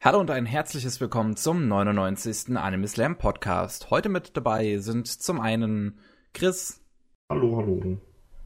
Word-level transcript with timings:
Hallo 0.00 0.20
und 0.20 0.30
ein 0.30 0.46
herzliches 0.46 1.00
Willkommen 1.00 1.34
zum 1.34 1.66
99. 1.66 2.56
Anime 2.56 2.86
Slam 2.86 3.18
Podcast. 3.18 3.90
Heute 3.90 4.08
mit 4.08 4.36
dabei 4.36 4.78
sind 4.78 5.08
zum 5.08 5.40
einen 5.40 5.98
Chris. 6.32 6.80
Hallo, 7.28 7.56
hallo. 7.56 8.00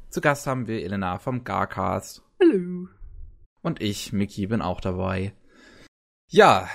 Zu 0.08 0.22
Gast 0.22 0.46
haben 0.46 0.66
wir 0.66 0.82
Elena 0.82 1.18
vom 1.18 1.44
Garcast. 1.44 2.22
Hallo. 2.40 2.88
Und 3.60 3.82
ich, 3.82 4.14
Miki, 4.14 4.46
bin 4.46 4.62
auch 4.62 4.80
dabei. 4.80 5.34
Ja, 6.30 6.70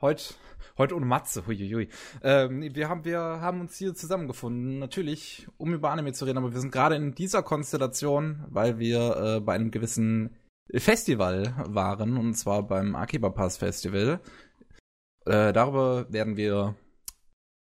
heute 0.00 0.34
heute 0.78 0.94
ohne 0.94 1.06
Matze, 1.06 1.44
huiuiui. 1.44 1.88
Ähm, 2.22 2.62
wir, 2.76 2.88
haben, 2.88 3.04
wir 3.04 3.18
haben 3.18 3.60
uns 3.60 3.76
hier 3.76 3.92
zusammengefunden, 3.94 4.78
natürlich, 4.78 5.48
um 5.56 5.74
über 5.74 5.90
Anime 5.90 6.12
zu 6.12 6.26
reden, 6.26 6.38
aber 6.38 6.52
wir 6.52 6.60
sind 6.60 6.70
gerade 6.70 6.94
in 6.94 7.16
dieser 7.16 7.42
Konstellation, 7.42 8.44
weil 8.50 8.78
wir 8.78 9.16
äh, 9.16 9.40
bei 9.40 9.54
einem 9.54 9.72
gewissen 9.72 10.36
Festival 10.74 11.54
waren, 11.66 12.16
und 12.16 12.34
zwar 12.34 12.62
beim 12.62 12.96
Akiba 12.96 13.30
Pass 13.30 13.56
Festival. 13.56 14.20
Äh, 15.24 15.52
darüber 15.52 16.06
werden 16.12 16.36
wir 16.36 16.76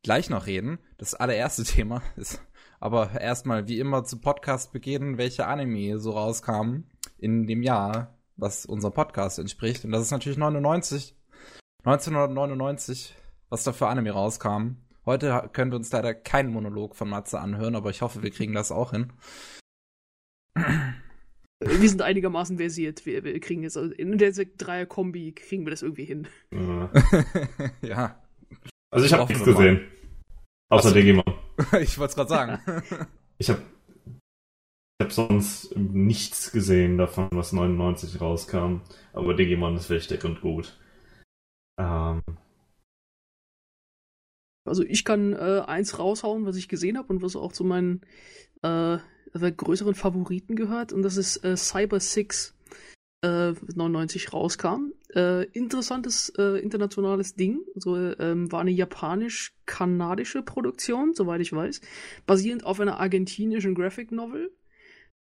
gleich 0.04 0.30
noch 0.30 0.46
reden. 0.46 0.80
Das 0.98 1.14
allererste 1.14 1.64
Thema 1.66 2.02
ist 2.16 2.42
aber 2.80 3.20
erstmal 3.20 3.68
wie 3.68 3.80
immer 3.80 4.04
zu 4.04 4.20
Podcast 4.20 4.74
begehen, 4.74 5.18
welche 5.18 5.48
Anime 5.48 6.00
so 6.00 6.12
rauskamen 6.12 6.90
in 7.18 7.48
dem 7.48 7.64
Jahr, 7.64 8.20
was 8.36 8.66
unserem 8.66 8.94
Podcast 8.94 9.40
entspricht. 9.40 9.86
Und 9.86 9.92
das 9.92 10.02
ist 10.02 10.12
natürlich 10.12 10.38
99, 10.38 11.16
1999, 11.86 13.16
was 13.50 13.64
da 13.64 13.72
für 13.72 13.88
Anime 13.88 14.12
rauskam. 14.12 14.76
Heute 15.06 15.50
können 15.54 15.72
wir 15.72 15.78
uns 15.78 15.92
leider 15.92 16.14
keinen 16.14 16.52
Monolog 16.52 16.96
von 16.96 17.10
Matze 17.10 17.40
anhören, 17.40 17.76
aber 17.76 17.90
ich 17.90 18.02
hoffe, 18.02 18.22
wir 18.24 18.32
kriegen 18.32 18.54
das 18.54 18.72
auch 18.72 18.92
hin. 18.92 19.14
Wir 21.60 21.90
sind 21.90 22.02
einigermaßen 22.02 22.58
versiert. 22.58 23.06
Wir, 23.06 23.24
wir 23.24 23.40
kriegen 23.40 23.64
jetzt 23.64 23.78
in 23.78 24.18
der 24.18 24.32
Dreier-Kombi 24.32 25.34
kriegen 25.34 25.66
wir 25.66 25.72
das 25.72 25.82
irgendwie 25.82 26.06
hin. 26.06 26.28
Ja. 26.52 26.92
ja. 27.82 28.24
Also 28.92 29.06
ich 29.06 29.14
habe 29.14 29.32
nichts 29.32 29.46
gesehen. 29.46 29.82
Außer. 30.70 30.94
Digimon. 30.94 31.24
ich 31.80 31.98
wollte 31.98 32.12
es 32.12 32.16
gerade 32.16 32.30
sagen. 32.30 33.08
ich 33.38 33.50
habe 33.50 33.62
ich 35.00 35.06
hab 35.06 35.12
sonst 35.12 35.76
nichts 35.76 36.52
gesehen 36.52 36.98
davon, 36.98 37.30
was 37.32 37.54
99 37.54 38.22
rauskam. 38.22 38.82
Aber 39.14 39.34
Digimon 39.34 39.76
ist 39.76 39.90
wichtig 39.90 40.24
und 40.24 40.42
gut. 40.42 40.80
Ähm. 41.80 42.22
Also 44.66 44.84
ich 44.84 45.04
kann 45.04 45.34
äh, 45.34 45.64
eins 45.66 46.00
raushauen, 46.00 46.46
was 46.46 46.56
ich 46.56 46.70
gesehen 46.70 46.98
habe 46.98 47.12
und 47.12 47.22
was 47.22 47.36
auch 47.36 47.52
zu 47.52 47.64
meinen 47.64 48.02
äh, 48.62 48.98
größeren 49.34 49.96
Favoriten 49.96 50.56
gehört 50.56 50.94
und 50.94 51.02
das 51.04 51.18
ist 51.18 51.44
äh, 51.44 51.58
Cyber 51.58 52.00
6 52.00 52.54
äh, 53.24 53.54
99 53.76 54.34
rauskam. 54.34 54.92
Äh, 55.16 55.46
interessantes 55.52 56.30
äh, 56.38 56.60
internationales 56.62 57.36
Ding. 57.36 57.62
So, 57.76 57.96
ähm, 57.96 58.52
war 58.52 58.62
eine 58.62 58.72
japanisch-kanadische 58.72 60.42
Produktion, 60.44 61.14
soweit 61.14 61.42
ich 61.42 61.54
weiß, 61.54 61.82
basierend 62.26 62.66
auf 62.66 62.80
einer 62.80 63.00
argentinischen 63.00 63.76
Graphic 63.76 64.12
Novel. 64.12 64.52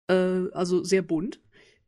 Äh, 0.07 0.49
also 0.51 0.83
sehr 0.83 1.01
bunt. 1.01 1.39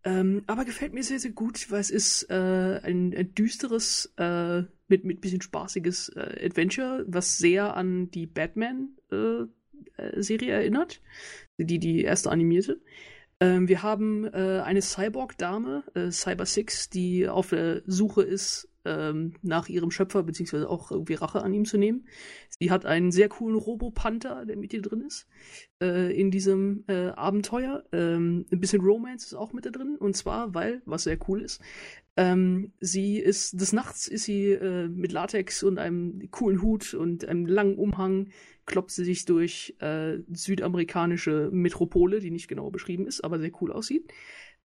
Ähm, 0.03 0.43
aber 0.45 0.65
gefällt 0.65 0.93
mir 0.93 1.03
sehr, 1.03 1.19
sehr 1.19 1.31
gut, 1.31 1.71
weil 1.71 1.81
es 1.81 1.89
ist 1.89 2.29
äh, 2.29 2.79
ein, 2.83 3.15
ein 3.15 3.33
düsteres, 3.33 4.13
äh, 4.17 4.61
mit, 4.87 5.03
mit 5.03 5.19
bisschen 5.19 5.41
spaßiges 5.41 6.09
äh, 6.09 6.45
Adventure, 6.45 7.03
was 7.07 7.39
sehr 7.39 7.75
an 7.75 8.11
die 8.11 8.27
Batman-Serie 8.27 9.41
äh, 9.97 10.51
erinnert 10.51 11.01
die, 11.57 11.79
die 11.79 12.03
erste 12.03 12.31
animierte. 12.31 12.81
Ähm, 13.39 13.67
wir 13.67 13.83
haben 13.83 14.25
äh, 14.25 14.61
eine 14.63 14.81
Cyborg-Dame, 14.81 15.83
äh, 15.93 16.11
Cyber 16.11 16.45
Six, 16.45 16.89
die 16.89 17.27
auf 17.27 17.49
der 17.49 17.81
Suche 17.85 18.23
ist 18.23 18.69
ähm, 18.85 19.33
nach 19.41 19.67
ihrem 19.67 19.91
Schöpfer, 19.91 20.23
beziehungsweise 20.23 20.69
auch 20.69 20.91
irgendwie 20.91 21.15
Rache 21.15 21.41
an 21.41 21.53
ihm 21.53 21.65
zu 21.65 21.77
nehmen. 21.77 22.07
Sie 22.59 22.71
hat 22.71 22.85
einen 22.85 23.11
sehr 23.11 23.27
coolen 23.27 23.57
Robo-Panther, 23.57 24.45
der 24.45 24.55
mit 24.55 24.73
ihr 24.73 24.81
drin 24.81 25.01
ist, 25.01 25.27
äh, 25.81 26.17
in 26.17 26.31
diesem 26.31 26.85
äh, 26.87 27.07
Abenteuer. 27.09 27.83
Ähm, 27.91 28.45
ein 28.51 28.59
bisschen 28.59 28.81
Romance 28.81 29.25
ist 29.25 29.33
auch 29.33 29.51
mit 29.51 29.65
da 29.65 29.71
drin, 29.71 29.97
und 29.99 30.15
zwar, 30.15 30.53
weil, 30.53 30.81
was 30.85 31.03
sehr 31.03 31.17
cool 31.27 31.41
ist, 31.41 31.61
ähm, 32.17 32.71
sie 32.79 33.17
ist, 33.17 33.59
des 33.59 33.73
Nachts 33.73 34.07
ist 34.07 34.23
sie 34.23 34.51
äh, 34.51 34.87
mit 34.87 35.11
Latex 35.11 35.63
und 35.63 35.79
einem 35.79 36.29
coolen 36.31 36.61
Hut 36.61 36.93
und 36.93 37.25
einem 37.25 37.45
langen 37.45 37.77
Umhang 37.77 38.29
kloppt 38.65 38.91
sie 38.91 39.03
sich 39.03 39.25
durch 39.25 39.75
äh, 39.79 40.19
südamerikanische 40.31 41.49
Metropole, 41.51 42.19
die 42.19 42.31
nicht 42.31 42.47
genau 42.47 42.71
beschrieben 42.71 43.05
ist, 43.05 43.23
aber 43.23 43.39
sehr 43.39 43.51
cool 43.61 43.71
aussieht. 43.71 44.11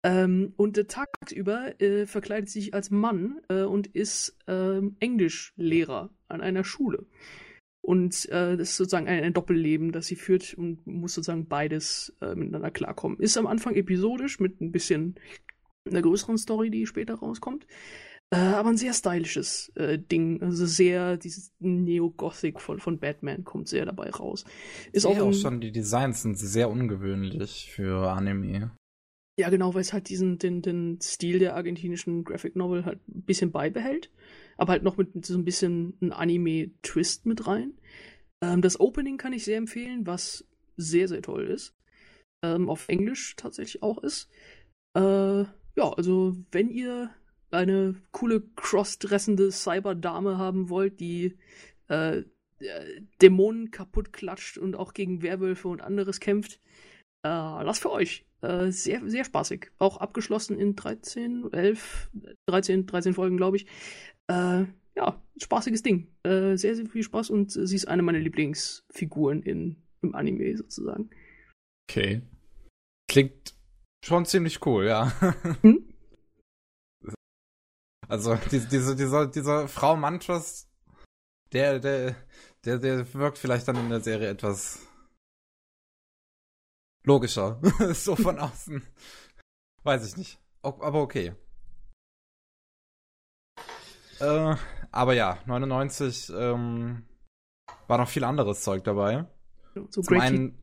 Ähm, 0.04 0.52
und 0.56 0.78
äh, 0.78 0.84
tagsüber 0.84 1.74
verkleidet 2.06 2.48
sie 2.48 2.60
sich 2.60 2.74
als 2.74 2.90
Mann 2.90 3.40
äh, 3.48 3.62
und 3.62 3.88
ist 3.88 4.36
ähm, 4.48 4.96
Englischlehrer 5.00 6.10
an 6.28 6.40
einer 6.40 6.64
Schule. 6.64 7.06
Und 7.84 8.28
äh, 8.28 8.56
das 8.56 8.70
ist 8.70 8.76
sozusagen 8.76 9.08
ein, 9.08 9.24
ein, 9.24 9.32
Doppelleben, 9.32 9.90
das 9.90 10.06
sie 10.06 10.14
führt 10.14 10.54
und 10.54 10.86
muss 10.86 11.14
sozusagen 11.14 11.48
beides 11.48 12.16
äh, 12.20 12.36
miteinander 12.36 12.70
klarkommen. 12.70 13.18
Ist 13.18 13.36
am 13.36 13.48
Anfang 13.48 13.74
episodisch 13.74 14.38
mit 14.38 14.60
ein 14.60 14.70
bisschen 14.70 15.16
einer 15.88 16.02
größeren 16.02 16.38
Story, 16.38 16.70
die 16.70 16.86
später 16.86 17.14
rauskommt. 17.14 17.66
Äh, 18.32 18.36
aber 18.36 18.70
ein 18.70 18.76
sehr 18.78 18.94
stylisches 18.94 19.70
äh, 19.74 19.98
Ding. 19.98 20.42
Also 20.42 20.64
sehr, 20.64 21.16
dieses 21.16 21.52
Neo-Gothic 21.60 22.60
von, 22.60 22.80
von 22.80 22.98
Batman 22.98 23.44
kommt 23.44 23.68
sehr 23.68 23.84
dabei 23.84 24.10
raus. 24.10 24.44
Ist 24.92 25.04
auch, 25.04 25.18
auch 25.18 25.34
schon, 25.34 25.60
die 25.60 25.72
Designs 25.72 26.22
sind 26.22 26.38
sehr 26.38 26.70
ungewöhnlich 26.70 27.70
für 27.70 28.10
Anime. 28.10 28.70
Ja, 29.38 29.50
genau, 29.50 29.74
weil 29.74 29.80
es 29.80 29.92
halt 29.92 30.08
diesen, 30.08 30.38
den, 30.38 30.62
den 30.62 31.00
Stil 31.00 31.38
der 31.38 31.56
argentinischen 31.56 32.24
Graphic 32.24 32.56
Novel 32.56 32.84
halt 32.84 33.06
ein 33.08 33.22
bisschen 33.22 33.50
beibehält. 33.50 34.10
Aber 34.56 34.72
halt 34.72 34.82
noch 34.82 34.96
mit 34.96 35.24
so 35.26 35.36
ein 35.36 35.44
bisschen 35.44 35.98
ein 36.00 36.12
Anime-Twist 36.12 37.26
mit 37.26 37.46
rein. 37.46 37.74
Ähm, 38.42 38.62
das 38.62 38.80
Opening 38.80 39.18
kann 39.18 39.32
ich 39.32 39.44
sehr 39.44 39.58
empfehlen, 39.58 40.06
was 40.06 40.46
sehr, 40.76 41.08
sehr 41.08 41.22
toll 41.22 41.48
ist. 41.48 41.74
Ähm, 42.44 42.70
auf 42.70 42.88
Englisch 42.88 43.36
tatsächlich 43.36 43.82
auch 43.82 43.98
ist. 44.02 44.30
Äh, 44.96 45.44
ja, 45.76 45.90
also 45.90 46.36
wenn 46.50 46.70
ihr 46.70 47.10
eine 47.50 47.94
coole 48.12 48.42
crossdressende 48.56 49.50
Cyberdame 49.50 50.38
haben 50.38 50.68
wollt, 50.68 51.00
die 51.00 51.36
äh, 51.88 52.18
äh, 52.18 52.24
Dämonen 53.20 53.70
kaputt 53.70 54.12
klatscht 54.12 54.58
und 54.58 54.76
auch 54.76 54.94
gegen 54.94 55.22
Werwölfe 55.22 55.68
und 55.68 55.80
anderes 55.80 56.20
kämpft, 56.20 56.60
äh, 57.22 57.28
das 57.28 57.78
für 57.78 57.90
euch. 57.90 58.24
Äh, 58.40 58.72
sehr, 58.72 59.08
sehr 59.08 59.24
spaßig. 59.24 59.70
Auch 59.78 59.98
abgeschlossen 59.98 60.58
in 60.58 60.74
13, 60.74 61.52
11, 61.52 62.10
13, 62.46 62.86
13 62.86 63.14
Folgen, 63.14 63.36
glaube 63.36 63.56
ich. 63.58 63.66
Äh, 64.28 64.64
ja, 64.96 65.22
spaßiges 65.36 65.82
Ding. 65.82 66.08
Äh, 66.24 66.56
sehr, 66.56 66.74
sehr 66.74 66.86
viel 66.86 67.02
Spaß 67.02 67.30
und 67.30 67.52
sie 67.52 67.76
ist 67.76 67.86
eine 67.86 68.02
meiner 68.02 68.18
Lieblingsfiguren 68.18 69.42
in, 69.42 69.76
im 70.02 70.14
Anime 70.14 70.56
sozusagen. 70.56 71.10
Okay. 71.88 72.22
Klingt 73.08 73.54
schon 74.04 74.26
ziemlich 74.26 74.64
cool, 74.66 74.86
ja. 74.86 75.12
Hm? 75.62 75.88
Also 78.08 78.34
diese, 78.50 78.68
diese, 78.68 78.96
dieser, 78.96 79.26
dieser 79.26 79.68
Frau 79.68 79.96
Mantras, 79.96 80.68
der, 81.52 81.78
der, 81.78 82.14
der, 82.64 82.78
der 82.78 83.14
wirkt 83.14 83.38
vielleicht 83.38 83.68
dann 83.68 83.76
in 83.76 83.88
der 83.88 84.00
Serie 84.00 84.28
etwas 84.28 84.80
logischer. 87.04 87.60
so 87.94 88.16
von 88.16 88.38
außen. 88.38 88.86
Weiß 89.82 90.06
ich 90.06 90.16
nicht. 90.16 90.38
Aber 90.62 91.00
okay. 91.00 91.34
Äh, 94.20 94.56
aber 94.90 95.14
ja, 95.14 95.38
99 95.46 96.32
ähm, 96.36 97.04
war 97.88 97.98
noch 97.98 98.08
viel 98.08 98.24
anderes 98.24 98.62
Zeug 98.62 98.84
dabei. 98.84 99.26
So 99.74 100.02
Zum 100.02 100.20
einen, 100.20 100.58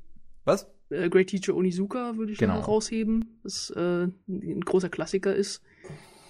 was? 0.45 0.71
Äh, 0.89 1.09
Great 1.09 1.27
Teacher 1.27 1.55
Onizuka 1.55 2.17
würde 2.17 2.31
ich 2.31 2.37
genau. 2.37 2.55
noch 2.57 2.67
rausheben, 2.67 3.39
was 3.43 3.69
äh, 3.71 4.07
ein 4.27 4.61
großer 4.61 4.89
Klassiker 4.89 5.35
ist 5.35 5.61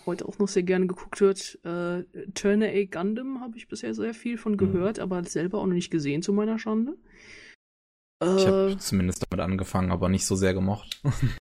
heute 0.10 0.28
auch 0.28 0.40
noch 0.40 0.48
sehr 0.48 0.64
gerne 0.64 0.88
geguckt 0.88 1.22
wird. 1.22 1.60
Äh, 1.64 2.04
Turner 2.34 2.68
A 2.68 2.86
Gundam 2.86 3.40
habe 3.42 3.58
ich 3.58 3.68
bisher 3.68 3.94
sehr 3.94 4.14
viel 4.14 4.38
von 4.38 4.54
mhm. 4.54 4.58
gehört, 4.58 4.98
mhm. 4.98 5.04
aber 5.04 5.24
selber 5.24 5.60
auch 5.60 5.68
noch 5.68 5.74
nicht 5.74 5.92
gesehen, 5.92 6.22
zu 6.22 6.34
meiner 6.34 6.60
Schande. 6.60 6.98
Ich 8.22 8.48
habe 8.48 8.72
äh, 8.74 8.78
zumindest 8.78 9.26
damit 9.30 9.42
angefangen, 9.42 9.92
aber 9.92 10.10
nicht 10.10 10.26
so 10.26 10.36
sehr 10.36 10.54
gemocht. 10.54 11.02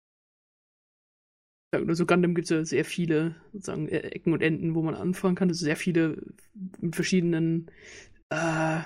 ja, 1.75 1.79
also 1.88 2.07
Gundam 2.07 2.33
gibt 2.33 2.45
es 2.45 2.49
ja 2.49 2.65
sehr 2.65 2.85
viele 2.85 3.35
sozusagen 3.51 3.88
e-, 3.88 3.97
Ecken 3.97 4.33
und 4.33 4.41
Enden, 4.41 4.73
wo 4.73 4.81
man 4.81 4.95
anfangen 4.95 5.35
kann. 5.35 5.49
Also 5.49 5.65
sehr 5.65 5.75
viele 5.75 6.17
mit 6.79 6.95
verschiedenen 6.95 7.69
äh, 8.29 8.79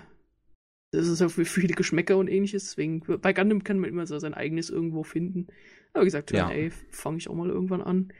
das 0.91 1.07
ist 1.07 1.19
ja 1.19 1.29
für 1.29 1.45
viele 1.45 1.73
Geschmäcker 1.73 2.17
und 2.17 2.27
ähnliches. 2.27 2.65
Deswegen, 2.65 3.01
bei 3.21 3.33
Gundam 3.33 3.63
kann 3.63 3.79
man 3.79 3.89
immer 3.89 4.07
so 4.07 4.17
sein 4.19 4.33
eigenes 4.33 4.69
irgendwo 4.69 5.03
finden. 5.03 5.47
Aber 5.93 6.03
wie 6.03 6.07
gesagt, 6.07 6.31
ja. 6.31 6.47
A 6.47 6.69
fange 6.89 7.17
ich 7.17 7.29
auch 7.29 7.35
mal 7.35 7.49
irgendwann 7.49 7.81
an. 7.81 8.13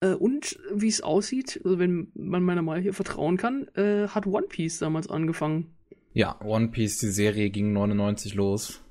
Äh, 0.00 0.14
und 0.14 0.58
wie 0.72 0.88
es 0.88 1.02
aussieht, 1.02 1.60
also 1.64 1.78
wenn 1.78 2.08
man 2.14 2.42
meiner 2.42 2.62
Meinung 2.62 2.82
hier 2.82 2.94
vertrauen 2.94 3.36
kann, 3.36 3.68
äh, 3.74 4.08
hat 4.08 4.26
One 4.26 4.46
Piece 4.48 4.78
damals 4.78 5.08
angefangen. 5.08 5.74
Ja, 6.12 6.40
One 6.42 6.68
Piece, 6.68 6.98
die 6.98 7.10
Serie 7.10 7.50
ging 7.50 7.72
99 7.72 8.34
los. 8.34 8.82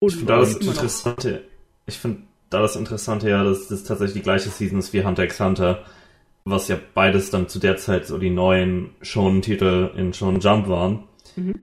Und 0.00 0.08
ich 0.08 0.16
finde 0.16 0.32
das 0.32 0.56
Interessante, 0.56 1.44
ich 1.86 1.98
finde 1.98 2.22
da 2.50 2.60
das 2.60 2.76
Interessante 2.76 3.30
ja, 3.30 3.44
dass 3.44 3.68
das 3.68 3.84
tatsächlich 3.84 4.14
die 4.14 4.22
gleiche 4.22 4.50
Season 4.50 4.78
ist 4.78 4.92
wie 4.92 5.04
Hunter 5.04 5.24
x 5.24 5.38
Hunter. 5.40 5.84
was 6.44 6.66
ja 6.66 6.76
beides 6.94 7.30
dann 7.30 7.48
zu 7.48 7.60
der 7.60 7.76
Zeit 7.76 8.06
so 8.06 8.18
die 8.18 8.30
neuen 8.30 8.90
Shonen-Titel 9.00 9.92
in 9.96 10.12
Shonen 10.12 10.40
Jump 10.40 10.68
waren. 10.68 11.04
Mhm. 11.36 11.54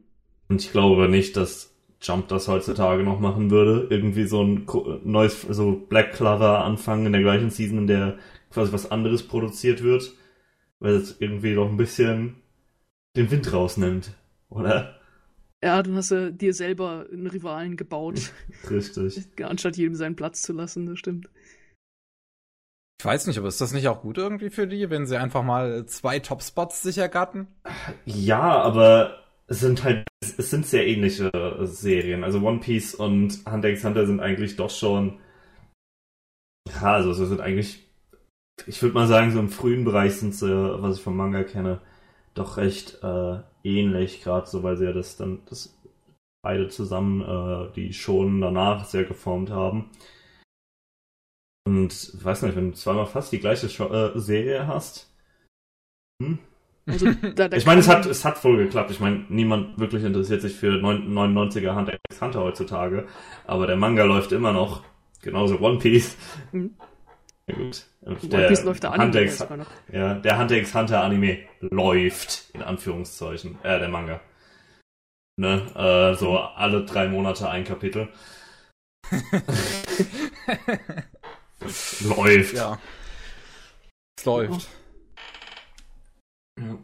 Und 0.49 0.61
ich 0.61 0.71
glaube 0.71 1.07
nicht, 1.09 1.37
dass 1.37 1.73
Jump 2.01 2.27
das 2.29 2.47
heutzutage 2.47 3.03
noch 3.03 3.19
machen 3.19 3.51
würde. 3.51 3.87
Irgendwie 3.89 4.25
so 4.25 4.43
ein 4.43 4.65
neues, 5.03 5.41
so 5.41 5.73
Black 5.73 6.13
Clover 6.13 6.63
anfangen 6.63 7.05
in 7.07 7.11
der 7.13 7.21
gleichen 7.21 7.49
Season, 7.49 7.79
in 7.79 7.87
der 7.87 8.17
quasi 8.49 8.71
was 8.73 8.89
anderes 8.89 9.27
produziert 9.27 9.83
wird. 9.83 10.13
Weil 10.79 10.93
es 10.95 11.19
irgendwie 11.19 11.53
doch 11.55 11.69
ein 11.69 11.77
bisschen 11.77 12.37
den 13.15 13.29
Wind 13.31 13.51
rausnimmt. 13.53 14.15
Oder? 14.49 14.99
Ja, 15.61 15.83
dann 15.83 15.95
hast 15.95 16.11
du 16.11 16.31
dir 16.31 16.53
selber 16.53 17.05
einen 17.11 17.27
Rivalen 17.27 17.75
gebaut, 17.75 18.31
Richtig. 18.69 19.27
anstatt 19.43 19.75
jedem 19.75 19.95
seinen 19.95 20.15
Platz 20.15 20.41
zu 20.41 20.53
lassen, 20.53 20.85
das 20.85 20.99
stimmt. 20.99 21.29
Ich 22.97 23.05
weiß 23.05 23.27
nicht, 23.27 23.37
aber 23.37 23.47
ist 23.47 23.61
das 23.61 23.73
nicht 23.73 23.87
auch 23.87 24.01
gut 24.01 24.17
irgendwie 24.17 24.49
für 24.49 24.67
die, 24.67 24.89
wenn 24.89 25.05
sie 25.05 25.17
einfach 25.17 25.43
mal 25.43 25.85
zwei 25.85 26.19
Topspots 26.19 26.81
sich 26.81 26.97
ergatten? 26.97 27.47
Ja, 28.05 28.61
aber 28.61 29.17
es 29.49 29.59
sind 29.59 29.83
halt, 29.83 30.07
es 30.21 30.49
sind 30.49 30.65
sehr 30.65 30.87
ähnliche 30.87 31.31
Serien. 31.63 32.23
Also 32.23 32.39
One 32.41 32.59
Piece 32.59 32.93
und 32.93 33.43
Hunter 33.49 33.69
x 33.69 33.83
Hunter 33.83 34.05
sind 34.05 34.19
eigentlich 34.19 34.55
doch 34.55 34.69
schon, 34.69 35.19
ja, 36.67 36.93
also 36.93 37.13
sie 37.13 37.25
sind 37.25 37.41
eigentlich, 37.41 37.89
ich 38.67 38.81
würde 38.81 38.93
mal 38.93 39.07
sagen, 39.07 39.31
so 39.31 39.39
im 39.39 39.49
frühen 39.49 39.85
Bereich 39.85 40.13
sind 40.15 40.35
sie, 40.35 40.47
was 40.81 40.97
ich 40.97 41.03
vom 41.03 41.17
Manga 41.17 41.43
kenne, 41.43 41.81
doch 42.35 42.57
recht 42.57 42.99
äh, 43.03 43.39
ähnlich, 43.63 44.21
gerade 44.21 44.47
so, 44.47 44.61
weil 44.61 44.77
sie 44.77 44.85
ja 44.85 44.93
das 44.93 45.17
dann, 45.17 45.41
das 45.49 45.75
beide 46.43 46.69
zusammen, 46.69 47.21
äh, 47.21 47.73
die 47.73 47.91
schon 47.93 48.41
danach 48.41 48.85
sehr 48.85 49.03
geformt 49.03 49.49
haben. 49.49 49.89
Und 51.67 52.23
weiß 52.23 52.43
nicht, 52.43 52.55
wenn 52.55 52.71
du 52.71 52.77
zweimal 52.77 53.07
fast 53.07 53.31
die 53.31 53.39
gleiche 53.39 53.67
Scho 53.67 53.91
äh, 53.91 54.19
Serie 54.19 54.67
hast, 54.67 55.11
hm, 56.21 56.39
Also, 56.89 57.11
da, 57.35 57.47
da 57.47 57.57
ich 57.57 57.65
meine, 57.65 57.79
es 57.81 57.87
hat, 57.87 58.05
es 58.05 58.25
hat 58.25 58.37
voll 58.37 58.57
geklappt. 58.57 58.91
Ich 58.91 58.99
meine, 58.99 59.25
niemand 59.29 59.79
wirklich 59.79 60.03
interessiert 60.03 60.41
sich 60.41 60.55
für 60.55 60.73
9- 60.73 61.07
99er 61.07 61.75
Hunter 61.75 61.93
x 62.09 62.21
Hunter 62.21 62.41
heutzutage. 62.41 63.05
Aber 63.45 63.67
der 63.67 63.75
Manga 63.75 64.03
läuft 64.03 64.31
immer 64.31 64.51
noch. 64.51 64.83
Genauso 65.21 65.59
One 65.59 65.77
Piece. 65.79 66.17
Mhm. 66.51 66.75
Ja, 67.47 67.55
gut. 67.55 67.85
Und 68.01 68.33
One 68.33 68.47
Piece 68.47 68.63
läuft 68.63 68.83
der 68.83 68.91
Anime 68.91 69.05
Hunter 69.05 69.19
ja 69.21 69.25
x, 69.25 69.37
sogar 69.37 69.57
noch. 69.57 69.67
ja, 69.91 70.13
der 70.15 70.39
Hunter 70.39 70.55
x 70.55 70.73
Hunter 70.73 71.03
Anime 71.03 71.39
läuft. 71.61 72.49
In 72.53 72.61
Anführungszeichen. 72.63 73.57
Äh, 73.63 73.79
der 73.79 73.89
Manga. 73.89 74.21
Ne? 75.37 75.61
Äh, 75.75 76.15
so 76.17 76.37
alle 76.37 76.85
drei 76.85 77.07
Monate 77.07 77.49
ein 77.49 77.63
Kapitel. 77.63 78.09
läuft. 82.01 82.53
ja. 82.55 82.77
Es 84.17 84.25
läuft. 84.25 84.67
Ja. 86.59 86.79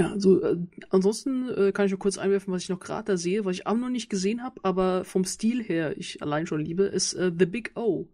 Ja, 0.00 0.12
also 0.12 0.40
äh, 0.42 0.56
ansonsten 0.90 1.48
äh, 1.48 1.72
kann 1.72 1.86
ich 1.86 1.90
nur 1.90 1.98
kurz 1.98 2.18
einwerfen, 2.18 2.52
was 2.54 2.62
ich 2.62 2.68
noch 2.68 2.78
gerade 2.78 3.12
da 3.12 3.16
sehe, 3.16 3.44
was 3.44 3.56
ich 3.56 3.66
auch 3.66 3.76
noch 3.76 3.88
nicht 3.88 4.08
gesehen 4.08 4.44
habe, 4.44 4.60
aber 4.62 5.04
vom 5.04 5.24
Stil 5.24 5.60
her 5.62 5.98
ich 5.98 6.22
allein 6.22 6.46
schon 6.46 6.60
liebe, 6.60 6.84
ist 6.84 7.14
äh, 7.14 7.32
The 7.36 7.46
Big 7.46 7.72
O. 7.76 8.06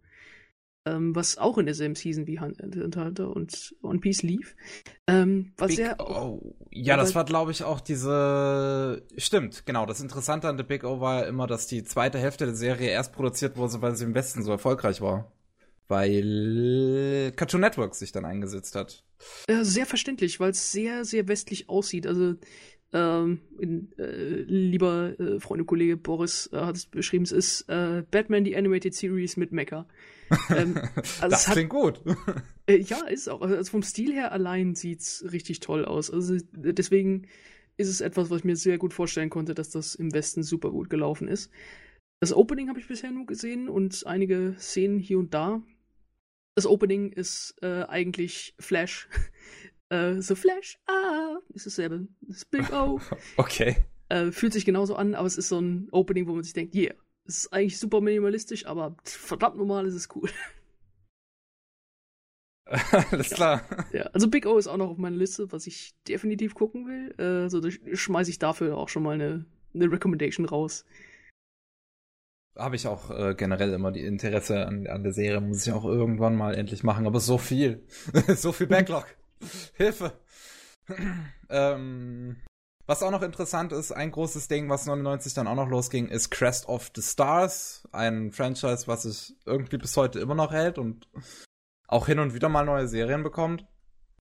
Ähm, 0.86 1.14
was 1.14 1.38
auch 1.38 1.56
in 1.56 1.64
derselben 1.66 1.94
Season 1.94 2.26
wie 2.26 2.40
Hun- 2.40 2.56
Hunter 2.60 3.34
und 3.34 3.74
One 3.82 4.00
Piece 4.00 4.22
lief. 4.22 4.54
Ähm, 5.06 5.52
was 5.56 5.68
Big 5.68 5.76
sehr 5.76 6.00
O. 6.00 6.54
Ja, 6.70 6.96
das 6.96 7.14
war, 7.14 7.24
glaube 7.24 7.52
ich, 7.52 7.64
auch 7.64 7.80
diese. 7.80 9.02
Stimmt, 9.16 9.64
genau. 9.64 9.86
Das 9.86 10.00
Interessante 10.00 10.48
an 10.48 10.58
The 10.58 10.62
Big 10.64 10.84
O 10.84 11.00
war 11.00 11.20
ja 11.22 11.26
immer, 11.26 11.46
dass 11.46 11.66
die 11.66 11.84
zweite 11.84 12.18
Hälfte 12.18 12.44
der 12.46 12.54
Serie 12.54 12.90
erst 12.90 13.12
produziert 13.12 13.56
wurde, 13.56 13.80
weil 13.80 13.94
sie 13.96 14.04
im 14.04 14.14
Westen 14.14 14.42
so 14.42 14.50
erfolgreich 14.52 15.00
war. 15.00 15.32
Weil 15.86 17.32
Cartoon 17.36 17.60
Network 17.60 17.94
sich 17.94 18.10
dann 18.10 18.24
eingesetzt 18.24 18.74
hat. 18.74 19.04
Äh, 19.46 19.64
sehr 19.64 19.86
verständlich, 19.86 20.40
weil 20.40 20.50
es 20.50 20.72
sehr, 20.72 21.04
sehr 21.04 21.28
westlich 21.28 21.68
aussieht. 21.68 22.06
Also, 22.06 22.36
ähm, 22.94 23.40
in, 23.58 23.92
äh, 23.98 24.42
lieber 24.46 25.18
äh, 25.18 25.40
Freund 25.40 25.60
und 25.60 25.66
Kollege 25.66 25.96
Boris 25.96 26.48
äh, 26.52 26.58
hat 26.58 26.76
es 26.76 26.86
beschrieben, 26.86 27.24
es 27.24 27.32
ist 27.32 27.68
äh, 27.68 28.04
Batman 28.08 28.44
die 28.44 28.56
Animated 28.56 28.94
Series 28.94 29.36
mit 29.36 29.50
Mecha. 29.50 29.86
Ähm, 30.50 30.76
also 30.96 31.28
das 31.28 31.42
es 31.42 31.48
hat, 31.48 31.54
klingt 31.54 31.70
gut. 31.70 32.00
äh, 32.66 32.76
ja, 32.76 33.04
ist 33.06 33.28
auch. 33.28 33.42
Also 33.42 33.70
vom 33.70 33.82
Stil 33.82 34.12
her 34.12 34.30
allein 34.30 34.76
sieht's 34.76 35.24
richtig 35.32 35.58
toll 35.58 35.84
aus. 35.84 36.08
Also 36.10 36.36
deswegen 36.52 37.26
ist 37.76 37.88
es 37.88 38.00
etwas, 38.00 38.30
was 38.30 38.38
ich 38.38 38.44
mir 38.44 38.56
sehr 38.56 38.78
gut 38.78 38.94
vorstellen 38.94 39.30
konnte, 39.30 39.54
dass 39.54 39.70
das 39.70 39.96
im 39.96 40.14
Westen 40.14 40.44
super 40.44 40.70
gut 40.70 40.88
gelaufen 40.88 41.26
ist. 41.26 41.50
Das 42.20 42.32
Opening 42.32 42.68
habe 42.68 42.78
ich 42.78 42.86
bisher 42.86 43.10
nur 43.10 43.26
gesehen 43.26 43.68
und 43.68 44.06
einige 44.06 44.54
Szenen 44.58 45.00
hier 45.00 45.18
und 45.18 45.34
da. 45.34 45.62
Das 46.54 46.66
Opening 46.66 47.12
ist 47.12 47.56
äh, 47.62 47.82
eigentlich 47.84 48.54
Flash. 48.58 49.08
äh, 49.88 50.20
so 50.20 50.34
Flash, 50.34 50.78
ah, 50.86 51.36
ist 51.52 51.66
dasselbe. 51.66 52.06
Das 52.22 52.44
Big 52.44 52.72
O. 52.72 53.00
Okay. 53.36 53.76
äh, 54.08 54.30
fühlt 54.30 54.52
sich 54.52 54.64
genauso 54.64 54.94
an, 54.96 55.14
aber 55.14 55.26
es 55.26 55.36
ist 55.36 55.48
so 55.48 55.60
ein 55.60 55.88
Opening, 55.90 56.26
wo 56.26 56.34
man 56.34 56.44
sich 56.44 56.52
denkt, 56.52 56.74
yeah, 56.74 56.94
es 57.26 57.38
ist 57.38 57.52
eigentlich 57.52 57.78
super 57.78 58.00
minimalistisch, 58.00 58.66
aber 58.66 58.96
verdammt 59.04 59.56
normal 59.56 59.86
ist 59.86 59.94
es 59.94 60.08
cool. 60.14 60.30
Alles 63.10 63.30
klar. 63.30 63.62
Ja, 63.92 64.04
also 64.12 64.28
Big 64.28 64.46
O 64.46 64.56
ist 64.56 64.68
auch 64.68 64.76
noch 64.76 64.90
auf 64.90 64.98
meiner 64.98 65.16
Liste, 65.16 65.50
was 65.52 65.66
ich 65.66 65.94
definitiv 66.08 66.54
gucken 66.54 66.86
will. 66.86 67.14
Äh, 67.18 67.50
so 67.50 67.60
da 67.60 67.68
schmeiße 67.70 68.30
ich 68.30 68.38
dafür 68.38 68.78
auch 68.78 68.88
schon 68.88 69.02
mal 69.02 69.14
eine, 69.14 69.44
eine 69.74 69.90
Recommendation 69.90 70.46
raus. 70.46 70.84
Habe 72.56 72.76
ich 72.76 72.86
auch 72.86 73.10
äh, 73.10 73.34
generell 73.34 73.72
immer 73.72 73.90
die 73.90 74.04
Interesse 74.04 74.66
an, 74.66 74.86
an 74.86 75.02
der 75.02 75.12
Serie. 75.12 75.40
Muss 75.40 75.66
ich 75.66 75.72
auch 75.72 75.84
irgendwann 75.84 76.36
mal 76.36 76.54
endlich 76.54 76.84
machen. 76.84 77.06
Aber 77.06 77.20
so 77.20 77.38
viel. 77.38 77.84
so 78.36 78.52
viel 78.52 78.68
Backlog. 78.68 79.06
Hilfe. 79.74 80.12
ähm, 81.48 82.36
was 82.86 83.02
auch 83.02 83.10
noch 83.10 83.22
interessant 83.22 83.72
ist, 83.72 83.92
ein 83.92 84.10
großes 84.10 84.48
Ding, 84.48 84.68
was 84.68 84.84
99 84.86 85.32
dann 85.32 85.46
auch 85.46 85.54
noch 85.54 85.68
losging, 85.68 86.08
ist 86.08 86.30
Crest 86.30 86.68
of 86.68 86.90
the 86.94 87.00
Stars. 87.00 87.88
Ein 87.92 88.30
Franchise, 88.30 88.86
was 88.86 89.02
sich 89.02 89.34
irgendwie 89.46 89.78
bis 89.78 89.96
heute 89.96 90.20
immer 90.20 90.34
noch 90.34 90.52
hält 90.52 90.78
und 90.78 91.08
auch 91.88 92.06
hin 92.06 92.18
und 92.18 92.34
wieder 92.34 92.50
mal 92.50 92.64
neue 92.64 92.86
Serien 92.86 93.22
bekommt. 93.22 93.66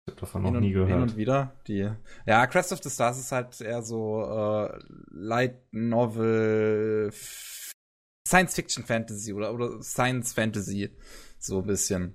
Ich 0.07 0.13
habe 0.13 0.21
davon 0.21 0.43
hin 0.43 0.53
noch 0.53 0.57
und, 0.57 0.65
nie 0.65 0.73
Hin 0.73 0.87
gehört. 0.87 1.11
und 1.11 1.17
wieder. 1.17 1.53
Die, 1.67 1.91
ja, 2.25 2.47
Crest 2.47 2.73
of 2.73 2.81
the 2.81 2.89
Stars 2.89 3.19
ist 3.19 3.31
halt 3.31 3.61
eher 3.61 3.83
so 3.83 4.23
äh, 4.23 4.79
Light 5.11 5.61
Novel, 5.71 7.11
F- 8.29 8.31
Science 8.31 8.53
Fiction 8.55 8.83
Fantasy 8.85 9.33
oder, 9.33 9.53
oder 9.53 9.81
Science 9.81 10.33
Fantasy. 10.33 10.89
So 11.39 11.59
ein 11.59 11.65
bisschen. 11.67 12.13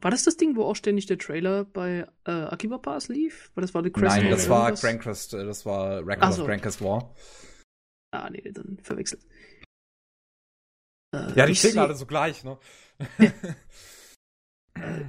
War 0.00 0.10
das 0.10 0.24
das 0.24 0.36
Ding, 0.36 0.56
wo 0.56 0.62
auch 0.64 0.76
ständig 0.76 1.06
der 1.06 1.18
Trailer 1.18 1.64
bei 1.64 2.06
äh, 2.24 2.30
Akiba 2.30 2.78
Pass 2.78 3.08
lief? 3.08 3.50
Weil 3.54 3.62
das 3.62 3.74
war 3.74 3.82
The 3.82 3.90
Crest 3.90 4.16
Nein, 4.16 4.30
das 4.30 4.48
war? 4.48 4.72
Grancrest, 4.72 5.34
äh, 5.34 5.44
das 5.44 5.66
war 5.66 5.98
Record 6.06 6.22
Ach 6.22 6.30
of 6.30 6.36
so. 6.36 6.44
Grancrest 6.46 6.80
War. 6.82 7.14
Ah, 8.12 8.30
nee, 8.30 8.42
dann 8.52 8.78
verwechselt. 8.82 9.22
Äh, 11.14 11.32
Ja, 11.36 11.46
die 11.46 11.52
ich 11.52 11.60
seh- 11.60 11.78
alle 11.78 11.94
so 11.94 12.06
gleich, 12.06 12.44
ne? 12.44 12.58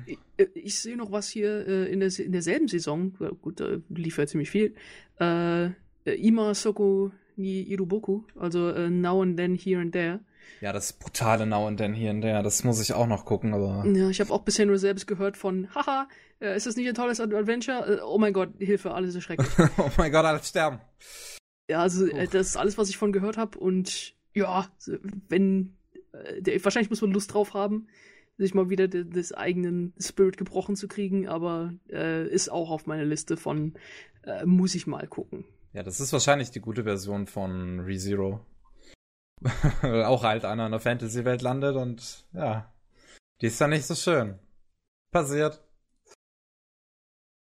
Ich, 0.06 0.18
äh, 0.38 0.46
ich 0.56 0.80
sehe 0.80 0.98
noch 0.98 1.12
was 1.12 1.30
hier 1.30 1.68
äh, 1.68 1.92
in, 1.92 2.00
der, 2.00 2.12
in 2.20 2.32
derselben 2.32 2.68
Saison, 2.68 3.16
ja, 3.20 3.30
gut, 3.30 3.60
da 3.60 3.78
lief 3.90 4.18
ja 4.18 4.28
ziemlich 4.28 4.50
viel. 4.50 4.76
Äh, 5.20 5.66
äh, 5.66 5.72
Ima 6.18 6.54
Soko 6.54 7.12
ni 7.38 7.62
Iruboku, 7.64 8.24
also 8.36 8.70
äh, 8.70 8.90
Now 8.90 9.22
and 9.22 9.38
Then, 9.38 9.56
Here 9.56 9.80
and 9.82 9.92
There. 9.92 10.20
ja, 10.62 10.72
das 10.74 10.94
brutale 10.94 11.46
Now 11.46 11.68
and 11.68 11.78
Then 11.78 11.94
hier 11.94 12.12
und 12.12 12.22
der, 12.22 12.44
das 12.44 12.64
muss 12.64 12.82
ich 12.82 12.94
auch 12.94 13.08
noch 13.08 13.26
gucken, 13.26 13.54
aber. 13.54 13.86
Ja, 13.88 14.10
ich 14.10 14.20
habe 14.20 14.32
auch 14.32 14.44
bisher 14.44 14.66
nur 14.66 14.78
selbst 14.78 15.08
gehört 15.08 15.38
von, 15.38 15.74
haha, 15.74 16.08
äh, 16.40 16.56
ist 16.56 16.66
das 16.66 16.76
nicht 16.76 16.88
ein 16.88 16.96
tolles 16.96 17.20
Ad- 17.20 17.36
Adventure? 17.36 17.98
Äh, 17.98 18.02
oh 18.04 18.18
mein 18.18 18.34
Gott, 18.34 18.50
Hilfe, 18.60 18.94
alles 18.94 19.16
ist 19.16 19.24
schrecklich. 19.24 19.50
oh 19.78 19.90
mein 19.98 20.12
Gott, 20.12 20.26
alle 20.26 20.42
sterben. 20.44 20.80
ja, 21.70 21.80
also 21.82 22.06
Uff. 22.06 22.30
das 22.32 22.48
ist 22.48 22.58
alles, 22.58 22.78
was 22.78 22.90
ich 22.90 22.98
von 22.98 23.12
gehört 23.12 23.38
habe 23.38 23.58
und 23.60 24.14
ja, 24.34 24.68
wenn, 25.30 25.76
wahrscheinlich 26.62 26.90
muss 26.90 27.02
man 27.02 27.12
Lust 27.12 27.34
drauf 27.34 27.54
haben, 27.54 27.88
sich 28.38 28.54
mal 28.54 28.70
wieder 28.70 28.88
de, 28.90 29.06
des 29.06 29.34
eigenen 29.34 29.94
Spirit 29.98 30.36
gebrochen 30.38 30.76
zu 30.76 30.88
kriegen, 30.90 31.28
aber 31.28 31.74
äh, 31.90 32.28
ist 32.28 32.50
auch 32.52 32.70
auf 32.70 32.86
meiner 32.86 33.06
Liste 33.06 33.38
von, 33.38 33.76
äh, 34.24 34.46
muss 34.46 34.76
ich 34.76 34.88
mal 34.88 35.08
gucken. 35.08 35.46
Ja, 35.76 35.84
das 35.84 36.00
ist 36.00 36.14
wahrscheinlich 36.14 36.52
die 36.52 36.62
gute 36.62 36.86
Version 36.86 37.28
von 37.28 37.82
ReZero. 37.82 38.40
auch 39.84 40.24
halt 40.24 40.46
einer 40.46 40.68
in 40.68 40.72
der 40.72 40.80
Fantasy-Welt 40.80 41.42
landet 41.42 41.76
und 41.76 42.26
ja, 42.32 42.74
die 43.42 43.48
ist 43.48 43.60
dann 43.60 43.72
nicht 43.72 43.86
so 43.86 43.94
schön. 43.94 44.40
Passiert. 45.12 45.62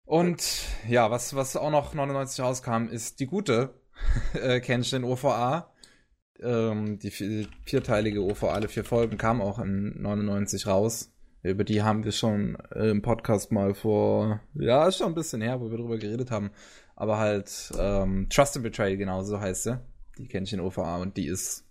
Und 0.06 0.64
ja, 0.88 1.12
was, 1.12 1.36
was 1.36 1.58
auch 1.58 1.70
noch 1.70 1.94
99 1.94 2.46
rauskam, 2.46 2.88
ist 2.88 3.20
die 3.20 3.26
gute 3.26 3.74
äh, 4.34 4.62
Kenshin 4.62 5.04
OVA. 5.04 5.74
Ähm, 6.40 7.00
die 7.00 7.12
vi- 7.12 7.50
vierteilige 7.66 8.24
OVA, 8.24 8.54
alle 8.54 8.70
vier 8.70 8.86
Folgen 8.86 9.18
kamen 9.18 9.42
auch 9.42 9.60
in 9.60 10.02
99 10.02 10.66
raus. 10.66 11.14
Über 11.42 11.66
die 11.66 11.84
haben 11.84 12.06
wir 12.06 12.14
schon 12.14 12.56
äh, 12.72 12.90
im 12.90 13.02
Podcast 13.02 13.52
mal 13.52 13.74
vor, 13.74 14.40
ja, 14.54 14.90
schon 14.94 15.08
ein 15.08 15.14
bisschen 15.16 15.42
her, 15.42 15.60
wo 15.60 15.70
wir 15.70 15.78
drüber 15.78 15.98
geredet 15.98 16.32
haben. 16.32 16.52
Aber 16.96 17.18
halt, 17.18 17.72
ähm, 17.78 18.28
Trust 18.30 18.56
and 18.56 18.64
Betrayal, 18.64 18.98
genau 18.98 19.24
so 19.24 19.40
heißt 19.40 19.64
sie. 19.64 19.80
Die 20.18 20.28
kenne 20.28 20.46
ich 20.46 20.54
in 20.54 20.60
OVA 20.60 20.98
und 20.98 21.18
die 21.18 21.28
ist, 21.28 21.66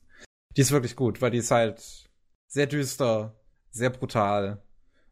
die 0.56 0.62
ist 0.62 0.72
wirklich 0.72 0.96
gut, 0.96 1.22
weil 1.22 1.30
die 1.30 1.38
ist 1.38 1.50
halt 1.50 2.10
sehr 2.48 2.66
düster, 2.66 3.34
sehr 3.70 3.90
brutal 3.90 4.62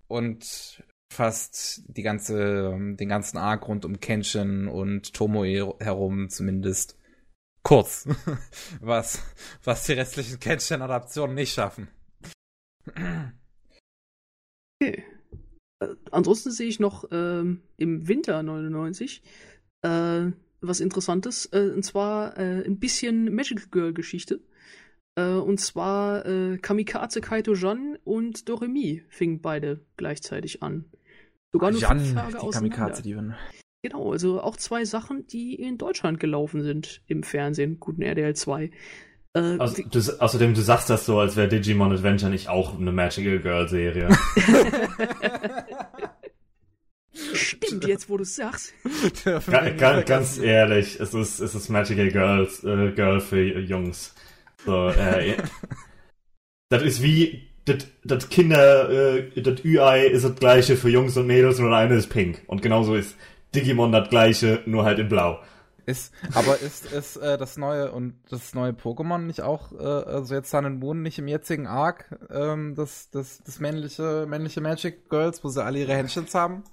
und 0.08 0.82
fast 1.12 1.82
die 1.86 2.02
ganze, 2.02 2.76
den 2.78 3.08
ganzen 3.08 3.38
Arc 3.38 3.66
rund 3.68 3.84
um 3.84 4.00
Kenshin 4.00 4.68
und 4.68 5.14
Tomoe 5.14 5.74
herum 5.80 6.28
zumindest 6.28 6.96
kurz. 7.62 8.08
was, 8.80 9.22
was 9.64 9.84
die 9.84 9.92
restlichen 9.92 10.40
Kenshin-Adaptionen 10.40 11.34
nicht 11.34 11.54
schaffen. 11.54 11.88
Okay. 14.80 15.04
Äh, 15.80 15.94
ansonsten 16.10 16.50
sehe 16.50 16.68
ich 16.68 16.80
noch 16.80 17.04
ähm, 17.10 17.62
im 17.76 18.08
Winter 18.08 18.42
99 18.42 19.22
äh, 19.82 20.32
was 20.60 20.80
Interessantes. 20.80 21.46
Äh, 21.52 21.70
und 21.74 21.84
zwar 21.84 22.36
äh, 22.38 22.64
ein 22.64 22.78
bisschen 22.78 23.34
Magical 23.34 23.66
Girl 23.70 23.92
Geschichte. 23.92 24.40
Äh, 25.16 25.32
und 25.32 25.60
zwar 25.60 26.26
äh, 26.26 26.58
Kamikaze 26.58 27.20
Kaito 27.20 27.54
Jan 27.54 27.98
und 28.04 28.48
Doremi 28.48 29.02
fingen 29.08 29.40
beide 29.40 29.80
gleichzeitig 29.96 30.62
an. 30.62 30.84
Sogar 31.52 31.72
nur 31.72 31.80
Jan, 31.80 32.00
fünf 32.00 32.14
Tage 32.14 32.38
die 32.40 32.50
Kamikaze, 32.50 33.02
die 33.02 33.16
Genau, 33.82 34.12
also 34.12 34.42
auch 34.42 34.56
zwei 34.56 34.84
Sachen, 34.84 35.26
die 35.26 35.54
in 35.54 35.78
Deutschland 35.78 36.20
gelaufen 36.20 36.62
sind 36.62 37.00
im 37.06 37.22
Fernsehen, 37.22 37.80
guten 37.80 38.02
RDL 38.02 38.36
2. 38.36 38.70
Äh, 39.32 39.38
also, 39.58 39.82
du, 39.82 39.98
außerdem, 40.20 40.54
du 40.54 40.60
sagst 40.60 40.90
das 40.90 41.06
so, 41.06 41.18
als 41.18 41.36
wäre 41.36 41.48
Digimon 41.48 41.92
Adventure 41.92 42.30
nicht 42.30 42.48
auch 42.48 42.78
eine 42.78 42.92
Magical 42.92 43.38
Girl 43.38 43.68
Serie. 43.68 44.08
Stimmt, 47.12 47.86
jetzt 47.86 48.08
wo 48.08 48.16
du 48.16 48.22
es 48.22 48.36
sagst. 48.36 48.72
Ga, 49.24 49.70
ga, 49.70 50.00
ganz 50.02 50.38
ehrlich, 50.38 51.00
es 51.00 51.12
ist, 51.12 51.40
es 51.40 51.54
ist 51.54 51.68
Magical 51.68 52.08
Girls, 52.08 52.62
äh, 52.62 52.92
Girl 52.92 53.20
für 53.20 53.58
Jungs. 53.58 54.14
So, 54.64 54.88
äh, 54.88 55.36
das 56.68 56.82
ist 56.82 57.02
wie, 57.02 57.48
das 58.04 58.28
Kinder, 58.28 58.90
äh, 58.90 59.42
das 59.42 59.64
UI 59.64 60.06
ist 60.08 60.24
das 60.24 60.36
gleiche 60.36 60.76
für 60.76 60.88
Jungs 60.88 61.16
und 61.16 61.26
Mädels, 61.26 61.58
nur 61.58 61.74
eine 61.76 61.94
ist 61.94 62.08
pink. 62.08 62.42
Und 62.46 62.62
genauso 62.62 62.94
ist 62.94 63.16
Digimon 63.54 63.92
das 63.92 64.08
gleiche, 64.08 64.62
nur 64.66 64.84
halt 64.84 64.98
in 64.98 65.08
blau. 65.08 65.40
Ist, 65.86 66.12
aber 66.34 66.58
ist, 66.58 66.90
ist 66.92 67.16
äh, 67.16 67.38
das 67.38 67.56
neue 67.56 67.92
und 67.92 68.14
das 68.28 68.54
neue 68.54 68.72
Pokémon 68.72 69.18
nicht 69.18 69.42
auch, 69.42 69.72
äh, 69.72 69.76
also 69.76 70.34
jetzt 70.34 70.50
Sun 70.50 70.66
and 70.66 70.80
Moon 70.80 71.02
nicht 71.02 71.18
im 71.18 71.28
jetzigen 71.28 71.66
Arc, 71.66 72.16
ähm, 72.30 72.74
das, 72.74 73.10
das, 73.10 73.42
das 73.44 73.60
männliche, 73.60 74.26
männliche 74.28 74.60
Magic 74.60 75.08
Girls, 75.10 75.42
wo 75.44 75.48
sie 75.48 75.64
alle 75.64 75.78
ihre 75.78 75.94
Händchens 75.94 76.34
haben? 76.34 76.64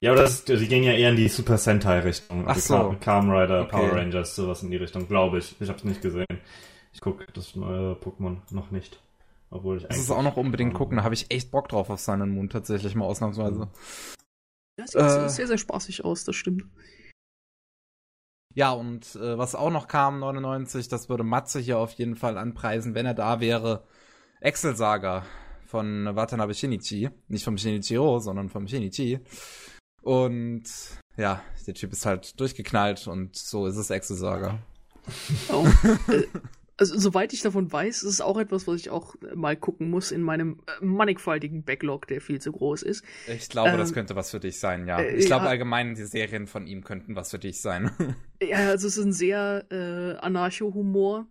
Ja, 0.00 0.12
aber 0.12 0.22
das, 0.22 0.44
die 0.44 0.68
gehen 0.68 0.84
ja 0.84 0.92
eher 0.92 1.10
in 1.10 1.16
die 1.16 1.28
Super 1.28 1.58
Sentai-Richtung. 1.58 2.44
Ach 2.46 2.54
also 2.54 2.90
so. 2.90 2.96
Kamen 3.00 3.30
Rider, 3.30 3.62
okay. 3.62 3.70
Power 3.70 3.92
Rangers, 3.92 4.34
sowas 4.36 4.62
in 4.62 4.70
die 4.70 4.76
Richtung, 4.76 5.08
glaube 5.08 5.38
ich. 5.38 5.54
Ich 5.60 5.68
hab's 5.68 5.84
nicht 5.84 6.02
gesehen. 6.02 6.26
Ich 6.92 7.00
gucke 7.00 7.24
das 7.32 7.56
neue 7.56 7.94
Pokémon 7.94 8.38
noch 8.50 8.70
nicht. 8.70 9.00
Obwohl 9.50 9.76
ich 9.76 9.84
Das 9.84 9.98
ist 9.98 10.10
auch 10.10 10.22
noch 10.22 10.36
unbedingt 10.36 10.72
gucken, 10.72 10.96
da 10.96 11.04
habe 11.04 11.14
ich 11.14 11.30
echt 11.30 11.50
Bock 11.50 11.68
drauf 11.68 11.90
auf 11.90 12.00
Sun 12.00 12.22
and 12.22 12.32
Moon, 12.32 12.48
tatsächlich 12.48 12.94
mal 12.94 13.04
ausnahmsweise. 13.04 13.68
Das 14.76 14.92
sieht 14.92 15.00
äh, 15.00 15.28
sehr, 15.28 15.46
sehr 15.46 15.58
spaßig 15.58 16.04
aus, 16.04 16.24
das 16.24 16.36
stimmt. 16.36 16.64
Ja, 18.54 18.72
und 18.72 19.16
äh, 19.16 19.38
was 19.38 19.54
auch 19.54 19.70
noch 19.70 19.88
kam, 19.88 20.18
99, 20.20 20.88
das 20.88 21.08
würde 21.08 21.24
Matze 21.24 21.58
hier 21.58 21.78
auf 21.78 21.92
jeden 21.92 22.16
Fall 22.16 22.36
anpreisen, 22.36 22.94
wenn 22.94 23.06
er 23.06 23.14
da 23.14 23.40
wäre. 23.40 23.84
Excel 24.40 24.76
Saga 24.76 25.24
von 25.66 26.14
Watanabe 26.14 26.54
Shinichi. 26.54 27.08
Nicht 27.28 27.44
vom 27.44 27.56
Shinichiro, 27.56 28.18
sondern 28.18 28.50
vom 28.50 28.66
Shinichi. 28.68 29.20
Und 30.02 30.64
ja, 31.16 31.42
der 31.66 31.74
Typ 31.74 31.92
ist 31.92 32.04
halt 32.04 32.38
durchgeknallt 32.40 33.06
und 33.06 33.36
so 33.36 33.66
ist 33.66 33.76
es 33.76 33.90
Excel 33.90 34.16
Saga. 34.16 34.58
Oh, 35.50 35.66
äh, 36.08 36.24
also 36.76 36.98
soweit 36.98 37.32
ich 37.32 37.42
davon 37.42 37.70
weiß, 37.70 38.02
ist 38.02 38.08
es 38.08 38.20
auch 38.20 38.38
etwas, 38.38 38.66
was 38.66 38.80
ich 38.80 38.90
auch 38.90 39.14
mal 39.34 39.56
gucken 39.56 39.90
muss 39.90 40.10
in 40.10 40.22
meinem 40.22 40.60
äh, 40.66 40.84
mannigfaltigen 40.84 41.64
Backlog, 41.64 42.06
der 42.06 42.20
viel 42.20 42.40
zu 42.40 42.52
groß 42.52 42.82
ist. 42.82 43.04
Ich 43.28 43.48
glaube, 43.48 43.70
ähm, 43.70 43.78
das 43.78 43.92
könnte 43.92 44.16
was 44.16 44.30
für 44.30 44.40
dich 44.40 44.58
sein, 44.58 44.86
ja. 44.86 45.00
Äh, 45.00 45.16
ich 45.16 45.26
glaube 45.26 45.44
ja, 45.44 45.50
allgemein, 45.50 45.94
die 45.94 46.04
Serien 46.04 46.46
von 46.46 46.66
ihm 46.66 46.82
könnten 46.84 47.14
was 47.14 47.30
für 47.30 47.38
dich 47.38 47.60
sein. 47.60 47.90
ja, 48.42 48.70
also 48.70 48.88
es 48.88 48.96
ist 48.96 49.04
ein 49.04 49.12
sehr 49.12 49.66
äh, 49.70 50.18
Anarcho-Humor 50.18 51.26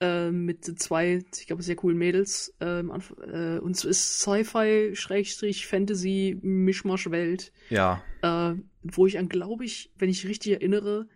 äh, 0.00 0.30
mit 0.30 0.64
zwei, 0.78 1.24
ich 1.34 1.46
glaube, 1.46 1.62
sehr 1.62 1.76
coolen 1.76 1.96
Mädels. 1.96 2.54
Ähm, 2.60 2.92
äh, 3.20 3.58
und 3.58 3.76
es 3.76 3.84
ist 3.84 4.20
Sci-Fi, 4.20 4.90
Schrägstrich, 4.94 5.66
Fantasy, 5.66 6.38
Mischmasch-Welt. 6.42 7.52
Ja. 7.70 8.02
Äh, 8.22 8.54
wo 8.82 9.06
ich 9.06 9.18
an, 9.18 9.28
glaube 9.28 9.64
ich, 9.64 9.90
wenn 9.96 10.10
ich 10.10 10.26
richtig 10.26 10.52
erinnere, 10.52 11.08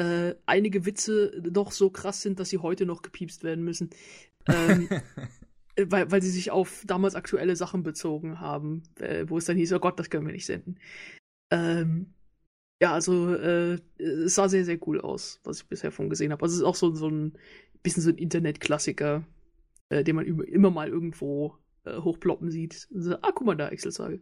äh, 0.00 0.34
einige 0.46 0.86
Witze 0.86 1.42
doch 1.42 1.72
so 1.72 1.90
krass 1.90 2.22
sind, 2.22 2.40
dass 2.40 2.48
sie 2.48 2.58
heute 2.58 2.86
noch 2.86 3.02
gepiepst 3.02 3.44
werden 3.44 3.62
müssen. 3.62 3.90
Ähm, 4.48 4.88
äh, 5.76 5.86
weil, 5.88 6.10
weil 6.10 6.22
sie 6.22 6.30
sich 6.30 6.50
auf 6.50 6.84
damals 6.86 7.14
aktuelle 7.14 7.54
Sachen 7.54 7.82
bezogen 7.82 8.40
haben, 8.40 8.82
äh, 8.98 9.26
wo 9.28 9.36
es 9.36 9.44
dann 9.44 9.58
hieß, 9.58 9.74
oh 9.74 9.78
Gott, 9.78 9.98
das 9.98 10.08
können 10.08 10.26
wir 10.26 10.32
nicht 10.32 10.46
senden. 10.46 10.78
Ähm, 11.52 12.14
ja, 12.80 12.94
also 12.94 13.34
äh, 13.34 13.78
es 13.98 14.34
sah 14.34 14.48
sehr, 14.48 14.64
sehr 14.64 14.78
cool 14.88 15.02
aus, 15.02 15.38
was 15.44 15.60
ich 15.60 15.68
bisher 15.68 15.92
von 15.92 16.08
gesehen 16.08 16.32
habe. 16.32 16.42
Also 16.42 16.54
es 16.54 16.60
ist 16.60 16.66
auch 16.66 16.76
so, 16.76 16.94
so 16.94 17.10
ein 17.10 17.34
bisschen 17.82 18.02
so 18.02 18.08
ein 18.08 18.16
Internetklassiker, 18.16 19.26
äh, 19.90 20.02
den 20.02 20.16
man 20.16 20.24
immer 20.24 20.70
mal 20.70 20.88
irgendwo 20.88 21.58
äh, 21.84 21.98
hochploppen 21.98 22.50
sieht. 22.50 22.88
So, 22.90 23.16
ah, 23.16 23.32
guck 23.34 23.46
mal 23.46 23.54
da, 23.54 23.68
Excel-Sage. 23.68 24.20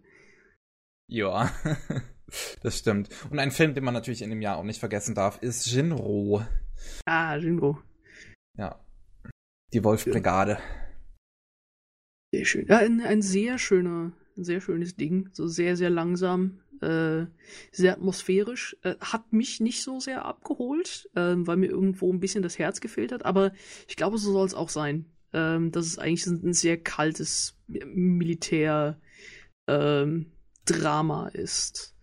Ja. 1.09 1.53
Das 2.63 2.79
stimmt. 2.79 3.09
Und 3.31 3.39
ein 3.39 3.51
Film, 3.51 3.75
den 3.75 3.85
man 3.85 3.95
natürlich 3.95 4.23
in 4.23 4.31
dem 4.31 4.43
Jahr 4.43 4.59
auch 4.59 4.65
nicht 4.65 4.81
vergessen 4.81 5.15
darf, 5.15 5.43
ist 5.43 5.67
Jinro. 5.67 6.43
Ah, 7.07 7.37
Jinro. 7.37 7.79
Ja. 8.57 8.79
Die 9.73 9.85
Wolfbrigade. 9.85 10.59
Sehr 12.33 12.45
schön. 12.45 12.67
Ja, 12.67 12.79
ein, 12.79 13.01
ein 13.01 13.23
sehr 13.23 13.59
schöner, 13.59 14.13
ein 14.37 14.45
sehr 14.45 14.61
schönes 14.61 14.97
Ding. 14.97 15.31
So 15.33 15.47
sehr, 15.47 15.77
sehr 15.77 15.91
langsam. 15.91 16.61
Äh, 16.81 17.27
sehr 17.73 17.95
atmosphärisch. 17.95 18.77
Äh, 18.83 18.97
hat 19.01 19.33
mich 19.33 19.61
nicht 19.61 19.83
so 19.83 20.01
sehr 20.01 20.25
abgeholt, 20.25 21.09
äh, 21.15 21.35
weil 21.37 21.57
mir 21.57 21.71
irgendwo 21.71 22.13
ein 22.13 22.21
bisschen 22.21 22.43
das 22.43 22.59
Herz 22.59 22.81
gefehlt 22.81 23.13
hat. 23.13 23.25
Aber 23.25 23.53
ich 23.89 23.97
glaube, 23.97 24.19
so 24.19 24.33
soll 24.33 24.47
es 24.47 24.55
auch 24.55 24.69
sein. 24.69 25.07
Ähm, 25.33 25.73
dass 25.73 25.87
es 25.87 25.99
eigentlich 25.99 26.27
ein, 26.27 26.41
ein 26.43 26.55
sehr 26.55 26.79
kaltes 26.79 27.59
Militär 27.67 28.99
ähm, 29.67 30.33
ist. 31.35 31.95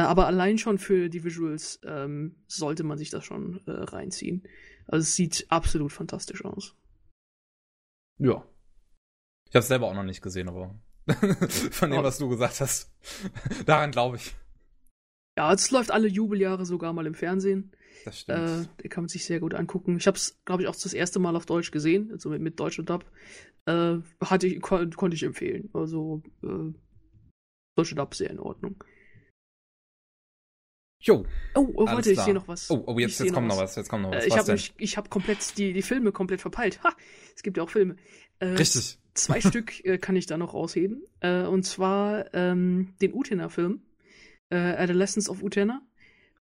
Äh, 0.00 0.04
aber 0.04 0.26
allein 0.26 0.58
schon 0.58 0.78
für 0.78 1.08
die 1.08 1.24
Visuals 1.24 1.80
ähm, 1.84 2.36
sollte 2.46 2.84
man 2.84 2.98
sich 2.98 3.10
das 3.10 3.24
schon 3.24 3.60
äh, 3.66 3.70
reinziehen. 3.70 4.42
Also 4.86 5.02
es 5.02 5.14
sieht 5.14 5.46
absolut 5.50 5.92
fantastisch 5.92 6.44
aus. 6.44 6.74
Ja. 8.18 8.46
Ich 9.48 9.54
habe 9.54 9.60
es 9.60 9.68
selber 9.68 9.88
auch 9.88 9.94
noch 9.94 10.04
nicht 10.04 10.22
gesehen, 10.22 10.48
aber 10.48 10.74
von 11.70 11.90
dem, 11.90 12.02
was 12.02 12.18
du 12.18 12.28
gesagt 12.28 12.60
hast, 12.60 12.90
daran 13.66 13.90
glaube 13.90 14.16
ich. 14.16 14.34
Ja, 15.36 15.52
es 15.52 15.70
läuft 15.70 15.90
alle 15.90 16.08
Jubeljahre 16.08 16.64
sogar 16.64 16.92
mal 16.92 17.06
im 17.06 17.14
Fernsehen. 17.14 17.72
Das 18.04 18.20
stimmt. 18.20 18.38
Äh, 18.38 18.82
der 18.82 18.90
kann 18.90 19.04
man 19.04 19.08
sich 19.08 19.24
sehr 19.24 19.40
gut 19.40 19.54
angucken. 19.54 19.96
Ich 19.96 20.06
habe 20.06 20.16
es, 20.16 20.40
glaube 20.44 20.62
ich, 20.62 20.68
auch 20.68 20.76
das 20.76 20.94
erste 20.94 21.18
Mal 21.18 21.36
auf 21.36 21.46
Deutsch 21.46 21.70
gesehen, 21.70 22.10
also 22.12 22.30
mit, 22.30 22.40
mit 22.40 22.58
deutschem 22.58 22.86
Dub. 22.86 23.04
Äh, 23.66 23.98
hatte 24.22 24.46
ich, 24.46 24.60
kon 24.60 24.90
konnte 24.92 25.14
ich 25.14 25.22
empfehlen. 25.22 25.68
Also 25.74 26.22
äh, 26.42 26.72
deutsche 27.76 27.94
Dub 27.94 28.14
sehr 28.14 28.30
in 28.30 28.38
Ordnung. 28.38 28.82
Jo. 31.00 31.24
Oh, 31.54 31.66
oh 31.74 31.86
warte, 31.86 32.12
ich 32.12 32.20
sehe 32.20 32.34
noch 32.34 32.46
was. 32.46 32.70
Oh, 32.70 32.84
oh 32.86 32.98
jetzt, 32.98 33.18
jetzt 33.20 33.32
kommt 33.32 33.48
noch 33.48 33.58
was. 33.58 33.74
Jetzt 33.74 33.88
kommt 33.88 34.02
noch 34.02 34.10
was. 34.10 34.24
Äh, 34.24 34.28
ich 34.28 34.36
habe 34.36 34.56
ich 34.76 34.96
hab 34.98 35.10
komplett 35.10 35.56
die, 35.56 35.72
die 35.72 35.82
Filme 35.82 36.12
komplett 36.12 36.42
verpeilt. 36.42 36.82
Ha, 36.84 36.94
es 37.34 37.42
gibt 37.42 37.56
ja 37.56 37.62
auch 37.62 37.70
Filme. 37.70 37.96
Äh, 38.38 38.46
Richtig. 38.48 38.98
Zwei 39.14 39.40
Stück 39.40 39.82
äh, 39.84 39.96
kann 39.96 40.14
ich 40.16 40.26
da 40.26 40.36
noch 40.36 40.52
rausheben. 40.52 41.02
Äh, 41.20 41.44
und 41.44 41.64
zwar 41.64 42.32
ähm, 42.34 42.92
den 43.00 43.14
Utena-Film, 43.14 43.80
äh, 44.50 44.56
Adolescence 44.56 45.30
of 45.30 45.42
Utena, 45.42 45.80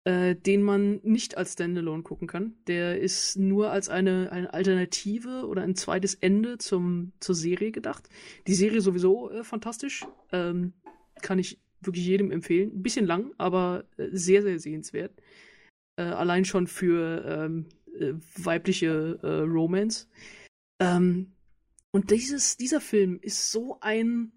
äh, 0.03 0.35
den 0.35 0.63
man 0.63 0.99
nicht 1.03 1.37
als 1.37 1.53
Standalone 1.53 2.03
gucken 2.03 2.27
kann. 2.27 2.55
Der 2.67 2.99
ist 2.99 3.37
nur 3.37 3.71
als 3.71 3.87
eine, 3.87 4.33
eine 4.33 4.53
Alternative 4.53 5.47
oder 5.47 5.61
ein 5.61 5.75
zweites 5.75 6.15
Ende 6.15 6.57
zum, 6.57 7.13
zur 7.21 7.35
Serie 7.35 7.71
gedacht. 7.71 8.09
Die 8.47 8.55
Serie 8.55 8.81
sowieso 8.81 9.31
fantastisch. 9.43 10.05
Ähm, 10.33 10.73
kann 11.21 11.39
ich 11.39 11.59
wirklich 11.81 12.05
jedem 12.05 12.31
empfehlen. 12.31 12.71
Ein 12.73 12.83
bisschen 12.83 13.05
lang, 13.05 13.33
aber 13.37 13.85
äh, 13.97 14.07
sehr, 14.11 14.41
sehr 14.41 14.59
sehenswert. 14.59 15.11
Äh, 15.97 16.03
allein 16.03 16.45
schon 16.45 16.67
für 16.67 17.25
ähm, 17.25 17.65
äh, 17.99 18.13
weibliche 18.37 19.19
äh, 19.21 19.41
Romance. 19.41 20.07
Ähm, 20.79 21.33
und 21.91 22.11
dieses, 22.11 22.57
dieser 22.57 22.81
Film 22.81 23.19
ist 23.21 23.51
so 23.51 23.77
ein 23.81 24.31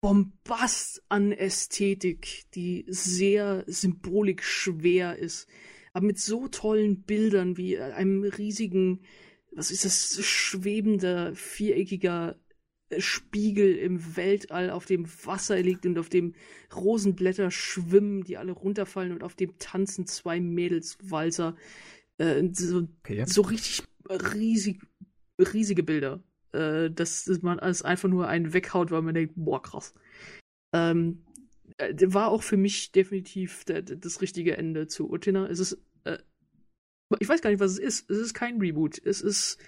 Bombast 0.00 1.02
an 1.10 1.32
Ästhetik, 1.32 2.44
die 2.54 2.86
sehr 2.88 3.64
symbolik 3.66 4.42
schwer 4.42 5.16
ist. 5.16 5.46
Aber 5.92 6.06
mit 6.06 6.18
so 6.18 6.48
tollen 6.48 7.02
Bildern 7.02 7.56
wie 7.56 7.78
einem 7.78 8.22
riesigen, 8.22 9.02
was 9.52 9.70
ist 9.70 9.84
das, 9.84 10.24
schwebender, 10.24 11.34
viereckiger 11.34 12.38
Spiegel 12.98 13.76
im 13.76 14.16
Weltall, 14.16 14.70
auf 14.70 14.86
dem 14.86 15.06
Wasser 15.24 15.60
liegt 15.62 15.86
und 15.86 15.98
auf 15.98 16.08
dem 16.08 16.34
Rosenblätter 16.74 17.50
schwimmen, 17.50 18.24
die 18.24 18.36
alle 18.36 18.52
runterfallen 18.52 19.12
und 19.12 19.22
auf 19.22 19.34
dem 19.34 19.58
tanzen 19.58 20.06
zwei 20.06 20.40
Mädelswalzer. 20.40 21.56
Äh, 22.18 22.48
so, 22.52 22.88
okay. 23.02 23.24
so 23.26 23.42
richtig 23.42 23.82
riesig, 24.08 24.80
riesige 25.38 25.82
Bilder. 25.82 26.22
Äh, 26.52 26.90
dass, 26.90 27.24
dass 27.24 27.42
man 27.42 27.60
alles 27.60 27.82
einfach 27.82 28.08
nur 28.08 28.26
einen 28.26 28.52
weghaut, 28.52 28.90
weil 28.90 29.02
man 29.02 29.14
denkt, 29.14 29.34
boah, 29.36 29.62
krass. 29.62 29.94
Ähm, 30.74 31.22
äh, 31.78 31.94
war 32.12 32.28
auch 32.28 32.42
für 32.42 32.56
mich 32.56 32.90
definitiv 32.90 33.64
das 33.64 34.20
richtige 34.20 34.56
Ende 34.56 34.88
zu 34.88 35.10
Utina. 35.10 35.46
Es 35.46 35.60
ist, 35.60 35.78
äh, 36.04 36.18
ich 37.20 37.28
weiß 37.28 37.40
gar 37.40 37.50
nicht, 37.50 37.60
was 37.60 37.72
es 37.72 37.78
ist. 37.78 38.10
Es 38.10 38.18
ist 38.18 38.34
kein 38.34 38.58
Reboot. 38.58 39.00
Es 39.04 39.20
ist 39.20 39.58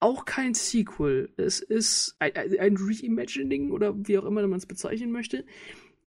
auch 0.00 0.24
kein 0.24 0.54
Sequel. 0.54 1.32
Es 1.36 1.60
ist 1.60 2.16
ein, 2.18 2.32
ein 2.34 2.76
Reimagining 2.76 3.70
oder 3.70 3.94
wie 4.06 4.18
auch 4.18 4.24
immer 4.24 4.46
man 4.46 4.58
es 4.58 4.66
bezeichnen 4.66 5.12
möchte. 5.12 5.44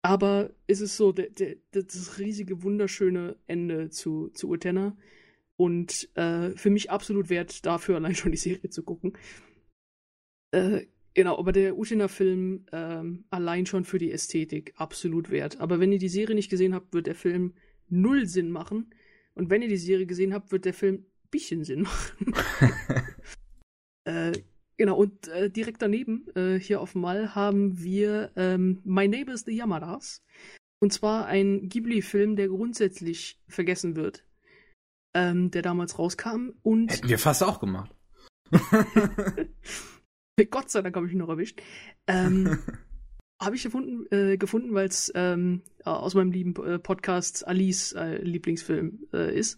Aber 0.01 0.51
es 0.65 0.81
ist 0.81 0.97
so 0.97 1.11
der, 1.11 1.29
der, 1.29 1.57
das 1.71 2.17
riesige, 2.17 2.63
wunderschöne 2.63 3.35
Ende 3.47 3.89
zu, 3.89 4.29
zu 4.29 4.49
Utena. 4.49 4.97
Und 5.57 6.09
äh, 6.15 6.51
für 6.51 6.71
mich 6.71 6.89
absolut 6.89 7.29
wert, 7.29 7.65
dafür 7.65 7.97
allein 7.97 8.15
schon 8.15 8.31
die 8.31 8.37
Serie 8.37 8.69
zu 8.69 8.81
gucken. 8.81 9.13
Äh, 10.51 10.87
genau, 11.13 11.37
aber 11.37 11.51
der 11.51 11.77
Utena-Film 11.77 12.65
ähm, 12.71 13.25
allein 13.29 13.65
schon 13.65 13.83
für 13.83 13.99
die 13.99 14.11
Ästhetik 14.11 14.73
absolut 14.77 15.29
wert. 15.29 15.59
Aber 15.59 15.79
wenn 15.79 15.91
ihr 15.91 15.99
die 15.99 16.09
Serie 16.09 16.35
nicht 16.35 16.49
gesehen 16.49 16.73
habt, 16.73 16.93
wird 16.93 17.07
der 17.07 17.15
Film 17.15 17.53
null 17.89 18.25
Sinn 18.25 18.51
machen. 18.51 18.95
Und 19.35 19.49
wenn 19.49 19.61
ihr 19.61 19.69
die 19.69 19.77
Serie 19.77 20.07
gesehen 20.07 20.33
habt, 20.33 20.51
wird 20.51 20.65
der 20.65 20.73
Film 20.73 20.95
ein 20.95 21.05
bisschen 21.29 21.63
Sinn 21.63 21.81
machen. 21.81 22.33
äh, 24.05 24.31
genau, 24.77 24.97
und 24.97 25.27
äh, 25.27 25.49
direkt 25.49 25.81
daneben, 25.81 26.27
äh, 26.35 26.59
hier 26.59 26.81
auf 26.81 26.95
Mal, 26.95 27.35
haben 27.35 27.81
wir 27.81 28.31
ähm, 28.35 28.81
My 28.83 29.07
Neighbors 29.07 29.41
the 29.45 29.55
Yamadas. 29.55 30.23
Und 30.79 30.91
zwar 30.91 31.27
ein 31.27 31.69
Ghibli-Film, 31.69 32.35
der 32.35 32.47
grundsätzlich 32.47 33.39
vergessen 33.47 33.95
wird, 33.95 34.25
ähm, 35.13 35.51
der 35.51 35.61
damals 35.61 35.99
rauskam. 35.99 36.49
Und 36.63 36.91
Hätten 36.91 37.09
wir 37.09 37.19
fast 37.19 37.43
auch 37.43 37.59
gemacht. 37.59 37.93
Gott 40.49 40.71
sei 40.71 40.81
Dank 40.81 40.95
habe 40.95 41.05
ich 41.05 41.13
ihn 41.13 41.19
noch 41.19 41.29
erwischt. 41.29 41.61
Ähm, 42.07 42.57
habe 43.41 43.55
ich 43.55 43.63
gefunden, 43.63 44.05
äh, 44.11 44.37
gefunden 44.37 44.73
weil 44.73 44.87
es 44.87 45.11
ähm, 45.15 45.63
aus 45.83 46.13
meinem 46.13 46.31
lieben 46.31 46.55
äh, 46.63 46.77
Podcast 46.77 47.47
Alice 47.47 47.93
äh, 47.93 48.21
Lieblingsfilm 48.21 49.07
äh, 49.13 49.35
ist. 49.37 49.57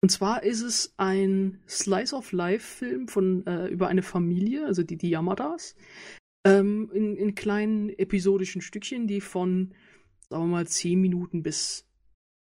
Und 0.00 0.10
zwar 0.10 0.42
ist 0.42 0.62
es 0.62 0.92
ein 0.96 1.60
Slice 1.68 2.14
of 2.14 2.32
Life 2.32 2.66
Film 2.78 3.06
von 3.06 3.46
äh, 3.46 3.68
über 3.68 3.86
eine 3.86 4.02
Familie, 4.02 4.66
also 4.66 4.82
die, 4.82 4.96
die 4.96 5.10
Yamadas, 5.10 5.76
ähm, 6.44 6.90
in, 6.92 7.16
in 7.16 7.34
kleinen 7.36 7.90
episodischen 7.90 8.62
Stückchen, 8.62 9.06
die 9.06 9.20
von, 9.20 9.74
sagen 10.28 10.44
wir 10.44 10.48
mal, 10.48 10.66
10 10.66 11.00
Minuten 11.00 11.42
bis 11.44 11.86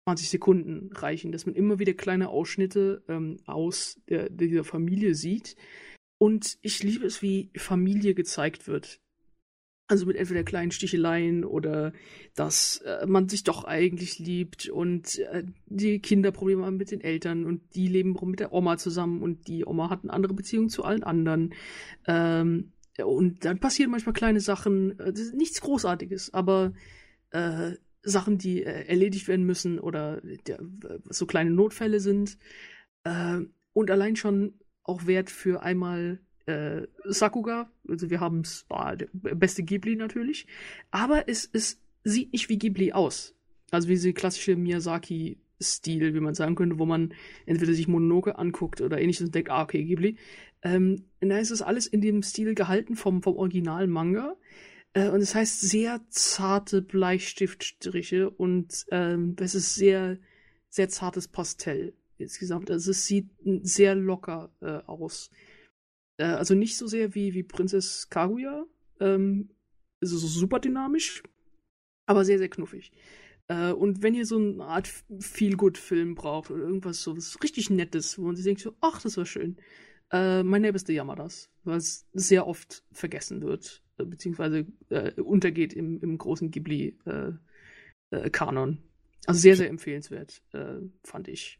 20 0.06 0.28
Sekunden 0.28 0.90
reichen, 0.92 1.32
dass 1.32 1.46
man 1.46 1.54
immer 1.54 1.78
wieder 1.78 1.94
kleine 1.94 2.28
Ausschnitte 2.28 3.02
ähm, 3.08 3.38
aus 3.46 3.98
der, 4.08 4.28
dieser 4.28 4.64
Familie 4.64 5.14
sieht. 5.14 5.56
Und 6.18 6.58
ich 6.60 6.82
liebe 6.82 7.06
es, 7.06 7.22
wie 7.22 7.50
Familie 7.56 8.14
gezeigt 8.14 8.68
wird. 8.68 9.00
Also 9.88 10.06
mit 10.06 10.16
entweder 10.16 10.42
kleinen 10.42 10.72
Sticheleien 10.72 11.44
oder 11.44 11.92
dass 12.34 12.78
äh, 12.78 13.06
man 13.06 13.28
sich 13.28 13.44
doch 13.44 13.64
eigentlich 13.64 14.18
liebt 14.18 14.68
und 14.68 15.18
äh, 15.20 15.44
die 15.66 16.00
Kinder 16.00 16.32
Probleme 16.32 16.64
haben 16.66 16.76
mit 16.76 16.90
den 16.90 17.00
Eltern 17.00 17.44
und 17.44 17.62
die 17.76 17.86
leben 17.86 18.16
mit 18.22 18.40
der 18.40 18.52
Oma 18.52 18.78
zusammen 18.78 19.22
und 19.22 19.46
die 19.46 19.64
Oma 19.64 19.88
hat 19.88 20.02
eine 20.02 20.12
andere 20.12 20.34
Beziehung 20.34 20.68
zu 20.70 20.82
allen 20.82 21.04
anderen. 21.04 21.54
Ähm, 22.06 22.72
und 23.04 23.44
dann 23.44 23.60
passieren 23.60 23.90
manchmal 23.90 24.14
kleine 24.14 24.40
Sachen, 24.40 24.98
äh, 24.98 25.12
nichts 25.34 25.60
Großartiges, 25.60 26.34
aber 26.34 26.72
äh, 27.30 27.72
Sachen, 28.02 28.38
die 28.38 28.62
äh, 28.62 28.86
erledigt 28.86 29.28
werden 29.28 29.44
müssen 29.44 29.78
oder 29.78 30.20
der, 30.46 30.60
so 31.10 31.26
kleine 31.26 31.50
Notfälle 31.50 32.00
sind. 32.00 32.38
Äh, 33.04 33.40
und 33.72 33.90
allein 33.90 34.16
schon 34.16 34.54
auch 34.82 35.06
Wert 35.06 35.30
für 35.30 35.62
einmal 35.62 36.20
äh, 36.46 36.86
Sakuga. 37.04 37.70
Also 37.88 38.10
wir 38.10 38.20
haben 38.20 38.42
der 38.70 39.34
beste 39.34 39.62
Ghibli 39.62 39.96
natürlich. 39.96 40.46
Aber 40.90 41.28
es, 41.28 41.48
es 41.52 41.80
sieht 42.04 42.32
nicht 42.32 42.48
wie 42.48 42.58
Ghibli 42.58 42.92
aus. 42.92 43.34
Also 43.70 43.88
wie 43.88 43.94
diese 43.94 44.12
klassische 44.12 44.56
Miyazaki-Stil, 44.56 46.14
wie 46.14 46.20
man 46.20 46.34
sagen 46.34 46.54
könnte, 46.54 46.78
wo 46.78 46.86
man 46.86 47.12
entweder 47.46 47.74
sich 47.74 47.88
Mononoke 47.88 48.38
anguckt 48.38 48.80
oder 48.80 49.00
ähnliches 49.00 49.26
und 49.26 49.34
denkt, 49.34 49.50
ah, 49.50 49.62
okay, 49.62 49.84
Ghibli. 49.84 50.16
Ähm, 50.62 51.04
da 51.20 51.38
ist 51.38 51.50
es 51.50 51.62
alles 51.62 51.86
in 51.86 52.00
dem 52.00 52.22
Stil 52.22 52.54
gehalten 52.54 52.96
vom, 52.96 53.22
vom 53.22 53.36
Original-Manga. 53.36 54.36
Äh, 54.92 55.08
und 55.08 55.20
es 55.20 55.30
das 55.30 55.34
heißt 55.34 55.60
sehr 55.60 56.00
zarte 56.08 56.80
Bleistiftstriche 56.80 58.30
und 58.30 58.86
ähm, 58.90 59.36
es 59.40 59.54
ist 59.54 59.74
sehr, 59.74 60.18
sehr 60.68 60.88
zartes 60.88 61.28
Pastell 61.28 61.92
insgesamt. 62.18 62.70
Also 62.70 62.92
es 62.92 63.04
sieht 63.04 63.28
sehr 63.62 63.94
locker 63.94 64.50
äh, 64.60 64.78
aus. 64.86 65.30
Äh, 66.18 66.24
also 66.24 66.54
nicht 66.54 66.76
so 66.76 66.86
sehr 66.86 67.14
wie, 67.14 67.34
wie 67.34 67.42
Prinzess 67.42 68.08
Kaguya. 68.08 68.64
Ähm, 69.00 69.50
also 70.00 70.18
so 70.18 70.26
super 70.26 70.60
dynamisch, 70.60 71.22
aber 72.06 72.24
sehr, 72.24 72.38
sehr 72.38 72.48
knuffig. 72.48 72.92
Äh, 73.48 73.72
und 73.72 74.02
wenn 74.02 74.14
ihr 74.14 74.26
so 74.26 74.38
eine 74.38 74.64
Art 74.64 74.88
Feel-Good-Film 75.20 76.14
braucht 76.14 76.50
oder 76.50 76.62
irgendwas 76.62 77.02
so 77.02 77.16
was 77.16 77.42
richtig 77.42 77.70
Nettes, 77.70 78.18
wo 78.18 78.24
man 78.24 78.36
sich 78.36 78.44
denkt 78.44 78.60
so, 78.60 78.74
ach, 78.80 79.00
das 79.00 79.16
war 79.16 79.26
schön. 79.26 79.56
Äh, 80.12 80.42
mein 80.42 80.62
Name 80.62 80.76
ist 80.76 80.86
the 80.86 80.94
Yamadas, 80.94 81.50
was 81.64 82.06
sehr 82.12 82.46
oft 82.46 82.84
vergessen 82.92 83.42
wird, 83.42 83.82
äh, 83.98 84.04
beziehungsweise 84.04 84.66
äh, 84.88 85.20
untergeht 85.20 85.72
im, 85.72 86.00
im 86.00 86.18
großen 86.18 86.50
Ghibli-Kanon. 86.50 88.72
Äh, 88.72 88.76
also 89.26 89.40
sehr, 89.40 89.56
sehr 89.56 89.68
empfehlenswert, 89.68 90.40
fand 91.02 91.26
ich. 91.26 91.58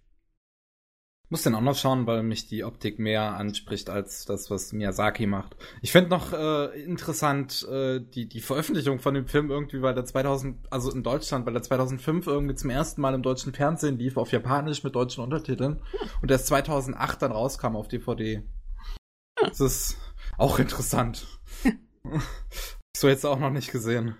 Muss 1.29 1.43
den 1.43 1.57
auch 1.57 1.61
noch 1.61 1.75
schauen, 1.75 2.07
weil 2.07 2.23
mich 2.23 2.47
die 2.47 2.62
Optik 2.62 3.01
mehr 3.01 3.35
anspricht 3.35 3.91
als 3.91 4.27
das, 4.27 4.49
was 4.49 4.73
Miyazaki 4.73 5.27
macht. 5.27 5.57
Ich 5.83 5.91
finde 5.91 6.11
noch 6.11 6.33
äh, 6.33 6.81
interessant 6.85 7.67
äh, 7.69 8.01
die, 8.01 8.29
die 8.29 8.41
Veröffentlichung 8.41 9.01
von 9.01 9.15
dem 9.15 9.27
Film 9.27 9.51
irgendwie, 9.51 9.83
weil 9.83 9.95
der 9.95 10.05
2000, 10.05 10.73
also 10.73 10.93
in 10.93 11.03
Deutschland, 11.03 11.45
weil 11.45 11.53
der 11.53 11.65
2005 11.65 12.29
irgendwie 12.29 12.55
zum 12.55 12.71
ersten 12.71 13.01
Mal 13.01 13.15
im 13.15 13.23
deutschen 13.23 13.53
Fernsehen 13.53 13.99
lief, 13.99 14.17
auf 14.17 14.31
Japanisch 14.31 14.85
mit 14.85 14.95
deutschen 14.95 15.25
Untertiteln 15.25 15.83
und 16.23 16.31
erst 16.31 16.47
2008 16.47 17.23
dann 17.23 17.33
rauskam 17.33 17.75
auf 17.75 17.89
DVD. 17.89 18.45
Das 19.35 19.61
ist 19.61 19.99
auch 20.39 20.61
interessant. 20.61 21.27
so 22.97 23.09
jetzt 23.09 23.27
auch 23.27 23.41
noch 23.41 23.51
nicht 23.51 23.73
gesehen. 23.73 24.15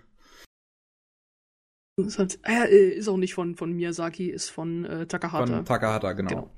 Ist, 1.99 2.19
halt, 2.19 2.41
äh, 2.43 2.91
ist 2.91 3.09
auch 3.09 3.17
nicht 3.17 3.33
von, 3.33 3.55
von 3.55 3.73
Miyazaki, 3.73 4.29
ist 4.29 4.51
von 4.51 4.85
äh, 4.85 5.07
Takahata. 5.07 5.47
Von 5.47 5.65
Takahata, 5.65 6.13
genau. 6.13 6.29
genau. 6.29 6.55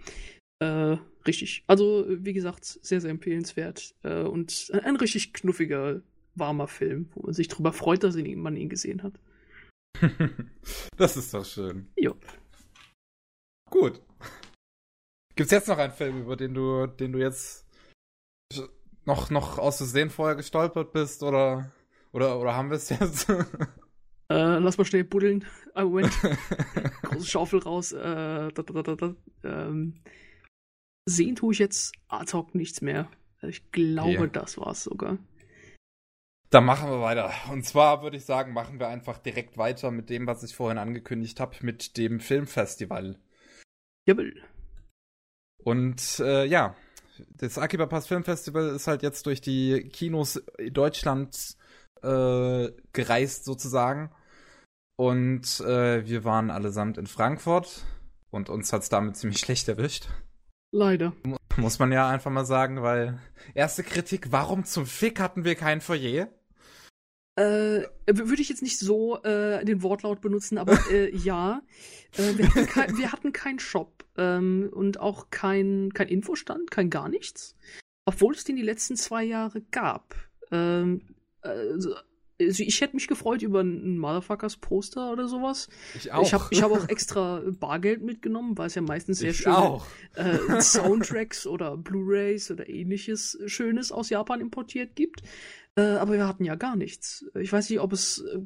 Äh, 0.61 0.97
richtig. 1.27 1.65
Also, 1.67 2.05
wie 2.09 2.33
gesagt, 2.33 2.65
sehr, 2.65 3.01
sehr 3.01 3.11
empfehlenswert. 3.11 3.95
Äh, 4.03 4.23
und 4.23 4.71
ein, 4.73 4.81
ein, 4.81 4.97
richtig 4.97 5.33
knuffiger, 5.33 6.03
warmer 6.35 6.69
Film, 6.69 7.09
wo 7.15 7.27
man 7.27 7.35
sich 7.35 7.49
darüber 7.49 7.73
freut, 7.73 8.03
dass 8.03 8.17
man 8.17 8.57
ihn 8.57 8.69
gesehen 8.69 9.03
hat. 9.03 9.15
das 10.97 11.17
ist 11.17 11.35
doch 11.35 11.45
schön. 11.45 11.89
Jo. 11.97 12.17
Gut. 13.71 14.01
Gibt's 15.37 15.53
jetzt 15.53 15.69
noch 15.69 15.79
einen 15.79 15.93
Film, 15.93 16.23
über 16.23 16.37
den 16.37 16.55
du, 16.55 16.87
den 16.87 17.13
du 17.13 17.19
jetzt 17.19 17.67
noch, 19.05 19.31
noch 19.31 19.59
aus 19.59 19.79
Versehen 19.79 20.11
vorher 20.11 20.37
gestolpert 20.37 20.93
bist 20.93 21.23
oder, 21.23 21.73
oder, 22.13 22.39
oder 22.39 22.55
haben 22.55 22.71
wir 22.71 22.77
es 22.77 22.89
jetzt? 22.89 23.29
Äh, 24.31 24.59
lass 24.59 24.77
mal 24.77 24.85
schnell 24.85 25.05
buddeln. 25.05 25.43
Ah, 25.73 25.85
Moment. 25.85 26.13
Große 27.03 27.27
Schaufel 27.27 27.61
raus. 27.61 27.93
Äh, 27.93 28.53
da, 28.53 28.63
da, 28.63 28.83
da, 28.83 29.15
ähm, 29.43 29.95
sehen 31.09 31.37
tue 31.37 31.53
ich 31.53 31.59
jetzt 31.59 31.95
ad 32.09 32.33
hoc 32.33 32.55
nichts 32.55 32.81
mehr. 32.81 33.09
Ich 33.43 33.71
glaube, 33.73 34.11
yeah. 34.11 34.27
das 34.27 34.59
war's 34.59 34.85
sogar. 34.85 35.19
Dann 36.51 36.65
machen 36.65 36.91
wir 36.91 37.01
weiter. 37.01 37.33
Und 37.51 37.65
zwar 37.65 38.03
würde 38.03 38.17
ich 38.17 38.25
sagen, 38.25 38.53
machen 38.53 38.81
wir 38.81 38.89
einfach 38.89 39.19
direkt 39.19 39.59
weiter 39.59 39.91
mit 39.91 40.09
dem, 40.09 40.27
was 40.27 40.43
ich 40.43 40.55
vorhin 40.55 40.79
angekündigt 40.79 41.41
habe, 41.41 41.57
mit 41.61 41.97
dem 41.97 42.21
Filmfestival. 42.21 43.19
Jawohl. 44.07 44.43
Und 45.63 46.21
äh, 46.21 46.47
ja, 46.47 46.75
das 47.37 47.59
Akiba 47.59 47.87
Pass 47.87 48.07
Filmfestival 48.07 48.69
ist 48.71 48.87
halt 48.87 49.03
jetzt 49.03 49.27
durch 49.27 49.41
die 49.41 49.89
Kinos 49.93 50.43
Deutschlands 50.71 51.59
äh, 52.03 52.71
gereist 52.93 53.45
sozusagen. 53.45 54.11
Und 54.97 55.61
äh, 55.61 56.07
wir 56.07 56.25
waren 56.25 56.51
allesamt 56.51 56.97
in 56.99 57.07
Frankfurt 57.07 57.85
und 58.31 58.49
uns 58.49 58.73
hat's 58.73 58.89
damit 58.89 59.17
ziemlich 59.17 59.39
schlecht 59.41 59.69
erwischt. 59.69 60.09
Leider. 60.71 61.15
Muss 61.57 61.79
man 61.79 61.93
ja 61.93 62.09
einfach 62.09 62.31
mal 62.31 62.45
sagen, 62.45 62.83
weil 62.83 63.19
erste 63.55 63.83
Kritik, 63.83 64.31
warum 64.31 64.65
zum 64.65 64.87
Fick 64.87 65.19
hatten 65.19 65.45
wir 65.45 65.55
kein 65.55 65.81
Foyer? 65.81 66.29
Äh, 67.37 67.87
würde 68.07 68.43
ich 68.43 68.49
jetzt 68.49 68.63
nicht 68.63 68.79
so 68.79 69.23
äh, 69.23 69.65
den 69.65 69.83
Wortlaut 69.83 70.21
benutzen, 70.21 70.59
aber 70.59 70.79
äh, 70.91 71.15
ja. 71.17 71.63
Äh, 72.17 72.37
wir, 72.37 72.49
hatten 72.49 72.67
kein, 72.67 72.99
wir 72.99 73.13
hatten 73.13 73.33
keinen 73.33 73.59
Shop 73.61 74.05
ähm, 74.17 74.69
und 74.73 75.01
auch 75.01 75.31
kein, 75.31 75.93
kein 75.95 76.09
Infostand, 76.09 76.71
kein 76.71 76.91
gar 76.91 77.09
nichts. 77.09 77.57
Obwohl 78.05 78.35
es 78.35 78.45
den 78.45 78.57
die 78.57 78.63
letzten 78.63 78.97
zwei 78.97 79.23
Jahre 79.23 79.63
gab. 79.71 80.17
Ähm, 80.51 81.03
also, 81.41 81.95
also 82.41 82.63
ich 82.63 82.81
hätte 82.81 82.95
mich 82.95 83.09
gefreut 83.09 83.43
über 83.43 83.61
ein 83.61 83.99
Motherfuckers 83.99 84.57
Poster 84.57 85.13
oder 85.13 85.29
sowas. 85.29 85.69
Ich 85.97 86.13
auch. 86.13 86.23
Ich 86.23 86.33
habe 86.33 86.45
ich 86.51 86.63
hab 86.63 86.71
auch 86.71 86.89
extra 86.89 87.43
Bargeld 87.59 88.03
mitgenommen, 88.03 88.57
weil 88.57 88.69
es 88.69 88.75
ja 88.75 88.83
meistens 88.83 89.19
sehr 89.19 89.33
schön 89.33 89.81
äh, 90.15 90.39
Soundtracks 90.61 91.47
oder 91.47 91.77
Blu-rays 91.77 92.51
oder 92.51 92.69
ähnliches 92.69 93.39
Schönes 93.47 93.93
aus 93.93 94.11
Japan 94.11 94.41
importiert 94.41 94.95
gibt. 94.95 95.23
Äh, 95.77 95.83
aber 95.83 96.13
wir 96.13 96.27
hatten 96.27 96.45
ja 96.45 96.55
gar 96.55 96.77
nichts. 96.77 97.25
Ich 97.35 97.53
weiß 97.53 97.71
nicht, 97.71 97.81
ob 97.81 97.93
es 97.93 98.19
äh, 98.21 98.41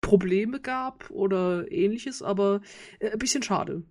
Probleme 0.00 0.60
gab 0.60 1.10
oder 1.10 1.70
ähnliches, 1.70 2.22
aber 2.22 2.60
äh, 3.00 3.10
ein 3.10 3.18
bisschen 3.18 3.42
schade. 3.42 3.82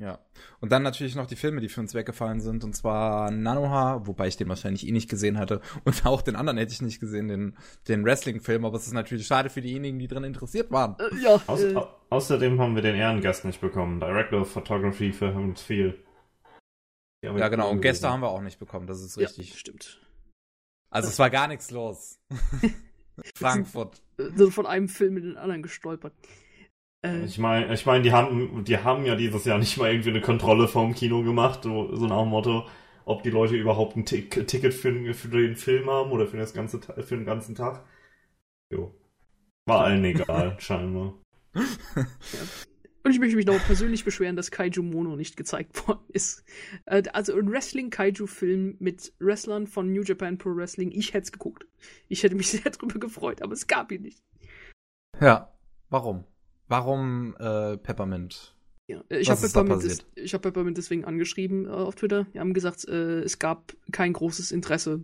Ja. 0.00 0.18
Und 0.60 0.72
dann 0.72 0.82
natürlich 0.82 1.14
noch 1.14 1.26
die 1.26 1.36
Filme, 1.36 1.60
die 1.60 1.68
für 1.68 1.80
uns 1.80 1.94
weggefallen 1.94 2.40
sind. 2.40 2.64
Und 2.64 2.74
zwar 2.74 3.30
Nanoha, 3.30 4.06
wobei 4.06 4.28
ich 4.28 4.36
den 4.38 4.48
wahrscheinlich 4.48 4.88
eh 4.88 4.92
nicht 4.92 5.10
gesehen 5.10 5.38
hatte. 5.38 5.60
Und 5.84 6.06
auch 6.06 6.22
den 6.22 6.36
anderen 6.36 6.58
hätte 6.58 6.72
ich 6.72 6.80
nicht 6.80 7.00
gesehen, 7.00 7.28
den, 7.28 7.56
den 7.86 8.04
Wrestling-Film. 8.04 8.64
Aber 8.64 8.76
es 8.76 8.86
ist 8.86 8.94
natürlich 8.94 9.26
schade 9.26 9.50
für 9.50 9.60
diejenigen, 9.60 9.98
die 9.98 10.08
dran 10.08 10.24
interessiert 10.24 10.70
waren. 10.70 10.96
Äh, 10.98 11.22
ja. 11.22 11.40
Au 11.46 11.56
äh, 11.56 11.74
au 11.76 11.88
außerdem 12.08 12.58
haben 12.58 12.74
wir 12.74 12.82
den 12.82 12.96
Ehrengast 12.96 13.44
nicht 13.44 13.60
bekommen. 13.60 14.00
Director 14.00 14.40
of 14.40 14.50
Photography 14.50 15.12
für 15.12 15.34
Helmut 15.34 15.60
Viel. 15.60 16.02
Ja, 17.22 17.48
genau. 17.48 17.70
Und 17.70 17.82
Gäste 17.82 18.08
haben 18.08 18.22
wir 18.22 18.30
auch 18.30 18.40
nicht 18.40 18.58
bekommen. 18.58 18.86
Das 18.86 19.02
ist 19.02 19.18
richtig. 19.18 19.50
Ja, 19.50 19.56
stimmt. 19.56 20.00
Also 20.88 21.08
es 21.10 21.18
war 21.18 21.28
gar 21.28 21.46
nichts 21.46 21.70
los. 21.70 22.18
Frankfurt. 23.34 24.02
Äh, 24.18 24.50
von 24.50 24.66
einem 24.66 24.88
Film 24.88 25.18
in 25.18 25.24
den 25.24 25.36
anderen 25.36 25.62
gestolpert. 25.62 26.14
Äh, 27.02 27.24
Ich 27.24 27.38
meine, 27.38 27.72
ich 27.72 27.86
mein, 27.86 28.02
die 28.02 28.12
haben, 28.12 28.64
die 28.64 28.78
haben 28.78 29.04
ja 29.06 29.14
dieses 29.16 29.44
Jahr 29.44 29.58
nicht 29.58 29.76
mal 29.78 29.90
irgendwie 29.90 30.10
eine 30.10 30.20
Kontrolle 30.20 30.68
vom 30.68 30.94
Kino 30.94 31.22
gemacht, 31.22 31.62
so, 31.64 31.94
so 31.94 32.06
nach 32.06 32.20
dem 32.22 32.28
Motto, 32.30 32.66
ob 33.04 33.22
die 33.22 33.30
Leute 33.30 33.56
überhaupt 33.56 33.96
ein 33.96 34.04
Tick 34.06 34.46
Ticket 34.46 34.74
für, 34.74 34.92
den- 34.92 35.14
für 35.14 35.28
den 35.28 35.56
Film 35.56 35.88
haben 35.90 36.10
oder 36.12 36.26
für, 36.26 36.36
das 36.36 36.52
ganze, 36.52 36.80
für 36.80 37.16
den 37.16 37.24
ganzen 37.26 37.54
Tag. 37.54 37.84
Jo. 38.72 38.94
War 39.66 39.82
allen 39.84 40.04
egal, 40.06 40.56
scheinbar. 40.60 41.14
Und 43.02 43.12
ich 43.12 43.18
möchte 43.18 43.36
mich 43.36 43.46
noch 43.46 43.58
persönlich 43.64 44.04
beschweren, 44.04 44.36
dass 44.36 44.50
Kaiju 44.50 44.82
Mono 44.82 45.16
nicht 45.16 45.36
gezeigt 45.36 45.88
worden 45.88 46.04
ist. 46.08 46.44
Äh, 46.84 47.02
Also 47.14 47.34
ein 47.34 47.50
Wrestling-Kaiju-Film 47.50 48.76
mit 48.78 49.14
Wrestlern 49.18 49.66
von 49.66 49.90
New 49.90 50.02
Japan 50.02 50.36
Pro 50.36 50.54
Wrestling. 50.54 50.92
Ich 50.92 51.14
hätte 51.14 51.24
es 51.24 51.32
geguckt. 51.32 51.66
Ich 52.08 52.22
hätte 52.22 52.34
mich 52.34 52.48
sehr 52.50 52.70
drüber 52.70 52.98
gefreut, 53.00 53.40
aber 53.42 53.54
es 53.54 53.66
gab 53.66 53.90
ihn 53.90 54.02
nicht. 54.02 54.22
Ja. 55.20 55.52
Warum? 55.88 56.24
Warum 56.70 57.34
äh, 57.40 57.76
Peppermint? 57.78 58.54
Ja, 58.86 59.02
ich 59.08 59.28
habe 59.28 59.40
Peppermint, 59.40 59.74
passiert? 59.82 59.98
des- 60.16 60.24
ich 60.24 60.34
hab 60.34 60.42
Peppermint 60.42 60.78
deswegen 60.78 61.04
angeschrieben 61.04 61.66
äh, 61.66 61.70
auf 61.70 61.96
Twitter. 61.96 62.24
Die 62.32 62.38
haben 62.38 62.54
gesagt, 62.54 62.86
äh, 62.88 63.20
es 63.22 63.40
gab 63.40 63.74
kein 63.90 64.12
großes 64.12 64.52
Interesse. 64.52 65.02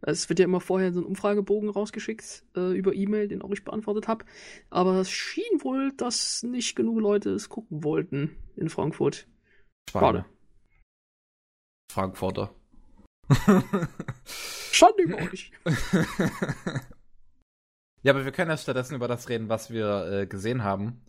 Es 0.00 0.28
wird 0.30 0.38
ja 0.38 0.46
immer 0.46 0.60
vorher 0.60 0.90
so 0.92 1.00
ein 1.00 1.06
Umfragebogen 1.06 1.68
rausgeschickt 1.68 2.44
äh, 2.56 2.76
über 2.76 2.94
E-Mail, 2.94 3.28
den 3.28 3.42
auch 3.42 3.50
ich 3.52 3.62
beantwortet 3.62 4.08
habe. 4.08 4.24
Aber 4.70 4.96
es 5.00 5.10
schien 5.10 5.44
wohl, 5.62 5.92
dass 5.98 6.42
nicht 6.42 6.74
genug 6.76 6.98
Leute 6.98 7.30
es 7.30 7.50
gucken 7.50 7.84
wollten 7.84 8.34
in 8.56 8.68
Frankfurt. 8.70 9.28
Schade. 9.90 10.24
Frankfurter. 11.92 12.54
Schande 14.72 15.02
über 15.02 15.16
euch. 15.18 15.52
ja, 18.02 18.12
aber 18.12 18.24
wir 18.24 18.32
können 18.32 18.50
ja 18.50 18.56
stattdessen 18.56 18.94
über 18.94 19.08
das 19.08 19.28
reden, 19.28 19.48
was 19.48 19.70
wir 19.70 20.06
äh, 20.10 20.26
gesehen 20.26 20.64
haben. 20.64 21.00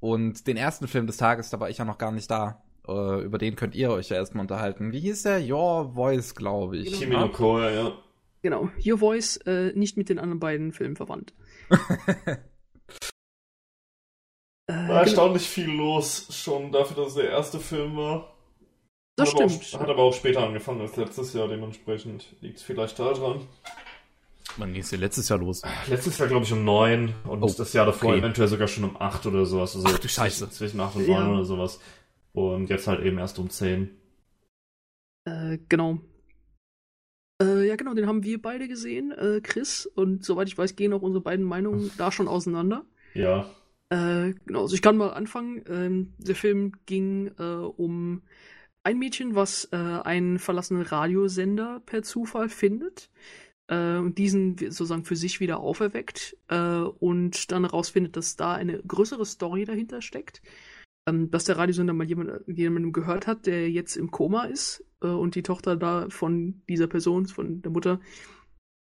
Und 0.00 0.46
den 0.46 0.56
ersten 0.56 0.88
Film 0.88 1.06
des 1.06 1.16
Tages, 1.16 1.50
da 1.50 1.60
war 1.60 1.70
ich 1.70 1.78
ja 1.78 1.84
noch 1.84 1.98
gar 1.98 2.12
nicht 2.12 2.30
da. 2.30 2.62
Äh, 2.86 3.22
über 3.22 3.38
den 3.38 3.54
könnt 3.56 3.74
ihr 3.74 3.90
euch 3.90 4.08
ja 4.08 4.16
erstmal 4.16 4.42
unterhalten. 4.42 4.92
Wie 4.92 5.00
hieß 5.00 5.22
der? 5.22 5.40
Your 5.40 5.92
Voice, 5.94 6.34
glaube 6.34 6.78
ich. 6.78 6.92
Kimi 6.92 7.14
no 7.14 7.28
Koya, 7.28 7.70
ja. 7.70 7.92
Genau. 8.42 8.68
Your 8.84 8.98
Voice 8.98 9.36
äh, 9.46 9.72
nicht 9.74 9.96
mit 9.96 10.08
den 10.08 10.18
anderen 10.18 10.40
beiden 10.40 10.72
Filmen 10.72 10.96
verwandt. 10.96 11.34
Äh, 14.68 14.74
War 14.74 14.86
genau, 14.86 14.94
erstaunlich 15.00 15.48
viel 15.48 15.70
los, 15.70 16.28
schon 16.30 16.70
dafür, 16.70 16.96
dass 16.96 17.08
es 17.08 17.14
der 17.14 17.30
erste 17.30 17.58
Film 17.58 17.96
war. 17.96 18.36
das 19.16 19.34
hat 19.34 19.40
aber 19.40 19.48
stimmt. 19.50 19.74
Auch, 19.74 19.80
hat 19.80 19.90
aber 19.90 20.02
auch 20.02 20.14
später 20.14 20.46
angefangen 20.46 20.80
als 20.82 20.96
letztes 20.96 21.32
Jahr, 21.32 21.48
dementsprechend 21.48 22.36
liegt 22.40 22.58
es 22.58 22.62
vielleicht 22.62 22.98
daran. 23.00 23.48
Wann 24.58 24.72
ging 24.72 24.82
es 24.82 24.90
denn 24.90 25.00
letztes 25.00 25.28
Jahr 25.28 25.38
los? 25.38 25.62
Letztes 25.88 26.18
Jahr, 26.18 26.28
glaube 26.28 26.44
ich, 26.44 26.52
um 26.52 26.64
neun 26.64 27.14
und 27.24 27.42
Oh, 27.42 27.54
das 27.56 27.72
Jahr 27.72 27.86
davor 27.86 28.10
okay. 28.10 28.18
eventuell 28.18 28.48
sogar 28.48 28.68
schon 28.68 28.84
um 28.84 28.96
acht 29.00 29.24
oder 29.26 29.46
sowas. 29.46 29.74
Also 29.74 29.88
Ach 29.88 29.98
du 29.98 30.08
Scheiße. 30.08 30.50
Zwischen 30.50 30.80
acht 30.80 30.96
und 30.96 31.06
Ja. 31.06 31.20
neun 31.20 31.34
oder 31.36 31.44
sowas. 31.44 31.80
Und 32.32 32.68
jetzt 32.70 32.86
halt 32.86 33.00
eben 33.04 33.18
erst 33.18 33.38
um 33.38 33.50
zehn. 33.50 33.90
Äh, 35.24 35.58
genau. 35.68 36.00
Äh, 37.42 37.66
ja, 37.66 37.76
genau, 37.76 37.94
den 37.94 38.06
haben 38.06 38.22
wir 38.24 38.40
beide 38.40 38.68
gesehen, 38.68 39.12
äh, 39.12 39.40
Chris. 39.42 39.86
Und 39.86 40.24
soweit 40.24 40.48
ich 40.48 40.58
weiß, 40.58 40.76
gehen 40.76 40.92
auch 40.92 41.02
unsere 41.02 41.22
beiden 41.22 41.44
Meinungen 41.44 41.90
da 41.98 42.12
schon 42.12 42.28
auseinander. 42.28 42.84
Ja. 43.14 43.50
Äh, 43.90 44.34
genau, 44.46 44.62
also 44.62 44.74
ich 44.74 44.82
kann 44.82 44.96
mal 44.96 45.10
anfangen. 45.10 45.62
Ähm, 45.68 46.14
der 46.18 46.34
Film 46.34 46.72
ging 46.86 47.28
äh, 47.38 47.42
um 47.42 48.22
ein 48.84 48.98
Mädchen, 48.98 49.34
was 49.34 49.68
äh, 49.72 49.76
einen 49.76 50.38
verlassenen 50.38 50.82
Radiosender 50.82 51.80
per 51.86 52.02
Zufall 52.02 52.48
findet 52.48 53.10
und 53.70 54.16
diesen 54.18 54.58
sozusagen 54.58 55.04
für 55.04 55.16
sich 55.16 55.40
wieder 55.40 55.60
auferweckt 55.60 56.36
äh, 56.48 56.80
und 56.80 57.52
dann 57.52 57.64
herausfindet, 57.64 58.16
dass 58.16 58.36
da 58.36 58.52
eine 58.52 58.82
größere 58.82 59.24
Story 59.24 59.64
dahinter 59.64 60.02
steckt. 60.02 60.42
Ähm, 61.08 61.30
dass 61.30 61.44
der 61.44 61.58
Radiosender 61.58 61.94
mal 61.94 62.06
jemand, 62.06 62.46
jemandem 62.46 62.92
gehört 62.92 63.26
hat, 63.26 63.46
der 63.46 63.68
jetzt 63.70 63.96
im 63.96 64.10
Koma 64.10 64.44
ist 64.44 64.84
äh, 65.02 65.08
und 65.08 65.34
die 65.34 65.42
Tochter 65.42 65.76
da 65.76 66.06
von 66.10 66.62
dieser 66.68 66.86
Person, 66.86 67.26
von 67.26 67.60
der 67.60 67.72
Mutter, 67.72 68.00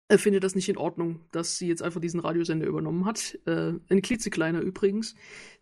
er 0.10 0.19
findet 0.19 0.45
das 0.45 0.56
nicht 0.56 0.69
in 0.69 0.77
Ordnung, 0.77 1.19
dass 1.32 1.58
sie 1.58 1.67
jetzt 1.67 1.84
einfach 1.84 1.99
diesen 1.99 2.21
Radiosender 2.21 2.65
übernommen 2.65 3.06
hat. 3.06 3.38
Äh, 3.45 3.73
ein 3.89 4.01
klitzekleiner 4.01 4.62
übrigens, 4.62 5.15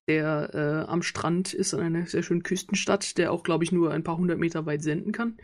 der 0.08 0.54
äh, 0.54 0.91
am 0.91 1.02
Strand 1.02 1.54
ist, 1.56 1.74
an 1.74 1.80
einer 1.80 2.06
sehr 2.06 2.22
schönen 2.22 2.44
Küstenstadt, 2.44 3.18
der 3.18 3.32
auch, 3.32 3.41
glaube 3.41 3.63
ich, 3.63 3.72
nur 3.72 3.91
ein 3.91 4.04
paar 4.04 4.18
hundert 4.18 4.38
Meter 4.38 4.68
weit 4.68 4.84
senden 4.84 5.12
kann. 5.12 5.38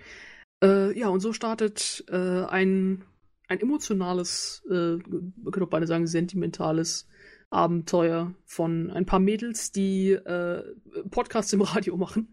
Äh, 0.63 0.97
ja, 0.97 1.07
und 1.07 1.19
so 1.19 1.33
startet 1.33 2.05
äh, 2.09 2.45
ein, 2.45 3.03
ein 3.51 3.59
emotionales, 3.59 4.63
äh, 4.69 4.95
man 4.95 5.51
könnte 5.51 5.63
auch 5.63 5.69
beide 5.69 5.85
sagen, 5.85 6.07
sentimentales 6.07 7.05
Abenteuer 7.49 8.33
von 8.45 8.89
ein 8.91 9.05
paar 9.05 9.19
Mädels, 9.19 9.73
die 9.73 10.11
äh, 10.11 10.63
Podcasts 11.09 11.51
im 11.51 11.61
Radio 11.61 11.97
machen, 11.97 12.29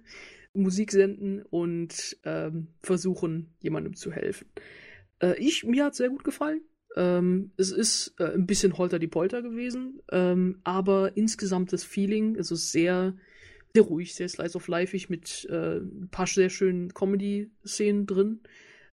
Musik 0.55 0.93
senden 0.93 1.43
und 1.43 2.17
ähm, 2.25 2.69
versuchen, 2.83 3.53
jemandem 3.59 3.97
zu 3.97 4.13
helfen. 4.13 4.47
Äh, 5.21 5.35
ich, 5.39 5.65
mir 5.65 5.87
hat 5.87 5.97
sehr 5.97 6.09
gut 6.09 6.23
gefallen. 6.23 6.61
Ähm, 6.95 7.51
es 7.57 7.73
ist 7.73 8.15
äh, 8.21 8.35
ein 8.35 8.47
bisschen 8.47 8.79
holter 8.79 9.01
die 9.01 9.09
Polter 9.09 9.43
gewesen, 9.43 10.01
ähm, 10.13 10.61
aber 10.63 11.17
insgesamt 11.17 11.73
das 11.73 11.83
Feeling, 11.83 12.37
also 12.37 12.55
sehr, 12.55 13.17
sehr 13.75 13.83
ruhig, 13.83 14.15
sehr 14.15 14.29
slice 14.29 14.55
of 14.55 14.69
lifeig 14.69 15.11
mit 15.11 15.49
äh, 15.51 15.79
ein 15.79 16.09
paar 16.13 16.29
sehr 16.29 16.49
schönen 16.49 16.95
Comedy-Szenen 16.95 18.07
drin. 18.07 18.41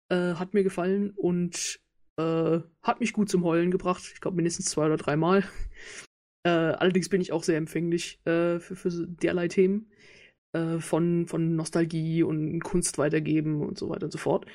Äh, 0.09 0.33
hat 0.33 0.55
mir 0.55 0.63
gefallen 0.63 1.11
und 1.11 1.79
äh, 2.17 2.59
hat 2.81 2.99
mich 2.99 3.13
gut 3.13 3.29
zum 3.29 3.43
Heulen 3.43 3.71
gebracht. 3.71 4.03
Ich 4.13 4.21
glaube 4.21 4.35
mindestens 4.35 4.65
zwei 4.65 4.85
oder 4.85 4.97
dreimal. 4.97 5.43
Äh, 6.45 6.49
allerdings 6.49 7.09
bin 7.09 7.21
ich 7.21 7.31
auch 7.31 7.43
sehr 7.43 7.57
empfänglich 7.57 8.19
äh, 8.25 8.59
für, 8.59 8.75
für 8.75 8.91
derlei 8.91 9.47
Themen 9.47 9.89
äh, 10.53 10.79
von, 10.79 11.25
von 11.27 11.55
Nostalgie 11.55 12.23
und 12.23 12.59
Kunst 12.61 12.97
weitergeben 12.97 13.61
und 13.61 13.77
so 13.77 13.89
weiter 13.89 14.05
und 14.05 14.11
so 14.11 14.19
fort. 14.19 14.45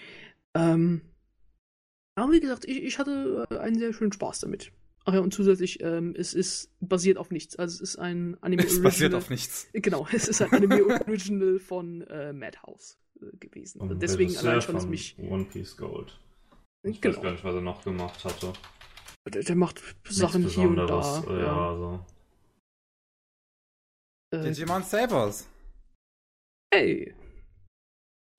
Ähm, 0.54 1.02
aber 2.14 2.32
wie 2.32 2.40
gesagt, 2.40 2.64
ich, 2.64 2.82
ich 2.82 2.98
hatte 2.98 3.46
äh, 3.50 3.58
einen 3.58 3.78
sehr 3.78 3.92
schönen 3.92 4.12
Spaß 4.12 4.40
damit. 4.40 4.72
Ach 5.04 5.14
ja, 5.14 5.20
und 5.20 5.32
zusätzlich, 5.32 5.82
ähm, 5.82 6.14
es 6.16 6.34
ist 6.34 6.70
basiert 6.80 7.16
auf 7.16 7.30
nichts. 7.30 7.56
Also 7.56 7.74
es 7.74 7.80
ist 7.80 7.98
ein 7.98 8.36
Anime 8.42 8.64
Es 8.64 8.82
basiert 8.82 9.14
auf 9.14 9.30
nichts. 9.30 9.68
Genau, 9.72 10.06
es 10.12 10.28
ist 10.28 10.42
ein 10.42 10.52
Anime 10.52 10.84
Original 10.84 11.58
von 11.58 12.02
äh, 12.02 12.32
Madhouse 12.32 12.98
äh, 13.20 13.36
gewesen. 13.38 13.80
Und 13.80 14.00
Deswegen 14.02 14.30
Regisseur 14.30 14.50
allein 14.50 14.62
schon 14.62 14.76
es 14.76 14.86
mich. 14.86 15.16
One 15.18 15.46
Piece 15.46 15.76
Gold. 15.76 16.20
Ich 16.82 16.96
weiß 16.96 17.00
Genau. 17.02 17.20
gar 17.22 17.32
nicht, 17.32 17.44
was 17.44 17.54
er 17.54 17.60
noch 17.60 17.84
gemacht 17.84 18.24
hatte. 18.24 18.52
Der, 19.28 19.42
der 19.42 19.56
macht 19.56 19.82
Sachen 20.08 20.46
hier 20.48 20.68
und 20.68 20.76
da. 20.76 21.22
Ja, 21.26 21.38
Ja. 21.40 21.68
also. 21.70 22.06
Äh, 24.32 24.42
Digimon 24.50 24.82
Sabers. 24.82 25.48
hey, 26.72 27.14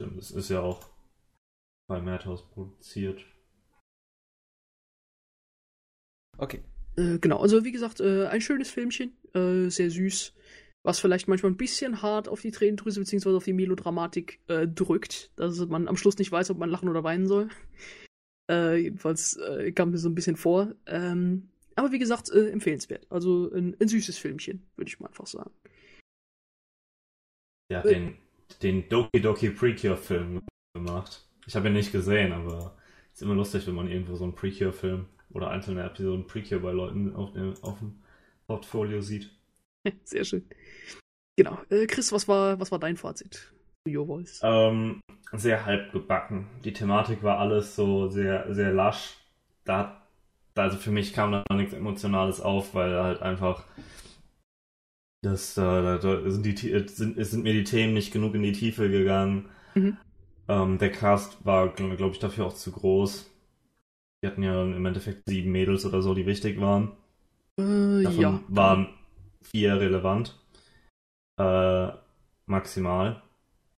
Stimmt, 0.02 0.18
es 0.18 0.32
ist 0.32 0.50
ja 0.50 0.62
auch 0.62 0.90
bei 1.88 2.02
Madhouse 2.02 2.44
produziert. 2.50 3.24
Okay. 6.38 6.64
Äh, 6.98 7.20
genau, 7.20 7.40
also 7.40 7.64
wie 7.64 7.72
gesagt, 7.72 8.00
äh, 8.00 8.26
ein 8.28 8.42
schönes 8.42 8.72
Filmchen, 8.72 9.16
äh, 9.36 9.70
sehr 9.70 9.92
süß, 9.92 10.34
was 10.84 11.00
vielleicht 11.00 11.28
manchmal 11.28 11.52
ein 11.52 11.58
bisschen 11.58 12.02
hart 12.02 12.28
auf 12.28 12.42
die 12.42 12.52
Tränendrüse 12.52 13.00
bzw. 13.02 13.36
auf 13.36 13.44
die 13.44 13.54
Melodramatik 13.54 14.40
äh, 14.48 14.68
drückt, 14.68 15.32
dass 15.38 15.60
man 15.68 15.88
am 15.88 15.98
Schluss 15.98 16.18
nicht 16.18 16.32
weiß, 16.32 16.50
ob 16.50 16.58
man 16.58 16.70
lachen 16.70 16.90
oder 16.90 17.04
weinen 17.04 17.28
soll. 17.28 17.50
Äh, 18.50 18.78
jedenfalls 18.78 19.38
äh, 19.38 19.72
kam 19.72 19.92
mir 19.92 19.98
so 19.98 20.10
ein 20.10 20.16
bisschen 20.16 20.36
vor. 20.36 20.74
Ähm, 20.86 21.50
aber 21.76 21.92
wie 21.92 22.00
gesagt, 22.00 22.30
äh, 22.32 22.50
empfehlenswert. 22.50 23.08
Also 23.10 23.52
ein, 23.54 23.76
ein 23.80 23.88
süßes 23.88 24.18
Filmchen, 24.18 24.66
würde 24.76 24.90
ich 24.90 25.00
mal 25.00 25.08
einfach 25.08 25.28
sagen. 25.28 25.52
Hat 27.74 27.86
Äh. 27.86 27.94
den, 27.94 28.18
den 28.62 28.90
Doki 28.90 29.22
Doki 29.22 29.50
Precure-Film 29.50 30.42
gemacht. 30.76 31.26
Ich 31.48 31.56
habe 31.56 31.68
ihn 31.68 31.74
nicht 31.74 31.92
gesehen, 31.92 32.34
aber 32.34 32.78
es 33.14 33.20
ist 33.20 33.22
immer 33.24 33.36
lustig, 33.36 33.66
wenn 33.68 33.76
man 33.76 33.90
irgendwo 33.90 34.16
so 34.16 34.24
einen 34.26 34.36
Precure-Film 34.36 35.06
oder 35.32 35.50
einzelne 35.50 35.84
Episoden 35.84 36.28
Precure 36.28 36.60
bei 36.60 36.72
Leuten 36.72 37.16
auf 37.16 37.32
dem, 37.34 37.54
auf 37.64 37.80
dem 37.80 38.02
Portfolio 38.48 39.02
sieht. 39.02 39.32
Sehr 40.04 40.26
schön. 40.26 40.46
Genau. 41.38 41.58
Äh, 41.70 41.88
Chris, 41.88 42.12
was 42.12 42.28
war, 42.28 42.60
was 42.60 42.72
war 42.72 42.80
dein 42.80 42.98
Fazit 42.98 43.54
Your 43.88 44.06
Voice? 44.08 44.44
Ähm, 44.44 45.02
sehr 45.34 45.66
halb 45.66 45.92
gebacken. 45.92 46.48
Die 46.64 46.74
Thematik 46.74 47.24
war 47.24 47.40
alles 47.40 47.76
so 47.76 48.08
sehr, 48.10 48.54
sehr 48.54 48.74
lasch. 48.74 49.18
Da, 49.66 50.02
da 50.54 50.64
also 50.64 50.78
für 50.78 50.92
mich 50.92 51.14
kam 51.14 51.32
da 51.32 51.44
nichts 51.56 51.74
Emotionales 51.74 52.42
auf, 52.42 52.74
weil 52.76 52.96
halt 53.02 53.22
einfach 53.22 53.66
Das, 55.24 55.56
äh, 55.58 55.62
da, 55.62 55.98
da 55.98 56.30
sind, 56.30 56.46
die, 56.46 56.88
sind, 56.88 57.24
sind 57.26 57.44
mir 57.44 57.54
die 57.54 57.64
Themen 57.64 57.94
nicht 57.94 58.12
genug 58.12 58.34
in 58.36 58.44
die 58.44 58.54
Tiefe 58.54 58.90
gegangen. 58.90 59.50
Mhm. 59.76 59.98
Ähm, 60.48 60.78
der 60.80 60.92
Cast 60.92 61.46
war, 61.46 61.70
glaube 61.74 62.12
ich, 62.14 62.20
dafür 62.20 62.46
auch 62.48 62.54
zu 62.54 62.72
groß. 62.72 63.30
Die 64.24 64.28
hatten 64.28 64.44
ja 64.44 64.64
im 64.64 64.86
Endeffekt 64.86 65.24
sieben 65.28 65.52
Mädels 65.52 65.86
oder 65.86 66.02
so, 66.02 66.16
die 66.16 66.26
wichtig 66.26 66.60
waren. 66.62 66.94
Äh, 67.58 68.04
Davon 68.04 68.22
ja. 68.22 68.40
waren 68.48 68.90
vier 69.42 69.80
relevant. 69.80 70.38
Äh, 71.38 71.90
maximal. 72.46 73.22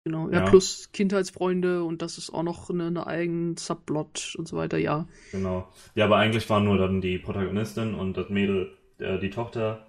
Genau, 0.06 0.30
ja, 0.30 0.40
ja, 0.40 0.46
plus 0.46 0.92
Kindheitsfreunde 0.92 1.84
und 1.84 2.02
das 2.02 2.18
ist 2.18 2.34
auch 2.34 2.44
noch 2.44 2.70
eine, 2.70 2.88
eine 2.88 3.08
eigene 3.08 3.56
Subplot 3.58 4.36
und 4.38 4.48
so 4.48 4.58
weiter, 4.58 4.78
ja. 4.78 5.08
Genau. 5.32 5.68
Ja, 5.96 6.06
aber 6.06 6.18
eigentlich 6.18 6.50
waren 6.50 6.66
nur 6.66 6.78
dann 6.78 7.00
die 7.00 7.18
Protagonistin 7.18 7.96
und 7.96 8.18
das 8.18 8.30
Mädel, 8.30 8.78
äh, 9.00 9.18
die 9.20 9.30
Tochter 9.30 9.88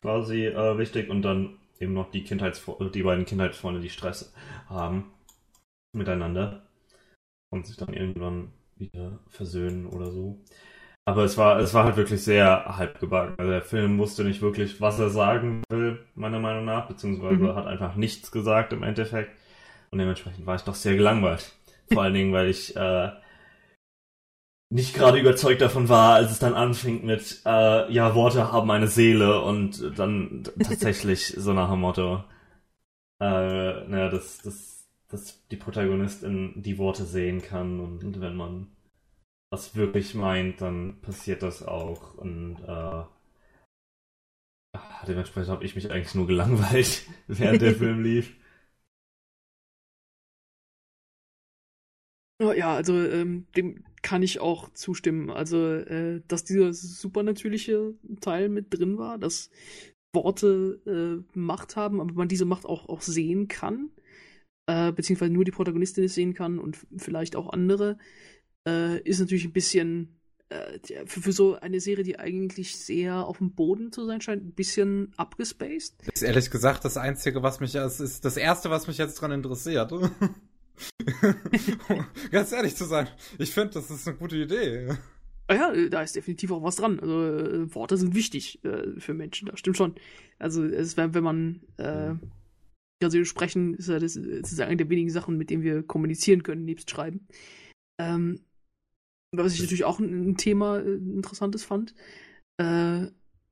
quasi 0.00 0.46
äh, 0.46 0.76
wichtig 0.76 1.08
und 1.08 1.22
dann 1.22 1.56
eben 1.80 1.94
noch 1.94 2.10
die 2.10 2.24
Kindheitsfreunde, 2.24 2.90
die 2.90 3.02
beiden 3.02 3.24
Kindheitsfreunde, 3.24 3.80
die 3.80 3.88
Stress 3.88 4.34
haben 4.68 5.12
miteinander 5.92 6.66
und 7.50 7.66
sich 7.66 7.76
dann 7.76 7.94
irgendwann 7.94 8.52
wieder 8.76 9.20
versöhnen 9.28 9.86
oder 9.86 10.10
so. 10.10 10.44
Aber 11.06 11.24
es 11.24 11.36
war, 11.36 11.58
es 11.58 11.74
war 11.74 11.84
halt 11.84 11.96
wirklich 11.96 12.22
sehr 12.22 12.76
halbgebacken. 12.76 13.34
Also 13.38 13.50
der 13.50 13.62
Film 13.62 13.98
wusste 13.98 14.24
nicht 14.24 14.40
wirklich, 14.40 14.80
was 14.80 14.98
er 14.98 15.10
sagen 15.10 15.62
will, 15.68 16.04
meiner 16.14 16.40
Meinung 16.40 16.64
nach, 16.64 16.88
beziehungsweise 16.88 17.36
mhm. 17.36 17.54
hat 17.54 17.66
einfach 17.66 17.94
nichts 17.94 18.30
gesagt 18.30 18.72
im 18.72 18.82
Endeffekt. 18.82 19.30
Und 19.94 19.98
dementsprechend 19.98 20.44
war 20.44 20.56
ich 20.56 20.62
doch 20.62 20.74
sehr 20.74 20.96
gelangweilt. 20.96 21.52
Vor 21.92 22.02
allen 22.02 22.14
Dingen, 22.14 22.32
weil 22.32 22.48
ich 22.48 22.74
äh, 22.74 23.12
nicht 24.68 24.92
gerade 24.92 25.20
überzeugt 25.20 25.60
davon 25.60 25.88
war, 25.88 26.14
als 26.14 26.32
es 26.32 26.40
dann 26.40 26.54
anfing 26.54 27.06
mit, 27.06 27.42
äh, 27.46 27.92
ja, 27.92 28.12
Worte 28.16 28.50
haben 28.50 28.72
eine 28.72 28.88
Seele 28.88 29.40
und 29.42 29.96
dann 29.96 30.42
tatsächlich 30.58 31.28
so 31.28 31.52
nach 31.52 31.70
dem 31.70 31.78
Motto, 31.78 32.24
äh, 33.20 33.86
naja, 33.86 34.08
dass, 34.08 34.38
dass, 34.38 34.88
dass 35.06 35.46
die 35.46 35.56
Protagonistin 35.58 36.60
die 36.60 36.78
Worte 36.78 37.04
sehen 37.04 37.40
kann 37.40 37.78
und 37.78 38.20
wenn 38.20 38.34
man 38.34 38.66
was 39.52 39.76
wirklich 39.76 40.16
meint, 40.16 40.60
dann 40.60 41.00
passiert 41.02 41.44
das 41.44 41.62
auch. 41.62 42.14
Und 42.14 42.56
äh, 42.66 43.04
dementsprechend 45.06 45.50
habe 45.50 45.64
ich 45.64 45.76
mich 45.76 45.92
eigentlich 45.92 46.16
nur 46.16 46.26
gelangweilt, 46.26 47.02
während 47.28 47.62
der 47.62 47.74
Film 47.76 48.02
lief. 48.02 48.34
Ja, 52.52 52.74
also 52.74 52.94
ähm, 52.94 53.46
dem 53.56 53.84
kann 54.02 54.22
ich 54.22 54.40
auch 54.40 54.68
zustimmen. 54.74 55.30
Also, 55.30 55.58
äh, 55.64 56.20
dass 56.28 56.44
dieser 56.44 56.72
supernatürliche 56.72 57.94
Teil 58.20 58.48
mit 58.48 58.72
drin 58.72 58.98
war, 58.98 59.18
dass 59.18 59.50
Worte 60.12 60.80
äh, 61.34 61.38
Macht 61.38 61.76
haben, 61.76 62.00
aber 62.00 62.12
man 62.12 62.28
diese 62.28 62.44
Macht 62.44 62.66
auch, 62.66 62.88
auch 62.88 63.00
sehen 63.00 63.48
kann, 63.48 63.90
äh, 64.66 64.92
beziehungsweise 64.92 65.32
nur 65.32 65.44
die 65.44 65.50
Protagonistin 65.50 66.04
es 66.04 66.14
sehen 66.14 66.34
kann 66.34 66.58
und 66.58 66.78
vielleicht 66.96 67.36
auch 67.36 67.52
andere 67.52 67.98
äh, 68.68 69.00
ist 69.00 69.20
natürlich 69.20 69.44
ein 69.44 69.52
bisschen 69.52 70.20
äh, 70.48 70.78
für, 71.06 71.20
für, 71.20 71.32
so 71.32 71.56
eine 71.56 71.80
Serie, 71.80 72.04
die 72.04 72.18
eigentlich 72.18 72.76
sehr 72.76 73.26
auf 73.26 73.38
dem 73.38 73.54
Boden 73.54 73.92
zu 73.92 74.06
sein 74.06 74.20
scheint, 74.20 74.44
ein 74.44 74.54
bisschen 74.54 75.12
abgespaced. 75.16 75.94
Das 76.06 76.14
ist 76.16 76.22
ehrlich 76.22 76.50
gesagt 76.50 76.84
das 76.84 76.96
Einzige, 76.96 77.42
was 77.42 77.60
mich, 77.60 77.72
das 77.72 78.00
ist 78.00 78.24
das 78.24 78.36
Erste, 78.36 78.70
was 78.70 78.86
mich 78.86 78.98
jetzt 78.98 79.14
dran 79.14 79.32
interessiert. 79.32 79.92
Ganz 82.30 82.52
ehrlich 82.52 82.76
zu 82.76 82.84
sein, 82.84 83.08
ich 83.38 83.52
finde, 83.52 83.74
das 83.74 83.90
ist 83.90 84.08
eine 84.08 84.16
gute 84.16 84.36
Idee. 84.36 84.88
Ah 85.46 85.54
ja, 85.54 85.88
da 85.88 86.02
ist 86.02 86.16
definitiv 86.16 86.52
auch 86.52 86.62
was 86.62 86.76
dran. 86.76 86.98
Also 87.00 87.22
äh, 87.22 87.74
Worte 87.74 87.96
sind 87.96 88.14
wichtig 88.14 88.64
äh, 88.64 88.98
für 88.98 89.14
Menschen, 89.14 89.48
das 89.48 89.58
stimmt 89.58 89.76
schon. 89.76 89.94
Also 90.38 90.64
es, 90.64 90.96
wenn, 90.96 91.14
wenn 91.14 91.24
man 91.24 91.60
äh, 91.76 92.14
also 93.02 93.22
sprechen, 93.24 93.74
ist 93.74 93.88
ja 93.88 93.98
das, 93.98 94.14
das 94.14 94.52
ist 94.52 94.60
eine 94.60 94.76
der 94.76 94.88
wenigen 94.88 95.10
Sachen, 95.10 95.36
mit 95.36 95.50
denen 95.50 95.62
wir 95.62 95.82
kommunizieren 95.82 96.42
können, 96.42 96.64
nebst 96.64 96.90
Schreiben. 96.90 97.28
Ähm, 98.00 98.40
was 99.32 99.54
ich 99.54 99.60
natürlich 99.60 99.84
auch 99.84 99.98
ein, 99.98 100.36
Thema 100.36 100.78
äh, 100.78 100.94
interessantes 100.94 101.64
fand. 101.64 101.94
Äh, 102.58 103.06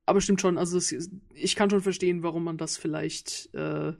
aber 0.05 0.21
stimmt 0.21 0.41
schon, 0.41 0.57
also 0.57 0.77
es, 0.77 1.11
ich 1.33 1.55
kann 1.55 1.69
schon 1.69 1.81
verstehen, 1.81 2.23
warum 2.23 2.43
man 2.43 2.57
das 2.57 2.77
vielleicht 2.77 3.53
äh, 3.53 3.93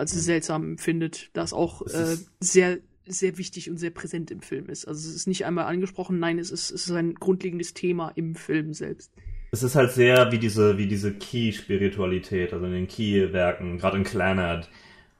als 0.00 0.12
seltsam 0.12 0.64
empfindet, 0.64 1.30
da 1.32 1.42
es 1.42 1.52
auch 1.52 1.82
äh, 1.86 2.16
sehr, 2.40 2.78
sehr 3.06 3.38
wichtig 3.38 3.70
und 3.70 3.76
sehr 3.76 3.90
präsent 3.90 4.30
im 4.30 4.40
Film 4.40 4.68
ist. 4.68 4.86
Also 4.86 5.08
es 5.08 5.14
ist 5.14 5.26
nicht 5.26 5.46
einmal 5.46 5.66
angesprochen, 5.66 6.18
nein, 6.18 6.38
es 6.38 6.50
ist, 6.50 6.70
es 6.70 6.86
ist 6.86 6.92
ein 6.92 7.14
grundlegendes 7.14 7.74
Thema 7.74 8.10
im 8.14 8.34
Film 8.34 8.74
selbst. 8.74 9.12
Es 9.52 9.62
ist 9.62 9.74
halt 9.74 9.92
sehr 9.92 10.32
wie 10.32 10.38
diese, 10.38 10.78
wie 10.78 10.86
diese 10.86 11.12
Key-Spiritualität, 11.12 12.52
also 12.52 12.66
in 12.66 12.72
den 12.72 12.88
Key-Werken, 12.88 13.78
gerade 13.78 13.98
in 13.98 14.04
Clannad 14.04 14.68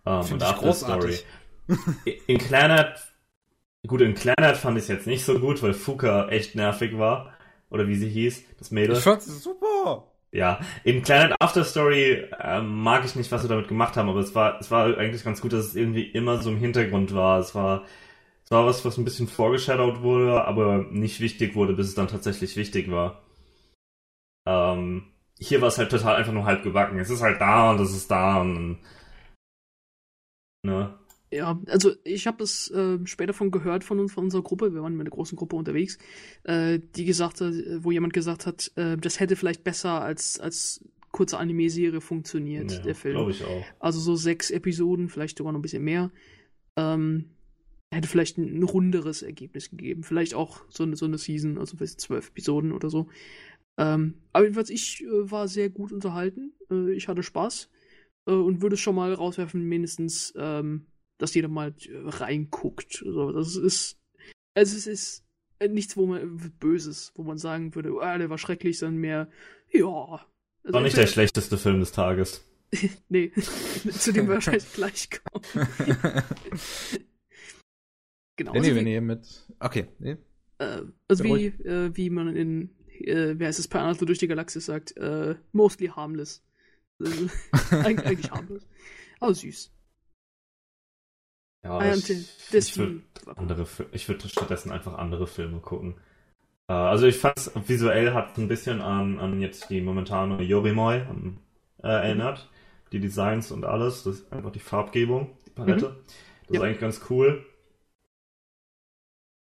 ähm, 0.06 0.24
und 0.32 0.42
After 0.42 0.72
Story. 0.72 1.18
In 2.26 2.38
Clannad 2.38 3.10
Gut, 3.86 4.02
in 4.02 4.14
Clannad 4.14 4.58
fand 4.58 4.76
ich 4.76 4.82
es 4.84 4.88
jetzt 4.88 5.06
nicht 5.06 5.24
so 5.24 5.38
gut, 5.38 5.62
weil 5.62 5.72
Fuka 5.72 6.28
echt 6.28 6.54
nervig 6.54 6.98
war. 6.98 7.34
Oder 7.70 7.88
wie 7.88 7.94
sie 7.94 8.08
hieß, 8.08 8.42
das 8.58 8.70
Mädel. 8.70 8.96
Ich 8.96 9.02
fand 9.02 9.22
es 9.22 9.42
super. 9.42 10.09
Ja, 10.32 10.60
in 10.84 11.02
Planet 11.02 11.34
After 11.40 11.64
Story 11.64 12.24
äh, 12.40 12.60
mag 12.62 13.04
ich 13.04 13.16
nicht, 13.16 13.32
was 13.32 13.42
sie 13.42 13.48
damit 13.48 13.66
gemacht 13.68 13.96
haben, 13.96 14.08
aber 14.08 14.20
es 14.20 14.34
war, 14.34 14.60
es 14.60 14.70
war 14.70 14.96
eigentlich 14.96 15.24
ganz 15.24 15.40
gut, 15.40 15.52
dass 15.52 15.66
es 15.66 15.74
irgendwie 15.76 16.04
immer 16.04 16.38
so 16.40 16.50
im 16.50 16.58
Hintergrund 16.58 17.12
war. 17.14 17.40
Es 17.40 17.54
war, 17.54 17.84
es 18.44 18.50
war 18.52 18.66
was, 18.66 18.84
was 18.84 18.98
ein 18.98 19.04
bisschen 19.04 19.28
vorgeshadowt 19.28 20.02
wurde, 20.02 20.44
aber 20.44 20.78
nicht 20.90 21.20
wichtig 21.20 21.56
wurde, 21.56 21.74
bis 21.74 21.88
es 21.88 21.94
dann 21.96 22.08
tatsächlich 22.08 22.56
wichtig 22.56 22.90
war. 22.90 23.22
Ähm, 24.46 25.12
hier 25.38 25.60
war 25.62 25.68
es 25.68 25.78
halt 25.78 25.90
total 25.90 26.16
einfach 26.16 26.32
nur 26.34 26.44
halb 26.44 26.62
gebacken. 26.62 26.98
Es 26.98 27.08
ist 27.10 27.22
halt 27.22 27.40
da 27.40 27.70
und 27.70 27.80
es 27.80 27.94
ist 27.94 28.10
da 28.10 28.40
und 28.40 28.80
ne? 30.64 30.99
Ja, 31.32 31.60
also 31.66 31.92
ich 32.02 32.26
habe 32.26 32.42
es 32.42 32.70
äh, 32.70 32.98
später 33.04 33.32
von 33.32 33.50
gehört 33.50 33.84
von 33.84 34.00
uns, 34.00 34.12
von 34.12 34.24
unserer 34.24 34.42
Gruppe, 34.42 34.74
wir 34.74 34.82
waren 34.82 34.94
mit 34.94 35.02
einer 35.02 35.14
großen 35.14 35.36
Gruppe 35.36 35.56
unterwegs, 35.56 35.96
äh, 36.42 36.80
die 36.96 37.04
gesagt 37.04 37.40
hat, 37.40 37.54
wo 37.78 37.92
jemand 37.92 38.12
gesagt 38.12 38.46
hat, 38.46 38.72
äh, 38.74 38.96
das 38.96 39.20
hätte 39.20 39.36
vielleicht 39.36 39.62
besser 39.62 40.02
als, 40.02 40.40
als 40.40 40.84
kurze 41.12 41.38
Anime-Serie 41.38 42.00
funktioniert, 42.00 42.72
ja, 42.72 42.78
der 42.80 42.94
Film. 42.94 43.14
Glaube 43.14 43.30
ich 43.30 43.44
auch. 43.44 43.64
Also 43.78 44.00
so 44.00 44.16
sechs 44.16 44.50
Episoden, 44.50 45.08
vielleicht 45.08 45.38
sogar 45.38 45.52
noch 45.52 45.58
ein 45.58 45.62
bisschen 45.62 45.84
mehr. 45.84 46.10
Ähm, 46.76 47.30
hätte 47.92 48.08
vielleicht 48.08 48.38
ein, 48.38 48.62
runderes 48.62 49.22
Ergebnis 49.22 49.70
gegeben. 49.70 50.02
Vielleicht 50.02 50.34
auch 50.34 50.62
so 50.68 50.84
eine, 50.84 50.96
so 50.96 51.06
eine 51.06 51.18
Season, 51.18 51.58
also 51.58 51.76
bis 51.76 51.96
zwölf 51.96 52.28
Episoden 52.28 52.72
oder 52.72 52.90
so. 52.90 53.08
Ähm, 53.78 54.14
aber 54.32 54.44
jedenfalls, 54.44 54.70
ich 54.70 55.02
äh, 55.02 55.30
war 55.30 55.48
sehr 55.48 55.70
gut 55.70 55.92
unterhalten. 55.92 56.52
Äh, 56.70 56.92
ich 56.92 57.08
hatte 57.08 57.22
Spaß 57.22 57.68
äh, 58.26 58.32
und 58.32 58.62
würde 58.62 58.74
es 58.74 58.80
schon 58.80 58.94
mal 58.94 59.12
rauswerfen, 59.12 59.62
mindestens 59.62 60.32
ähm, 60.36 60.86
dass 61.20 61.34
jeder 61.34 61.48
mal 61.48 61.74
reinguckt. 61.88 63.02
Also, 63.06 63.32
das 63.32 63.56
ist, 63.56 64.00
also 64.54 64.76
es 64.76 64.86
ist 64.86 65.24
nichts, 65.68 65.96
wo 65.96 66.06
man 66.06 66.52
Böses, 66.58 67.12
wo 67.14 67.22
man 67.22 67.38
sagen 67.38 67.74
würde, 67.74 67.92
ah, 68.00 68.18
der 68.18 68.30
war 68.30 68.38
schrecklich, 68.38 68.78
sondern 68.78 69.00
mehr, 69.00 69.30
ja. 69.70 70.26
Also 70.62 70.74
war 70.74 70.80
nicht 70.80 70.96
der 70.96 71.06
schlechteste 71.06 71.58
Film 71.58 71.80
des 71.80 71.92
Tages. 71.92 72.44
nee, 73.08 73.32
zu 73.90 74.12
dem 74.12 74.28
wir 74.28 74.34
wahrscheinlich 74.34 74.72
gleich 74.74 75.08
kommen. 75.10 75.44
genau. 78.36 78.52
Nee, 78.52 78.58
also 78.58 78.74
wenn 78.74 78.86
ihr 78.86 79.00
mit. 79.00 79.46
Okay, 79.58 79.88
nee. 79.98 80.16
Äh, 80.58 80.82
also 81.08 81.24
wie, 81.24 81.46
äh, 81.46 81.90
wie 81.94 82.10
man 82.10 82.34
in, 82.34 82.70
äh, 82.88 83.34
wer 83.36 83.48
heißt 83.48 83.58
es, 83.58 83.68
per 83.68 83.80
Anhalter 83.80 84.06
durch 84.06 84.18
die 84.18 84.28
Galaxis 84.28 84.66
sagt, 84.66 84.96
äh, 84.96 85.34
mostly 85.52 85.88
harmless. 85.88 86.42
Eig 87.70 88.04
eigentlich 88.06 88.30
harmless. 88.30 88.66
Aber 89.20 89.34
süß. 89.34 89.72
Ja, 91.62 91.78
ah, 91.78 91.94
ich, 91.94 92.10
ich 92.52 92.78
würde 92.78 93.02
andere, 93.36 93.66
ich 93.92 94.08
würde 94.08 94.28
stattdessen 94.28 94.72
einfach 94.72 94.94
andere 94.96 95.26
Filme 95.26 95.60
gucken. 95.60 95.96
Äh, 96.68 96.72
also 96.72 97.06
ich 97.06 97.18
fand 97.18 97.50
visuell 97.68 98.14
hat 98.14 98.38
ein 98.38 98.48
bisschen 98.48 98.80
an, 98.80 99.18
an 99.18 99.40
jetzt 99.40 99.68
die 99.68 99.82
momentane 99.82 100.42
Yorimoi 100.42 100.96
ähm, 100.96 101.38
äh, 101.82 101.88
erinnert. 101.88 102.48
Die 102.92 103.00
Designs 103.00 103.52
und 103.52 103.64
alles, 103.64 104.04
das 104.04 104.20
ist 104.20 104.32
einfach 104.32 104.50
die 104.50 104.58
Farbgebung, 104.60 105.36
die 105.46 105.50
Palette. 105.50 105.90
Mhm. 105.90 105.96
Das 106.46 106.56
ja. 106.56 106.60
ist 106.60 106.66
eigentlich 106.66 106.80
ganz 106.80 107.00
cool. 107.10 107.46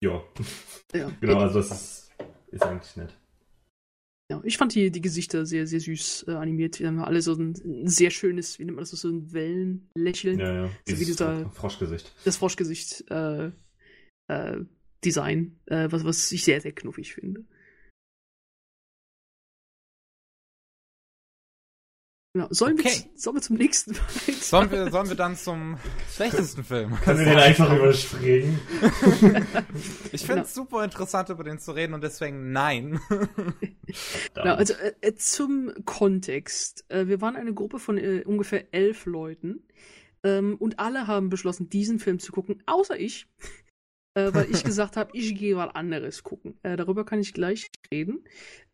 Ja. 0.01 0.23
ja. 0.93 1.11
genau, 1.21 1.39
also 1.39 1.61
das 1.61 1.71
ist, 1.71 2.13
ist 2.49 2.63
eigentlich 2.63 2.97
nett. 2.97 3.15
Ja, 4.33 4.41
ich 4.45 4.57
fand 4.57 4.75
die, 4.75 4.91
die 4.91 5.03
Gesichter 5.03 5.45
sehr, 5.45 5.67
sehr 5.67 5.81
süß 5.81 6.25
äh, 6.29 6.31
animiert. 6.31 6.79
Die 6.79 6.87
haben 6.87 6.99
alle 7.01 7.21
so 7.21 7.35
ein, 7.35 7.53
ein, 7.67 7.87
sehr 7.87 8.11
schönes, 8.11 8.59
wie 8.59 8.65
nennt 8.65 8.77
man 8.77 8.83
das, 8.83 8.91
so 8.93 9.09
ein 9.09 9.31
Wellenlächeln. 9.31 10.39
Ja, 10.39 10.55
ja. 10.55 10.71
So 10.89 10.99
wie 10.99 11.05
dieser, 11.05 11.51
Froschgesicht. 11.51 12.11
Das 12.25 12.39
Froschgesicht 12.39 13.05
äh, 13.11 13.51
äh, 14.29 14.61
Design, 15.05 15.61
äh, 15.67 15.89
was, 15.91 16.05
was 16.05 16.33
ich 16.33 16.45
sehr, 16.45 16.63
sehr 16.63 16.73
knuffig 16.73 17.13
finde. 17.13 17.45
Genau. 22.35 22.47
Sollen, 22.51 22.79
Okay. 22.81 22.89
wir, 22.89 23.21
sollen 23.21 23.37
wir 23.37 23.43
zum 23.43 23.57
nächsten 23.57 23.95
Sollen 24.41 24.71
wir, 24.71 24.91
sollen 24.91 25.09
wir 25.09 25.17
dann 25.17 25.37
zum 25.37 25.77
schlechtesten 26.15 26.65
Film? 26.65 26.99
Können 27.03 27.19
wir 27.19 27.27
den 27.27 27.39
einfach 27.39 27.71
überspringen? 27.77 28.59
Ich 30.13 30.25
finde 30.25 30.43
es 30.43 30.55
super 30.55 30.83
interessant, 30.85 31.29
über 31.29 31.45
den 31.45 31.59
zu 31.59 31.73
reden 31.73 31.93
und 31.95 32.03
deswegen 32.03 32.53
nein. 32.53 33.01
Genau, 34.35 34.55
also 34.55 34.73
äh, 34.75 34.93
äh, 35.03 35.15
zum 35.15 35.73
Kontext. 35.85 36.85
Äh, 36.89 37.07
wir 37.09 37.21
waren 37.21 37.37
eine 37.37 37.53
Gruppe 37.53 37.79
von 37.79 37.99
äh, 37.99 38.23
ungefähr 38.25 38.73
elf 38.73 39.05
Leuten 39.05 39.67
ähm, 40.23 40.57
und 40.59 40.79
alle 40.79 41.07
haben 41.07 41.29
beschlossen, 41.29 41.69
diesen 41.69 41.99
Film 41.99 42.19
zu 42.19 42.33
gucken, 42.33 42.63
außer 42.65 42.99
ich. 42.99 43.27
Äh, 44.15 44.35
weil 44.35 44.51
ich 44.51 44.63
gesagt 44.65 44.97
habe, 44.97 45.11
ich 45.15 45.35
gehe 45.35 45.57
was 45.57 45.75
anderes 45.75 46.23
gucken. 46.23 46.55
Äh, 46.63 46.77
darüber 46.77 47.05
kann 47.05 47.21
ich 47.21 47.33
gleich 47.33 47.71
reden. 47.91 48.25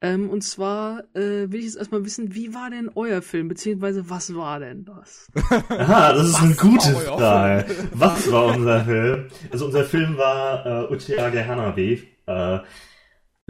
Ähm, 0.01 0.31
und 0.31 0.42
zwar 0.42 1.05
äh, 1.14 1.51
will 1.51 1.61
ich 1.61 1.66
jetzt 1.66 1.77
erstmal 1.77 2.05
wissen, 2.05 2.35
wie 2.35 2.55
war 2.55 2.70
denn 2.70 2.90
euer 2.94 3.22
Film, 3.22 3.48
beziehungsweise 3.48 4.09
was 4.11 4.35
war 4.35 4.61
denn 4.61 4.85
das? 4.85 5.31
Aha, 5.68 6.12
das 6.12 6.29
ist 6.29 6.35
eine 6.37 6.51
Was 6.51 6.59
gute 6.59 6.94
war 6.94 7.03
euer 7.03 7.18
Frage. 7.18 7.74
Was 7.94 8.33
war 8.33 8.44
unser 8.46 8.85
Film? 8.85 9.29
Also 9.51 9.66
unser 9.66 9.85
Film 9.85 10.16
war 10.16 10.66
äh, 10.66 10.94
Uchiage 10.94 11.46
Hanabi. 11.46 12.03
Äh, 12.27 12.59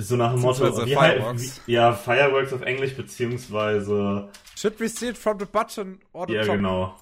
so 0.01 0.15
nach 0.17 0.33
dem 0.33 0.43
Motto, 0.43 0.87
wie, 0.87 0.95
Fireworks. 0.95 1.61
wie, 1.67 1.73
ja, 1.73 1.93
Fireworks 1.93 2.53
auf 2.53 2.63
Englisch, 2.63 2.95
beziehungsweise, 2.97 4.29
Should 4.57 4.79
we 4.79 4.89
see 4.89 5.09
it 5.09 5.19
from 5.19 5.39
the 5.41 5.45
button 5.45 5.99
or 6.13 6.27
the 6.29 6.35
ja 6.35 6.45
top? 6.45 6.55
genau. 6.57 6.97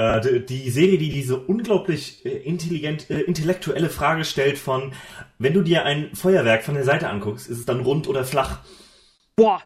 Äh, 0.00 0.40
die, 0.40 0.70
Serie, 0.70 0.96
die 0.96 1.10
diese 1.10 1.36
unglaublich 1.36 2.24
äh, 2.24 2.30
intelligent, 2.30 3.10
äh, 3.10 3.20
intellektuelle 3.20 3.90
Frage 3.90 4.24
stellt 4.24 4.56
von, 4.56 4.94
wenn 5.38 5.52
du 5.52 5.60
dir 5.60 5.84
ein 5.84 6.14
Feuerwerk 6.14 6.64
von 6.64 6.74
der 6.74 6.84
Seite 6.84 7.10
anguckst, 7.10 7.50
ist 7.50 7.58
es 7.58 7.66
dann 7.66 7.80
rund 7.80 8.08
oder 8.08 8.24
flach? 8.24 8.60
Boah, 9.36 9.62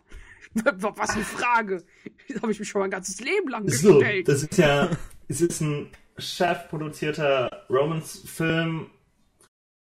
was 0.55 1.11
eine 1.11 1.23
Frage. 1.23 1.85
Das 2.29 2.43
habe 2.43 2.51
ich 2.51 2.59
mich 2.59 2.69
schon 2.69 2.81
mein 2.81 2.91
ganzes 2.91 3.21
Leben 3.21 3.49
lang 3.49 3.69
So, 3.69 4.01
gestellt. 4.01 4.27
das 4.27 4.43
ist 4.43 4.59
ja, 4.59 4.91
es 5.29 5.41
ist 5.41 5.61
ein 5.61 5.91
chefproduzierter 6.19 7.67
Romance-Film, 7.71 8.87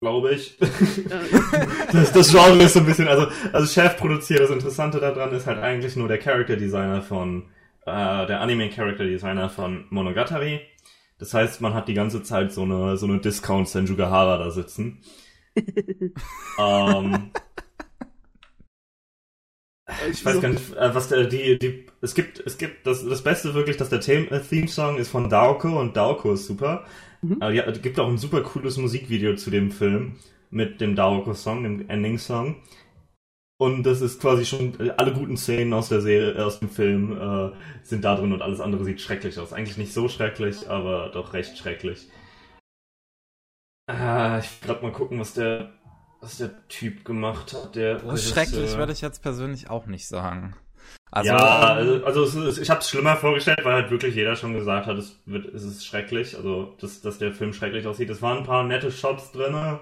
glaube 0.02 0.34
ich. 0.34 0.58
Das, 1.92 2.12
das 2.12 2.32
Genre 2.32 2.64
ist 2.64 2.72
so 2.74 2.80
ein 2.80 2.86
bisschen, 2.86 3.08
also, 3.08 3.28
also 3.52 3.66
chefproduziert, 3.66 4.40
das 4.40 4.50
Interessante 4.50 4.98
daran 4.98 5.32
ist 5.32 5.46
halt 5.46 5.58
eigentlich 5.58 5.94
nur 5.96 6.08
der 6.08 6.18
Character 6.18 6.56
Designer 6.56 7.00
von, 7.02 7.44
äh, 7.86 8.26
der 8.26 8.40
Anime 8.40 8.70
Character 8.70 9.04
Designer 9.04 9.48
von 9.48 9.86
Monogatari. 9.90 10.60
Das 11.18 11.32
heißt, 11.34 11.60
man 11.60 11.74
hat 11.74 11.88
die 11.88 11.94
ganze 11.94 12.22
Zeit 12.22 12.52
so 12.52 12.62
eine, 12.62 12.96
so 12.96 13.06
eine 13.06 13.18
Discount 13.20 13.68
Senjugahara 13.68 14.38
da 14.38 14.50
sitzen. 14.50 15.02
ähm, 16.58 17.30
ich 20.10 20.24
weiß 20.24 20.40
gar 20.40 20.48
nicht, 20.48 20.74
äh, 20.74 20.94
was 20.94 21.08
der, 21.08 21.24
die, 21.24 21.58
die, 21.58 21.86
es 22.00 22.14
gibt, 22.14 22.40
es 22.40 22.58
gibt, 22.58 22.86
das, 22.86 23.06
das 23.06 23.22
Beste 23.22 23.54
wirklich, 23.54 23.76
dass 23.76 23.90
der 23.90 24.00
Theme, 24.00 24.30
äh, 24.30 24.40
Theme 24.40 24.68
Song 24.68 24.96
ist 24.96 25.10
von 25.10 25.28
Daoko 25.28 25.78
und 25.78 25.96
Daoko 25.96 26.32
ist 26.32 26.46
super. 26.46 26.84
Mhm. 27.22 27.38
Äh, 27.40 27.52
ja, 27.52 27.64
es 27.64 27.80
gibt 27.82 28.00
auch 28.00 28.08
ein 28.08 28.18
super 28.18 28.42
cooles 28.42 28.76
Musikvideo 28.76 29.36
zu 29.36 29.50
dem 29.50 29.70
Film 29.70 30.16
mit 30.50 30.80
dem 30.80 30.96
Daoko 30.96 31.34
Song, 31.34 31.62
dem 31.62 31.88
Ending 31.88 32.18
Song. 32.18 32.56
Und 33.64 33.84
das 33.84 34.02
ist 34.02 34.20
quasi 34.20 34.44
schon, 34.44 34.78
äh, 34.78 34.90
alle 34.98 35.14
guten 35.14 35.38
Szenen 35.38 35.72
aus 35.72 35.88
der 35.88 36.02
Serie, 36.02 36.34
äh, 36.34 36.42
aus 36.42 36.60
dem 36.60 36.68
Film, 36.68 37.16
äh, 37.18 37.50
sind 37.82 38.04
da 38.04 38.14
drin 38.14 38.34
und 38.34 38.42
alles 38.42 38.60
andere 38.60 38.84
sieht 38.84 39.00
schrecklich 39.00 39.38
aus. 39.38 39.54
Eigentlich 39.54 39.78
nicht 39.78 39.94
so 39.94 40.06
schrecklich, 40.06 40.68
aber 40.68 41.08
doch 41.14 41.32
recht 41.32 41.56
schrecklich. 41.56 42.06
Ah, 43.86 44.38
ich 44.38 44.68
will 44.68 44.76
mal 44.82 44.92
gucken, 44.92 45.18
was 45.18 45.32
der, 45.32 45.72
was 46.20 46.36
der 46.36 46.68
Typ 46.68 47.06
gemacht 47.06 47.54
hat. 47.54 47.74
Der 47.74 48.00
Das 48.00 48.20
ist 48.20 48.34
schrecklich, 48.34 48.58
Regisseur. 48.58 48.78
würde 48.80 48.92
ich 48.92 49.00
jetzt 49.00 49.22
persönlich 49.22 49.70
auch 49.70 49.86
nicht 49.86 50.08
sagen. 50.08 50.54
Also, 51.10 51.30
ja, 51.30 51.38
also, 51.38 52.04
also 52.04 52.24
es 52.24 52.34
ist, 52.34 52.58
ich 52.58 52.68
habe 52.68 52.80
es 52.80 52.90
schlimmer 52.90 53.16
vorgestellt, 53.16 53.60
weil 53.62 53.72
halt 53.74 53.90
wirklich 53.90 54.14
jeder 54.14 54.36
schon 54.36 54.52
gesagt 54.52 54.86
hat, 54.86 54.98
es, 54.98 55.22
wird, 55.24 55.46
es 55.54 55.62
ist 55.64 55.86
schrecklich, 55.86 56.36
also 56.36 56.74
dass, 56.80 57.00
dass 57.00 57.16
der 57.18 57.32
Film 57.32 57.54
schrecklich 57.54 57.86
aussieht. 57.86 58.10
Es 58.10 58.20
waren 58.20 58.38
ein 58.38 58.44
paar 58.44 58.64
nette 58.64 58.92
Shots 58.92 59.32
drinne. 59.32 59.80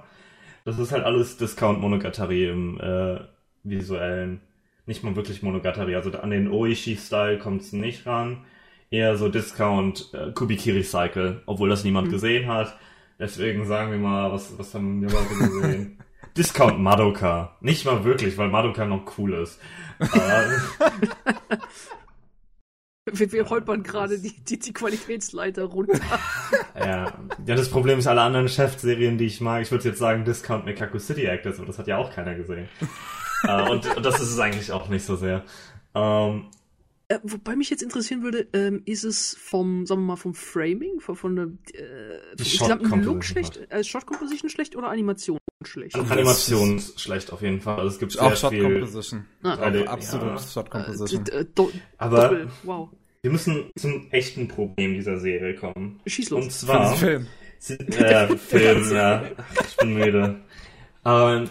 Das 0.65 0.79
ist 0.79 0.93
halt 0.93 1.05
alles 1.05 1.37
Discount 1.37 1.81
Monogatari 1.81 2.49
im 2.49 2.79
äh, 2.81 3.19
visuellen. 3.65 4.41
Nicht 4.87 5.05
mal 5.05 5.15
wirklich 5.17 5.43
Monogatari, 5.43 5.95
also 5.95 6.11
an 6.13 6.31
den 6.31 6.49
Oishi-Style 6.51 7.39
kommt 7.39 7.63
es 7.63 7.73
nicht 7.73 8.07
ran. 8.07 8.45
Eher 8.91 9.17
so 9.17 9.29
Discount 9.29 10.11
äh, 10.13 10.33
Kubikiri 10.33 10.83
Cycle, 10.83 11.43
obwohl 11.47 11.69
das 11.69 11.85
niemand 11.85 12.07
Hm. 12.09 12.13
gesehen 12.13 12.49
hat. 12.49 12.77
Deswegen 13.19 13.65
sagen 13.67 13.93
wir 13.93 13.99
mal, 13.99 14.33
was, 14.33 14.59
was 14.59 14.75
haben 14.75 15.01
die 15.01 15.07
Leute 15.13 15.35
gesehen? 15.35 15.99
Discount 16.37 16.81
Madoka. 16.81 17.57
Nicht 17.61 17.85
mal 17.85 18.05
wirklich, 18.05 18.37
weil 18.39 18.49
Madoka 18.49 18.85
noch 18.85 19.17
cool 19.19 19.35
ist. 19.35 19.61
Äh, 20.01 20.07
wir, 23.13 23.33
wir 23.33 23.49
holpern 23.51 23.83
gerade 23.83 24.19
die, 24.19 24.33
die, 24.45 24.59
die 24.59 24.73
Qualitätsleiter 24.73 25.65
runter. 25.65 25.99
Ja, 26.75 27.13
ja, 27.47 27.55
das 27.55 27.69
Problem 27.69 27.99
ist, 27.99 28.07
alle 28.07 28.23
anderen 28.23 28.49
Chef-Serien, 28.49 29.19
die 29.19 29.27
ich 29.27 29.43
mag, 29.43 29.61
ich 29.63 29.71
würde 29.71 29.87
jetzt 29.89 29.99
sagen 29.99 30.25
Discount 30.25 30.65
Mekaku 30.65 30.99
City 30.99 31.27
Actors, 31.27 31.59
aber 31.59 31.67
das 31.67 31.79
hat 31.79 31.87
ja 31.87 31.99
auch 31.99 32.11
keiner 32.11 32.35
gesehen. 32.35 32.67
Äh, 33.45 33.71
und, 33.71 33.97
und 33.97 34.05
das 34.07 34.21
ist 34.21 34.31
es 34.31 34.39
eigentlich 34.39 34.73
auch 34.73 34.89
nicht 34.89 35.05
so 35.05 35.17
sehr. 35.17 35.45
Ähm, 35.95 36.47
Äh, 37.09 37.19
wobei 37.25 37.57
mich 37.57 37.69
jetzt 37.69 37.83
interessieren 37.83 38.23
würde, 38.23 38.47
ähm, 38.55 38.83
ist 38.87 39.05
es 39.05 39.37
vom, 39.39 39.85
sagen 39.87 40.01
wir 40.03 40.07
mal, 40.07 40.17
vom 40.17 40.35
Framing, 40.35 41.01
von, 41.01 41.15
von 41.17 41.37
der 41.37 41.47
äh, 41.75 42.37
gesamten 42.37 43.03
Look 43.03 43.25
schlecht, 43.25 43.61
äh, 43.71 43.85
Shot 43.85 44.07
Composition 44.07 44.49
schlecht 44.49 44.77
oder 44.77 44.89
Animation 44.89 45.39
schlecht? 45.65 45.95
also 45.95 46.13
Animation 46.13 46.81
schlecht 46.97 47.31
auf 47.33 47.43
jeden 47.43 47.61
Fall. 47.61 47.77
Also 47.79 47.89
es 47.89 47.99
gibt 47.99 48.13
sehr 48.13 48.23
auch 48.23 48.35
Shot 48.37 48.51
viel. 48.53 48.63
Composition. 48.63 49.27
Ah. 49.43 49.55
Auch 49.57 49.87
absolut 49.89 50.27
ja. 50.27 50.39
Shot 50.39 50.67
Äh, 50.67 50.71
Composition. 50.71 51.25
d- 51.25 51.33
äh, 51.33 51.45
do, 51.55 51.71
Aber 51.99 52.23
Doppel, 52.23 52.49
wow. 52.63 52.89
wir 53.21 53.31
müssen 53.31 53.71
zum 53.77 54.07
echten 54.11 54.49
Problem 54.49 54.95
dieser 54.95 55.19
Serie 55.19 55.55
kommen. 55.55 56.01
Schieß 56.07 56.31
los. 56.31 56.45
Und 56.45 56.51
zwar 56.53 56.97
Film. 56.97 57.27
Äh, 57.69 58.37
Film, 58.39 58.91
ja. 58.95 59.23
Ich 59.69 59.77
bin 59.77 59.95
müde. 59.95 60.41
Ähm, 61.05 61.51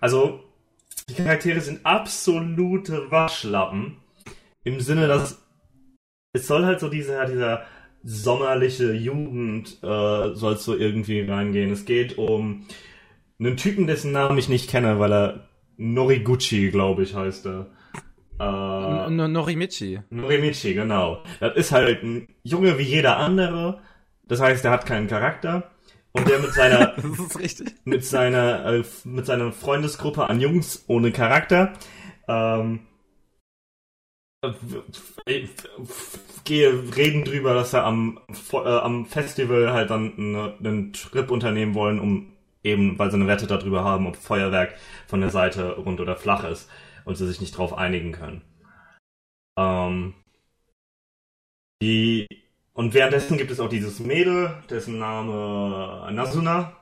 also, 0.00 0.40
die 1.08 1.14
Charaktere 1.14 1.60
sind 1.60 1.84
absolute 1.84 3.10
Waschlappen. 3.10 3.96
Im 4.64 4.80
Sinne, 4.80 5.08
dass 5.08 5.42
es 6.32 6.46
soll 6.46 6.64
halt 6.64 6.80
so 6.80 6.88
dieser, 6.88 7.26
dieser 7.26 7.64
sommerliche 8.02 8.92
Jugend 8.92 9.78
äh, 9.82 10.34
soll 10.34 10.56
so 10.56 10.76
irgendwie 10.76 11.20
reingehen. 11.20 11.70
Es 11.70 11.84
geht 11.84 12.18
um 12.18 12.66
einen 13.38 13.56
Typen, 13.56 13.86
dessen 13.86 14.12
Namen 14.12 14.38
ich 14.38 14.48
nicht 14.48 14.70
kenne, 14.70 14.98
weil 14.98 15.12
er 15.12 15.48
Noriguchi, 15.76 16.70
glaube 16.70 17.02
ich, 17.02 17.14
heißt 17.14 17.46
er. 17.46 17.66
Äh, 18.40 19.10
Norimichi. 19.10 20.00
Norimichi, 20.10 20.74
genau. 20.74 21.22
Das 21.40 21.56
ist 21.56 21.72
halt 21.72 22.02
ein 22.02 22.28
Junge 22.42 22.78
wie 22.78 22.82
jeder 22.82 23.18
andere. 23.18 23.80
Das 24.26 24.40
heißt, 24.40 24.64
er 24.64 24.70
hat 24.70 24.86
keinen 24.86 25.08
Charakter. 25.08 25.70
Und 26.12 26.28
der 26.28 26.38
mit 26.40 26.52
seiner, 26.52 26.94
mit 27.84 28.04
seiner, 28.04 28.66
äh, 28.66 28.84
mit 29.04 29.26
seiner 29.26 29.52
Freundesgruppe 29.52 30.28
an 30.28 30.40
Jungs 30.40 30.84
ohne 30.86 31.10
Charakter, 31.12 31.72
ähm, 32.28 32.80
äh, 35.26 35.46
gehe 36.44 36.70
reden 36.96 37.24
drüber, 37.24 37.54
dass 37.54 37.72
er 37.72 37.84
am, 37.84 38.18
äh, 38.52 38.56
am 38.58 39.06
Festival 39.06 39.72
halt 39.72 39.90
dann 39.90 40.14
eine- 40.18 40.54
einen 40.58 40.92
Trip 40.92 41.30
unternehmen 41.30 41.74
wollen, 41.74 42.00
um 42.00 42.32
eben, 42.64 42.98
weil 42.98 43.10
sie 43.10 43.16
eine 43.16 43.26
Wette 43.26 43.46
darüber 43.46 43.84
haben, 43.84 44.06
ob 44.06 44.16
Feuerwerk 44.16 44.74
von 45.06 45.20
der 45.20 45.30
Seite 45.30 45.72
rund 45.76 46.00
oder 46.00 46.16
flach 46.16 46.44
ist 46.44 46.68
und 47.04 47.16
sie 47.16 47.26
sich 47.26 47.40
nicht 47.40 47.56
drauf 47.56 47.76
einigen 47.76 48.12
können. 48.12 48.42
Ähm, 49.56 50.14
die, 51.82 52.26
und 52.74 52.94
währenddessen 52.94 53.38
gibt 53.38 53.50
es 53.50 53.60
auch 53.60 53.68
dieses 53.68 54.00
Mädel, 54.00 54.54
dessen 54.70 54.98
Name 54.98 56.08
Nasuna 56.12 56.72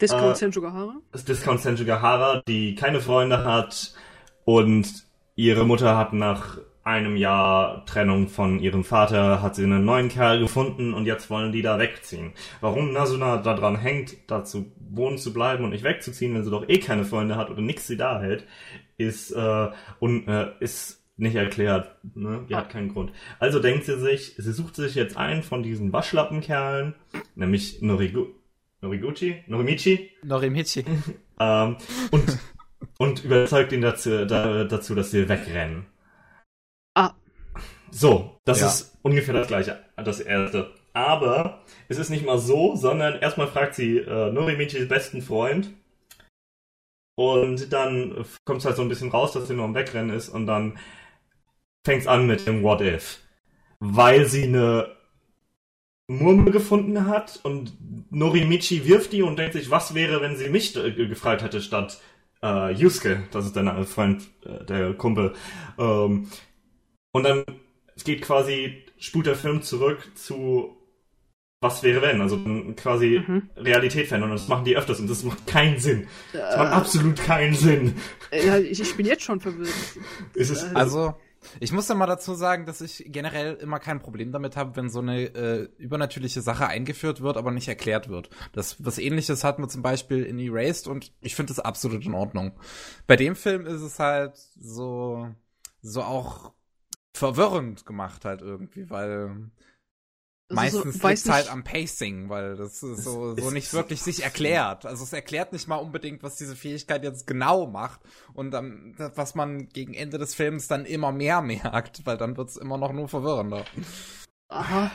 Discount 0.00 0.32
äh, 0.32 0.34
Senjugahara? 0.34 0.96
Discount 1.14 1.60
Senjugahara, 1.60 2.42
die 2.48 2.74
keine 2.74 3.00
Freunde 3.00 3.44
hat 3.44 3.92
und 4.44 4.88
ihre 5.34 5.66
Mutter 5.66 5.96
hat 5.96 6.14
nach 6.14 6.58
einem 6.84 7.16
Jahr 7.16 7.84
Trennung 7.84 8.28
von 8.28 8.60
ihrem 8.60 8.82
Vater, 8.82 9.42
hat 9.42 9.54
sie 9.56 9.64
einen 9.64 9.84
neuen 9.84 10.08
Kerl 10.08 10.40
gefunden 10.40 10.94
und 10.94 11.04
jetzt 11.04 11.28
wollen 11.28 11.52
die 11.52 11.60
da 11.60 11.78
wegziehen. 11.78 12.32
Warum 12.62 12.94
Nasuna 12.94 13.36
daran 13.36 13.76
hängt, 13.76 14.16
da 14.26 14.42
zu 14.42 14.72
wohnen 14.90 15.18
zu 15.18 15.34
bleiben 15.34 15.64
und 15.64 15.70
nicht 15.70 15.84
wegzuziehen, 15.84 16.34
wenn 16.34 16.44
sie 16.44 16.50
doch 16.50 16.66
eh 16.66 16.78
keine 16.78 17.04
Freunde 17.04 17.36
hat 17.36 17.50
oder 17.50 17.60
nix 17.60 17.86
sie 17.86 17.98
da 17.98 18.20
hält, 18.20 18.46
ist, 18.96 19.32
äh, 19.32 19.68
un, 20.00 20.26
äh, 20.26 20.52
ist 20.60 20.97
nicht 21.18 21.34
erklärt. 21.34 21.96
Ne? 22.14 22.46
Die 22.48 22.54
hat 22.54 22.70
keinen 22.70 22.92
Grund. 22.92 23.12
Also 23.38 23.60
denkt 23.60 23.84
sie 23.84 23.98
sich, 23.98 24.34
sie 24.38 24.52
sucht 24.52 24.76
sich 24.76 24.94
jetzt 24.94 25.16
einen 25.16 25.42
von 25.42 25.62
diesen 25.62 25.92
Waschlappenkerlen, 25.92 26.94
nämlich 27.34 27.82
Norigu 27.82 28.26
Noriguchi? 28.80 29.42
Norimichi? 29.46 30.10
Norimichi. 30.22 30.84
Ähm, 31.40 31.76
und, 32.10 32.36
und 32.98 33.22
überzeugt 33.24 33.70
ihn 33.70 33.80
dazu, 33.80 34.26
da, 34.26 34.64
dazu, 34.64 34.96
dass 34.96 35.12
sie 35.12 35.28
wegrennen. 35.28 35.86
Ah. 36.96 37.12
So, 37.92 38.40
das 38.44 38.60
Ja. 38.60 38.66
ist 38.66 38.98
ungefähr 39.02 39.34
das 39.34 39.46
gleiche, 39.46 39.78
das 39.96 40.18
erste. 40.18 40.72
Aber 40.94 41.62
es 41.88 41.96
ist 41.98 42.10
nicht 42.10 42.26
mal 42.26 42.38
so, 42.40 42.74
sondern 42.74 43.20
erstmal 43.20 43.46
fragt 43.46 43.76
sie 43.76 43.98
äh, 43.98 44.32
Norimichis 44.32 44.88
besten 44.88 45.22
Freund. 45.22 45.70
Und 47.16 47.72
dann 47.72 48.24
kommt 48.44 48.58
es 48.60 48.64
halt 48.64 48.74
so 48.74 48.82
ein 48.82 48.88
bisschen 48.88 49.10
raus, 49.12 49.32
dass 49.32 49.46
sie 49.46 49.54
nur 49.54 49.64
am 49.64 49.76
Wegrennen 49.76 50.10
ist. 50.16 50.28
Und 50.28 50.46
dann 50.46 50.76
fängt's 51.88 52.06
an 52.06 52.26
mit 52.26 52.46
dem 52.46 52.62
What 52.62 52.82
If. 52.82 53.20
Weil 53.80 54.26
sie 54.26 54.44
eine 54.44 54.94
Murmel 56.06 56.52
gefunden 56.52 57.06
hat 57.06 57.40
und 57.42 57.72
Norimichi 58.10 58.86
wirft 58.86 59.12
die 59.12 59.22
und 59.22 59.38
denkt 59.38 59.54
sich, 59.54 59.70
was 59.70 59.94
wäre, 59.94 60.20
wenn 60.20 60.36
sie 60.36 60.50
mich 60.50 60.76
äh, 60.76 60.92
gefragt 60.92 61.42
hätte 61.42 61.62
statt 61.62 61.98
äh, 62.42 62.72
Yusuke, 62.72 63.24
das 63.30 63.46
ist 63.46 63.56
der 63.56 63.84
Freund, 63.84 64.28
äh, 64.44 64.64
der 64.66 64.92
Kumpel. 64.94 65.32
Ähm, 65.78 66.28
und 67.12 67.22
dann 67.22 67.44
geht 68.04 68.20
quasi, 68.20 68.84
spult 68.98 69.26
der 69.26 69.34
Film 69.34 69.62
zurück 69.62 70.10
zu 70.14 70.74
was 71.60 71.82
wäre 71.82 72.02
wenn, 72.02 72.20
also 72.20 72.38
quasi 72.76 73.20
mhm. 73.26 73.50
Realität 73.56 74.06
verändern 74.06 74.30
und 74.30 74.38
das 74.38 74.46
machen 74.46 74.64
die 74.64 74.76
öfters 74.76 75.00
und 75.00 75.10
das 75.10 75.24
macht 75.24 75.44
keinen 75.46 75.80
Sinn. 75.80 76.06
Das 76.32 76.56
macht 76.56 76.70
äh, 76.70 76.74
absolut 76.74 77.16
keinen 77.16 77.54
Sinn. 77.54 77.94
Ja, 78.30 78.58
ich, 78.58 78.80
ich 78.80 78.96
bin 78.96 79.06
jetzt 79.06 79.24
schon 79.24 79.40
verwirrt. 79.40 79.72
also, 80.74 81.16
ich 81.60 81.72
muss 81.72 81.86
dann 81.86 81.98
mal 81.98 82.06
dazu 82.06 82.34
sagen, 82.34 82.66
dass 82.66 82.80
ich 82.80 83.04
generell 83.06 83.54
immer 83.54 83.78
kein 83.78 84.00
Problem 84.00 84.32
damit 84.32 84.56
habe, 84.56 84.76
wenn 84.76 84.90
so 84.90 85.00
eine 85.00 85.24
äh, 85.34 85.68
übernatürliche 85.78 86.42
Sache 86.42 86.66
eingeführt 86.66 87.20
wird, 87.20 87.36
aber 87.36 87.50
nicht 87.50 87.68
erklärt 87.68 88.08
wird. 88.08 88.30
Das 88.52 88.84
was 88.84 88.98
ähnliches 88.98 89.44
hatten 89.44 89.62
wir 89.62 89.68
zum 89.68 89.82
Beispiel 89.82 90.24
in 90.24 90.38
Erased 90.38 90.88
und 90.88 91.12
ich 91.20 91.34
finde 91.34 91.52
das 91.54 91.60
absolut 91.64 92.04
in 92.04 92.14
Ordnung. 92.14 92.52
Bei 93.06 93.16
dem 93.16 93.36
Film 93.36 93.66
ist 93.66 93.82
es 93.82 93.98
halt 93.98 94.36
so, 94.36 95.28
so 95.82 96.02
auch 96.02 96.52
verwirrend 97.14 97.84
gemacht 97.86 98.24
halt 98.24 98.42
irgendwie, 98.42 98.90
weil 98.90 99.50
Meistens 100.50 100.98
so, 100.98 101.08
liegt 101.08 101.28
halt 101.28 101.52
am 101.52 101.62
Pacing, 101.62 102.30
weil 102.30 102.56
das 102.56 102.82
ist 102.82 103.04
so, 103.04 103.36
so 103.36 103.50
nicht 103.50 103.74
wirklich 103.74 104.00
sich 104.00 104.22
erklärt. 104.22 104.86
Also 104.86 105.04
es 105.04 105.12
erklärt 105.12 105.52
nicht 105.52 105.68
mal 105.68 105.76
unbedingt, 105.76 106.22
was 106.22 106.36
diese 106.36 106.56
Fähigkeit 106.56 107.04
jetzt 107.04 107.26
genau 107.26 107.66
macht 107.66 108.00
und 108.32 108.50
dann, 108.50 108.94
was 109.14 109.34
man 109.34 109.68
gegen 109.68 109.92
Ende 109.92 110.16
des 110.16 110.34
Films 110.34 110.66
dann 110.66 110.86
immer 110.86 111.12
mehr 111.12 111.42
merkt, 111.42 112.06
weil 112.06 112.16
dann 112.16 112.38
wird's 112.38 112.56
immer 112.56 112.78
noch 112.78 112.92
nur 112.92 113.08
verwirrender. 113.08 113.64
Aha. 114.48 114.90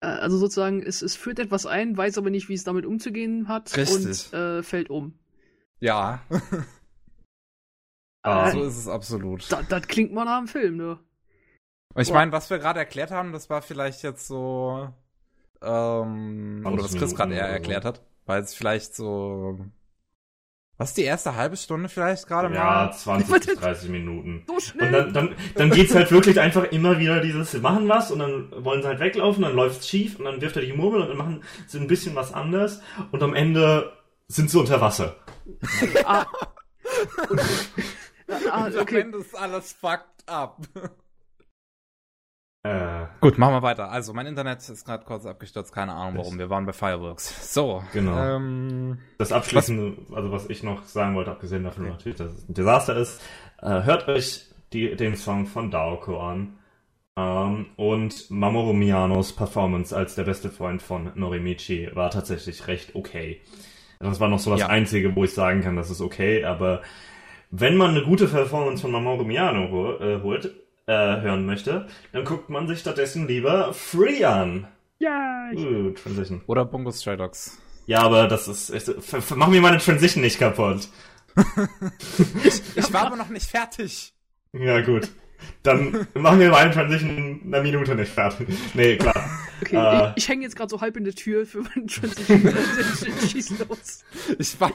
Äh, 0.00 0.06
also 0.06 0.36
sozusagen, 0.36 0.82
es, 0.82 1.00
es 1.00 1.16
führt 1.16 1.38
etwas 1.38 1.64
ein, 1.64 1.96
weiß 1.96 2.18
aber 2.18 2.28
nicht, 2.28 2.50
wie 2.50 2.54
es 2.54 2.64
damit 2.64 2.84
umzugehen 2.84 3.48
hat 3.48 3.74
Richtig. 3.74 4.32
und 4.32 4.38
äh, 4.38 4.62
fällt 4.62 4.90
um. 4.90 5.18
Ja. 5.80 6.22
ah, 8.22 8.50
so 8.52 8.62
ist 8.64 8.76
es 8.76 8.88
absolut. 8.88 9.50
Das, 9.50 9.66
das 9.68 9.88
klingt 9.88 10.12
mal 10.12 10.26
nach 10.26 10.36
einem 10.36 10.48
Film, 10.48 10.76
ne? 10.76 10.98
Ich 11.96 12.12
meine, 12.12 12.32
was 12.32 12.50
wir 12.50 12.58
gerade 12.58 12.78
erklärt 12.78 13.10
haben, 13.10 13.32
das 13.32 13.50
war 13.50 13.62
vielleicht 13.62 14.02
jetzt 14.02 14.26
so, 14.26 14.88
ähm, 15.62 16.64
oder 16.66 16.84
was 16.84 16.94
Chris 16.94 17.14
gerade 17.14 17.34
eher 17.34 17.48
erklärt 17.48 17.84
hat, 17.84 18.02
weil 18.26 18.42
es 18.42 18.54
vielleicht 18.54 18.94
so, 18.94 19.58
was 20.78 20.94
die 20.94 21.02
erste 21.02 21.36
halbe 21.36 21.56
Stunde 21.56 21.88
vielleicht 21.88 22.26
gerade 22.26 22.48
mal? 22.48 22.56
Ja, 22.56 22.90
20 22.90 23.30
bis 23.46 23.58
30 23.58 23.90
Minuten. 23.90 24.44
So 24.46 24.58
schnell. 24.58 24.86
Und 24.86 24.92
dann, 24.92 25.12
dann, 25.12 25.36
dann 25.54 25.70
geht's 25.70 25.94
halt 25.94 26.10
wirklich 26.10 26.40
einfach 26.40 26.64
immer 26.72 26.98
wieder 26.98 27.20
dieses, 27.20 27.52
wir 27.52 27.60
machen 27.60 27.88
was 27.88 28.10
und 28.10 28.20
dann 28.20 28.64
wollen 28.64 28.82
sie 28.82 28.88
halt 28.88 29.00
weglaufen, 29.00 29.42
dann 29.42 29.54
läuft's 29.54 29.88
schief 29.88 30.18
und 30.18 30.24
dann 30.24 30.40
wirft 30.40 30.56
er 30.56 30.62
die 30.62 30.72
Murmel 30.72 31.02
und 31.02 31.08
dann 31.08 31.18
machen 31.18 31.44
sie 31.66 31.78
ein 31.78 31.86
bisschen 31.86 32.14
was 32.14 32.32
anders 32.32 32.80
und 33.10 33.22
am 33.22 33.34
Ende 33.34 33.92
sind 34.28 34.50
sie 34.50 34.58
unter 34.58 34.80
Wasser. 34.80 35.16
ah. 36.04 36.26
ah, 38.50 38.66
okay. 38.66 39.02
Am 39.02 39.06
Ende 39.06 39.18
ist 39.18 39.36
alles 39.36 39.72
fucked 39.72 40.26
up. 40.26 40.62
Äh, 42.64 43.06
Gut, 43.20 43.38
machen 43.38 43.54
wir 43.54 43.62
weiter. 43.62 43.90
Also, 43.90 44.12
mein 44.12 44.26
Internet 44.26 44.58
ist 44.68 44.84
gerade 44.84 45.04
kurz 45.04 45.26
abgestürzt, 45.26 45.74
keine 45.74 45.94
Ahnung 45.94 46.18
warum. 46.18 46.38
Wir 46.38 46.48
waren 46.48 46.64
bei 46.64 46.72
Fireworks. 46.72 47.52
So. 47.52 47.82
Genau. 47.92 48.16
Ähm, 48.16 48.98
das 49.18 49.32
Abschließende, 49.32 49.96
was, 50.08 50.16
also 50.16 50.32
was 50.32 50.48
ich 50.48 50.62
noch 50.62 50.84
sagen 50.84 51.16
wollte, 51.16 51.32
abgesehen 51.32 51.64
davon 51.64 51.84
okay. 51.84 51.92
natürlich, 51.92 52.18
dass 52.18 52.32
es 52.32 52.48
ein 52.48 52.54
Desaster 52.54 52.96
ist, 52.96 53.20
äh, 53.60 53.82
hört 53.82 54.06
euch 54.06 54.46
die, 54.72 54.94
den 54.94 55.16
Song 55.16 55.46
von 55.46 55.72
Daoko 55.72 56.20
an. 56.20 56.58
Ähm, 57.16 57.66
und 57.76 58.30
Mamoru 58.30 58.72
Miyanos 58.72 59.34
Performance 59.34 59.94
als 59.94 60.14
der 60.14 60.24
beste 60.24 60.48
Freund 60.48 60.82
von 60.82 61.10
Norimichi 61.16 61.90
war 61.94 62.10
tatsächlich 62.10 62.68
recht 62.68 62.94
okay. 62.94 63.40
Das 63.98 64.18
war 64.20 64.28
noch 64.28 64.38
so 64.38 64.50
das 64.50 64.60
ja. 64.60 64.66
Einzige, 64.68 65.14
wo 65.14 65.24
ich 65.24 65.34
sagen 65.34 65.62
kann, 65.62 65.76
das 65.76 65.90
ist 65.90 66.00
okay, 66.00 66.44
aber 66.44 66.82
wenn 67.50 67.76
man 67.76 67.90
eine 67.90 68.02
gute 68.02 68.26
Performance 68.26 68.82
von 68.82 68.92
Mamoru 68.92 69.24
Miyano 69.24 69.98
äh, 70.00 70.22
holt, 70.22 70.61
äh, 70.86 71.20
hören 71.20 71.46
möchte, 71.46 71.86
dann 72.12 72.24
guckt 72.24 72.50
man 72.50 72.66
sich 72.66 72.80
stattdessen 72.80 73.28
lieber 73.28 73.72
Free 73.72 74.24
an. 74.24 74.66
Ja. 74.98 75.50
Uh, 75.54 75.90
Transition. 75.90 76.42
Oder 76.46 76.64
Bungo 76.64 76.92
Stray 76.92 77.16
Dogs. 77.16 77.58
Ja, 77.86 78.02
aber 78.02 78.28
das 78.28 78.48
ist. 78.48 78.70
Ich, 78.70 78.84
mach 79.34 79.48
mir 79.48 79.60
meine 79.60 79.78
Transition 79.78 80.22
nicht 80.22 80.38
kaputt. 80.38 80.88
ich, 82.44 82.62
ich 82.76 82.92
war 82.92 83.06
aber 83.06 83.16
noch 83.16 83.28
nicht 83.28 83.50
fertig. 83.50 84.12
Ja, 84.52 84.80
gut. 84.80 85.08
Dann 85.62 86.06
machen 86.14 86.38
wir 86.38 86.50
meine 86.50 86.70
Transition 86.70 87.40
in 87.42 87.54
einer 87.54 87.62
Minute 87.62 87.94
nicht 87.94 88.12
fertig. 88.12 88.48
Nee, 88.74 88.96
klar. 88.96 89.28
Okay, 89.62 89.76
äh, 89.76 90.10
ich, 90.10 90.24
ich 90.24 90.28
hänge 90.28 90.42
jetzt 90.42 90.56
gerade 90.56 90.70
so 90.70 90.80
halb 90.80 90.96
in 90.96 91.04
der 91.04 91.14
Tür 91.14 91.46
für 91.46 91.62
meinen 91.62 91.86
Transition. 91.86 92.52
Schieß 93.28 93.58
los. 93.60 94.04
Ich 94.38 94.60
war 94.60 94.72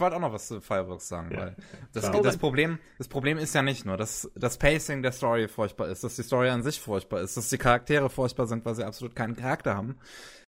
wollte 0.00 0.16
auch 0.16 0.20
noch 0.20 0.32
was 0.32 0.48
zu 0.48 0.60
Fireworks 0.60 1.08
sagen, 1.08 1.30
ja, 1.32 1.38
weil 1.38 1.56
das, 1.92 2.10
das, 2.10 2.38
Problem, 2.38 2.78
das 2.98 3.08
Problem 3.08 3.38
ist 3.38 3.54
ja 3.54 3.62
nicht 3.62 3.84
nur, 3.84 3.96
dass 3.96 4.30
das 4.34 4.58
Pacing 4.58 5.02
der 5.02 5.12
Story 5.12 5.48
furchtbar 5.48 5.88
ist, 5.88 6.04
dass 6.04 6.16
die 6.16 6.22
Story 6.22 6.48
an 6.48 6.62
sich 6.62 6.80
furchtbar 6.80 7.20
ist, 7.20 7.36
dass 7.36 7.50
die 7.50 7.58
Charaktere 7.58 8.08
furchtbar 8.08 8.46
sind, 8.46 8.64
weil 8.64 8.74
sie 8.74 8.84
absolut 8.84 9.14
keinen 9.14 9.36
Charakter 9.36 9.76
haben, 9.76 9.96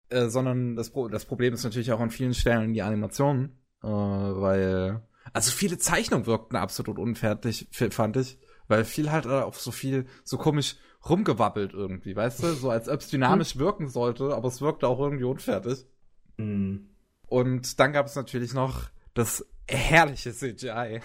äh, 0.09 0.29
sondern 0.29 0.75
das, 0.75 0.91
Pro 0.91 1.09
das 1.09 1.25
Problem 1.25 1.55
ist 1.55 1.65
natürlich 1.65 1.93
auch 1.93 2.01
an 2.01 2.11
vielen 2.11 2.35
Stellen 2.35 2.75
die 2.75 2.83
Animation, 2.83 3.57
äh, 3.83 3.87
weil 3.87 5.03
also 5.33 5.53
viele 5.53 5.79
Zeichnungen 5.79 6.27
wirkten 6.27 6.57
absolut 6.57 6.99
unfertig, 6.99 7.69
fand 7.71 8.17
ich, 8.17 8.39
weil 8.69 8.85
viel 8.85 9.11
halt 9.11 9.27
auf 9.27 9.61
so 9.61 9.71
viel 9.71 10.07
so 10.25 10.39
komisch 10.39 10.77
rumgewabbelt 11.09 11.73
irgendwie, 11.73 12.15
weißt 12.15 12.43
du? 12.43 12.53
So 12.55 12.71
als 12.71 12.89
ob 12.89 13.01
es 13.01 13.09
dynamisch 13.09 13.57
wirken 13.57 13.89
sollte, 13.89 14.35
aber 14.35 14.49
es 14.49 14.61
wirkte 14.61 14.89
auch 14.89 15.01
irgendwie 15.01 15.25
unfertig. 15.25 15.87
Mhm. 16.37 16.89
Und 17.27 17.81
dann 17.81 17.93
gab 17.93 18.07
es 18.07 18.15
natürlich 18.15 18.55
noch 18.55 18.91
das 19.15 19.45
herrliche 19.69 20.33
CGI. 20.33 21.01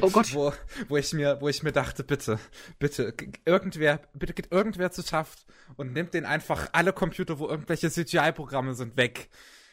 Oh 0.00 0.10
Gott. 0.10 0.32
wo, 0.34 0.52
wo 0.88 0.96
ich 0.96 1.12
mir, 1.12 1.40
wo 1.40 1.48
ich 1.48 1.62
mir 1.62 1.72
dachte, 1.72 2.04
bitte, 2.04 2.38
bitte, 2.78 3.14
irgendwer, 3.44 4.00
bitte 4.14 4.34
geht 4.34 4.52
irgendwer 4.52 4.90
zu 4.90 5.02
schafft 5.02 5.46
und 5.76 5.92
nimmt 5.92 6.14
den 6.14 6.24
einfach 6.24 6.68
alle 6.72 6.92
Computer, 6.92 7.38
wo 7.38 7.48
irgendwelche 7.48 7.90
CGI-Programme 7.90 8.74
sind, 8.74 8.96
weg. 8.96 9.30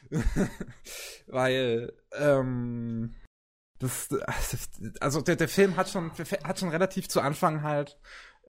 Weil, 1.28 1.94
ähm, 2.14 3.16
das, 3.80 4.10
also 5.00 5.22
der, 5.22 5.36
der 5.36 5.48
Film 5.48 5.78
hat 5.78 5.90
schon, 5.90 6.12
hat 6.44 6.60
schon 6.60 6.70
relativ 6.70 7.10
zu 7.10 7.22
Anfang 7.22 7.62
halt 7.62 8.00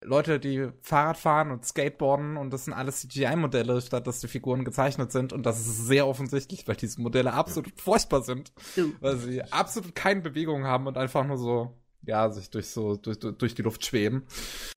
Leute, 0.03 0.39
die 0.39 0.69
Fahrrad 0.81 1.17
fahren 1.17 1.51
und 1.51 1.65
Skateboarden 1.65 2.37
und 2.37 2.53
das 2.53 2.65
sind 2.65 2.75
alles 2.75 3.01
CGI-Modelle, 3.01 3.81
statt 3.81 4.07
dass 4.07 4.21
die 4.21 4.29
Figuren 4.29 4.65
gezeichnet 4.65 5.13
sind. 5.13 5.33
Und 5.33 5.45
das 5.45 5.61
ist 5.61 5.87
sehr 5.87 6.07
offensichtlich, 6.07 6.67
weil 6.69 6.77
diese 6.77 7.01
Modelle 7.01 7.33
absolut 7.33 7.69
ja. 7.69 7.83
furchtbar 7.83 8.23
sind. 8.23 8.53
Ja. 8.77 8.85
Weil 9.01 9.17
sie 9.17 9.43
absolut 9.43 9.95
keine 9.95 10.21
Bewegung 10.21 10.65
haben 10.65 10.87
und 10.87 10.97
einfach 10.97 11.27
nur 11.27 11.37
so, 11.37 11.75
ja, 12.07 12.31
sich 12.31 12.51
durch 12.51 12.69
so, 12.69 12.97
durch, 12.97 13.19
durch 13.19 13.55
die 13.55 13.63
Luft 13.63 13.85
schweben. 13.85 14.23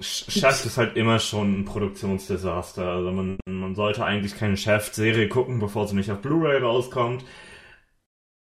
Chef 0.01 0.65
ist 0.65 0.77
halt 0.77 0.97
immer 0.97 1.19
schon 1.19 1.61
ein 1.61 1.65
Produktionsdesaster. 1.65 2.87
Also 2.87 3.11
man, 3.11 3.37
man 3.45 3.75
sollte 3.75 4.03
eigentlich 4.03 4.35
keine 4.35 4.57
Chef-Serie 4.57 5.29
gucken, 5.29 5.59
bevor 5.59 5.87
sie 5.87 5.95
nicht 5.95 6.11
auf 6.11 6.19
Blu-ray 6.19 6.61
rauskommt. 6.61 7.23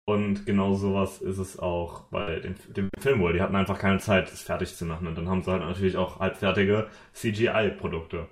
Und 0.10 0.46
genau 0.46 0.74
sowas 0.74 1.22
ist 1.22 1.38
es 1.38 1.60
auch 1.60 2.04
bei 2.04 2.40
dem, 2.40 2.56
dem 2.74 2.90
Film 2.98 3.20
wohl. 3.20 3.34
Die 3.34 3.42
hatten 3.42 3.58
einfach 3.58 3.78
keine 3.78 4.00
Zeit, 4.00 4.32
das 4.32 4.42
fertig 4.42 4.74
zu 4.74 4.86
machen. 4.86 5.06
Und 5.06 5.18
dann 5.18 5.28
haben 5.28 5.44
sie 5.44 5.52
halt 5.52 5.62
natürlich 5.62 5.98
auch 5.98 6.20
halbfertige 6.20 6.88
CGI-Produkte. 7.12 8.30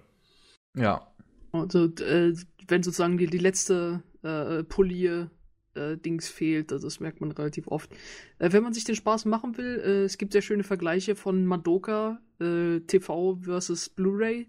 Ja. 0.77 1.05
Also, 1.51 1.85
äh, 1.85 2.33
wenn 2.69 2.81
sozusagen 2.81 3.17
die, 3.17 3.27
die 3.27 3.39
letzte 3.39 4.01
äh, 4.23 4.63
Polier 4.63 5.31
äh, 5.73 5.97
Dings 5.97 6.29
fehlt, 6.29 6.71
also 6.71 6.87
das 6.87 7.01
merkt 7.01 7.19
man 7.19 7.33
relativ 7.33 7.67
oft. 7.67 7.91
Äh, 8.39 8.53
wenn 8.53 8.63
man 8.63 8.71
sich 8.71 8.85
den 8.85 8.95
Spaß 8.95 9.25
machen 9.25 9.57
will, 9.57 9.81
äh, 9.83 10.03
es 10.05 10.17
gibt 10.17 10.31
sehr 10.31 10.41
schöne 10.41 10.63
Vergleiche 10.63 11.17
von 11.17 11.45
Madoka 11.45 12.21
äh, 12.39 12.79
TV 12.87 13.35
versus 13.41 13.89
Blu-ray. 13.89 14.47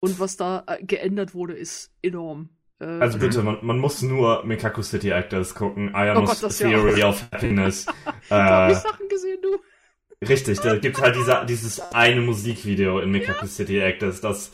Und 0.00 0.18
was 0.18 0.36
da 0.36 0.66
geändert 0.82 1.34
wurde, 1.34 1.54
ist 1.54 1.94
enorm. 2.02 2.48
Also 2.80 3.18
bitte, 3.18 3.42
man, 3.42 3.58
man, 3.62 3.78
muss 3.78 4.02
nur 4.02 4.44
Mikaku 4.44 4.82
City 4.82 5.10
Actors 5.10 5.54
gucken. 5.54 5.94
Ayanos 5.94 6.42
oh 6.42 6.48
Gott, 6.48 6.58
Theory 6.58 7.00
ja. 7.00 7.08
of 7.08 7.22
Happiness. 7.32 7.86
äh, 8.30 8.34
hab 8.34 8.72
ich 8.72 8.78
Sachen 8.78 9.08
gesehen, 9.08 9.38
du. 9.42 10.26
Richtig, 10.26 10.60
da 10.60 10.76
gibt 10.76 11.00
halt 11.00 11.16
diese, 11.16 11.44
dieses 11.46 11.80
eine 11.92 12.20
Musikvideo 12.20 12.98
in 12.98 13.10
Mikaku 13.10 13.42
ja. 13.42 13.46
City 13.46 13.78
Actors, 13.78 14.20
das 14.20 14.52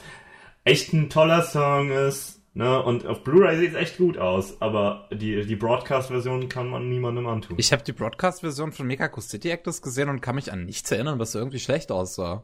echt 0.64 0.92
ein 0.92 1.08
toller 1.08 1.42
Song 1.42 1.90
ist. 1.90 2.40
Ne? 2.52 2.82
Und 2.82 3.06
auf 3.06 3.22
Blu-ray 3.22 3.58
sieht 3.58 3.70
es 3.70 3.76
echt 3.76 3.96
gut 3.96 4.18
aus, 4.18 4.60
aber 4.60 5.08
die, 5.12 5.46
die 5.46 5.56
Broadcast-Version 5.56 6.48
kann 6.48 6.68
man 6.68 6.88
niemandem 6.88 7.26
antun. 7.26 7.56
Ich 7.58 7.72
habe 7.72 7.84
die 7.84 7.92
Broadcast-Version 7.92 8.72
von 8.72 8.86
Mekaku 8.86 9.20
City 9.20 9.50
Actors 9.50 9.82
gesehen 9.82 10.08
und 10.08 10.20
kann 10.20 10.34
mich 10.34 10.52
an 10.52 10.66
nichts 10.66 10.90
erinnern, 10.90 11.18
was 11.18 11.34
irgendwie 11.34 11.60
schlecht 11.60 11.92
aussah. 11.92 12.42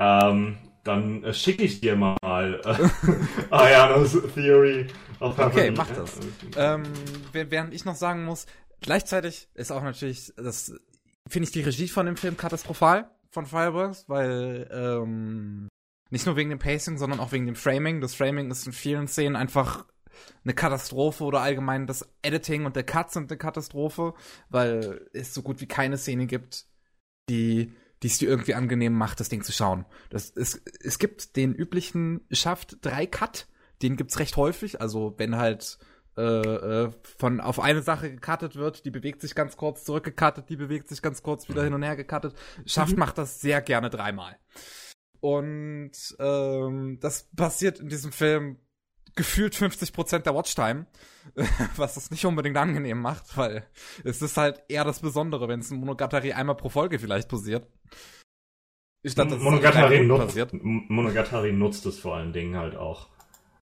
Ähm, 0.00 0.58
dann 0.88 1.22
äh, 1.22 1.34
schicke 1.34 1.62
ich 1.64 1.80
dir 1.80 1.96
mal 1.96 2.60
äh, 2.64 3.14
Ayanos 3.54 4.16
Theory 4.34 4.86
auf 5.20 5.38
Okay, 5.38 5.70
mach 5.70 5.88
das. 5.90 6.18
ähm, 6.56 6.84
während 7.32 7.74
ich 7.74 7.84
noch 7.84 7.94
sagen 7.94 8.24
muss, 8.24 8.46
gleichzeitig 8.80 9.48
ist 9.54 9.70
auch 9.70 9.82
natürlich, 9.82 10.32
das 10.36 10.72
finde 11.28 11.44
ich 11.44 11.52
die 11.52 11.62
Regie 11.62 11.88
von 11.88 12.06
dem 12.06 12.16
Film 12.16 12.36
katastrophal. 12.36 13.10
von 13.30 13.46
Fireworks, 13.46 14.04
weil 14.08 14.68
ähm, 14.72 15.68
nicht 16.10 16.24
nur 16.24 16.36
wegen 16.36 16.50
dem 16.50 16.58
Pacing, 16.58 16.96
sondern 16.96 17.20
auch 17.20 17.32
wegen 17.32 17.46
dem 17.46 17.56
Framing. 17.56 18.00
Das 18.00 18.14
Framing 18.14 18.50
ist 18.50 18.66
in 18.66 18.72
vielen 18.72 19.06
Szenen 19.08 19.36
einfach 19.36 19.84
eine 20.44 20.54
Katastrophe 20.54 21.22
oder 21.24 21.40
allgemein 21.40 21.86
das 21.86 22.08
Editing 22.22 22.64
und 22.64 22.74
der 22.76 22.84
Cut 22.84 23.12
sind 23.12 23.30
eine 23.30 23.38
Katastrophe, 23.38 24.14
weil 24.48 25.06
es 25.12 25.34
so 25.34 25.42
gut 25.42 25.60
wie 25.60 25.66
keine 25.66 25.98
Szene 25.98 26.26
gibt, 26.26 26.66
die 27.28 27.72
die 28.02 28.08
es 28.08 28.18
dir 28.18 28.28
irgendwie 28.28 28.54
angenehm 28.54 28.94
macht, 28.94 29.20
das 29.20 29.28
Ding 29.28 29.42
zu 29.42 29.52
schauen. 29.52 29.84
Das, 30.10 30.32
es, 30.36 30.62
es 30.80 30.98
gibt 30.98 31.36
den 31.36 31.54
üblichen 31.54 32.20
Schaft 32.30 32.78
3 32.82 33.06
Cut, 33.06 33.48
den 33.82 33.96
gibt's 33.96 34.18
recht 34.18 34.36
häufig, 34.36 34.80
also 34.80 35.14
wenn 35.18 35.36
halt 35.36 35.78
äh, 36.16 36.22
äh, 36.22 36.90
von 37.16 37.40
auf 37.40 37.60
eine 37.60 37.82
Sache 37.82 38.10
gecuttet 38.10 38.56
wird, 38.56 38.84
die 38.84 38.90
bewegt 38.90 39.20
sich 39.20 39.36
ganz 39.36 39.56
kurz, 39.56 39.84
zurückgecuttet, 39.84 40.48
die 40.48 40.56
bewegt 40.56 40.88
sich 40.88 41.00
ganz 41.00 41.22
kurz, 41.22 41.48
wieder 41.48 41.62
hin 41.62 41.74
und 41.74 41.82
her 41.84 41.94
gecuttet. 41.94 42.34
Schaft 42.66 42.92
mhm. 42.92 42.98
macht 42.98 43.18
das 43.18 43.40
sehr 43.40 43.62
gerne 43.62 43.88
dreimal. 43.88 44.36
Und 45.20 45.92
ähm, 46.18 46.98
das 47.00 47.28
passiert 47.36 47.78
in 47.78 47.88
diesem 47.88 48.10
Film 48.10 48.58
gefühlt 49.18 49.54
50% 49.54 50.20
der 50.20 50.34
Watchtime, 50.34 50.86
was 51.76 51.94
das 51.94 52.10
nicht 52.10 52.24
unbedingt 52.24 52.56
angenehm 52.56 53.02
macht, 53.02 53.36
weil 53.36 53.66
es 54.04 54.22
ist 54.22 54.36
halt 54.36 54.62
eher 54.68 54.84
das 54.84 55.00
Besondere, 55.00 55.48
wenn 55.48 55.60
es 55.60 55.70
in 55.72 55.80
Monogatari 55.80 56.32
einmal 56.32 56.56
pro 56.56 56.68
Folge 56.68 57.00
vielleicht 57.00 57.28
passiert. 57.28 57.66
Statt, 59.04 59.30
Monogatari, 59.38 60.04
nutzt, 60.04 60.38
Monogatari 60.52 61.52
nutzt 61.52 61.84
es 61.86 61.98
vor 61.98 62.16
allen 62.16 62.32
Dingen 62.32 62.56
halt 62.56 62.76
auch. 62.76 63.08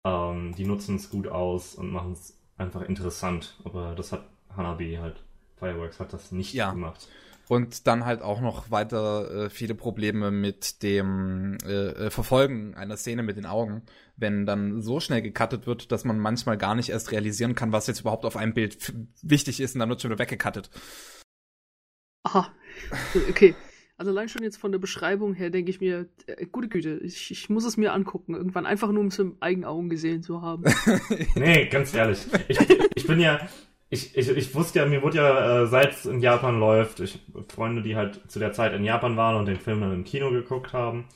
Ähm, 0.04 0.54
die 0.56 0.64
nutzen 0.64 0.96
es 0.96 1.08
gut 1.08 1.28
aus 1.28 1.74
und 1.74 1.90
machen 1.92 2.12
es 2.12 2.36
einfach 2.56 2.82
interessant, 2.82 3.56
aber 3.64 3.94
das 3.94 4.12
hat 4.12 4.28
Hanabi 4.56 4.98
halt, 5.00 5.22
Fireworks 5.56 6.00
hat 6.00 6.12
das 6.12 6.32
nicht 6.32 6.52
ja. 6.52 6.72
gemacht. 6.72 7.08
Und 7.48 7.86
dann 7.86 8.04
halt 8.04 8.22
auch 8.22 8.40
noch 8.40 8.70
weiter 8.70 9.46
äh, 9.46 9.50
viele 9.50 9.74
Probleme 9.74 10.30
mit 10.30 10.82
dem 10.82 11.56
äh, 11.64 12.06
äh, 12.06 12.10
Verfolgen 12.10 12.74
einer 12.74 12.96
Szene 12.96 13.22
mit 13.22 13.36
den 13.36 13.46
Augen, 13.46 13.82
wenn 14.18 14.46
dann 14.46 14.82
so 14.82 15.00
schnell 15.00 15.22
gecuttet 15.22 15.66
wird, 15.66 15.92
dass 15.92 16.04
man 16.04 16.18
manchmal 16.18 16.58
gar 16.58 16.74
nicht 16.74 16.90
erst 16.90 17.12
realisieren 17.12 17.54
kann, 17.54 17.72
was 17.72 17.86
jetzt 17.86 18.00
überhaupt 18.00 18.24
auf 18.24 18.36
einem 18.36 18.52
Bild 18.52 18.92
wichtig 19.22 19.60
ist 19.60 19.74
und 19.74 19.80
dann 19.80 19.88
wird 19.88 20.02
schon 20.02 20.10
wieder 20.10 20.18
weggecuttet. 20.18 20.70
Aha. 22.24 22.52
Okay. 23.30 23.54
Also 23.96 24.12
allein 24.12 24.28
schon 24.28 24.44
jetzt 24.44 24.58
von 24.58 24.70
der 24.70 24.78
Beschreibung 24.78 25.34
her 25.34 25.50
denke 25.50 25.70
ich 25.70 25.80
mir, 25.80 26.08
äh, 26.26 26.46
gute 26.46 26.68
Güte, 26.68 26.98
ich, 27.02 27.32
ich, 27.32 27.50
muss 27.50 27.64
es 27.64 27.76
mir 27.76 27.92
angucken, 27.92 28.34
irgendwann 28.34 28.64
einfach 28.64 28.92
nur 28.92 29.00
um 29.00 29.08
es 29.08 29.18
mit 29.18 29.36
eigenen 29.40 29.64
Augen 29.64 29.88
gesehen 29.88 30.22
zu 30.22 30.40
haben. 30.40 30.62
nee, 31.34 31.66
ganz 31.66 31.92
ehrlich. 31.94 32.20
Ich, 32.46 32.58
ich 32.94 33.06
bin 33.08 33.18
ja, 33.18 33.40
ich, 33.90 34.16
ich, 34.16 34.28
ich 34.28 34.54
wusste 34.54 34.78
ja, 34.78 34.86
mir 34.86 35.02
wurde 35.02 35.16
ja, 35.16 35.62
äh, 35.62 35.66
seit 35.66 35.94
es 35.94 36.06
in 36.06 36.20
Japan 36.20 36.60
läuft, 36.60 37.00
ich, 37.00 37.18
Freunde, 37.48 37.82
die 37.82 37.96
halt 37.96 38.20
zu 38.30 38.38
der 38.38 38.52
Zeit 38.52 38.72
in 38.72 38.84
Japan 38.84 39.16
waren 39.16 39.34
und 39.34 39.46
den 39.46 39.58
Film 39.58 39.80
dann 39.80 39.92
im 39.92 40.04
Kino 40.04 40.30
geguckt 40.30 40.72
haben, 40.72 41.08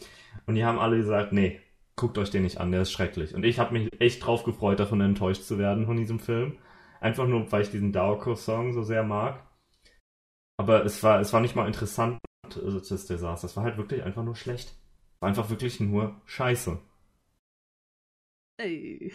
und 0.47 0.57
die 0.57 0.65
haben 0.65 0.81
alle 0.81 0.97
gesagt, 0.97 1.33
nee, 1.33 1.61
guckt 2.03 2.19
euch 2.19 2.31
den 2.31 2.43
nicht 2.43 2.59
an, 2.59 2.73
der 2.73 2.83
ist 2.83 2.91
schrecklich. 2.91 3.33
Und 3.33 3.45
ich 3.45 3.61
habe 3.61 3.75
mich 3.75 4.01
echt 4.01 4.27
drauf 4.27 4.43
gefreut, 4.43 4.81
davon 4.81 5.01
enttäuscht 5.01 5.45
zu 5.45 5.57
werden 5.57 5.87
von 5.87 5.97
diesem 5.97 6.19
Film. 6.19 6.59
Einfach 7.01 7.29
nur, 7.29 7.51
weil 7.53 7.63
ich 7.63 7.71
diesen 7.71 7.93
Daoko-Song 7.93 8.73
so 8.73 8.83
sehr 8.83 9.05
mag. 9.05 9.47
Aber 10.57 10.85
es 10.85 11.01
war, 11.05 11.21
es 11.21 11.33
war 11.33 11.41
nicht 11.41 11.55
mal 11.55 11.69
interessant, 11.69 12.19
das 12.49 13.07
Desaster. 13.07 13.47
Es 13.47 13.57
war 13.57 13.63
halt 13.63 13.77
wirklich 13.77 14.03
einfach 14.03 14.25
nur 14.25 14.35
schlecht. 14.35 14.75
War 15.21 15.29
einfach 15.29 15.49
wirklich 15.49 15.79
nur 15.79 16.21
scheiße. 16.27 16.77
Ey. 18.59 19.13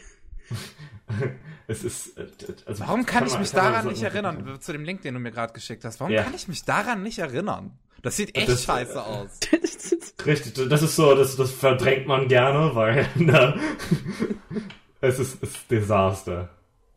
es 1.67 1.83
ist. 1.83 2.17
Äh, 2.17 2.27
also 2.65 2.83
Warum 2.85 3.05
kann, 3.05 3.19
kann 3.19 3.27
ich 3.27 3.39
mich 3.39 3.51
daran 3.51 3.83
so 3.83 3.89
nicht 3.89 4.03
erinnern? 4.03 4.43
Machen. 4.43 4.61
Zu 4.61 4.73
dem 4.73 4.83
Link, 4.83 5.01
den 5.01 5.13
du 5.13 5.19
mir 5.19 5.31
gerade 5.31 5.53
geschickt 5.53 5.83
hast. 5.85 5.99
Warum 5.99 6.13
ja. 6.13 6.23
kann 6.23 6.33
ich 6.33 6.47
mich 6.47 6.63
daran 6.63 7.03
nicht 7.03 7.19
erinnern? 7.19 7.77
Das 8.01 8.15
sieht 8.15 8.35
echt 8.35 8.49
das, 8.49 8.63
scheiße 8.63 9.01
aus. 9.03 9.39
Richtig, 10.25 10.69
das 10.69 10.81
ist 10.81 10.95
so, 10.95 11.15
das, 11.15 11.35
das 11.35 11.51
verdrängt 11.51 12.07
man 12.07 12.27
gerne, 12.27 12.75
weil 12.75 13.07
na, 13.15 13.55
es 15.01 15.19
ist, 15.19 15.41
ist 15.41 15.69
Desaster. 15.69 16.49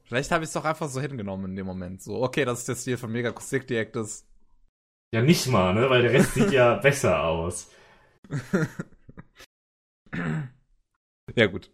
Vielleicht 0.04 0.32
habe 0.32 0.42
ich 0.42 0.48
es 0.48 0.54
doch 0.54 0.64
einfach 0.64 0.88
so 0.88 1.00
hingenommen 1.00 1.50
in 1.50 1.56
dem 1.56 1.66
Moment. 1.66 2.02
So, 2.02 2.22
okay, 2.22 2.44
das 2.44 2.60
ist 2.60 2.68
der 2.68 2.74
Stil 2.74 2.96
von 2.96 3.12
Mega 3.12 3.32
Sick 3.40 3.68
Detectives. 3.68 4.26
Ja, 5.12 5.22
nicht 5.22 5.46
mal, 5.46 5.74
ne? 5.74 5.88
Weil 5.90 6.02
der 6.02 6.12
Rest 6.12 6.34
sieht 6.34 6.50
ja 6.52 6.74
besser 6.74 7.22
aus. 7.24 7.70
ja, 11.34 11.46
gut. 11.46 11.70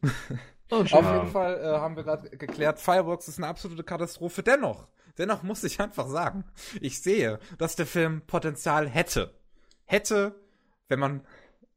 Oh, 0.70 0.76
Auf 0.80 0.90
jeden 0.90 1.28
Fall 1.28 1.60
äh, 1.62 1.78
haben 1.78 1.96
wir 1.96 2.02
gerade 2.02 2.28
geklärt, 2.30 2.80
Fireworks 2.80 3.28
ist 3.28 3.38
eine 3.38 3.46
absolute 3.46 3.84
Katastrophe. 3.84 4.42
Dennoch, 4.42 4.88
dennoch 5.16 5.42
muss 5.42 5.62
ich 5.62 5.80
einfach 5.80 6.08
sagen, 6.08 6.44
ich 6.80 7.00
sehe, 7.00 7.38
dass 7.58 7.76
der 7.76 7.86
Film 7.86 8.22
Potenzial 8.26 8.88
hätte. 8.88 9.32
Hätte, 9.84 10.34
wenn 10.88 10.98
man 10.98 11.20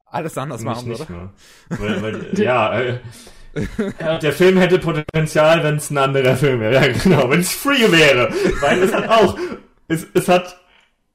alles 0.06 0.38
anders 0.38 0.62
machen 0.64 0.88
würde. 0.88 1.30
Weil, 1.70 2.02
weil, 2.02 2.40
ja, 2.40 2.80
äh, 2.80 3.00
der 4.22 4.34
Film 4.34 4.58
hätte 4.58 4.80
Potenzial, 4.80 5.64
wenn 5.64 5.76
es 5.76 5.90
ein 5.92 5.98
anderer 5.98 6.36
Film 6.36 6.60
wäre. 6.60 6.74
Ja, 6.74 6.92
genau, 6.92 7.30
wenn 7.30 7.42
es 7.42 7.54
free 7.54 7.92
wäre. 7.92 8.34
Weil 8.62 8.82
es 8.82 8.94
hat 8.94 9.08
auch, 9.08 9.38
es, 9.88 10.08
es 10.14 10.28
hat 10.28 10.60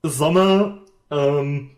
Sommer, 0.03 0.83
ähm, 1.11 1.71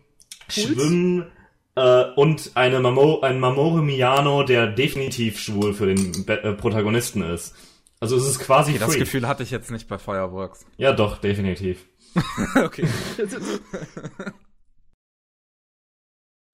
Schwimmen, 0.49 1.31
äh, 1.77 2.11
und 2.15 2.51
eine 2.55 2.79
Mamo 2.79 3.21
ein 3.21 3.39
Mamore 3.39 3.83
Miyano, 3.83 4.41
der 4.43 4.67
definitiv 4.67 5.39
schwul 5.39 5.73
für 5.75 5.85
den 5.85 6.25
Be 6.25 6.43
äh, 6.43 6.53
Protagonisten 6.53 7.21
ist. 7.21 7.55
Also 7.99 8.17
es 8.17 8.25
ist 8.25 8.39
quasi 8.39 8.71
okay, 8.71 8.79
Das 8.79 8.95
Gefühl 8.95 9.27
hatte 9.27 9.43
ich 9.43 9.51
jetzt 9.51 9.69
nicht 9.69 9.87
bei 9.87 9.99
Fireworks. 9.99 10.65
Ja, 10.77 10.93
doch, 10.93 11.19
definitiv. 11.19 11.85
okay. 12.55 12.87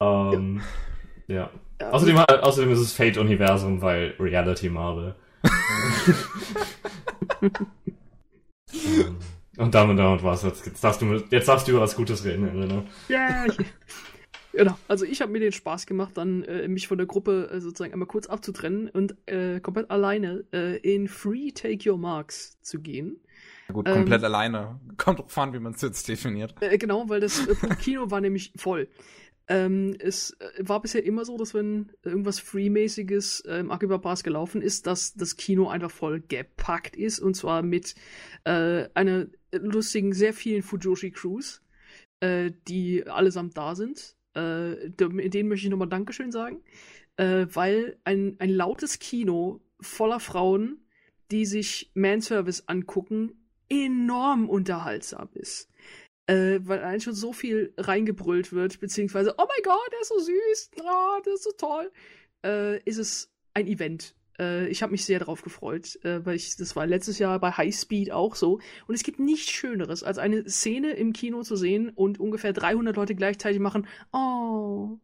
ähm, 0.01 0.61
ja. 1.27 1.49
ja. 1.79 1.89
Außerdem, 1.89 2.17
außerdem 2.17 2.71
ist 2.71 2.79
es 2.79 2.91
Fate-Universum, 2.93 3.81
weil 3.81 4.15
Reality 4.19 4.69
Marvel. 4.69 5.15
Und 9.55 9.75
damit, 9.75 9.99
damit 9.99 10.23
war's. 10.23 10.43
Jetzt, 10.43 10.65
jetzt, 10.65 10.83
darfst 10.83 11.01
du, 11.01 11.23
jetzt 11.29 11.47
darfst 11.47 11.67
du 11.67 11.71
über 11.73 11.81
was 11.81 11.95
Gutes 11.95 12.25
reden, 12.25 12.47
Elena. 12.47 12.83
Ja, 13.07 13.45
yeah. 13.45 13.47
Genau, 14.53 14.77
also 14.87 15.03
ich 15.03 15.21
habe 15.21 15.31
mir 15.31 15.39
den 15.39 15.51
Spaß 15.51 15.87
gemacht, 15.87 16.11
dann 16.15 16.43
äh, 16.43 16.67
mich 16.67 16.87
von 16.87 16.99
der 16.99 17.07
Gruppe 17.07 17.49
äh, 17.51 17.59
sozusagen 17.59 17.91
einmal 17.91 18.07
kurz 18.07 18.27
abzutrennen 18.27 18.87
und 18.87 19.15
äh, 19.25 19.59
komplett 19.59 19.89
alleine 19.89 20.45
äh, 20.53 20.77
in 20.77 21.07
Free 21.07 21.51
Take 21.51 21.89
Your 21.89 21.97
Marks 21.97 22.59
zu 22.61 22.79
gehen. 22.79 23.19
gut, 23.71 23.85
komplett 23.85 24.21
ähm, 24.21 24.25
alleine. 24.25 24.79
Kommt 24.97 25.19
drauf 25.19 25.37
an, 25.39 25.53
wie 25.53 25.59
man 25.59 25.73
es 25.73 25.81
jetzt 25.81 26.07
definiert. 26.07 26.53
Äh, 26.61 26.77
genau, 26.77 27.09
weil 27.09 27.19
das 27.19 27.47
äh, 27.47 27.55
Kino 27.81 28.11
war 28.11 28.21
nämlich 28.21 28.53
voll. 28.55 28.89
Ähm, 29.47 29.95
es 29.97 30.37
war 30.59 30.81
bisher 30.81 31.03
immer 31.03 31.25
so, 31.25 31.35
dass 31.35 31.55
wenn 31.55 31.91
irgendwas 32.03 32.39
Free-mäßiges 32.39 33.41
im 33.41 33.71
Akiba 33.71 33.97
Pass 33.97 34.23
gelaufen 34.23 34.61
ist, 34.61 34.85
dass 34.85 35.15
das 35.15 35.35
Kino 35.35 35.67
einfach 35.67 35.91
voll 35.91 36.21
gepackt 36.21 36.95
ist 36.95 37.19
und 37.19 37.35
zwar 37.35 37.61
mit 37.61 37.95
einer 38.45 39.27
lustigen, 39.51 40.13
sehr 40.13 40.33
vielen 40.33 40.63
Fujoshi-Crews, 40.63 41.61
die 42.67 43.05
allesamt 43.05 43.57
da 43.57 43.75
sind 43.75 44.15
äh, 44.33 44.89
denen 44.89 45.47
möchte 45.47 45.65
ich 45.65 45.71
nochmal 45.71 45.89
Dankeschön 45.89 46.31
sagen, 46.31 46.63
äh, 47.17 47.45
weil 47.51 47.97
ein, 48.03 48.35
ein 48.39 48.49
lautes 48.49 48.99
Kino 48.99 49.61
voller 49.79 50.19
Frauen, 50.19 50.85
die 51.31 51.45
sich 51.45 51.91
Manservice 51.93 52.67
angucken, 52.67 53.47
enorm 53.69 54.49
unterhaltsam 54.49 55.29
ist. 55.33 55.69
Äh, 56.25 56.59
weil 56.63 56.79
allein 56.79 57.01
schon 57.01 57.13
so 57.15 57.33
viel 57.33 57.73
reingebrüllt 57.77 58.53
wird, 58.53 58.79
beziehungsweise, 58.79 59.35
oh 59.37 59.45
mein 59.47 59.63
Gott, 59.63 59.91
der 59.91 60.01
ist 60.01 60.09
so 60.09 60.19
süß, 60.19 60.71
oh, 60.81 61.21
der 61.25 61.33
ist 61.33 61.43
so 61.43 61.51
toll, 61.57 61.91
äh, 62.45 62.81
ist 62.83 62.97
es 62.97 63.33
ein 63.53 63.67
Event. 63.67 64.15
Äh, 64.39 64.67
ich 64.67 64.81
habe 64.81 64.91
mich 64.91 65.05
sehr 65.05 65.19
darauf 65.19 65.41
gefreut, 65.41 65.99
äh, 66.03 66.25
weil 66.25 66.35
ich, 66.35 66.55
das 66.55 66.75
war 66.75 66.85
letztes 66.85 67.19
Jahr 67.19 67.39
bei 67.39 67.51
High 67.51 67.75
Speed 67.75 68.11
auch 68.11 68.35
so. 68.35 68.59
Und 68.87 68.95
es 68.95 69.03
gibt 69.03 69.19
nichts 69.19 69.51
Schöneres, 69.51 70.03
als 70.03 70.17
eine 70.17 70.49
Szene 70.49 70.91
im 70.91 71.13
Kino 71.13 71.43
zu 71.43 71.55
sehen 71.55 71.89
und 71.89 72.19
ungefähr 72.19 72.53
300 72.53 72.95
Leute 72.95 73.15
gleichzeitig 73.15 73.59
machen, 73.59 73.87
oh. 74.11 74.99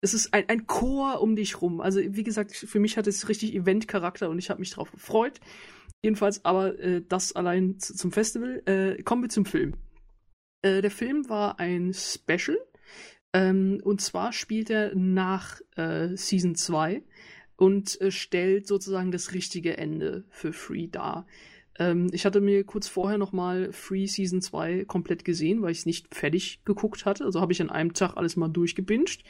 Es 0.00 0.12
ist 0.12 0.34
ein, 0.34 0.46
ein 0.48 0.66
Chor 0.66 1.22
um 1.22 1.34
dich 1.34 1.62
rum. 1.62 1.80
Also, 1.80 1.98
wie 2.00 2.24
gesagt, 2.24 2.54
für 2.54 2.78
mich 2.78 2.98
hat 2.98 3.06
es 3.06 3.26
richtig 3.30 3.54
Event-Charakter 3.54 4.28
und 4.28 4.38
ich 4.38 4.50
habe 4.50 4.60
mich 4.60 4.70
darauf 4.70 4.92
gefreut. 4.92 5.40
Jedenfalls, 6.02 6.44
aber 6.44 6.78
äh, 6.78 7.02
das 7.08 7.34
allein 7.34 7.78
zum 7.78 8.12
Festival. 8.12 8.62
Äh, 8.66 9.02
kommen 9.02 9.22
wir 9.22 9.30
zum 9.30 9.46
Film. 9.46 9.72
Äh, 10.60 10.82
der 10.82 10.90
Film 10.90 11.30
war 11.30 11.58
ein 11.58 11.94
Special. 11.94 12.58
Ähm, 13.32 13.80
und 13.82 14.02
zwar 14.02 14.32
spielt 14.32 14.68
er 14.68 14.94
nach 14.94 15.60
äh, 15.76 16.14
Season 16.16 16.54
2 16.54 17.02
und 17.56 18.00
äh, 18.00 18.10
stellt 18.10 18.66
sozusagen 18.66 19.10
das 19.10 19.32
richtige 19.32 19.76
Ende 19.76 20.24
für 20.30 20.52
Free 20.52 20.88
dar. 20.88 21.26
Ähm, 21.78 22.08
ich 22.12 22.24
hatte 22.24 22.40
mir 22.40 22.64
kurz 22.64 22.88
vorher 22.88 23.18
nochmal 23.18 23.72
Free 23.72 24.06
Season 24.06 24.40
2 24.40 24.84
komplett 24.84 25.24
gesehen, 25.24 25.62
weil 25.62 25.72
ich 25.72 25.78
es 25.78 25.86
nicht 25.86 26.14
fertig 26.14 26.64
geguckt 26.64 27.04
hatte. 27.04 27.24
Also 27.24 27.40
habe 27.40 27.52
ich 27.52 27.60
an 27.60 27.70
einem 27.70 27.94
Tag 27.94 28.16
alles 28.16 28.36
mal 28.36 28.48
durchgebinged. 28.48 29.24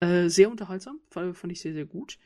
Äh, 0.00 0.28
sehr 0.28 0.50
unterhaltsam, 0.50 1.00
fand, 1.10 1.36
fand 1.36 1.52
ich 1.52 1.60
sehr, 1.60 1.74
sehr 1.74 1.86
gut. 1.86 2.18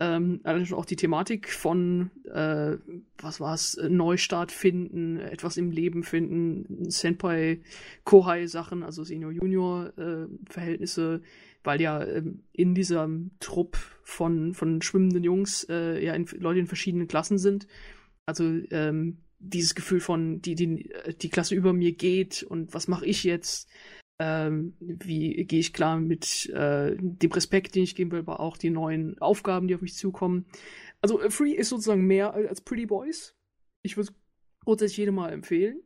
Ähm, 0.00 0.40
schon 0.64 0.78
auch 0.78 0.84
die 0.84 0.96
Thematik 0.96 1.48
von, 1.48 2.10
äh, 2.24 2.76
was 3.18 3.38
war's, 3.38 3.78
Neustart 3.88 4.50
finden, 4.50 5.20
etwas 5.20 5.56
im 5.56 5.70
Leben 5.70 6.02
finden, 6.02 6.90
Senpai-Kohai-Sachen, 6.90 8.82
also 8.82 9.04
Senior-Junior-Verhältnisse, 9.04 11.22
weil 11.64 11.80
ja 11.80 12.04
ähm, 12.04 12.44
in 12.52 12.74
diesem 12.74 13.32
Trupp 13.40 13.76
von, 14.02 14.54
von 14.54 14.82
schwimmenden 14.82 15.24
Jungs 15.24 15.64
äh, 15.68 16.04
ja 16.04 16.14
in, 16.14 16.26
Leute 16.38 16.60
in 16.60 16.66
verschiedenen 16.66 17.08
Klassen 17.08 17.38
sind. 17.38 17.66
Also 18.26 18.44
ähm, 18.70 19.18
dieses 19.38 19.74
Gefühl 19.74 20.00
von, 20.00 20.40
die, 20.40 20.54
die, 20.54 20.92
die 21.20 21.28
Klasse 21.28 21.54
über 21.54 21.72
mir 21.72 21.92
geht 21.92 22.42
und 22.42 22.74
was 22.74 22.88
mache 22.88 23.06
ich 23.06 23.24
jetzt? 23.24 23.68
Ähm, 24.18 24.76
wie 24.78 25.44
gehe 25.44 25.58
ich 25.58 25.72
klar 25.72 25.98
mit 25.98 26.48
äh, 26.50 26.94
dem 26.96 27.32
Respekt, 27.32 27.74
den 27.74 27.82
ich 27.82 27.96
geben 27.96 28.12
will, 28.12 28.20
aber 28.20 28.40
auch 28.40 28.56
die 28.56 28.70
neuen 28.70 29.18
Aufgaben, 29.18 29.66
die 29.66 29.74
auf 29.74 29.80
mich 29.80 29.96
zukommen. 29.96 30.46
Also 31.00 31.20
äh, 31.20 31.30
Free 31.30 31.52
ist 31.52 31.70
sozusagen 31.70 32.06
mehr 32.06 32.32
als 32.34 32.60
Pretty 32.60 32.86
Boys. 32.86 33.34
Ich 33.82 33.96
würde 33.96 34.12
grundsätzlich 34.64 34.98
jedem 34.98 35.16
mal 35.16 35.32
empfehlen, 35.32 35.82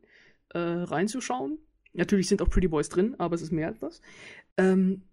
äh, 0.49 0.59
reinzuschauen. 0.59 1.57
Natürlich 1.93 2.27
sind 2.27 2.43
auch 2.43 2.49
Pretty 2.49 2.67
Boys 2.67 2.89
drin, 2.89 3.15
aber 3.17 3.33
es 3.33 3.41
ist 3.41 3.51
mehr 3.51 3.69
als 3.69 3.79
das. 3.79 4.01
Ähm, 4.57 5.06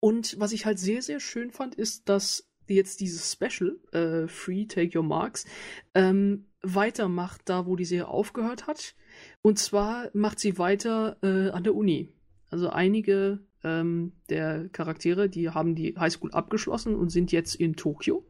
und 0.00 0.38
was 0.38 0.52
ich 0.52 0.66
halt 0.66 0.78
sehr, 0.78 1.02
sehr 1.02 1.20
schön 1.20 1.50
fand, 1.50 1.74
ist, 1.74 2.08
dass 2.08 2.48
jetzt 2.68 3.00
dieses 3.00 3.32
Special, 3.32 3.78
äh, 3.92 4.28
Free 4.28 4.66
Take 4.66 4.98
Your 4.98 5.04
Marks, 5.04 5.46
ähm, 5.94 6.46
weitermacht, 6.62 7.42
da 7.46 7.66
wo 7.66 7.76
die 7.76 7.84
Serie 7.84 8.08
aufgehört 8.08 8.66
hat. 8.66 8.94
Und 9.42 9.58
zwar 9.58 10.10
macht 10.12 10.38
sie 10.38 10.58
weiter 10.58 11.16
äh, 11.22 11.50
an 11.50 11.64
der 11.64 11.74
Uni. 11.74 12.12
Also 12.50 12.70
einige 12.70 13.40
ähm, 13.64 14.12
der 14.28 14.68
Charaktere, 14.70 15.28
die 15.28 15.50
haben 15.50 15.74
die 15.74 15.96
Highschool 15.96 16.32
abgeschlossen 16.32 16.94
und 16.94 17.10
sind 17.10 17.32
jetzt 17.32 17.54
in 17.54 17.74
Tokio. 17.74 18.26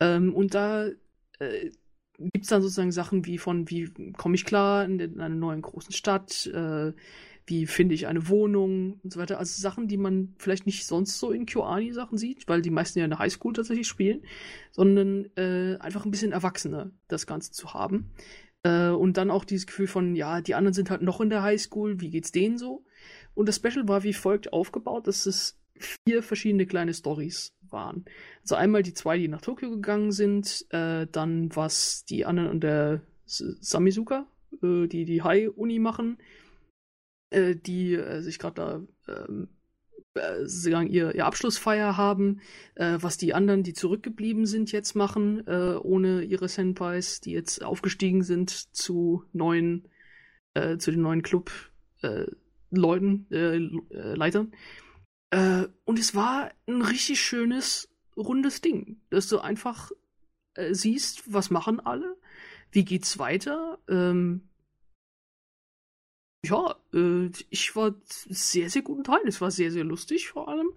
Ähm, 0.00 0.34
und 0.34 0.54
da 0.54 0.88
äh, 1.38 1.70
gibt 2.18 2.44
es 2.44 2.48
dann 2.48 2.62
sozusagen 2.62 2.92
Sachen 2.92 3.24
wie 3.26 3.38
von, 3.38 3.68
wie 3.70 3.92
komme 4.16 4.34
ich 4.34 4.44
klar 4.44 4.84
in, 4.84 4.98
in 5.00 5.20
einer 5.20 5.34
neuen 5.34 5.62
großen 5.62 5.92
Stadt, 5.92 6.46
äh, 6.46 6.92
wie 7.46 7.66
finde 7.66 7.94
ich 7.94 8.06
eine 8.06 8.28
Wohnung 8.28 9.00
und 9.02 9.12
so 9.12 9.18
weiter. 9.18 9.38
Also 9.38 9.60
Sachen, 9.60 9.88
die 9.88 9.96
man 9.96 10.34
vielleicht 10.38 10.66
nicht 10.66 10.86
sonst 10.86 11.18
so 11.18 11.32
in 11.32 11.46
QAni-Sachen 11.46 12.18
sieht, 12.18 12.48
weil 12.48 12.62
die 12.62 12.70
meisten 12.70 12.98
ja 12.98 13.04
in 13.04 13.10
der 13.10 13.18
Highschool 13.18 13.52
tatsächlich 13.52 13.88
spielen, 13.88 14.22
sondern 14.70 15.26
äh, 15.36 15.76
einfach 15.78 16.04
ein 16.04 16.10
bisschen 16.10 16.32
erwachsener 16.32 16.90
das 17.08 17.26
Ganze 17.26 17.52
zu 17.52 17.74
haben. 17.74 18.12
Äh, 18.62 18.88
und 18.88 19.16
dann 19.16 19.30
auch 19.30 19.44
dieses 19.44 19.66
Gefühl 19.66 19.86
von, 19.86 20.14
ja, 20.14 20.40
die 20.40 20.54
anderen 20.54 20.74
sind 20.74 20.90
halt 20.90 21.02
noch 21.02 21.20
in 21.20 21.30
der 21.30 21.42
Highschool, 21.42 22.00
wie 22.00 22.10
geht's 22.10 22.32
denen 22.32 22.58
so? 22.58 22.84
Und 23.34 23.48
das 23.48 23.56
Special 23.56 23.88
war 23.88 24.02
wie 24.02 24.12
folgt 24.12 24.52
aufgebaut, 24.52 25.06
dass 25.06 25.26
es 25.26 25.58
vier 25.80 26.22
verschiedene 26.22 26.66
kleine 26.66 26.92
Stories 26.92 27.54
waren. 27.70 28.04
Also 28.42 28.54
einmal 28.54 28.82
die 28.82 28.94
zwei, 28.94 29.18
die 29.18 29.28
nach 29.28 29.40
Tokio 29.40 29.70
gegangen 29.70 30.12
sind, 30.12 30.66
äh, 30.70 31.06
dann 31.10 31.54
was 31.54 32.04
die 32.04 32.26
anderen 32.26 32.50
an 32.50 32.60
der 32.60 33.02
Samizuka, 33.26 34.26
äh, 34.62 34.86
die 34.86 35.04
die 35.04 35.22
High-Uni 35.22 35.78
machen, 35.78 36.18
äh, 37.30 37.54
die 37.56 37.94
äh, 37.94 38.20
sich 38.20 38.38
gerade 38.38 38.86
da 39.06 39.24
ähm, 39.26 39.48
äh, 40.14 40.44
sagen, 40.44 40.88
ihr, 40.88 41.14
ihr 41.14 41.24
Abschlussfeier 41.24 41.96
haben, 41.96 42.40
äh, 42.74 42.98
was 43.00 43.16
die 43.16 43.32
anderen, 43.32 43.62
die 43.62 43.74
zurückgeblieben 43.74 44.44
sind, 44.44 44.72
jetzt 44.72 44.96
machen, 44.96 45.46
äh, 45.46 45.76
ohne 45.80 46.22
ihre 46.22 46.48
Senpais, 46.48 47.20
die 47.20 47.30
jetzt 47.30 47.62
aufgestiegen 47.62 48.24
sind 48.24 48.50
zu 48.50 49.24
neuen, 49.32 49.88
äh, 50.54 50.78
zu 50.78 50.90
den 50.90 51.02
neuen 51.02 51.22
Club 51.22 51.52
äh, 52.02 52.26
Leuten, 52.70 53.26
äh, 53.30 53.58
Leitern. 54.14 54.52
Äh, 55.30 55.68
und 55.84 55.98
es 56.00 56.14
war 56.16 56.50
ein 56.66 56.82
richtig 56.82 57.20
schönes, 57.20 57.88
rundes 58.16 58.60
Ding, 58.60 59.00
dass 59.10 59.28
du 59.28 59.38
einfach 59.38 59.92
siehst, 60.72 61.32
was 61.32 61.50
machen 61.50 61.78
alle, 61.78 62.16
wie 62.72 62.84
geht's 62.84 63.20
weiter. 63.20 63.78
Ähm, 63.88 64.49
ja, 66.44 66.74
äh, 66.94 67.30
ich 67.50 67.76
war 67.76 67.94
sehr, 68.06 68.70
sehr 68.70 68.82
guten 68.82 69.04
Teil. 69.04 69.20
Es 69.26 69.40
war 69.40 69.50
sehr, 69.50 69.70
sehr 69.70 69.84
lustig 69.84 70.28
vor 70.28 70.48
allem. 70.48 70.70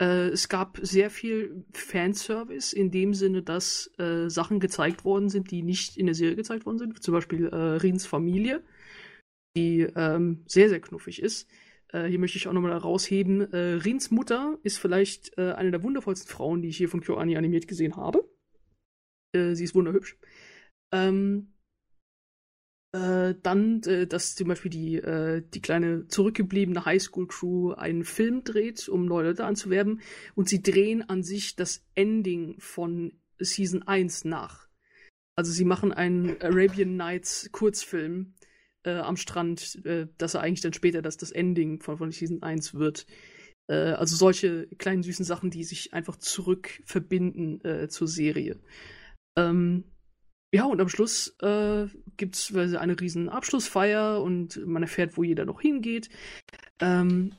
Äh, 0.00 0.28
es 0.28 0.48
gab 0.48 0.78
sehr 0.82 1.08
viel 1.10 1.64
Fanservice 1.72 2.72
in 2.72 2.90
dem 2.90 3.14
Sinne, 3.14 3.42
dass 3.42 3.90
äh, 3.98 4.28
Sachen 4.28 4.58
gezeigt 4.58 5.04
worden 5.04 5.28
sind, 5.28 5.50
die 5.50 5.62
nicht 5.62 5.96
in 5.96 6.06
der 6.06 6.14
Serie 6.14 6.36
gezeigt 6.36 6.66
worden 6.66 6.78
sind. 6.78 7.02
Zum 7.02 7.14
Beispiel 7.14 7.46
äh, 7.46 7.56
Rins 7.56 8.06
Familie 8.06 8.62
die 9.56 9.82
ähm, 9.82 10.42
sehr, 10.46 10.68
sehr 10.68 10.80
knuffig 10.80 11.22
ist. 11.22 11.48
Äh, 11.92 12.06
hier 12.06 12.18
möchte 12.18 12.38
ich 12.38 12.48
auch 12.48 12.52
nochmal 12.52 12.72
herausheben. 12.72 13.52
Äh, 13.52 13.74
Rins 13.74 14.10
Mutter 14.10 14.58
ist 14.64 14.78
vielleicht 14.78 15.38
eine 15.38 15.70
der 15.70 15.82
wundervollsten 15.84 16.28
Frauen, 16.28 16.60
die 16.60 16.68
ich 16.68 16.76
hier 16.76 16.88
von 16.88 17.00
KyoAni 17.00 17.36
animiert 17.36 17.68
gesehen 17.68 17.96
habe. 17.96 18.28
Sie 19.32 19.64
ist 19.64 19.74
wunderhübsch. 19.74 20.16
Ähm, 20.92 21.53
äh, 22.94 23.34
dann, 23.42 23.82
äh, 23.82 24.06
dass 24.06 24.36
zum 24.36 24.46
Beispiel 24.46 24.70
die, 24.70 24.94
äh, 24.96 25.42
die 25.52 25.60
kleine 25.60 26.06
zurückgebliebene 26.06 26.84
Highschool-Crew 26.84 27.72
einen 27.72 28.04
Film 28.04 28.44
dreht, 28.44 28.88
um 28.88 29.04
neue 29.04 29.30
Leute 29.30 29.44
anzuwerben. 29.44 30.00
Und 30.36 30.48
sie 30.48 30.62
drehen 30.62 31.02
an 31.08 31.24
sich 31.24 31.56
das 31.56 31.84
Ending 31.96 32.54
von 32.60 33.18
Season 33.40 33.82
1 33.82 34.26
nach. 34.26 34.68
Also 35.34 35.50
sie 35.50 35.64
machen 35.64 35.92
einen 35.92 36.40
Arabian 36.40 36.94
Nights 36.96 37.48
Kurzfilm, 37.50 38.34
äh, 38.84 38.92
am 38.92 39.16
Strand, 39.16 39.84
äh, 39.84 40.06
dass 40.16 40.34
er 40.34 40.42
eigentlich 40.42 40.60
dann 40.60 40.72
später 40.72 41.02
das, 41.02 41.16
das 41.16 41.32
Ending 41.32 41.80
von, 41.80 41.98
von 41.98 42.12
Season 42.12 42.42
1 42.42 42.74
wird. 42.74 43.06
Also 43.66 44.14
solche 44.14 44.66
kleinen 44.76 45.02
süßen 45.02 45.24
Sachen, 45.24 45.48
die 45.48 45.64
sich 45.64 45.94
einfach 45.94 46.16
zurück 46.16 46.82
verbinden 46.84 47.88
zur 47.88 48.06
Serie. 48.06 48.60
Ähm, 49.38 49.84
ja, 50.54 50.66
und 50.66 50.80
am 50.80 50.88
Schluss 50.88 51.34
äh, 51.40 51.88
gibt 52.16 52.36
es 52.36 52.54
eine 52.54 53.00
riesen 53.00 53.28
Abschlussfeier 53.28 54.22
und 54.22 54.64
man 54.64 54.84
erfährt, 54.84 55.16
wo 55.16 55.24
jeder 55.24 55.44
noch 55.44 55.60
hingeht. 55.60 56.10
Ähm, 56.78 57.32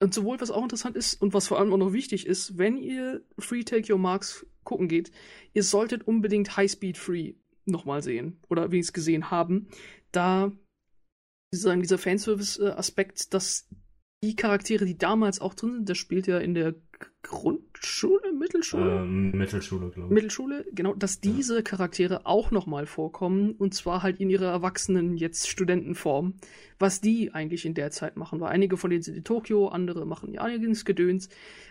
und 0.00 0.14
sowohl, 0.14 0.40
was 0.40 0.52
auch 0.52 0.62
interessant 0.62 0.94
ist 0.94 1.20
und 1.20 1.34
was 1.34 1.48
vor 1.48 1.58
allem 1.58 1.72
auch 1.72 1.78
noch 1.78 1.92
wichtig 1.92 2.24
ist, 2.24 2.58
wenn 2.58 2.76
ihr 2.76 3.22
Free 3.36 3.64
Take 3.64 3.92
Your 3.92 3.98
Marks 3.98 4.46
gucken 4.62 4.86
geht, 4.86 5.10
ihr 5.54 5.64
solltet 5.64 6.06
unbedingt 6.06 6.56
High 6.56 6.70
Speed 6.70 6.98
Free 6.98 7.34
nochmal 7.64 8.00
sehen 8.00 8.38
oder 8.48 8.70
wenigstens 8.70 8.92
gesehen 8.92 9.32
haben. 9.32 9.66
Da 10.12 10.52
dieser 11.52 11.98
Fanservice-Aspekt, 11.98 13.34
dass 13.34 13.68
die 14.22 14.36
Charaktere, 14.36 14.84
die 14.84 14.96
damals 14.96 15.40
auch 15.40 15.54
drin 15.54 15.72
sind, 15.72 15.88
das 15.88 15.98
spielt 15.98 16.28
ja 16.28 16.38
in 16.38 16.54
der 16.54 16.76
Grundschule, 17.22 18.32
Mittelschule? 18.32 19.02
Ähm, 19.02 19.30
Mittelschule, 19.32 19.90
glaube 19.90 20.08
ich. 20.08 20.14
Mittelschule, 20.14 20.64
genau, 20.72 20.94
dass 20.94 21.20
diese 21.20 21.56
ja. 21.56 21.62
Charaktere 21.62 22.26
auch 22.26 22.50
nochmal 22.50 22.86
vorkommen 22.86 23.52
und 23.52 23.74
zwar 23.74 24.02
halt 24.02 24.20
in 24.20 24.30
ihrer 24.30 24.50
erwachsenen, 24.50 25.16
jetzt 25.16 25.48
Studentenform, 25.48 26.34
was 26.78 27.00
die 27.00 27.32
eigentlich 27.32 27.64
in 27.64 27.74
der 27.74 27.90
Zeit 27.90 28.16
machen, 28.16 28.40
weil 28.40 28.50
einige 28.50 28.76
von 28.76 28.90
denen 28.90 29.02
sind 29.02 29.16
in 29.16 29.24
Tokio, 29.24 29.68
andere 29.68 30.06
machen 30.06 30.32
ja 30.32 30.42
einiges 30.42 30.84
Gedöns 30.84 31.28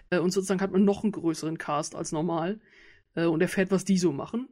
äh, 0.09 0.19
und 0.19 0.31
sozusagen 0.31 0.61
hat 0.61 0.71
man 0.71 0.85
noch 0.85 1.03
einen 1.03 1.11
größeren 1.11 1.57
Cast 1.57 1.95
als 1.95 2.11
normal 2.11 2.59
äh, 3.15 3.25
und 3.25 3.41
erfährt, 3.41 3.71
was 3.71 3.85
die 3.85 3.97
so 3.97 4.11
machen 4.11 4.47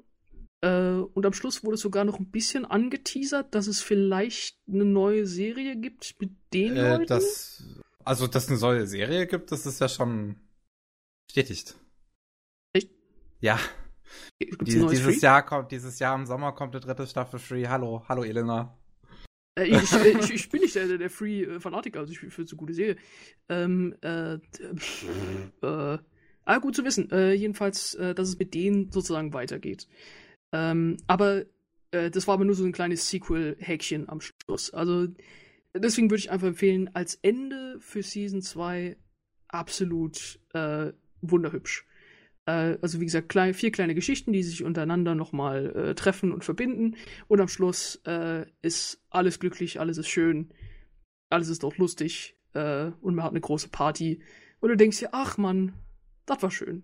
äh, 0.62 0.92
und 1.14 1.26
am 1.26 1.34
Schluss 1.34 1.64
wurde 1.64 1.78
sogar 1.78 2.04
noch 2.04 2.20
ein 2.20 2.32
bisschen 2.32 2.66
angeteasert, 2.66 3.56
dass 3.56 3.68
es 3.68 3.82
vielleicht 3.82 4.58
eine 4.68 4.86
neue 4.86 5.26
Serie 5.26 5.78
gibt 5.78 6.16
mit 6.20 6.32
den 6.54 6.76
äh, 6.76 6.92
Leuten. 6.92 7.08
Das, 7.08 7.64
also, 8.04 8.28
dass 8.28 8.46
es 8.46 8.50
eine 8.50 8.60
neue 8.60 8.88
Serie 8.88 9.26
gibt, 9.28 9.52
das 9.52 9.66
ist 9.66 9.80
ja 9.80 9.88
schon 9.88 10.36
bestätigt. 11.30 11.76
Echt? 12.74 12.90
Ja. 13.40 13.60
Die, 14.42 14.50
dieses 14.66 15.02
Free? 15.02 15.20
Jahr 15.20 15.46
kommt, 15.46 15.72
dieses 15.72 16.00
Jahr 16.00 16.16
im 16.16 16.26
Sommer 16.26 16.54
kommt 16.54 16.74
die 16.74 16.80
dritte 16.80 17.06
Staffel 17.06 17.40
Free. 17.40 17.68
Hallo, 17.68 18.04
hallo 18.10 18.24
Elena. 18.24 18.76
Äh, 19.56 19.66
ich, 19.66 19.94
ich, 19.94 20.32
ich, 20.32 20.50
bin 20.50 20.62
nicht 20.62 20.76
der, 20.76 20.98
der 20.98 21.10
Free-Fanatiker, 21.10 22.00
also 22.00 22.12
ich 22.12 22.20
finde 22.20 22.42
es 22.42 22.52
eine 22.52 22.58
gute 22.58 22.74
Serie. 22.74 22.96
Ähm, 23.48 23.96
äh, 24.02 24.34
äh, 24.34 25.98
ah, 26.46 26.58
gut 26.60 26.76
zu 26.76 26.84
wissen. 26.84 27.12
Äh, 27.12 27.34
jedenfalls, 27.34 27.94
äh, 27.96 28.16
dass 28.16 28.30
es 28.30 28.40
mit 28.40 28.56
denen 28.56 28.92
sozusagen 28.92 29.32
weitergeht. 29.32 29.88
Ähm, 30.52 30.98
aber 31.06 31.46
äh, 31.92 32.10
das 32.10 32.28
war 32.28 32.34
aber 32.34 32.46
nur 32.46 32.56
so 32.56 32.66
ein 32.66 32.72
kleines 32.72 33.08
Sequel-Häkchen 33.08 34.10
am 34.10 34.20
Schluss. 34.22 34.74
Also 34.74 35.08
deswegen 35.76 36.10
würde 36.10 36.22
ich 36.22 36.32
einfach 36.32 36.48
empfehlen, 36.48 36.90
als 36.96 37.20
Ende 37.22 37.78
für 37.80 38.02
Season 38.02 38.42
2 38.42 38.98
absolut 39.50 40.40
äh, 40.54 40.92
wunderhübsch. 41.22 41.86
Äh, 42.46 42.78
also 42.82 43.00
wie 43.00 43.06
gesagt, 43.06 43.30
klein, 43.30 43.54
vier 43.54 43.72
kleine 43.72 43.96
Geschichten, 43.96 44.34
die 44.34 44.44
sich 44.44 44.64
untereinander 44.64 45.16
nochmal 45.16 45.76
äh, 45.76 45.96
treffen 45.96 46.32
und 46.32 46.44
verbinden. 46.44 46.96
Und 47.28 47.42
am 47.42 47.48
Schluss 47.48 48.02
äh, 48.06 48.46
ist 48.62 49.04
alles 49.10 49.40
glücklich, 49.40 49.80
alles 49.80 49.98
ist 49.98 50.10
schön, 50.10 50.54
alles 51.30 51.50
ist 51.50 51.64
auch 51.64 51.78
lustig 51.78 52.38
äh, 52.54 52.92
und 53.02 53.16
man 53.16 53.24
hat 53.24 53.32
eine 53.32 53.42
große 53.42 53.70
Party. 53.70 54.22
Und 54.60 54.70
du 54.70 54.78
denkst 54.78 55.00
dir, 55.00 55.10
ach 55.12 55.38
man, 55.38 55.74
das 56.26 56.42
war 56.42 56.52
schön. 56.52 56.84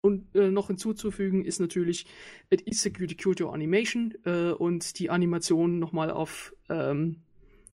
Und 0.00 0.34
äh, 0.36 0.50
noch 0.50 0.68
hinzuzufügen 0.68 1.44
ist 1.44 1.58
natürlich 1.58 2.06
It 2.50 2.60
is 2.62 2.82
Security 2.82 3.16
Kyoto 3.16 3.50
Animation 3.50 4.14
äh, 4.24 4.50
und 4.52 4.98
die 4.98 5.10
Animation 5.10 5.78
nochmal 5.78 6.10
auf 6.10 6.54
ähm, 6.68 7.22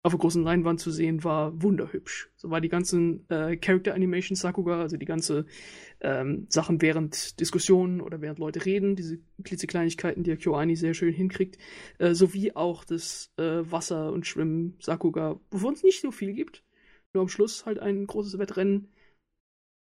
auf 0.03 0.13
der 0.13 0.19
großen 0.19 0.43
Leinwand 0.43 0.79
zu 0.79 0.89
sehen, 0.89 1.23
war 1.23 1.61
wunderhübsch. 1.61 2.31
So 2.35 2.49
war 2.49 2.59
die 2.59 2.69
ganzen 2.69 3.29
äh, 3.29 3.55
Character 3.57 3.93
Animation 3.93 4.35
Sakuga, 4.35 4.81
also 4.81 4.97
die 4.97 5.05
ganze 5.05 5.45
ähm, 5.99 6.47
Sachen 6.49 6.81
während 6.81 7.39
Diskussionen 7.39 8.01
oder 8.01 8.19
während 8.19 8.39
Leute 8.39 8.65
reden, 8.65 8.95
diese 8.95 9.19
klitzekleinigkeiten, 9.43 10.23
die 10.23 10.31
der 10.31 10.37
KyoAni 10.37 10.75
sehr 10.75 10.95
schön 10.95 11.13
hinkriegt, 11.13 11.59
äh, 11.99 12.15
sowie 12.15 12.53
auch 12.53 12.83
das 12.83 13.31
äh, 13.37 13.61
Wasser- 13.71 14.11
und 14.11 14.25
Schwimmen 14.25 14.75
Sakuga, 14.79 15.39
wovon 15.51 15.75
es 15.75 15.83
nicht 15.83 16.01
so 16.01 16.11
viel 16.11 16.33
gibt. 16.33 16.63
Nur 17.13 17.21
am 17.21 17.29
Schluss 17.29 17.65
halt 17.65 17.77
ein 17.77 18.07
großes 18.07 18.39
Wettrennen. 18.39 18.91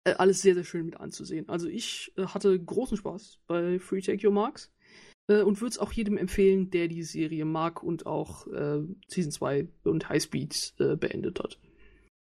Äh, 0.04 0.12
alles 0.12 0.40
sehr, 0.40 0.54
sehr 0.54 0.64
schön 0.64 0.86
mit 0.86 0.98
anzusehen. 0.98 1.48
Also 1.50 1.68
ich 1.68 2.14
äh, 2.16 2.24
hatte 2.24 2.58
großen 2.58 2.96
Spaß 2.96 3.40
bei 3.46 3.78
Free 3.78 4.00
Take 4.00 4.26
Your 4.26 4.32
Marks 4.32 4.72
äh, 5.28 5.42
und 5.42 5.60
würde 5.60 5.70
es 5.70 5.78
auch 5.78 5.92
jedem 5.92 6.16
empfehlen, 6.16 6.70
der 6.70 6.88
die 6.88 7.02
Serie 7.02 7.44
mag 7.44 7.82
und 7.82 8.06
auch 8.06 8.46
äh, 8.48 8.80
Season 9.06 9.30
2 9.30 9.68
und 9.84 10.08
Highspeed 10.08 10.74
äh, 10.80 10.96
beendet 10.96 11.38
hat. 11.40 11.58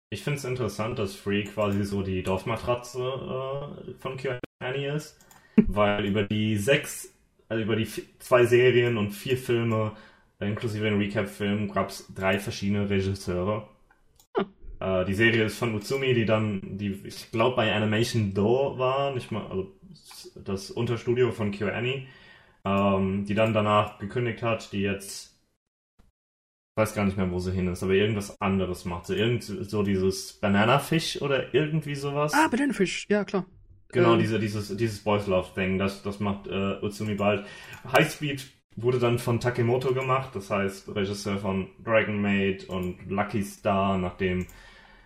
Ich 0.10 0.24
finde 0.24 0.38
es 0.38 0.46
interessant, 0.46 1.00
dass 1.00 1.16
Free 1.16 1.44
quasi 1.44 1.84
so 1.84 2.04
die 2.04 2.24
Dorfmatratze 2.24 3.00
äh, 3.00 3.94
von 4.00 4.18
KyoAni 4.18 4.88
ist, 4.96 5.18
weil 5.68 6.06
über 6.06 6.24
die 6.24 6.58
sechs, 6.58 7.14
also 7.50 7.64
über 7.64 7.76
die 7.76 7.88
zwei 8.20 8.46
Serien 8.46 8.98
und 8.98 9.12
vier 9.12 9.38
Filme, 9.38 9.94
äh, 10.40 10.48
inklusive 10.48 10.84
den 10.84 11.00
Recap-Film, 11.00 11.72
gab 11.72 11.90
es 11.90 12.08
drei 12.14 12.40
verschiedene 12.40 12.90
Regisseure. 12.90 13.68
Äh, 14.80 15.06
die 15.06 15.14
Serie 15.14 15.46
ist 15.46 15.58
von 15.58 15.74
Utsumi, 15.74 16.14
die 16.14 16.26
dann, 16.26 16.78
die 16.78 17.02
ich 17.06 17.32
glaube 17.32 17.56
bei 17.56 17.74
Animation 17.74 18.34
Do 18.34 18.78
war, 18.78 19.14
nicht 19.14 19.32
mal, 19.32 19.48
also 19.48 19.72
das 20.36 20.70
Unterstudio 20.72 21.32
von 21.32 21.52
KyoAni 21.52 22.08
ähm, 22.66 23.26
die 23.26 23.36
dann 23.36 23.54
danach 23.54 24.00
gekündigt 24.00 24.42
hat, 24.42 24.72
die 24.72 24.82
jetzt 24.82 25.34
ich 26.76 26.82
weiß 26.82 26.96
gar 26.96 27.06
nicht 27.06 27.18
mehr, 27.18 27.30
wo 27.30 27.38
sie 27.38 27.52
hin 27.52 27.68
ist, 27.68 27.84
aber 27.84 27.94
irgendwas 27.94 28.42
anderes 28.42 28.84
macht 28.86 29.06
sie. 29.06 29.16
Irgend 29.16 29.44
so 29.44 29.84
dieses 29.84 30.34
Bananafish 30.34 31.22
oder 31.22 31.54
irgendwie 31.54 31.94
sowas. 31.94 32.34
Ah, 32.34 32.48
Bananafish, 32.48 33.06
ja 33.10 33.24
klar. 33.24 33.46
Genau, 33.90 34.14
ähm. 34.14 34.20
diese, 34.20 34.40
dieses, 34.40 34.76
dieses 34.76 35.04
Boys 35.04 35.28
Love 35.28 35.54
Thing, 35.54 35.78
das, 35.78 36.02
das 36.02 36.20
macht 36.20 36.48
äh, 36.48 36.80
Utsumi 36.82 37.14
bald. 37.14 37.46
Highspeed 37.96 38.48
wurde 38.76 38.98
dann 38.98 39.20
von 39.20 39.40
Takemoto 39.40 39.94
gemacht, 39.94 40.36
das 40.36 40.50
heißt 40.50 40.96
Regisseur 40.96 41.38
von 41.38 41.70
Dragon 41.84 42.20
Maid 42.20 42.68
und 42.70 43.08
Lucky 43.08 43.44
Star, 43.44 44.00
nachdem 44.00 44.48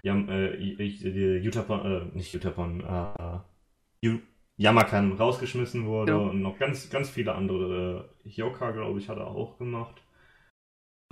Yam, 0.03 0.29
äh, 0.29 1.45
Utapon, 1.45 1.85
äh, 1.85 2.15
nicht 2.15 2.33
Utapon, 2.33 2.79
äh, 2.79 4.09
Yamakan 4.57 5.13
rausgeschmissen 5.13 5.85
wurde 5.85 6.13
ja. 6.13 6.17
und 6.17 6.41
noch 6.41 6.57
ganz, 6.57 6.89
ganz 6.89 7.09
viele 7.09 7.35
andere. 7.35 8.09
Hyoka, 8.25 8.71
glaube 8.71 8.99
ich, 8.99 9.07
hat 9.07 9.17
er 9.17 9.27
auch 9.27 9.57
gemacht. 9.57 10.01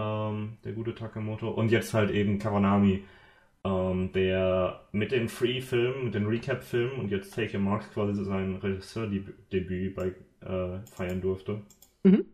Ähm, 0.01 0.57
der 0.63 0.73
gute 0.73 0.95
Takemoto. 0.95 1.49
Und 1.49 1.71
jetzt 1.71 1.93
halt 1.93 2.09
eben 2.09 2.39
Kawanami, 2.39 3.03
ähm, 3.63 4.11
der 4.13 4.81
mit 4.91 5.11
dem 5.11 5.29
Free-Film, 5.29 6.05
mit 6.05 6.15
dem 6.15 6.25
Recap-Film 6.25 6.99
und 6.99 7.11
jetzt 7.11 7.33
Take 7.33 7.55
Your 7.55 7.63
Marks 7.63 7.89
quasi 7.91 8.23
sein 8.23 8.55
Regisseur-Debüt 8.55 9.95
bei 9.95 10.15
äh, 10.41 10.79
feiern 10.91 11.21
durfte. 11.21 11.61
Mhm. 12.03 12.25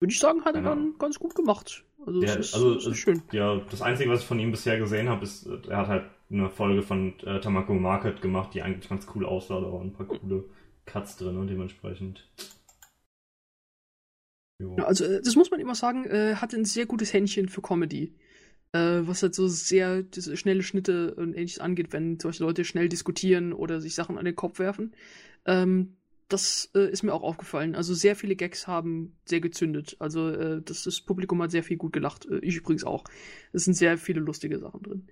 Würde 0.00 0.12
ich 0.12 0.18
sagen, 0.18 0.44
hat 0.44 0.54
er 0.54 0.62
dann 0.62 0.94
ganz 0.98 1.18
gut 1.18 1.34
gemacht. 1.34 1.84
Also, 2.04 2.20
der, 2.20 2.38
ist, 2.38 2.54
also 2.54 2.74
ist 2.74 2.96
schön. 2.96 3.22
Ja, 3.30 3.60
das 3.70 3.82
Einzige, 3.82 4.10
was 4.10 4.20
ich 4.20 4.26
von 4.26 4.40
ihm 4.40 4.50
bisher 4.50 4.78
gesehen 4.78 5.08
habe, 5.08 5.22
ist, 5.22 5.46
er 5.46 5.76
hat 5.76 5.86
halt 5.86 6.04
eine 6.32 6.50
Folge 6.50 6.82
von 6.82 7.18
äh, 7.20 7.40
Tamako 7.40 7.74
Market 7.74 8.22
gemacht, 8.22 8.54
die 8.54 8.62
eigentlich 8.62 8.88
ganz 8.88 9.06
cool 9.14 9.26
aussah. 9.26 9.60
Da 9.60 9.72
waren 9.72 9.88
ein 9.88 9.92
paar 9.92 10.06
coole 10.06 10.44
Cuts 10.86 11.16
drin 11.16 11.36
und 11.36 11.48
dementsprechend. 11.48 12.28
Ja, 14.58 14.84
also, 14.84 15.04
äh, 15.04 15.20
das 15.22 15.36
muss 15.36 15.50
man 15.50 15.60
immer 15.60 15.74
sagen, 15.74 16.04
äh, 16.06 16.36
hat 16.36 16.54
ein 16.54 16.64
sehr 16.64 16.86
gutes 16.86 17.12
Händchen 17.12 17.48
für 17.48 17.62
Comedy. 17.62 18.14
Äh, 18.72 19.06
was 19.06 19.22
halt 19.22 19.34
so 19.34 19.48
sehr 19.48 20.04
schnelle 20.14 20.62
Schnitte 20.62 21.14
und 21.14 21.34
ähnliches 21.34 21.58
angeht, 21.58 21.92
wenn 21.92 22.18
solche 22.18 22.42
Leute 22.42 22.64
schnell 22.64 22.88
diskutieren 22.88 23.52
oder 23.52 23.82
sich 23.82 23.94
Sachen 23.94 24.16
an 24.16 24.24
den 24.24 24.34
Kopf 24.34 24.58
werfen. 24.58 24.94
Ähm, 25.44 25.96
das 26.28 26.70
äh, 26.74 26.90
ist 26.90 27.02
mir 27.02 27.12
auch 27.12 27.22
aufgefallen. 27.22 27.74
Also 27.74 27.92
sehr 27.92 28.16
viele 28.16 28.36
Gags 28.36 28.66
haben 28.66 29.16
sehr 29.26 29.40
gezündet. 29.40 29.96
Also 29.98 30.30
äh, 30.30 30.62
das, 30.62 30.84
das, 30.84 31.02
Publikum 31.02 31.42
hat 31.42 31.50
sehr 31.50 31.62
viel 31.62 31.76
gut 31.76 31.92
gelacht. 31.92 32.26
Äh, 32.26 32.38
ich 32.38 32.56
übrigens 32.56 32.84
auch. 32.84 33.04
Es 33.52 33.64
sind 33.64 33.74
sehr 33.74 33.98
viele 33.98 34.20
lustige 34.20 34.58
Sachen 34.58 34.82
drin. 34.82 35.08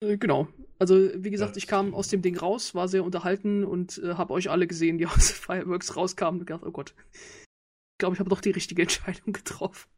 Äh, 0.00 0.16
genau. 0.18 0.48
Also 0.78 1.10
wie 1.14 1.30
gesagt, 1.30 1.56
ich 1.56 1.66
kam 1.66 1.94
aus 1.94 2.08
dem 2.08 2.22
Ding 2.22 2.36
raus, 2.36 2.74
war 2.74 2.88
sehr 2.88 3.04
unterhalten 3.04 3.64
und 3.64 3.98
äh, 3.98 4.14
habe 4.14 4.32
euch 4.34 4.50
alle 4.50 4.66
gesehen, 4.66 4.98
die 4.98 5.06
aus 5.08 5.30
Fireworks 5.30 5.96
rauskamen 5.96 6.40
und 6.40 6.46
gedacht, 6.46 6.64
oh 6.64 6.72
Gott. 6.72 6.94
Ich 7.12 7.98
glaube, 7.98 8.14
ich 8.14 8.20
habe 8.20 8.30
doch 8.30 8.40
die 8.40 8.50
richtige 8.50 8.82
Entscheidung 8.82 9.32
getroffen. 9.32 9.88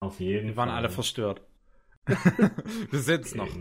Auf 0.00 0.20
jeden 0.20 0.48
Wir 0.48 0.56
waren 0.56 0.68
Fall. 0.68 0.78
alle 0.78 0.90
verstört. 0.90 1.42
Wir 2.90 3.00
sind's 3.00 3.34
noch. 3.34 3.48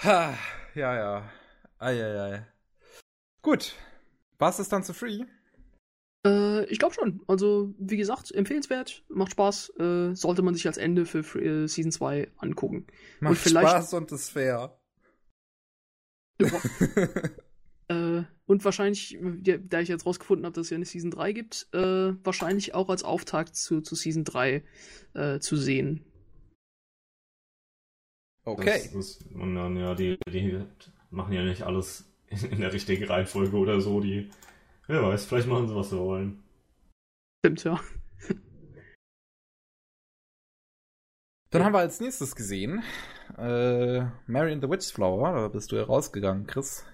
Ha, 0.00 0.38
ja, 0.76 0.94
ja. 0.94 1.30
Eieiei. 1.78 2.46
Gut. 3.42 3.74
Was 4.38 4.60
ist 4.60 4.70
dann 4.72 4.84
zu 4.84 4.94
Free? 4.94 5.24
Äh, 6.26 6.64
ich 6.66 6.78
glaube 6.78 6.94
schon. 6.94 7.20
Also, 7.26 7.74
wie 7.78 7.96
gesagt, 7.96 8.32
empfehlenswert, 8.32 9.04
macht 9.08 9.32
Spaß. 9.32 9.72
Äh, 9.78 10.14
sollte 10.14 10.42
man 10.42 10.54
sich 10.54 10.66
als 10.66 10.76
Ende 10.76 11.06
für 11.06 11.22
Free, 11.22 11.64
äh, 11.64 11.68
Season 11.68 11.92
2 11.92 12.30
angucken. 12.36 12.86
Macht 13.20 13.30
und 13.30 13.38
vielleicht, 13.38 13.68
Spaß 13.68 13.94
und 13.94 14.12
ist 14.12 14.30
fair. 14.30 14.78
Äh, 17.90 18.24
und 18.44 18.66
wahrscheinlich, 18.66 19.18
da 19.18 19.80
ich 19.80 19.88
jetzt 19.88 20.04
rausgefunden 20.04 20.44
habe, 20.44 20.54
dass 20.54 20.66
es 20.66 20.70
ja 20.70 20.76
eine 20.76 20.84
Season 20.84 21.10
3 21.10 21.32
gibt, 21.32 21.68
äh, 21.72 22.12
wahrscheinlich 22.22 22.74
auch 22.74 22.90
als 22.90 23.02
Auftakt 23.02 23.56
zu, 23.56 23.80
zu 23.80 23.94
Season 23.94 24.24
3 24.24 24.62
äh, 25.14 25.38
zu 25.38 25.56
sehen. 25.56 26.04
Okay. 28.44 28.90
Das, 28.92 28.92
das, 28.92 29.18
und 29.32 29.54
dann, 29.54 29.76
ja, 29.76 29.94
die, 29.94 30.18
die 30.30 30.62
machen 31.10 31.32
ja 31.32 31.42
nicht 31.44 31.62
alles 31.62 32.04
in 32.50 32.60
der 32.60 32.74
richtigen 32.74 33.04
Reihenfolge 33.04 33.56
oder 33.56 33.80
so. 33.80 34.00
Die, 34.00 34.28
wer 34.88 35.02
weiß, 35.02 35.26
vielleicht 35.26 35.46
machen 35.48 35.68
sie, 35.68 35.74
was 35.76 35.90
sie 35.90 35.98
wollen. 35.98 36.42
Stimmt, 37.40 37.62
ja. 37.64 37.80
Dann 41.50 41.64
haben 41.64 41.72
wir 41.72 41.78
als 41.78 42.00
nächstes 42.00 42.36
gesehen 42.36 42.82
äh, 43.38 44.00
Mary 44.26 44.52
and 44.52 44.62
the 44.62 44.68
Witch 44.68 44.92
Flower. 44.92 45.32
Da 45.32 45.48
bist 45.48 45.72
du 45.72 45.76
ja 45.76 45.84
rausgegangen, 45.84 46.46
Chris. 46.46 46.84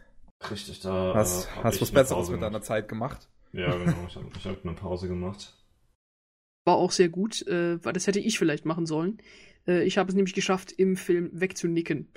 Richtig, 0.51 0.81
da 0.81 1.15
hast, 1.15 1.47
äh, 1.47 1.63
hast 1.63 1.81
was 1.81 1.91
Besseres 1.91 2.31
mit 2.31 2.43
deiner 2.43 2.63
Zeit 2.63 2.89
gemacht. 2.89 3.29
Ja, 3.53 3.75
genau. 3.77 4.07
Ich 4.09 4.17
habe 4.17 4.29
hab 4.33 4.65
eine 4.65 4.75
Pause 4.75 5.09
gemacht. 5.09 5.57
War 6.67 6.77
auch 6.77 6.91
sehr 6.91 7.09
gut, 7.09 7.47
äh, 7.47 7.83
weil 7.85 7.93
das 7.93 8.07
hätte 8.07 8.21
ich 8.21 8.39
vielleicht 8.39 8.65
machen 8.65 8.87
sollen. 8.87 9.19
Äh, 9.67 9.85
ich 9.85 9.99
habe 9.99 10.09
es 10.09 10.15
nämlich 10.15 10.35
geschafft, 10.35 10.73
im 10.73 10.97
Film 10.97 11.31
wegzunicken. 11.33 12.09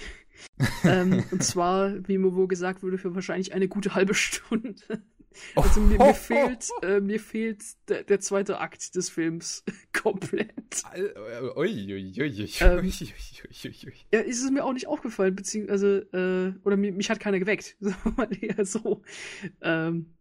ähm, 0.84 1.24
und 1.32 1.44
zwar, 1.44 2.08
wie 2.08 2.18
mir 2.18 2.34
wohl 2.36 2.48
gesagt 2.48 2.84
wurde, 2.84 2.98
für 2.98 3.16
wahrscheinlich 3.16 3.54
eine 3.54 3.68
gute 3.68 3.96
halbe 3.96 4.14
Stunde. 4.14 5.04
Also 5.56 5.82
mir, 5.82 5.98
mir 5.98 6.14
fehlt, 6.14 6.68
äh, 6.82 7.00
mir 7.00 7.20
fehlt 7.20 7.64
der, 7.90 8.04
der, 8.04 8.20
zweite 8.20 8.60
Akt 8.60 8.96
des 8.96 9.10
Films 9.10 9.64
komplett. 9.94 10.84
Ui, 11.56 11.94
ui, 11.94 12.14
ui, 12.20 12.50
ähm, 12.60 12.92
ja, 14.12 14.20
ist 14.20 14.44
es 14.44 14.52
mir 14.52 14.64
auch 14.64 14.74
nicht 14.74 14.88
aufgefallen, 14.88 15.36
beziehungsweise, 15.36 16.08
äh, 16.12 16.60
oder 16.66 16.78
mich, 16.78 16.94
mich 16.94 17.10
hat 17.10 17.20
keiner 17.20 17.40
geweckt. 17.40 17.78
Eher 18.42 18.66
so. 18.66 19.04
Ähm, 19.62 20.14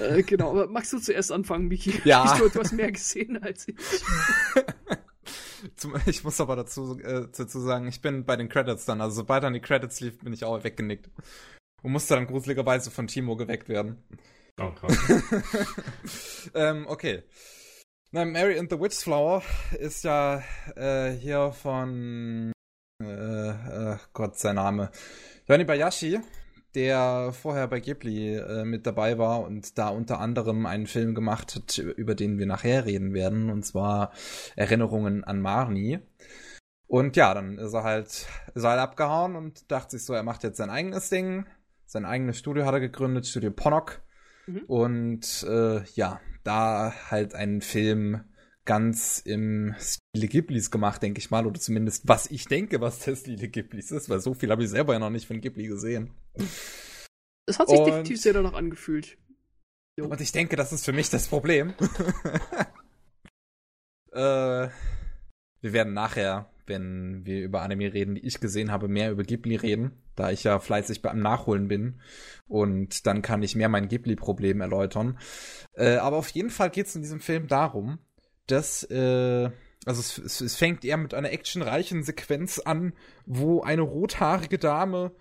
äh, 0.00 0.22
genau, 0.22 0.50
aber 0.50 0.68
magst 0.68 0.92
du 0.92 0.98
zuerst 0.98 1.32
anfangen, 1.32 1.68
Miki? 1.68 2.00
Ja. 2.04 2.24
Ich, 2.24 2.52
du 2.52 2.60
hast 2.60 2.72
mehr 2.72 2.92
gesehen 2.92 3.42
als 3.42 3.68
ich. 3.68 3.76
Ich 6.06 6.24
muss 6.24 6.40
aber 6.40 6.56
dazu, 6.56 6.98
äh, 7.00 7.26
dazu 7.36 7.60
sagen, 7.60 7.88
ich 7.88 8.00
bin 8.00 8.24
bei 8.24 8.36
den 8.36 8.48
Credits 8.48 8.84
dann. 8.84 9.00
Also 9.00 9.16
sobald 9.16 9.42
dann 9.42 9.54
die 9.54 9.60
Credits 9.60 10.00
lief, 10.00 10.18
bin 10.20 10.32
ich 10.32 10.44
auch 10.44 10.62
weggenickt. 10.62 11.10
Und 11.82 11.92
musste 11.92 12.14
dann 12.14 12.26
gruseligerweise 12.26 12.90
von 12.90 13.06
Timo 13.06 13.36
geweckt 13.36 13.68
werden. 13.68 14.02
Oh, 14.60 14.70
krass. 14.72 14.96
ähm, 16.54 16.86
okay. 16.88 17.22
Na, 18.10 18.24
Mary 18.24 18.58
and 18.58 18.70
the 18.70 18.80
Witch 18.80 18.96
Flower 18.96 19.42
ist 19.78 20.02
ja 20.02 20.42
äh, 20.76 21.10
hier 21.10 21.52
von 21.52 22.52
äh, 23.02 23.92
äh, 23.92 23.96
Gott, 24.12 24.38
sein 24.38 24.56
Name. 24.56 24.90
Yoni 25.46 25.64
Bayashi, 25.64 26.20
der 26.74 27.32
vorher 27.32 27.68
bei 27.68 27.80
Ghibli 27.80 28.36
äh, 28.36 28.64
mit 28.64 28.86
dabei 28.86 29.18
war 29.18 29.42
und 29.42 29.78
da 29.78 29.88
unter 29.88 30.20
anderem 30.20 30.66
einen 30.66 30.86
Film 30.86 31.14
gemacht 31.14 31.54
hat, 31.54 31.78
über 31.78 32.14
den 32.14 32.38
wir 32.38 32.46
nachher 32.46 32.86
reden 32.86 33.14
werden, 33.14 33.50
und 33.50 33.64
zwar 33.64 34.12
Erinnerungen 34.56 35.22
an 35.22 35.40
Marnie. 35.40 36.00
Und 36.88 37.16
ja, 37.16 37.34
dann 37.34 37.58
ist 37.58 37.74
er 37.74 37.84
halt, 37.84 38.08
ist 38.08 38.64
er 38.64 38.70
halt 38.70 38.80
abgehauen 38.80 39.36
und 39.36 39.70
dachte 39.70 39.96
sich 39.96 40.06
so, 40.06 40.14
er 40.14 40.22
macht 40.22 40.42
jetzt 40.42 40.56
sein 40.56 40.70
eigenes 40.70 41.10
Ding. 41.10 41.46
Sein 41.88 42.04
eigenes 42.04 42.38
Studio 42.38 42.66
hat 42.66 42.74
er 42.74 42.80
gegründet, 42.80 43.26
Studio 43.26 43.50
Ponok. 43.50 44.02
Mhm. 44.46 44.62
Und 44.66 45.46
äh, 45.48 45.82
ja, 45.94 46.20
da 46.44 46.92
halt 47.10 47.34
einen 47.34 47.62
Film 47.62 48.24
ganz 48.66 49.22
im 49.24 49.74
Stile 49.78 50.28
Ghiblis 50.28 50.70
gemacht, 50.70 51.02
denke 51.02 51.18
ich 51.18 51.30
mal, 51.30 51.46
oder 51.46 51.58
zumindest 51.58 52.06
was 52.06 52.30
ich 52.30 52.44
denke, 52.44 52.82
was 52.82 52.98
der 52.98 53.16
Stile 53.16 53.48
Ghiblis 53.48 53.90
ist, 53.90 54.10
weil 54.10 54.20
so 54.20 54.34
viel 54.34 54.50
habe 54.50 54.62
ich 54.62 54.68
selber 54.68 54.92
ja 54.92 54.98
noch 54.98 55.08
nicht 55.08 55.26
von 55.26 55.40
Ghibli 55.40 55.66
gesehen. 55.66 56.12
Es 57.46 57.58
hat 57.58 57.70
sich 57.70 57.78
Und, 57.78 57.86
definitiv 57.86 58.20
sehr 58.20 58.34
danach 58.34 58.52
angefühlt. 58.52 59.16
Und 59.98 60.20
ich 60.20 60.32
denke, 60.32 60.56
das 60.56 60.74
ist 60.74 60.84
für 60.84 60.92
mich 60.92 61.08
das 61.08 61.26
Problem. 61.26 61.70
äh, 64.12 64.68
wir 65.60 65.72
werden 65.72 65.94
nachher, 65.94 66.50
wenn 66.68 67.24
wir 67.24 67.42
über 67.42 67.62
Anime 67.62 67.92
reden, 67.92 68.14
die 68.14 68.26
ich 68.26 68.40
gesehen 68.40 68.70
habe, 68.70 68.88
mehr 68.88 69.10
über 69.10 69.22
Ghibli 69.22 69.56
reden, 69.56 69.92
da 70.16 70.30
ich 70.30 70.44
ja 70.44 70.58
fleißig 70.58 71.02
beim 71.02 71.20
Nachholen 71.20 71.68
bin. 71.68 72.00
Und 72.46 73.06
dann 73.06 73.22
kann 73.22 73.42
ich 73.42 73.56
mehr 73.56 73.68
mein 73.68 73.88
Ghibli-Problem 73.88 74.60
erläutern. 74.60 75.18
Äh, 75.74 75.96
aber 75.96 76.16
auf 76.16 76.28
jeden 76.30 76.50
Fall 76.50 76.70
geht 76.70 76.86
es 76.86 76.96
in 76.96 77.02
diesem 77.02 77.20
Film 77.20 77.46
darum, 77.46 77.98
dass, 78.46 78.84
äh, 78.90 79.50
also 79.84 80.00
es, 80.00 80.18
es, 80.18 80.40
es 80.40 80.56
fängt 80.56 80.84
eher 80.84 80.96
mit 80.96 81.14
einer 81.14 81.32
actionreichen 81.32 82.02
Sequenz 82.02 82.58
an, 82.58 82.92
wo 83.26 83.62
eine 83.62 83.82
rothaarige 83.82 84.58
Dame 84.58 85.12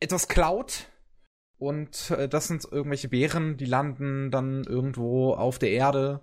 etwas 0.00 0.28
klaut 0.28 0.88
und 1.58 2.12
äh, 2.12 2.28
das 2.28 2.46
sind 2.46 2.64
irgendwelche 2.70 3.08
Bären, 3.08 3.56
die 3.56 3.64
landen 3.64 4.30
dann 4.30 4.64
irgendwo 4.64 5.34
auf 5.34 5.58
der 5.58 5.70
Erde. 5.70 6.20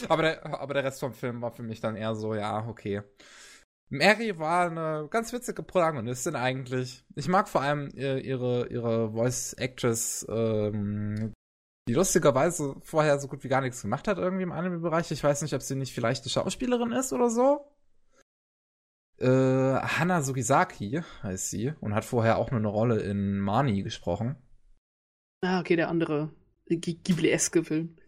aber, 0.09 0.22
der, 0.22 0.61
aber 0.61 0.74
der 0.74 0.82
Rest 0.82 0.99
vom 0.99 1.14
Film 1.14 1.40
war 1.40 1.53
für 1.53 1.62
mich 1.62 1.80
dann 1.80 1.95
eher 1.95 2.16
so, 2.16 2.34
ja, 2.34 2.66
okay. 2.66 3.03
Mary 3.93 4.38
war 4.38 4.70
eine 4.70 5.07
ganz 5.11 5.34
witzige 5.34 5.62
Protagonistin 5.62 6.34
eigentlich. 6.34 7.05
Ich 7.14 7.28
mag 7.28 7.47
vor 7.47 7.61
allem 7.61 7.90
ihre, 7.95 8.66
ihre 8.68 9.12
Voice 9.12 9.53
Actress, 9.53 10.26
ähm, 10.30 11.34
die 11.86 11.93
lustigerweise 11.93 12.74
vorher 12.80 13.20
so 13.20 13.28
gut 13.28 13.45
wie 13.45 13.49
gar 13.49 13.61
nichts 13.61 13.82
gemacht 13.82 14.09
hat 14.09 14.16
irgendwie 14.16 14.45
im 14.45 14.53
Anime-Bereich. 14.53 15.11
Ich 15.11 15.22
weiß 15.22 15.43
nicht, 15.43 15.53
ob 15.53 15.61
sie 15.61 15.74
nicht 15.74 15.93
vielleicht 15.93 16.24
eine 16.24 16.30
Schauspielerin 16.30 16.93
ist 16.93 17.12
oder 17.12 17.28
so. 17.28 17.70
Äh, 19.18 19.26
Hana 19.26 20.22
Sugisaki 20.22 21.03
heißt 21.22 21.51
sie 21.51 21.74
und 21.80 21.95
hat 21.95 22.07
vorher 22.07 22.38
auch 22.38 22.51
nur 22.51 22.61
eine 22.61 22.68
Rolle 22.68 23.01
in 23.01 23.40
Mani 23.40 23.82
gesprochen. 23.82 24.36
Ah, 25.43 25.61
okay, 25.61 25.76
der 25.76 25.90
andere 25.90 26.30
Ghibli-eske 26.66 27.62
Film. 27.62 27.99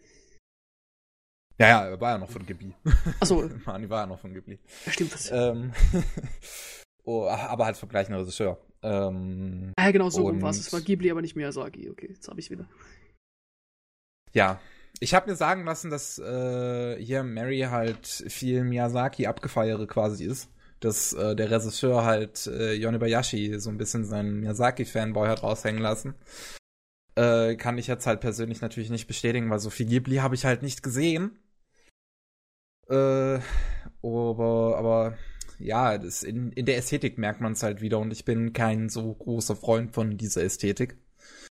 Ja, 1.58 1.68
ja, 1.68 1.86
er 1.86 2.00
war 2.00 2.12
ja 2.12 2.18
noch 2.18 2.30
von 2.30 2.44
Ghibli. 2.44 2.74
Achso. 3.20 3.48
Mani 3.64 3.88
war 3.88 4.00
ja 4.00 4.06
noch 4.06 4.18
von 4.18 4.34
Ghibli. 4.34 4.58
Ja, 4.86 4.92
stimmt 4.92 5.14
was. 5.14 5.30
Ähm, 5.30 5.72
oh, 7.04 7.26
aber 7.26 7.66
halt 7.66 7.76
vom 7.76 7.88
gleichen 7.88 8.14
Regisseur. 8.14 8.58
Ähm, 8.82 9.72
ah, 9.76 9.86
ja, 9.86 9.90
genau, 9.92 10.10
so 10.10 10.22
rum 10.22 10.42
war 10.42 10.50
es. 10.50 10.58
Es 10.58 10.72
war 10.72 10.80
Ghibli, 10.80 11.10
aber 11.10 11.22
nicht 11.22 11.36
Miyazaki. 11.36 11.90
Okay, 11.90 12.08
jetzt 12.10 12.28
habe 12.28 12.40
ich 12.40 12.50
wieder. 12.50 12.66
Ja, 14.32 14.60
ich 15.00 15.14
habe 15.14 15.30
mir 15.30 15.36
sagen 15.36 15.64
lassen, 15.64 15.90
dass 15.90 16.18
äh, 16.18 16.96
hier 17.02 17.22
Mary 17.22 17.60
halt 17.60 18.06
viel 18.06 18.64
Miyazaki 18.64 19.26
abgefeiere 19.26 19.86
quasi 19.86 20.24
ist. 20.24 20.50
Dass 20.80 21.12
äh, 21.12 21.36
der 21.36 21.50
Regisseur 21.50 22.04
halt 22.04 22.46
äh, 22.46 22.74
Yonibayashi 22.74 23.58
so 23.58 23.70
ein 23.70 23.78
bisschen 23.78 24.04
seinen 24.04 24.40
Miyazaki-Fanboy 24.40 25.28
hat 25.28 25.42
raushängen 25.42 25.80
lassen. 25.80 26.14
Äh, 27.16 27.54
kann 27.56 27.78
ich 27.78 27.86
jetzt 27.86 28.06
halt 28.06 28.20
persönlich 28.20 28.60
natürlich 28.60 28.90
nicht 28.90 29.06
bestätigen, 29.06 29.48
weil 29.50 29.60
so 29.60 29.70
viel 29.70 29.86
Ghibli 29.86 30.16
habe 30.16 30.34
ich 30.34 30.44
halt 30.44 30.62
nicht 30.62 30.82
gesehen. 30.82 31.38
Äh, 32.88 33.40
aber, 34.02 34.76
aber 34.76 35.18
ja, 35.58 35.98
das 35.98 36.22
in, 36.22 36.52
in 36.52 36.66
der 36.66 36.76
Ästhetik 36.76 37.18
merkt 37.18 37.40
man 37.40 37.52
es 37.52 37.62
halt 37.62 37.80
wieder 37.80 37.98
und 37.98 38.12
ich 38.12 38.24
bin 38.24 38.52
kein 38.52 38.88
so 38.88 39.14
großer 39.14 39.56
Freund 39.56 39.94
von 39.94 40.16
dieser 40.16 40.42
Ästhetik. 40.42 40.98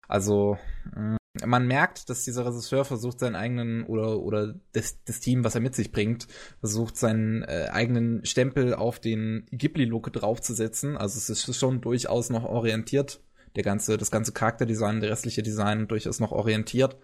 Also, 0.08 0.58
mm, 0.94 1.16
man 1.44 1.66
merkt, 1.66 2.08
dass 2.08 2.24
dieser 2.24 2.46
Regisseur 2.46 2.84
versucht, 2.84 3.18
seinen 3.18 3.34
eigenen 3.34 3.84
oder, 3.84 4.20
oder 4.20 4.54
das, 4.72 5.02
das 5.04 5.20
Team, 5.20 5.44
was 5.44 5.54
er 5.54 5.60
mit 5.60 5.74
sich 5.74 5.92
bringt, 5.92 6.28
versucht, 6.60 6.96
seinen 6.96 7.42
äh, 7.42 7.68
eigenen 7.70 8.24
Stempel 8.24 8.74
auf 8.74 9.00
den 9.00 9.46
Ghibli-Look 9.50 10.12
draufzusetzen. 10.12 10.96
Also 10.96 11.18
es 11.18 11.28
ist 11.28 11.58
schon 11.58 11.80
durchaus 11.80 12.30
noch 12.30 12.44
orientiert, 12.44 13.20
der 13.56 13.64
ganze, 13.64 13.98
das 13.98 14.10
ganze 14.10 14.32
Charakterdesign, 14.32 15.00
der 15.00 15.10
restliche 15.10 15.42
Design 15.42 15.88
durchaus 15.88 16.20
noch 16.20 16.32
orientiert 16.32 16.96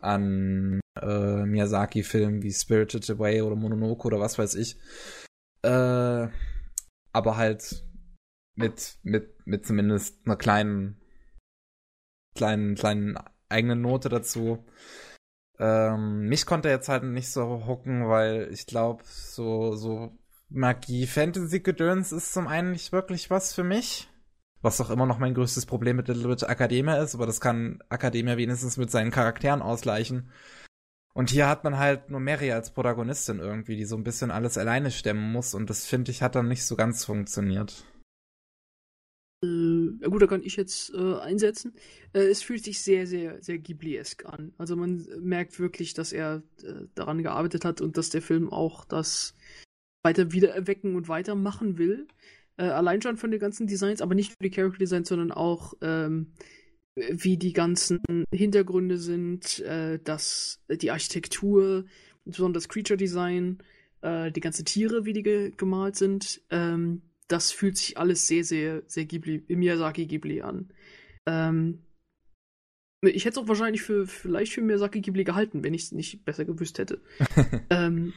an 0.00 0.81
äh, 1.00 1.44
Miyazaki-Filmen 1.44 2.42
wie 2.42 2.52
Spirited 2.52 3.08
Away 3.10 3.42
oder 3.42 3.56
Mononoke 3.56 4.06
oder 4.06 4.20
was 4.20 4.38
weiß 4.38 4.54
ich. 4.56 4.76
Äh, 5.62 6.28
aber 7.12 7.36
halt 7.36 7.84
mit, 8.54 8.98
mit, 9.02 9.46
mit 9.46 9.66
zumindest 9.66 10.26
einer 10.26 10.36
kleinen, 10.36 11.00
kleinen, 12.34 12.74
kleinen 12.74 13.18
eigenen 13.48 13.80
Note 13.80 14.08
dazu. 14.08 14.64
Ähm, 15.58 16.28
mich 16.28 16.46
konnte 16.46 16.68
er 16.68 16.76
jetzt 16.76 16.88
halt 16.88 17.04
nicht 17.04 17.30
so 17.30 17.66
hocken, 17.66 18.08
weil 18.08 18.48
ich 18.52 18.66
glaube, 18.66 19.04
so, 19.04 19.76
so 19.76 20.18
Magie-Fantasy-Gedöns 20.48 22.12
ist 22.12 22.32
zum 22.32 22.48
einen 22.48 22.72
nicht 22.72 22.92
wirklich 22.92 23.30
was 23.30 23.54
für 23.54 23.64
mich. 23.64 24.08
Was 24.60 24.76
doch 24.76 24.90
immer 24.90 25.06
noch 25.06 25.18
mein 25.18 25.34
größtes 25.34 25.66
Problem 25.66 25.96
mit 25.96 26.08
Little 26.08 26.28
Witch 26.30 26.44
Academia 26.44 27.02
ist, 27.02 27.14
aber 27.14 27.26
das 27.26 27.40
kann 27.40 27.82
Academia 27.90 28.36
wenigstens 28.36 28.76
mit 28.76 28.90
seinen 28.90 29.10
Charakteren 29.10 29.60
ausgleichen. 29.60 30.30
Und 31.14 31.30
hier 31.30 31.46
hat 31.46 31.64
man 31.64 31.78
halt 31.78 32.10
nur 32.10 32.20
Mary 32.20 32.52
als 32.52 32.72
Protagonistin 32.72 33.38
irgendwie, 33.38 33.76
die 33.76 33.84
so 33.84 33.96
ein 33.96 34.04
bisschen 34.04 34.30
alles 34.30 34.56
alleine 34.56 34.90
stemmen 34.90 35.30
muss 35.32 35.54
und 35.54 35.68
das 35.68 35.86
finde 35.86 36.10
ich 36.10 36.22
hat 36.22 36.34
dann 36.34 36.48
nicht 36.48 36.64
so 36.64 36.74
ganz 36.74 37.04
funktioniert. 37.04 37.84
Äh, 39.44 40.08
gut, 40.08 40.22
da 40.22 40.26
kann 40.26 40.42
ich 40.42 40.56
jetzt 40.56 40.94
äh, 40.94 41.14
einsetzen. 41.16 41.74
Äh, 42.12 42.20
es 42.20 42.42
fühlt 42.42 42.64
sich 42.64 42.80
sehr, 42.80 43.06
sehr, 43.06 43.42
sehr 43.42 43.58
Ghibli-esk 43.58 44.24
an. 44.24 44.54
Also 44.56 44.76
man 44.76 45.06
merkt 45.20 45.58
wirklich, 45.58 45.94
dass 45.94 46.12
er 46.12 46.42
äh, 46.62 46.86
daran 46.94 47.22
gearbeitet 47.22 47.64
hat 47.64 47.80
und 47.80 47.96
dass 47.98 48.08
der 48.10 48.22
Film 48.22 48.50
auch 48.50 48.84
das 48.84 49.34
weiter 50.02 50.32
wiedererwecken 50.32 50.96
und 50.96 51.08
weitermachen 51.08 51.76
will. 51.76 52.06
Äh, 52.56 52.64
allein 52.64 53.02
schon 53.02 53.16
von 53.16 53.30
den 53.30 53.40
ganzen 53.40 53.66
Designs, 53.66 54.00
aber 54.00 54.14
nicht 54.14 54.30
nur 54.30 54.48
die 54.48 54.54
Character 54.54 54.78
Designs, 54.78 55.08
sondern 55.08 55.32
auch 55.32 55.74
ähm, 55.80 56.32
wie 56.94 57.36
die 57.38 57.52
ganzen 57.52 58.00
Hintergründe 58.32 58.98
sind, 58.98 59.60
äh, 59.60 59.98
das, 60.02 60.62
die 60.70 60.90
Architektur, 60.90 61.84
besonders 62.24 62.64
das 62.64 62.68
Creature 62.68 62.96
Design, 62.96 63.62
äh, 64.02 64.30
die 64.30 64.40
ganzen 64.40 64.64
Tiere, 64.64 65.04
wie 65.04 65.12
die 65.12 65.22
ge 65.22 65.52
gemalt 65.56 65.96
sind. 65.96 66.42
Ähm, 66.50 67.02
das 67.28 67.50
fühlt 67.50 67.78
sich 67.78 67.96
alles 67.96 68.26
sehr, 68.26 68.44
sehr, 68.44 68.82
sehr 68.86 69.06
Ghibli, 69.06 69.44
Miyazaki 69.48 70.06
Ghibli 70.06 70.42
an. 70.42 70.70
Ähm, 71.26 71.78
ich 73.04 73.24
hätte 73.24 73.40
es 73.40 73.44
auch 73.44 73.48
wahrscheinlich 73.48 73.82
für 73.82 74.06
vielleicht 74.06 74.52
für 74.52 74.60
Miyazaki 74.60 75.00
Ghibli 75.00 75.24
gehalten, 75.24 75.64
wenn 75.64 75.74
ich 75.74 75.84
es 75.84 75.92
nicht 75.92 76.24
besser 76.24 76.44
gewusst 76.44 76.78
hätte. 76.78 77.00
ähm, 77.70 78.12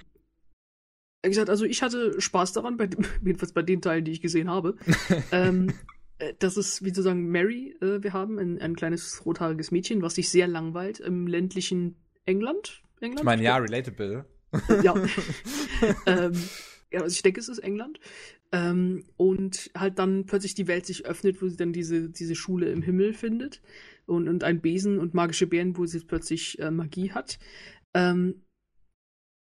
Wie 1.23 1.29
gesagt, 1.29 1.49
also 1.49 1.65
ich 1.65 1.81
hatte 1.81 2.19
Spaß 2.19 2.53
daran, 2.53 2.77
bei, 2.77 2.89
jedenfalls 3.25 3.53
bei 3.53 3.63
den 3.63 3.81
Teilen, 3.81 4.05
die 4.05 4.11
ich 4.11 4.21
gesehen 4.21 4.49
habe. 4.49 4.75
ähm, 5.31 5.69
äh, 5.69 5.73
das 6.39 6.57
ist, 6.57 6.83
wie 6.83 6.89
sozusagen, 6.89 7.29
Mary, 7.29 7.75
äh, 7.81 8.01
wir 8.01 8.13
haben 8.13 8.39
ein, 8.39 8.61
ein 8.61 8.75
kleines 8.75 9.25
rothaariges 9.25 9.71
Mädchen, 9.71 10.01
was 10.01 10.15
sich 10.15 10.29
sehr 10.29 10.47
langweilt 10.47 10.99
im 10.99 11.27
ländlichen 11.27 11.97
England. 12.25 12.81
England? 13.01 13.19
Ich 13.19 13.25
meine, 13.25 13.43
ja, 13.43 13.57
relatable. 13.57 14.25
ja. 14.83 14.95
ähm, 16.05 16.33
ja, 16.91 17.01
also 17.01 17.13
ich 17.13 17.21
denke, 17.21 17.39
es 17.39 17.49
ist 17.49 17.59
England. 17.59 17.99
Ähm, 18.51 19.03
und 19.17 19.71
halt 19.75 19.99
dann 19.99 20.25
plötzlich 20.25 20.55
die 20.55 20.67
Welt 20.67 20.85
sich 20.85 21.05
öffnet, 21.05 21.41
wo 21.41 21.47
sie 21.47 21.57
dann 21.57 21.73
diese, 21.73 22.09
diese 22.09 22.35
Schule 22.35 22.71
im 22.71 22.81
Himmel 22.81 23.13
findet 23.13 23.61
und, 24.05 24.29
und 24.29 24.43
ein 24.43 24.61
Besen 24.61 24.99
und 24.99 25.13
magische 25.13 25.47
Bären, 25.47 25.77
wo 25.77 25.85
sie 25.85 25.99
plötzlich 25.99 26.59
äh, 26.59 26.71
Magie 26.71 27.11
hat. 27.11 27.39
Ähm, 27.93 28.44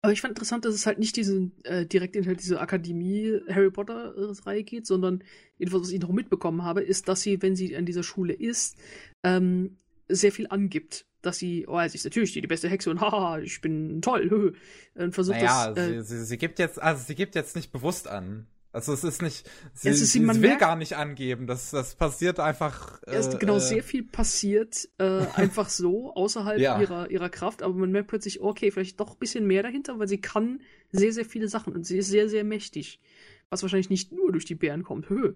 aber 0.04 0.12
ich 0.12 0.20
fand 0.20 0.32
interessant, 0.32 0.66
dass 0.66 0.74
es 0.74 0.84
halt 0.84 0.98
nicht 0.98 1.16
diese, 1.16 1.50
äh, 1.62 1.86
direkt 1.86 2.14
in 2.14 2.26
halt 2.26 2.38
diese 2.38 2.60
Akademie 2.60 3.40
Harry 3.48 3.70
Potter-Reihe 3.70 4.62
geht, 4.62 4.86
sondern 4.86 5.24
jedenfalls, 5.56 5.84
was 5.84 5.92
ich 5.92 6.00
noch 6.00 6.12
mitbekommen 6.12 6.62
habe, 6.62 6.82
ist, 6.82 7.08
dass 7.08 7.22
sie, 7.22 7.40
wenn 7.40 7.56
sie 7.56 7.74
an 7.74 7.86
dieser 7.86 8.02
Schule 8.02 8.34
ist, 8.34 8.76
ähm, 9.22 9.78
sehr 10.10 10.30
viel 10.30 10.46
angibt. 10.48 11.06
Dass 11.22 11.38
sie, 11.38 11.64
oh, 11.66 11.80
sie 11.88 11.94
ist 11.94 12.04
natürlich 12.04 12.34
die, 12.34 12.42
die 12.42 12.46
beste 12.46 12.68
Hexe 12.68 12.90
und 12.90 13.00
haha, 13.00 13.38
ich 13.38 13.62
bin 13.62 14.02
toll. 14.02 14.54
Und 14.94 15.14
versucht 15.14 15.38
naja, 15.38 15.72
das. 15.72 15.88
Äh, 15.88 16.02
sie, 16.02 16.18
sie, 16.18 16.24
sie 16.26 16.36
gibt 16.36 16.58
jetzt, 16.58 16.82
also 16.82 17.02
sie 17.02 17.14
gibt 17.14 17.34
jetzt 17.34 17.56
nicht 17.56 17.72
bewusst 17.72 18.06
an. 18.06 18.46
Also 18.74 18.92
es 18.92 19.04
ist 19.04 19.22
nicht, 19.22 19.48
sie, 19.72 19.88
es 19.88 20.00
ist, 20.00 20.12
sie, 20.12 20.26
will 20.26 20.56
gar 20.58 20.74
nicht 20.74 20.96
angeben, 20.96 21.46
das, 21.46 21.70
das 21.70 21.94
passiert 21.94 22.40
einfach. 22.40 23.00
Äh, 23.04 23.14
es 23.14 23.38
genau, 23.38 23.58
äh, 23.58 23.60
sehr 23.60 23.84
viel 23.84 24.02
passiert 24.02 24.88
äh, 24.98 25.26
einfach 25.34 25.68
so, 25.68 26.12
außerhalb 26.14 26.58
ja. 26.58 26.80
ihrer, 26.80 27.08
ihrer 27.08 27.28
Kraft, 27.28 27.62
aber 27.62 27.72
man 27.74 27.92
merkt 27.92 28.08
plötzlich, 28.08 28.40
okay, 28.40 28.72
vielleicht 28.72 28.98
doch 28.98 29.12
ein 29.12 29.18
bisschen 29.20 29.46
mehr 29.46 29.62
dahinter, 29.62 30.00
weil 30.00 30.08
sie 30.08 30.20
kann 30.20 30.60
sehr, 30.90 31.12
sehr 31.12 31.24
viele 31.24 31.46
Sachen 31.46 31.72
und 31.72 31.86
sie 31.86 31.98
ist 31.98 32.08
sehr, 32.08 32.28
sehr 32.28 32.42
mächtig. 32.42 33.00
Was 33.48 33.62
wahrscheinlich 33.62 33.90
nicht 33.90 34.10
nur 34.10 34.32
durch 34.32 34.44
die 34.44 34.56
Bären 34.56 34.82
kommt. 34.82 35.08
Hö. 35.08 35.34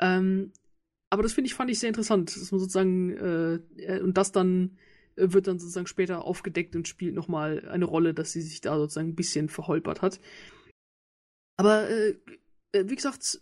Ähm, 0.00 0.50
aber 1.08 1.22
das 1.22 1.34
finde 1.34 1.46
ich, 1.46 1.54
fand 1.54 1.70
ich 1.70 1.78
sehr 1.78 1.88
interessant, 1.88 2.34
dass 2.34 2.50
man 2.50 2.58
sozusagen, 2.58 3.16
äh, 3.16 3.54
äh 3.76 4.00
und 4.00 4.18
das 4.18 4.32
dann 4.32 4.76
wird 5.14 5.46
dann 5.46 5.60
sozusagen 5.60 5.86
später 5.86 6.24
aufgedeckt 6.24 6.74
und 6.74 6.88
spielt 6.88 7.14
nochmal 7.14 7.68
eine 7.68 7.84
Rolle, 7.84 8.12
dass 8.12 8.32
sie 8.32 8.40
sich 8.40 8.60
da 8.60 8.76
sozusagen 8.76 9.10
ein 9.10 9.14
bisschen 9.14 9.48
verholpert 9.48 10.02
hat. 10.02 10.18
Aber 11.56 11.88
äh, 11.88 12.10
äh, 12.10 12.16
wie 12.72 12.96
gesagt, 12.96 13.40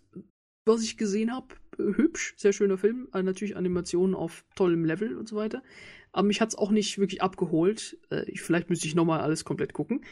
was 0.64 0.82
ich 0.82 0.96
gesehen 0.96 1.32
habe, 1.32 1.54
äh, 1.78 1.96
hübsch, 1.96 2.34
sehr 2.36 2.52
schöner 2.52 2.78
Film, 2.78 3.08
äh, 3.12 3.22
natürlich 3.22 3.56
Animationen 3.56 4.14
auf 4.14 4.44
tollem 4.54 4.84
Level 4.84 5.16
und 5.16 5.28
so 5.28 5.36
weiter. 5.36 5.62
Aber 6.12 6.26
mich 6.26 6.40
hat 6.40 6.50
es 6.50 6.54
auch 6.56 6.70
nicht 6.70 6.98
wirklich 6.98 7.22
abgeholt. 7.22 7.98
Äh, 8.10 8.28
ich, 8.30 8.42
vielleicht 8.42 8.68
müsste 8.68 8.86
ich 8.86 8.94
nochmal 8.94 9.20
alles 9.20 9.44
komplett 9.44 9.72
gucken. 9.72 10.04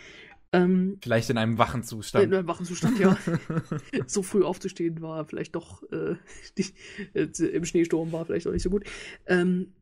Ähm, 0.52 0.98
vielleicht 1.02 1.28
in 1.28 1.36
einem 1.36 1.58
wachen 1.58 1.82
Zustand. 1.82 2.24
In 2.24 2.34
einem 2.34 2.48
wachen 2.48 2.64
Zustand, 2.64 2.98
ja. 2.98 3.18
so 4.06 4.22
früh 4.22 4.44
aufzustehen 4.44 5.02
war 5.02 5.26
vielleicht 5.26 5.54
doch 5.54 5.82
äh, 5.92 6.16
die, 6.58 6.66
äh, 7.14 7.28
im 7.48 7.64
Schneesturm 7.64 8.12
war 8.12 8.24
vielleicht 8.24 8.46
auch 8.46 8.52
nicht 8.52 8.62
so 8.62 8.70
gut. 8.70 8.84
Ähm, 9.26 9.74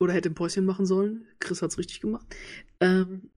oder 0.00 0.12
hätte 0.12 0.30
ein 0.30 0.34
Päuschen 0.34 0.64
machen 0.64 0.86
sollen. 0.86 1.26
Chris 1.38 1.62
hat 1.62 1.70
es 1.70 1.78
richtig 1.78 2.00
gemacht. 2.00 2.26
Ähm, 2.80 3.30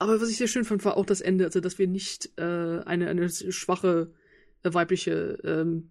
aber 0.00 0.18
was 0.18 0.30
ich 0.30 0.38
sehr 0.38 0.48
schön 0.48 0.64
fand, 0.64 0.84
war 0.86 0.96
auch 0.96 1.04
das 1.04 1.20
Ende, 1.20 1.44
also 1.44 1.60
dass 1.60 1.78
wir 1.78 1.86
nicht 1.86 2.30
äh, 2.38 2.80
eine, 2.84 3.08
eine 3.08 3.28
schwache 3.28 4.12
äh, 4.62 4.72
weibliche 4.72 5.38
ähm, 5.44 5.90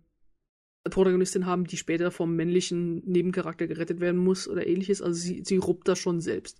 Protagonistin 0.90 1.46
haben, 1.46 1.66
die 1.66 1.78
später 1.78 2.10
vom 2.10 2.36
männlichen 2.36 3.04
Nebencharakter 3.06 3.68
gerettet 3.68 4.00
werden 4.00 4.20
muss 4.20 4.48
oder 4.48 4.66
ähnliches. 4.66 5.04
Also 5.04 5.20
sie, 5.20 5.44
sie 5.46 5.58
ruppt 5.58 5.88
das 5.88 6.00
schon 6.00 6.22
selbst. 6.22 6.60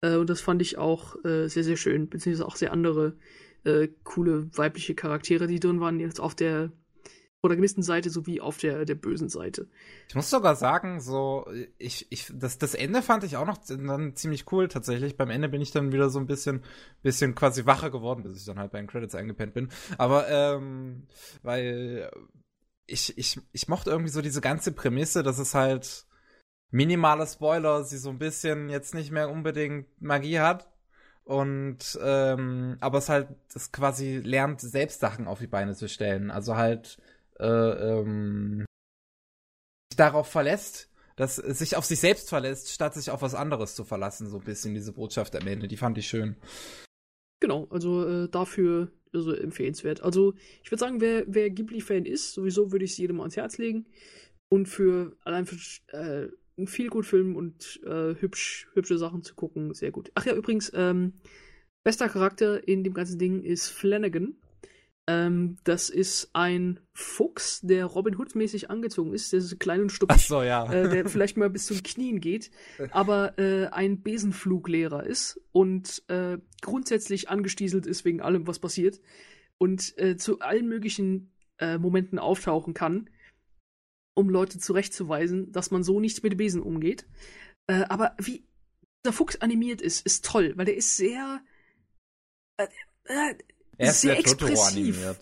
Äh, 0.00 0.16
und 0.16 0.30
das 0.30 0.40
fand 0.40 0.62
ich 0.62 0.78
auch 0.78 1.16
äh, 1.24 1.48
sehr, 1.48 1.64
sehr 1.64 1.76
schön, 1.76 2.08
beziehungsweise 2.08 2.46
auch 2.46 2.54
sehr 2.54 2.72
andere 2.72 3.16
äh, 3.64 3.88
coole 4.04 4.48
weibliche 4.56 4.94
Charaktere, 4.94 5.48
die 5.48 5.58
drin 5.58 5.80
waren, 5.80 5.98
jetzt 5.98 6.20
auf 6.20 6.36
der 6.36 6.70
Protagonistenseite 7.46 8.10
sowie 8.10 8.40
auf 8.40 8.58
der, 8.58 8.84
der 8.84 8.96
bösen 8.96 9.28
Seite. 9.28 9.68
Ich 10.08 10.16
muss 10.16 10.28
sogar 10.28 10.56
sagen, 10.56 11.00
so, 11.00 11.46
ich, 11.78 12.06
ich, 12.10 12.32
das, 12.34 12.58
das 12.58 12.74
Ende 12.74 13.02
fand 13.02 13.22
ich 13.22 13.36
auch 13.36 13.46
noch 13.46 13.58
dann 13.68 14.16
ziemlich 14.16 14.50
cool 14.50 14.66
tatsächlich. 14.66 15.16
Beim 15.16 15.30
Ende 15.30 15.48
bin 15.48 15.60
ich 15.60 15.70
dann 15.70 15.92
wieder 15.92 16.10
so 16.10 16.18
ein 16.18 16.26
bisschen, 16.26 16.64
bisschen 17.02 17.36
quasi 17.36 17.64
wacher 17.64 17.90
geworden, 17.90 18.24
bis 18.24 18.36
ich 18.36 18.44
dann 18.44 18.58
halt 18.58 18.72
bei 18.72 18.78
den 18.78 18.88
Credits 18.88 19.14
eingepennt 19.14 19.54
bin. 19.54 19.68
Aber, 19.96 20.28
ähm, 20.28 21.06
weil 21.44 22.10
ich, 22.86 23.16
ich, 23.16 23.40
ich 23.52 23.68
mochte 23.68 23.90
irgendwie 23.90 24.10
so 24.10 24.22
diese 24.22 24.40
ganze 24.40 24.72
Prämisse, 24.72 25.22
dass 25.22 25.38
es 25.38 25.54
halt 25.54 26.06
minimale 26.72 27.26
Spoiler, 27.26 27.84
sie 27.84 27.98
so 27.98 28.10
ein 28.10 28.18
bisschen 28.18 28.68
jetzt 28.70 28.92
nicht 28.92 29.12
mehr 29.12 29.30
unbedingt 29.30 29.86
Magie 30.02 30.40
hat. 30.40 30.68
Und 31.22 31.98
ähm, 32.02 32.76
aber 32.80 32.98
es 32.98 33.08
halt 33.08 33.28
das 33.52 33.72
quasi 33.72 34.18
lernt, 34.18 34.60
selbst 34.60 35.00
Sachen 35.00 35.26
auf 35.26 35.40
die 35.40 35.48
Beine 35.48 35.74
zu 35.74 35.88
stellen. 35.88 36.30
Also 36.30 36.56
halt 36.56 36.98
äh, 37.38 37.46
ähm, 37.46 38.64
darauf 39.96 40.28
verlässt, 40.28 40.90
dass 41.16 41.36
sich 41.36 41.76
auf 41.76 41.84
sich 41.84 42.00
selbst 42.00 42.28
verlässt, 42.28 42.70
statt 42.70 42.94
sich 42.94 43.10
auf 43.10 43.22
was 43.22 43.34
anderes 43.34 43.74
zu 43.74 43.84
verlassen, 43.84 44.28
so 44.28 44.38
ein 44.38 44.44
bisschen 44.44 44.74
diese 44.74 44.92
Botschaft 44.92 45.34
am 45.34 45.46
Ende, 45.46 45.68
die 45.68 45.76
fand 45.76 45.96
ich 45.98 46.06
schön. 46.06 46.36
Genau, 47.40 47.66
also 47.70 48.06
äh, 48.06 48.28
dafür 48.28 48.90
also 49.12 49.32
empfehlenswert. 49.32 50.02
Also 50.02 50.34
ich 50.62 50.70
würde 50.70 50.80
sagen, 50.80 51.00
wer, 51.00 51.24
wer 51.26 51.50
Ghibli-Fan 51.50 52.04
ist, 52.04 52.32
sowieso 52.32 52.72
würde 52.72 52.84
ich 52.84 52.92
es 52.92 52.98
jedem 52.98 53.20
ans 53.20 53.36
Herz 53.36 53.58
legen. 53.58 53.86
Und 54.48 54.66
für 54.68 55.16
allein 55.22 55.46
für 55.46 55.56
äh, 55.88 56.28
einen 56.56 56.68
viel 56.68 56.88
gut 56.88 57.06
Film 57.06 57.34
und 57.36 57.80
äh, 57.84 58.14
hübsch, 58.20 58.68
hübsche 58.74 58.98
Sachen 58.98 59.22
zu 59.22 59.34
gucken, 59.34 59.74
sehr 59.74 59.90
gut. 59.90 60.10
Ach 60.14 60.24
ja, 60.24 60.34
übrigens, 60.34 60.70
ähm, 60.74 61.14
bester 61.84 62.08
Charakter 62.08 62.66
in 62.66 62.84
dem 62.84 62.94
ganzen 62.94 63.18
Ding 63.18 63.42
ist 63.42 63.68
Flanagan. 63.68 64.36
Ähm, 65.08 65.58
das 65.62 65.88
ist 65.88 66.30
ein 66.32 66.80
Fuchs, 66.92 67.60
der 67.60 67.86
Robin 67.86 68.18
Hood-mäßig 68.18 68.70
angezogen 68.70 69.12
ist. 69.12 69.32
Der 69.32 69.38
ist 69.38 69.60
klein 69.60 69.82
und 69.82 69.92
stuppig. 69.92 70.26
so, 70.26 70.42
ja. 70.42 70.70
Äh, 70.72 70.88
der 70.88 71.08
vielleicht 71.08 71.36
mal 71.36 71.48
bis 71.48 71.66
zu 71.66 71.74
den 71.74 71.84
Knien 71.84 72.20
geht, 72.20 72.50
aber 72.90 73.38
äh, 73.38 73.66
ein 73.66 74.02
Besenfluglehrer 74.02 75.04
ist 75.04 75.40
und 75.52 76.02
äh, 76.08 76.38
grundsätzlich 76.60 77.28
angestieselt 77.28 77.86
ist 77.86 78.04
wegen 78.04 78.20
allem, 78.20 78.46
was 78.46 78.58
passiert. 78.58 79.00
Und 79.58 79.96
äh, 79.98 80.16
zu 80.16 80.40
allen 80.40 80.68
möglichen 80.68 81.32
äh, 81.58 81.78
Momenten 81.78 82.18
auftauchen 82.18 82.74
kann, 82.74 83.08
um 84.14 84.28
Leute 84.28 84.58
zurechtzuweisen, 84.58 85.52
dass 85.52 85.70
man 85.70 85.82
so 85.82 86.00
nicht 86.00 86.22
mit 86.22 86.36
Besen 86.36 86.62
umgeht. 86.62 87.06
Äh, 87.68 87.84
aber 87.88 88.16
wie 88.18 88.44
der 89.04 89.12
Fuchs 89.12 89.36
animiert 89.36 89.80
ist, 89.80 90.04
ist 90.04 90.24
toll, 90.24 90.52
weil 90.56 90.66
der 90.66 90.76
ist 90.76 90.96
sehr. 90.96 91.40
Er 93.78 93.90
ist 93.90 94.00
sehr, 94.00 94.12
sehr 94.12 94.20
expressiv. 94.20 95.16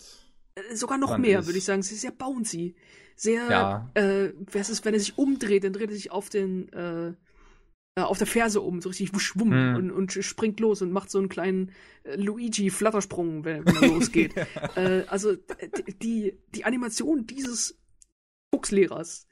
Äh, 0.55 0.74
sogar 0.74 0.98
noch 0.98 1.18
mehr, 1.18 1.46
würde 1.46 1.59
ich 1.59 1.64
sagen. 1.64 1.82
Sie 1.82 1.94
ist 1.94 2.02
sehr 2.02 2.12
bouncy. 2.12 2.74
Sehr, 3.16 3.48
ja. 3.48 3.90
äh, 3.94 4.32
was 4.52 4.70
ist, 4.70 4.84
wenn 4.84 4.94
er 4.94 5.00
sich 5.00 5.16
umdreht, 5.18 5.64
dann 5.64 5.72
dreht 5.72 5.90
er 5.90 5.94
sich 5.94 6.11
auf 6.11 6.28
den, 6.28 6.72
äh, 6.72 7.09
äh 7.09 8.02
auf 8.02 8.18
der 8.18 8.26
Ferse 8.26 8.61
um, 8.61 8.80
so 8.80 8.88
richtig 8.88 9.11
schwumm 9.20 9.52
hm. 9.52 9.76
und, 9.76 9.90
und 9.92 10.12
springt 10.12 10.59
los 10.59 10.82
und 10.82 10.90
macht 10.90 11.11
so 11.11 11.18
einen 11.18 11.28
kleinen 11.28 11.70
äh, 12.02 12.16
Luigi-Flattersprung, 12.16 13.44
wenn, 13.44 13.64
wenn 13.66 13.76
er 13.76 13.88
losgeht. 13.88 14.34
äh, 14.76 15.05
also 15.07 15.36
die, 16.02 16.36
die 16.55 16.64
Animation 16.64 17.26
dieses 17.26 17.78
Fuchslehrers 18.52 19.28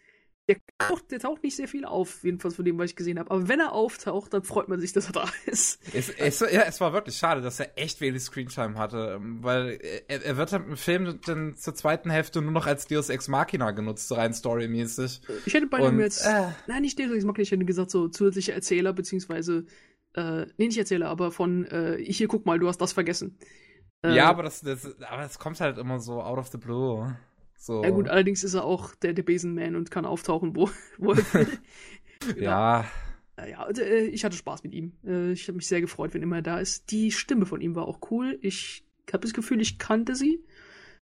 der 0.49 0.57
taucht, 0.78 1.11
der 1.12 1.20
taucht 1.20 1.43
nicht 1.45 1.55
sehr 1.55 1.68
viel 1.68 1.84
auf, 1.84 2.24
jedenfalls 2.24 2.57
von 2.57 2.64
dem, 2.64 2.76
was 2.76 2.90
ich 2.90 2.97
gesehen 2.97 3.18
habe. 3.18 3.30
Aber 3.30 3.49
wenn 3.49 3.61
er 3.61 3.72
auftaucht, 3.72 4.34
dann 4.34 4.43
freut 4.43 4.68
man 4.68 4.80
sich, 4.80 4.93
dass 4.93 5.07
er 5.07 5.12
da 5.12 5.24
ist. 5.47 5.80
Es, 5.95 6.09
es, 6.11 6.40
ja, 6.40 6.62
es 6.62 6.80
war 6.80 6.93
wirklich 6.93 7.16
schade, 7.16 7.40
dass 7.40 7.61
er 7.61 7.78
echt 7.78 8.01
wenig 8.01 8.22
Screentime 8.22 8.76
hatte, 8.76 9.20
weil 9.20 9.78
er, 10.09 10.24
er 10.24 10.36
wird 10.36 10.53
im 10.53 10.76
Film 10.76 11.20
dann 11.24 11.57
zur 11.57 11.74
zweiten 11.74 12.11
Hälfte 12.11 12.43
nur 12.43 12.51
noch 12.51 12.66
als 12.66 12.86
Deus 12.86 13.09
Ex 13.09 13.28
Machina 13.28 13.70
genutzt, 13.70 14.11
rein 14.12 14.34
storymäßig. 14.34 15.20
Ich 15.47 15.55
hätte 15.55 15.68
bei 15.68 15.78
ihm 15.78 16.01
jetzt, 16.01 16.26
äh, 16.26 16.49
nein, 16.66 16.82
nicht 16.82 16.99
Deus 16.99 17.12
Ex 17.12 17.24
Machina, 17.24 17.43
ich 17.43 17.53
hätte 17.53 17.64
gesagt 17.64 17.90
so 17.90 18.09
zusätzliche 18.09 18.53
Erzähler, 18.53 18.93
beziehungsweise, 18.93 19.66
äh, 20.14 20.47
nee, 20.57 20.66
nicht 20.66 20.78
Erzähler, 20.78 21.09
aber 21.09 21.30
von, 21.30 21.66
äh, 21.66 21.99
hier, 22.05 22.26
guck 22.26 22.47
mal, 22.47 22.59
du 22.59 22.66
hast 22.66 22.80
das 22.80 22.93
vergessen. 22.93 23.38
Äh, 24.05 24.16
ja, 24.16 24.28
aber 24.28 24.43
das, 24.43 24.61
das, 24.61 25.01
aber 25.03 25.22
das 25.22 25.38
kommt 25.38 25.61
halt 25.61 25.78
immer 25.78 26.01
so 26.01 26.20
out 26.20 26.38
of 26.38 26.49
the 26.49 26.59
blue. 26.59 27.16
So. 27.63 27.85
Ja 27.85 27.91
gut, 27.91 28.09
allerdings 28.09 28.43
ist 28.43 28.55
er 28.55 28.65
auch 28.65 28.93
der, 28.97 29.13
der 29.13 29.23
Besenman 29.23 29.77
und 29.77 29.89
kann 29.89 30.05
auftauchen, 30.05 30.57
wo, 30.57 30.69
wo 30.99 31.13
er 31.13 31.19
will. 31.35 31.59
ja. 32.37 32.85
Ja, 33.49 33.63
also, 33.63 33.83
äh, 33.83 34.07
ich 34.07 34.25
hatte 34.25 34.37
Spaß 34.37 34.65
mit 34.65 34.75
ihm. 34.75 34.93
Äh, 35.07 35.33
ich 35.33 35.47
habe 35.47 35.57
mich 35.57 35.69
sehr 35.69 35.81
gefreut, 35.81 36.13
wenn 36.13 36.23
immer 36.23 36.37
er 36.37 36.43
da 36.43 36.59
ist. 36.59 36.91
Die 36.91 37.13
Stimme 37.13 37.47
von 37.47 37.61
ihm 37.61 37.77
war 37.77 37.87
auch 37.87 38.01
cool. 38.11 38.37
Ich 38.43 38.85
habe 39.13 39.23
das 39.23 39.33
Gefühl, 39.33 39.61
ich 39.61 39.79
kannte 39.79 40.17
sie. 40.17 40.45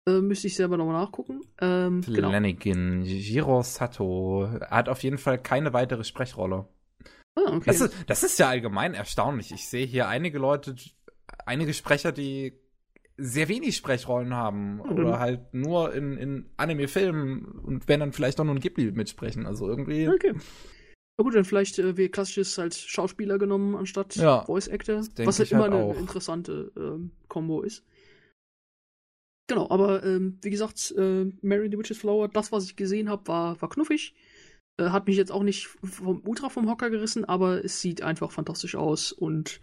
Äh, 0.08 0.22
müsste 0.22 0.47
ich 0.47 0.56
selber 0.56 0.78
nochmal 0.78 1.02
nachgucken. 1.02 1.41
Ähm, 1.62 2.02
genau. 2.02 2.30
Flanagan, 2.30 3.04
genau. 3.04 3.06
Jiro 3.06 3.62
Sato 3.62 4.50
hat 4.70 4.89
auf 4.89 5.04
jeden 5.04 5.20
Fall 5.20 5.39
keine 5.39 5.74
weitere 5.74 6.04
Sprechrolle. 6.04 6.68
Ah, 7.36 7.54
okay. 7.54 7.64
Das 7.68 7.82
ist, 7.82 7.93
das 8.08 8.24
ist 8.24 8.39
ja 8.39 8.50
allgemein 8.50 8.95
erstaunlich. 8.95 9.52
Ich 9.52 9.70
sehe 9.70 9.86
hier 9.86 10.08
einige 10.08 10.39
Leute, 10.39 10.76
einige 11.45 11.74
Sprecher, 11.76 12.12
die 12.12 12.60
sehr 13.20 13.49
wenig 13.49 13.76
Sprechrollen 13.76 14.34
haben 14.34 14.76
mhm. 14.76 14.82
oder 14.82 15.20
halt 15.20 15.53
nur 15.53 15.93
in, 15.93 16.17
in 16.17 16.45
Anime-Filmen 16.57 17.45
und 17.45 17.88
wenn 17.88 17.99
dann 17.99 18.13
vielleicht 18.13 18.39
auch 18.39 18.45
nur 18.45 18.55
ein 18.55 18.59
Ghibli 18.59 18.91
mitsprechen. 18.91 19.45
Also 19.45 19.67
irgendwie. 19.67 20.07
Okay. 20.07 20.34
Na 21.17 21.24
gut, 21.24 21.36
dann 21.36 21.45
vielleicht 21.45 21.78
äh, 21.80 21.97
wie 21.97 22.09
klassisches 22.09 22.57
als 22.57 22.80
Schauspieler 22.80 23.38
genommen 23.38 23.76
anstatt 23.76 24.15
ja, 24.15 24.45
Voice 24.45 24.70
Actor, 24.70 25.05
was 25.17 25.39
halt 25.39 25.51
immer 25.51 25.63
halt 25.63 25.74
eine 25.74 25.93
interessante 25.95 26.72
ähm, 26.78 27.11
Combo 27.28 27.61
ist. 27.61 27.84
Genau, 29.47 29.70
aber 29.70 30.03
ähm, 30.03 30.38
wie 30.41 30.51
gesagt, 30.51 30.93
äh, 30.97 31.26
Mary 31.41 31.70
the 31.72 31.78
Witch's 31.78 31.97
Flower, 31.97 32.28
das, 32.30 32.51
was 32.51 32.65
ich 32.65 32.76
gesehen 32.76 33.09
habe, 33.09 33.28
war, 33.28 33.61
war 33.61 33.70
knuffig. 33.70 34.13
Äh, 34.80 34.91
hat 34.91 35.07
mich 35.07 35.17
jetzt 35.17 35.32
auch 35.32 35.43
nicht 35.43 35.67
vom 35.84 36.22
Ultra 36.26 36.49
vom 36.49 36.70
Hocker 36.70 36.89
gerissen, 36.89 37.26
aber 37.26 37.65
es 37.65 37.82
sieht 37.82 38.01
einfach 38.01 38.32
fantastisch 38.32 38.76
aus 38.76 39.11
und 39.11 39.59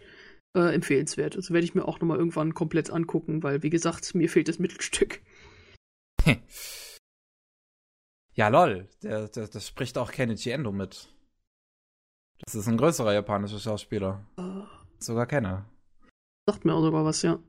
äh, 0.57 0.73
empfehlenswert. 0.73 1.35
Also 1.35 1.53
werde 1.53 1.65
ich 1.65 1.75
mir 1.75 1.85
auch 1.85 1.99
nochmal 1.99 2.17
irgendwann 2.17 2.53
komplett 2.53 2.89
angucken, 2.89 3.43
weil, 3.43 3.61
wie 3.61 3.69
gesagt, 3.69 4.15
mir 4.15 4.27
fehlt 4.29 4.47
das 4.47 4.57
Mittelstück. 4.59 5.21
ja, 8.33 8.47
lol. 8.47 8.89
Der, 9.03 9.27
der, 9.27 9.47
das 9.47 9.67
spricht 9.67 9.97
auch 9.97 10.11
Kenichi 10.11 10.49
Endo 10.49 10.71
mit. 10.71 11.13
Das 12.45 12.55
ist 12.55 12.67
ein 12.67 12.77
größerer 12.77 13.13
japanischer 13.13 13.59
Schauspieler. 13.59 14.25
Äh, 14.37 14.63
Sogar 14.99 15.27
Kenner. 15.27 15.69
sagt 16.49 16.65
mir 16.65 16.73
auch 16.73 16.81
sogar 16.81 17.05
was, 17.05 17.21
ja. 17.21 17.39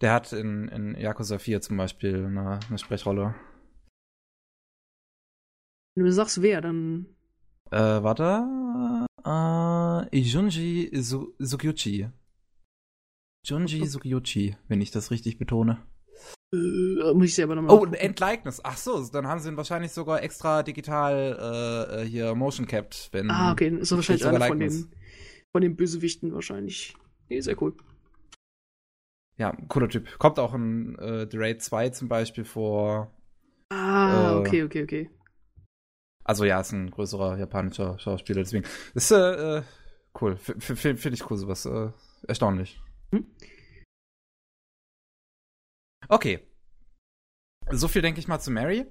Der 0.00 0.12
hat 0.12 0.32
in, 0.32 0.68
in 0.68 0.94
Yakuza 0.94 1.38
4 1.38 1.60
zum 1.60 1.76
Beispiel 1.76 2.26
eine, 2.26 2.60
eine 2.68 2.78
Sprechrolle. 2.78 3.34
Wenn 5.94 6.04
du 6.04 6.08
mir 6.08 6.12
sagst, 6.12 6.42
wer, 6.42 6.60
dann. 6.60 7.16
Äh, 7.70 8.02
warte. 8.02 9.06
Äh, 9.24 10.16
Junji 10.18 10.90
Su 10.94 11.34
Sukiuchi. 11.38 12.08
Junji 13.46 13.86
Sukiuchi, 13.86 14.56
wenn 14.68 14.80
ich 14.80 14.90
das 14.90 15.10
richtig 15.10 15.38
betone. 15.38 15.78
Äh, 16.52 17.14
muss 17.14 17.26
ich 17.26 17.34
selber 17.34 17.54
nochmal. 17.54 17.76
Oh, 17.76 17.84
ein 17.84 17.94
Entlikeness. 17.94 18.60
Ach 18.64 18.76
so, 18.76 19.06
dann 19.06 19.26
haben 19.28 19.40
sie 19.40 19.48
ihn 19.48 19.56
wahrscheinlich 19.56 19.92
sogar 19.92 20.22
extra 20.22 20.62
digital 20.62 21.38
äh, 21.94 22.02
äh, 22.02 22.06
hier 22.06 22.34
motion 22.34 22.66
capped. 22.66 23.08
Wenn 23.12 23.30
Ah, 23.30 23.52
okay, 23.52 23.68
ist 23.68 23.92
er 23.92 23.96
wahrscheinlich 23.98 24.26
einer 24.26 24.44
von 24.44 24.58
den, 24.58 24.90
von 25.52 25.62
den 25.62 25.76
Bösewichten 25.76 26.34
wahrscheinlich. 26.34 26.96
Nee, 27.28 27.40
sehr 27.40 27.60
cool. 27.62 27.74
Ja, 29.36 29.56
cooler 29.68 29.88
Typ. 29.88 30.18
Kommt 30.18 30.38
auch 30.38 30.52
in 30.54 30.98
äh, 30.98 31.26
The 31.30 31.38
Raid 31.38 31.62
2 31.62 31.90
zum 31.90 32.08
Beispiel 32.08 32.44
vor. 32.44 33.10
Ah, 33.70 34.32
Äh, 34.32 34.36
okay, 34.40 34.62
okay, 34.64 34.82
okay. 34.82 35.10
Also 36.24 36.44
ja, 36.44 36.60
ist 36.60 36.72
ein 36.72 36.90
größerer 36.90 37.38
japanischer 37.38 37.98
Schauspieler, 37.98 38.42
deswegen. 38.42 38.66
Ist 38.94 39.10
äh, 39.10 39.58
äh, 39.58 39.62
cool. 40.20 40.36
Finde 40.36 41.14
ich 41.14 41.30
cool, 41.30 41.36
sowas. 41.36 41.66
Äh, 41.66 41.90
erstaunlich. 42.26 42.80
Hm? 43.12 43.26
Okay. 46.08 46.40
So 47.70 47.88
viel 47.88 48.02
denke 48.02 48.20
ich 48.20 48.28
mal 48.28 48.40
zu 48.40 48.50
Mary. 48.50 48.86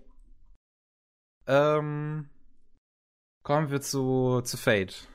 Ähm, 1.48 2.30
kommen 3.44 3.70
wir 3.72 3.82
zu, 3.82 4.42
zu 4.42 4.58
Fate. 4.58 5.08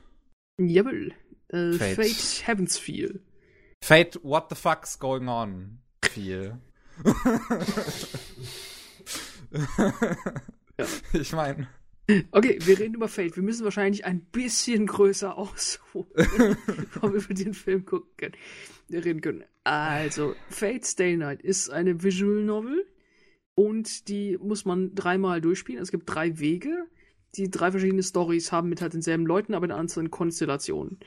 Jawohl. 0.59 1.13
Äh, 1.49 1.73
Fate. 1.73 1.97
Fate. 1.97 2.47
Heavens 2.47 2.79
Feel. 2.79 3.21
Fate, 3.83 4.19
what 4.23 4.49
the 4.49 4.55
fuck's 4.55 4.99
going 4.99 5.29
on? 5.29 5.83
Viel. 6.05 6.61
Ja. 9.55 10.87
Ich 11.13 11.33
meine. 11.33 11.69
Okay, 12.33 12.59
wir 12.61 12.79
reden 12.79 12.95
über 12.95 13.09
Fate. 13.09 13.37
Wir 13.37 13.43
müssen 13.43 13.65
wahrscheinlich 13.65 14.05
ein 14.05 14.21
bisschen 14.21 14.87
größer 14.87 15.39
ausholen, 15.39 16.07
bevor 16.67 17.15
wir 17.15 17.25
über 17.25 17.35
den 17.35 17.55
Film 17.55 17.87
gucken 17.87 18.11
können. 18.17 18.35
Wir 18.89 19.05
reden 19.05 19.23
können. 19.23 19.45
Also, 19.65 20.35
Fate 20.51 20.85
Stay 20.85 21.17
Night 21.17 21.41
ist 21.41 21.71
eine 21.71 22.03
Visual 22.03 22.43
Novel 22.43 22.87
und 23.55 24.09
die 24.09 24.37
muss 24.39 24.67
man 24.67 24.95
dreimal 24.95 25.41
durchspielen. 25.41 25.83
Es 25.83 25.91
gibt 25.91 26.05
drei 26.07 26.39
Wege. 26.39 26.87
Die 27.37 27.51
drei 27.51 27.71
verschiedene 27.71 28.03
Stories 28.03 28.53
haben 28.53 28.69
mit 28.69 28.83
halt 28.83 28.93
denselben 28.93 29.27
Leuten, 29.27 29.55
aber 29.55 29.65
in 29.65 29.73
anderen 29.73 30.11
Konstellationen. 30.11 30.99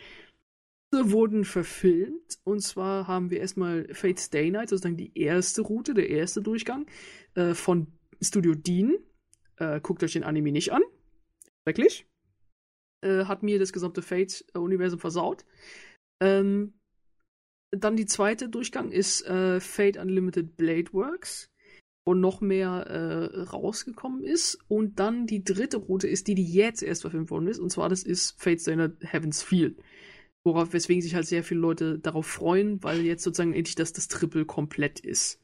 Diese 0.91 1.11
wurden 1.11 1.45
verfilmt 1.45 2.39
und 2.43 2.61
zwar 2.61 3.07
haben 3.07 3.29
wir 3.29 3.39
erstmal 3.39 3.87
Fate 3.93 4.19
Stay 4.19 4.49
Night, 4.49 4.69
sozusagen 4.69 4.97
die 4.97 5.11
erste 5.17 5.61
Route, 5.61 5.93
der 5.93 6.09
erste 6.09 6.41
Durchgang 6.41 6.87
äh, 7.35 7.53
von 7.53 7.87
Studio 8.21 8.55
Dean. 8.55 8.95
Äh, 9.57 9.81
guckt 9.81 10.03
euch 10.03 10.13
den 10.13 10.23
Anime 10.23 10.51
nicht 10.51 10.71
an. 10.71 10.83
Schrecklich. 11.63 12.07
Äh, 13.03 13.25
hat 13.25 13.43
mir 13.43 13.59
das 13.59 13.73
gesamte 13.73 14.01
Fate-Universum 14.01 14.99
versaut. 14.99 15.45
Ähm, 16.21 16.73
dann 17.71 17.97
die 17.97 18.05
zweite 18.05 18.49
Durchgang 18.49 18.91
ist 18.91 19.25
äh, 19.27 19.59
Fate 19.59 19.97
Unlimited 19.97 20.55
Blade 20.55 20.93
Works, 20.93 21.51
wo 22.05 22.13
noch 22.13 22.39
mehr 22.39 22.87
äh, 22.87 23.41
rausgekommen 23.41 24.23
ist. 24.23 24.57
Und 24.67 24.99
dann 24.99 25.27
die 25.27 25.43
dritte 25.43 25.77
Route 25.77 26.07
ist 26.07 26.27
die, 26.27 26.35
die 26.35 26.49
jetzt 26.49 26.81
erst 26.81 27.01
verfilmt 27.01 27.29
worden 27.29 27.47
ist. 27.47 27.59
Und 27.59 27.71
zwar 27.71 27.89
das 27.89 28.03
ist 28.03 28.41
Fate 28.41 28.61
Stay 28.61 28.89
Heaven's 29.01 29.43
Feel. 29.43 29.75
Worauf, 30.45 30.71
weswegen 30.71 31.01
sich 31.01 31.13
halt 31.13 31.27
sehr 31.27 31.43
viele 31.43 31.59
Leute 31.59 31.99
darauf 31.99 32.25
freuen, 32.25 32.81
weil 32.81 33.01
jetzt 33.01 33.23
sozusagen 33.23 33.53
endlich 33.53 33.75
das, 33.75 33.91
das 33.91 34.07
Triple 34.07 34.45
komplett 34.45 35.01
ist. 35.01 35.41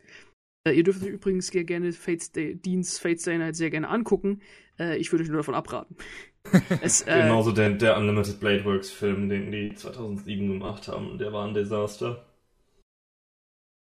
Äh, 0.65 0.73
ihr 0.73 0.83
dürft 0.83 1.03
euch 1.03 1.09
übrigens 1.09 1.47
sehr 1.47 1.63
gerne 1.63 1.91
Fates 1.91 2.31
Day, 2.31 2.55
Deans 2.55 2.97
Fate 2.99 3.19
Stay 3.19 3.37
Night 3.37 3.55
sehr 3.55 3.69
gerne 3.69 3.89
angucken. 3.89 4.41
Äh, 4.79 4.97
ich 4.97 5.11
würde 5.11 5.23
euch 5.23 5.29
nur 5.29 5.37
davon 5.37 5.55
abraten. 5.55 5.95
es, 6.81 7.01
äh, 7.01 7.21
Genauso 7.21 7.51
der, 7.51 7.71
der 7.71 7.97
Unlimited 7.97 8.39
Blade 8.39 8.65
Works 8.65 8.91
Film, 8.91 9.29
den 9.29 9.51
die 9.51 9.73
2007 9.73 10.47
gemacht 10.47 10.87
haben, 10.87 11.17
der 11.17 11.33
war 11.33 11.47
ein 11.47 11.53
Desaster. 11.53 12.25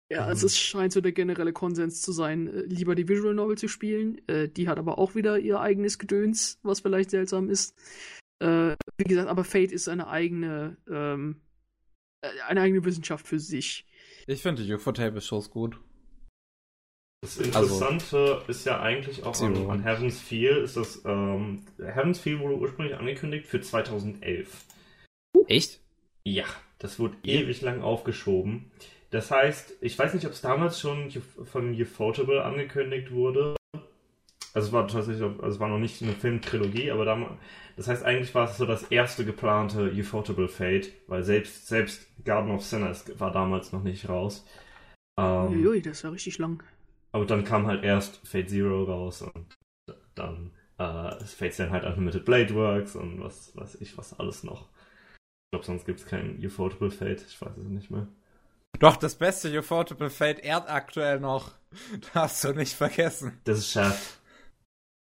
Ja, 0.09 0.25
also 0.25 0.47
es 0.47 0.57
scheint 0.57 0.93
so 0.93 1.01
der 1.01 1.11
generelle 1.11 1.53
Konsens 1.53 2.01
zu 2.01 2.13
sein, 2.13 2.47
äh, 2.47 2.61
lieber 2.63 2.95
die 2.95 3.09
Visual 3.09 3.35
Novel 3.35 3.59
zu 3.59 3.69
spielen. 3.69 4.21
Äh, 4.29 4.49
die 4.49 4.69
hat 4.69 4.79
aber 4.79 4.99
auch 4.99 5.15
wieder 5.15 5.39
ihr 5.39 5.61
eigenes 5.61 5.99
Gedöns, 5.99 6.61
was 6.63 6.81
vielleicht 6.81 7.11
seltsam 7.11 7.51
ist. 7.51 7.75
Äh, 8.39 8.77
wie 8.99 9.05
gesagt, 9.05 9.29
aber 9.29 9.45
Fate 9.45 9.73
ist 9.73 9.89
eine 9.89 10.07
eigene, 10.07 10.77
ähm, 10.89 11.41
äh, 12.21 12.29
eine 12.47 12.61
eigene 12.61 12.85
Wissenschaft 12.85 13.27
für 13.27 13.41
sich. 13.41 13.85
Ich 14.29 14.43
finde 14.43 14.63
die 14.63 14.73
UFO-Table-Shows 14.73 15.51
gut. 15.51 15.81
Das 17.23 17.39
Interessante 17.39 18.43
ist 18.47 18.65
ja 18.67 18.81
eigentlich 18.81 19.25
auch 19.25 19.41
an, 19.41 19.71
an 19.71 19.83
Heaven's 19.83 20.21
Feel, 20.21 20.59
ist 20.59 20.77
das, 20.77 21.03
ähm, 21.05 21.65
Heaven's 21.79 22.21
Feel 22.21 22.39
wurde 22.41 22.57
ursprünglich 22.57 22.97
angekündigt 22.97 23.47
für 23.47 23.61
2011. 23.61 24.65
Echt? 25.49 25.81
Ja, 26.25 26.45
das 26.79 26.99
wurde 26.99 27.17
Ja. 27.25 27.41
ewig 27.41 27.63
lang 27.63 27.83
aufgeschoben. 27.83 28.71
Das 29.11 29.31
heißt, 29.31 29.75
ich 29.81 29.99
weiß 29.99 30.15
nicht, 30.15 30.27
ob 30.27 30.33
es 30.33 30.41
damals 30.41 30.81
schon 30.81 31.11
von 31.45 31.73
Ufotable 31.81 32.45
angekündigt 32.45 33.11
wurde. 33.11 33.57
Also 34.53 34.69
es 34.69 34.73
war 34.73 34.89
tatsächlich, 34.89 35.23
also 35.23 35.47
es 35.47 35.61
war 35.61 35.69
noch 35.69 35.79
nicht 35.79 36.03
eine 36.03 36.13
Filmtrilogie, 36.13 36.91
aber 36.91 37.05
damals, 37.05 37.33
das 37.77 37.89
heißt 37.89 38.05
eigentlich 38.05 38.35
war 38.35 38.49
es 38.49 38.57
so 38.57 38.67
das 38.67 38.85
erste 38.85 39.25
geplante 39.25 39.93
Ufotable 39.93 40.49
Fate, 40.49 40.93
weil 41.09 41.25
selbst, 41.25 41.67
selbst 41.67 42.07
Garden 42.25 42.51
of 42.51 42.65
Sinners 42.65 43.05
war 43.19 43.33
damals 43.33 43.73
noch 43.73 43.83
nicht 43.83 44.09
raus. 44.09 44.47
Ähm, 45.19 45.49
Uiui, 45.63 45.83
das 45.83 46.05
war 46.05 46.13
richtig 46.13 46.39
lang. 46.39 46.63
Aber 47.17 47.25
dann 47.25 47.45
kam 47.45 47.67
halt 47.67 47.83
erst 47.83 48.21
Fate 48.29 48.51
Zero 48.51 48.85
raus 48.85 49.23
und 49.23 49.57
dann 50.15 50.53
äh, 50.77 51.25
Fate 51.25 51.59
dann 51.59 51.71
halt 51.71 51.85
Unlimited 51.85 52.27
Blade 52.27 52.55
Works 52.55 52.95
und 52.95 53.23
was 53.23 53.57
weiß 53.57 53.77
ich, 53.81 53.97
was 53.97 54.19
alles 54.21 54.45
noch. 54.45 54.69
Ich 54.69 55.51
glaube, 55.53 55.65
sonst 55.65 55.87
gibt 55.87 56.01
es 56.01 56.07
kein 56.07 56.39
Ufotable 56.45 56.91
Fate, 56.91 57.25
ich 57.27 57.41
weiß 57.41 57.57
es 57.57 57.69
nicht 57.69 57.91
mehr. 57.91 58.07
Doch, 58.79 58.97
das 58.97 59.15
beste 59.15 59.59
Ufotable 59.59 60.11
Fate 60.11 60.41
ehrt 60.41 60.69
aktuell 60.69 61.19
noch. 61.19 61.53
Darfst 62.13 62.45
du 62.45 62.53
nicht 62.53 62.75
vergessen. 62.75 63.41
Das 63.45 63.61
ist 63.61 63.73
Shaft. 63.73 64.21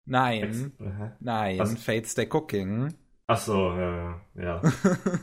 Nein. 0.06 0.72
Hä? 0.78 1.10
Nein, 1.18 1.58
Was? 1.58 1.82
Fate 1.82 2.06
Stay 2.06 2.28
Cooking. 2.30 2.94
Ach 3.26 3.40
so, 3.40 3.72
ja, 3.72 4.20
ja. 4.36 4.62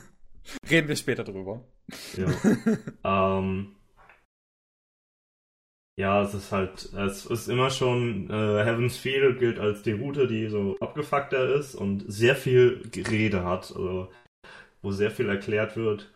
Reden 0.69 0.89
wir 0.89 0.97
später 0.97 1.23
drüber. 1.23 1.63
ja. 2.17 2.27
ähm, 3.39 3.77
ja, 5.97 6.21
es 6.21 6.33
ist 6.33 6.51
halt, 6.51 6.91
es 6.93 7.25
ist 7.25 7.47
immer 7.47 7.69
schon, 7.69 8.29
äh, 8.29 8.63
Heaven's 8.65 8.97
Feel 8.97 9.35
gilt 9.37 9.59
als 9.59 9.81
die 9.81 9.93
Route, 9.93 10.27
die 10.27 10.47
so 10.49 10.75
abgefuckter 10.79 11.55
ist 11.55 11.75
und 11.75 12.03
sehr 12.07 12.35
viel 12.35 12.89
Rede 12.95 13.45
hat, 13.45 13.71
also 13.75 14.11
wo 14.81 14.91
sehr 14.91 15.11
viel 15.11 15.29
erklärt 15.29 15.77
wird. 15.77 16.11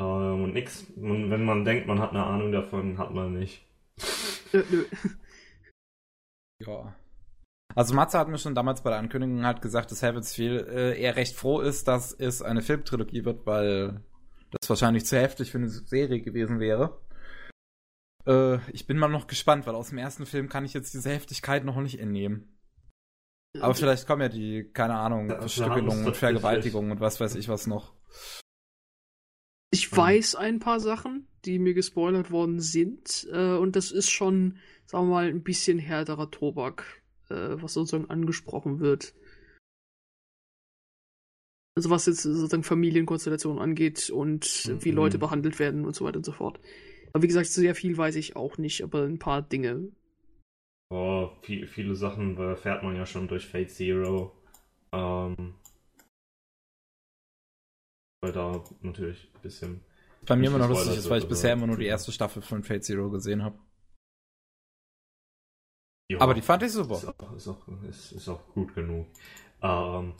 Ähm, 0.00 0.44
und 0.44 0.54
nix, 0.54 0.86
man, 0.96 1.30
wenn 1.30 1.44
man 1.44 1.64
denkt, 1.64 1.86
man 1.86 2.00
hat 2.00 2.10
eine 2.10 2.24
Ahnung 2.24 2.52
davon, 2.52 2.98
hat 2.98 3.12
man 3.12 3.32
nicht. 3.38 3.66
Ja. 6.64 6.94
Also 7.74 7.94
Matze 7.94 8.18
hat 8.18 8.28
mir 8.28 8.38
schon 8.38 8.54
damals 8.54 8.82
bei 8.82 8.90
der 8.90 9.00
Ankündigung 9.00 9.44
halt 9.44 9.60
gesagt, 9.60 9.90
dass 9.90 10.02
Heaven's 10.02 10.34
Feel 10.34 10.66
äh, 10.70 11.00
eher 11.00 11.16
recht 11.16 11.34
froh 11.34 11.60
ist, 11.60 11.88
dass 11.88 12.12
es 12.12 12.40
eine 12.40 12.62
Filmtrilogie 12.62 13.24
wird, 13.24 13.46
weil 13.46 14.00
das 14.52 14.70
wahrscheinlich 14.70 15.04
zu 15.06 15.18
heftig 15.18 15.50
für 15.50 15.58
eine 15.58 15.68
Serie 15.68 16.20
gewesen 16.20 16.60
wäre. 16.60 17.00
Äh, 18.26 18.58
ich 18.72 18.86
bin 18.86 18.98
mal 18.98 19.08
noch 19.08 19.26
gespannt, 19.26 19.66
weil 19.66 19.74
aus 19.74 19.90
dem 19.90 19.98
ersten 19.98 20.26
Film 20.26 20.48
kann 20.48 20.64
ich 20.64 20.72
jetzt 20.74 20.94
diese 20.94 21.10
Heftigkeit 21.10 21.64
noch 21.64 21.80
nicht 21.80 21.98
entnehmen. 21.98 22.50
Aber 23.60 23.74
vielleicht 23.74 24.06
kommen 24.06 24.22
ja 24.22 24.28
die, 24.28 24.68
keine 24.72 24.94
Ahnung, 24.96 25.28
Ja, 25.28 25.36
und 25.36 25.40
tatsächlich. 25.42 26.16
Vergewaltigung 26.16 26.90
und 26.90 27.00
was 27.00 27.20
weiß 27.20 27.36
ich 27.36 27.48
was 27.48 27.66
noch. 27.66 27.94
Ich 29.70 29.94
weiß 29.96 30.34
ein 30.36 30.58
paar 30.58 30.80
Sachen, 30.80 31.28
die 31.44 31.58
mir 31.58 31.74
gespoilert 31.74 32.30
worden 32.30 32.60
sind. 32.60 33.28
Äh, 33.30 33.56
und 33.56 33.76
das 33.76 33.92
ist 33.92 34.10
schon, 34.10 34.58
sagen 34.86 35.06
wir 35.06 35.14
mal, 35.14 35.28
ein 35.28 35.42
bisschen 35.42 35.78
härterer 35.78 36.30
Tobak, 36.30 37.02
äh, 37.28 37.34
was 37.62 37.74
sozusagen 37.74 38.10
angesprochen 38.10 38.80
wird. 38.80 39.14
Also 41.76 41.90
was 41.90 42.06
jetzt 42.06 42.22
sozusagen 42.22 42.62
Familienkonstellationen 42.62 43.60
angeht 43.60 44.10
und 44.10 44.64
Mhm. 44.68 44.84
wie 44.84 44.90
Leute 44.92 45.18
behandelt 45.18 45.58
werden 45.58 45.84
und 45.84 45.94
so 45.94 46.04
weiter 46.04 46.18
und 46.18 46.24
so 46.26 46.32
fort. 46.32 46.60
Aber 47.14 47.22
wie 47.22 47.28
gesagt, 47.28 47.46
sehr 47.46 47.76
viel 47.76 47.96
weiß 47.96 48.16
ich 48.16 48.34
auch 48.34 48.58
nicht, 48.58 48.82
aber 48.82 49.04
ein 49.04 49.20
paar 49.20 49.40
Dinge. 49.40 49.92
Oh, 50.90 51.30
viel, 51.42 51.66
viele 51.68 51.94
Sachen 51.94 52.36
erfährt 52.36 52.82
man 52.82 52.96
ja 52.96 53.06
schon 53.06 53.28
durch 53.28 53.46
Fate 53.46 53.70
Zero. 53.70 54.32
Ähm, 54.92 55.54
weil 58.20 58.32
da 58.32 58.64
natürlich 58.82 59.30
ein 59.32 59.42
bisschen. 59.42 59.80
Bei 60.26 60.34
mir 60.34 60.48
immer 60.48 60.58
noch 60.58 60.68
lustig 60.68 60.96
ist, 60.96 61.08
weil 61.08 61.20
ich 61.20 61.28
bisher 61.28 61.52
immer 61.52 61.68
nur 61.68 61.76
die 61.76 61.86
erste 61.86 62.10
Staffel 62.10 62.42
von 62.42 62.64
Fate 62.64 62.84
Zero 62.84 63.08
gesehen 63.10 63.44
habe. 63.44 63.58
Ja, 66.10 66.20
Aber 66.20 66.34
die 66.34 66.42
fand 66.42 66.62
ich 66.62 66.68
Ist 66.68 66.74
super. 66.74 66.94
auch, 67.18 67.36
ist 67.36 67.48
auch, 67.48 67.68
ist, 67.88 68.12
ist 68.12 68.28
auch 68.28 68.46
gut 68.54 68.74
genug. 68.74 69.06
Ähm, 69.62 70.14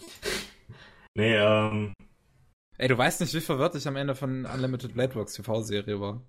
nee, 1.15 1.37
ähm, 1.37 1.93
Ey, 2.77 2.89
du 2.89 2.99
weißt 2.99 3.21
nicht, 3.21 3.35
wie 3.35 3.41
verwirrt 3.41 3.75
ich 3.77 3.87
am 3.87 3.97
Ende 3.97 4.15
von 4.15 4.47
Unlimited 4.47 4.95
Blade 4.95 5.15
Works 5.15 5.35
TV-Serie 5.35 6.01
war. 6.01 6.23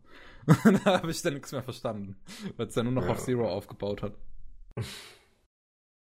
da 0.83 1.01
habe 1.01 1.11
ich 1.11 1.21
dann 1.21 1.33
nichts 1.35 1.51
mehr 1.51 1.63
verstanden, 1.63 2.15
weil 2.57 2.67
es 2.67 2.75
ja 2.75 2.83
nur 2.83 2.91
noch 2.93 3.05
Ja. 3.05 3.11
auf 3.11 3.19
Zero 3.23 3.49
aufgebaut 3.49 4.03
hat. 4.03 4.13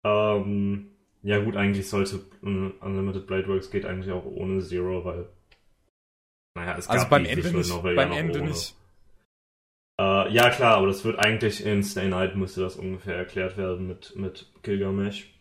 ähm, 0.04 0.90
ja 1.22 1.42
gut, 1.42 1.56
eigentlich 1.56 1.88
sollte 1.88 2.20
Unlimited 2.42 3.26
Blade 3.26 3.48
Works 3.48 3.70
geht 3.70 3.84
eigentlich 3.84 4.12
auch 4.12 4.24
ohne 4.24 4.60
Zero, 4.60 5.04
weil 5.04 5.28
naja, 6.56 6.76
es 6.78 6.88
Also 6.88 7.02
gab 7.02 7.10
beim 7.10 7.24
die 7.24 7.30
Ende 7.30 7.52
nicht. 7.52 7.70
Novel 7.70 7.94
Beim 7.94 8.12
ja 8.12 8.18
Ende 8.18 8.40
ohne. 8.40 8.48
nicht. 8.50 8.74
Äh, 10.00 10.32
ja 10.32 10.50
klar, 10.50 10.76
aber 10.78 10.86
das 10.88 11.04
wird 11.04 11.18
eigentlich 11.18 11.64
in 11.64 11.82
Stay 11.84 12.08
Night 12.08 12.34
müsste 12.36 12.62
das 12.62 12.76
ungefähr 12.76 13.16
erklärt 13.16 13.56
werden 13.56 13.86
mit, 13.86 14.16
mit 14.16 14.50
Gilgamesh. 14.62 15.32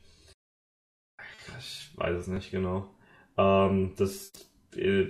Ich 1.57 1.91
weiß 1.95 2.15
es 2.17 2.27
nicht 2.27 2.51
genau. 2.51 2.89
Ähm, 3.37 3.93
das 3.97 4.31
äh, 4.75 5.07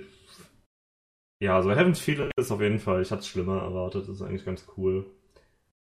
ja, 1.40 1.56
also 1.56 1.70
Heaven's 1.70 2.00
Feel 2.00 2.30
ist 2.36 2.50
auf 2.50 2.60
jeden 2.60 2.78
Fall, 2.78 3.02
ich 3.02 3.10
hatte 3.10 3.20
es 3.20 3.28
schlimmer 3.28 3.62
erwartet, 3.62 4.08
ist 4.08 4.22
eigentlich 4.22 4.44
ganz 4.44 4.66
cool. 4.76 5.06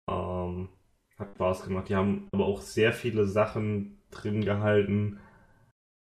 Ähm, 0.09 0.69
hat 1.17 1.35
Spaß 1.35 1.63
gemacht. 1.65 1.89
Die 1.89 1.95
haben 1.95 2.27
aber 2.33 2.45
auch 2.45 2.61
sehr 2.61 2.93
viele 2.93 3.25
Sachen 3.27 3.99
drin 4.11 4.43
gehalten. 4.43 5.19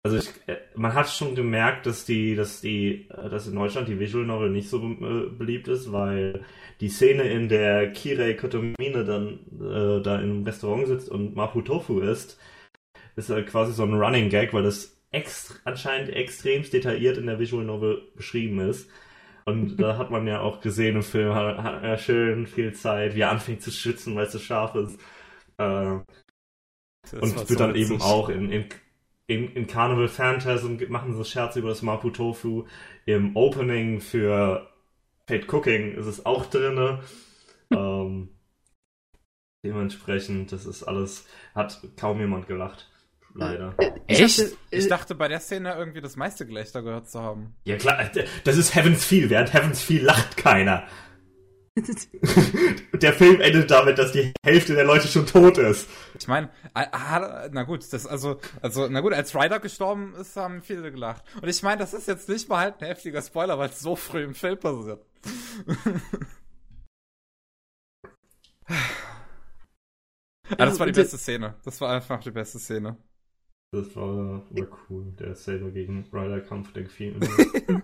Also 0.04 0.16
ich, 0.18 0.30
äh, 0.48 0.58
man 0.74 0.94
hat 0.94 1.08
schon 1.08 1.34
gemerkt, 1.36 1.86
dass 1.86 2.04
die, 2.04 2.34
dass 2.34 2.60
die, 2.60 3.08
äh, 3.10 3.30
dass 3.30 3.46
in 3.46 3.54
Deutschland 3.54 3.88
die 3.88 4.00
Visual 4.00 4.26
Novel 4.26 4.50
nicht 4.50 4.68
so 4.68 4.78
äh, 4.80 5.28
beliebt 5.30 5.68
ist, 5.68 5.92
weil 5.92 6.44
die 6.80 6.88
Szene, 6.88 7.24
in 7.24 7.48
der 7.48 7.92
Kirei 7.92 8.34
Kotomine 8.34 9.04
dann 9.04 9.40
äh, 9.60 10.02
da 10.02 10.20
im 10.20 10.42
Restaurant 10.44 10.88
sitzt 10.88 11.08
und 11.08 11.36
Mapu 11.36 11.62
Tofu 11.62 12.00
isst, 12.00 12.38
ist 13.16 13.30
halt 13.30 13.48
quasi 13.48 13.72
so 13.72 13.84
ein 13.84 13.94
Running 13.94 14.28
Gag, 14.30 14.52
weil 14.54 14.64
das 14.64 14.96
ext 15.12 15.60
anscheinend 15.64 16.10
extremst 16.10 16.72
detailliert 16.72 17.18
in 17.18 17.26
der 17.26 17.38
Visual 17.38 17.64
Novel 17.64 18.02
beschrieben 18.16 18.60
ist. 18.60 18.88
Und 19.44 19.76
da 19.76 19.96
hat 19.98 20.10
man 20.10 20.26
ja 20.26 20.40
auch 20.40 20.60
gesehen 20.60 20.96
im 20.96 21.02
Film, 21.02 21.34
hat, 21.34 21.58
hat 21.58 21.82
er 21.82 21.98
schön 21.98 22.46
viel 22.46 22.72
Zeit, 22.74 23.14
wie 23.14 23.20
er 23.20 23.30
anfängt 23.30 23.62
zu 23.62 23.70
schwitzen, 23.70 24.14
weil 24.14 24.26
es 24.26 24.32
so 24.32 24.38
scharf 24.38 24.74
ist. 24.74 25.00
Äh, 25.58 25.98
und 27.20 27.48
wird 27.48 27.60
dann 27.60 27.74
witzig. 27.74 27.90
eben 27.90 28.02
auch 28.02 28.28
in, 28.28 28.50
in, 28.50 28.66
in, 29.26 29.48
in 29.52 29.66
Carnival 29.66 30.08
Phantasm 30.08 30.76
machen 30.88 31.14
sie 31.14 31.24
Scherze 31.24 31.58
über 31.58 31.70
das 31.70 31.82
Mapu 31.82 32.10
Tofu. 32.10 32.66
Im 33.06 33.36
Opening 33.36 34.00
für 34.00 34.68
Fate 35.26 35.52
Cooking 35.52 35.94
ist 35.94 36.06
es 36.06 36.24
auch 36.24 36.46
drinne. 36.46 37.00
ähm, 37.70 38.28
dementsprechend, 39.64 40.52
das 40.52 40.66
ist 40.66 40.84
alles, 40.84 41.26
hat 41.54 41.80
kaum 41.96 42.20
jemand 42.20 42.46
gelacht. 42.46 42.91
Leider. 43.34 43.74
Äh, 43.78 43.92
Echt? 44.06 44.38
dachte, 44.38 44.56
äh, 44.70 44.78
Ich 44.78 44.88
dachte 44.88 45.14
bei 45.14 45.28
der 45.28 45.40
Szene 45.40 45.74
irgendwie 45.74 46.00
das 46.00 46.16
meiste 46.16 46.46
Gelächter 46.46 46.82
gehört 46.82 47.08
zu 47.08 47.20
haben. 47.20 47.54
Ja 47.64 47.76
klar, 47.76 48.10
das 48.44 48.56
ist 48.56 48.74
Heaven's 48.74 49.04
Feel. 49.04 49.30
Während 49.30 49.54
Heaven's 49.54 49.82
Feel 49.82 50.04
lacht 50.04 50.36
keiner. 50.36 50.86
Der 52.92 53.14
Film 53.14 53.40
endet 53.40 53.70
damit, 53.70 53.96
dass 53.96 54.12
die 54.12 54.30
Hälfte 54.44 54.74
der 54.74 54.84
Leute 54.84 55.08
schon 55.08 55.26
tot 55.26 55.56
ist. 55.56 55.88
Ich 56.18 56.28
meine, 56.28 56.50
na 56.74 57.62
gut, 57.62 57.90
das 57.90 58.06
also, 58.06 58.38
also, 58.60 58.88
na 58.88 59.00
gut, 59.00 59.14
als 59.14 59.34
Ryder 59.34 59.58
gestorben 59.58 60.14
ist, 60.14 60.36
haben 60.36 60.60
viele 60.60 60.92
gelacht. 60.92 61.24
Und 61.40 61.48
ich 61.48 61.62
meine, 61.62 61.78
das 61.78 61.94
ist 61.94 62.08
jetzt 62.08 62.28
nicht 62.28 62.46
mal 62.50 62.58
halt 62.58 62.82
ein 62.82 62.88
heftiger 62.88 63.22
Spoiler, 63.22 63.58
weil 63.58 63.70
es 63.70 63.80
so 63.80 63.96
früh 63.96 64.22
im 64.22 64.34
Film 64.34 64.58
passiert. 64.58 65.02
ah, 68.68 68.76
das 70.58 70.78
war 70.78 70.84
die 70.84 70.92
bitte. 70.92 71.04
beste 71.04 71.16
Szene. 71.16 71.54
Das 71.64 71.80
war 71.80 71.90
einfach 71.90 72.20
die 72.20 72.32
beste 72.32 72.58
Szene. 72.58 72.98
Das 73.74 73.96
war, 73.96 74.44
war 74.50 74.80
cool. 74.90 75.14
Der 75.18 75.34
Saber 75.34 75.70
gegen 75.70 76.04
Ryder-Kampf, 76.12 76.74
der 76.74 76.82
gefiel 76.82 77.14
mir. 77.14 77.26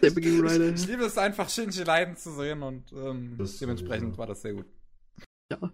Saber 0.00 0.20
gegen 0.20 0.40
Ryder. 0.40 0.72
Ich 0.72 0.86
liebe 0.86 1.02
es 1.04 1.18
einfach, 1.18 1.50
Shinji 1.50 1.82
leiden 1.82 2.16
zu 2.16 2.30
sehen 2.30 2.62
und 2.62 2.92
ähm, 2.92 3.34
Das 3.36 3.58
dementsprechend 3.58 4.14
sowieso. 4.14 4.18
war 4.18 4.26
das 4.28 4.42
sehr 4.42 4.54
gut. 4.54 4.66
Ja. 5.50 5.72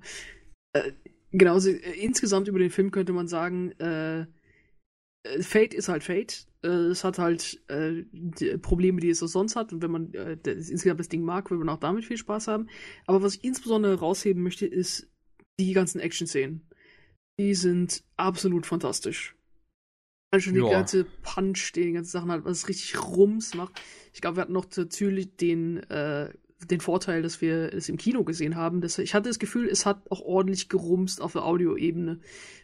Äh, 0.73 0.93
genau, 1.31 1.55
also, 1.55 1.69
äh, 1.69 2.01
insgesamt 2.01 2.49
über 2.49 2.59
den 2.59 2.71
Film 2.71 2.91
könnte 2.91 3.13
man 3.13 3.29
sagen, 3.29 3.73
äh, 3.73 4.21
äh, 4.21 5.43
Fate 5.43 5.75
ist 5.75 5.91
halt 5.91 6.03
Fate. 6.03 6.49
Äh, 6.63 6.69
es 6.69 7.05
hat 7.05 7.19
halt 7.19 7.63
äh, 7.69 8.03
die 8.13 8.57
Probleme, 8.57 9.01
die 9.01 9.11
es 9.11 9.23
auch 9.23 9.27
sonst 9.29 9.57
hat. 9.57 9.75
Und 9.75 9.83
wenn 9.83 9.91
man 9.91 10.15
äh, 10.15 10.39
das, 10.43 10.71
insgesamt 10.71 11.01
das 11.01 11.11
Ding 11.11 11.23
mag, 11.23 11.51
wird 11.51 11.61
man 11.61 11.69
auch 11.69 11.81
damit 11.81 12.07
viel 12.07 12.17
Spaß 12.17 12.49
haben. 12.49 12.69
Aber 13.07 13.23
was 13.23 13.35
ich 13.35 13.45
insbesondere 13.45 13.99
rausheben 13.99 14.43
möchte, 14.43 14.65
ist 14.65 15.07
die 15.61 15.75
ganzen 15.75 16.01
Action-Szenen. 16.01 16.66
Die 17.39 17.55
sind 17.55 18.03
absolut 18.17 18.67
fantastisch. 18.67 19.35
Also 20.33 20.51
die 20.51 20.61
ganze 20.71 21.05
Punch, 21.23 21.73
die 21.75 21.93
ganzen 21.93 22.11
Sachen 22.11 22.31
halt, 22.31 22.45
was 22.45 22.69
richtig 22.69 23.01
Rums 23.01 23.55
macht. 23.55 23.81
Ich 24.13 24.21
glaube, 24.21 24.37
wir 24.37 24.41
hatten 24.43 24.53
noch 24.53 24.67
natürlich 24.77 25.37
den, 25.37 25.79
äh, 25.91 26.31
den 26.65 26.81
Vorteil, 26.81 27.23
dass 27.23 27.41
wir 27.41 27.73
es 27.73 27.89
im 27.89 27.97
Kino 27.97 28.25
gesehen 28.25 28.57
haben. 28.57 28.81
Dass, 28.81 28.99
ich 28.99 29.15
hatte 29.15 29.29
das 29.29 29.39
Gefühl, 29.39 29.69
es 29.69 29.87
hat 29.87 30.11
auch 30.11 30.21
ordentlich 30.21 30.69
gerumst 30.69 31.21
auf 31.21 31.33
der 31.33 31.45
Audioebene. 31.45 32.19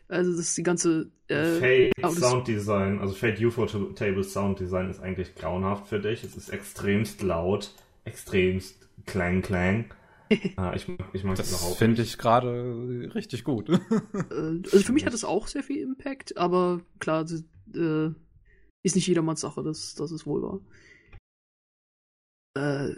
Also, 0.08 0.32
das 0.32 0.40
ist 0.40 0.58
die 0.58 0.62
ganze. 0.62 1.10
Äh, 1.28 1.90
das- 2.00 2.16
Sounddesign, 2.16 2.98
also 2.98 3.14
Fate 3.14 3.40
UFO 3.40 3.66
Table 3.66 4.24
Sounddesign 4.24 4.90
ist 4.90 5.00
eigentlich 5.00 5.34
grauenhaft 5.34 5.86
für 5.88 6.00
dich. 6.00 6.24
Es 6.24 6.36
ist 6.36 6.48
extremst 6.48 7.22
laut, 7.22 7.74
extremst 8.04 8.88
Klang 9.06 9.42
Klang. 9.42 9.86
ah, 10.56 10.72
ich, 10.74 10.86
ich 11.12 11.24
mag 11.24 11.36
das 11.36 11.50
überhaupt 11.50 11.78
finde 11.78 12.02
ich 12.02 12.18
gerade 12.18 13.10
richtig 13.14 13.44
gut. 13.44 13.68
äh, 13.68 13.78
also 14.30 14.80
für 14.80 14.92
mich 14.92 15.06
hat 15.06 15.14
es 15.14 15.24
auch 15.24 15.46
sehr 15.46 15.62
viel 15.62 15.82
Impact, 15.82 16.36
aber 16.36 16.80
klar, 16.98 17.24
das, 17.24 17.44
äh, 17.74 18.10
ist 18.82 18.96
nicht 18.96 19.06
jedermanns 19.06 19.40
Sache, 19.40 19.62
das, 19.62 19.94
das 19.94 20.10
ist 20.12 20.26
wohl 20.26 20.42
wahr. 20.42 20.60
Äh, 22.54 22.96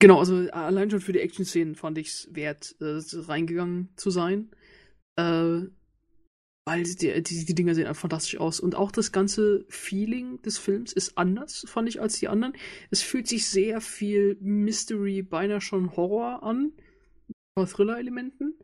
genau, 0.00 0.18
also 0.18 0.36
allein 0.50 0.90
schon 0.90 1.00
für 1.00 1.12
die 1.12 1.20
Action-Szenen 1.20 1.74
fand 1.74 1.98
ich 1.98 2.08
es 2.08 2.28
wert, 2.34 2.76
äh, 2.80 3.00
reingegangen 3.26 3.90
zu 3.96 4.10
sein. 4.10 4.50
Äh, 5.16 5.62
weil 6.66 6.82
die, 6.84 7.22
die, 7.22 7.44
die 7.44 7.54
Dinger 7.54 7.74
sehen 7.74 7.86
einfach 7.86 8.00
fantastisch 8.00 8.38
aus. 8.38 8.58
Und 8.60 8.74
auch 8.74 8.90
das 8.90 9.12
ganze 9.12 9.64
Feeling 9.68 10.40
des 10.42 10.58
Films 10.58 10.92
ist 10.92 11.18
anders, 11.18 11.64
fand 11.68 11.88
ich, 11.88 12.00
als 12.00 12.18
die 12.18 12.28
anderen. 12.28 12.54
Es 12.90 13.02
fühlt 13.02 13.28
sich 13.28 13.48
sehr 13.48 13.80
viel 13.80 14.36
Mystery, 14.40 15.22
beinahe 15.22 15.60
schon 15.60 15.94
Horror 15.96 16.42
an. 16.42 16.72
Ein 17.56 17.66
Thriller-Elementen. 17.66 18.54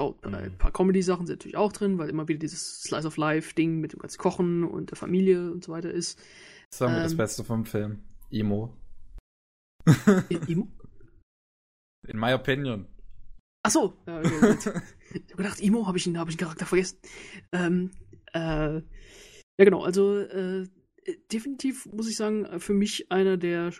Oh, 0.00 0.14
Mhm. 0.24 0.34
Ein 0.34 0.56
paar 0.58 0.72
Comedy-Sachen 0.72 1.26
sind 1.26 1.38
natürlich 1.38 1.58
auch 1.58 1.72
drin, 1.72 1.98
weil 1.98 2.08
immer 2.08 2.26
wieder 2.26 2.38
dieses 2.38 2.82
Slice 2.82 3.06
of 3.06 3.18
Life-Ding 3.18 3.80
mit 3.80 3.92
dem 3.92 3.98
ganzen 3.98 4.16
Kochen 4.18 4.64
und 4.64 4.90
der 4.90 4.96
Familie 4.96 5.52
und 5.52 5.62
so 5.64 5.72
weiter 5.72 5.90
ist. 5.90 6.18
Das 6.70 6.80
war 6.80 6.88
mir 6.88 7.02
das 7.02 7.12
Ähm. 7.12 7.18
Beste 7.18 7.44
vom 7.44 7.66
Film. 7.66 8.02
Emo. 8.30 8.74
Emo? 10.30 10.68
In 12.08 12.18
my 12.18 12.32
opinion. 12.32 12.86
Ach 13.62 13.70
so. 13.70 13.94
Ja, 14.06 14.20
okay, 14.20 14.30
ich 15.14 15.30
hab 15.30 15.36
gedacht, 15.36 15.60
Emo, 15.60 15.86
habe 15.86 15.98
ich, 15.98 16.06
einen- 16.06 16.18
hab 16.18 16.28
ich 16.28 16.34
einen 16.34 16.40
Charakter 16.40 16.66
vergessen. 16.66 16.98
Ähm, 17.52 17.90
äh, 18.32 18.38
ja, 18.76 18.82
genau, 19.58 19.82
also 19.84 20.18
äh, 20.18 20.66
definitiv 21.32 21.86
muss 21.86 22.08
ich 22.08 22.16
sagen, 22.16 22.60
für 22.60 22.74
mich 22.74 23.10
einer 23.12 23.36
der 23.36 23.72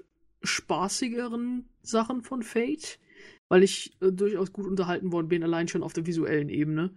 spaßigeren 0.42 1.68
Sachen 1.82 2.22
von 2.22 2.42
Fate, 2.42 2.98
weil 3.48 3.62
ich 3.62 3.96
äh, 4.02 4.12
durchaus 4.12 4.52
gut 4.52 4.66
unterhalten 4.66 5.12
worden 5.12 5.28
bin, 5.28 5.42
allein 5.42 5.68
schon 5.68 5.82
auf 5.82 5.92
der 5.92 6.06
visuellen 6.06 6.48
Ebene. 6.48 6.94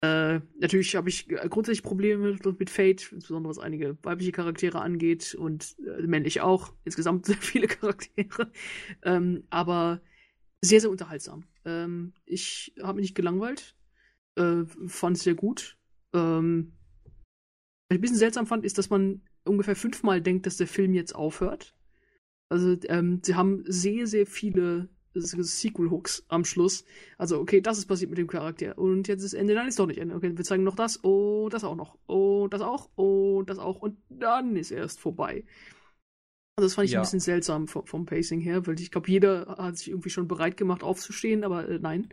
Äh, 0.00 0.40
natürlich 0.60 0.96
habe 0.96 1.08
ich 1.08 1.28
grundsätzlich 1.28 1.82
Probleme 1.82 2.32
mit, 2.32 2.58
mit 2.60 2.70
Fate, 2.70 3.10
insbesondere 3.12 3.50
was 3.50 3.58
einige 3.58 3.96
weibliche 4.02 4.32
Charaktere 4.32 4.80
angeht 4.82 5.34
und 5.34 5.76
äh, 5.86 6.02
männlich 6.06 6.40
auch. 6.42 6.72
Insgesamt 6.84 7.26
sehr 7.26 7.36
viele 7.36 7.66
Charaktere. 7.68 8.50
Ähm, 9.02 9.44
aber 9.50 10.00
sehr, 10.64 10.80
sehr 10.80 10.90
unterhaltsam. 10.90 11.44
Ähm, 11.64 12.12
ich 12.24 12.74
habe 12.82 12.96
mich 12.96 13.04
nicht 13.04 13.14
gelangweilt. 13.14 13.76
Äh, 14.36 14.64
fand 14.86 15.16
es 15.16 15.22
sehr 15.22 15.34
gut. 15.34 15.78
Ähm, 16.12 16.72
was 17.88 17.96
ich 17.96 17.98
ein 17.98 18.00
bisschen 18.00 18.16
seltsam 18.16 18.46
fand, 18.46 18.64
ist, 18.64 18.78
dass 18.78 18.90
man 18.90 19.22
ungefähr 19.44 19.76
fünfmal 19.76 20.20
denkt, 20.20 20.46
dass 20.46 20.56
der 20.56 20.66
Film 20.66 20.94
jetzt 20.94 21.14
aufhört. 21.14 21.74
Also, 22.48 22.76
ähm, 22.88 23.20
sie 23.22 23.34
haben 23.34 23.64
sehr, 23.66 24.06
sehr 24.06 24.26
viele 24.26 24.88
Sequel-Hooks 25.14 26.24
am 26.28 26.44
Schluss. 26.44 26.84
Also, 27.18 27.38
okay, 27.38 27.60
das 27.60 27.78
ist 27.78 27.86
passiert 27.86 28.10
mit 28.10 28.18
dem 28.18 28.26
Charakter. 28.26 28.76
Und 28.78 29.06
jetzt 29.08 29.22
ist 29.22 29.34
Ende, 29.34 29.54
dann 29.54 29.68
ist 29.68 29.78
doch 29.78 29.86
nicht 29.86 29.98
Ende. 30.00 30.14
Okay, 30.14 30.36
wir 30.36 30.44
zeigen 30.44 30.64
noch 30.64 30.74
das. 30.74 31.02
Oh, 31.04 31.48
das 31.50 31.64
auch 31.64 31.76
noch. 31.76 31.98
Oh, 32.06 32.48
das 32.48 32.60
auch. 32.60 32.90
Oh, 32.96 33.42
das 33.42 33.58
auch. 33.58 33.80
Und 33.80 33.98
dann 34.08 34.56
ist 34.56 34.70
erst 34.70 35.00
vorbei. 35.00 35.44
Also 36.56 36.66
das 36.66 36.74
fand 36.74 36.86
ich 36.86 36.92
Ja. 36.92 37.00
ein 37.00 37.02
bisschen 37.02 37.20
seltsam 37.20 37.66
vom, 37.66 37.86
vom 37.86 38.06
Pacing 38.06 38.40
her, 38.40 38.66
weil 38.66 38.78
ich 38.78 38.90
glaube, 38.90 39.10
jeder 39.10 39.56
hat 39.58 39.76
sich 39.76 39.88
irgendwie 39.88 40.10
schon 40.10 40.28
bereit 40.28 40.56
gemacht 40.56 40.82
aufzustehen, 40.82 41.44
aber 41.44 41.68
äh, 41.68 41.78
nein. 41.80 42.08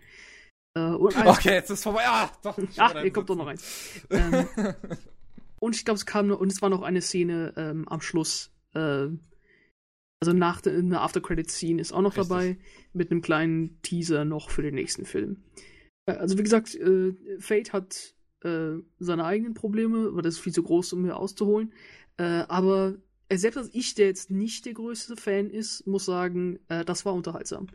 Äh, 0.76 0.94
Okay, 0.94 1.54
jetzt 1.54 1.70
ist 1.70 1.84
vorbei. 1.84 2.04
Ah, 2.08 2.32
doch. 2.44 2.58
ich 2.58 2.80
Ach, 2.80 3.00
hier 3.00 3.12
kommt 3.12 3.30
doch 3.30 3.36
noch 3.36 3.48
eins. 3.48 3.64
Ähm, 4.10 4.48
und 5.60 5.76
ich 5.76 5.86
glaube, 5.86 5.98
es 5.98 6.06
kam 6.06 6.28
noch, 6.28 6.40
und 6.40 6.52
es 6.52 6.62
war 6.62 6.70
noch 6.70 6.82
eine 6.82 7.02
Szene 7.02 7.54
ähm, 7.58 7.88
am 7.88 8.02
Schluss. 8.02 8.52
Äh, 8.74 9.10
also 10.24 10.34
nach 10.34 10.62
der 10.62 11.02
After-Credit-Scene 11.02 11.82
ist 11.82 11.92
auch 11.92 12.02
noch 12.02 12.16
Richtig. 12.16 12.30
dabei, 12.30 12.58
mit 12.94 13.12
einem 13.12 13.22
kleinen 13.22 13.82
Teaser 13.82 14.24
noch 14.24 14.50
für 14.50 14.62
den 14.62 14.76
nächsten 14.76 15.06
Film. 15.06 15.44
Äh, 16.08 16.14
also 16.14 16.38
wie 16.38 16.44
gesagt, 16.44 16.74
äh, 16.76 17.14
Fate 17.40 17.74
hat 17.74 18.16
äh, 18.44 18.78
seine 19.00 19.26
eigenen 19.26 19.54
Probleme, 19.54 20.08
aber 20.08 20.22
das 20.22 20.36
ist 20.36 20.40
viel 20.40 20.54
zu 20.54 20.64
groß, 20.64 20.94
um 20.94 21.02
mir 21.04 21.16
auszuholen. 21.18 21.74
Äh, 22.18 22.44
aber 22.48 22.96
selbst 23.38 23.58
als 23.58 23.70
ich, 23.74 23.96
der 23.96 24.08
jetzt 24.08 24.32
nicht 24.32 24.66
der 24.66 24.74
größte 24.74 25.16
Fan 25.16 25.50
ist, 25.50 25.86
muss 25.88 26.06
sagen, 26.06 26.60
äh, 26.68 26.84
das 26.86 27.06
war 27.06 27.14
unterhaltsam. 27.14 27.68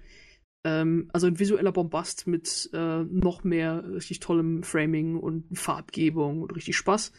Ähm, 0.65 1.09
also 1.13 1.27
ein 1.27 1.39
visueller 1.39 1.73
Bombast 1.73 2.27
mit 2.27 2.69
äh, 2.73 3.05
noch 3.05 3.45
mehr 3.45 3.85
richtig 3.95 4.21
tollem 4.21 4.63
Framing 4.63 5.17
und 5.17 5.57
Farbgebung 5.57 6.43
und 6.43 6.55
richtig 6.55 6.77
Spaß. 6.77 7.13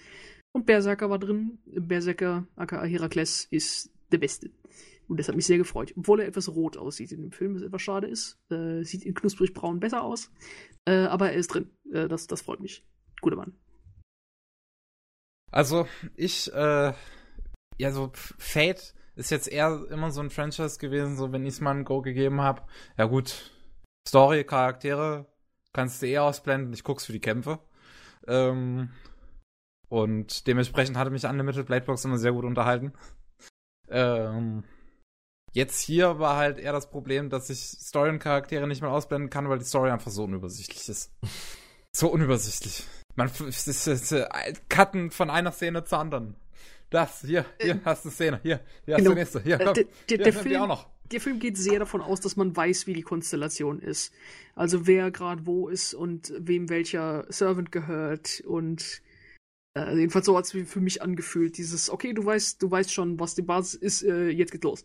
Und 0.53 0.65
Berserker 0.65 1.09
war 1.09 1.19
drin. 1.19 1.59
Berserker, 1.65 2.47
aka 2.55 2.83
Herakles, 2.83 3.47
ist 3.49 3.91
der 4.11 4.17
Beste. 4.17 4.51
Und 5.07 5.17
das 5.19 5.29
hat 5.29 5.35
mich 5.35 5.45
sehr 5.45 5.57
gefreut. 5.57 5.93
Obwohl 5.95 6.19
er 6.19 6.27
etwas 6.27 6.49
rot 6.49 6.77
aussieht 6.77 7.11
in 7.11 7.21
dem 7.21 7.31
Film, 7.31 7.55
was 7.55 7.61
etwas 7.61 7.81
schade 7.81 8.07
ist. 8.07 8.37
Äh, 8.49 8.83
sieht 8.83 9.05
in 9.05 9.13
knusprig 9.13 9.53
braun 9.53 9.79
besser 9.79 10.03
aus. 10.03 10.31
Äh, 10.85 11.05
aber 11.05 11.31
er 11.31 11.37
ist 11.37 11.47
drin. 11.47 11.69
Äh, 11.91 12.07
das, 12.07 12.27
das 12.27 12.41
freut 12.41 12.59
mich. 12.59 12.85
Guter 13.21 13.37
Mann. 13.37 13.53
Also, 15.51 15.87
ich, 16.15 16.51
äh, 16.53 16.93
ja, 17.77 17.91
so 17.91 18.11
Fate 18.13 18.93
ist 19.15 19.31
jetzt 19.31 19.47
eher 19.47 19.85
immer 19.89 20.11
so 20.11 20.21
ein 20.21 20.29
Franchise 20.29 20.77
gewesen, 20.77 21.17
so 21.17 21.31
wenn 21.31 21.45
ich 21.45 21.55
es 21.55 21.61
mal 21.61 21.71
ein 21.71 21.85
Go 21.85 22.01
gegeben 22.01 22.41
habe. 22.41 22.61
Ja 22.97 23.05
gut, 23.05 23.51
Story, 24.07 24.43
Charaktere 24.43 25.25
kannst 25.73 26.01
du 26.01 26.07
eh 26.07 26.19
ausblenden, 26.19 26.73
ich 26.73 26.83
guck's 26.83 27.05
für 27.05 27.13
die 27.13 27.19
Kämpfe. 27.19 27.59
Ähm, 28.27 28.89
und 29.89 30.47
dementsprechend 30.47 30.97
hatte 30.97 31.11
mich 31.11 31.25
Unlimited 31.25 31.67
Bladebox 31.67 32.05
immer 32.05 32.17
sehr 32.17 32.33
gut 32.33 32.45
unterhalten. 32.45 32.93
Ähm, 33.89 34.63
jetzt 35.53 35.79
hier 35.79 36.19
war 36.19 36.35
halt 36.35 36.57
eher 36.57 36.73
das 36.73 36.89
Problem, 36.89 37.29
dass 37.29 37.49
ich 37.49 37.59
Story 37.59 38.09
und 38.09 38.19
Charaktere 38.19 38.67
nicht 38.67 38.81
mehr 38.81 38.91
ausblenden 38.91 39.29
kann, 39.29 39.49
weil 39.49 39.59
die 39.59 39.65
Story 39.65 39.91
einfach 39.91 40.11
so 40.11 40.23
unübersichtlich 40.23 40.89
ist. 40.89 41.11
So 41.95 42.09
unübersichtlich. 42.09 42.85
Man 43.15 43.27
es 43.27 43.39
ist, 43.41 43.67
es 43.67 43.87
ist, 43.87 44.11
äh, 44.11 44.27
Cutten 44.69 45.09
von 45.09 45.31
einer 45.31 45.51
Szene 45.51 45.83
zur 45.83 45.97
anderen. 45.97 46.35
Das, 46.89 47.21
hier, 47.21 47.45
hier 47.59 47.79
hast 47.83 48.05
du 48.05 48.09
eine 48.09 48.13
Szene, 48.15 48.39
hier, 48.43 48.59
hier 48.85 48.95
hast 48.95 49.01
du 49.01 49.09
Genau. 49.09 49.15
nächste, 49.19 49.41
hier, 49.41 49.59
Äh, 49.59 49.65
komm. 49.65 49.73
der- 49.73 49.85
der- 50.09 50.17
der 50.19 50.33
Film- 50.33 50.61
auch 50.61 50.67
noch. 50.67 50.89
der 51.11 51.19
Film 51.21 51.39
geht 51.39 51.57
sehr 51.57 51.79
davon 51.79 52.01
aus, 52.01 52.21
dass 52.21 52.35
man 52.37 52.55
weiß, 52.55 52.87
wie 52.87 52.93
die 52.93 53.01
Konstellation 53.01 53.79
ist. 53.79 54.13
Also 54.55 54.87
wer 54.87 55.11
gerade 55.11 55.45
wo 55.45 55.67
ist 55.67 55.93
und 55.93 56.33
wem 56.39 56.69
welcher 56.69 57.25
Servant 57.29 57.71
gehört 57.71 58.41
und 58.45 59.01
äh, 59.77 59.95
jedenfalls 59.95 60.25
so 60.25 60.35
hat 60.37 60.45
es 60.45 60.51
für 60.51 60.79
mich 60.79 61.01
angefühlt. 61.01 61.57
Dieses, 61.57 61.89
okay, 61.89 62.13
du 62.13 62.25
weißt, 62.25 62.61
du 62.63 62.71
weißt 62.71 62.91
schon, 62.91 63.19
was 63.19 63.35
die 63.35 63.41
Basis 63.43 63.75
ist, 63.75 64.03
äh, 64.03 64.29
jetzt 64.29 64.51
geht 64.51 64.63
los. 64.63 64.83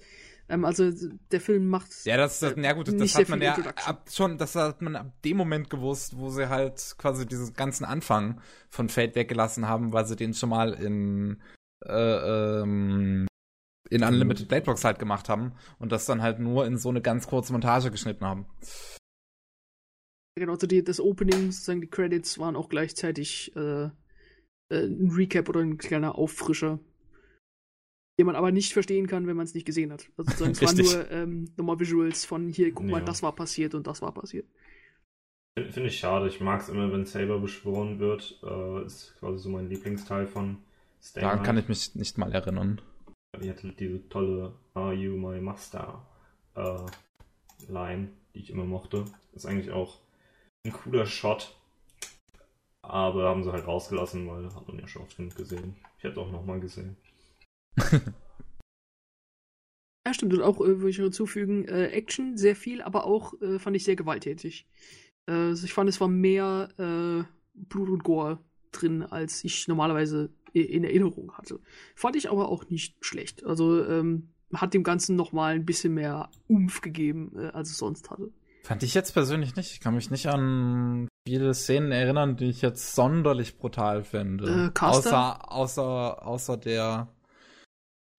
Ähm, 0.48 0.64
also 0.66 0.90
der 1.30 1.40
Film 1.40 1.68
macht 1.68 2.04
Ja, 2.04 2.16
das, 2.16 2.40
das, 2.40 2.52
äh, 2.52 2.54
na 2.58 2.72
gut, 2.72 2.88
das, 2.88 3.14
hat 3.14 3.28
man 3.28 3.40
ja 3.40 3.54
ab, 3.86 4.08
schon, 4.12 4.36
das 4.38 4.54
hat 4.56 4.82
man 4.82 4.96
ab 4.96 5.12
dem 5.24 5.36
Moment 5.38 5.70
gewusst, 5.70 6.18
wo 6.18 6.28
sie 6.30 6.48
halt 6.48 6.94
quasi 6.98 7.26
diesen 7.26 7.54
ganzen 7.54 7.84
Anfang 7.84 8.40
von 8.68 8.88
Fate 8.88 9.14
weggelassen 9.14 9.66
haben, 9.68 9.92
weil 9.92 10.04
sie 10.04 10.16
den 10.16 10.34
schon 10.34 10.50
mal 10.50 10.74
in, 10.74 11.40
äh, 11.86 12.60
ähm, 12.62 13.26
in 13.90 14.02
Unlimited 14.02 14.48
Bladebox 14.48 14.84
halt 14.84 14.98
gemacht 14.98 15.28
haben 15.28 15.52
und 15.78 15.92
das 15.92 16.06
dann 16.06 16.22
halt 16.22 16.38
nur 16.38 16.66
in 16.66 16.78
so 16.78 16.88
eine 16.88 17.02
ganz 17.02 17.26
kurze 17.26 17.52
Montage 17.52 17.90
geschnitten 17.90 18.24
haben. 18.24 18.46
Genau, 20.38 20.52
also 20.52 20.66
die, 20.66 20.82
das 20.82 20.98
Opening, 20.98 21.52
sozusagen 21.52 21.82
die 21.82 21.90
Credits 21.90 22.38
waren 22.38 22.56
auch 22.56 22.70
gleichzeitig 22.70 23.54
äh, 23.54 23.84
äh, 23.84 23.90
ein 24.70 25.10
Recap 25.10 25.48
oder 25.48 25.60
ein 25.60 25.76
kleiner 25.76 26.16
Auffrischer, 26.16 26.78
den 28.18 28.26
man 28.26 28.36
aber 28.36 28.50
nicht 28.50 28.72
verstehen 28.72 29.06
kann, 29.06 29.26
wenn 29.26 29.36
man 29.36 29.44
es 29.44 29.54
nicht 29.54 29.66
gesehen 29.66 29.92
hat. 29.92 30.10
Also 30.16 30.30
sozusagen, 30.30 30.52
es 30.52 30.62
waren 30.62 30.76
nur 30.76 31.10
ähm, 31.10 31.52
nochmal 31.58 31.80
Visuals 31.80 32.24
von 32.24 32.48
hier, 32.48 32.72
guck 32.72 32.86
mal, 32.86 33.00
Ja. 33.00 33.04
das 33.04 33.22
war 33.22 33.34
passiert 33.34 33.74
und 33.74 33.86
das 33.86 34.00
war 34.00 34.14
passiert. 34.14 34.46
Finde 35.54 35.70
find 35.70 35.86
ich 35.86 35.98
schade. 35.98 36.28
Ich 36.28 36.40
mag 36.40 36.62
es 36.62 36.70
immer, 36.70 36.90
wenn 36.90 37.04
Saber 37.04 37.38
beschworen 37.38 37.98
wird. 37.98 38.40
Äh, 38.42 38.86
ist 38.86 39.14
quasi 39.18 39.38
so 39.38 39.50
mein 39.50 39.68
Lieblingsteil 39.68 40.26
von 40.26 40.64
Stay 41.04 41.20
Daran 41.20 41.42
kann 41.42 41.58
ich 41.58 41.68
mich 41.68 41.94
nicht 41.94 42.16
mal 42.18 42.32
erinnern. 42.32 42.80
Die 43.40 43.50
hatte 43.50 43.72
diese 43.72 44.08
tolle 44.08 44.54
Are 44.74 44.92
You 44.92 45.16
My 45.16 45.40
Master 45.40 46.06
äh, 46.54 46.86
Line, 47.66 48.10
die 48.34 48.40
ich 48.40 48.50
immer 48.50 48.64
mochte. 48.64 49.06
Ist 49.32 49.46
eigentlich 49.46 49.72
auch 49.72 50.00
ein 50.64 50.72
cooler 50.72 51.06
Shot. 51.06 51.56
Aber 52.82 53.28
haben 53.28 53.42
sie 53.42 53.52
halt 53.52 53.66
rausgelassen, 53.66 54.28
weil 54.28 54.54
hat 54.54 54.68
man 54.68 54.78
ja 54.78 54.86
schon 54.86 55.02
oft 55.02 55.16
genug 55.16 55.34
gesehen. 55.34 55.76
Ich 55.98 56.04
hätte 56.04 56.20
auch 56.20 56.30
nochmal 56.30 56.60
gesehen. 56.60 56.96
Ja, 60.04 60.12
stimmt. 60.12 60.34
Und 60.34 60.42
auch, 60.42 60.60
äh, 60.60 60.80
würde 60.80 60.90
ich 60.90 60.96
hinzufügen, 60.96 61.64
äh, 61.66 61.86
Action 61.86 62.36
sehr 62.36 62.56
viel, 62.56 62.82
aber 62.82 63.04
auch 63.04 63.40
äh, 63.40 63.58
fand 63.58 63.76
ich 63.76 63.84
sehr 63.84 63.96
gewalttätig. 63.96 64.66
Äh, 65.26 65.32
also 65.32 65.64
ich 65.64 65.72
fand, 65.72 65.88
es 65.88 66.00
war 66.00 66.08
mehr 66.08 66.68
äh, 66.78 67.24
Blut 67.54 67.88
und 67.88 68.02
Gore 68.02 68.40
drin, 68.72 69.02
als 69.02 69.44
ich 69.44 69.68
normalerweise 69.68 70.30
in 70.60 70.84
Erinnerung 70.84 71.32
hatte. 71.32 71.60
Fand 71.94 72.16
ich 72.16 72.30
aber 72.30 72.48
auch 72.48 72.68
nicht 72.68 72.96
schlecht. 73.04 73.44
Also 73.44 73.84
ähm, 73.86 74.28
hat 74.54 74.74
dem 74.74 74.82
Ganzen 74.82 75.16
nochmal 75.16 75.54
ein 75.54 75.64
bisschen 75.64 75.94
mehr 75.94 76.28
Umf 76.48 76.80
gegeben, 76.80 77.32
äh, 77.36 77.46
als 77.48 77.70
es 77.70 77.78
sonst 77.78 78.10
hatte. 78.10 78.30
Fand 78.64 78.82
ich 78.84 78.94
jetzt 78.94 79.12
persönlich 79.12 79.56
nicht. 79.56 79.72
Ich 79.72 79.80
kann 79.80 79.94
mich 79.94 80.10
nicht 80.10 80.28
an 80.28 81.08
viele 81.26 81.52
Szenen 81.54 81.90
erinnern, 81.90 82.36
die 82.36 82.48
ich 82.50 82.62
jetzt 82.62 82.94
sonderlich 82.94 83.58
brutal 83.58 84.04
finde. 84.04 84.66
Äh, 84.66 84.70
Caster? 84.72 85.50
Außer, 85.50 85.52
außer, 85.52 86.26
außer 86.26 86.56
der. 86.58 87.08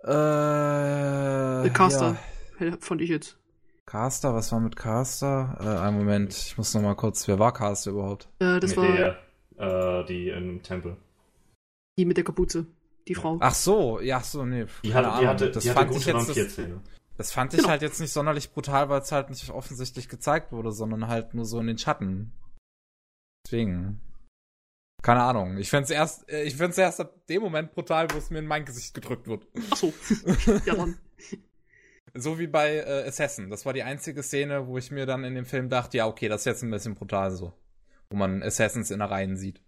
Äh, 0.05 1.67
Äh, 1.67 1.69
Caster, 1.69 2.17
Ja. 2.59 2.77
fand 2.79 3.01
ich 3.01 3.09
jetzt. 3.09 3.37
Caster, 3.85 4.33
was 4.33 4.51
war 4.51 4.59
mit 4.59 4.75
Caster? 4.75 5.57
Äh, 5.59 5.79
einen 5.85 5.97
Moment, 5.97 6.33
ich 6.33 6.57
muss 6.57 6.73
noch 6.73 6.81
mal 6.81 6.95
kurz. 6.95 7.27
Wer 7.27 7.39
war 7.39 7.53
Caster 7.53 7.91
überhaupt? 7.91 8.27
Äh, 8.39 8.59
das 8.59 8.75
Mit 8.75 8.77
war 8.77 9.17
der, 9.57 10.01
äh, 10.01 10.05
die 10.05 10.29
im 10.29 10.61
Tempel. 10.63 10.97
Die 11.97 12.05
mit 12.05 12.17
der 12.17 12.23
Kapuze, 12.23 12.65
die 13.07 13.15
Frau. 13.15 13.37
Ach 13.39 13.53
so, 13.53 13.99
ja, 13.99 14.21
so, 14.21 14.45
nee. 14.45 14.65
Die 14.83 14.93
hatte, 14.93 15.19
die 15.21 15.27
hatte, 15.27 15.51
das 15.51 15.63
die 15.63 15.69
hatte 15.69 15.79
fand 15.79 15.91
ich 15.91 16.05
gute 16.05 16.39
jetzt. 16.39 16.57
Das, 16.57 16.67
das 17.17 17.31
fand 17.31 17.53
ich 17.53 17.59
Genau. 17.59 17.69
halt 17.69 17.81
jetzt 17.81 17.99
nicht 17.99 18.11
sonderlich 18.11 18.51
brutal, 18.51 18.89
weil 18.89 19.01
es 19.01 19.11
halt 19.11 19.29
nicht 19.29 19.49
offensichtlich 19.49 20.09
gezeigt 20.09 20.51
wurde, 20.51 20.71
sondern 20.71 21.07
halt 21.07 21.33
nur 21.33 21.45
so 21.45 21.59
in 21.59 21.67
den 21.67 21.77
Schatten. 21.77 22.31
Deswegen. 23.45 23.99
Keine 25.01 25.21
Ahnung. 25.21 25.57
Ich 25.57 25.69
find's 25.69 25.89
erst, 25.89 26.29
äh, 26.29 26.43
ich 26.43 26.55
find's 26.55 26.77
erst 26.77 27.01
ab 27.01 27.13
dem 27.27 27.41
Moment 27.41 27.73
brutal, 27.73 28.07
wo 28.13 28.17
es 28.17 28.29
mir 28.29 28.39
in 28.39 28.47
mein 28.47 28.63
Gesicht 28.65 28.93
gedrückt 28.93 29.27
wird. 29.27 29.45
Ach 29.69 29.75
so. 29.75 29.93
ja, 30.65 30.75
dann. 30.75 30.97
So 32.15 32.39
wie 32.39 32.47
bei 32.47 32.77
äh, 32.77 33.07
Assassin. 33.07 33.49
Das 33.49 33.65
war 33.65 33.73
die 33.73 33.83
einzige 33.83 34.23
Szene, 34.23 34.67
wo 34.67 34.77
ich 34.77 34.91
mir 34.91 35.05
dann 35.05 35.23
in 35.23 35.35
dem 35.35 35.45
Film 35.45 35.69
dachte, 35.69 35.97
ja, 35.97 36.07
okay, 36.07 36.29
das 36.29 36.41
ist 36.41 36.45
jetzt 36.45 36.63
ein 36.63 36.71
bisschen 36.71 36.95
brutal 36.95 37.31
so. 37.31 37.53
Wo 38.09 38.15
man 38.15 38.41
Assassins 38.43 38.91
in 38.91 38.99
der 38.99 39.11
Reihen 39.11 39.35
sieht. 39.35 39.61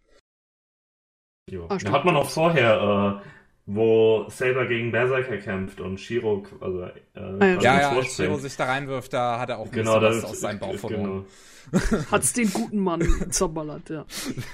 Jo. 1.52 1.68
Ah, 1.70 1.78
hat 1.92 2.06
man 2.06 2.16
auch 2.16 2.30
vorher, 2.30 3.22
äh, 3.22 3.28
wo 3.68 4.26
Saber 4.30 4.66
gegen 4.68 4.92
Berserker 4.92 5.38
kämpft 5.38 5.80
und 5.80 6.00
Shiro, 6.00 6.44
also 6.60 6.82
äh, 6.84 6.92
ja, 7.16 7.38
quasi 7.38 7.66
Ja, 7.66 7.80
ja, 7.82 7.90
als 7.92 8.16
Shiro 8.16 8.38
sich 8.38 8.56
da 8.58 8.66
reinwirft, 8.66 9.14
da 9.14 9.40
hat 9.40 9.50
er 9.50 9.60
auch 9.60 9.66
ein 9.66 9.72
Genau, 9.72 10.00
bisschen 10.00 10.14
das 10.14 10.24
was 10.24 10.32
aus 10.32 10.40
seinem 10.40 10.60
Bauch 10.60 10.76
verloren. 10.76 11.04
genau. 11.04 11.26
Hat's 12.12 12.34
den 12.34 12.52
guten 12.54 12.80
Mann 12.80 13.02
zerballert, 13.32 13.90
ja. 13.90 14.06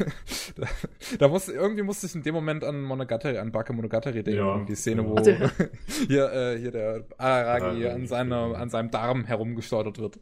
da, 0.56 0.68
da 1.20 1.28
muss, 1.28 1.48
irgendwie 1.50 1.84
musste 1.84 2.08
ich 2.08 2.16
in 2.16 2.24
dem 2.24 2.34
Moment 2.34 2.64
an 2.64 2.82
Monogatari, 2.84 3.38
an 3.38 3.52
Bake 3.52 3.74
Monogatari 3.74 4.24
denken. 4.24 4.40
Ja. 4.40 4.66
Die 4.66 4.76
Szene, 4.76 5.06
wo 5.06 5.16
Ach, 5.18 5.22
der- 5.22 5.52
hier, 6.08 6.32
äh, 6.32 6.58
hier 6.58 6.72
der 6.72 7.06
Araragi 7.18 7.66
Araragi, 7.66 7.88
an, 7.90 8.08
seiner, 8.08 8.48
genau. 8.48 8.58
an 8.58 8.70
seinem 8.70 8.92
Darm 8.92 9.26
herumgesteuert 9.26 9.98
wird. 10.00 10.20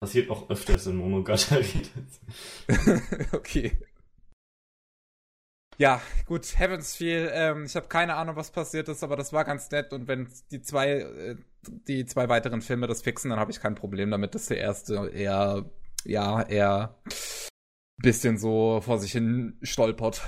Passiert 0.00 0.30
auch 0.30 0.48
öfters 0.48 0.86
in 0.86 0.96
Monogatari. 0.96 1.82
okay. 3.32 3.78
Ja, 5.76 6.00
gut, 6.26 6.58
Heavens 6.58 6.96
Feel, 6.96 7.30
ähm, 7.32 7.64
ich 7.64 7.76
habe 7.76 7.88
keine 7.88 8.14
Ahnung, 8.14 8.36
was 8.36 8.50
passiert 8.50 8.88
ist, 8.88 9.02
aber 9.02 9.16
das 9.16 9.32
war 9.32 9.44
ganz 9.44 9.70
nett 9.70 9.92
und 9.92 10.08
wenn 10.08 10.28
die 10.50 10.60
zwei, 10.60 10.90
äh, 10.90 11.36
die 11.62 12.04
zwei 12.04 12.28
weiteren 12.28 12.60
Filme 12.60 12.86
das 12.86 13.02
fixen, 13.02 13.30
dann 13.30 13.38
habe 13.38 13.50
ich 13.50 13.60
kein 13.60 13.74
Problem 13.74 14.10
damit, 14.10 14.34
dass 14.34 14.46
der 14.46 14.58
erste 14.58 15.08
eher, 15.08 15.70
ja, 16.04 16.42
eher 16.42 16.98
bisschen 17.96 18.36
so 18.38 18.80
vor 18.82 18.98
sich 18.98 19.12
hin 19.12 19.58
stolpert. 19.62 20.22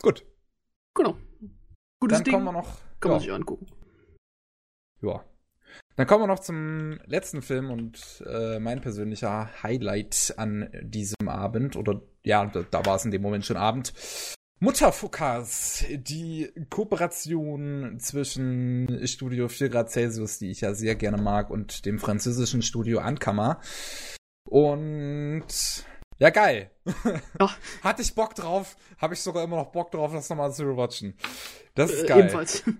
Gut, 0.00 0.24
Genau. 0.98 1.16
Gutes 2.00 2.18
dann 2.18 2.24
Ding. 2.24 2.34
kommen 2.34 2.44
wir 2.46 2.52
noch. 2.52 2.78
Kann 2.98 3.10
ja. 3.10 3.14
man 3.14 3.20
sich 3.20 3.32
angucken. 3.32 3.66
Ja. 5.00 5.24
Dann 5.98 6.06
kommen 6.06 6.22
wir 6.22 6.28
noch 6.28 6.38
zum 6.38 7.00
letzten 7.06 7.42
Film 7.42 7.72
und 7.72 8.22
äh, 8.24 8.60
mein 8.60 8.80
persönlicher 8.80 9.50
Highlight 9.64 10.32
an 10.36 10.70
diesem 10.80 11.28
Abend, 11.28 11.74
oder 11.74 12.00
ja, 12.22 12.46
da, 12.46 12.62
da 12.70 12.86
war 12.86 12.94
es 12.94 13.04
in 13.04 13.10
dem 13.10 13.20
Moment 13.20 13.44
schon 13.44 13.56
Abend, 13.56 13.92
Mutterfuckers, 14.60 15.84
die 15.90 16.52
Kooperation 16.70 17.98
zwischen 17.98 19.08
Studio 19.08 19.48
4 19.48 19.70
Grad 19.70 19.90
Celsius, 19.90 20.38
die 20.38 20.52
ich 20.52 20.60
ja 20.60 20.72
sehr 20.72 20.94
gerne 20.94 21.20
mag, 21.20 21.50
und 21.50 21.84
dem 21.84 21.98
französischen 21.98 22.62
Studio 22.62 23.00
Ankammer. 23.00 23.60
Und 24.48 25.48
ja, 26.18 26.30
geil. 26.30 26.70
Ja. 27.40 27.50
Hatte 27.82 28.02
ich 28.02 28.14
Bock 28.14 28.36
drauf, 28.36 28.76
habe 28.98 29.14
ich 29.14 29.20
sogar 29.20 29.42
immer 29.42 29.56
noch 29.56 29.72
Bock 29.72 29.90
drauf, 29.90 30.12
das 30.12 30.28
nochmal 30.28 30.52
zu 30.52 30.62
rewatchen. 30.62 31.14
Das 31.74 31.90
ist 31.90 32.06
geil. 32.06 32.20
ebenfalls. 32.20 32.60
Äh, 32.60 32.64
genau. 32.66 32.78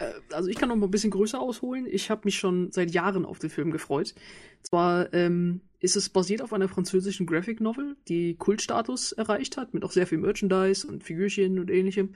Äh, 0.00 0.12
Also 0.32 0.48
ich 0.48 0.56
kann 0.56 0.68
noch 0.68 0.76
mal 0.76 0.86
ein 0.86 0.90
bisschen 0.90 1.10
größer 1.10 1.40
ausholen. 1.40 1.86
Ich 1.88 2.10
habe 2.10 2.22
mich 2.24 2.38
schon 2.38 2.72
seit 2.72 2.90
Jahren 2.90 3.24
auf 3.24 3.38
den 3.38 3.50
Film 3.50 3.70
gefreut. 3.70 4.14
Zwar 4.62 5.12
ähm, 5.12 5.60
ist 5.80 5.96
es 5.96 6.08
basiert 6.08 6.42
auf 6.42 6.52
einer 6.52 6.68
französischen 6.68 7.26
Graphic 7.26 7.60
Novel, 7.60 7.96
die 8.08 8.36
Kultstatus 8.36 9.12
erreicht 9.12 9.56
hat, 9.56 9.74
mit 9.74 9.84
auch 9.84 9.92
sehr 9.92 10.06
viel 10.06 10.18
Merchandise 10.18 10.86
und 10.86 11.04
Figürchen 11.04 11.58
und 11.58 11.70
ähnlichem. 11.70 12.14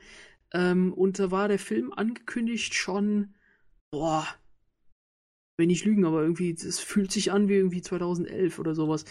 Ähm, 0.52 0.92
und 0.92 1.18
da 1.18 1.30
war 1.30 1.48
der 1.48 1.58
Film 1.58 1.92
angekündigt 1.92 2.74
schon, 2.74 3.34
boah, 3.90 4.26
wenn 5.58 5.70
ich 5.70 5.84
lügen, 5.84 6.04
aber 6.04 6.22
irgendwie, 6.22 6.52
es 6.52 6.78
fühlt 6.78 7.10
sich 7.12 7.32
an 7.32 7.48
wie 7.48 7.54
irgendwie 7.54 7.82
2011 7.82 8.58
oder 8.58 8.74
sowas. 8.74 9.04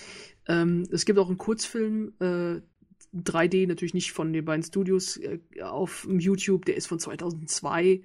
Ähm, 0.47 0.87
es 0.91 1.05
gibt 1.05 1.19
auch 1.19 1.27
einen 1.27 1.37
Kurzfilm, 1.37 2.13
äh, 2.19 2.61
3D 3.23 3.67
natürlich 3.67 3.93
nicht 3.93 4.11
von 4.13 4.33
den 4.33 4.45
beiden 4.45 4.63
Studios 4.63 5.17
äh, 5.17 5.39
auf 5.61 6.07
YouTube, 6.09 6.65
der 6.65 6.77
ist 6.77 6.87
von 6.87 6.99
2002. 6.99 8.01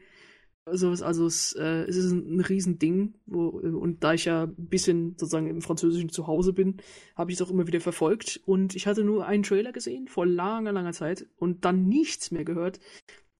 Also, 0.64 0.92
es- 0.92 1.02
also 1.02 1.26
es, 1.26 1.54
äh, 1.54 1.84
es 1.88 1.96
ist 1.96 2.12
ein, 2.12 2.36
ein 2.36 2.40
Riesending. 2.40 3.14
Wo, 3.26 3.60
äh, 3.60 3.68
und 3.70 4.04
da 4.04 4.14
ich 4.14 4.26
ja 4.26 4.44
ein 4.44 4.54
bisschen 4.68 5.10
sozusagen 5.18 5.48
im 5.48 5.60
Französischen 5.62 6.08
zu 6.10 6.26
Hause 6.28 6.52
bin, 6.52 6.76
habe 7.16 7.32
ich 7.32 7.38
es 7.38 7.42
auch 7.42 7.50
immer 7.50 7.66
wieder 7.66 7.80
verfolgt. 7.80 8.40
Und 8.46 8.76
ich 8.76 8.86
hatte 8.86 9.02
nur 9.04 9.26
einen 9.26 9.42
Trailer 9.42 9.72
gesehen 9.72 10.06
vor 10.08 10.24
langer, 10.26 10.72
langer 10.72 10.92
Zeit 10.92 11.26
und 11.36 11.64
dann 11.64 11.88
nichts 11.88 12.30
mehr 12.30 12.44
gehört. 12.44 12.78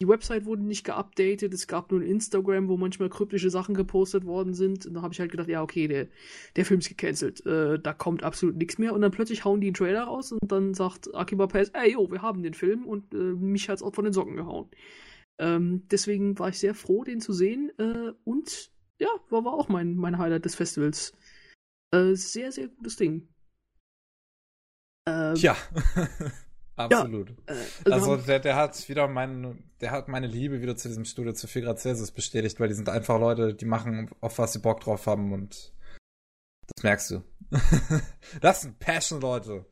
Die 0.03 0.09
Website 0.09 0.47
wurde 0.47 0.65
nicht 0.65 0.83
geupdatet, 0.83 1.55
es 1.55 1.69
gab 1.69 1.93
nur 1.93 2.01
ein 2.01 2.07
Instagram, 2.07 2.67
wo 2.67 2.77
manchmal 2.77 3.09
kryptische 3.09 3.51
Sachen 3.51 3.77
gepostet 3.77 4.25
worden 4.25 4.53
sind. 4.53 4.85
Und 4.85 4.95
da 4.95 5.03
habe 5.03 5.15
ich 5.15 5.21
halt 5.21 5.31
gedacht, 5.31 5.47
ja, 5.49 5.63
okay, 5.63 5.87
der, 5.87 6.09
der 6.57 6.65
Film 6.65 6.81
ist 6.81 6.89
gecancelt. 6.89 7.47
Äh, 7.47 7.79
da 7.79 7.93
kommt 7.93 8.25
absolut 8.25 8.57
nichts 8.57 8.79
mehr. 8.79 8.95
Und 8.95 9.03
dann 9.03 9.13
plötzlich 9.13 9.45
hauen 9.45 9.61
die 9.61 9.69
einen 9.69 9.75
Trailer 9.75 10.03
raus 10.03 10.33
und 10.33 10.51
dann 10.51 10.75
sagt 10.75 11.15
Akiba 11.15 11.47
Pace, 11.47 11.71
ey, 11.75 11.93
yo, 11.93 12.11
wir 12.11 12.21
haben 12.21 12.43
den 12.43 12.55
Film 12.55 12.85
und 12.85 13.15
äh, 13.15 13.17
mich 13.17 13.69
hat's 13.69 13.81
auch 13.81 13.95
von 13.95 14.03
den 14.03 14.13
Socken 14.13 14.35
gehauen. 14.35 14.69
Ähm, 15.39 15.87
deswegen 15.89 16.37
war 16.37 16.49
ich 16.49 16.59
sehr 16.59 16.75
froh, 16.75 17.05
den 17.05 17.21
zu 17.21 17.33
sehen. 17.33 17.71
Äh, 17.79 18.13
und 18.25 18.73
ja, 18.99 19.09
war, 19.31 19.45
war 19.45 19.55
auch 19.55 19.69
mein, 19.69 19.95
mein 19.95 20.19
Highlight 20.19 20.45
des 20.45 20.57
Festivals. 20.57 21.13
Äh, 21.95 22.15
sehr, 22.15 22.51
sehr 22.51 22.67
gutes 22.67 22.97
Ding. 22.97 23.29
Äh, 25.09 25.35
Ja. 25.35 25.57
Absolut. 26.77 27.31
äh, 27.47 27.55
wir 27.85 27.93
Also 27.93 28.13
haben- 28.13 28.27
der, 28.27 28.41
der 28.41 28.57
hat 28.57 28.89
wieder 28.89 29.07
mein, 29.09 29.63
der 29.81 29.91
hat 29.91 30.09
meine 30.09 30.27
Liebe 30.27 30.61
wieder 30.63 30.77
zu 30.77 30.89
diesem 30.89 31.05
Studio 31.05 31.33
zu 31.35 31.47
4 31.47 31.63
Grad 31.63 31.81
Celsius 31.81 32.11
bestätigt, 32.11 32.59
weil 32.61 32.69
die 32.69 32.75
sind 32.75 32.89
einfach 32.89 33.19
Leute, 33.21 33.55
die 33.55 33.67
machen, 33.67 34.11
auf 34.21 34.39
was 34.39 34.53
sie 34.55 34.59
Bock 34.61 34.81
drauf 34.81 35.07
haben 35.07 35.33
und 35.33 35.73
das 36.75 36.83
merkst 36.83 37.11
du. 37.11 37.23
das 38.41 38.63
sind 38.63 38.79
Passion-Leute. 38.79 39.67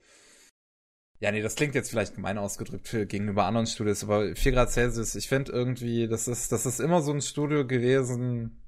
Ja, 1.20 1.31
nee, 1.32 1.43
das 1.43 1.55
klingt 1.55 1.74
jetzt 1.74 1.90
vielleicht 1.90 2.14
gemein 2.14 2.39
ausgedrückt 2.39 2.89
für, 2.89 3.06
gegenüber 3.06 3.44
anderen 3.44 3.66
Studios, 3.66 4.02
aber 4.02 4.35
4 4.36 4.52
Grad 4.52 4.70
Celsius, 4.70 5.14
ich 5.14 5.28
finde 5.28 5.52
irgendwie, 5.52 6.09
das 6.09 6.28
ist, 6.28 6.51
das 6.52 6.66
ist 6.66 6.81
immer 6.81 7.02
so 7.02 7.12
ein 7.12 7.20
Studio 7.22 7.66
gewesen, 7.66 8.62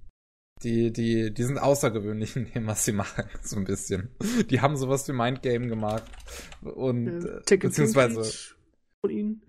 die, 0.62 0.93
die, 0.93 1.32
die 1.32 1.43
sind 1.43 1.59
außergewöhnlich 1.59 2.36
in 2.36 2.52
dem, 2.52 2.66
was 2.66 2.84
sie 2.84 2.93
machen, 2.93 3.24
so 3.43 3.56
ein 3.56 3.64
bisschen. 3.64 4.10
Die 4.51 4.60
haben 4.60 4.76
sowas 4.76 5.06
wie 5.09 5.12
Mindgame 5.12 5.68
gemacht 5.68 6.05
und, 6.62 7.24
äh, 7.24 7.55
äh, 7.55 7.56
beziehungsweise, 7.56 8.55
von 9.01 9.10
ihnen. 9.10 9.43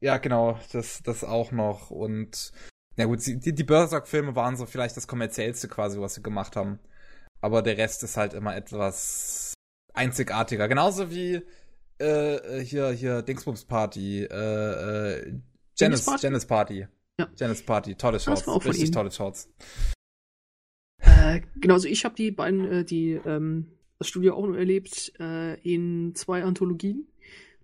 ja, 0.00 0.18
genau, 0.18 0.58
das, 0.72 1.02
das 1.02 1.24
auch 1.24 1.52
noch. 1.52 1.90
Und 1.90 2.52
na 2.96 3.06
gut, 3.06 3.24
die, 3.26 3.54
die 3.54 3.64
Berserk-Filme 3.64 4.36
waren 4.36 4.56
so 4.56 4.66
vielleicht 4.66 4.96
das 4.96 5.08
kommerziellste 5.08 5.68
quasi, 5.68 6.00
was 6.00 6.14
sie 6.14 6.22
gemacht 6.22 6.56
haben. 6.56 6.78
Aber 7.40 7.62
der 7.62 7.76
Rest 7.76 8.02
ist 8.02 8.16
halt 8.16 8.34
immer 8.34 8.54
etwas 8.54 9.54
einzigartiger. 9.94 10.68
Genauso 10.68 11.10
wie 11.10 11.42
äh, 12.00 12.36
äh, 12.36 12.64
hier, 12.64 12.90
hier, 12.90 13.22
Dingsbums 13.22 13.64
Party, 13.64 14.24
äh, 14.24 14.34
äh, 14.34 15.40
Janice, 15.76 16.04
Party? 16.04 16.26
Janice 16.26 16.46
Party. 16.46 16.86
Ja. 17.18 17.28
Janice 17.36 17.62
Party, 17.62 17.94
tolle 17.94 18.20
Shots, 18.20 18.46
richtig 18.66 18.90
tolle 18.90 19.10
Shots. 19.10 19.48
Äh, 21.22 21.42
genau, 21.56 21.74
also 21.74 21.88
ich 21.88 22.04
habe 22.04 22.14
die 22.14 22.30
beiden, 22.30 22.64
äh, 22.64 22.84
die, 22.84 23.12
ähm, 23.12 23.68
das 23.98 24.08
Studio 24.08 24.34
auch 24.34 24.46
nur 24.46 24.58
erlebt 24.58 25.12
äh, 25.20 25.54
in 25.60 26.14
zwei 26.14 26.42
Anthologien. 26.42 27.06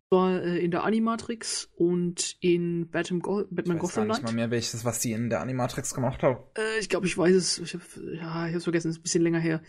Zwar 0.09 0.43
äh, 0.43 0.59
in 0.59 0.71
der 0.71 0.85
Animatrix 0.85 1.69
und 1.77 2.37
in 2.41 2.89
Batman, 2.89 3.21
Go 3.21 3.45
Batman 3.51 3.77
Ich 3.77 3.83
weiß 3.83 3.91
Gotham 3.91 4.09
gar 4.09 4.15
nicht 4.15 4.21
Knight. 4.21 4.31
mal 4.31 4.35
mehr, 4.35 4.51
welches, 4.51 4.85
was 4.85 5.01
die 5.01 5.13
in 5.13 5.29
der 5.29 5.41
Animatrix 5.41 5.93
gemacht 5.93 6.23
haben. 6.23 6.39
Äh, 6.57 6.79
ich 6.81 6.89
glaube, 6.89 7.07
ich 7.07 7.19
weiß 7.19 7.35
es. 7.35 7.59
Ich 7.59 7.75
hab, 7.75 7.83
ja, 7.97 8.47
ich 8.47 8.55
habe 8.55 8.61
vergessen, 8.61 8.89
es 8.89 8.97
ist 8.97 9.01
ein 9.01 9.03
bisschen 9.03 9.23
länger 9.23 9.41
her. 9.41 9.61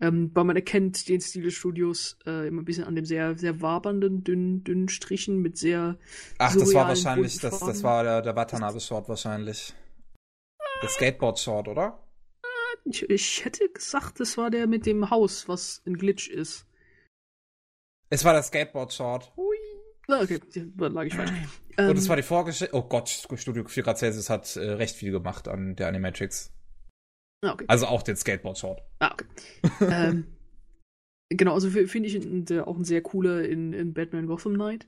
Ähm, 0.00 0.32
weil 0.34 0.44
man 0.44 0.56
erkennt 0.56 1.08
den 1.08 1.20
Stil 1.20 1.44
des 1.44 1.54
Studios 1.54 2.18
immer 2.24 2.62
ein 2.62 2.64
bisschen 2.64 2.82
an 2.82 2.96
dem 2.96 3.04
sehr, 3.04 3.38
sehr 3.38 3.60
wabernden, 3.60 4.24
dünnen, 4.24 4.64
dünnen 4.64 4.88
Strichen 4.88 5.40
mit 5.40 5.56
sehr. 5.56 5.96
Ach, 6.38 6.52
das 6.52 6.74
war 6.74 6.88
wahrscheinlich, 6.88 7.38
das, 7.38 7.60
das 7.60 7.82
war 7.84 8.02
der, 8.02 8.22
der 8.22 8.34
Watanabe-Short 8.34 9.08
wahrscheinlich. 9.08 9.72
Der 10.82 10.88
Skateboard-Short, 10.88 11.68
oder? 11.68 12.03
Ich, 12.84 13.08
ich 13.08 13.44
hätte 13.44 13.68
gesagt, 13.68 14.20
das 14.20 14.36
war 14.36 14.50
der 14.50 14.66
mit 14.66 14.86
dem 14.86 15.10
Haus, 15.10 15.48
was 15.48 15.82
ein 15.86 15.96
Glitch 15.96 16.28
ist. 16.28 16.66
Es 18.10 18.24
war 18.24 18.32
der 18.34 18.42
Skateboard-Short. 18.42 19.32
Ah, 20.08 20.20
okay, 20.22 20.38
da 20.76 20.88
lag 20.88 21.04
ich 21.04 21.14
falsch. 21.14 21.30
Und 21.78 21.96
es 21.96 22.04
Ähm, 22.04 22.08
war 22.10 22.16
die 22.16 22.22
Vorgeschichte. 22.22 22.74
Oh 22.74 22.82
Gott, 22.82 23.08
Studio 23.08 23.64
4 23.64 23.82
Grad 23.82 23.98
Celsius 23.98 24.28
hat 24.30 24.54
äh, 24.56 24.72
recht 24.72 24.94
viel 24.94 25.10
gemacht 25.12 25.48
an 25.48 25.74
der 25.76 25.88
Animatrix. 25.88 26.52
ah, 27.42 27.52
okay. 27.52 27.64
Also 27.68 27.86
auch 27.86 28.02
den 28.02 28.16
Skateboard-Short. 28.16 28.82
Ah, 29.00 29.12
okay. 29.14 29.26
ähm, 29.90 30.26
genau, 31.30 31.54
also 31.54 31.70
finde 31.70 32.08
ich 32.08 32.18
der- 32.44 32.68
auch 32.68 32.76
ein 32.76 32.84
sehr 32.84 33.00
cooler 33.02 33.44
in, 33.48 33.72
in 33.72 33.94
Batman 33.94 34.26
Gotham 34.26 34.54
Knight, 34.54 34.86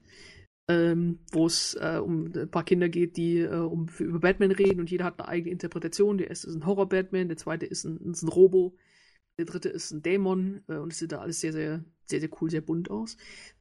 ähm, 0.68 1.20
wo 1.32 1.46
es 1.46 1.74
äh, 1.74 2.00
um 2.02 2.32
ein 2.34 2.50
paar 2.50 2.64
Kinder 2.64 2.88
geht, 2.88 3.16
die 3.16 3.38
äh, 3.38 3.54
um, 3.54 3.88
über 3.98 4.20
Batman 4.20 4.50
reden 4.50 4.80
und 4.80 4.90
jeder 4.90 5.04
hat 5.04 5.20
eine 5.20 5.28
eigene 5.28 5.52
Interpretation. 5.52 6.18
Der 6.18 6.28
erste 6.28 6.48
ist 6.48 6.56
ein 6.56 6.66
Horror-Batman, 6.66 7.28
der 7.28 7.36
zweite 7.36 7.66
ist 7.66 7.84
ein, 7.84 7.98
ist 8.12 8.22
ein 8.22 8.28
Robo, 8.28 8.76
der 9.38 9.46
dritte 9.46 9.68
ist 9.68 9.92
ein 9.92 10.02
Dämon 10.02 10.62
äh, 10.68 10.76
und 10.76 10.92
es 10.92 10.98
sieht 10.98 11.12
da 11.12 11.20
alles 11.20 11.40
sehr, 11.40 11.52
sehr, 11.52 11.84
sehr, 12.06 12.20
sehr 12.20 12.30
cool, 12.40 12.50
sehr 12.50 12.62
bunt 12.62 12.90
aus. 12.90 13.16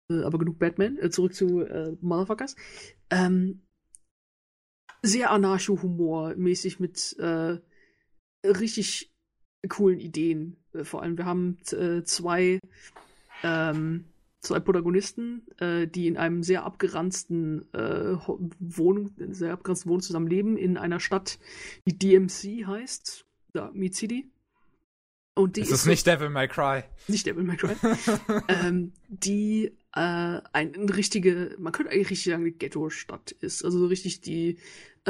Äh, 0.09 0.23
aber 0.23 0.37
genug 0.39 0.59
Batman. 0.59 0.97
Äh, 0.97 1.09
zurück 1.09 1.33
zu 1.33 1.61
äh, 1.61 1.95
Motherfuckers. 2.01 2.55
Ähm, 3.09 3.61
sehr 5.01 5.31
Anarcho-Humor 5.31 6.35
mäßig 6.35 6.79
mit 6.79 7.15
äh, 7.19 7.59
richtig 8.43 9.13
coolen 9.69 9.99
Ideen. 9.99 10.57
Äh, 10.73 10.83
vor 10.83 11.01
allem, 11.01 11.17
wir 11.17 11.25
haben 11.25 11.57
äh, 11.71 12.03
zwei, 12.03 12.59
ähm, 13.43 14.05
zwei 14.45 14.59
Protagonisten, 14.59 15.43
äh, 15.59 15.87
die 15.87 16.07
in 16.07 16.17
einem 16.17 16.43
sehr 16.43 16.63
abgeranzten 16.63 17.71
äh, 17.73 18.15
Wohnung, 18.59 19.11
sehr 19.31 19.53
abgeranzten 19.53 19.89
Wohnung 19.89 20.01
zusammenleben, 20.01 20.57
in 20.57 20.77
einer 20.77 20.99
Stadt, 20.99 21.39
die 21.85 21.97
DMC 21.97 22.65
heißt, 22.67 23.25
da 23.53 23.71
Meat 23.73 23.95
City. 23.95 24.29
Und 25.37 25.57
die 25.57 25.61
ist 25.61 25.71
es 25.71 25.83
so- 25.83 25.89
nicht 25.89 26.07
Devil 26.07 26.29
May 26.29 26.47
Cry? 26.47 26.83
nicht 27.09 27.25
Devil 27.25 27.43
May 27.43 27.57
Cry, 27.57 27.75
ähm, 28.47 28.93
die 29.09 29.65
äh, 29.93 29.99
ein, 29.99 30.41
eine 30.75 30.95
richtige, 30.95 31.55
man 31.59 31.73
könnte 31.73 31.91
eigentlich 31.91 32.09
richtig 32.11 32.31
sagen, 32.31 32.43
eine 32.43 32.51
Ghetto-Stadt 32.51 33.31
ist. 33.31 33.63
Also 33.65 33.79
so 33.79 33.87
richtig 33.87 34.21
die 34.21 34.57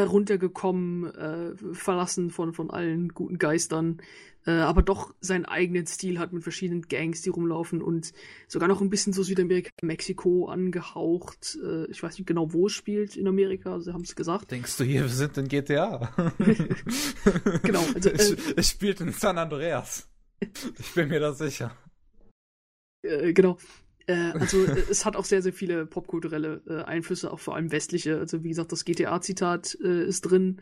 runtergekommen, 0.01 1.13
äh, 1.15 1.55
verlassen 1.73 2.29
von, 2.29 2.53
von 2.53 2.69
allen 2.69 3.09
guten 3.09 3.37
Geistern, 3.37 4.01
äh, 4.45 4.51
aber 4.51 4.81
doch 4.81 5.13
seinen 5.21 5.45
eigenen 5.45 5.87
Stil 5.87 6.19
hat 6.19 6.33
mit 6.33 6.43
verschiedenen 6.43 6.83
Gangs, 6.83 7.21
die 7.21 7.29
rumlaufen 7.29 7.81
und 7.81 8.13
sogar 8.47 8.67
noch 8.67 8.81
ein 8.81 8.89
bisschen 8.89 9.13
so 9.13 9.23
Südamerika, 9.23 9.71
Mexiko 9.81 10.47
angehaucht. 10.47 11.57
Äh, 11.63 11.85
ich 11.85 12.03
weiß 12.03 12.17
nicht 12.17 12.27
genau, 12.27 12.53
wo 12.53 12.67
es 12.67 12.73
spielt 12.73 13.15
in 13.15 13.27
Amerika, 13.27 13.79
sie 13.79 13.93
haben 13.93 14.03
es 14.03 14.15
gesagt. 14.15 14.51
Denkst 14.51 14.77
du 14.77 14.83
hier, 14.83 15.01
wir 15.01 15.09
sind 15.09 15.37
in 15.37 15.47
GTA? 15.47 16.13
Genau, 17.63 17.83
also, 17.95 18.09
äh, 18.09 18.13
es, 18.13 18.35
es 18.55 18.69
spielt 18.69 19.01
in 19.01 19.11
San 19.11 19.37
Andreas. 19.37 20.07
Ich 20.39 20.93
bin 20.93 21.09
mir 21.09 21.19
da 21.19 21.33
sicher. 21.33 21.75
Äh, 23.01 23.33
genau. 23.33 23.57
Äh, 24.07 24.31
also 24.33 24.63
äh, 24.65 24.83
es 24.89 25.05
hat 25.05 25.15
auch 25.15 25.25
sehr, 25.25 25.41
sehr 25.41 25.53
viele 25.53 25.85
popkulturelle 25.85 26.61
äh, 26.67 26.83
Einflüsse, 26.83 27.31
auch 27.31 27.39
vor 27.39 27.55
allem 27.55 27.71
westliche. 27.71 28.17
Also 28.19 28.43
wie 28.43 28.49
gesagt, 28.49 28.71
das 28.71 28.85
GTA-Zitat 28.85 29.77
äh, 29.83 30.05
ist 30.05 30.21
drin, 30.21 30.61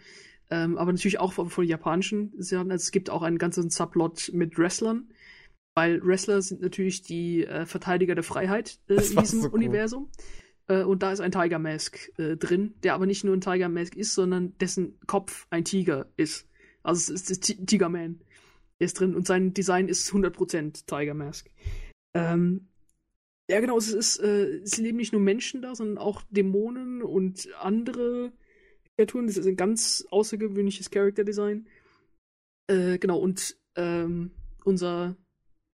ähm, 0.49 0.77
aber 0.77 0.91
natürlich 0.91 1.19
auch 1.19 1.33
von, 1.33 1.49
von 1.49 1.65
japanischen 1.65 2.33
Sachen. 2.37 2.71
Also 2.71 2.83
es 2.83 2.91
gibt 2.91 3.09
auch 3.09 3.21
einen 3.21 3.37
ganzen 3.37 3.69
Subplot 3.69 4.31
mit 4.33 4.57
Wrestlern, 4.57 5.09
weil 5.75 6.01
Wrestler 6.05 6.41
sind 6.41 6.61
natürlich 6.61 7.01
die 7.01 7.45
äh, 7.45 7.65
Verteidiger 7.65 8.15
der 8.15 8.23
Freiheit 8.23 8.79
äh, 8.87 8.95
in 8.95 9.17
diesem 9.17 9.41
so 9.41 9.47
cool. 9.47 9.53
Universum. 9.55 10.09
Äh, 10.67 10.83
und 10.83 11.03
da 11.03 11.11
ist 11.11 11.19
ein 11.19 11.31
Tiger 11.31 11.59
Mask 11.59 11.97
drin, 12.17 12.75
der 12.83 12.93
aber 12.93 13.05
nicht 13.05 13.23
nur 13.23 13.35
ein 13.35 13.41
Tiger 13.41 13.67
Mask 13.69 13.95
ist, 13.95 14.13
sondern 14.13 14.57
dessen 14.59 14.97
Kopf 15.07 15.47
ein 15.49 15.65
Tiger 15.65 16.07
ist. 16.15 16.47
Also 16.83 17.13
es 17.13 17.29
ist 17.29 17.43
Ti- 17.43 17.65
Tiger 17.65 17.89
Man. 17.89 18.21
Der 18.79 18.85
ist 18.85 18.99
drin 18.99 19.15
und 19.15 19.27
sein 19.27 19.53
Design 19.53 19.87
ist 19.87 20.09
100% 20.11 20.85
Tiger 20.85 21.13
Mask. 21.13 21.49
Ähm, 22.13 22.67
Ja, 23.49 23.59
genau, 23.59 23.77
es 23.77 23.91
ist, 23.91 24.19
äh, 24.19 24.59
es 24.61 24.77
leben 24.77 24.97
nicht 24.97 25.11
nur 25.11 25.21
Menschen 25.21 25.61
da, 25.61 25.75
sondern 25.75 25.97
auch 25.97 26.21
Dämonen 26.29 27.01
und 27.01 27.49
andere 27.59 28.31
Kreaturen. 28.95 29.27
Das 29.27 29.37
ist 29.37 29.47
ein 29.47 29.57
ganz 29.57 30.05
außergewöhnliches 30.11 30.89
Character-Design. 30.89 31.67
Äh, 32.67 32.97
genau, 32.99 33.19
und 33.19 33.57
ähm, 33.75 34.31
unser, 34.63 35.17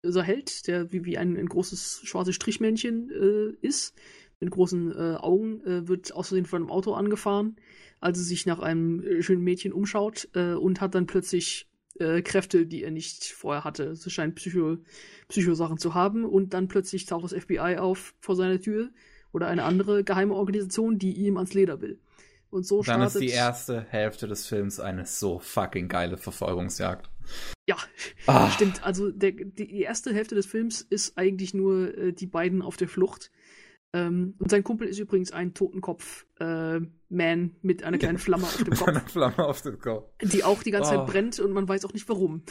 unser 0.04 0.24
Held, 0.24 0.68
der 0.68 0.92
wie, 0.92 1.06
wie 1.06 1.18
ein, 1.20 1.38
ein 1.38 1.48
großes 1.48 2.02
schwarzes 2.06 2.36
Strichmännchen 2.36 3.12
äh, 3.12 3.54
ist, 3.62 3.94
mit 4.40 4.50
großen 4.50 4.92
äh, 4.92 5.16
Augen, 5.18 5.62
äh, 5.62 5.88
wird 5.88 6.14
außerdem 6.14 6.46
von 6.46 6.64
einem 6.64 6.72
Auto 6.72 6.94
angefahren, 6.94 7.58
als 8.00 8.18
er 8.18 8.24
sich 8.24 8.48
nach 8.48 8.60
einem 8.60 9.04
äh, 9.04 9.22
schönen 9.22 9.44
Mädchen 9.44 9.74
umschaut 9.74 10.26
und 10.34 10.82
hat 10.82 10.96
dann 10.96 11.06
plötzlich 11.06 11.69
äh, 12.00 12.22
Kräfte, 12.22 12.66
die 12.66 12.84
er 12.84 12.92
nicht 12.92 13.26
vorher 13.26 13.64
hatte. 13.64 13.84
Es 13.92 14.12
scheint 14.12 14.36
Psycho, 14.36 14.78
Psychosachen 15.28 15.78
zu 15.78 15.94
haben 15.94 16.26
und 16.26 16.54
dann 16.54 16.68
plötzlich 16.68 17.06
taucht 17.06 17.24
das 17.26 17.34
FBI 17.34 17.78
auf 17.78 18.14
vor 18.20 18.36
seiner 18.36 18.60
Tür 18.60 18.90
oder 19.32 19.48
eine 19.48 19.64
andere 19.64 20.04
geheime 20.04 20.34
Organisation, 20.34 20.98
die 20.98 21.14
ihm 21.14 21.38
ans 21.38 21.54
Leder 21.54 21.82
will. 21.82 22.00
Und 22.50 22.66
so 22.66 22.78
Dann 22.78 23.02
startet. 23.02 23.16
ist 23.16 23.22
die 23.22 23.30
erste 23.30 23.82
Hälfte 23.90 24.28
des 24.28 24.48
Films 24.48 24.80
eine 24.80 25.06
so 25.06 25.38
fucking 25.38 25.88
geile 25.88 26.18
Verfolgungsjagd. 26.18 27.10
Ja, 27.68 27.78
Ah. 28.26 28.50
stimmt. 28.50 28.84
Also 28.84 29.12
der, 29.12 29.34
die, 29.34 29.68
die 29.68 29.82
erste 29.82 30.12
Hälfte 30.14 30.34
des 30.34 30.48
Films 30.48 30.82
ist 30.82 31.16
eigentlich 31.18 31.54
nur 31.54 31.96
äh, 31.96 32.12
die 32.12 32.26
beiden 32.26 32.64
auf 32.64 32.76
der 32.76 32.88
Flucht. 32.88 33.30
Ähm, 33.92 34.36
und 34.38 34.52
sein 34.52 34.64
Kumpel 34.64 34.88
ist 34.88 35.00
übrigens 35.00 35.32
ein 35.32 35.56
Totenkopf-Man 35.56 37.56
mit 37.62 37.84
einer 37.84 37.98
kleinen 37.98 38.20
Flamme 38.20 38.44
auf 38.44 38.56
dem 38.58 38.68
Mit 38.70 38.82
einer 38.88 39.00
Kopf, 39.00 39.12
Flamme 39.12 39.40
auf 39.40 39.62
dem 39.64 39.80
Kopf. 39.80 40.12
die 40.22 40.44
auch 40.44 40.62
die 40.62 40.70
ganze 40.72 40.94
Oh. 40.94 40.98
Zeit 40.98 41.08
brennt 41.08 41.40
und 41.40 41.54
man 41.54 41.68
weiß 41.68 41.86
auch 41.86 41.94
nicht 41.94 42.08
warum. 42.08 42.44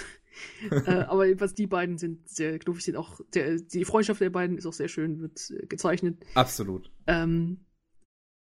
äh, 0.70 0.90
aber 1.02 1.26
jedenfalls 1.26 1.54
die 1.54 1.66
beiden 1.68 1.96
sind 1.98 2.28
sehr 2.28 2.58
knuffig, 2.58 2.84
sind 2.84 2.96
auch 2.96 3.20
der, 3.34 3.56
die 3.56 3.84
Freundschaft 3.84 4.20
der 4.20 4.30
beiden 4.30 4.58
ist 4.58 4.66
auch 4.66 4.72
sehr 4.72 4.88
schön, 4.88 5.20
wird 5.20 5.50
äh, 5.50 5.66
gezeichnet. 5.66 6.24
Absolut. 6.34 6.90
Ähm, 7.06 7.64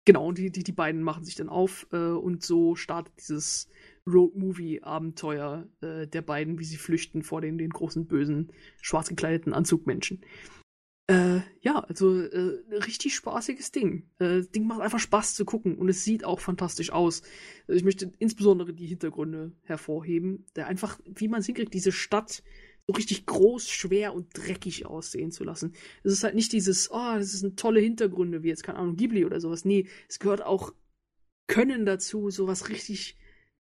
genau, 0.06 0.28
und 0.28 0.38
die, 0.40 0.52
die, 0.52 0.64
die 0.64 0.72
beiden 0.72 1.03
machen 1.03 1.24
sich 1.26 1.36
dann 1.36 1.49
auf 1.49 1.86
äh, 1.91 1.98
und 1.98 2.44
so 2.44 2.76
startet 2.76 3.14
dieses 3.20 3.70
Road-Movie-Abenteuer 4.07 5.68
äh, 5.82 6.07
der 6.07 6.22
beiden, 6.24 6.57
wie 6.60 6.64
sie 6.64 6.78
flüchten 6.78 7.22
vor 7.22 7.41
den, 7.41 7.57
den 7.60 7.70
großen, 7.70 8.07
bösen, 8.07 8.52
schwarz 8.82 9.10
gekleideten 9.10 9.53
Anzugmenschen. 9.53 10.22
Äh, 11.10 11.41
ja, 11.61 11.80
also 11.80 12.22
äh, 12.22 12.60
richtig 12.72 13.15
spaßiges 13.15 13.72
Ding. 13.72 14.03
Äh, 14.19 14.38
das 14.38 14.52
Ding 14.52 14.68
macht 14.68 14.81
einfach 14.81 14.99
Spaß 14.99 15.34
zu 15.34 15.44
gucken 15.44 15.76
und 15.76 15.90
es 15.90 16.03
sieht 16.03 16.23
auch 16.23 16.40
fantastisch 16.40 16.91
aus. 16.91 17.23
Also 17.68 17.80
ich 17.80 17.84
möchte 17.84 18.14
insbesondere 18.19 18.76
die 18.76 18.86
Hintergründe 18.86 19.52
hervorheben, 19.64 20.45
der 20.56 20.68
einfach, 20.68 20.99
wie 21.06 21.27
man 21.27 21.40
es 21.40 21.48
hinkriegt, 21.48 21.73
diese 21.73 21.91
Stadt 21.91 22.44
so 22.86 22.94
richtig 22.94 23.26
groß, 23.26 23.69
schwer 23.69 24.14
und 24.14 24.27
dreckig 24.38 24.86
aussehen 24.86 25.31
zu 25.31 25.44
lassen. 25.44 25.73
Es 26.03 26.14
ist 26.14 26.23
halt 26.23 26.36
nicht 26.36 26.53
dieses, 26.53 26.91
oh, 26.91 27.15
das 27.15 27.31
sind 27.31 27.60
tolle 27.60 27.80
Hintergründe, 27.80 28.44
wie 28.44 28.49
jetzt, 28.49 28.61
keine 28.61 28.77
Ahnung, 28.77 28.95
Ghibli 28.95 29.26
oder 29.26 29.40
sowas. 29.40 29.65
Nee, 29.65 29.88
es 30.07 30.19
gehört 30.19 30.44
auch 30.44 30.76
Können 31.48 31.88
dazu, 31.88 32.30
sowas 32.30 32.69
richtig 32.69 33.18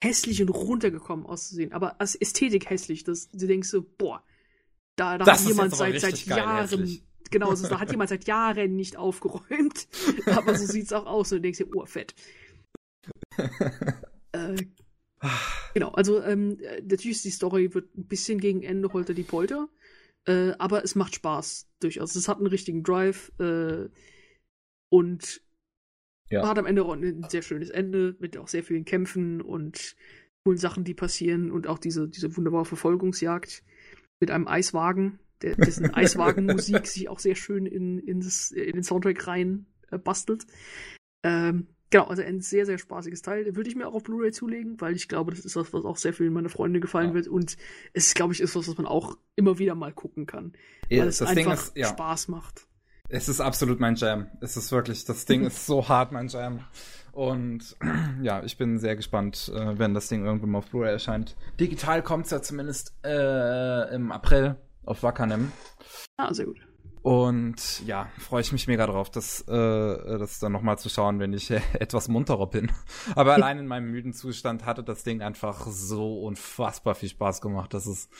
hässlich 0.03 0.43
und 0.43 0.51
runtergekommen 0.51 1.25
auszusehen. 1.25 1.73
Aber 1.73 2.03
als 2.03 2.17
Ästhetik 2.17 2.69
hässlich, 2.69 3.03
dass 3.05 3.31
du 3.31 3.47
denkst 3.47 3.71
so, 3.71 3.83
boah, 3.83 4.23
da, 4.97 5.17
da 5.17 5.25
Das 5.25 5.41
hat 5.41 5.49
jemand 5.49 5.75
seit, 5.75 5.99
seit 6.01 6.27
Jahren, 6.27 6.69
hässlich. 6.69 7.03
Genau, 7.31 7.55
so, 7.55 7.69
da 7.69 7.81
hat 7.81 7.91
jemand 7.91 8.11
seit 8.11 8.27
Jahren 8.27 8.77
nicht 8.77 8.97
aufgeräumt. 8.97 9.89
Aber 10.27 10.57
so 10.57 10.67
sieht's 10.67 10.93
auch 10.93 11.07
aus 11.07 11.33
und 11.33 11.39
du 11.39 11.43
denkst 11.43 11.59
dir, 11.59 11.75
oh, 11.75 11.87
fett. 11.87 12.15
äh, 14.33 14.57
genau, 15.75 15.91
also 15.91 16.23
ähm, 16.23 16.59
äh, 16.61 16.83
natürlich 16.83 17.19
ist 17.19 17.25
die 17.25 17.31
Story 17.31 17.73
wird 17.75 17.97
ein 17.97 18.07
bisschen 18.07 18.41
gegen 18.41 18.63
Ende 18.63 18.93
holter 18.93 19.15
die 19.15 19.23
Polter, 19.23 19.69
äh, 20.27 20.53
aber 20.59 20.85
es 20.85 20.95
macht 20.95 21.15
Spaß 21.15 21.69
durchaus. 21.81 22.15
Es 22.15 22.29
hat 22.29 22.39
einen 22.39 22.47
richtigen 22.47 22.83
Drive 22.83 23.33
äh, 23.39 23.89
und 24.91 25.43
Ja. 26.31 26.47
hat 26.47 26.59
am 26.59 26.67
Ende 26.67 26.85
auch 26.85 26.93
ein 26.93 27.27
sehr 27.29 27.43
schönes 27.43 27.71
Ende 27.71 28.17
mit 28.19 28.37
auch 28.37 28.49
sehr 28.49 28.63
vielen 28.63 28.85
Kämpfen 28.85 29.41
und 29.41 29.97
coolen 30.45 30.59
Sachen, 30.59 30.85
die 30.85 30.95
passieren 30.95 31.51
und 31.51 31.67
auch 31.67 31.79
diese, 31.79 32.09
diese 32.09 32.37
wunderbare 32.37 32.65
Verfolgungsjagd 32.65 33.63
mit 34.21 34.31
einem 34.31 34.47
Eiswagen, 34.47 35.19
dessen 35.43 35.93
Eiswagenmusik 35.95 36.87
sich 36.87 37.09
auch 37.09 37.19
sehr 37.19 37.35
schön 37.35 37.67
in, 37.67 37.99
in, 37.99 38.21
das, 38.21 38.51
in 38.51 38.73
den 38.73 38.83
Soundtrack 38.83 39.27
rein 39.27 39.67
äh, 39.91 39.99
bastelt. 39.99 40.47
Ähm, 41.23 41.69
genau, 41.91 42.05
also 42.05 42.23
ein 42.23 42.41
sehr, 42.41 42.67
sehr 42.67 42.79
spaßiges 42.79 43.23
Teil. 43.23 43.57
Würde 43.57 43.69
ich 43.69 43.77
mir 43.77 43.89
auch 43.89 43.95
auf 43.95 44.03
Blu-ray 44.03 44.33
zulegen, 44.33 44.81
weil 44.81 44.95
ich 44.95 45.09
glaube, 45.09 45.33
das 45.33 45.45
ist 45.45 45.57
was, 45.57 45.73
was 45.73 45.85
auch 45.85 45.97
sehr 45.97 46.13
vielen 46.13 46.33
meiner 46.33 46.49
Freunde 46.49 46.81
gefallen 46.81 47.11
Ja. 47.11 47.15
wird 47.15 47.29
und 47.29 47.57
es, 47.93 48.15
glaube 48.15 48.33
ich, 48.33 48.41
ist 48.41 48.57
was, 48.57 48.69
was 48.69 48.77
man 48.77 48.87
auch 48.87 49.19
immer 49.37 49.59
wieder 49.59 49.75
mal 49.75 49.93
gucken 49.93 50.27
kann. 50.27 50.53
Ja, 50.89 51.03
weil 51.03 51.09
es 51.09 51.19
das 51.19 51.31
Ding 51.35 51.49
einfach 51.49 51.65
ist, 51.65 51.77
ja. 51.77 51.89
Spaß 51.89 52.29
macht. 52.29 52.67
Es 53.09 53.29
ist 53.29 53.41
absolut 53.41 53.81
mein 53.81 53.97
Jam. 53.97 54.29
Es 54.41 54.57
ist 54.57 54.71
wirklich, 54.71 55.05
das 55.05 55.25
Ding 55.25 55.45
ist 55.45 55.67
so 55.67 55.89
hart 55.89 56.13
mein 56.13 56.29
Jam. 56.29 56.61
Und 57.13 57.77
ja, 58.23 58.45
ich 58.45 58.57
bin 58.57 58.79
sehr 58.79 58.95
gespannt, 58.95 59.51
äh, 59.53 59.79
wenn 59.79 59.95
das 59.95 60.09
Ding 60.09 60.25
irgendwann 60.25 60.51
mal 60.51 60.59
auf 60.59 60.71
Blu-ray 60.71 60.93
erscheint. 60.93 61.37
Digital 61.59 62.03
kommt's 62.03 62.31
ja 62.31 62.41
zumindest 62.41 62.95
äh, 63.05 63.95
im 63.95 64.13
April 64.13 64.57
auf 64.85 65.03
Wakanim. 65.03 65.53
Ah, 66.17 66.33
sehr 66.33 66.47
gut. 66.47 66.61
Und 67.03 67.87
ja, 67.87 68.09
freue 68.19 68.43
ich 68.43 68.53
mich 68.53 68.67
mega 68.67 68.87
drauf, 68.87 69.11
das, 69.11 69.41
äh, 69.49 70.19
das 70.19 70.39
dann 70.39 70.53
nochmal 70.53 70.79
zu 70.79 70.91
schauen, 70.91 71.19
wenn 71.19 71.33
ich 71.33 71.51
äh, 71.51 71.61
etwas 71.73 72.09
munterer 72.09 72.47
bin. 72.47 72.71
Aber 73.15 73.35
allein 73.35 73.59
in 73.59 73.67
meinem 73.67 73.91
müden 73.91 74.13
Zustand 74.13 74.67
hatte 74.67 74.83
das 74.85 75.03
Ding 75.03 75.23
einfach 75.23 75.67
so 75.67 76.21
unfassbar 76.21 76.95
viel 76.95 77.09
Spaß 77.09 77.41
gemacht. 77.41 77.73
Das 77.73 77.87
ist, 77.87 78.11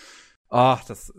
ach, 0.49 0.83
das, 0.85 1.13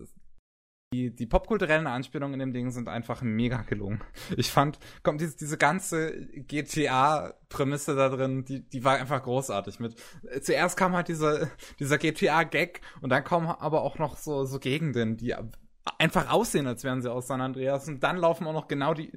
die, 0.94 1.16
die 1.16 1.26
popkulturellen 1.26 1.88
Anspielungen 1.88 2.34
in 2.34 2.40
dem 2.40 2.54
Ding 2.54 2.72
sind 2.72 2.90
einfach 2.90 3.22
mega 3.22 3.62
gelungen. 3.62 4.02
Ich 4.36 4.52
fand, 4.52 4.78
kommt 5.04 5.22
diese, 5.22 5.38
diese 5.38 5.58
ganze 5.58 6.28
GTA-Prämisse 6.28 7.96
da 7.96 8.10
drin, 8.10 8.44
die, 8.44 8.62
die 8.62 8.84
war 8.84 8.98
einfach 8.98 9.24
großartig 9.24 9.80
mit. 9.80 9.96
Zuerst 10.42 10.76
kam 10.76 10.94
halt 10.94 11.08
dieser, 11.08 11.50
dieser 11.80 11.98
GTA-Gag 11.98 12.82
und 13.02 13.10
dann 13.10 13.24
kommen 13.24 13.48
aber 13.48 13.84
auch 13.84 14.00
noch 14.00 14.18
so, 14.18 14.44
so 14.44 14.60
Gegenden, 14.60 15.16
die 15.16 15.34
einfach 15.98 16.30
aussehen, 16.30 16.68
als 16.68 16.84
wären 16.84 17.02
sie 17.02 17.12
aus 17.12 17.28
San 17.28 17.42
Andreas. 17.42 17.88
Und 17.88 18.02
dann 18.04 18.18
laufen 18.18 18.46
auch 18.48 18.54
noch 18.54 18.68
genau 18.68 18.94
die 18.94 19.12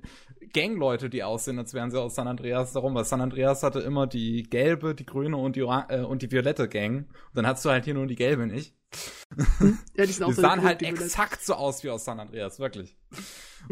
Gangleute, 0.53 1.11
die 1.11 1.23
aussehen, 1.23 1.59
als 1.59 1.74
wären 1.74 1.91
sie 1.91 2.01
aus 2.01 2.15
San 2.15 2.28
Andreas 2.28 2.73
darum. 2.73 2.95
Weil 2.95 3.05
San 3.05 3.20
Andreas 3.20 3.62
hatte 3.62 3.81
immer 3.81 4.07
die 4.07 4.45
gelbe, 4.45 4.95
die 4.95 5.07
grüne 5.07 5.36
und 5.36 5.57
die, 5.57 5.61
äh, 5.61 6.03
und 6.03 6.23
die 6.23 6.31
violette 6.31 6.69
Gang. 6.69 7.07
Und 7.09 7.09
dann 7.35 7.47
hast 7.47 7.65
du 7.65 7.70
halt 7.70 7.85
hier 7.85 7.95
nur 7.95 8.07
die 8.07 8.16
gelbe 8.16 8.47
nicht. 8.47 8.74
Ja, 9.97 10.07
die 10.07 10.12
sind 10.12 10.23
auch 10.24 10.28
Die 10.28 10.35
so 10.35 10.43
sahen 10.43 10.62
halt 10.62 10.82
exakt 10.82 11.45
so 11.45 11.55
aus 11.55 11.82
wie 11.85 11.91
aus 11.91 12.05
San 12.05 12.20
Andreas, 12.20 12.59
wirklich. 12.59 12.97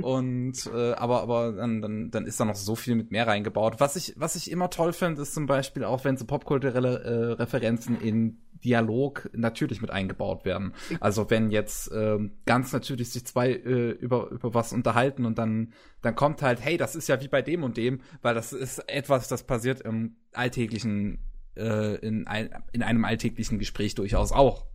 Und 0.01 0.67
äh, 0.67 0.93
aber 0.93 1.23
aber 1.23 1.53
dann, 1.53 1.83
dann 1.83 2.11
dann 2.11 2.27
ist 2.27 2.41
da 2.41 2.45
noch 2.45 2.55
so 2.55 2.75
viel 2.75 2.95
mit 2.95 3.11
mehr 3.11 3.27
reingebaut. 3.27 3.79
Was 3.79 3.97
ich 3.97 4.15
was 4.17 4.37
ich 4.37 4.51
immer 4.51 4.71
toll 4.71 4.93
finde, 4.93 5.23
ist 5.23 5.35
zum 5.35 5.47
Beispiel 5.47 5.85
auch 5.85 6.05
wenn 6.05 6.17
so 6.17 6.25
popkulturelle 6.25 7.03
äh, 7.03 7.33
Referenzen 7.35 8.01
in 8.01 8.43
Dialog 8.65 9.29
natürlich 9.33 9.81
mit 9.81 9.91
eingebaut 9.91 10.45
werden. 10.45 10.75
Also 11.01 11.31
wenn 11.31 11.51
jetzt 11.51 11.91
ähm, 11.95 12.33
ganz 12.47 12.73
natürlich 12.73 13.11
sich 13.11 13.25
zwei 13.25 13.51
äh, 13.51 13.91
über 13.91 14.31
über 14.31 14.55
was 14.55 14.73
unterhalten 14.73 15.27
und 15.27 15.39
dann 15.39 15.73
dann 16.01 16.15
kommt 16.15 16.43
halt 16.43 16.65
hey 16.65 16.77
das 16.77 16.97
ist 16.97 17.09
ja 17.09 17.21
wie 17.21 17.29
bei 17.29 17.43
dem 17.43 17.63
und 17.63 17.77
dem, 17.77 18.01
weil 18.23 18.35
das 18.35 18.53
ist 18.53 18.79
etwas 18.89 19.29
das 19.29 19.45
passiert 19.45 19.81
im 19.81 20.17
alltäglichen 20.33 21.19
äh, 21.57 21.97
in, 21.97 22.27
ein, 22.27 22.51
in 22.73 22.83
einem 22.83 23.05
alltäglichen 23.05 23.59
Gespräch 23.59 23.95
durchaus 23.95 24.33
auch. 24.33 24.67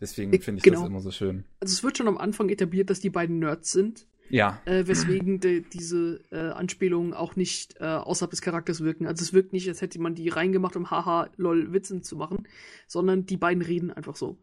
Deswegen 0.00 0.30
finde 0.40 0.58
ich 0.58 0.62
genau. 0.62 0.80
das 0.80 0.88
immer 0.88 1.00
so 1.00 1.10
schön. 1.10 1.44
Also 1.60 1.72
es 1.72 1.82
wird 1.82 1.96
schon 1.96 2.08
am 2.08 2.18
Anfang 2.18 2.48
etabliert, 2.48 2.90
dass 2.90 3.00
die 3.00 3.10
beiden 3.10 3.38
Nerds 3.38 3.72
sind, 3.72 4.06
Ja, 4.28 4.60
äh, 4.64 4.86
weswegen 4.86 5.40
de, 5.40 5.60
diese 5.60 6.20
äh, 6.30 6.50
Anspielungen 6.50 7.14
auch 7.14 7.36
nicht 7.36 7.76
äh, 7.80 7.84
außerhalb 7.84 8.30
des 8.30 8.42
Charakters 8.42 8.80
wirken. 8.82 9.06
Also 9.06 9.22
es 9.22 9.32
wirkt 9.32 9.52
nicht, 9.52 9.68
als 9.68 9.80
hätte 9.80 10.00
man 10.00 10.14
die 10.14 10.28
reingemacht, 10.28 10.76
um 10.76 10.90
haha, 10.90 11.30
lol, 11.36 11.72
Witzen 11.72 12.02
zu 12.02 12.16
machen, 12.16 12.46
sondern 12.86 13.26
die 13.26 13.36
beiden 13.36 13.62
reden 13.62 13.90
einfach 13.90 14.16
so. 14.16 14.38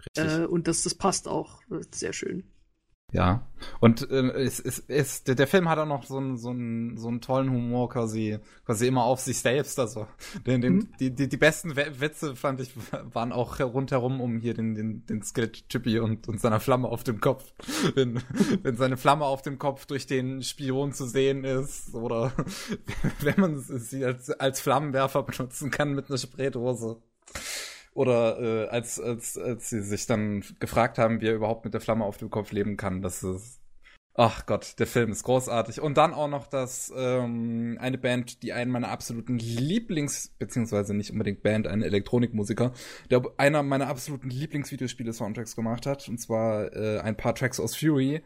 richtig. 0.00 0.38
Äh, 0.38 0.46
und 0.46 0.68
das, 0.68 0.82
das 0.82 0.94
passt 0.94 1.28
auch. 1.28 1.62
Äh, 1.70 1.80
Sehr 1.90 2.12
schön. 2.12 2.44
Ja. 3.12 3.46
Und 3.80 4.10
äh, 4.10 4.30
es, 4.32 4.60
es, 4.60 4.80
es, 4.88 5.24
der, 5.24 5.34
der 5.34 5.46
Film 5.46 5.68
hat 5.68 5.78
auch 5.78 5.86
noch 5.86 6.04
so 6.04 6.18
einen, 6.18 6.36
so 6.36 6.50
einen, 6.50 6.98
so 6.98 7.08
einen 7.08 7.20
tollen 7.20 7.50
Humor 7.50 7.88
quasi, 7.88 8.38
quasi 8.64 8.86
immer 8.86 9.04
auf 9.04 9.20
sich 9.20 9.38
selbst. 9.38 9.78
Also 9.78 10.06
den, 10.46 10.60
den, 10.60 10.74
Mhm. 10.74 10.88
die, 11.00 11.14
die, 11.14 11.28
die 11.28 11.36
besten 11.36 11.76
Witze 11.76 12.36
fand 12.36 12.60
ich 12.60 12.72
waren 13.12 13.32
auch 13.32 13.60
rundherum 13.60 14.20
um 14.20 14.38
hier 14.38 14.54
den, 14.54 14.74
den, 14.74 15.06
den 15.06 15.22
Sketch-Chippy 15.22 16.00
und, 16.00 16.28
und 16.28 16.40
seiner 16.40 16.60
Flamme 16.60 16.88
auf 16.88 17.04
dem 17.04 17.20
Kopf. 17.20 17.52
Wenn, 17.94 18.20
wenn 18.62 18.76
seine 18.76 18.96
Flamme 18.96 19.24
auf 19.24 19.42
dem 19.42 19.58
Kopf 19.58 19.86
durch 19.86 20.06
den 20.06 20.42
Spion 20.42 20.92
zu 20.92 21.06
sehen 21.06 21.44
ist 21.44 21.94
oder 21.94 22.32
wenn 23.20 23.40
man 23.40 23.58
sie 23.60 24.04
als, 24.04 24.30
als 24.30 24.60
Flammenwerfer 24.60 25.22
benutzen 25.22 25.70
kann 25.70 25.94
mit 25.94 26.08
einer 26.10 26.18
Spraydose. 26.18 27.00
Oder 27.96 28.38
äh, 28.38 28.68
als, 28.68 29.00
als, 29.00 29.38
als 29.38 29.70
sie 29.70 29.80
sich 29.80 30.04
dann 30.06 30.44
gefragt 30.60 30.98
haben, 30.98 31.22
wie 31.22 31.28
er 31.28 31.34
überhaupt 31.34 31.64
mit 31.64 31.72
der 31.72 31.80
Flamme 31.80 32.04
auf 32.04 32.18
dem 32.18 32.28
Kopf 32.28 32.52
leben 32.52 32.76
kann. 32.76 33.00
Das 33.00 33.22
ist. 33.22 33.58
Ach 34.12 34.44
Gott, 34.44 34.78
der 34.78 34.86
Film 34.86 35.12
ist 35.12 35.24
großartig. 35.24 35.80
Und 35.80 35.96
dann 35.96 36.12
auch 36.12 36.28
noch 36.28 36.46
das, 36.46 36.92
ähm, 36.94 37.78
eine 37.80 37.96
Band, 37.96 38.42
die 38.42 38.52
einen 38.52 38.70
meiner 38.70 38.88
absoluten 38.88 39.38
Lieblings, 39.38 40.28
beziehungsweise 40.38 40.94
nicht 40.94 41.10
unbedingt 41.10 41.42
Band, 41.42 41.66
ein 41.66 41.82
Elektronikmusiker, 41.82 42.72
der 43.10 43.22
einer 43.38 43.62
meiner 43.62 43.88
absoluten 43.88 44.28
Lieblingsvideospiele-Soundtracks 44.28 45.56
gemacht 45.56 45.86
hat. 45.86 46.06
Und 46.06 46.18
zwar 46.18 46.74
äh, 46.74 47.00
ein 47.00 47.16
paar 47.16 47.34
Tracks 47.34 47.58
aus 47.58 47.74
Fury. 47.76 48.22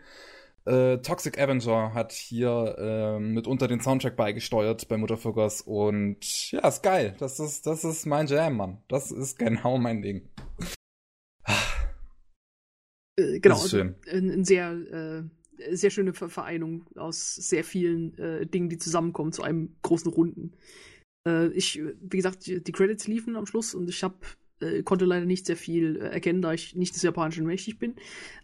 Äh, 0.66 0.98
Toxic 0.98 1.38
Avenger 1.38 1.94
hat 1.94 2.12
hier 2.12 2.76
äh, 2.78 3.18
mitunter 3.18 3.66
den 3.66 3.80
Soundtrack 3.80 4.16
beigesteuert 4.16 4.88
bei 4.88 4.96
Mutterfuckers 4.98 5.62
und 5.62 6.50
ja, 6.52 6.68
ist 6.68 6.82
geil. 6.82 7.16
Das 7.18 7.40
ist, 7.40 7.66
das 7.66 7.82
ist 7.84 8.06
mein 8.06 8.26
Jam, 8.26 8.56
Mann. 8.56 8.82
Das 8.88 9.10
ist 9.10 9.38
genau 9.38 9.78
mein 9.78 10.02
Ding. 10.02 10.28
Äh, 13.18 13.40
genau, 13.40 13.56
schön. 13.56 13.96
Ein, 14.10 14.30
ein 14.30 14.44
sehr, 14.44 14.72
äh, 14.72 15.22
sehr 15.74 15.90
schöne 15.90 16.12
Ver- 16.12 16.28
Vereinung 16.28 16.86
aus 16.94 17.34
sehr 17.34 17.64
vielen 17.64 18.16
äh, 18.18 18.46
Dingen, 18.46 18.68
die 18.68 18.78
zusammenkommen 18.78 19.32
zu 19.32 19.42
einem 19.42 19.76
großen 19.82 20.12
Runden. 20.12 20.52
Äh, 21.26 21.48
ich, 21.48 21.82
wie 21.82 22.16
gesagt, 22.16 22.46
die, 22.46 22.62
die 22.62 22.72
Credits 22.72 23.06
liefen 23.06 23.36
am 23.36 23.46
Schluss 23.46 23.74
und 23.74 23.88
ich 23.88 24.02
hab, 24.02 24.24
äh, 24.60 24.82
konnte 24.82 25.04
leider 25.04 25.26
nicht 25.26 25.46
sehr 25.46 25.56
viel 25.56 25.96
äh, 25.96 26.08
erkennen, 26.10 26.42
da 26.42 26.52
ich 26.52 26.74
nicht 26.74 26.94
des 26.94 27.02
Japanischen 27.02 27.46
mächtig 27.46 27.78
bin. 27.78 27.94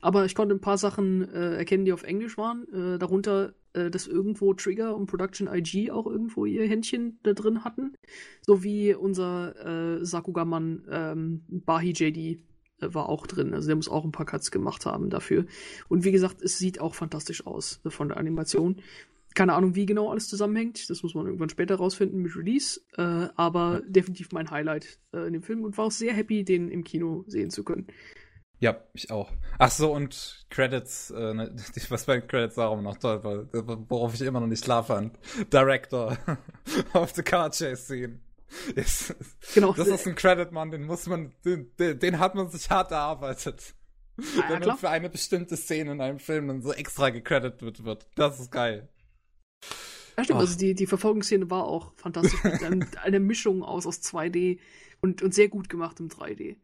Aber 0.00 0.24
ich 0.24 0.34
konnte 0.34 0.54
ein 0.54 0.60
paar 0.60 0.78
Sachen 0.78 1.28
äh, 1.32 1.56
erkennen, 1.56 1.84
die 1.84 1.92
auf 1.92 2.02
Englisch 2.02 2.36
waren. 2.38 2.66
Äh, 2.72 2.98
darunter, 2.98 3.54
äh, 3.72 3.90
dass 3.90 4.06
irgendwo 4.06 4.54
Trigger 4.54 4.96
und 4.96 5.06
Production 5.06 5.48
IG 5.48 5.90
auch 5.90 6.06
irgendwo 6.06 6.46
ihr 6.46 6.66
Händchen 6.66 7.18
da 7.22 7.32
drin 7.32 7.64
hatten. 7.64 7.94
Sowie 8.42 8.94
unser 8.94 9.98
äh, 9.98 10.04
Sakuga-Mann 10.04 10.84
ähm, 10.90 11.42
Bahi 11.48 11.92
JD 11.92 12.40
war 12.80 13.08
auch 13.08 13.26
drin. 13.26 13.54
Also 13.54 13.68
der 13.68 13.76
muss 13.76 13.88
auch 13.88 14.04
ein 14.04 14.12
paar 14.12 14.26
Cuts 14.26 14.50
gemacht 14.50 14.86
haben 14.86 15.10
dafür. 15.10 15.46
Und 15.88 16.04
wie 16.04 16.12
gesagt, 16.12 16.42
es 16.42 16.58
sieht 16.58 16.80
auch 16.80 16.94
fantastisch 16.94 17.46
aus 17.46 17.80
von 17.86 18.08
der 18.08 18.18
Animation. 18.18 18.82
Keine 19.36 19.52
Ahnung, 19.52 19.74
wie 19.74 19.84
genau 19.84 20.10
alles 20.10 20.28
zusammenhängt. 20.28 20.88
Das 20.88 21.02
muss 21.02 21.14
man 21.14 21.26
irgendwann 21.26 21.50
später 21.50 21.76
rausfinden 21.76 22.22
mit 22.22 22.34
Release. 22.34 22.80
Äh, 22.96 23.28
aber 23.36 23.82
definitiv 23.86 24.32
mein 24.32 24.50
Highlight 24.50 24.98
äh, 25.12 25.26
in 25.26 25.34
dem 25.34 25.42
Film 25.42 25.62
und 25.62 25.76
war 25.76 25.84
auch 25.84 25.90
sehr 25.90 26.14
happy, 26.14 26.42
den 26.42 26.70
im 26.70 26.82
Kino 26.84 27.22
sehen 27.26 27.50
zu 27.50 27.62
können. 27.62 27.86
Ja, 28.60 28.80
ich 28.94 29.10
auch. 29.10 29.30
Ach 29.58 29.70
so, 29.70 29.92
und 29.92 30.46
Credits, 30.48 31.10
äh, 31.10 31.34
ne, 31.34 31.54
was 31.90 32.06
bei 32.06 32.22
Credits 32.22 32.54
darum 32.54 32.82
noch 32.82 32.96
toll 32.96 33.22
war, 33.22 33.46
worauf 33.90 34.14
ich 34.14 34.22
immer 34.22 34.40
noch 34.40 34.46
nicht 34.46 34.64
klar 34.64 34.82
fand. 34.82 35.18
Director 35.52 36.16
of 36.94 37.12
the 37.14 37.22
Car 37.22 37.50
Chase 37.50 37.76
Scene. 37.76 38.20
Ist, 38.74 39.14
Genau. 39.54 39.74
das 39.74 39.88
ist 39.88 40.06
ein 40.06 40.14
Credit, 40.14 40.50
Mann, 40.50 40.70
den 40.70 40.84
muss 40.84 41.06
man, 41.06 41.32
den, 41.44 41.68
den 41.76 42.18
hat 42.18 42.34
man 42.34 42.48
sich 42.48 42.70
hart 42.70 42.90
erarbeitet. 42.90 43.74
ja, 44.16 44.24
Wenn 44.48 44.60
klar. 44.60 44.68
man 44.68 44.78
für 44.78 44.88
eine 44.88 45.10
bestimmte 45.10 45.58
Szene 45.58 45.92
in 45.92 46.00
einem 46.00 46.20
Film 46.20 46.48
dann 46.48 46.62
so 46.62 46.72
extra 46.72 47.10
gecredited 47.10 47.84
wird. 47.84 48.06
Das 48.14 48.40
ist 48.40 48.50
geil. 48.50 48.88
Ja, 50.16 50.24
stimmt. 50.24 50.36
Ach. 50.38 50.40
Also 50.40 50.58
die, 50.58 50.74
die 50.74 50.86
Verfolgungsszene 50.86 51.50
war 51.50 51.64
auch 51.64 51.92
fantastisch. 51.96 52.42
mit 52.44 52.62
einem, 52.62 52.86
einer 53.02 53.20
Mischung 53.20 53.62
aus, 53.62 53.86
aus 53.86 54.00
2D 54.00 54.58
und, 55.00 55.22
und 55.22 55.34
sehr 55.34 55.48
gut 55.48 55.68
gemacht 55.68 56.00
im 56.00 56.08
3D. 56.08 56.56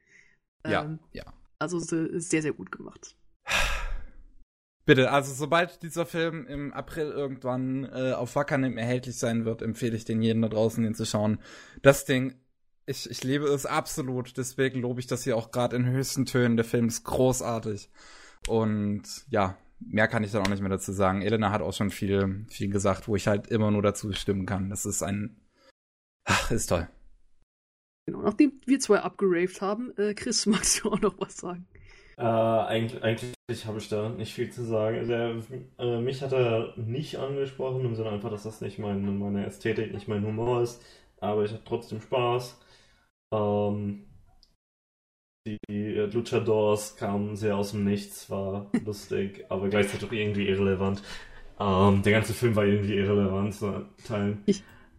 Ja, 0.66 0.82
Ähm, 0.84 0.98
ja. 1.12 1.24
Also 1.58 1.78
se- 1.78 2.20
sehr, 2.20 2.42
sehr 2.42 2.52
gut 2.52 2.72
gemacht. 2.72 3.16
Bitte, 4.84 5.12
also 5.12 5.32
sobald 5.32 5.82
dieser 5.82 6.06
Film 6.06 6.44
im 6.46 6.72
April 6.72 7.06
irgendwann 7.12 7.84
äh, 7.84 8.12
auf 8.14 8.34
Wakanim 8.34 8.78
erhältlich 8.78 9.16
sein 9.16 9.44
wird, 9.44 9.62
empfehle 9.62 9.96
ich 9.96 10.04
den 10.04 10.22
jedem 10.22 10.42
da 10.42 10.48
draußen, 10.48 10.82
den 10.82 10.94
zu 10.96 11.06
schauen. 11.06 11.38
Das 11.82 12.04
Ding, 12.04 12.34
ich, 12.86 13.08
ich 13.08 13.22
liebe 13.22 13.46
es 13.46 13.64
absolut, 13.64 14.36
deswegen 14.36 14.80
lobe 14.80 14.98
ich 14.98 15.06
das 15.06 15.22
hier 15.22 15.36
auch 15.36 15.52
gerade 15.52 15.76
in 15.76 15.86
höchsten 15.86 16.26
Tönen. 16.26 16.56
Der 16.56 16.64
Film 16.64 16.88
ist 16.88 17.04
großartig. 17.04 17.90
Und 18.48 19.04
ja, 19.28 19.56
mehr 19.86 20.08
kann 20.08 20.24
ich 20.24 20.32
dann 20.32 20.42
auch 20.42 20.50
nicht 20.50 20.60
mehr 20.60 20.70
dazu 20.70 20.92
sagen. 20.92 21.22
Elena 21.22 21.50
hat 21.50 21.62
auch 21.62 21.72
schon 21.72 21.90
viel, 21.90 22.46
viel 22.48 22.70
gesagt, 22.70 23.08
wo 23.08 23.16
ich 23.16 23.26
halt 23.26 23.48
immer 23.48 23.70
nur 23.70 23.82
dazu 23.82 24.12
stimmen 24.12 24.46
kann. 24.46 24.70
Das 24.70 24.86
ist 24.86 25.02
ein. 25.02 25.40
Ach, 26.24 26.50
ist 26.50 26.68
toll. 26.68 26.88
Genau. 28.06 28.22
Nachdem 28.22 28.60
wir 28.66 28.80
zwei 28.80 29.00
abgeraved 29.00 29.60
haben, 29.60 29.92
äh, 29.96 30.14
Chris, 30.14 30.46
magst 30.46 30.82
du 30.82 30.90
auch 30.90 31.00
noch 31.00 31.20
was 31.20 31.36
sagen? 31.36 31.66
Äh, 32.18 32.22
eigentlich 32.24 33.02
eigentlich 33.02 33.66
habe 33.66 33.78
ich 33.78 33.88
da 33.88 34.08
nicht 34.10 34.34
viel 34.34 34.50
zu 34.50 34.64
sagen. 34.64 35.08
Der, 35.08 35.36
äh, 35.78 36.00
mich 36.00 36.22
hat 36.22 36.32
er 36.32 36.74
nicht 36.76 37.16
angesprochen, 37.16 37.84
im 37.84 37.94
Sinne 37.94 38.10
einfach, 38.10 38.30
dass 38.30 38.44
das 38.44 38.60
nicht 38.60 38.78
mein, 38.78 39.18
meine 39.18 39.46
Ästhetik, 39.46 39.92
nicht 39.92 40.08
mein 40.08 40.24
Humor 40.24 40.62
ist. 40.62 40.82
Aber 41.20 41.44
ich 41.44 41.52
hatte 41.52 41.64
trotzdem 41.64 42.00
Spaß. 42.00 42.60
Ähm, 43.32 44.04
die 45.46 45.58
äh, 45.68 46.06
Luchadors 46.06 46.96
kamen 46.96 47.36
sehr 47.36 47.56
aus 47.56 47.72
dem 47.72 47.84
Nichts, 47.84 48.30
war 48.30 48.70
lustig, 48.84 49.44
aber 49.48 49.68
gleichzeitig 49.68 50.08
auch 50.08 50.12
irgendwie 50.12 50.48
irrelevant. 50.48 51.02
Ähm, 51.58 52.02
der 52.02 52.12
ganze 52.12 52.34
Film 52.34 52.56
war 52.56 52.64
irgendwie 52.64 52.94
irrelevant 52.94 53.54
zu 53.54 53.86
Teilen. 54.04 54.44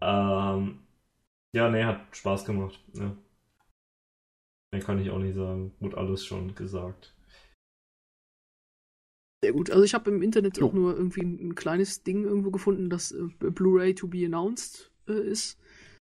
Ähm, 0.02 0.80
ja, 1.56 1.70
nee, 1.70 1.84
hat 1.84 2.16
Spaß 2.16 2.46
gemacht. 2.46 2.80
Ja. 2.94 3.16
Mehr 4.72 4.82
kann 4.82 5.00
ich 5.00 5.10
auch 5.10 5.20
nicht 5.20 5.36
sagen. 5.36 5.74
Wurde 5.80 5.98
alles 5.98 6.26
schon 6.26 6.56
gesagt. 6.56 7.16
Sehr 9.44 9.54
gut. 9.54 9.72
Also 9.72 9.84
ich 9.84 9.94
habe 9.94 10.10
im 10.10 10.22
Internet 10.22 10.58
Jo. 10.58 10.68
auch 10.68 10.74
nur 10.74 10.96
irgendwie 10.96 11.22
ein, 11.22 11.50
ein 11.50 11.56
kleines 11.56 12.04
Ding 12.04 12.24
irgendwo 12.24 12.50
gefunden, 12.50 12.90
das 12.90 13.12
äh, 13.12 13.28
Blu-ray 13.40 13.94
to 13.94 14.08
be 14.08 14.26
announced 14.26 14.92
äh, 15.08 15.14
ist. 15.14 15.60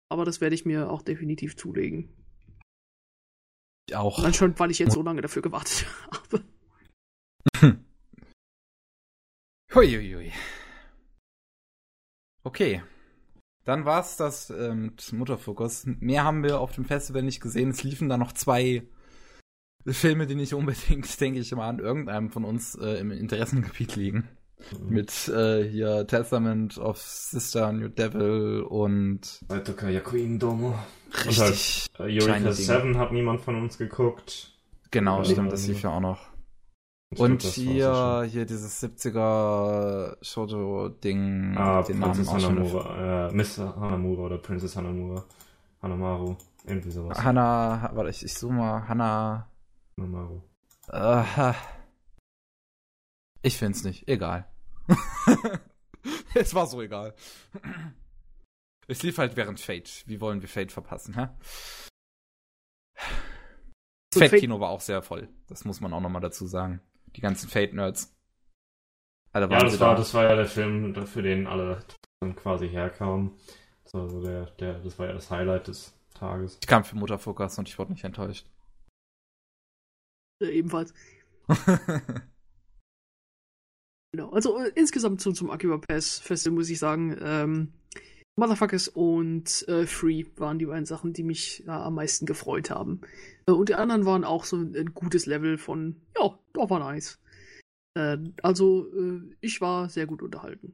Aber 0.09 0.23
das 0.23 0.39
werde 0.39 0.55
ich 0.55 0.65
mir 0.65 0.89
auch 0.89 1.01
definitiv 1.01 1.57
zulegen. 1.57 2.09
Auch. 3.93 4.19
Allein 4.19 4.33
schon, 4.33 4.57
weil 4.59 4.71
ich 4.71 4.79
jetzt 4.79 4.93
so 4.93 5.01
lange 5.01 5.21
dafür 5.21 5.41
gewartet 5.41 5.85
habe. 6.11 6.43
Huiuiui. 9.73 10.31
Okay. 12.43 12.83
Dann 13.65 13.83
war's 13.83 14.15
das 14.15 14.49
äh, 14.49 14.73
mit 14.73 15.11
Mutterfokus. 15.11 15.85
Mehr 15.85 16.23
haben 16.23 16.43
wir 16.43 16.61
auf 16.61 16.71
dem 16.71 16.85
Festival 16.85 17.21
nicht 17.21 17.41
gesehen. 17.41 17.71
Es 17.71 17.83
liefen 17.83 18.07
da 18.07 18.17
noch 18.17 18.31
zwei 18.31 18.87
Filme, 19.85 20.27
die 20.27 20.35
nicht 20.35 20.53
unbedingt, 20.53 21.19
denke 21.21 21.39
ich 21.39 21.51
mal, 21.53 21.69
an 21.69 21.79
irgendeinem 21.79 22.31
von 22.31 22.45
uns 22.45 22.75
äh, 22.75 22.99
im 22.99 23.11
Interessengebiet 23.11 23.95
liegen. 23.95 24.29
Mit 24.89 25.27
äh, 25.29 25.63
hier 25.69 26.05
Testament 26.07 26.77
of 26.77 26.97
Sister 26.97 27.71
New 27.71 27.89
Devil 27.89 28.63
und 28.67 29.23
Saitoka 29.47 29.87
Yakuin 29.89 30.39
Domo. 30.39 30.73
richtig. 31.25 31.85
Äh, 31.99 32.03
Eureka 32.03 32.25
Kleine 32.25 32.43
Dinge. 32.45 32.53
7 32.53 32.97
hat 32.97 33.11
niemand 33.11 33.41
von 33.41 33.55
uns 33.61 33.77
geguckt. 33.77 34.51
Genau, 34.91 35.19
Ja, 35.19 35.25
stimmt, 35.25 35.51
das 35.51 35.61
also- 35.61 35.71
lief 35.73 35.81
ja 35.83 35.89
auch 35.91 35.99
noch. 35.99 36.19
Ich 37.09 37.19
Und 37.21 37.39
glaub, 37.39 37.53
hier, 37.53 38.27
hier 38.29 38.45
dieses 38.45 38.83
70er 38.83 40.17
Shoujo-Ding, 40.21 41.53
schon. 41.53 41.57
Ah, 41.57 41.81
den 41.83 41.99
Namen 41.99 42.13
Princess 42.13 42.41
schon. 42.41 42.57
Hanamura. 42.57 43.27
Äh, 43.29 43.33
Miss 43.33 43.57
Hanamura 43.57 44.23
oder 44.23 44.37
Princess 44.39 44.75
Hanamura. 44.75 45.23
Hanamaru. 45.81 46.35
Irgendwie 46.65 46.91
sowas. 46.91 47.23
Hanna, 47.23 47.91
warte, 47.93 48.09
ich, 48.09 48.25
ich 48.25 48.35
zoome 48.35 48.57
mal, 48.57 48.87
Hanna, 48.89 49.47
Hanamaru. 49.97 50.41
Äh, 50.91 51.53
ich 53.47 53.57
find's 53.57 53.83
nicht. 53.83 54.07
Egal. 54.07 54.47
es 56.35 56.53
war 56.53 56.67
so 56.67 56.81
egal. 56.81 57.15
Es 58.87 59.03
lief 59.03 59.17
halt 59.17 59.35
während 59.35 59.59
Fate. 59.59 60.03
Wie 60.05 60.21
wollen 60.21 60.41
wir 60.41 60.47
Fate 60.49 60.71
verpassen, 60.71 61.15
hä? 61.15 61.27
Das 64.11 64.29
Fate-Kino 64.29 64.59
war 64.59 64.69
auch 64.69 64.81
sehr 64.81 65.01
voll. 65.01 65.27
Das 65.47 65.65
muss 65.65 65.81
man 65.81 65.93
auch 65.93 65.99
nochmal 65.99 66.21
dazu 66.21 66.47
sagen. 66.47 66.81
Die 67.15 67.21
ganzen 67.21 67.49
Fate-Nerds. 67.49 68.15
Alle 69.33 69.45
Ja, 69.45 69.51
waren 69.51 69.63
das 69.65 69.73
sie 69.73 69.79
war, 69.79 69.91
da. 69.91 69.97
das 69.99 70.13
war 70.13 70.23
ja 70.23 70.35
der 70.35 70.45
Film, 70.45 70.95
für 71.05 71.21
den 71.21 71.47
alle 71.47 71.83
dann 72.21 72.35
quasi 72.35 72.69
herkamen. 72.69 73.37
Das 73.83 73.93
war, 73.93 74.09
so 74.09 74.21
der, 74.21 74.45
der, 74.51 74.79
das 74.79 74.97
war 74.97 75.07
ja 75.07 75.13
das 75.13 75.29
Highlight 75.29 75.67
des 75.67 75.93
Tages. 76.13 76.57
Ich 76.61 76.67
kam 76.67 76.83
für 76.83 76.95
Mutterfokus 76.95 77.57
und 77.59 77.67
ich 77.67 77.77
wurde 77.77 77.91
nicht 77.91 78.03
enttäuscht. 78.03 78.49
Äh, 80.41 80.49
ebenfalls. 80.51 80.93
Genau. 84.13 84.29
Also 84.29 84.57
äh, 84.57 84.71
insgesamt 84.75 85.21
zum, 85.21 85.35
zum 85.35 85.49
Akiba 85.51 85.77
Pass 85.77 86.19
Festival 86.19 86.57
muss 86.57 86.69
ich 86.69 86.79
sagen, 86.79 87.17
ähm, 87.21 87.73
Motherfuckers 88.37 88.87
und 88.87 89.67
äh, 89.67 89.87
Free 89.87 90.25
waren 90.35 90.59
die 90.59 90.67
beiden 90.67 90.85
Sachen, 90.85 91.11
die 91.11 91.23
mich 91.23 91.65
äh, 91.65 91.71
am 91.71 91.95
meisten 91.95 92.25
gefreut 92.25 92.69
haben. 92.69 93.01
Äh, 93.47 93.51
und 93.51 93.69
die 93.69 93.75
anderen 93.75 94.05
waren 94.05 94.23
auch 94.23 94.45
so 94.45 94.57
ein, 94.57 94.75
ein 94.75 94.93
gutes 94.93 95.25
Level 95.25 95.57
von, 95.57 96.01
ja, 96.17 96.37
doch 96.53 96.69
war 96.69 96.79
nice. 96.79 97.19
Äh, 97.97 98.17
also 98.43 98.87
äh, 98.93 99.21
ich 99.41 99.59
war 99.59 99.89
sehr 99.89 100.05
gut 100.05 100.21
unterhalten. 100.21 100.73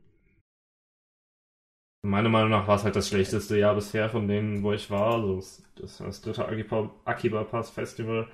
Meiner 2.05 2.27
Meinung 2.27 2.49
nach 2.49 2.67
war 2.67 2.75
es 2.75 2.83
halt 2.83 2.97
das 2.97 3.07
schlechteste 3.07 3.57
Jahr 3.57 3.75
bisher 3.75 4.09
von 4.09 4.27
denen, 4.27 4.61
wo 4.61 4.73
ich 4.73 4.91
war. 4.91 5.13
Also 5.13 5.37
das, 5.37 5.63
das, 5.75 5.97
das 5.99 6.21
dritte 6.21 6.45
Akiba, 6.45 6.93
Akiba 7.05 7.45
Pass 7.45 7.69
Festival. 7.69 8.27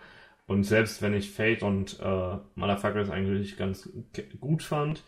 Und 0.50 0.64
selbst 0.64 1.02
wenn 1.04 1.14
ich 1.14 1.30
Fate 1.32 1.62
und 1.62 2.00
äh, 2.02 2.38
Motherfuckers 2.56 3.10
eigentlich 3.12 3.56
ganz 3.56 3.88
gut 4.40 4.64
fand, 4.64 5.04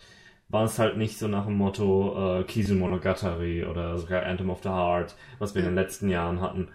war 0.49 0.65
es 0.65 0.77
halt 0.77 0.97
nicht 0.97 1.17
so 1.17 1.27
nach 1.27 1.45
dem 1.47 1.55
Motto 1.57 2.39
äh, 2.41 2.43
Kizu 2.43 2.75
Monogatari 2.75 3.65
oder 3.65 3.97
sogar 3.97 4.23
Anthem 4.23 4.51
of 4.51 4.61
the 4.61 4.69
Heart, 4.69 5.15
was 5.39 5.55
wir 5.55 5.61
in 5.63 5.69
den 5.69 5.75
letzten 5.75 6.09
Jahren 6.09 6.41
hatten. 6.41 6.69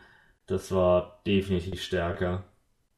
Das 0.47 0.73
war 0.73 1.23
definitiv 1.27 1.81
stärker. 1.81 2.45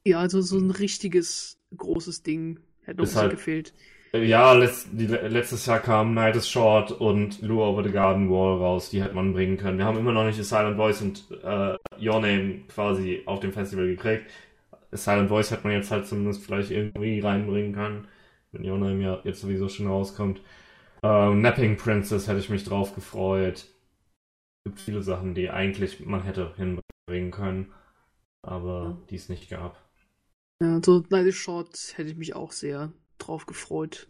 Ja, 0.04 0.20
also 0.20 0.40
so 0.40 0.56
ein 0.58 0.70
richtiges 0.70 1.60
großes 1.76 2.22
Ding 2.22 2.60
hätte 2.84 3.02
uns 3.02 3.14
halt- 3.14 3.32
gefehlt. 3.32 3.74
Äh, 4.14 4.24
Ja, 4.24 4.54
letzt, 4.54 4.88
die, 4.92 5.06
letztes 5.06 5.66
Jahr 5.66 5.80
kamen 5.80 6.14
Night 6.14 6.34
is 6.36 6.48
Short 6.48 6.92
und 6.92 7.42
Lure 7.42 7.66
Over 7.68 7.84
the 7.84 7.90
Garden 7.92 8.30
Wall 8.30 8.56
raus, 8.56 8.88
die 8.88 9.02
hätte 9.02 9.14
man 9.14 9.34
bringen 9.34 9.58
können. 9.58 9.76
Wir 9.76 9.84
haben 9.84 9.98
immer 9.98 10.12
noch 10.12 10.24
nicht 10.24 10.40
A 10.40 10.44
Silent 10.44 10.76
Voice 10.78 11.02
und 11.02 11.24
äh, 11.44 11.76
Your 12.00 12.20
Name 12.20 12.60
quasi 12.68 13.22
auf 13.26 13.40
dem 13.40 13.52
Festival 13.52 13.86
gekriegt. 13.86 14.30
Silent 14.92 15.28
Voice 15.28 15.50
hätte 15.50 15.64
man 15.64 15.72
jetzt 15.74 15.90
halt 15.90 16.06
zumindest 16.06 16.44
vielleicht 16.44 16.70
irgendwie 16.70 17.20
reinbringen 17.20 17.72
können. 17.74 18.08
wenn 18.52 18.64
Jonaim 18.64 19.00
ja 19.02 19.20
jetzt 19.24 19.42
sowieso 19.42 19.68
schon 19.68 19.86
rauskommt. 19.88 20.40
Äh, 21.02 21.34
Napping 21.34 21.76
Princess 21.76 22.26
hätte 22.28 22.38
ich 22.38 22.48
mich 22.48 22.64
drauf 22.64 22.94
gefreut. 22.94 23.66
Es 24.64 24.64
gibt 24.64 24.80
viele 24.80 25.02
Sachen, 25.02 25.34
die 25.34 25.50
eigentlich 25.50 26.00
man 26.06 26.22
hätte 26.22 26.54
hinbringen 26.56 27.30
können, 27.30 27.72
aber 28.42 28.84
Ja. 28.84 29.06
die 29.10 29.16
es 29.16 29.28
nicht 29.28 29.50
gab. 29.50 29.76
Ja, 30.62 30.80
so 30.84 31.04
Night 31.10 31.32
Short 31.34 31.76
hätte 31.96 32.08
ich 32.10 32.16
mich 32.16 32.34
auch 32.34 32.52
sehr 32.52 32.92
drauf 33.18 33.44
gefreut. 33.46 34.08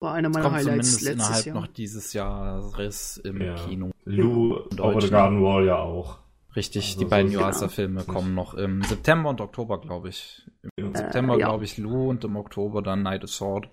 War 0.00 0.14
einer 0.14 0.28
meiner 0.30 0.44
Kommt 0.44 0.56
Highlights 0.56 0.94
zumindest 0.94 1.02
letztes 1.02 1.12
innerhalb 1.26 1.46
Jahr. 1.46 1.54
noch 1.60 1.66
dieses 1.68 2.12
Jahres 2.14 3.18
im 3.18 3.40
Ja. 3.42 3.54
Kino. 3.54 3.90
Lou 4.04 4.54
Und 4.56 4.80
Over 4.80 5.00
the. 5.02 5.10
Garden 5.10 5.42
Wall 5.42 5.66
ja 5.66 5.76
auch. 5.78 6.18
Richtig, 6.56 6.84
Also 6.86 6.98
die 7.00 7.04
so 7.04 7.10
beiden 7.10 7.30
genau. 7.30 7.42
Yuasa-Filme 7.44 8.00
Ist 8.00 8.06
kommen 8.08 8.34
noch 8.34 8.54
im 8.54 8.82
September 8.82 9.30
und 9.30 9.40
Oktober, 9.40 9.80
glaube 9.80 10.08
ich. 10.10 10.48
Im 10.76 10.92
Ja. 10.92 10.98
September, 10.98 11.34
Äh, 11.36 11.40
ja. 11.40 11.46
glaube 11.48 11.64
ich, 11.64 11.78
Lou 11.78 12.10
und 12.10 12.22
im 12.24 12.36
Oktober 12.36 12.80
dann 12.82 13.02
Night 13.02 13.24
is 13.24 13.34
Sword. 13.36 13.68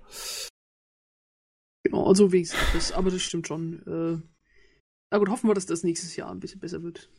Genau, 1.84 2.08
also 2.08 2.32
wenigstens 2.32 2.60
das, 2.74 2.92
aber 2.92 3.12
das 3.12 3.22
stimmt 3.22 3.48
schon. 3.48 3.82
Äh, 3.88 4.22
na 5.12 5.18
gut, 5.18 5.30
hoffen 5.30 5.50
wir, 5.50 5.54
dass 5.54 5.66
das 5.66 5.84
nächstes 5.84 6.16
Jahr 6.16 6.32
ein 6.32 6.40
bisschen 6.40 6.60
besser 6.60 6.82
wird. 6.84 7.10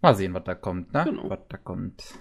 Mal 0.00 0.14
sehen, 0.14 0.34
was 0.34 0.44
da 0.44 0.54
kommt, 0.54 0.92
ne? 0.92 1.04
Genau. 1.04 1.28
Was 1.30 1.40
da 1.48 1.56
kommt. 1.56 2.18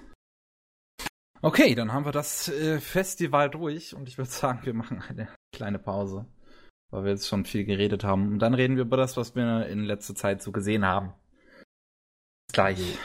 Okay, 1.41 1.75
dann 1.75 1.93
haben 1.93 2.05
wir 2.05 2.11
das 2.11 2.47
äh, 2.49 2.79
Festival 2.79 3.49
durch 3.49 3.93
und 3.93 4.07
ich 4.09 4.17
würde 4.17 4.31
sagen, 4.31 4.65
wir 4.65 4.73
machen 4.73 5.01
eine 5.07 5.29
kleine 5.55 5.77
Pause, 5.79 6.25
weil 6.91 7.03
wir 7.03 7.11
jetzt 7.11 7.27
schon 7.27 7.45
viel 7.45 7.63
geredet 7.65 8.03
haben. 8.03 8.31
Und 8.33 8.39
dann 8.39 8.53
reden 8.55 8.75
wir 8.75 8.83
über 8.83 8.97
das, 8.97 9.17
was 9.17 9.35
wir 9.35 9.67
in 9.67 9.83
letzter 9.83 10.15
Zeit 10.15 10.41
so 10.41 10.51
gesehen 10.51 10.83
haben. 10.85 11.13
Bis 12.47 12.53
Gleich. 12.53 12.97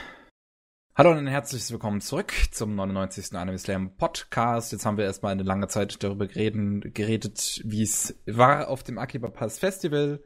Hallo 0.94 1.10
und 1.10 1.19
ein 1.19 1.27
herzliches 1.27 1.73
Willkommen 1.73 2.01
zurück 2.01 2.32
zum 2.52 2.77
99. 2.77 3.35
Anime 3.35 3.59
Slam 3.59 3.97
Podcast. 3.97 4.70
Jetzt 4.70 4.86
haben 4.86 4.97
wir 4.97 5.05
erstmal 5.05 5.32
eine 5.32 5.43
lange 5.43 5.66
Zeit 5.66 6.02
darüber 6.05 6.28
gereden, 6.28 6.94
geredet, 6.94 7.60
wie 7.64 7.82
es 7.82 8.23
war 8.27 8.69
auf 8.69 8.85
dem 8.85 8.98
Akiba 8.98 9.31
Pass 9.31 9.59
Festival. 9.59 10.23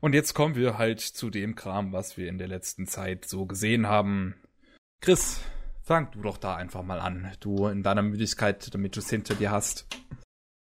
Und 0.00 0.14
jetzt 0.14 0.34
kommen 0.34 0.54
wir 0.54 0.78
halt 0.78 1.00
zu 1.00 1.28
dem 1.28 1.56
Kram, 1.56 1.92
was 1.92 2.16
wir 2.16 2.28
in 2.28 2.38
der 2.38 2.46
letzten 2.46 2.86
Zeit 2.86 3.24
so 3.24 3.46
gesehen 3.46 3.88
haben. 3.88 4.36
Chris, 5.00 5.40
fang 5.82 6.12
du 6.12 6.22
doch 6.22 6.38
da 6.38 6.54
einfach 6.54 6.84
mal 6.84 7.00
an. 7.00 7.32
Du 7.40 7.66
in 7.66 7.82
deiner 7.82 8.02
Müdigkeit, 8.02 8.72
damit 8.72 8.94
du 8.94 9.00
es 9.00 9.10
hinter 9.10 9.34
dir 9.34 9.50
hast. 9.50 9.88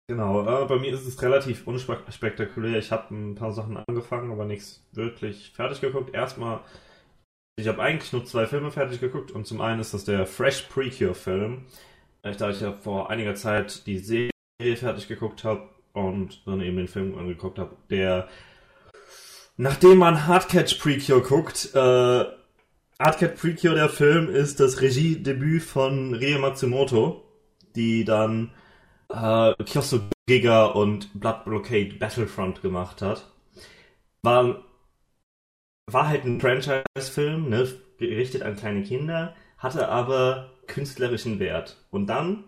Genau, 0.07 0.63
äh, 0.63 0.65
bei 0.67 0.79
mir 0.79 0.93
ist 0.93 1.05
es 1.05 1.21
relativ 1.21 1.67
unspektakulär. 1.67 2.79
Ich 2.79 2.93
habe 2.93 3.13
ein 3.13 3.35
paar 3.35 3.51
Sachen 3.51 3.75
angefangen, 3.75 4.31
aber 4.31 4.45
nichts 4.45 4.81
wirklich 4.93 5.51
fertig 5.53 5.81
geguckt. 5.81 6.13
Erstmal, 6.13 6.61
ich 7.57 7.67
habe 7.67 7.81
eigentlich 7.81 8.13
nur 8.13 8.23
zwei 8.23 8.45
Filme 8.45 8.71
fertig 8.71 9.01
geguckt 9.01 9.31
und 9.31 9.45
zum 9.47 9.61
einen 9.61 9.81
ist 9.81 9.93
das 9.93 10.05
der 10.05 10.25
Fresh 10.25 10.63
Precure-Film. 10.69 11.65
Äh, 12.21 12.35
Da 12.35 12.49
ich 12.51 12.61
ja 12.61 12.71
vor 12.71 13.09
einiger 13.09 13.35
Zeit 13.35 13.85
die 13.87 13.97
Serie 13.97 14.31
fertig 14.75 15.07
geguckt 15.07 15.43
habe 15.43 15.67
und 15.93 16.45
dann 16.45 16.61
eben 16.61 16.77
den 16.77 16.87
Film 16.87 17.17
angeguckt 17.17 17.57
habe, 17.59 17.75
der 17.89 18.27
nachdem 19.57 19.97
man 19.97 20.27
Hardcatch 20.27 20.75
Precure 20.75 21.21
guckt, 21.21 21.71
äh, 21.73 22.25
Hardcatch 22.99 23.41
Precure, 23.41 23.75
der 23.75 23.89
Film, 23.89 24.29
ist 24.29 24.59
das 24.59 24.81
Regiedebüt 24.81 25.63
von 25.63 26.13
Rie 26.13 26.37
Matsumoto, 26.37 27.23
die 27.75 28.05
dann 28.05 28.51
äh, 29.09 29.53
Kyoso 29.63 30.01
Giga 30.27 30.65
und 30.65 31.19
Blood 31.19 31.45
Blockade 31.45 31.95
Battlefront 31.99 32.61
gemacht 32.61 33.01
hat. 33.01 33.31
War, 34.21 34.63
war 35.89 36.07
halt 36.07 36.25
ein 36.25 36.39
Franchise-Film, 36.39 37.49
ne, 37.49 37.67
gerichtet 37.97 38.43
an 38.43 38.55
kleine 38.55 38.83
Kinder, 38.83 39.35
hatte 39.57 39.87
aber 39.87 40.51
künstlerischen 40.67 41.39
Wert. 41.39 41.77
Und 41.89 42.07
dann 42.07 42.43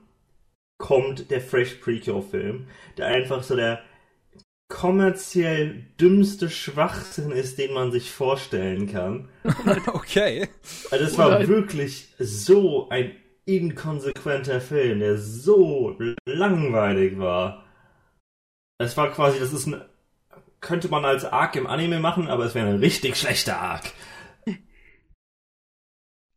kommt 0.77 1.31
der 1.31 1.41
Fresh 1.41 1.75
Precure-Film, 1.75 2.67
der 2.97 3.07
einfach 3.07 3.43
so 3.43 3.55
der 3.55 3.81
kommerziell 4.69 5.87
dümmste 5.99 6.49
Schwachsinn 6.49 7.31
ist, 7.31 7.57
den 7.57 7.73
man 7.73 7.91
sich 7.91 8.11
vorstellen 8.11 8.87
kann. 8.87 9.27
okay. 9.87 10.47
Also 10.91 11.05
es 11.05 11.17
war 11.17 11.47
wirklich 11.47 12.13
so 12.19 12.87
ein 12.89 13.15
inkonsequenter 13.45 14.61
Film, 14.61 14.99
der 14.99 15.17
so 15.17 15.97
langweilig 16.25 17.17
war. 17.17 17.65
Es 18.77 18.95
war 18.95 19.11
quasi, 19.11 19.39
das 19.39 19.53
ist 19.53 19.65
ein, 19.65 19.81
könnte 20.61 20.89
man 20.89 21.05
als 21.05 21.25
Arc 21.25 21.55
im 21.55 21.67
Anime 21.67 21.99
machen, 21.99 22.27
aber 22.27 22.45
es 22.45 22.55
wäre 22.55 22.67
ein 22.67 22.79
richtig 22.79 23.15
schlechter 23.15 23.59
Arc. 23.59 23.93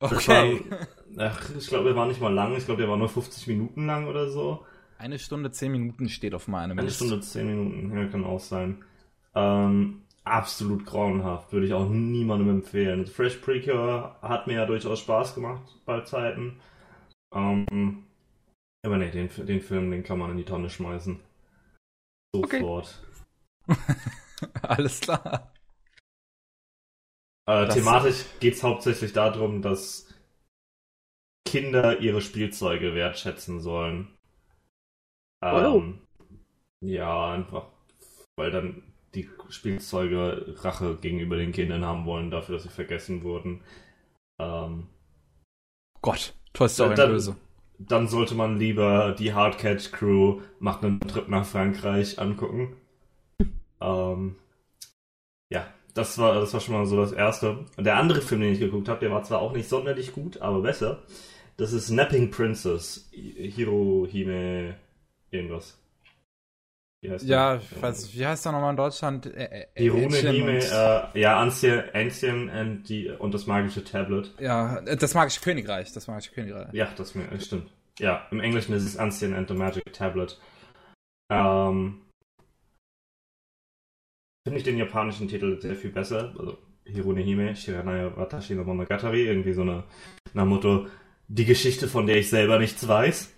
Okay. 0.00 0.60
War, 1.14 1.30
ach, 1.30 1.50
ich 1.56 1.68
glaube, 1.68 1.84
der 1.84 1.96
war 1.96 2.06
nicht 2.06 2.20
mal 2.20 2.32
lang. 2.32 2.56
Ich 2.56 2.64
glaube, 2.64 2.80
der 2.80 2.90
war 2.90 2.96
nur 2.96 3.08
50 3.08 3.46
Minuten 3.46 3.86
lang 3.86 4.08
oder 4.08 4.28
so. 4.28 4.66
Eine 4.98 5.18
Stunde, 5.18 5.50
zehn 5.52 5.72
Minuten 5.72 6.08
steht 6.08 6.34
auf 6.34 6.48
meinem 6.48 6.78
Eine 6.78 6.86
List. 6.86 6.96
Stunde, 6.96 7.20
10 7.20 7.46
Minuten, 7.46 7.96
ja, 7.96 8.06
kann 8.06 8.24
auch 8.24 8.40
sein. 8.40 8.84
Ähm, 9.34 10.02
absolut 10.24 10.86
grauenhaft, 10.86 11.52
würde 11.52 11.66
ich 11.66 11.72
auch 11.72 11.88
niemandem 11.88 12.50
empfehlen. 12.50 13.06
Fresh 13.06 13.36
Precure 13.38 14.16
hat 14.22 14.46
mir 14.46 14.54
ja 14.54 14.66
durchaus 14.66 15.00
Spaß 15.00 15.34
gemacht 15.34 15.62
bei 15.84 16.00
Zeiten. 16.02 16.60
Ähm, 17.34 18.04
aber 18.84 18.98
nee, 18.98 19.10
den, 19.10 19.28
den 19.46 19.60
Film, 19.60 19.90
den 19.90 20.02
kann 20.02 20.18
man 20.18 20.30
in 20.32 20.36
die 20.36 20.44
Tonne 20.44 20.70
schmeißen. 20.70 21.18
Okay. 22.32 22.60
Alles 24.62 25.00
klar. 25.00 25.52
Äh, 27.48 27.68
thematisch 27.68 28.24
geht 28.40 28.54
es 28.54 28.62
hauptsächlich 28.62 29.12
darum, 29.12 29.62
dass 29.62 30.08
Kinder 31.46 31.98
ihre 32.00 32.20
Spielzeuge 32.20 32.94
wertschätzen 32.94 33.60
sollen. 33.60 34.16
Ähm, 35.42 36.06
Ja, 36.84 37.32
einfach, 37.32 37.68
weil 38.36 38.50
dann 38.50 38.82
die 39.14 39.28
Spielzeuge 39.50 40.54
Rache 40.64 40.96
gegenüber 40.96 41.36
den 41.36 41.52
Kindern 41.52 41.84
haben 41.84 42.06
wollen, 42.06 42.30
dafür, 42.30 42.54
dass 42.54 42.62
sie 42.62 42.68
vergessen 42.70 43.22
wurden. 43.22 43.62
Ähm, 44.40 44.88
Gott, 46.00 46.34
Toy 46.52 46.68
Story 46.68 46.94
Dann- 46.94 47.10
böse. 47.10 47.36
dann 47.78 48.08
sollte 48.08 48.34
man 48.34 48.58
lieber 48.58 49.12
die 49.18 49.34
Hardcatch 49.34 49.90
Crew 49.92 50.40
macht 50.60 50.84
einen 50.84 51.00
Trip 51.00 51.28
nach 51.28 51.44
Frankreich 51.44 52.18
angucken. 52.18 52.76
Ähm, 53.84 54.36
ja, 55.52 55.66
das 55.94 56.16
war, 56.18 56.34
das 56.34 56.52
war 56.54 56.60
schon 56.60 56.74
mal 56.74 56.86
so 56.86 56.96
das 56.96 57.12
erste. 57.12 57.64
Und 57.76 57.84
der 57.84 57.96
andere 57.96 58.20
Film, 58.22 58.40
den 58.40 58.52
ich 58.52 58.60
geguckt 58.60 58.88
habe, 58.88 59.00
der 59.00 59.10
war 59.10 59.22
zwar 59.22 59.40
auch 59.40 59.52
nicht 59.52 59.68
sonderlich 59.68 60.12
gut, 60.12 60.40
aber 60.40 60.60
besser. 60.62 61.02
Das 61.58 61.72
ist 61.72 61.90
Napping 61.90 62.30
Princess. 62.30 63.10
Hirohime 63.12 64.76
irgendwas. 65.30 65.78
Wie 67.04 67.10
heißt 67.10 67.24
Ja, 67.26 67.54
der? 67.56 67.62
ich 67.62 67.82
weiß, 67.82 68.14
wie 68.14 68.26
heißt 68.26 68.44
der 68.44 68.52
nochmal 68.52 68.70
in 68.70 68.76
Deutschland? 68.76 69.26
Ä- 69.26 69.50
Ä- 69.52 69.66
Hirone 69.74 70.04
Ancient 70.06 70.34
Hime, 70.34 70.52
und- 70.54 71.14
äh, 71.14 71.20
ja, 71.20 71.40
Ancien, 71.40 72.48
and, 72.50 72.88
die, 72.88 73.08
und 73.10 73.34
das 73.34 73.46
magische 73.46 73.82
Tablet. 73.84 74.32
Ja, 74.40 74.80
das 74.82 75.12
magische 75.14 75.40
Königreich, 75.40 75.92
das 75.92 76.06
magische 76.06 76.32
Königreich. 76.32 76.72
Ja, 76.72 76.88
das 76.96 77.12
stimmt. 77.40 77.70
Ja, 77.98 78.26
im 78.30 78.40
Englischen 78.40 78.72
ist 78.72 78.84
es 78.84 78.96
Ancien 78.96 79.34
and 79.34 79.48
the 79.48 79.54
Magic 79.54 79.92
Tablet. 79.92 80.38
Ähm, 81.30 82.02
Finde 84.44 84.58
ich 84.58 84.64
den 84.64 84.78
japanischen 84.78 85.28
Titel 85.28 85.60
sehr 85.60 85.76
viel 85.76 85.90
besser. 85.90 86.34
Also 86.38 86.58
Hirone 86.84 87.20
Hime, 87.20 87.54
Shiranaya 87.54 88.16
Watashi 88.16 88.54
no 88.54 88.64
Monogatari. 88.64 89.26
Irgendwie 89.26 89.52
so 89.52 89.62
eine, 89.62 89.84
nach 90.34 90.44
Motto, 90.46 90.86
die 91.28 91.44
Geschichte, 91.44 91.88
von 91.88 92.06
der 92.06 92.16
ich 92.16 92.28
selber 92.28 92.58
nichts 92.58 92.86
weiß. 92.86 93.32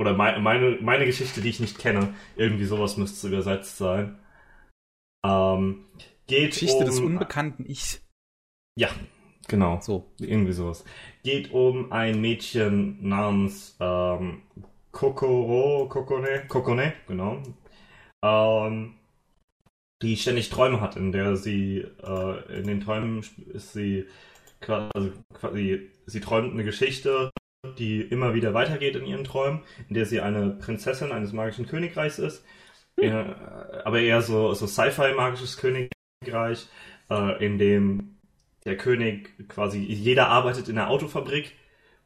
Oder 0.00 0.14
mei- 0.14 0.38
meine, 0.38 0.78
meine 0.80 1.06
Geschichte, 1.06 1.40
die 1.40 1.48
ich 1.48 1.58
nicht 1.58 1.78
kenne. 1.78 2.14
Irgendwie 2.36 2.66
sowas 2.66 2.96
müsste 2.96 3.26
übersetzt 3.26 3.78
sein. 3.78 4.16
Ähm, 5.26 5.86
geht 6.28 6.52
Geschichte 6.52 6.78
um, 6.78 6.84
des 6.84 7.00
unbekannten 7.00 7.64
Ich. 7.66 8.00
Ja, 8.78 8.90
genau. 9.48 9.80
So. 9.80 10.12
Irgendwie 10.20 10.52
sowas. 10.52 10.84
Geht 11.24 11.50
um 11.50 11.90
ein 11.90 12.20
Mädchen 12.20 13.08
namens 13.08 13.76
ähm, 13.80 14.42
Kokoro, 14.92 15.88
Kokone, 15.88 16.46
Kokone, 16.46 16.92
genau. 17.08 17.42
Ähm, 18.22 18.94
die 20.02 20.16
ständig 20.16 20.50
Träume 20.50 20.80
hat, 20.80 20.96
in 20.96 21.12
der 21.12 21.36
sie, 21.36 21.84
äh, 22.02 22.58
in 22.58 22.66
den 22.66 22.80
Träumen 22.80 23.24
ist 23.52 23.72
sie 23.72 24.06
quasi, 24.60 24.90
also 24.94 25.12
quasi, 25.34 25.90
sie 26.06 26.20
träumt 26.20 26.52
eine 26.52 26.64
Geschichte, 26.64 27.30
die 27.78 28.00
immer 28.02 28.34
wieder 28.34 28.54
weitergeht 28.54 28.96
in 28.96 29.06
ihren 29.06 29.24
Träumen, 29.24 29.62
in 29.88 29.94
der 29.94 30.06
sie 30.06 30.20
eine 30.20 30.50
Prinzessin 30.50 31.12
eines 31.12 31.32
magischen 31.32 31.66
Königreichs 31.66 32.18
ist. 32.18 32.44
Äh, 32.96 33.10
aber 33.84 34.00
eher 34.00 34.22
so, 34.22 34.54
so 34.54 34.66
Sci-Fi 34.66 35.14
magisches 35.14 35.56
Königreich, 35.56 36.66
äh, 37.10 37.44
in 37.44 37.58
dem 37.58 38.18
der 38.64 38.76
König 38.76 39.48
quasi, 39.48 39.78
jeder 39.80 40.28
arbeitet 40.28 40.68
in 40.68 40.76
der 40.76 40.90
Autofabrik 40.90 41.54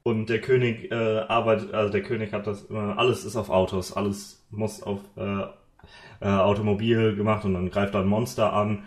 und 0.03 0.27
der 0.29 0.41
König 0.41 0.91
äh, 0.91 0.95
arbeitet, 0.95 1.73
also 1.75 1.93
der 1.93 2.03
König 2.03 2.33
hat 2.33 2.47
das 2.47 2.65
immer, 2.65 2.99
alles 2.99 3.25
ist 3.25 3.37
auf 3.37 3.51
Autos, 3.51 3.93
alles 3.93 4.47
muss 4.51 4.83
auf 4.83 5.01
äh, 6.23 6.29
äh, 6.29 6.29
Automobil 6.29 7.17
gemacht 7.17 7.45
und 7.45 7.55
dann 7.55 7.71
greift 7.71 7.97
ein 7.97 8.07
Monster 8.07 8.53
an 8.53 8.85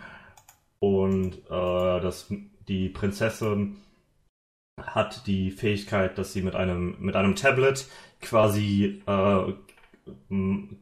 und 0.78 1.34
äh, 1.50 2.00
das, 2.00 2.32
die 2.68 2.88
Prinzessin 2.88 3.76
hat 4.80 5.26
die 5.26 5.50
Fähigkeit, 5.50 6.18
dass 6.18 6.32
sie 6.32 6.42
mit 6.42 6.54
einem, 6.54 6.96
mit 6.98 7.16
einem 7.16 7.34
Tablet 7.36 7.86
quasi 8.20 9.02
äh, 9.06 9.52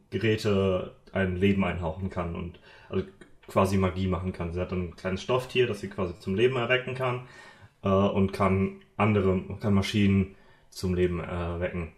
Geräte 0.09 0.95
ein 1.11 1.35
Leben 1.35 1.63
einhauchen 1.63 2.09
kann 2.09 2.35
und 2.35 2.59
also 2.89 3.05
quasi 3.47 3.77
Magie 3.77 4.07
machen 4.07 4.33
kann. 4.33 4.53
Sie 4.53 4.59
hat 4.59 4.71
ein 4.71 4.95
kleines 4.95 5.23
Stofftier, 5.23 5.67
das 5.67 5.81
sie 5.81 5.89
quasi 5.89 6.17
zum 6.19 6.35
Leben 6.35 6.55
erwecken 6.55 6.95
kann 6.95 7.27
äh, 7.83 7.89
und 7.89 8.33
kann 8.33 8.81
andere, 8.97 9.41
kann 9.59 9.73
Maschinen 9.73 10.35
zum 10.69 10.93
Leben 10.93 11.19
erwecken. 11.19 11.93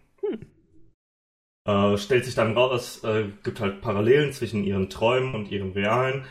Äh, 1.67 1.97
stellt 1.97 2.25
sich 2.25 2.35
dann 2.35 2.57
raus, 2.57 3.01
es 3.03 3.03
äh, 3.03 3.29
gibt 3.43 3.59
halt 3.59 3.81
Parallelen 3.81 4.31
zwischen 4.33 4.63
ihren 4.63 4.89
Träumen 4.89 5.35
und 5.35 5.51
ihrem 5.51 5.73
Realen. 5.73 6.25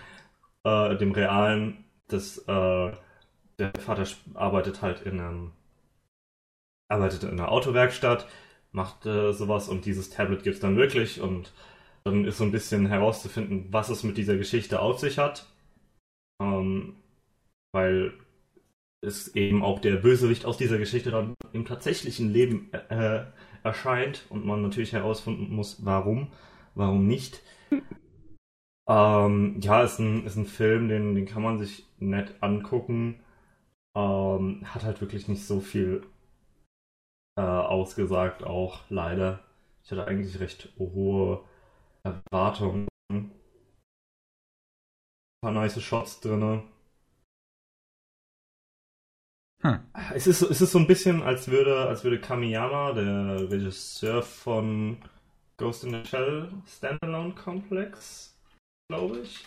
Äh, 0.65 0.97
dem 0.97 1.13
Realen, 1.13 1.85
das, 2.09 2.39
äh, 2.39 2.93
der 3.59 3.73
Vater 3.79 4.07
arbeitet 4.35 4.83
halt 4.83 5.03
in 5.03 5.21
einem, 5.21 5.53
arbeitet 6.89 7.25
in 7.25 7.31
einer 7.31 7.53
Autowerkstatt, 7.53 8.27
macht 8.73 9.07
äh, 9.07 9.33
sowas 9.33 9.69
und 9.69 9.85
dieses 9.85 10.11
Tablet 10.11 10.43
gibt 10.43 10.57
es 10.57 10.61
dann 10.61 10.77
wirklich 10.77 11.21
und 11.21 11.53
dann 12.05 12.25
ist 12.25 12.39
so 12.39 12.45
ein 12.45 12.53
bisschen 12.53 12.87
herauszufinden, 12.87 13.67
was 13.71 13.91
es 13.91 14.05
mit 14.05 14.17
dieser 14.17 14.37
Geschichte 14.39 14.81
auf 14.81 15.01
sich 15.01 15.19
hat. 15.19 15.47
Ähm, 16.41 16.97
weil 17.73 18.15
es 19.03 19.35
eben 19.37 19.63
auch 19.63 19.81
der 19.81 19.97
Bösewicht 19.97 20.47
aus 20.47 20.59
dieser 20.59 20.79
Geschichte 20.79 21.11
dann 21.11 21.35
im 21.53 21.67
tatsächlichen 21.67 22.33
Leben 22.33 22.73
äh, 22.73 23.25
erscheint 23.67 24.27
und 24.31 24.47
man 24.47 24.63
natürlich 24.63 24.93
herausfinden 24.93 25.55
muss, 25.55 25.85
warum, 25.85 26.33
warum 26.75 27.07
nicht. 27.07 27.43
ähm, 28.89 29.61
ja, 29.61 29.83
ist 29.83 29.99
ein, 29.99 30.25
ist 30.25 30.37
ein 30.37 30.47
Film, 30.47 30.89
den, 30.89 31.15
den 31.15 31.27
kann 31.27 31.43
man 31.43 31.59
sich 31.59 31.87
nett 31.99 32.35
angucken. 32.41 33.21
Ähm, 33.97 34.63
hat 34.65 34.85
halt 34.85 35.01
wirklich 35.01 35.29
nicht 35.29 35.45
so 35.47 35.61
viel 35.61 36.07
äh, 37.39 37.43
ausgesagt, 37.43 38.45
auch 38.45 38.83
leider. 38.89 39.41
Ich 39.85 39.91
hatte 39.91 40.07
eigentlich 40.07 40.41
recht 40.41 40.73
hohe 40.79 41.45
Erwartungen. 42.03 42.89
Ein 43.13 43.31
paar 45.43 45.53
nice 45.53 45.81
Shots 45.83 46.21
drin. 46.21 46.63
Hm. 49.63 49.81
Es, 50.15 50.27
ist, 50.27 50.43
es 50.43 50.61
ist 50.61 50.73
so 50.73 50.79
ein 50.79 50.87
bisschen, 50.87 51.23
als 51.23 51.49
würde, 51.49 51.87
als 51.89 52.05
würde 52.05 52.21
Kamiyama, 52.21 52.93
der 52.93 53.51
Regisseur 53.51 54.23
von 54.23 54.99
Ghost 55.57 55.85
in 55.85 55.91
the 55.91 56.05
Shell 56.05 56.49
Standalone 56.67 57.35
Complex, 57.35 58.37
glaube 58.89 59.21
ich. 59.21 59.45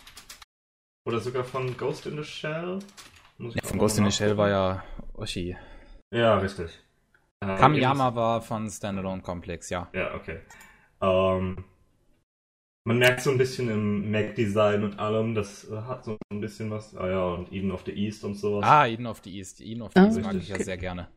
Oder 1.06 1.20
sogar 1.20 1.44
von 1.44 1.76
Ghost 1.76 2.06
in 2.06 2.16
the 2.16 2.24
Shell. 2.24 2.80
Ja, 3.38 3.62
von 3.62 3.78
Ghost 3.78 3.98
in 3.98 4.04
the 4.04 4.10
Shell 4.10 4.36
war 4.36 4.48
ja 4.48 4.84
Oshi. 5.14 5.56
Ja, 6.12 6.38
richtig. 6.38 6.78
Äh, 7.40 7.56
Kamiyama 7.56 8.14
war 8.14 8.42
von 8.42 8.68
Standalone 8.68 9.22
Complex, 9.22 9.70
ja. 9.70 9.88
Ja, 9.94 10.14
okay. 10.14 10.40
Ähm, 11.00 11.64
man 12.84 12.98
merkt 12.98 13.20
so 13.20 13.30
ein 13.30 13.38
bisschen 13.38 13.68
im 13.70 14.10
Mac-Design 14.10 14.84
und 14.84 14.98
allem, 14.98 15.34
das 15.34 15.68
äh, 15.70 15.76
hat 15.82 16.04
so 16.04 16.16
ein 16.32 16.40
bisschen 16.40 16.70
was. 16.70 16.96
Ah 16.96 17.08
ja, 17.08 17.24
und 17.24 17.52
Eden 17.52 17.70
of 17.70 17.82
the 17.84 17.92
East 17.92 18.24
und 18.24 18.34
sowas. 18.34 18.64
Ah, 18.64 18.86
Eden 18.86 19.06
of 19.06 19.20
the 19.22 19.36
East. 19.36 19.60
Eden 19.60 19.82
of 19.82 19.92
the 19.94 20.00
ah, 20.00 20.06
East 20.06 20.20
mag 20.20 20.34
ich 20.34 20.48
ja 20.48 20.58
sehr 20.58 20.78
gerne. 20.78 21.08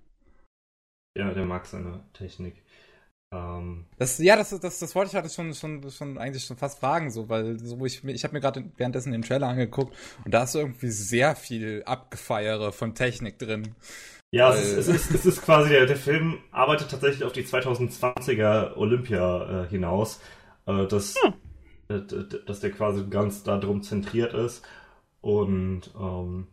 Ja, 1.17 1.33
der 1.33 1.45
mag 1.45 1.65
seine 1.65 2.03
Technik. 2.13 2.63
Ähm, 3.33 3.85
das, 3.97 4.17
ja, 4.19 4.35
das, 4.35 4.49
das, 4.59 4.79
das 4.79 4.95
wollte 4.95 5.09
ich 5.09 5.15
halt 5.15 5.31
schon, 5.31 5.53
schon, 5.53 5.89
schon 5.89 6.17
eigentlich 6.17 6.43
schon 6.43 6.57
fast 6.57 6.79
fragen, 6.79 7.11
so, 7.11 7.29
weil 7.29 7.59
so 7.59 7.79
wo 7.79 7.85
ich, 7.85 8.03
ich 8.03 8.23
habe 8.23 8.33
mir 8.33 8.41
gerade 8.41 8.63
währenddessen 8.77 9.11
den 9.11 9.21
Trailer 9.21 9.47
angeguckt 9.47 9.95
und 10.25 10.33
da 10.33 10.43
ist 10.43 10.51
so 10.51 10.59
irgendwie 10.59 10.89
sehr 10.89 11.35
viel 11.35 11.83
Abgefeiere 11.85 12.71
von 12.71 12.93
Technik 12.93 13.39
drin. 13.39 13.75
Ja, 14.31 14.49
weil, 14.49 14.57
es, 14.57 14.71
ist, 14.71 14.87
es, 14.87 14.87
ist, 14.87 15.15
es 15.15 15.25
ist 15.25 15.41
quasi, 15.43 15.69
der, 15.69 15.85
der 15.85 15.97
Film 15.97 16.39
arbeitet 16.51 16.91
tatsächlich 16.91 17.23
auf 17.23 17.33
die 17.33 17.43
2020er 17.43 18.75
Olympia 18.75 19.63
äh, 19.63 19.69
hinaus. 19.69 20.19
Äh, 20.65 20.87
das, 20.87 21.15
hm. 21.23 21.33
Äh, 21.93 22.45
dass 22.45 22.59
der 22.59 22.71
quasi 22.71 23.05
ganz 23.09 23.43
darum 23.43 23.83
zentriert 23.83 24.33
ist. 24.33 24.65
Und 25.21 25.91
ähm, 25.97 26.47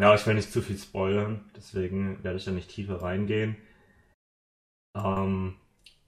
ja, 0.00 0.14
ich 0.14 0.26
will 0.26 0.34
nicht 0.34 0.52
zu 0.52 0.62
viel 0.62 0.78
spoilern, 0.78 1.50
deswegen 1.56 2.22
werde 2.22 2.38
ich 2.38 2.44
da 2.44 2.50
nicht 2.50 2.70
tiefer 2.70 3.02
reingehen. 3.02 3.56
Ähm, 4.96 5.56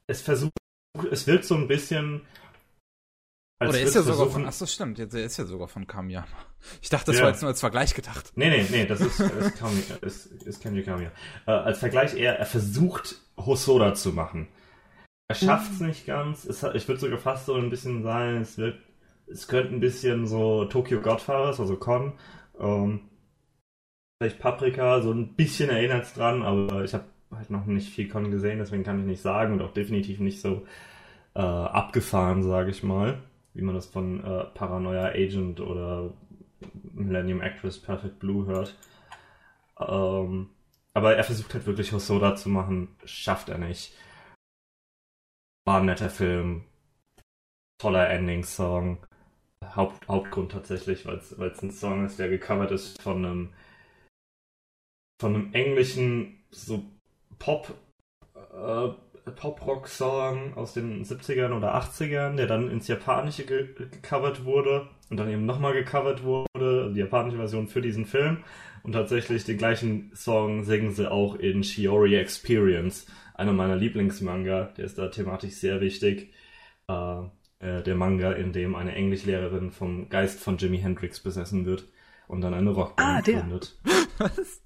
es 0.06 0.22
versucht, 0.22 0.52
es 1.10 1.26
wirkt 1.26 1.44
so 1.44 1.54
ein 1.54 1.68
bisschen. 1.68 2.22
Als 3.58 3.70
Oder 3.70 3.80
ist 3.80 3.94
ja 3.94 4.02
sogar 4.02 4.30
von. 4.30 4.46
Achso, 4.46 4.66
stimmt, 4.66 4.98
der 4.98 5.24
ist 5.24 5.36
ja 5.36 5.44
sogar 5.44 5.68
von 5.68 5.86
Kamiya. 5.86 6.26
Ich 6.82 6.88
dachte, 6.88 7.06
das 7.06 7.16
ja. 7.16 7.22
war 7.22 7.30
jetzt 7.30 7.42
nur 7.42 7.50
als 7.50 7.60
Vergleich 7.60 7.94
gedacht. 7.94 8.32
Nee, 8.34 8.50
nee, 8.50 8.66
nee, 8.70 8.86
das 8.86 9.00
ist, 9.00 9.20
ist, 9.20 9.58
Kamiya, 9.58 9.96
ist, 10.02 10.26
ist 10.26 10.62
Kenji 10.62 10.82
Kamiya. 10.82 11.12
Äh, 11.46 11.52
als 11.52 11.78
Vergleich 11.78 12.14
eher, 12.14 12.38
er 12.38 12.46
versucht, 12.46 13.16
Hosoda 13.36 13.94
zu 13.94 14.12
machen. 14.12 14.48
Er 15.30 15.36
schafft 15.36 15.70
es 15.70 15.78
mhm. 15.78 15.86
nicht 15.86 16.06
ganz. 16.06 16.44
Es, 16.44 16.64
ich 16.74 16.88
würde 16.88 17.00
sogar 17.00 17.18
fast 17.18 17.46
so 17.46 17.54
ein 17.54 17.70
bisschen 17.70 18.02
sagen, 18.02 18.38
es 18.38 18.58
wird, 18.58 18.80
es 19.28 19.46
könnte 19.46 19.72
ein 19.72 19.78
bisschen 19.78 20.26
so 20.26 20.64
Tokyo 20.64 21.00
Godfathers, 21.00 21.60
also 21.60 21.76
Con, 21.76 22.14
ähm, 22.58 23.02
vielleicht 24.18 24.40
Paprika, 24.40 25.00
so 25.02 25.12
ein 25.12 25.36
bisschen 25.36 25.70
erinnert 25.70 26.02
es 26.02 26.14
dran, 26.14 26.42
aber 26.42 26.82
ich 26.82 26.94
habe 26.94 27.04
halt 27.30 27.48
noch 27.48 27.64
nicht 27.66 27.94
viel 27.94 28.08
Con 28.08 28.32
gesehen, 28.32 28.58
deswegen 28.58 28.82
kann 28.82 28.98
ich 28.98 29.06
nicht 29.06 29.22
sagen 29.22 29.52
und 29.52 29.62
auch 29.62 29.72
definitiv 29.72 30.18
nicht 30.18 30.40
so 30.40 30.66
äh, 31.36 31.40
abgefahren, 31.40 32.42
sage 32.42 32.70
ich 32.70 32.82
mal, 32.82 33.22
wie 33.54 33.62
man 33.62 33.76
das 33.76 33.86
von 33.86 34.24
äh, 34.24 34.46
Paranoia 34.46 35.10
Agent 35.10 35.60
oder 35.60 36.12
Millennium 36.92 37.40
Actress 37.40 37.78
Perfect 37.78 38.18
Blue 38.18 38.46
hört. 38.46 38.74
Ähm, 39.78 40.48
aber 40.92 41.14
er 41.14 41.22
versucht 41.22 41.54
halt 41.54 41.66
wirklich 41.66 41.92
Hosoda 41.92 42.34
zu 42.34 42.48
machen, 42.48 42.88
schafft 43.04 43.48
er 43.48 43.58
nicht. 43.58 43.94
War 45.70 45.78
ein 45.78 45.86
netter 45.86 46.10
Film. 46.10 46.64
Toller 47.78 48.10
Ending-Song. 48.10 49.06
Haupt, 49.76 50.08
Hauptgrund 50.08 50.50
tatsächlich, 50.50 51.06
weil 51.06 51.18
es 51.18 51.62
ein 51.62 51.70
Song 51.70 52.04
ist, 52.04 52.18
der 52.18 52.28
gecovert 52.28 52.72
ist 52.72 53.00
von 53.00 53.24
einem 53.24 53.52
von 55.20 55.32
einem 55.32 55.54
englischen 55.54 56.42
so 56.50 56.82
Pop 57.38 57.72
äh, 58.34 58.88
Pop-Rock-Song 59.30 60.56
aus 60.56 60.74
den 60.74 61.04
70ern 61.04 61.56
oder 61.56 61.76
80ern, 61.76 62.34
der 62.34 62.48
dann 62.48 62.68
ins 62.68 62.88
Japanische 62.88 63.46
ge 63.46 63.68
gecovert 63.76 64.44
wurde 64.44 64.88
und 65.08 65.18
dann 65.18 65.30
eben 65.30 65.46
nochmal 65.46 65.72
gecovert 65.72 66.24
wurde, 66.24 66.92
die 66.92 66.98
japanische 66.98 67.36
Version 67.36 67.68
für 67.68 67.80
diesen 67.80 68.06
Film. 68.06 68.42
Und 68.82 68.92
tatsächlich 68.92 69.44
den 69.44 69.58
gleichen 69.58 70.10
Song 70.16 70.64
singen 70.64 70.90
sie 70.90 71.08
auch 71.08 71.36
in 71.36 71.62
Shiori 71.62 72.16
Experience 72.16 73.06
einer 73.40 73.52
meiner 73.52 73.76
Lieblingsmanga, 73.76 74.72
der 74.76 74.84
ist 74.84 74.98
da 74.98 75.08
thematisch 75.08 75.54
sehr 75.54 75.80
wichtig. 75.80 76.32
Äh, 76.88 77.22
äh, 77.58 77.82
der 77.82 77.94
Manga, 77.94 78.32
in 78.32 78.52
dem 78.52 78.74
eine 78.74 78.94
Englischlehrerin 78.94 79.70
vom 79.70 80.08
Geist 80.08 80.40
von 80.40 80.58
Jimi 80.58 80.78
Hendrix 80.78 81.20
besessen 81.20 81.66
wird 81.66 81.88
und 82.28 82.42
dann 82.42 82.54
eine 82.54 82.70
Rockband 82.70 83.18
ah, 83.18 83.22
der. 83.22 83.40
gründet. 83.40 83.78
Was? 84.18 84.62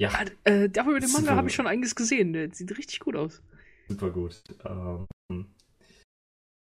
Ja. 0.00 0.10
Ah, 0.10 0.24
äh, 0.44 0.62
mit 0.62 0.76
dem 0.76 1.12
Manga 1.12 1.36
habe 1.36 1.48
ich 1.48 1.54
schon 1.54 1.66
einiges 1.66 1.94
gesehen. 1.94 2.32
Der 2.32 2.52
sieht 2.52 2.76
richtig 2.76 3.00
gut 3.00 3.16
aus. 3.16 3.42
Super 3.88 4.10
gut. 4.10 4.42
Ähm, 4.64 5.06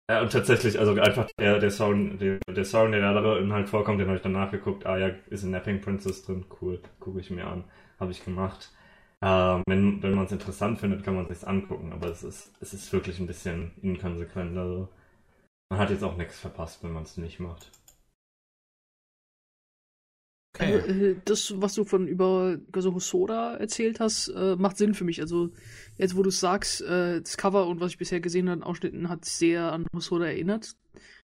ja, 0.09 0.21
und 0.21 0.31
tatsächlich, 0.31 0.79
also 0.79 0.93
einfach 0.99 1.29
der, 1.37 1.59
der 1.59 1.69
Song, 1.69 2.17
der, 2.17 2.39
der 2.47 2.65
Song, 2.65 2.91
der 2.91 3.01
da 3.01 3.13
darin 3.13 3.51
halt 3.51 3.67
vorkommt, 3.67 3.99
den 3.99 4.07
habe 4.07 4.17
ich 4.17 4.23
dann 4.23 4.31
nachgeguckt. 4.31 4.85
Ah 4.85 4.97
ja, 4.97 5.11
ist 5.29 5.43
ein 5.43 5.51
Napping 5.51 5.81
Princess 5.81 6.23
drin. 6.23 6.45
Cool, 6.61 6.81
gucke 6.99 7.19
ich 7.19 7.29
mir 7.29 7.45
an. 7.45 7.65
Habe 7.99 8.11
ich 8.11 8.23
gemacht. 8.23 8.71
Ähm, 9.23 9.63
wenn 9.67 10.03
wenn 10.03 10.13
man 10.13 10.25
es 10.25 10.31
interessant 10.31 10.79
findet, 10.79 11.03
kann 11.03 11.15
man 11.15 11.25
es 11.25 11.39
sich 11.39 11.47
angucken, 11.47 11.91
aber 11.91 12.09
es 12.09 12.23
ist, 12.23 12.53
es 12.59 12.73
ist 12.73 12.93
wirklich 12.93 13.19
ein 13.19 13.27
bisschen 13.27 13.71
inkonsequent. 13.81 14.55
Also 14.57 14.89
man 15.69 15.79
hat 15.79 15.89
jetzt 15.89 16.03
auch 16.03 16.17
nichts 16.17 16.39
verpasst, 16.39 16.83
wenn 16.83 16.93
man 16.93 17.03
es 17.03 17.17
nicht 17.17 17.39
macht. 17.39 17.71
Okay. 20.55 20.73
Also, 20.73 20.87
äh, 20.87 21.15
das, 21.25 21.53
was 21.61 21.73
du 21.75 21.83
von 21.83 22.07
über 22.07 22.57
Soda 22.75 23.55
erzählt 23.55 23.99
hast, 23.99 24.29
äh, 24.29 24.55
macht 24.55 24.77
Sinn 24.77 24.93
für 24.93 25.03
mich. 25.03 25.21
Also 25.21 25.49
jetzt, 25.97 26.15
wo 26.15 26.23
du 26.23 26.31
sagst, 26.31 26.81
äh, 26.81 27.21
das 27.21 27.37
Cover 27.37 27.67
und 27.67 27.79
was 27.79 27.91
ich 27.91 27.97
bisher 27.97 28.19
gesehen 28.19 28.49
habe, 28.49 28.65
Ausschnitten, 28.65 29.09
hat 29.09 29.25
sehr 29.25 29.71
an 29.71 29.85
Hosoda 29.93 30.25
erinnert. 30.25 30.75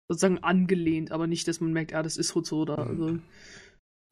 Sozusagen 0.07 0.39
angelehnt, 0.39 1.11
aber 1.11 1.25
nicht, 1.25 1.47
dass 1.47 1.61
man 1.61 1.73
merkt, 1.73 1.93
ah, 1.93 2.03
das 2.03 2.17
ist 2.17 2.35
Hosoda. 2.35 2.85
Mhm. 2.85 2.89
Also 2.89 3.19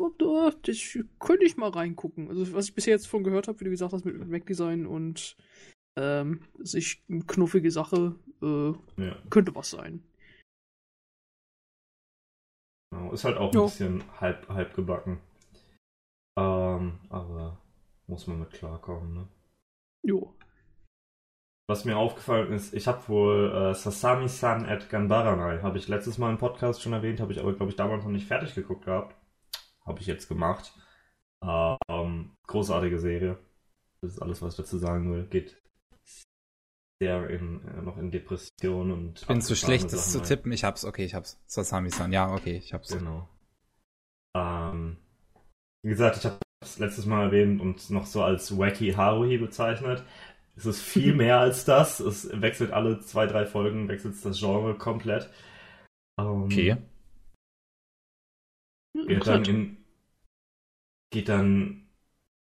das 0.09 0.97
könnte 1.19 1.45
ich 1.45 1.57
mal 1.57 1.69
reingucken. 1.69 2.29
Also, 2.29 2.53
was 2.53 2.65
ich 2.65 2.75
bisher 2.75 2.93
jetzt 2.93 3.07
von 3.07 3.23
gehört 3.23 3.47
habe, 3.47 3.59
wie 3.59 3.65
du 3.65 3.69
gesagt 3.69 3.93
hast, 3.93 4.05
mit 4.05 4.27
Mac-Design 4.27 4.85
und 4.85 5.35
ähm, 5.97 6.41
sich 6.59 7.03
eine 7.09 7.23
knuffige 7.23 7.71
Sache, 7.71 8.15
äh, 8.41 8.71
ja. 9.01 9.17
könnte 9.29 9.55
was 9.55 9.69
sein. 9.69 10.03
Genau, 12.91 13.11
ist 13.11 13.23
halt 13.23 13.37
auch 13.37 13.51
ein 13.51 13.55
jo. 13.55 13.65
bisschen 13.65 14.03
halb, 14.19 14.47
halb 14.49 14.73
gebacken. 14.75 15.19
Ähm, 16.37 16.99
aber 17.09 17.61
muss 18.07 18.27
man 18.27 18.39
mit 18.39 18.51
klarkommen, 18.51 19.13
ne? 19.13 19.27
Jo. 20.03 20.35
Was 21.69 21.85
mir 21.85 21.97
aufgefallen 21.97 22.51
ist, 22.51 22.73
ich 22.73 22.87
habe 22.87 23.07
wohl 23.07 23.51
äh, 23.51 23.73
Sasami-san 23.73 24.65
at 24.65 24.89
Ganbaranai, 24.89 25.61
habe 25.61 25.77
ich 25.77 25.87
letztes 25.87 26.17
Mal 26.17 26.31
im 26.31 26.37
Podcast 26.37 26.81
schon 26.81 26.93
erwähnt, 26.93 27.21
habe 27.21 27.31
ich 27.31 27.39
aber, 27.39 27.53
glaube 27.53 27.71
ich, 27.71 27.77
damals 27.77 28.03
noch 28.03 28.11
nicht 28.11 28.27
fertig 28.27 28.53
geguckt 28.53 28.85
gehabt. 28.85 29.15
Habe 29.85 29.99
ich 29.99 30.07
jetzt 30.07 30.27
gemacht. 30.27 30.73
Ähm, 31.41 32.37
großartige 32.47 32.99
Serie. 32.99 33.37
Das 34.01 34.13
ist 34.13 34.21
alles, 34.21 34.41
was 34.41 34.53
ich 34.53 34.57
dazu 34.57 34.77
sagen 34.77 35.11
will. 35.11 35.25
Geht 35.25 35.61
sehr 37.01 37.29
in, 37.29 37.61
äh, 37.67 37.81
noch 37.81 37.97
in 37.97 38.11
Depression 38.11 38.91
und. 38.91 39.21
Ich 39.21 39.27
bin 39.27 39.41
zu 39.41 39.55
schlecht, 39.55 39.91
das 39.91 40.11
zu 40.11 40.21
tippen. 40.21 40.51
Ich 40.51 40.63
hab's, 40.63 40.85
okay, 40.85 41.03
ich 41.03 41.15
hab's. 41.15 41.41
Sasami-san, 41.47 42.11
ja, 42.11 42.31
okay, 42.31 42.57
ich 42.57 42.73
hab's. 42.73 42.89
Genau. 42.89 43.27
Ähm, 44.35 44.97
wie 45.83 45.89
gesagt, 45.89 46.17
ich 46.17 46.25
habe 46.25 46.39
es 46.61 46.79
letztes 46.79 47.05
Mal 47.05 47.25
erwähnt 47.25 47.61
und 47.61 47.89
noch 47.89 48.05
so 48.05 48.23
als 48.23 48.57
Wacky 48.57 48.93
Haruhi 48.93 49.37
bezeichnet. 49.37 50.03
Es 50.55 50.65
ist 50.65 50.81
viel 50.81 51.13
mehr 51.15 51.39
als 51.39 51.65
das. 51.65 51.99
Es 51.99 52.29
wechselt 52.41 52.71
alle 52.71 52.99
zwei, 53.01 53.27
drei 53.27 53.45
Folgen, 53.45 53.87
wechselt 53.89 54.15
das 54.23 54.39
Genre 54.39 54.75
komplett. 54.75 55.29
Ähm, 56.19 56.43
okay. 56.43 56.77
Geht 58.93 59.27
dann, 59.27 59.45
in, 59.45 59.77
geht 61.09 61.29
dann 61.29 61.87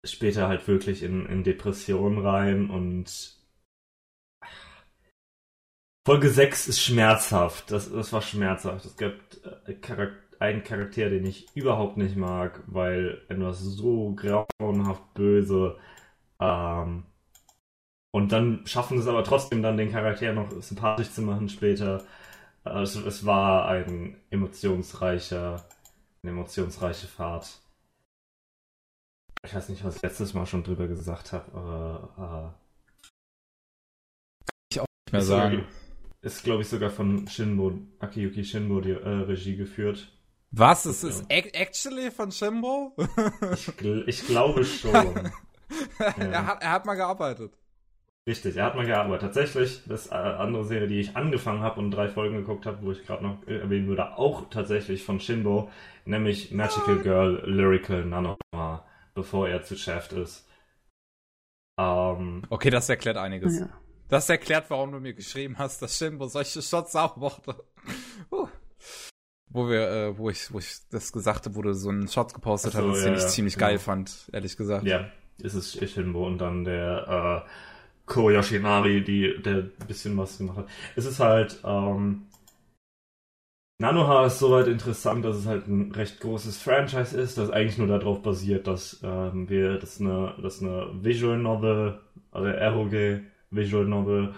später 0.04 0.48
halt 0.48 0.66
wirklich 0.68 1.02
in, 1.02 1.26
in 1.26 1.44
Depressionen 1.44 2.18
rein 2.18 2.70
und 2.70 3.36
Folge 6.04 6.30
6 6.30 6.68
ist 6.68 6.80
schmerzhaft. 6.80 7.70
Das, 7.70 7.90
das 7.90 8.12
war 8.12 8.22
schmerzhaft. 8.22 8.84
Es 8.84 8.96
gibt 8.96 9.40
äh, 9.44 9.76
einen 10.40 10.64
Charakter, 10.64 11.10
den 11.10 11.24
ich 11.24 11.46
überhaupt 11.54 11.96
nicht 11.96 12.16
mag, 12.16 12.62
weil 12.66 13.22
etwas 13.28 13.60
so 13.60 14.12
grauenhaft 14.14 15.14
böse. 15.14 15.78
Ähm, 16.40 17.04
und 18.10 18.32
dann 18.32 18.66
schaffen 18.66 18.98
sie 18.98 19.02
es 19.04 19.08
aber 19.08 19.24
trotzdem 19.24 19.62
dann 19.62 19.76
den 19.76 19.90
Charakter 19.90 20.32
noch 20.32 20.50
sympathisch 20.60 21.10
zu 21.12 21.22
machen 21.22 21.48
später. 21.48 22.04
Also 22.64 23.06
es 23.06 23.24
war 23.26 23.68
ein 23.68 24.16
emotionsreicher, 24.30 25.64
emotionsreiche 26.22 27.06
Fahrt. 27.06 27.60
Ich 29.44 29.54
weiß 29.54 29.68
nicht, 29.70 29.84
was 29.84 29.96
ich 29.96 30.02
letztes 30.02 30.34
Mal 30.34 30.46
schon 30.46 30.62
drüber 30.62 30.86
gesagt 30.86 31.32
habe, 31.32 31.52
aber 31.52 32.54
äh, 32.54 32.82
ich 34.70 34.80
auch 34.80 34.86
nicht 35.06 35.12
mehr 35.12 35.22
sagen. 35.22 35.66
Ist, 36.20 36.44
glaube 36.44 36.62
ich, 36.62 36.68
sogar 36.68 36.90
von 36.90 37.26
Shinbo, 37.26 37.80
Akiyuki 37.98 38.44
Shinbo 38.44 38.80
die 38.80 38.92
äh, 38.92 39.08
Regie 39.08 39.56
geführt. 39.56 40.12
Was? 40.52 40.86
Ist 40.86 41.02
es 41.02 41.24
actually 41.28 42.12
von 42.12 42.30
Shimbo? 42.30 42.94
ich, 43.52 43.68
ich, 44.06 44.26
glaube 44.26 44.64
schon. 44.64 44.92
ja. 45.98 46.06
er, 46.16 46.46
hat, 46.46 46.62
er 46.62 46.70
hat 46.70 46.86
mal 46.86 46.94
gearbeitet. 46.94 47.58
Richtig, 48.28 48.56
er 48.56 48.66
hat 48.66 48.76
mal 48.76 48.86
gearbeitet. 48.86 49.22
Tatsächlich, 49.22 49.82
das 49.86 50.08
äh, 50.08 50.14
andere 50.14 50.64
Serie, 50.64 50.86
die 50.86 51.00
ich 51.00 51.16
angefangen 51.16 51.62
habe 51.62 51.80
und 51.80 51.90
drei 51.90 52.08
Folgen 52.08 52.36
geguckt 52.36 52.66
habe, 52.66 52.78
wo 52.82 52.92
ich 52.92 53.04
gerade 53.04 53.24
noch 53.24 53.44
erwähnen 53.48 53.88
würde, 53.88 54.16
auch 54.16 54.48
tatsächlich 54.48 55.02
von 55.02 55.18
Shinbo, 55.18 55.70
nämlich 56.04 56.52
Magical 56.52 56.98
Girl 56.98 57.42
Lyrical 57.44 58.04
Nanoma, 58.04 58.84
bevor 59.14 59.48
er 59.48 59.62
zu 59.62 59.76
Shaft 59.76 60.12
ist. 60.12 60.48
Ähm, 61.80 62.42
okay, 62.48 62.70
das 62.70 62.88
erklärt 62.88 63.16
einiges. 63.16 63.58
Ja. 63.58 63.68
Das 64.08 64.28
erklärt, 64.28 64.66
warum 64.68 64.92
du 64.92 65.00
mir 65.00 65.14
geschrieben 65.14 65.58
hast, 65.58 65.82
dass 65.82 65.98
Shinbo 65.98 66.28
solche 66.28 66.62
Shots 66.62 66.94
auch 66.94 67.16
mochte. 67.16 67.56
Uh 68.30 68.46
wo 69.52 69.68
wir, 69.68 69.90
äh, 69.90 70.18
wo 70.18 70.30
ich, 70.30 70.52
wo 70.52 70.58
ich 70.58 70.76
das 70.90 71.12
gesagt 71.12 71.44
habe, 71.44 71.54
wo 71.54 71.62
du 71.62 71.74
so 71.74 71.90
einen 71.90 72.08
Shot 72.08 72.32
gepostet 72.32 72.72
so, 72.72 72.90
hast, 72.90 73.00
ja, 73.00 73.04
den 73.04 73.14
ich 73.14 73.26
ziemlich 73.26 73.54
genau. 73.54 73.66
geil 73.66 73.78
fand, 73.78 74.30
ehrlich 74.32 74.56
gesagt. 74.56 74.86
Ja, 74.86 75.10
ist 75.38 75.54
es 75.54 75.72
Shinbo 75.90 76.26
und 76.26 76.38
dann 76.38 76.64
der 76.64 77.44
äh, 77.46 77.50
Ko 78.06 78.30
die, 78.30 79.42
der 79.42 79.54
ein 79.54 79.72
bisschen 79.86 80.16
was 80.16 80.38
gemacht 80.38 80.58
hat. 80.58 80.68
Es 80.96 81.06
ist 81.06 81.20
halt, 81.20 81.60
ähm, 81.64 82.26
Nanoha 83.78 84.26
ist 84.26 84.38
soweit 84.38 84.68
interessant, 84.68 85.24
dass 85.24 85.36
es 85.36 85.46
halt 85.46 85.66
ein 85.66 85.90
recht 85.90 86.20
großes 86.20 86.62
Franchise 86.62 87.20
ist, 87.20 87.36
das 87.36 87.50
eigentlich 87.50 87.78
nur 87.78 87.88
darauf 87.88 88.22
basiert, 88.22 88.68
dass 88.68 89.00
ähm, 89.02 89.48
wir, 89.48 89.78
das 89.78 90.00
eine, 90.00 90.36
das 90.40 90.62
eine 90.62 90.88
Visual 91.02 91.36
Novel, 91.36 91.98
also 92.30 92.48
ROG 92.48 93.22
Visual 93.50 93.84
Novel, 93.84 94.34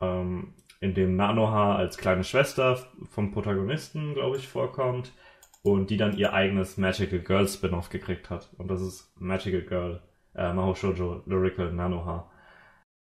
ähm, 0.00 0.54
in 0.80 0.94
dem 0.94 1.14
Nanoha 1.14 1.76
als 1.76 1.96
kleine 1.96 2.24
Schwester 2.24 2.76
vom 3.10 3.30
Protagonisten, 3.30 4.14
glaube 4.14 4.36
ich, 4.36 4.48
vorkommt 4.48 5.12
und 5.62 5.90
die 5.90 5.96
dann 5.96 6.16
ihr 6.16 6.32
eigenes 6.32 6.76
Magical 6.76 7.20
Girl 7.20 7.46
Spin-off 7.46 7.88
gekriegt 7.88 8.30
hat. 8.30 8.50
Und 8.58 8.68
das 8.68 8.80
ist 8.80 9.12
Magical 9.20 9.62
Girl, 9.62 10.02
äh, 10.34 10.52
Maho 10.52 10.74
Shoujo 10.74 11.22
Lyrical 11.26 11.72
Nanoha. 11.72 12.31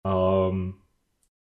Ähm, 0.07 0.75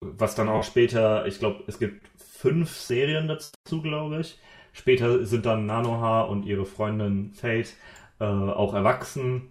was 0.00 0.34
dann 0.34 0.48
auch 0.48 0.62
später, 0.64 1.26
ich 1.26 1.38
glaube, 1.38 1.64
es 1.66 1.78
gibt 1.78 2.08
fünf 2.16 2.70
Serien 2.70 3.28
dazu, 3.28 3.82
glaube 3.82 4.20
ich. 4.20 4.38
Später 4.72 5.24
sind 5.26 5.44
dann 5.44 5.66
Nanoha 5.66 6.22
und 6.22 6.44
ihre 6.44 6.66
Freundin 6.66 7.32
Fate 7.32 7.74
äh, 8.20 8.24
auch 8.24 8.74
erwachsen 8.74 9.50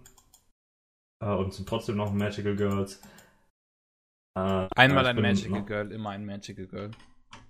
äh, 1.22 1.26
und 1.26 1.52
sind 1.52 1.68
trotzdem 1.68 1.96
noch 1.96 2.12
Magical 2.12 2.56
Girls. 2.56 3.02
Äh, 4.38 4.68
Einmal 4.74 5.06
ein 5.06 5.20
Magical 5.20 5.60
noch... 5.60 5.66
Girl, 5.66 5.92
immer 5.92 6.10
ein 6.10 6.24
Magical 6.24 6.66
Girl. 6.66 6.90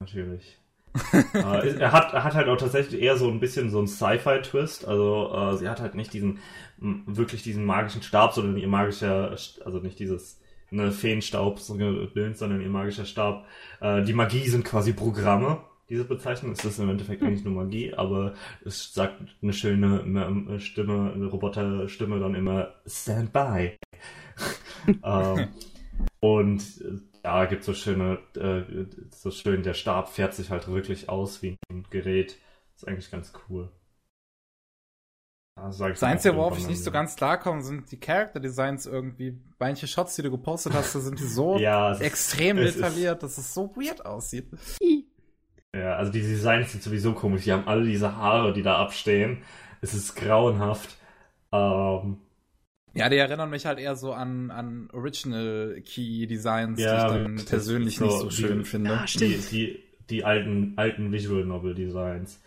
Natürlich. 0.00 0.58
äh, 1.12 1.78
er, 1.78 1.92
hat, 1.92 2.12
er 2.14 2.24
hat 2.24 2.34
halt 2.34 2.48
auch 2.48 2.56
tatsächlich 2.56 3.00
eher 3.00 3.16
so 3.16 3.28
ein 3.28 3.38
bisschen 3.40 3.70
so 3.70 3.78
einen 3.78 3.86
Sci-Fi-Twist. 3.86 4.88
Also 4.88 5.32
äh, 5.32 5.56
sie 5.56 5.68
hat 5.68 5.80
halt 5.80 5.94
nicht 5.94 6.12
diesen 6.12 6.40
wirklich 6.80 7.42
diesen 7.42 7.64
magischen 7.64 8.02
Stab, 8.02 8.32
sondern 8.32 8.56
ihr 8.56 8.68
magischer, 8.68 9.30
also 9.30 9.78
nicht 9.80 9.98
dieses 9.98 10.40
ne, 10.70 10.92
Feenstaub, 10.92 11.60
sondern 11.60 12.60
ihr 12.60 12.68
magischer 12.68 13.04
Stab. 13.04 13.46
Äh, 13.80 14.02
die 14.04 14.12
Magie 14.12 14.48
sind 14.48 14.64
quasi 14.64 14.92
Programme. 14.92 15.58
Diese 15.88 16.04
Bezeichnung 16.04 16.52
Es 16.52 16.64
ist 16.64 16.78
im 16.78 16.90
Endeffekt 16.90 17.22
eigentlich 17.22 17.44
nur 17.44 17.54
Magie, 17.54 17.94
aber 17.94 18.34
es 18.62 18.92
sagt 18.92 19.22
eine 19.42 19.54
schöne 19.54 20.60
Stimme, 20.60 21.12
eine 21.14 21.26
Roboterstimme 21.26 22.20
dann 22.20 22.34
immer 22.34 22.74
Stand 22.86 23.32
by. 23.32 23.78
ähm, 25.02 25.48
und 26.20 26.62
äh, 26.82 26.98
ja, 27.24 27.44
gibt 27.46 27.64
so 27.64 27.72
schöne, 27.74 28.18
äh, 28.36 28.62
so 29.10 29.30
schön, 29.30 29.62
der 29.62 29.74
Stab 29.74 30.10
fährt 30.10 30.34
sich 30.34 30.50
halt 30.50 30.68
wirklich 30.68 31.08
aus 31.08 31.42
wie 31.42 31.56
ein 31.70 31.84
Gerät. 31.90 32.36
Ist 32.76 32.86
eigentlich 32.86 33.10
ganz 33.10 33.32
cool. 33.48 33.70
Also 35.62 35.88
das 35.88 36.02
Einzige, 36.02 36.36
worauf 36.36 36.58
ich 36.58 36.66
nicht 36.66 36.82
so 36.82 36.90
ganz 36.90 37.16
klarkomme, 37.16 37.62
sind 37.62 37.90
die 37.90 37.98
Character 37.98 38.40
Designs 38.40 38.86
irgendwie. 38.86 39.38
Manche 39.58 39.86
Shots, 39.86 40.16
die 40.16 40.22
du 40.22 40.30
gepostet 40.30 40.72
hast, 40.74 40.94
da 40.94 41.00
sind 41.00 41.18
die 41.18 41.26
so 41.26 41.58
ja, 41.58 41.98
extrem 41.98 42.56
detailliert, 42.56 43.22
dass 43.22 43.38
es 43.38 43.52
so 43.52 43.74
weird 43.76 44.06
aussieht. 44.06 44.46
Ja, 45.74 45.96
also 45.96 46.12
die 46.12 46.20
Designs 46.20 46.72
sind 46.72 46.82
sowieso 46.82 47.12
komisch. 47.12 47.44
Die 47.44 47.52
haben 47.52 47.66
alle 47.66 47.84
diese 47.84 48.16
Haare, 48.16 48.52
die 48.52 48.62
da 48.62 48.76
abstehen. 48.78 49.42
Es 49.80 49.94
ist 49.94 50.14
grauenhaft. 50.14 50.96
Ähm, 51.52 52.18
ja, 52.94 53.08
die 53.08 53.16
erinnern 53.16 53.50
mich 53.50 53.66
halt 53.66 53.78
eher 53.78 53.96
so 53.96 54.12
an, 54.12 54.50
an 54.50 54.88
Original 54.92 55.80
Key 55.84 56.26
Designs, 56.26 56.80
ja, 56.80 57.08
die 57.08 57.16
ich 57.16 57.22
dann 57.22 57.46
persönlich 57.46 57.96
so, 57.96 58.04
nicht 58.06 58.18
so 58.18 58.30
schön 58.30 58.58
die, 58.60 58.64
finde. 58.64 58.90
Ja, 58.90 59.06
stimmt. 59.06 59.50
Die, 59.52 59.56
die, 59.56 59.84
die, 60.08 60.24
alten, 60.24 60.72
alten 60.76 61.12
Visual 61.12 61.44
Novel 61.44 61.74
Designs. 61.74 62.40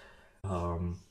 Ähm, 0.44 0.94
äh, 0.94 1.11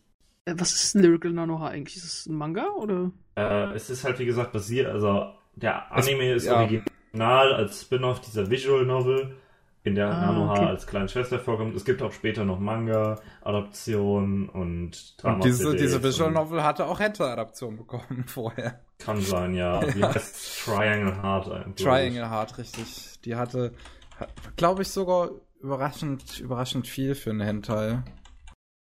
Was 0.57 0.73
ist 0.73 0.95
Lyrical 0.95 1.33
Nanoha 1.33 1.69
eigentlich? 1.69 1.97
Ist 1.97 2.05
es 2.05 2.27
ein 2.27 2.35
Manga 2.35 2.67
oder? 2.79 3.11
Äh, 3.37 3.75
es 3.75 3.91
ist 3.91 4.05
halt 4.05 4.19
wie 4.19 4.27
gesagt 4.27 4.53
basiert, 4.53 4.89
also 4.89 5.33
der 5.55 5.93
Anime 5.93 6.33
es, 6.33 6.45
ist 6.45 6.49
ja. 6.49 6.61
original 6.61 7.55
als 7.55 7.83
Spin-off 7.83 8.21
dieser 8.21 8.51
Visual 8.51 8.85
Novel 8.85 9.37
in 9.83 9.95
der 9.95 10.11
ah, 10.11 10.27
Nanoha 10.27 10.53
okay. 10.53 10.67
als 10.67 10.87
kleine 10.87 11.09
Schwester 11.09 11.39
vorkommt. 11.39 11.75
Es 11.75 11.85
gibt 11.85 12.03
auch 12.03 12.13
später 12.13 12.45
noch 12.45 12.59
Manga, 12.59 13.19
Adaptionen 13.43 14.49
und 14.49 15.23
Drama. 15.23 15.37
Und 15.37 15.45
diese, 15.45 15.75
diese 15.75 16.03
Visual 16.03 16.31
Novel 16.31 16.63
hatte 16.63 16.87
auch 16.87 17.01
Hentai-Adaptionen 17.01 17.79
bekommen 17.79 18.25
vorher. 18.27 18.81
Kann 18.99 19.21
sein, 19.21 19.55
ja. 19.55 19.81
Wie 19.95 20.01
ja. 20.01 20.15
heißt 20.15 20.65
Triangle 20.65 21.23
Heart 21.23 21.51
eigentlich? 21.51 21.87
Triangle 21.87 22.31
Heart, 22.31 22.59
richtig. 22.59 23.21
Die 23.25 23.37
hatte, 23.37 23.73
glaube 24.57 24.83
ich, 24.83 24.89
sogar 24.89 25.31
überraschend, 25.61 26.41
überraschend 26.41 26.87
viel 26.87 27.15
für 27.15 27.31
eine 27.31 27.47
Hentai. 27.47 28.03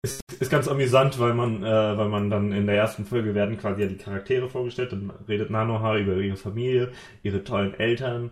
Ist, 0.05 0.21
ist 0.39 0.51
ganz 0.51 0.69
amüsant, 0.69 1.19
weil 1.19 1.33
man, 1.33 1.63
äh, 1.63 1.97
weil 1.97 2.11
man 2.11 2.29
dann 2.29 2.53
in 2.53 2.67
der 2.67 2.77
ersten 2.77 3.07
Folge 3.07 3.35
werden 3.35 3.57
quasi 3.57 3.81
ja 3.81 3.89
die 3.89 3.97
Charaktere 3.97 4.51
vorgestellt. 4.51 4.93
Dann 4.93 5.11
redet 5.27 5.49
Nanoha 5.49 5.97
über 5.97 6.17
ihre 6.17 6.37
Familie, 6.37 6.93
ihre 7.23 7.43
tollen 7.43 7.73
Eltern 7.73 8.31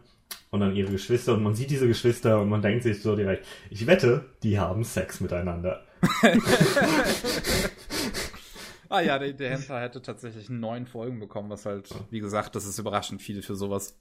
und 0.50 0.60
dann 0.60 0.76
ihre 0.76 0.92
Geschwister 0.92 1.32
und 1.32 1.42
man 1.42 1.54
sieht 1.54 1.70
diese 1.70 1.88
Geschwister 1.88 2.42
und 2.42 2.50
man 2.50 2.60
denkt 2.60 2.82
sich 2.82 3.00
so 3.00 3.16
direkt, 3.16 3.46
ich 3.70 3.86
wette, 3.86 4.26
die 4.42 4.58
haben 4.58 4.84
Sex 4.84 5.22
miteinander. 5.22 5.82
ah 8.90 9.00
ja, 9.00 9.18
der, 9.18 9.32
der 9.32 9.52
Hentai 9.52 9.80
hätte 9.80 10.02
tatsächlich 10.02 10.50
neun 10.50 10.84
Folgen 10.84 11.20
bekommen, 11.20 11.48
was 11.48 11.64
halt, 11.64 11.88
wie 12.10 12.20
gesagt, 12.20 12.54
das 12.54 12.66
ist 12.66 12.78
überraschend 12.78 13.22
viel 13.22 13.40
für 13.40 13.54
sowas. 13.54 13.98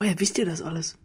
Woher 0.00 0.14
oh 0.16 0.20
wisst 0.20 0.36
ihr 0.38 0.46
das 0.46 0.62
alles? 0.62 0.98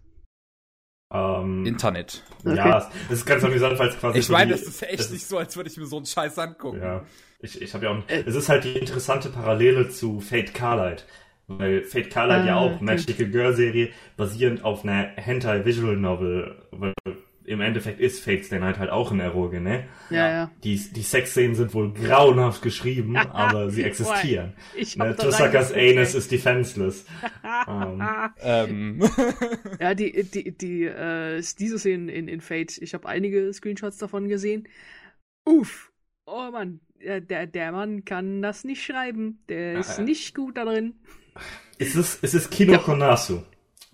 Ähm, 1.14 1.66
Internet. 1.66 2.24
Okay. 2.44 2.56
Ja, 2.56 2.90
das 3.08 3.20
ist 3.20 3.26
ganz 3.26 3.44
amüsant, 3.44 3.78
weil 3.78 3.90
es 3.90 4.00
quasi. 4.00 4.20
Ich 4.20 4.30
meine, 4.30 4.54
es 4.54 4.64
ist 4.64 4.82
echt 4.82 5.00
es 5.00 5.12
nicht 5.12 5.28
so, 5.28 5.38
als 5.38 5.56
würde 5.56 5.70
ich 5.70 5.78
mir 5.78 5.86
so 5.86 5.98
einen 5.98 6.08
Scheiß 6.08 6.40
angucken. 6.40 6.82
Ja. 6.82 7.04
Ich, 7.40 7.62
ich 7.62 7.74
habe 7.74 7.86
ja 7.86 7.92
auch. 7.92 7.98
Äh, 8.08 8.24
es 8.26 8.36
ist 8.36 8.50
halt 8.50 8.64
die 8.64 8.74
interessante 8.78 9.30
Parallele 9.30 9.90
zu 9.90 10.20
Fate 10.20 10.54
Carlight. 10.54 11.06
Weil 11.48 11.84
Fate 11.84 12.10
Carlight 12.10 12.44
ah, 12.44 12.46
ja 12.46 12.56
auch 12.56 12.76
okay. 12.76 12.84
Magical 12.84 13.28
Girl 13.28 13.54
Serie 13.54 13.90
basierend 14.18 14.64
auf 14.64 14.84
einer 14.84 15.10
Hentai 15.16 15.66
Visual 15.66 15.98
Novel. 15.98 16.56
Im 17.46 17.62
Endeffekt 17.62 18.00
ist 18.00 18.24
Fate 18.24 18.46
Stay 18.46 18.60
Night 18.60 18.80
halt 18.80 18.90
auch 18.90 19.12
ein 19.12 19.20
Eroge, 19.20 19.60
ne? 19.60 19.86
Ja, 20.10 20.30
ja. 20.30 20.52
Die, 20.64 20.78
die 20.78 21.02
Sexszenen 21.02 21.56
sind 21.56 21.74
wohl 21.74 21.94
grauenhaft 21.94 22.62
geschrieben, 22.62 23.18
aber 23.18 23.70
sie 23.70 23.84
existieren. 23.84 24.54
Ich 24.76 24.96
Ne? 24.98 25.16
reingeguckt, 25.18 25.76
Anus 25.76 26.16
ist 26.16 26.32
defenseless. 26.32 27.06
ähm, 27.68 28.02
Ähm, 28.42 29.10
Ja, 29.80 29.94
die, 29.94 30.24
die, 30.24 30.58
die, 30.58 30.84
äh, 30.86 31.42
diese 31.60 31.80
Szenen 31.80 32.10
in, 32.10 32.28
in 32.28 32.42
Fate, 32.42 32.78
ich 32.82 32.94
habe 32.94 33.08
einige 33.08 33.52
Screenshots 33.54 33.98
davon 33.98 34.28
gesehen. 34.30 34.68
Uff, 35.46 35.92
oh 36.26 36.50
Mann, 36.52 36.80
der, 37.02 37.20
der, 37.48 37.72
Mann 37.72 38.06
kann 38.06 38.42
das 38.42 38.64
nicht 38.64 38.84
schreiben. 38.84 39.40
Der 39.50 39.80
ist 39.80 40.00
Ah. 40.00 40.04
nicht 40.04 40.34
gut 40.36 40.56
da 40.58 40.66
drin. 40.66 40.94
es 41.80 41.96
ist, 41.96 42.24
es 42.24 42.34
ist 42.34 42.52
Kino 42.52 42.74
Ja. 42.74 42.78
Konasu. 42.78 43.42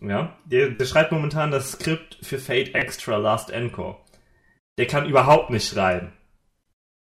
Ja, 0.02 0.38
der, 0.46 0.70
der 0.70 0.86
schreibt 0.86 1.12
momentan 1.12 1.52
das 1.52 1.74
Skript 1.74 2.18
für 2.22 2.40
Fate 2.40 2.74
Extra 2.74 3.18
Last 3.18 3.50
Encore. 3.52 3.98
Der 4.78 4.88
kann 4.88 5.10
überhaupt 5.10 5.50
nicht 5.50 5.68
schreiben. 5.68 6.14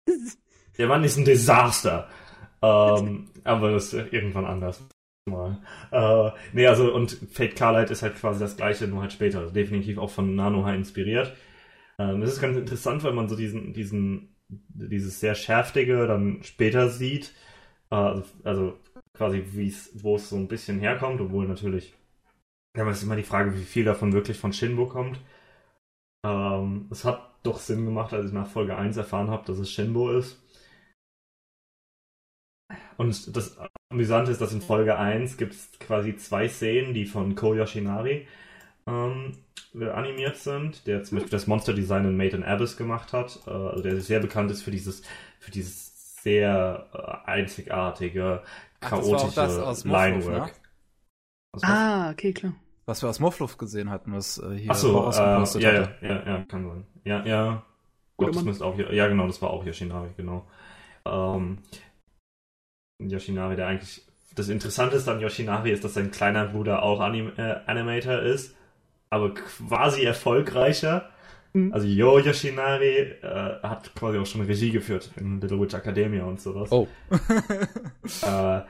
Der 0.78 0.88
Mann 0.88 1.04
ist 1.04 1.16
ein 1.16 1.24
Desaster. 1.24 2.08
Ähm, 2.62 3.30
aber 3.44 3.70
das 3.70 3.92
ist 3.92 4.12
irgendwann 4.12 4.44
anders. 4.44 4.84
Mal. 5.26 5.62
Äh, 5.90 6.30
nee, 6.52 6.66
also, 6.66 6.92
und 6.92 7.12
Fate 7.32 7.56
Carlight 7.56 7.90
ist 7.90 8.02
halt 8.02 8.16
quasi 8.16 8.40
das 8.40 8.56
gleiche, 8.56 8.86
nur 8.86 9.02
halt 9.02 9.12
später. 9.12 9.38
Also 9.38 9.54
definitiv 9.54 9.98
auch 9.98 10.10
von 10.10 10.34
Nanoha 10.34 10.74
inspiriert. 10.74 11.34
Ähm, 11.98 12.20
das 12.20 12.32
ist 12.32 12.40
ganz 12.40 12.56
interessant, 12.56 13.04
weil 13.04 13.12
man 13.12 13.28
so 13.28 13.36
diesen, 13.36 13.72
diesen, 13.72 14.36
dieses 14.48 15.20
sehr 15.20 15.34
schärftige 15.34 16.06
dann 16.06 16.42
später 16.42 16.88
sieht. 16.90 17.32
Äh, 17.90 18.20
also, 18.42 18.78
quasi, 19.14 19.44
wo 19.94 20.16
es 20.16 20.28
so 20.28 20.36
ein 20.36 20.48
bisschen 20.48 20.80
herkommt, 20.80 21.20
obwohl 21.20 21.46
natürlich, 21.46 21.94
ja, 22.76 22.88
es 22.88 22.98
ist 22.98 23.02
immer 23.04 23.16
die 23.16 23.22
Frage, 23.24 23.54
wie 23.56 23.64
viel 23.64 23.84
davon 23.84 24.12
wirklich 24.12 24.38
von 24.38 24.52
Shinbo 24.52 24.86
kommt. 24.86 25.18
Ähm, 26.24 26.88
es 26.90 27.04
hat 27.06 27.30
doch 27.44 27.58
Sinn 27.58 27.84
gemacht, 27.86 28.12
als 28.12 28.26
ich 28.26 28.32
nach 28.32 28.46
Folge 28.46 28.76
1 28.76 28.96
erfahren 28.98 29.30
habe, 29.30 29.46
dass 29.46 29.58
es 29.58 29.70
Shinbo 29.70 30.10
ist. 30.10 30.38
Und 32.96 33.36
das 33.36 33.56
Amüsante 33.90 34.30
ist, 34.30 34.40
dass 34.40 34.52
in 34.52 34.62
Folge 34.62 34.96
1 34.98 35.36
gibt 35.36 35.54
es 35.54 35.70
quasi 35.78 36.16
zwei 36.16 36.48
Szenen, 36.48 36.94
die 36.94 37.06
von 37.06 37.34
Ko 37.34 37.54
Yoshinari 37.54 38.26
ähm, 38.86 39.38
animiert 39.74 40.36
sind, 40.38 40.86
der 40.86 41.02
zum 41.04 41.18
Beispiel 41.18 41.32
das 41.32 41.46
Monster-Design 41.46 42.06
in 42.06 42.16
Made 42.16 42.36
in 42.36 42.44
Abyss 42.44 42.76
gemacht 42.76 43.12
hat, 43.12 43.40
äh, 43.46 43.50
also 43.50 43.82
der 43.82 44.00
sehr 44.00 44.20
bekannt 44.20 44.50
ist 44.50 44.62
für 44.62 44.72
dieses, 44.72 45.02
für 45.40 45.50
dieses 45.50 46.22
sehr 46.22 46.88
äh, 46.94 47.30
einzigartige, 47.30 48.42
Ach, 48.80 48.92
das 48.92 49.10
war 49.10 49.22
auch 49.22 49.32
chaotische 49.32 49.34
das 49.34 49.58
aus 49.58 49.84
Morphluf, 49.84 50.28
Linework. 50.28 50.46
ne? 50.46 50.52
Ah, 51.62 52.10
okay, 52.12 52.32
klar. 52.32 52.54
Was 52.86 53.02
wir 53.02 53.08
aus 53.08 53.20
Morphluf 53.20 53.56
gesehen 53.56 53.90
hatten, 53.90 54.12
was 54.12 54.38
äh, 54.38 54.56
hier 54.56 54.70
Ach 54.70 54.76
so, 54.76 55.10
äh, 55.10 55.14
ja, 55.14 55.34
ja, 55.34 55.40
hatte. 55.40 55.60
ja, 55.60 56.26
ja, 56.26 56.44
kann 56.48 56.68
sein. 56.68 56.86
Ja, 57.04 57.24
ja. 57.24 57.62
Gott, 58.16 58.34
das 58.34 58.44
müsste 58.44 58.64
auch 58.64 58.76
hier, 58.76 58.92
ja 58.94 59.08
genau, 59.08 59.26
das 59.26 59.42
war 59.42 59.50
auch 59.50 59.64
Yoshinari, 59.64 60.10
genau. 60.16 60.46
Ähm, 61.04 61.58
Yoshinari, 63.00 63.56
der 63.56 63.66
eigentlich, 63.66 64.02
das 64.34 64.48
Interessante 64.48 64.96
ist 64.96 65.08
an 65.08 65.20
Yoshinari 65.20 65.72
ist, 65.72 65.84
dass 65.84 65.94
sein 65.94 66.10
kleiner 66.10 66.46
Bruder 66.46 66.82
auch 66.82 67.00
Anim 67.00 67.32
äh, 67.36 67.56
Animator 67.66 68.20
ist, 68.20 68.54
aber 69.10 69.34
quasi 69.34 70.04
erfolgreicher. 70.04 71.10
Mhm. 71.52 71.72
Also 71.72 71.86
Yo 71.86 72.18
Yoshinari 72.18 72.98
äh, 73.22 73.62
hat 73.62 73.94
quasi 73.94 74.18
auch 74.18 74.26
schon 74.26 74.42
Regie 74.42 74.70
geführt 74.70 75.10
in 75.16 75.40
Little 75.40 75.60
Witch 75.60 75.74
Academia 75.74 76.24
und 76.24 76.40
sowas. 76.40 76.70
Oh. 76.70 76.88
Äh, 78.22 78.60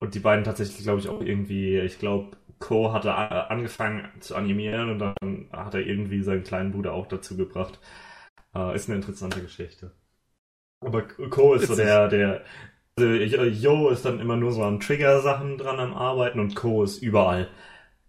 und 0.00 0.14
die 0.14 0.20
beiden 0.20 0.44
tatsächlich, 0.44 0.82
glaube 0.82 1.00
ich, 1.00 1.08
auch 1.08 1.22
irgendwie, 1.22 1.78
ich 1.78 1.98
glaube, 1.98 2.36
Ko 2.58 2.92
hatte 2.92 3.14
a- 3.14 3.46
angefangen 3.48 4.08
zu 4.20 4.34
animieren 4.36 4.90
und 4.90 4.98
dann 5.00 5.48
hat 5.52 5.74
er 5.74 5.86
irgendwie 5.86 6.22
seinen 6.22 6.44
kleinen 6.44 6.72
Bruder 6.72 6.92
auch 6.94 7.06
dazu 7.06 7.36
gebracht. 7.36 7.78
Äh, 8.54 8.76
ist 8.76 8.88
eine 8.88 8.96
interessante 8.96 9.40
Geschichte. 9.42 9.92
Aber 10.80 11.02
Ko 11.30 11.54
ist 11.54 11.68
so 11.68 11.76
der, 11.76 12.08
der, 12.08 12.44
also 12.98 13.44
Yo 13.44 13.90
ist 13.90 14.04
dann 14.04 14.20
immer 14.20 14.36
nur 14.36 14.52
so 14.52 14.64
an 14.64 14.80
Trigger-Sachen 14.80 15.58
dran 15.58 15.80
am 15.80 15.94
Arbeiten 15.94 16.40
und 16.40 16.56
Ko 16.56 16.84
ist 16.84 17.02
überall. 17.02 17.48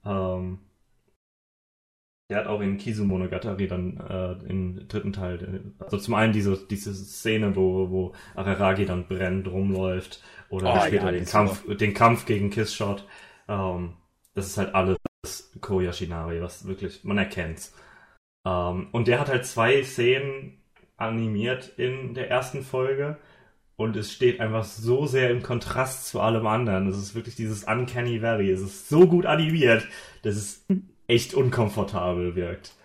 Ähm, 0.05 0.59
der 2.29 2.39
hat 2.39 2.47
auch 2.47 2.59
in 2.61 2.77
Kizumonogatari 2.77 3.67
dann 3.67 3.97
äh, 3.97 4.33
im 4.49 4.87
dritten 4.87 5.13
Teil, 5.13 5.73
äh, 5.79 5.83
also 5.83 5.97
zum 5.97 6.13
einen 6.13 6.33
diese, 6.33 6.57
diese 6.67 6.93
Szene, 6.93 7.55
wo, 7.55 7.89
wo 7.89 8.13
Araragi 8.35 8.85
dann 8.85 9.07
brennt, 9.07 9.47
rumläuft, 9.47 10.21
oder 10.49 10.79
Oh, 10.79 10.81
später 10.81 11.09
ja, 11.09 11.11
den, 11.11 11.25
Kampf, 11.25 11.63
den 11.77 11.93
Kampf 11.93 12.25
gegen 12.25 12.49
Kissshot. 12.49 13.05
Ähm, 13.47 13.93
das 14.37 14.47
ist 14.47 14.57
halt 14.59 14.75
alles 14.75 14.99
Koyashinari, 15.61 16.41
was 16.41 16.67
wirklich, 16.67 17.03
man 17.03 17.17
erkennt's. 17.17 17.73
Ähm, 18.45 18.89
und 18.91 19.07
der 19.07 19.19
hat 19.19 19.29
halt 19.29 19.47
zwei 19.47 19.83
Szenen 19.83 20.61
animiert 20.95 21.73
in 21.77 22.13
der 22.13 22.29
ersten 22.29 22.61
Folge 22.61 23.17
und 23.77 23.95
es 23.95 24.13
steht 24.13 24.39
einfach 24.39 24.63
so 24.63 25.07
sehr 25.07 25.31
im 25.31 25.41
Kontrast 25.41 26.07
zu 26.07 26.21
allem 26.21 26.45
anderen. 26.45 26.87
Es 26.87 26.97
ist 26.97 27.15
wirklich 27.15 27.35
dieses 27.35 27.63
Uncanny 27.63 28.21
Valley. 28.21 28.51
Es 28.51 28.61
ist 28.61 28.89
so 28.89 29.07
gut 29.07 29.25
animiert, 29.25 29.87
dass 30.21 30.35
es 30.35 30.65
echt 31.07 31.33
unkomfortabel 31.33 32.35
wirkt. 32.35 32.75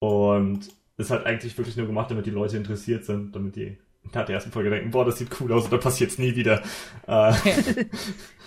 Und 0.00 0.70
es 0.96 1.10
hat 1.10 1.26
eigentlich 1.26 1.56
wirklich 1.58 1.76
nur 1.76 1.86
gemacht, 1.86 2.10
damit 2.10 2.24
die 2.24 2.30
Leute 2.30 2.56
interessiert 2.56 3.04
sind, 3.04 3.36
damit 3.36 3.56
die 3.56 3.76
nach 4.14 4.24
der 4.24 4.36
ersten 4.36 4.52
Folge 4.52 4.70
denken, 4.70 4.90
boah, 4.90 5.04
das 5.04 5.18
sieht 5.18 5.38
cool 5.40 5.52
aus 5.52 5.64
und 5.64 5.72
dann 5.72 5.80
passiert's 5.80 6.18
nie 6.18 6.34
wieder. 6.34 6.62
Äh, 7.06 7.34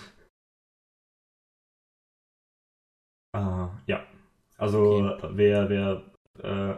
Also 4.58 5.16
wer, 5.32 5.68
wer 5.68 6.02
äh, 6.42 6.76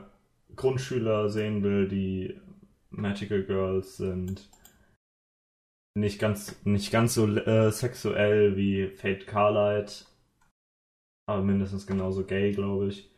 Grundschüler 0.56 1.28
sehen 1.28 1.62
will, 1.62 1.88
die 1.88 2.40
Magical 2.90 3.44
Girls 3.44 3.96
sind, 3.96 4.48
nicht 5.94 6.18
ganz, 6.18 6.64
nicht 6.64 6.90
ganz 6.90 7.14
so 7.14 7.26
äh, 7.26 7.70
sexuell 7.70 8.56
wie 8.56 8.88
Fate 8.88 9.26
Carlight, 9.26 10.06
aber 11.28 11.42
mindestens 11.42 11.86
genauso 11.86 12.24
gay, 12.24 12.52
glaube 12.52 12.88
ich. 12.88 13.10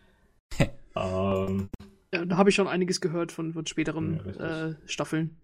ähm, 0.97 1.69
Ja, 2.13 2.25
da 2.25 2.37
habe 2.37 2.51
ich 2.51 2.57
schon 2.57 2.69
einiges 2.69 3.01
gehört 3.01 3.33
von, 3.33 3.53
von 3.53 3.67
späteren 3.67 4.21
Ja, 4.37 4.69
äh, 4.71 4.77
Staffeln. 4.87 5.37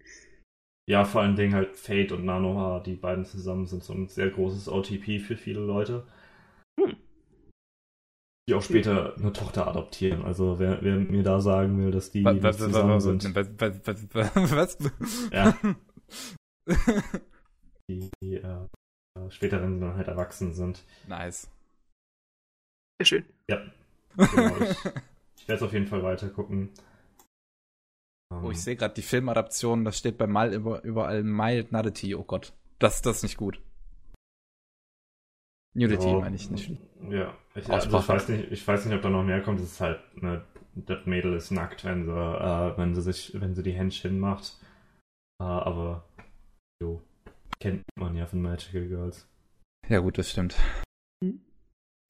ja, 0.89 1.05
vor 1.05 1.21
allen 1.21 1.35
Dingen 1.35 1.53
halt 1.53 1.75
Fate 1.77 2.11
und 2.13 2.25
Nanoha, 2.25 2.79
die 2.79 2.95
beiden 2.95 3.25
zusammen 3.25 3.67
sind 3.67 3.83
so 3.83 3.93
ein 3.93 4.07
sehr 4.07 4.29
großes 4.29 4.67
OTP 4.69 5.19
für 5.19 5.37
viele 5.37 5.59
Leute. 5.61 6.05
Hm. 6.79 6.97
Die 8.47 8.53
auch 8.53 8.61
später 8.61 9.15
eine 9.17 9.33
Tochter 9.33 9.67
adoptieren. 9.67 10.23
Also 10.23 10.57
wer, 10.57 10.81
wer 10.81 10.95
mir 10.95 11.23
da 11.23 11.41
sagen 11.41 11.83
will, 11.83 11.91
dass 11.91 12.11
die 12.11 12.23
Was, 12.23 12.33
nicht 12.33 12.43
was, 12.43 12.57
zusammen 12.57 12.95
was, 12.95 13.03
sind, 13.03 13.35
was, 13.35 13.49
was, 13.57 14.07
was, 14.13 14.79
was? 14.79 15.29
Ja. 15.33 15.57
die 17.89 18.35
äh, 18.35 18.67
später, 19.29 19.61
wenn 19.61 19.75
sie 19.75 19.81
dann 19.81 19.95
halt 19.95 20.07
erwachsen 20.07 20.53
sind. 20.53 20.83
nice. 21.07 21.49
Sehr 22.99 23.05
schön. 23.05 23.25
Ja, 23.49 23.61
genau. 24.15 24.55
ich 24.57 24.69
ich 24.69 24.85
werde 25.47 25.59
es 25.59 25.61
auf 25.61 25.73
jeden 25.73 25.87
Fall 25.87 26.01
weiter 26.03 26.29
gucken. 26.29 26.71
Oh, 28.29 28.49
ich 28.51 28.61
sehe 28.61 28.75
gerade 28.75 28.93
die 28.93 29.01
Filmadaption, 29.01 29.85
das 29.85 29.97
steht 29.97 30.17
bei 30.17 30.27
Mal 30.27 30.53
über, 30.53 30.83
überall 30.83 31.23
Mild 31.23 31.71
Nudity. 31.71 32.15
Oh 32.15 32.23
Gott. 32.23 32.53
Das, 32.79 33.01
das 33.01 33.17
ist 33.17 33.23
nicht 33.23 33.37
gut. 33.37 33.61
Nudity 35.73 36.07
Ja, 36.07 36.19
meine 36.19 36.35
ich 36.35 36.49
nicht. 36.49 36.71
Ja, 37.09 37.37
ich, 37.55 37.69
also 37.69 37.97
ich, 37.97 38.07
weiß 38.07 38.29
nicht, 38.29 38.51
ich 38.51 38.67
weiß 38.67 38.85
nicht, 38.85 38.95
ob 38.95 39.01
da 39.01 39.09
noch 39.09 39.23
mehr 39.23 39.41
kommt. 39.41 39.59
Es 39.59 39.73
ist 39.73 39.81
halt, 39.81 39.99
ne, 40.21 40.43
das 40.75 41.05
Mädel 41.05 41.33
ist 41.35 41.51
nackt, 41.51 41.83
wenn 41.85 42.05
sie, 42.05 42.11
äh, 42.11 42.77
wenn 42.77 42.95
sie 42.95 43.01
sich, 43.01 43.39
wenn 43.39 43.55
sie 43.55 43.63
die 43.63 43.73
Händchen 43.73 44.19
macht. 44.19 44.59
Äh, 45.39 45.45
aber 45.45 46.07
jo, 46.81 47.01
kennt 47.59 47.83
man 47.95 48.15
ja 48.15 48.25
von 48.25 48.41
Magical 48.41 48.87
Girls. 48.87 49.27
Ja 49.87 49.99
gut, 49.99 50.17
das 50.17 50.29
stimmt. 50.31 50.55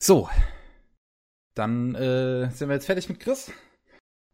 So. 0.01 0.29
Dann 1.55 1.95
äh, 1.95 2.49
sind 2.51 2.69
wir 2.69 2.75
jetzt 2.75 2.85
fertig 2.85 3.09
mit 3.09 3.19
Chris. 3.19 3.51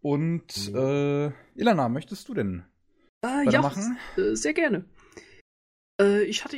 Und 0.02 0.74
äh, 0.74 1.28
Ilana, 1.56 1.88
möchtest 1.90 2.28
du 2.28 2.34
denn 2.34 2.66
Äh, 3.24 3.46
ja, 3.46 3.64
weitermachen? 3.64 3.98
äh, 4.18 4.36
sehr 4.36 4.54
gerne. 4.54 4.84
Äh, 6.02 6.24
ich 6.24 6.44
hatte 6.44 6.58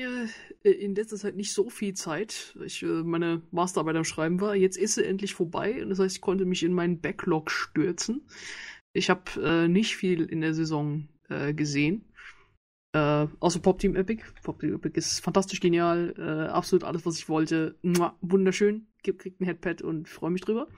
äh, 0.64 0.70
in 0.70 0.95
letzter 0.95 1.18
Zeit 1.18 1.36
nicht 1.36 1.53
so 1.53 1.70
viel 1.70 1.94
Zeit, 1.94 2.53
weil 2.56 2.68
ich 2.68 2.84
äh, 2.84 3.03
meine 3.03 3.41
Masterarbeit 3.52 3.95
am 3.95 4.03
Schreiben 4.03 4.41
war. 4.41 4.56
Jetzt 4.56 4.78
ist 4.78 4.95
sie 4.95 5.06
endlich 5.06 5.34
vorbei 5.34 5.82
und 5.82 5.90
das 5.90 5.99
heißt, 5.99 6.16
ich 6.16 6.22
konnte 6.22 6.45
mich 6.45 6.64
in 6.64 6.74
meinen 6.74 7.02
Backlog 7.02 7.52
stürzen. 7.52 8.28
Ich 8.94 9.10
habe 9.10 9.68
nicht 9.68 9.98
viel 9.98 10.24
in 10.24 10.40
der 10.40 10.53
Saison 10.53 11.10
gesehen. 11.28 12.06
Äh, 12.95 13.28
außer 13.41 13.60
Pop 13.60 13.78
Team 13.80 13.98
Epic. 13.98 14.24
Pop 14.41 14.62
Team 14.62 14.76
Epic 14.76 14.98
ist 14.98 15.20
fantastisch 15.20 15.60
genial. 15.60 16.14
Äh, 16.18 16.49
absolut 16.49 16.86
alles, 16.86 17.06
was 17.06 17.18
ich 17.18 17.28
wollte. 17.28 17.76
Mua, 17.82 18.18
wunderschön. 18.22 18.88
Gib, 19.03 19.20
kriegt 19.20 19.41
ein 19.41 19.45
Headpad 19.45 19.82
und 19.82 20.07
freue 20.07 20.32
mich 20.32 20.44
drüber. 20.44 20.70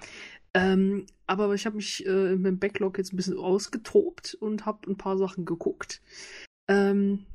Ähm, 0.55 1.05
aber 1.27 1.53
ich 1.53 1.67
habe 1.67 1.75
mich 1.75 2.03
äh, 2.07 2.35
mit 2.35 2.47
dem 2.47 2.57
Backlog 2.57 2.97
jetzt 2.97 3.13
ein 3.13 3.17
bisschen 3.17 3.37
ausgetobt 3.37 4.33
und 4.33 4.65
habe 4.65 4.89
ein 4.89 4.97
paar 4.97 5.19
Sachen 5.19 5.45
geguckt. 5.45 6.01
Ähm, 6.67 7.27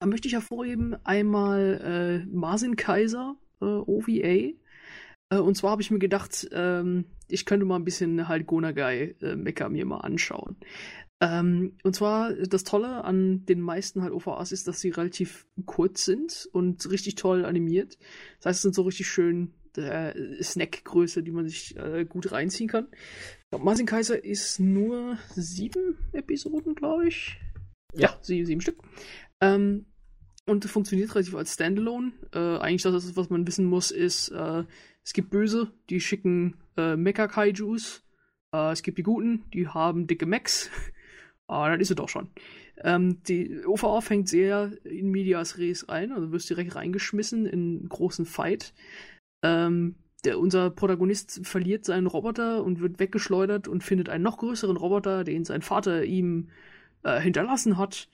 da 0.00 0.06
möchte 0.06 0.28
ich 0.28 0.34
hervorheben 0.34 0.96
einmal 1.04 2.24
äh, 2.24 2.26
Marsin 2.30 2.76
Kaiser, 2.76 3.36
äh, 3.60 3.64
OVA. 3.64 4.52
Äh, 5.30 5.38
und 5.38 5.56
zwar 5.56 5.72
habe 5.72 5.82
ich 5.82 5.90
mir 5.90 5.98
gedacht, 5.98 6.48
ähm, 6.52 7.06
ich 7.28 7.44
könnte 7.44 7.66
mal 7.66 7.76
ein 7.76 7.84
bisschen 7.84 8.28
halt 8.28 8.46
Gonagai 8.46 9.16
äh, 9.20 9.36
Mecha 9.36 9.68
mir 9.68 9.84
mal 9.84 9.98
anschauen. 9.98 10.56
Ähm, 11.20 11.76
und 11.82 11.96
zwar, 11.96 12.32
das 12.32 12.62
Tolle 12.62 13.04
an 13.04 13.44
den 13.46 13.60
meisten 13.60 14.02
halt 14.02 14.12
OVAs 14.12 14.52
ist, 14.52 14.68
dass 14.68 14.80
sie 14.80 14.90
relativ 14.90 15.46
kurz 15.66 16.04
sind 16.04 16.48
und 16.52 16.88
richtig 16.90 17.16
toll 17.16 17.44
animiert. 17.44 17.98
Das 18.38 18.46
heißt, 18.46 18.58
es 18.58 18.62
sind 18.62 18.74
so 18.74 18.82
richtig 18.82 19.08
schön 19.08 19.52
äh, 19.76 20.42
Snackgröße, 20.42 21.24
die 21.24 21.32
man 21.32 21.46
sich 21.48 21.76
äh, 21.76 22.04
gut 22.04 22.30
reinziehen 22.30 22.68
kann. 22.68 22.86
Martin 23.50 23.86
Kaiser 23.86 24.22
ist 24.22 24.60
nur 24.60 25.18
sieben 25.34 25.98
Episoden, 26.12 26.74
glaube 26.74 27.08
ich. 27.08 27.36
Ja, 27.94 28.10
ja 28.10 28.18
sieben, 28.20 28.46
sieben 28.46 28.60
Stück. 28.60 28.78
Ähm, 29.40 29.86
und 30.46 30.64
funktioniert 30.64 31.14
relativ 31.14 31.34
als 31.34 31.54
Standalone. 31.54 32.12
Äh, 32.34 32.58
eigentlich 32.58 32.82
das, 32.82 33.16
was 33.16 33.30
man 33.30 33.46
wissen 33.46 33.66
muss, 33.66 33.90
ist, 33.90 34.30
äh, 34.30 34.64
es 35.04 35.12
gibt 35.12 35.30
Böse, 35.30 35.70
die 35.90 36.00
schicken 36.00 36.56
äh, 36.76 36.96
Mecha-Kaijus. 36.96 38.02
Äh, 38.52 38.72
es 38.72 38.82
gibt 38.82 38.98
die 38.98 39.02
Guten, 39.02 39.44
die 39.52 39.68
haben 39.68 40.06
dicke 40.06 40.26
Mechs. 40.26 40.70
Ah, 41.50 41.70
dann 41.70 41.80
ist 41.80 41.88
es 41.88 41.96
doch 41.96 42.10
schon. 42.10 42.28
Ähm, 42.84 43.22
die 43.22 43.64
OVA 43.64 44.02
fängt 44.02 44.28
sehr 44.28 44.70
in 44.84 45.10
Medias 45.10 45.56
Res 45.56 45.88
ein, 45.88 46.12
also 46.12 46.30
wirst 46.30 46.50
direkt 46.50 46.74
reingeschmissen 46.74 47.46
in 47.46 47.78
einen 47.78 47.88
großen 47.88 48.26
Fight. 48.26 48.74
Ähm, 49.42 49.94
der, 50.24 50.38
unser 50.38 50.68
Protagonist 50.68 51.46
verliert 51.46 51.86
seinen 51.86 52.06
Roboter 52.06 52.62
und 52.62 52.80
wird 52.80 52.98
weggeschleudert 52.98 53.66
und 53.66 53.82
findet 53.82 54.10
einen 54.10 54.24
noch 54.24 54.36
größeren 54.36 54.76
Roboter, 54.76 55.24
den 55.24 55.46
sein 55.46 55.62
Vater 55.62 56.04
ihm 56.04 56.50
äh, 57.02 57.18
hinterlassen 57.18 57.78
hat. 57.78 58.08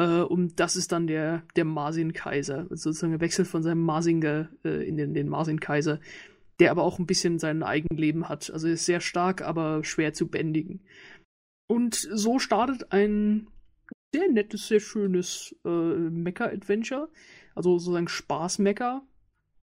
Äh, 0.00 0.22
und 0.22 0.58
das 0.58 0.76
ist 0.76 0.92
dann 0.92 1.06
der, 1.06 1.42
der 1.56 1.66
Marsin-Kaiser. 1.66 2.66
Also 2.70 2.90
sozusagen 2.90 3.12
er 3.12 3.20
wechselt 3.20 3.46
von 3.46 3.62
seinem 3.62 3.82
Marsinger 3.82 4.48
äh, 4.64 4.88
in 4.88 4.96
den, 4.96 5.12
den 5.12 5.28
Marsin-Kaiser, 5.28 6.00
der 6.58 6.70
aber 6.70 6.84
auch 6.84 6.98
ein 6.98 7.06
bisschen 7.06 7.38
sein 7.38 7.62
Eigenleben 7.62 8.28
hat. 8.28 8.50
Also 8.50 8.66
ist 8.66 8.86
sehr 8.86 9.00
stark, 9.00 9.42
aber 9.42 9.84
schwer 9.84 10.14
zu 10.14 10.28
bändigen. 10.28 10.80
Und 11.68 11.94
so 11.94 12.38
startet 12.38 12.92
ein 12.92 13.48
sehr 14.14 14.28
nettes, 14.30 14.68
sehr 14.68 14.80
schönes 14.80 15.54
äh, 15.66 15.68
Mecha-Adventure. 15.68 17.10
Also 17.54 17.78
sozusagen 17.78 18.08
Spaß-Mecha. 18.08 19.02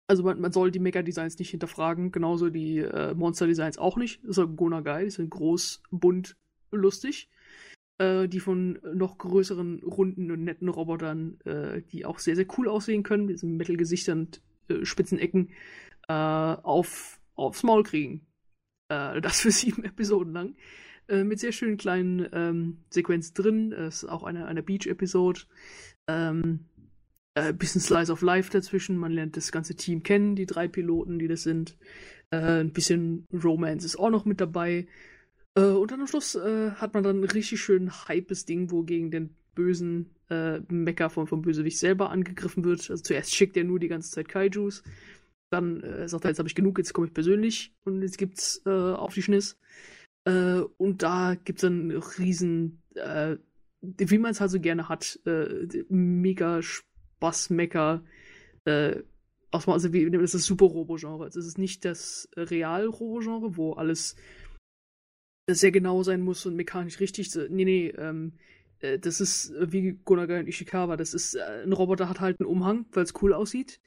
Also 0.08 0.24
man, 0.24 0.40
man, 0.40 0.52
soll 0.52 0.70
die 0.70 0.80
Mecha-Designs 0.80 1.40
nicht 1.40 1.50
hinterfragen, 1.50 2.12
genauso 2.12 2.52
die 2.52 2.78
äh, 2.80 3.16
Monster-Designs 3.16 3.80
auch 3.80 3.98
nicht. 3.98 4.22
Das 4.22 4.32
ist 4.32 4.38
halt 4.38 4.56
Gona 4.58 4.82
geil, 4.82 5.06
die 5.06 5.12
sind 5.12 5.30
groß, 5.32 5.82
bunt, 5.90 6.36
lustig. 6.72 7.30
Äh, 8.00 8.30
die 8.30 8.40
von 8.40 8.80
noch 8.94 9.18
größeren, 9.18 9.84
runden 9.84 10.32
und 10.32 10.46
netten 10.46 10.70
Robotern, 10.70 11.38
äh, 11.44 11.82
die 11.92 12.06
auch 12.06 12.20
sehr, 12.20 12.38
sehr 12.38 12.48
cool 12.58 12.70
aussehen 12.70 13.04
können, 13.04 13.26
mit 13.26 13.36
diesen 13.36 13.58
Metal-Gesichtern 13.58 14.20
und 14.20 14.42
äh, 14.70 14.86
spitzen 14.86 15.20
Ecken, 15.20 15.50
äh, 16.08 16.14
auf, 16.14 17.20
aufs 17.36 17.64
Maul 17.64 17.84
kriegen. 17.84 18.26
Äh, 18.88 19.20
das 19.20 19.42
für 19.42 19.52
sieben 19.52 19.84
Episoden 19.84 20.32
lang. 20.32 20.56
Äh, 21.10 21.26
mit 21.26 21.42
sehr 21.42 21.52
schönen 21.52 21.76
kleinen 21.76 22.26
ähm, 22.32 22.78
Sequenzen 22.90 23.34
drin. 23.34 23.74
Es 23.74 24.04
ist 24.04 24.10
auch 24.10 24.24
eine, 24.24 24.46
eine 24.46 24.64
Beach-Episode. 24.64 25.42
Ähm, 26.08 26.62
äh, 27.36 27.52
bisschen 27.52 27.82
Slice 27.82 28.14
of 28.14 28.22
Life 28.22 28.50
dazwischen. 28.50 28.98
Man 28.98 29.12
lernt 29.12 29.36
das 29.36 29.52
ganze 29.52 29.76
Team 29.76 30.04
kennen, 30.04 30.38
die 30.38 30.46
drei 30.46 30.70
Piloten, 30.70 31.20
die 31.20 31.28
das 31.28 31.44
sind. 31.44 31.78
Äh, 32.32 32.62
ein 32.62 32.72
bisschen 32.72 33.26
Romance 33.34 33.86
ist 33.86 33.98
auch 33.98 34.10
noch 34.10 34.24
mit 34.24 34.40
dabei. 34.40 34.88
Äh, 35.60 35.72
und 35.72 35.92
dann 35.92 36.02
am 36.02 36.08
Schluss 36.08 36.36
äh, 36.36 36.72
hat 36.72 36.94
man 36.94 37.04
dann 37.04 37.22
ein 37.22 37.24
richtig 37.26 37.62
schön 37.62 37.92
hypes 38.08 38.46
Ding, 38.46 38.72
wo 38.72 38.84
gegen 38.84 39.12
den 39.12 39.36
bösen 39.56 40.16
äh, 40.30 40.60
Mecha 40.70 41.10
vom, 41.10 41.28
vom 41.28 41.42
Bösewicht 41.42 41.78
selber 41.78 42.12
angegriffen 42.12 42.64
wird. 42.64 42.90
Also 42.90 43.04
zuerst 43.04 43.36
schickt 43.36 43.58
er 43.58 43.66
nur 43.66 43.80
die 43.80 43.88
ganze 43.88 44.12
Zeit 44.12 44.30
Kaijus. 44.30 44.84
Dann 45.50 45.82
äh, 45.82 46.08
sagt 46.08 46.26
er, 46.26 46.30
jetzt 46.30 46.40
habe 46.40 46.48
ich 46.48 46.56
genug, 46.56 46.78
jetzt 46.78 46.94
komme 46.94 47.08
ich 47.08 47.14
persönlich 47.14 47.74
und 47.84 48.02
jetzt 48.02 48.18
gibt's 48.18 48.62
äh, 48.66 48.70
auf 48.70 49.14
die 49.14 49.24
Schniss. 49.24 49.58
Äh, 50.26 50.62
und 50.78 51.02
da 51.02 51.36
gibt 51.36 51.60
es 51.60 51.62
dann 51.62 51.92
riesen, 51.92 52.82
äh, 52.94 53.38
wie 53.82 54.18
man 54.18 54.32
es 54.32 54.42
halt 54.42 54.52
so 54.52 54.60
gerne 54.60 54.90
hat, 54.90 55.20
mega 55.88 56.62
Spaß-Mecker. 56.62 58.04
Also 58.66 59.94
wie, 59.94 60.12
das 60.12 60.22
ist 60.22 60.34
das 60.34 60.46
Super-Robo-Genre. 60.46 61.24
Also 61.24 61.40
es 61.40 61.48
ist 61.48 61.58
nicht 61.58 61.86
das 61.86 62.30
Real-Robo-Genre, 62.36 63.56
wo 63.56 63.72
alles 63.74 64.18
sehr 65.56 65.72
genau 65.72 66.04
sein 66.04 66.22
muss 66.22 66.46
und 66.46 66.56
mechanisch 66.56 67.00
richtig. 67.00 67.34
Nee, 67.50 67.66
nee, 67.66 67.88
ähm, 67.98 68.34
äh, 68.80 69.00
das 69.00 69.22
ist 69.22 69.54
wie 69.60 70.00
Gonagai 70.06 70.40
und 70.40 70.48
Ishikawa. 70.48 70.98
Das 70.98 71.14
ist, 71.14 71.36
äh, 71.36 71.64
ein 71.64 71.74
Roboter 71.74 72.10
hat 72.10 72.20
halt 72.20 72.40
einen 72.40 72.50
Umhang, 72.50 72.86
weil 72.92 73.04
es 73.04 73.14
cool 73.22 73.34
aussieht. 73.34 73.80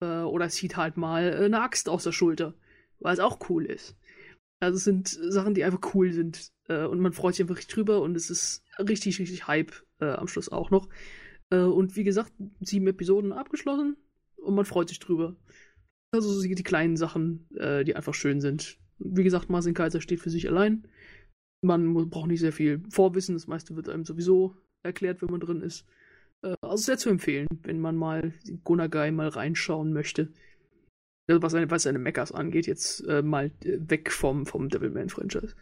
Äh, 0.00 0.22
oder 0.22 0.46
es 0.46 0.54
zieht 0.54 0.76
halt 0.76 0.96
mal 0.96 1.34
eine 1.34 1.60
Axt 1.62 1.88
aus 1.88 2.04
der 2.04 2.12
Schulter, 2.12 2.54
weil 3.00 3.14
es 3.14 3.20
auch 3.20 3.38
cool 3.48 3.64
ist. 3.66 3.96
Also 4.60 4.76
es 4.76 4.84
sind 4.84 5.08
Sachen, 5.08 5.54
die 5.54 5.64
einfach 5.64 5.94
cool 5.94 6.12
sind. 6.12 6.52
Äh, 6.68 6.84
und 6.84 7.00
man 7.00 7.12
freut 7.12 7.34
sich 7.34 7.42
einfach 7.42 7.56
richtig 7.56 7.74
drüber 7.74 8.00
und 8.02 8.16
es 8.16 8.30
ist 8.30 8.64
richtig, 8.78 9.18
richtig 9.18 9.46
Hype 9.46 9.72
äh, 10.00 10.06
am 10.06 10.28
Schluss 10.28 10.48
auch 10.50 10.70
noch. 10.70 10.88
Äh, 11.50 11.58
und 11.58 11.96
wie 11.96 12.04
gesagt, 12.04 12.32
sieben 12.60 12.86
Episoden 12.86 13.32
abgeschlossen 13.32 13.96
und 14.36 14.54
man 14.54 14.64
freut 14.64 14.88
sich 14.88 14.98
drüber. 14.98 15.36
Also 16.12 16.40
die 16.42 16.54
kleinen 16.62 16.96
Sachen, 16.96 17.48
äh, 17.56 17.84
die 17.84 17.96
einfach 17.96 18.14
schön 18.14 18.40
sind. 18.40 18.78
Wie 18.98 19.24
gesagt, 19.24 19.50
Marcin 19.50 19.74
Kaiser 19.74 20.00
steht 20.00 20.20
für 20.20 20.30
sich 20.30 20.48
allein. 20.48 20.86
Man 21.64 21.86
muss, 21.86 22.08
braucht 22.08 22.28
nicht 22.28 22.40
sehr 22.40 22.52
viel 22.52 22.82
Vorwissen, 22.90 23.34
das 23.34 23.46
meiste 23.46 23.76
wird 23.76 23.88
einem 23.88 24.04
sowieso 24.04 24.56
erklärt, 24.82 25.22
wenn 25.22 25.30
man 25.30 25.40
drin 25.40 25.62
ist. 25.62 25.86
Äh, 26.42 26.54
also 26.60 26.76
sehr 26.76 26.98
zu 26.98 27.10
empfehlen, 27.10 27.48
wenn 27.62 27.80
man 27.80 27.96
mal 27.96 28.32
Gonagai 28.64 29.10
mal 29.10 29.28
reinschauen 29.28 29.92
möchte 29.92 30.28
was 31.28 31.52
seine, 31.52 31.70
was 31.70 31.82
seine 31.84 31.98
Mechas 31.98 32.32
angeht, 32.32 32.66
jetzt 32.66 33.00
äh, 33.08 33.22
mal 33.22 33.46
äh, 33.64 33.78
weg 33.78 34.10
vom, 34.10 34.46
vom 34.46 34.68
Devilman-Franchise. 34.68 35.54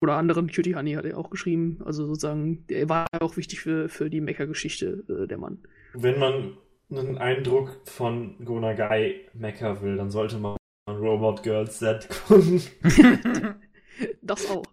Oder 0.00 0.14
anderen, 0.14 0.50
Cutie 0.50 0.76
Honey 0.76 0.92
hat 0.92 1.04
er 1.04 1.18
auch 1.18 1.30
geschrieben. 1.30 1.78
Also 1.84 2.06
sozusagen, 2.06 2.64
er 2.68 2.88
war 2.88 3.06
auch 3.20 3.36
wichtig 3.36 3.60
für, 3.60 3.88
für 3.88 4.08
die 4.08 4.20
Mecha-Geschichte, 4.20 5.04
äh, 5.08 5.26
der 5.26 5.38
Mann. 5.38 5.58
Wenn 5.94 6.18
man 6.18 6.56
einen 6.90 7.18
Eindruck 7.18 7.80
von 7.84 8.42
Gonagai 8.44 9.26
Mecha 9.34 9.82
will, 9.82 9.96
dann 9.96 10.10
sollte 10.10 10.38
man 10.38 10.56
Robot 10.88 11.42
Girls 11.42 11.78
Set 11.78 12.08
gucken. 12.26 12.62
das 14.22 14.48
auch. 14.50 14.64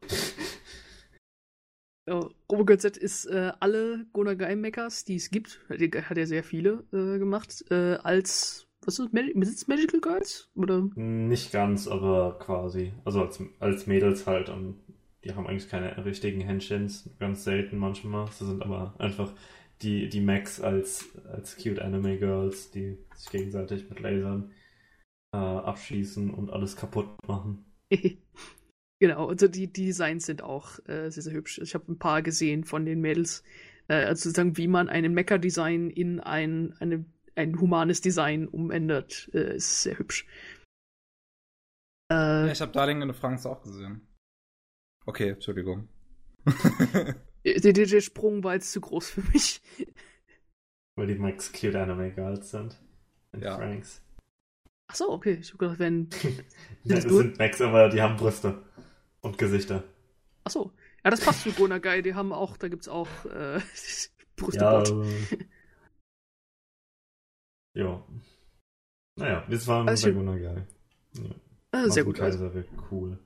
Ja, 2.07 2.29
Robot 2.51 2.67
Girls 2.67 2.81
Z 2.83 2.97
ist 2.97 3.25
äh, 3.25 3.51
alle 3.59 4.05
Gonagai 4.13 4.55
Mechas, 4.55 5.05
die 5.05 5.15
es 5.15 5.31
gibt, 5.31 5.59
hat 5.69 6.17
er 6.17 6.27
sehr 6.27 6.43
viele 6.43 6.83
äh, 6.93 7.17
gemacht, 7.17 7.65
äh, 7.71 7.95
als 7.95 8.67
was 8.85 8.99
ist 8.99 9.11
besitzt 9.11 9.67
Magical 9.67 9.99
Girls? 9.99 10.49
Oder? 10.53 10.87
Nicht 10.95 11.51
ganz, 11.51 11.87
aber 11.87 12.37
quasi. 12.39 12.93
Also 13.03 13.21
als, 13.21 13.41
als 13.59 13.87
Mädels 13.87 14.27
halt 14.27 14.49
und 14.49 14.77
die 15.23 15.33
haben 15.33 15.47
eigentlich 15.47 15.69
keine 15.69 16.05
richtigen 16.05 16.41
Henshins, 16.41 17.09
ganz 17.19 17.43
selten 17.43 17.79
manchmal. 17.79 18.27
Sie 18.31 18.45
sind 18.45 18.61
aber 18.61 18.93
einfach 18.99 19.33
die, 19.81 20.07
die 20.07 20.21
Max 20.21 20.61
als, 20.61 21.09
als 21.31 21.57
cute 21.57 21.81
Anime 21.81 22.19
Girls, 22.19 22.69
die 22.69 22.99
sich 23.15 23.31
gegenseitig 23.31 23.89
mit 23.89 23.99
Lasern 23.99 24.51
äh, 25.33 25.37
abschießen 25.37 26.31
und 26.31 26.51
alles 26.51 26.75
kaputt 26.75 27.07
machen. 27.27 27.65
genau, 28.99 29.27
also 29.29 29.47
die, 29.47 29.71
die 29.71 29.85
Designs 29.85 30.25
sind 30.25 30.41
auch 30.43 30.79
äh, 30.87 31.09
sehr, 31.09 31.23
sehr 31.23 31.33
hübsch. 31.33 31.59
Ich 31.59 31.73
habe 31.73 31.91
ein 31.91 31.99
paar 31.99 32.21
gesehen 32.21 32.63
von 32.63 32.85
den 32.85 33.01
Mädels. 33.01 33.43
Äh, 33.87 34.05
also 34.05 34.29
sozusagen, 34.29 34.57
wie 34.57 34.67
man 34.67 34.89
einen 34.89 35.13
Mecha-Design 35.13 35.89
in 35.89 36.19
ein, 36.19 36.73
eine 36.79 37.05
ein 37.35 37.59
humanes 37.59 38.01
Design 38.01 38.47
umändert. 38.47 39.29
Äh, 39.33 39.57
ist 39.57 39.83
sehr 39.83 39.99
hübsch. 39.99 40.25
Äh, 42.11 42.15
ja, 42.15 42.51
ich 42.51 42.61
habe 42.61 42.71
Darling 42.71 43.01
in 43.01 43.13
France 43.13 43.49
auch 43.49 43.61
gesehen. 43.61 44.07
Okay, 45.05 45.29
Entschuldigung. 45.31 45.89
der, 47.45 47.59
der, 47.59 47.73
der, 47.73 48.01
Sprung 48.01 48.43
war 48.43 48.53
jetzt 48.53 48.71
zu 48.71 48.81
groß 48.81 49.09
für 49.09 49.21
mich. 49.33 49.61
Weil 50.95 51.07
die 51.07 51.15
Max 51.15 51.51
Cute 51.51 51.75
Anime 51.75 52.11
Girls 52.11 52.51
sind. 52.51 52.79
In 53.33 53.41
ja. 53.41 53.57
Franks. 53.57 54.01
Ach 54.87 54.95
so, 54.95 55.11
okay. 55.11 55.37
Ich 55.41 55.51
hab 55.51 55.59
gedacht, 55.59 55.79
wenn. 55.79 56.09
das 56.85 57.03
sind 57.03 57.37
Max, 57.37 57.59
aber 57.61 57.89
die 57.89 58.01
haben 58.01 58.15
Brüste. 58.15 58.63
Und 59.25 59.39
Gesichter. 59.39 59.83
Ach 60.43 60.51
so. 60.51 60.71
Ja, 61.03 61.09
das 61.09 61.21
passt 61.21 61.41
zu 61.41 61.51
Gonagai. 61.51 62.03
Die 62.03 62.13
haben 62.13 62.31
auch, 62.31 62.57
da 62.57 62.67
gibt's 62.67 62.87
auch 62.87 63.07
äh, 63.25 63.59
Brüste. 64.35 64.59
Ja, 64.59 64.83
ja. 67.75 68.05
Naja, 69.17 69.47
das 69.49 69.65
war 69.65 69.87
also, 69.87 70.11
sehr 70.11 70.39
geil. 70.39 70.67
Ja. 71.13 71.85
Äh, 71.85 71.89
sehr 71.89 72.03
gut. 72.03 72.17
Kaiser 72.17 72.53
wäre 72.53 72.65
cool. 72.91 73.17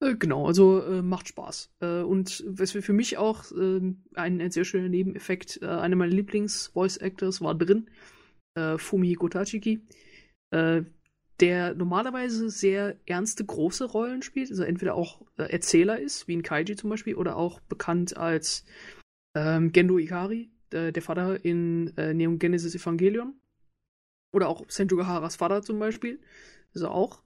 Äh, 0.00 0.14
genau, 0.16 0.46
also 0.46 0.82
äh, 0.82 1.02
macht 1.02 1.28
Spaß. 1.28 1.74
Äh, 1.80 2.00
und 2.00 2.42
was 2.46 2.72
für 2.72 2.92
mich 2.94 3.18
auch 3.18 3.44
ähm, 3.52 4.04
ein, 4.14 4.40
ein, 4.40 4.50
sehr 4.50 4.64
schöner 4.64 4.88
Nebeneffekt, 4.88 5.60
äh, 5.60 5.66
einer 5.66 5.96
meiner 5.96 6.12
Lieblings-Voice-Actors 6.12 7.42
war 7.42 7.54
drin, 7.54 7.90
äh, 8.54 8.78
Fumihiko 8.78 9.28
Tachiki, 9.28 9.82
der 11.42 11.74
normalerweise 11.74 12.48
sehr 12.48 12.96
ernste, 13.04 13.44
große 13.44 13.84
Rollen 13.84 14.22
spielt, 14.22 14.48
also 14.50 14.62
entweder 14.62 14.94
auch 14.94 15.20
Erzähler 15.36 15.98
ist, 15.98 16.26
wie 16.26 16.32
in 16.34 16.42
Kaiji 16.42 16.76
zum 16.76 16.88
Beispiel, 16.88 17.16
oder 17.16 17.36
auch 17.36 17.60
bekannt 17.60 18.16
als 18.16 18.64
ähm, 19.36 19.72
Gendo 19.72 19.98
Ikari, 19.98 20.50
der 20.72 21.02
Vater 21.02 21.44
in 21.44 21.92
Neon 21.96 22.38
Genesis 22.38 22.74
Evangelion 22.74 23.34
Oder 24.32 24.48
auch 24.48 24.64
Senju 24.68 24.96
Gaharas 24.96 25.36
Vater 25.36 25.60
zum 25.60 25.78
Beispiel. 25.78 26.18
Er 26.74 26.90
auch. 26.90 27.22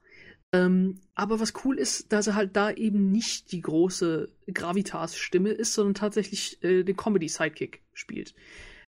Ähm, 0.53 1.01
aber 1.15 1.41
was 1.41 1.53
cool 1.65 1.79
ist, 1.79 2.13
dass 2.13 2.27
er 2.27 2.35
halt 2.35 2.57
da 2.57 2.71
eben 2.71 3.13
nicht 3.13 3.53
die 3.53 3.61
große 3.61 4.29
Gravitas-Stimme 4.53 5.51
ist, 5.51 5.75
sondern 5.75 5.95
tatsächlich 5.95 6.63
äh, 6.65 6.83
den 6.83 6.97
Comedy-Sidekick 6.97 7.83
spielt. 7.93 8.35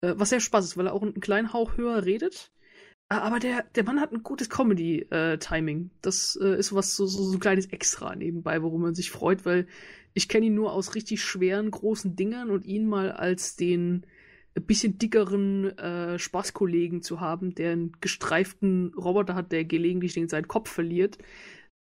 Äh, 0.02 0.14
was 0.18 0.30
sehr 0.30 0.40
Spaß 0.40 0.66
ist, 0.66 0.78
weil 0.78 0.88
er 0.88 0.94
auch 0.94 1.02
einen 1.02 1.20
kleinen 1.20 1.54
Hauch 1.54 1.78
höher 1.78 2.06
redet. 2.06 2.52
Äh, 3.10 3.16
aber 3.16 3.40
der, 3.40 3.64
der 3.76 3.84
Mann 3.84 4.00
hat 4.00 4.12
ein 4.12 4.24
gutes 4.24 4.50
Comedy-Timing. 4.50 5.92
Das 6.02 6.38
äh, 6.42 6.58
ist 6.58 6.74
was 6.74 6.96
so, 6.96 7.06
so, 7.06 7.24
so 7.24 7.34
ein 7.38 7.40
kleines 7.40 7.68
Extra 7.68 8.16
nebenbei, 8.16 8.62
worum 8.62 8.82
man 8.82 8.96
sich 8.96 9.12
freut, 9.12 9.46
weil 9.46 9.68
ich 10.14 10.30
kenne 10.30 10.48
ihn 10.48 10.56
nur 10.56 10.74
aus 10.74 10.96
richtig 10.96 11.22
schweren, 11.22 11.72
großen 11.72 12.16
Dingern 12.16 12.50
und 12.50 12.66
ihn 12.66 12.88
mal 12.88 13.12
als 13.12 13.56
den 13.56 14.06
bisschen 14.66 14.98
dickeren 14.98 15.78
äh, 15.78 16.18
Spaßkollegen 16.20 17.02
zu 17.02 17.20
haben, 17.20 17.54
der 17.56 17.74
einen 17.74 17.92
gestreiften 18.02 18.94
Roboter 18.96 19.36
hat, 19.36 19.52
der 19.52 19.66
gelegentlich 19.66 20.14
den 20.14 20.30
seinen 20.30 20.48
Kopf 20.48 20.70
verliert, 20.72 21.18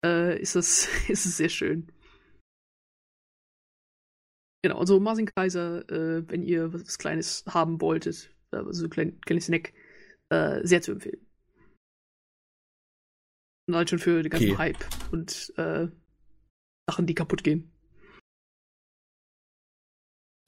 äh, 0.04 0.38
ist 0.40 0.56
das 0.56 0.88
ist 1.08 1.26
es 1.26 1.36
sehr 1.36 1.48
schön. 1.48 1.88
Genau, 4.62 4.78
also 4.78 4.98
Martin 5.00 5.26
Kaiser, 5.26 5.88
äh, 5.90 6.28
wenn 6.28 6.42
ihr 6.42 6.72
was, 6.72 6.82
was, 6.82 6.98
Kleines 6.98 7.44
haben 7.48 7.80
wolltet, 7.80 8.34
also 8.50 8.84
ein 8.84 8.90
klein, 8.90 9.20
kleines 9.20 9.46
Snack, 9.46 9.72
äh, 10.30 10.66
sehr 10.66 10.82
zu 10.82 10.92
empfehlen. 10.92 11.26
Und 13.68 13.74
halt 13.74 13.90
schon 13.90 13.98
für 13.98 14.22
den 14.22 14.30
ganzen 14.30 14.52
okay. 14.52 14.58
Hype 14.58 15.12
und 15.12 15.52
äh, 15.56 15.88
Sachen, 16.88 17.06
die 17.06 17.14
kaputt 17.14 17.42
gehen. 17.42 17.72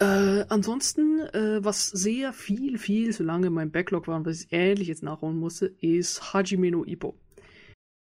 Äh, 0.01 0.45
ansonsten, 0.49 1.21
äh, 1.21 1.65
was 1.65 1.89
sehr 1.89 2.33
viel, 2.33 2.79
viel 2.79 3.13
zu 3.13 3.25
lange 3.25 3.51
mein 3.51 3.73
Backlog 3.73 4.07
war 4.07 4.17
und 4.17 4.27
was 4.27 4.45
ich 4.45 4.53
ähnlich 4.53 4.87
jetzt 4.87 5.03
nachholen 5.03 5.37
musste, 5.37 5.67
ist 5.67 6.33
Hajime 6.33 6.71
no 6.71 6.85
Ippo. 6.85 7.19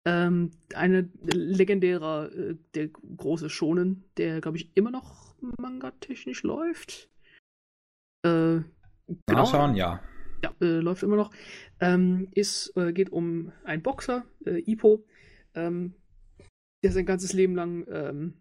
Ähm, 0.06 0.50
eine 0.74 1.08
legendärer, 1.22 2.30
äh, 2.32 2.56
der 2.74 2.88
große 2.88 3.48
Shonen, 3.48 4.04
der, 4.18 4.42
glaube 4.42 4.58
ich, 4.58 4.76
immer 4.76 4.90
noch 4.90 5.34
manga-technisch 5.58 6.42
läuft. 6.42 7.08
Äh, 8.22 8.28
genau. 8.28 8.64
Nachschauen, 9.30 9.74
ja. 9.74 10.02
Ja, 10.42 10.54
äh, 10.60 10.80
läuft 10.80 11.02
immer 11.02 11.16
noch. 11.16 11.30
Ähm, 11.80 12.28
ist, 12.32 12.72
äh, 12.76 12.92
geht 12.92 13.10
um 13.10 13.52
einen 13.64 13.82
Boxer, 13.82 14.24
äh, 14.44 14.62
Ippo, 14.70 15.04
ähm, 15.54 15.94
der 16.84 16.92
sein 16.92 17.06
ganzes 17.06 17.32
Leben 17.32 17.56
lang 17.56 17.84
ähm, 17.90 18.34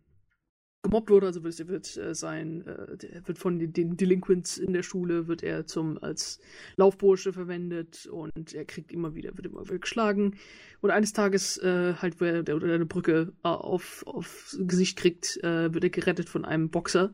gemobbt 0.84 1.10
wurde, 1.10 1.28
also 1.28 1.44
wird, 1.44 1.68
wird 1.68 1.98
äh, 1.98 2.14
sein, 2.14 2.66
äh, 2.66 3.26
wird 3.26 3.38
von 3.38 3.60
den, 3.60 3.74
den, 3.74 3.98
Delinquents 3.98 4.58
in 4.58 4.74
der 4.74 4.84
Schule, 4.84 5.28
wird 5.28 5.44
er 5.44 5.66
zum, 5.66 5.98
als 6.02 6.40
Laufbursche 6.78 7.34
verwendet 7.34 8.06
und 8.06 8.54
er 8.54 8.66
kriegt 8.66 8.92
immer 8.92 9.16
wieder, 9.16 9.36
wird 9.36 9.48
immer 9.48 9.64
wieder 9.64 9.80
geschlagen. 9.80 10.38
Und 10.82 10.92
eines 10.92 11.14
Tages, 11.14 11.58
äh, 11.58 11.96
halt, 11.96 12.22
wo 12.22 12.26
er 12.26 12.44
der, 12.44 12.56
eine 12.56 12.86
Brücke 12.86 13.34
äh, 13.44 13.48
auf, 13.48 14.06
aufs 14.08 14.58
Gesicht 14.62 14.98
kriegt, 14.98 15.38
äh, 15.44 15.74
wird 15.74 15.84
er 15.84 15.90
gerettet 15.90 16.30
von 16.30 16.46
einem 16.46 16.70
Boxer 16.70 17.14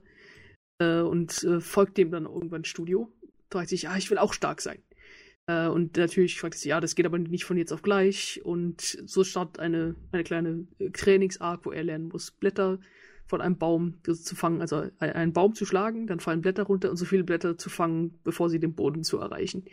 äh, 0.79 0.99
und 0.99 1.47
folgt 1.59 1.97
dem 1.97 2.11
dann 2.11 2.25
irgendwann 2.25 2.65
Studio. 2.65 3.11
Fragt 3.53 3.69
sich, 3.69 3.83
ja, 3.83 3.95
ich 3.95 4.09
will 4.09 4.17
auch 4.17 4.33
stark 4.33 4.61
sein. 4.61 4.79
Äh, 5.45 5.67
und 5.67 5.95
natürlich 5.95 6.39
fragt 6.39 6.55
sie, 6.55 6.69
ja, 6.69 6.79
das 6.79 6.95
geht 6.95 7.05
aber 7.05 7.19
nicht 7.19 7.45
von 7.45 7.55
jetzt 7.55 7.71
auf 7.71 7.83
gleich. 7.83 8.41
Und 8.43 8.81
so 8.81 9.23
startet 9.23 9.59
eine, 9.59 9.95
eine 10.11 10.23
kleine 10.23 10.65
Trainingsarg, 10.91 11.63
wo 11.63 11.71
er 11.71 11.83
lernen 11.83 12.07
muss, 12.07 12.31
Blätter 12.31 12.79
von 13.27 13.41
einem 13.41 13.59
Baum 13.59 13.99
zu 14.03 14.35
fangen, 14.35 14.59
also 14.59 14.89
einen 14.97 15.33
Baum 15.33 15.53
zu 15.53 15.65
schlagen, 15.65 16.07
dann 16.07 16.19
fallen 16.19 16.41
Blätter 16.41 16.63
runter 16.63 16.89
und 16.89 16.97
so 16.97 17.05
viele 17.05 17.23
Blätter 17.23 17.55
zu 17.55 17.69
fangen, 17.69 18.19
bevor 18.23 18.49
sie 18.49 18.59
den 18.59 18.73
Boden 18.73 19.03
zu 19.03 19.19
erreichen. 19.19 19.65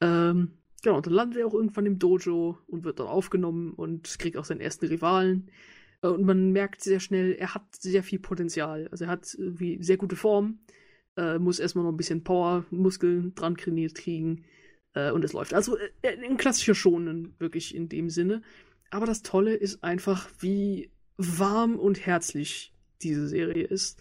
Ähm, 0.00 0.58
genau, 0.82 1.00
dann 1.00 1.14
landet 1.14 1.38
er 1.38 1.46
auch 1.46 1.54
irgendwann 1.54 1.86
im 1.86 2.00
Dojo 2.00 2.58
und 2.66 2.82
wird 2.82 2.98
dort 2.98 3.10
aufgenommen 3.10 3.72
und 3.74 4.18
kriegt 4.18 4.36
auch 4.36 4.44
seinen 4.44 4.60
ersten 4.60 4.86
Rivalen. 4.86 5.50
Äh, 6.02 6.08
und 6.08 6.24
man 6.24 6.50
merkt 6.50 6.82
sehr 6.82 6.98
schnell, 6.98 7.32
er 7.34 7.54
hat 7.54 7.76
sehr 7.78 8.02
viel 8.02 8.18
Potenzial. 8.18 8.88
Also 8.90 9.04
er 9.04 9.10
hat 9.10 9.36
wie 9.38 9.82
sehr 9.82 9.96
gute 9.98 10.16
Form, 10.16 10.58
äh, 11.16 11.38
muss 11.38 11.58
erstmal 11.58 11.84
noch 11.84 11.92
ein 11.92 11.96
bisschen 11.96 12.24
Power, 12.24 12.64
Muskeln 12.70 13.34
dran 13.34 13.56
trainiert 13.56 13.94
kriegen 13.94 14.44
äh, 14.94 15.10
und 15.10 15.24
es 15.24 15.32
läuft. 15.32 15.54
Also 15.54 15.76
äh, 15.76 16.16
ein 16.24 16.36
klassischer 16.36 16.74
Schonen, 16.74 17.34
wirklich 17.38 17.74
in 17.74 17.88
dem 17.88 18.10
Sinne. 18.10 18.42
Aber 18.90 19.06
das 19.06 19.22
Tolle 19.22 19.54
ist 19.54 19.82
einfach, 19.82 20.28
wie 20.40 20.90
warm 21.16 21.78
und 21.78 22.04
herzlich 22.04 22.72
diese 23.02 23.28
Serie 23.28 23.64
ist. 23.64 24.00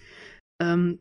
Ähm, 0.60 1.00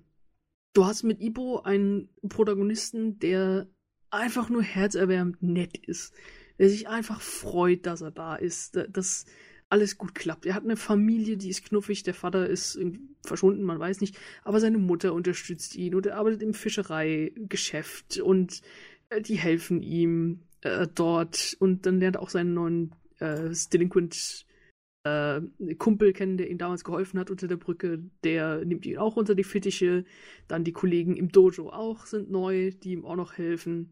du 0.74 0.84
hast 0.86 1.02
mit 1.02 1.20
Ibo 1.20 1.60
einen 1.60 2.08
Protagonisten, 2.28 3.18
der 3.18 3.68
einfach 4.10 4.48
nur 4.48 4.62
herzerwärmend 4.62 5.42
nett 5.42 5.76
ist. 5.76 6.14
Der 6.58 6.68
sich 6.68 6.88
einfach 6.88 7.20
freut, 7.20 7.86
dass 7.86 8.02
er 8.02 8.10
da 8.10 8.36
ist, 8.36 8.78
dass 8.90 9.24
alles 9.72 9.96
gut 9.96 10.14
klappt. 10.14 10.44
Er 10.44 10.54
hat 10.54 10.64
eine 10.64 10.76
Familie, 10.76 11.38
die 11.38 11.48
ist 11.48 11.64
knuffig, 11.64 12.02
der 12.02 12.12
Vater 12.12 12.46
ist 12.46 12.78
verschwunden, 13.24 13.62
man 13.62 13.78
weiß 13.78 14.02
nicht, 14.02 14.18
aber 14.44 14.60
seine 14.60 14.76
Mutter 14.76 15.14
unterstützt 15.14 15.74
ihn 15.76 15.94
und 15.94 16.04
er 16.04 16.18
arbeitet 16.18 16.42
im 16.42 16.52
Fischereigeschäft 16.52 18.20
und 18.20 18.60
äh, 19.08 19.22
die 19.22 19.36
helfen 19.36 19.82
ihm 19.82 20.40
äh, 20.60 20.86
dort 20.94 21.56
und 21.58 21.86
dann 21.86 22.00
lernt 22.00 22.16
er 22.16 22.22
auch 22.22 22.28
seinen 22.28 22.52
neuen 22.52 22.94
äh, 23.18 23.48
Delinquent 23.72 24.44
äh, 25.04 25.40
Kumpel 25.78 26.12
kennen, 26.12 26.36
der 26.36 26.50
ihm 26.50 26.58
damals 26.58 26.84
geholfen 26.84 27.18
hat 27.18 27.30
unter 27.30 27.48
der 27.48 27.56
Brücke, 27.56 28.04
der 28.24 28.66
nimmt 28.66 28.84
ihn 28.84 28.98
auch 28.98 29.16
unter 29.16 29.34
die 29.34 29.42
Fittiche. 29.42 30.04
Dann 30.48 30.64
die 30.64 30.72
Kollegen 30.72 31.16
im 31.16 31.30
Dojo 31.30 31.70
auch 31.70 32.04
sind 32.04 32.30
neu, 32.30 32.72
die 32.72 32.92
ihm 32.92 33.06
auch 33.06 33.16
noch 33.16 33.38
helfen, 33.38 33.90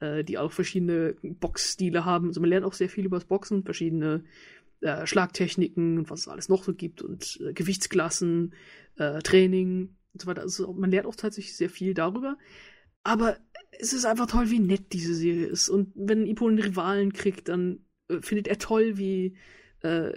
äh, 0.00 0.24
die 0.24 0.38
auch 0.38 0.52
verschiedene 0.52 1.16
Boxstile 1.22 2.04
haben. 2.04 2.28
Also 2.28 2.40
man 2.40 2.50
lernt 2.50 2.64
auch 2.64 2.72
sehr 2.72 2.88
viel 2.88 3.04
über 3.04 3.16
das 3.16 3.26
Boxen, 3.26 3.64
verschiedene 3.64 4.24
äh, 4.80 5.06
Schlagtechniken 5.06 5.98
und 5.98 6.10
was 6.10 6.20
es 6.20 6.28
alles 6.28 6.48
noch 6.48 6.64
so 6.64 6.74
gibt 6.74 7.02
und 7.02 7.38
äh, 7.40 7.52
Gewichtsklassen, 7.52 8.54
äh, 8.96 9.20
Training 9.20 9.96
und 10.12 10.22
so 10.22 10.26
weiter. 10.26 10.42
Also 10.42 10.72
man 10.72 10.90
lernt 10.90 11.06
auch 11.06 11.16
tatsächlich 11.16 11.56
sehr 11.56 11.70
viel 11.70 11.94
darüber. 11.94 12.36
Aber 13.02 13.38
es 13.72 13.92
ist 13.92 14.04
einfach 14.04 14.26
toll, 14.26 14.50
wie 14.50 14.60
nett 14.60 14.92
diese 14.92 15.14
Serie 15.14 15.46
ist. 15.46 15.68
Und 15.68 15.92
wenn 15.94 16.26
Ipo 16.26 16.46
einen 16.46 16.58
Rivalen 16.58 17.12
kriegt, 17.12 17.48
dann 17.48 17.84
äh, 18.08 18.20
findet 18.20 18.48
er 18.48 18.58
toll, 18.58 18.98
wie 18.98 19.36
äh, 19.80 20.12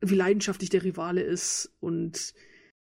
wie 0.00 0.14
leidenschaftlich 0.14 0.70
der 0.70 0.84
Rivale 0.84 1.22
ist 1.22 1.74
und 1.80 2.34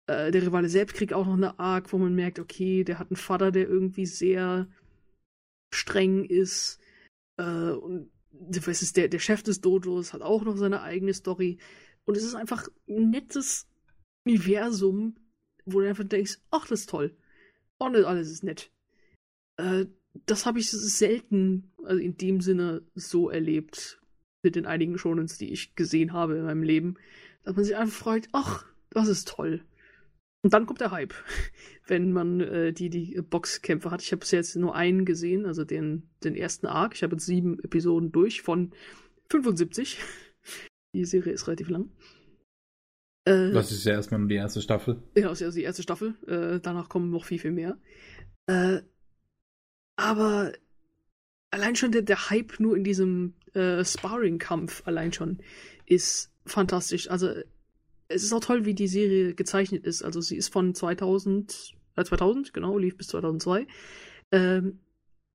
äh, 0.07 0.29
der 0.31 0.45
Rivale 0.45 0.69
selbst 0.69 0.95
kriegt 0.95 1.13
auch 1.13 1.25
noch 1.25 1.33
eine 1.33 1.57
Arc, 1.57 1.93
wo 1.93 1.97
man 1.97 2.13
merkt, 2.15 2.39
okay, 2.39 2.83
der 2.83 2.99
hat 2.99 3.09
einen 3.09 3.17
Vater, 3.17 3.51
der 3.51 3.67
irgendwie 3.67 4.05
sehr 4.05 4.67
streng 5.73 6.25
ist 6.25 6.79
und 7.39 8.09
was 8.39 8.81
ist 8.81 8.97
der, 8.97 9.07
der 9.07 9.19
Chef 9.19 9.43
des 9.43 9.61
Dojos 9.61 10.13
hat 10.13 10.21
auch 10.21 10.43
noch 10.43 10.57
seine 10.57 10.81
eigene 10.81 11.13
Story 11.13 11.57
und 12.05 12.15
es 12.17 12.23
ist 12.23 12.35
einfach 12.35 12.67
ein 12.87 13.09
nettes 13.09 13.67
Universum, 14.25 15.15
wo 15.65 15.81
du 15.81 15.87
einfach 15.87 16.03
denkst, 16.03 16.39
ach, 16.51 16.67
das 16.67 16.81
ist 16.81 16.89
toll. 16.89 17.15
Oh, 17.79 17.89
das 17.89 18.05
alles 18.05 18.31
ist 18.31 18.43
nett. 18.43 18.71
Äh, 19.57 19.85
das 20.25 20.45
habe 20.45 20.59
ich 20.59 20.71
selten, 20.71 21.71
also 21.83 22.01
in 22.01 22.17
dem 22.17 22.41
Sinne 22.41 22.81
so 22.95 23.29
erlebt 23.29 24.01
mit 24.41 24.55
den 24.55 24.65
einigen 24.65 24.97
Shonens, 24.97 25.37
die 25.37 25.51
ich 25.51 25.75
gesehen 25.75 26.13
habe 26.13 26.37
in 26.37 26.45
meinem 26.45 26.63
Leben, 26.63 26.95
dass 27.43 27.55
man 27.55 27.65
sich 27.65 27.75
einfach 27.75 27.97
freut, 27.97 28.27
ach, 28.31 28.65
das 28.89 29.07
ist 29.07 29.27
toll. 29.27 29.63
Und 30.47 30.53
dann 30.53 30.65
kommt 30.65 30.79
der 30.79 30.91
Hype, 30.91 31.13
wenn 31.87 32.13
man 32.13 32.39
äh, 32.39 32.71
die, 32.71 32.89
die 32.89 33.21
Boxkämpfe 33.21 33.91
hat. 33.91 34.01
Ich 34.01 34.13
habe 34.13 34.21
bis 34.21 34.31
jetzt 34.31 34.55
nur 34.55 34.75
einen 34.75 35.03
gesehen, 35.03 35.45
also 35.45 35.65
den, 35.65 36.09
den 36.23 36.37
ersten 36.37 36.67
Arc. 36.67 36.95
Ich 36.95 37.03
habe 37.03 37.15
jetzt 37.15 37.25
sieben 37.25 37.59
Episoden 37.65 38.13
durch 38.13 38.43
von 38.43 38.71
75. 39.29 39.99
Die 40.93 41.03
Serie 41.03 41.33
ist 41.33 41.47
relativ 41.47 41.67
lang. 41.67 41.91
Äh, 43.25 43.51
das 43.51 43.73
ist 43.73 43.83
ja 43.83 43.91
erstmal 43.91 44.21
nur 44.21 44.29
die 44.29 44.35
erste 44.35 44.61
Staffel. 44.61 45.03
Ja, 45.17 45.27
das 45.27 45.41
ist 45.41 45.47
ja 45.47 45.51
die 45.51 45.63
erste 45.63 45.83
Staffel. 45.83 46.15
Äh, 46.25 46.61
danach 46.61 46.87
kommen 46.87 47.11
noch 47.11 47.25
viel, 47.25 47.39
viel 47.39 47.51
mehr. 47.51 47.77
Äh, 48.45 48.83
aber 49.97 50.53
allein 51.51 51.75
schon 51.75 51.91
der, 51.91 52.03
der 52.03 52.29
Hype 52.29 52.57
nur 52.61 52.77
in 52.77 52.85
diesem 52.85 53.33
äh, 53.53 53.83
Sparring-Kampf 53.83 54.83
allein 54.85 55.11
schon 55.11 55.39
ist 55.85 56.31
fantastisch. 56.45 57.09
Also 57.09 57.33
es 58.07 58.23
ist 58.23 58.33
auch 58.33 58.39
toll, 58.39 58.65
wie 58.65 58.73
die 58.73 58.87
Serie 58.87 59.33
gezeichnet 59.33 59.85
ist. 59.85 60.03
Also 60.03 60.21
sie 60.21 60.37
ist 60.37 60.51
von 60.51 60.73
2000, 60.73 61.75
äh, 61.95 62.03
2000, 62.03 62.53
genau, 62.53 62.77
lief 62.77 62.97
bis 62.97 63.07
2002. 63.07 63.67
Ähm, 64.31 64.79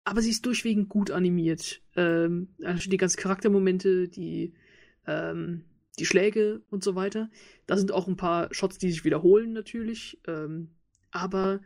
aber 0.04 0.22
sie 0.22 0.32
ist 0.32 0.46
durchwegend 0.46 0.90
gut 0.90 1.12
animiert. 1.12 1.82
Ähm, 1.96 2.56
also 2.64 2.90
die 2.90 2.98
ganzen 2.98 3.20
Charaktermomente, 3.20 4.08
die, 4.08 4.54
ähm, 5.06 5.66
die 6.00 6.06
Schläge 6.06 6.62
und 6.70 6.84
so 6.84 6.96
weiter. 6.96 7.30
Da 7.66 7.78
sind 7.78 7.92
auch 7.92 8.08
ein 8.08 8.18
paar 8.18 8.54
Shots, 8.54 8.78
die 8.78 8.92
sich 8.92 9.06
wiederholen 9.06 9.54
natürlich. 9.54 10.20
Ähm, 10.28 10.70
aber 11.12 11.62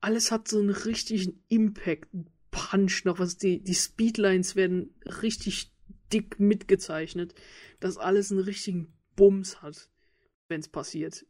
alles 0.00 0.30
hat 0.30 0.48
so 0.48 0.58
einen 0.58 0.70
richtigen 0.70 1.42
Impact, 1.48 2.08
Punch 2.50 3.04
noch, 3.04 3.18
was 3.18 3.36
die, 3.36 3.62
die 3.62 3.74
Speedlines 3.74 4.56
werden 4.56 4.94
richtig 5.22 5.72
dick 6.12 6.40
mitgezeichnet, 6.40 7.34
dass 7.80 7.98
alles 7.98 8.30
einen 8.30 8.40
richtigen 8.40 8.94
Bums 9.14 9.62
hat, 9.62 9.90
wenn 10.48 10.60
es 10.60 10.68
passiert. 10.68 11.26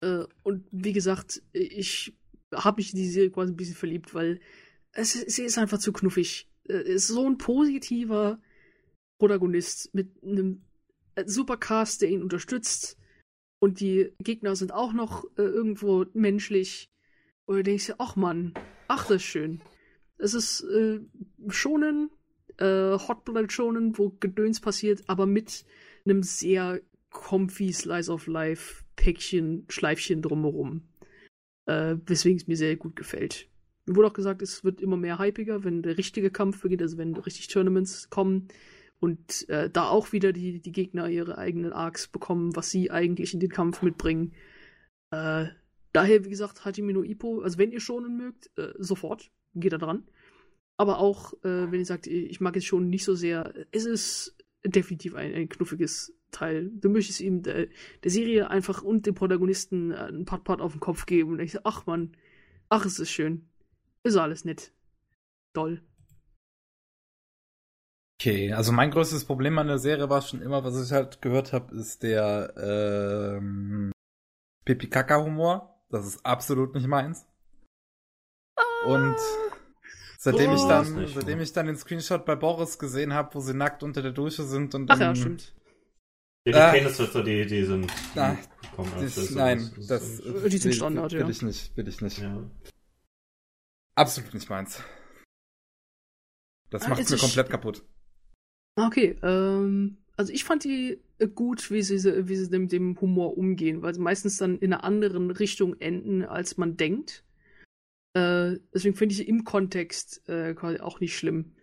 Äh, 0.00 0.24
und 0.42 0.66
wie 0.70 0.92
gesagt, 0.92 1.42
ich 1.52 2.16
habe 2.52 2.78
mich 2.78 2.92
in 2.92 2.98
die 2.98 3.08
Serie 3.08 3.30
quasi 3.30 3.52
ein 3.52 3.56
bisschen 3.56 3.76
verliebt, 3.76 4.14
weil 4.14 4.40
es, 4.92 5.12
sie 5.12 5.42
ist 5.42 5.58
einfach 5.58 5.78
zu 5.78 5.92
knuffig. 5.92 6.48
Äh, 6.68 6.74
es 6.74 7.04
ist 7.04 7.08
so 7.08 7.26
ein 7.26 7.38
positiver, 7.38 8.40
Protagonist 9.18 9.94
mit 9.94 10.22
einem 10.22 10.64
äh, 11.14 11.24
Supercast, 11.26 12.02
der 12.02 12.10
ihn 12.10 12.22
unterstützt. 12.22 12.98
Und 13.60 13.80
die 13.80 14.12
Gegner 14.18 14.56
sind 14.56 14.72
auch 14.72 14.92
noch 14.92 15.24
äh, 15.38 15.42
irgendwo 15.42 16.04
menschlich. 16.12 16.90
Und 17.46 17.56
du 17.56 17.62
denkst 17.62 17.86
dir, 17.86 17.96
ach 17.98 18.16
Mann, 18.16 18.54
ach, 18.88 19.06
das 19.06 19.16
ist 19.16 19.22
schön. 19.22 19.62
Es 20.18 20.34
ist 20.34 20.62
äh, 20.62 21.00
schonen, 21.48 22.10
äh, 22.58 22.98
Hotblood 22.98 23.52
schonen, 23.52 23.96
wo 23.98 24.10
Gedöns 24.20 24.60
passiert, 24.60 25.02
aber 25.06 25.26
mit 25.26 25.64
einem 26.04 26.22
sehr 26.22 26.80
comfy 27.14 27.72
Slice 27.72 28.12
of 28.12 28.26
Life 28.26 28.84
Päckchen, 28.96 29.64
Schleifchen 29.70 30.20
drumherum. 30.20 30.82
Äh, 31.64 31.96
weswegen 32.04 32.36
es 32.36 32.46
mir 32.46 32.58
sehr 32.58 32.76
gut 32.76 32.96
gefällt. 32.96 33.48
Mir 33.86 33.96
wurde 33.96 34.08
auch 34.08 34.14
gesagt, 34.14 34.42
es 34.42 34.64
wird 34.64 34.82
immer 34.82 34.98
mehr 34.98 35.18
hypiger, 35.18 35.64
wenn 35.64 35.82
der 35.82 35.96
richtige 35.96 36.30
Kampf 36.30 36.60
beginnt, 36.60 36.82
also 36.82 36.98
wenn 36.98 37.14
richtig 37.16 37.48
Tournaments 37.48 38.10
kommen 38.10 38.48
und 39.00 39.48
äh, 39.48 39.70
da 39.70 39.88
auch 39.88 40.12
wieder 40.12 40.32
die, 40.32 40.60
die 40.60 40.72
Gegner 40.72 41.08
ihre 41.08 41.38
eigenen 41.38 41.72
Arcs 41.72 42.08
bekommen, 42.08 42.54
was 42.56 42.70
sie 42.70 42.90
eigentlich 42.90 43.32
in 43.32 43.40
den 43.40 43.50
Kampf 43.50 43.82
mitbringen. 43.82 44.32
Äh, 45.10 45.46
daher, 45.92 46.24
wie 46.24 46.30
gesagt, 46.30 46.64
Hajime 46.64 46.92
no 46.92 47.02
Ippo, 47.02 47.40
also 47.40 47.58
wenn 47.58 47.72
ihr 47.72 47.80
schonen 47.80 48.16
mögt, 48.16 48.50
äh, 48.58 48.72
sofort, 48.78 49.30
geht 49.54 49.72
da 49.72 49.78
dran. 49.78 50.04
Aber 50.76 50.98
auch, 50.98 51.34
äh, 51.44 51.70
wenn 51.70 51.80
ihr 51.80 51.86
sagt, 51.86 52.06
ich 52.06 52.40
mag 52.40 52.56
es 52.56 52.64
schon 52.64 52.88
nicht 52.88 53.04
so 53.04 53.14
sehr, 53.14 53.54
es 53.70 53.84
ist 53.84 54.36
definitiv 54.64 55.14
ein, 55.14 55.34
ein 55.34 55.48
knuffiges 55.48 56.16
Teil. 56.34 56.70
Du 56.74 56.88
möchtest 56.90 57.20
ihm 57.20 57.42
der, 57.42 57.68
der 58.02 58.10
Serie 58.10 58.50
einfach 58.50 58.82
und 58.82 59.06
dem 59.06 59.14
Protagonisten 59.14 59.92
äh, 59.92 60.08
ein 60.08 60.24
Pat-Pat 60.24 60.60
auf 60.60 60.72
den 60.72 60.80
Kopf 60.80 61.06
geben 61.06 61.32
und 61.32 61.40
ich 61.40 61.52
sage, 61.52 61.64
ach 61.66 61.86
man, 61.86 62.16
ach, 62.68 62.84
es 62.84 62.98
ist 62.98 63.10
schön. 63.10 63.48
Ist 64.02 64.16
alles 64.16 64.44
nett. 64.44 64.72
Toll. 65.54 65.80
Okay, 68.20 68.52
also 68.52 68.72
mein 68.72 68.90
größtes 68.90 69.24
Problem 69.24 69.58
an 69.58 69.66
der 69.66 69.78
Serie 69.78 70.08
war 70.08 70.22
schon 70.22 70.40
immer, 70.40 70.64
was 70.64 70.82
ich 70.82 70.92
halt 70.92 71.20
gehört 71.20 71.52
habe, 71.52 71.74
ist 71.74 72.02
der 72.02 72.54
ähm, 72.56 73.92
Pipi-Kaka-Humor. 74.64 75.82
Das 75.90 76.06
ist 76.06 76.24
absolut 76.24 76.74
nicht 76.74 76.86
meins. 76.86 77.26
Und 78.86 79.16
seitdem 80.18 80.50
Oh. 80.50 80.54
ich 80.54 80.62
dann, 80.64 80.94
nicht, 80.94 81.14
seitdem 81.14 81.40
ich 81.40 81.52
dann 81.52 81.66
den 81.66 81.76
Screenshot 81.76 82.24
bei 82.24 82.36
Boris 82.36 82.78
gesehen 82.78 83.12
habe, 83.12 83.34
wo 83.34 83.40
sie 83.40 83.54
nackt 83.54 83.82
unter 83.82 84.00
der 84.02 84.12
Dusche 84.12 84.44
sind 84.44 84.74
und 84.74 84.90
Ach 84.90 84.98
ja, 84.98 85.06
dann- 85.06 85.16
stimmt. 85.16 85.54
Ja, 86.46 86.52
die 86.52 86.58
Ah. 86.58 86.72
Peniswitzer, 86.72 87.22
die, 87.24 87.46
die 87.46 87.64
sind. 87.64 87.90
Ah, 88.16 88.36
kommen 88.76 88.90
Das, 88.96 89.02
öfters, 89.18 89.30
nein, 89.30 89.58
ist- 89.58 89.90
das, 89.90 90.02
ist- 90.02 90.24
Die 90.24 90.50
sind 90.58 90.64
will- 90.64 90.72
Standard, 90.74 91.12
will 91.12 91.20
ja. 91.20 91.28
ich 91.28 91.42
nicht, 91.42 91.76
will 91.76 91.88
ich 91.88 92.00
nicht. 92.02 92.18
ja. 92.18 92.50
Absolut 93.96 94.34
nicht 94.34 94.50
meins. 94.50 94.82
Das 96.70 96.82
Ah, 96.82 96.88
macht 96.90 97.00
es 97.00 97.10
mir 97.10 97.16
komplett 97.18 97.48
kaputt. 97.48 97.84
Ah, 98.76 98.88
Okay, 98.88 99.16
ähm, 99.22 99.98
also 100.16 100.32
ich 100.32 100.44
fand 100.44 100.64
die 100.64 101.00
äh, 101.18 101.28
gut, 101.28 101.70
wie 101.70 101.80
sie, 101.82 102.28
wie 102.28 102.36
sie 102.36 102.58
mit 102.58 102.72
dem 102.72 103.00
Humor 103.00 103.38
umgehen, 103.38 103.82
weil 103.82 103.94
sie 103.94 104.00
meistens 104.00 104.36
dann 104.38 104.58
in 104.58 104.72
einer 104.72 104.82
anderen 104.84 105.30
Richtung 105.30 105.74
enden, 105.80 106.24
als 106.24 106.56
man 106.56 106.76
denkt. 106.76 107.24
Äh, 108.14 108.56
deswegen 108.74 108.96
finde 108.96 109.12
ich 109.12 109.18
sie 109.18 109.28
im 109.28 109.44
Kontext 109.44 110.28
äh, 110.28 110.54
quasi 110.54 110.80
auch 110.80 110.98
nicht 111.00 111.16
schlimm. 111.16 111.54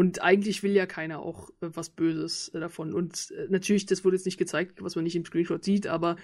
Und 0.00 0.22
eigentlich 0.22 0.62
will 0.62 0.70
ja 0.70 0.86
keiner 0.86 1.18
auch 1.18 1.50
äh, 1.60 1.70
was 1.74 1.90
Böses 1.90 2.48
äh, 2.50 2.60
davon. 2.60 2.94
Und 2.94 3.32
äh, 3.32 3.48
natürlich, 3.50 3.84
das 3.84 4.04
wurde 4.04 4.16
jetzt 4.16 4.26
nicht 4.26 4.38
gezeigt, 4.38 4.80
was 4.80 4.94
man 4.94 5.02
nicht 5.02 5.16
im 5.16 5.24
Screenshot 5.24 5.64
sieht, 5.64 5.88
aber 5.88 6.16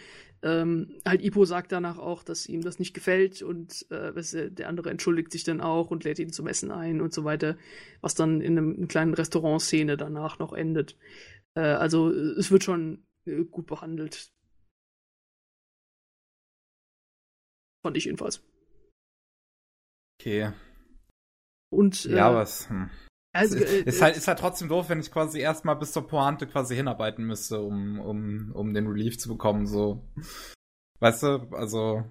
ähm, 0.43 1.01
halt 1.05 1.23
Ipo 1.23 1.45
sagt 1.45 1.73
danach 1.73 1.99
auch, 1.99 2.23
dass 2.23 2.47
ihm 2.47 2.61
das 2.61 2.79
nicht 2.79 2.95
gefällt 2.95 3.43
und 3.43 3.85
äh, 3.91 4.11
äh, 4.11 4.51
der 4.53 4.69
andere 4.69 4.91
entschuldigt 4.91 5.33
sich 5.33 5.43
dann 5.43 5.61
auch 5.61 5.91
und 5.91 6.05
lädt 6.05 6.21
ihn 6.21 6.33
zum 6.33 6.47
Essen 6.47 6.71
ein 6.71 7.01
und 7.01 7.13
so 7.13 7.25
weiter, 7.25 7.59
was 8.01 8.15
dann 8.15 8.41
in 8.41 8.57
einem, 8.57 8.77
einer 8.77 8.87
kleinen 8.87 9.13
Restaurantszene 9.13 9.97
danach 9.97 10.39
noch 10.39 10.53
endet. 10.53 10.97
Äh, 11.57 11.63
also 11.63 12.11
es 12.11 12.53
wird 12.53 12.63
schon 12.63 13.05
gut 13.51 13.67
behandelt. 13.67 14.31
Fand 17.83 17.97
ich 17.97 18.05
jedenfalls. 18.05 18.41
Okay. 20.21 20.53
Und 21.73 22.05
Ja, 22.05 22.33
was. 22.33 22.69
Hm. 22.69 22.91
Also, 23.35 23.59
äh, 23.59 23.83
ist, 23.83 24.01
halt, 24.01 24.17
ist 24.17 24.29
halt 24.29 24.39
trotzdem 24.39 24.69
doof, 24.69 24.89
wenn 24.89 25.01
ich 25.01 25.11
quasi 25.11 25.41
erstmal 25.41 25.77
bis 25.77 25.93
zur 25.93 26.07
Pointe 26.07 26.47
quasi 26.47 26.77
hinarbeiten 26.77 27.25
müsste, 27.25 27.61
um, 27.61 28.01
um, 28.01 28.53
um 28.55 28.73
den 28.73 28.87
Relief 28.87 29.19
zu 29.19 29.29
bekommen, 29.29 29.67
so. 29.67 30.09
Weißt 31.01 31.23
du, 31.25 31.49
also, 31.51 32.05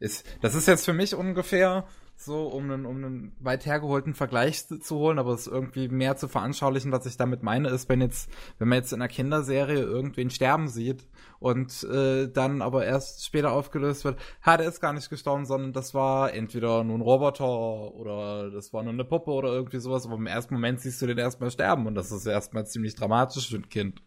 ist, 0.00 0.26
das 0.42 0.54
ist 0.54 0.66
jetzt 0.66 0.84
für 0.84 0.92
mich 0.92 1.14
ungefähr 1.14 1.86
so, 2.16 2.46
um 2.46 2.64
einen, 2.64 2.86
um 2.86 2.96
einen 2.96 3.36
weit 3.40 3.66
hergeholten 3.66 4.14
Vergleich 4.14 4.66
zu, 4.66 4.96
holen, 4.96 5.18
aber 5.18 5.32
es 5.32 5.46
irgendwie 5.46 5.88
mehr 5.88 6.16
zu 6.16 6.28
veranschaulichen, 6.28 6.92
was 6.92 7.06
ich 7.06 7.16
damit 7.16 7.42
meine, 7.42 7.68
ist, 7.68 7.88
wenn 7.88 8.00
jetzt, 8.00 8.30
wenn 8.58 8.68
man 8.68 8.78
jetzt 8.78 8.92
in 8.92 9.00
einer 9.00 9.08
Kinderserie 9.08 9.80
irgendwen 9.80 10.30
sterben 10.30 10.68
sieht 10.68 11.06
und 11.38 11.84
äh, 11.84 12.28
dann 12.28 12.62
aber 12.62 12.86
erst 12.86 13.24
später 13.24 13.52
aufgelöst 13.52 14.04
wird, 14.04 14.18
ha, 14.42 14.56
der 14.56 14.68
ist 14.68 14.80
gar 14.80 14.92
nicht 14.92 15.10
gestorben, 15.10 15.44
sondern 15.44 15.72
das 15.72 15.92
war 15.92 16.32
entweder 16.32 16.84
nur 16.84 16.98
ein 16.98 17.02
Roboter 17.02 17.94
oder 17.94 18.50
das 18.50 18.72
war 18.72 18.82
nur 18.82 18.92
eine 18.92 19.04
Puppe 19.04 19.30
oder 19.30 19.52
irgendwie 19.52 19.80
sowas, 19.80 20.06
aber 20.06 20.14
im 20.14 20.26
ersten 20.26 20.54
Moment 20.54 20.80
siehst 20.80 21.02
du 21.02 21.06
den 21.06 21.18
erstmal 21.18 21.50
sterben 21.50 21.86
und 21.86 21.94
das 21.94 22.12
ist 22.12 22.26
erstmal 22.26 22.66
ziemlich 22.66 22.94
dramatisch 22.94 23.50
für 23.50 23.56
ein 23.56 23.68
Kind. 23.68 24.02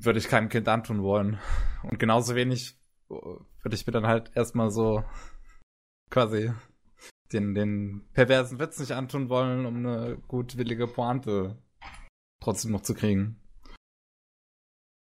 Würde 0.00 0.18
ich 0.18 0.28
keinem 0.28 0.48
Kind 0.48 0.68
antun 0.68 1.02
wollen. 1.02 1.38
Und 1.82 1.98
genauso 1.98 2.34
wenig 2.34 2.76
äh, 3.10 3.14
würde 3.14 3.74
ich 3.74 3.86
mir 3.86 3.92
dann 3.92 4.06
halt 4.06 4.30
erstmal 4.34 4.70
so 4.70 5.04
quasi 6.14 6.52
den, 7.32 7.54
den 7.54 8.02
perversen 8.12 8.60
Witz 8.60 8.78
nicht 8.78 8.92
antun 8.92 9.28
wollen, 9.28 9.66
um 9.66 9.78
eine 9.78 10.16
gutwillige 10.28 10.86
Pointe 10.86 11.58
trotzdem 12.40 12.70
noch 12.70 12.82
zu 12.82 12.94
kriegen. 12.94 13.36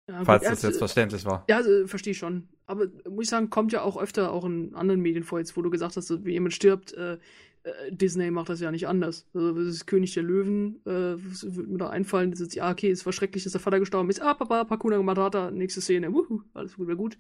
ja, 0.09 0.19
gut, 0.19 0.25
Falls 0.25 0.43
ja, 0.43 0.51
das 0.51 0.61
jetzt 0.63 0.75
äh, 0.75 0.79
verständlich 0.79 1.25
war. 1.25 1.43
Ja, 1.49 1.57
also, 1.57 1.85
verstehe 1.87 2.11
ich 2.11 2.17
schon. 2.17 2.47
Aber 2.65 2.87
muss 3.09 3.25
ich 3.25 3.29
sagen, 3.29 3.49
kommt 3.49 3.73
ja 3.73 3.81
auch 3.81 3.97
öfter 3.97 4.31
auch 4.31 4.45
in 4.45 4.73
anderen 4.73 5.01
Medien 5.01 5.25
vor, 5.25 5.39
jetzt 5.39 5.57
wo 5.57 5.61
du 5.61 5.69
gesagt 5.69 5.97
hast, 5.97 6.25
wie 6.25 6.31
jemand 6.31 6.53
stirbt, 6.53 6.93
äh, 6.93 7.15
äh, 7.63 7.91
Disney 7.91 8.31
macht 8.31 8.47
das 8.47 8.61
ja 8.61 8.71
nicht 8.71 8.87
anders. 8.87 9.27
Also 9.33 9.53
das 9.53 9.67
ist 9.67 9.87
König 9.87 10.13
der 10.13 10.23
Löwen, 10.23 10.77
äh, 10.85 11.17
was 11.17 11.43
würde 11.55 11.69
mir 11.69 11.77
da 11.77 11.89
einfallen, 11.89 12.31
das 12.31 12.39
ist, 12.39 12.55
ja, 12.55 12.71
okay, 12.71 12.89
es 12.89 13.05
war 13.05 13.11
schrecklich, 13.11 13.43
dass 13.43 13.51
der 13.51 13.61
Vater 13.61 13.79
gestorben 13.79 14.09
ist. 14.09 14.21
Ah, 14.21 14.33
Papa, 14.33 14.63
Pakuna 14.63 15.01
Matata, 15.01 15.51
nächste 15.51 15.81
Szene, 15.81 16.13
wuhu, 16.13 16.41
alles 16.53 16.77
gut, 16.77 16.87
wäre 16.87 16.97
gut. 16.97 17.17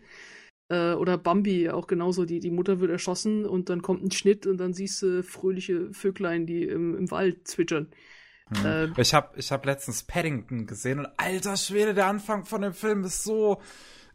Äh, 0.67 0.93
oder 0.93 1.17
Bambi, 1.17 1.69
auch 1.69 1.85
genauso, 1.85 2.25
die, 2.25 2.39
die 2.39 2.49
Mutter 2.49 2.79
wird 2.79 2.89
erschossen 2.89 3.45
und 3.45 3.69
dann 3.69 3.83
kommt 3.83 4.03
ein 4.03 4.11
Schnitt 4.11 4.47
und 4.47 4.57
dann 4.57 4.73
siehst 4.73 5.01
du 5.01 5.21
fröhliche 5.21 5.93
Vöglein, 5.93 6.47
die 6.47 6.63
im, 6.63 6.97
im 6.97 7.11
Wald 7.11 7.47
zwitschern. 7.47 7.91
Hm. 8.49 8.65
äh, 8.65 9.01
ich 9.01 9.13
habe 9.13 9.37
ich 9.37 9.51
hab 9.51 9.65
letztens 9.65 10.03
Paddington 10.03 10.65
gesehen 10.65 10.99
und 10.99 11.07
alter 11.17 11.57
Schwede, 11.57 11.93
der 11.93 12.07
Anfang 12.07 12.45
von 12.45 12.61
dem 12.61 12.73
Film 12.73 13.03
ist 13.03 13.23
so, 13.23 13.61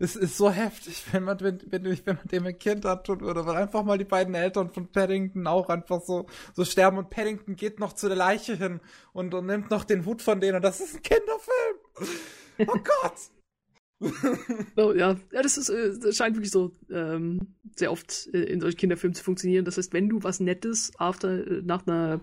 ist, 0.00 0.16
ist 0.16 0.36
so 0.36 0.50
heftig, 0.50 1.04
wenn 1.12 1.22
man, 1.22 1.40
wenn, 1.40 1.60
wenn, 1.66 1.84
wenn 1.84 2.16
man 2.16 2.26
dem 2.26 2.46
ein 2.46 2.58
Kind 2.58 2.84
antun 2.84 3.20
würde, 3.20 3.46
weil 3.46 3.56
einfach 3.56 3.84
mal 3.84 3.98
die 3.98 4.04
beiden 4.04 4.34
Eltern 4.34 4.70
von 4.70 4.88
Paddington 4.88 5.46
auch 5.46 5.68
einfach 5.68 6.00
so, 6.00 6.26
so 6.54 6.64
sterben 6.64 6.98
und 6.98 7.10
Paddington 7.10 7.54
geht 7.54 7.78
noch 7.78 7.92
zu 7.92 8.08
der 8.08 8.16
Leiche 8.16 8.56
hin 8.56 8.80
und, 9.12 9.32
und 9.34 9.46
nimmt 9.46 9.70
noch 9.70 9.84
den 9.84 10.04
Hut 10.04 10.20
von 10.20 10.40
denen 10.40 10.56
und 10.56 10.62
das 10.62 10.80
ist 10.80 10.96
ein 10.96 11.02
Kinderfilm. 11.02 12.18
Oh 12.66 12.74
Gott! 12.74 13.14
Oh, 14.76 14.92
ja, 14.92 15.16
ja, 15.32 15.42
das 15.42 15.58
ist, 15.58 15.68
äh, 15.68 15.92
das 15.98 16.16
scheint 16.16 16.36
wirklich 16.36 16.50
so 16.50 16.72
ähm, 16.90 17.54
sehr 17.76 17.92
oft 17.92 18.28
äh, 18.32 18.42
in 18.44 18.60
solchen 18.60 18.78
Kinderfilmen 18.78 19.14
zu 19.14 19.22
funktionieren. 19.22 19.64
Das 19.64 19.76
heißt, 19.76 19.92
wenn 19.92 20.08
du 20.08 20.22
was 20.22 20.40
Nettes 20.40 20.92
after, 20.98 21.46
äh, 21.46 21.62
nach 21.62 21.86
einer 21.86 22.20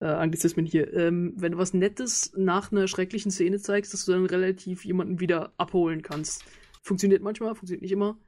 äh, 0.00 0.06
Anglizismen 0.06 0.66
hier, 0.66 0.92
ähm, 0.94 1.34
wenn 1.36 1.52
du 1.52 1.58
was 1.58 1.74
Nettes 1.74 2.32
nach 2.36 2.72
einer 2.72 2.88
schrecklichen 2.88 3.30
Szene 3.32 3.60
zeigst, 3.60 3.92
dass 3.94 4.04
du 4.06 4.12
dann 4.12 4.26
relativ 4.26 4.84
jemanden 4.84 5.20
wieder 5.20 5.52
abholen 5.58 6.02
kannst. 6.02 6.44
Funktioniert 6.82 7.22
manchmal, 7.22 7.54
funktioniert 7.54 7.82
nicht 7.82 7.92
immer. 7.92 8.18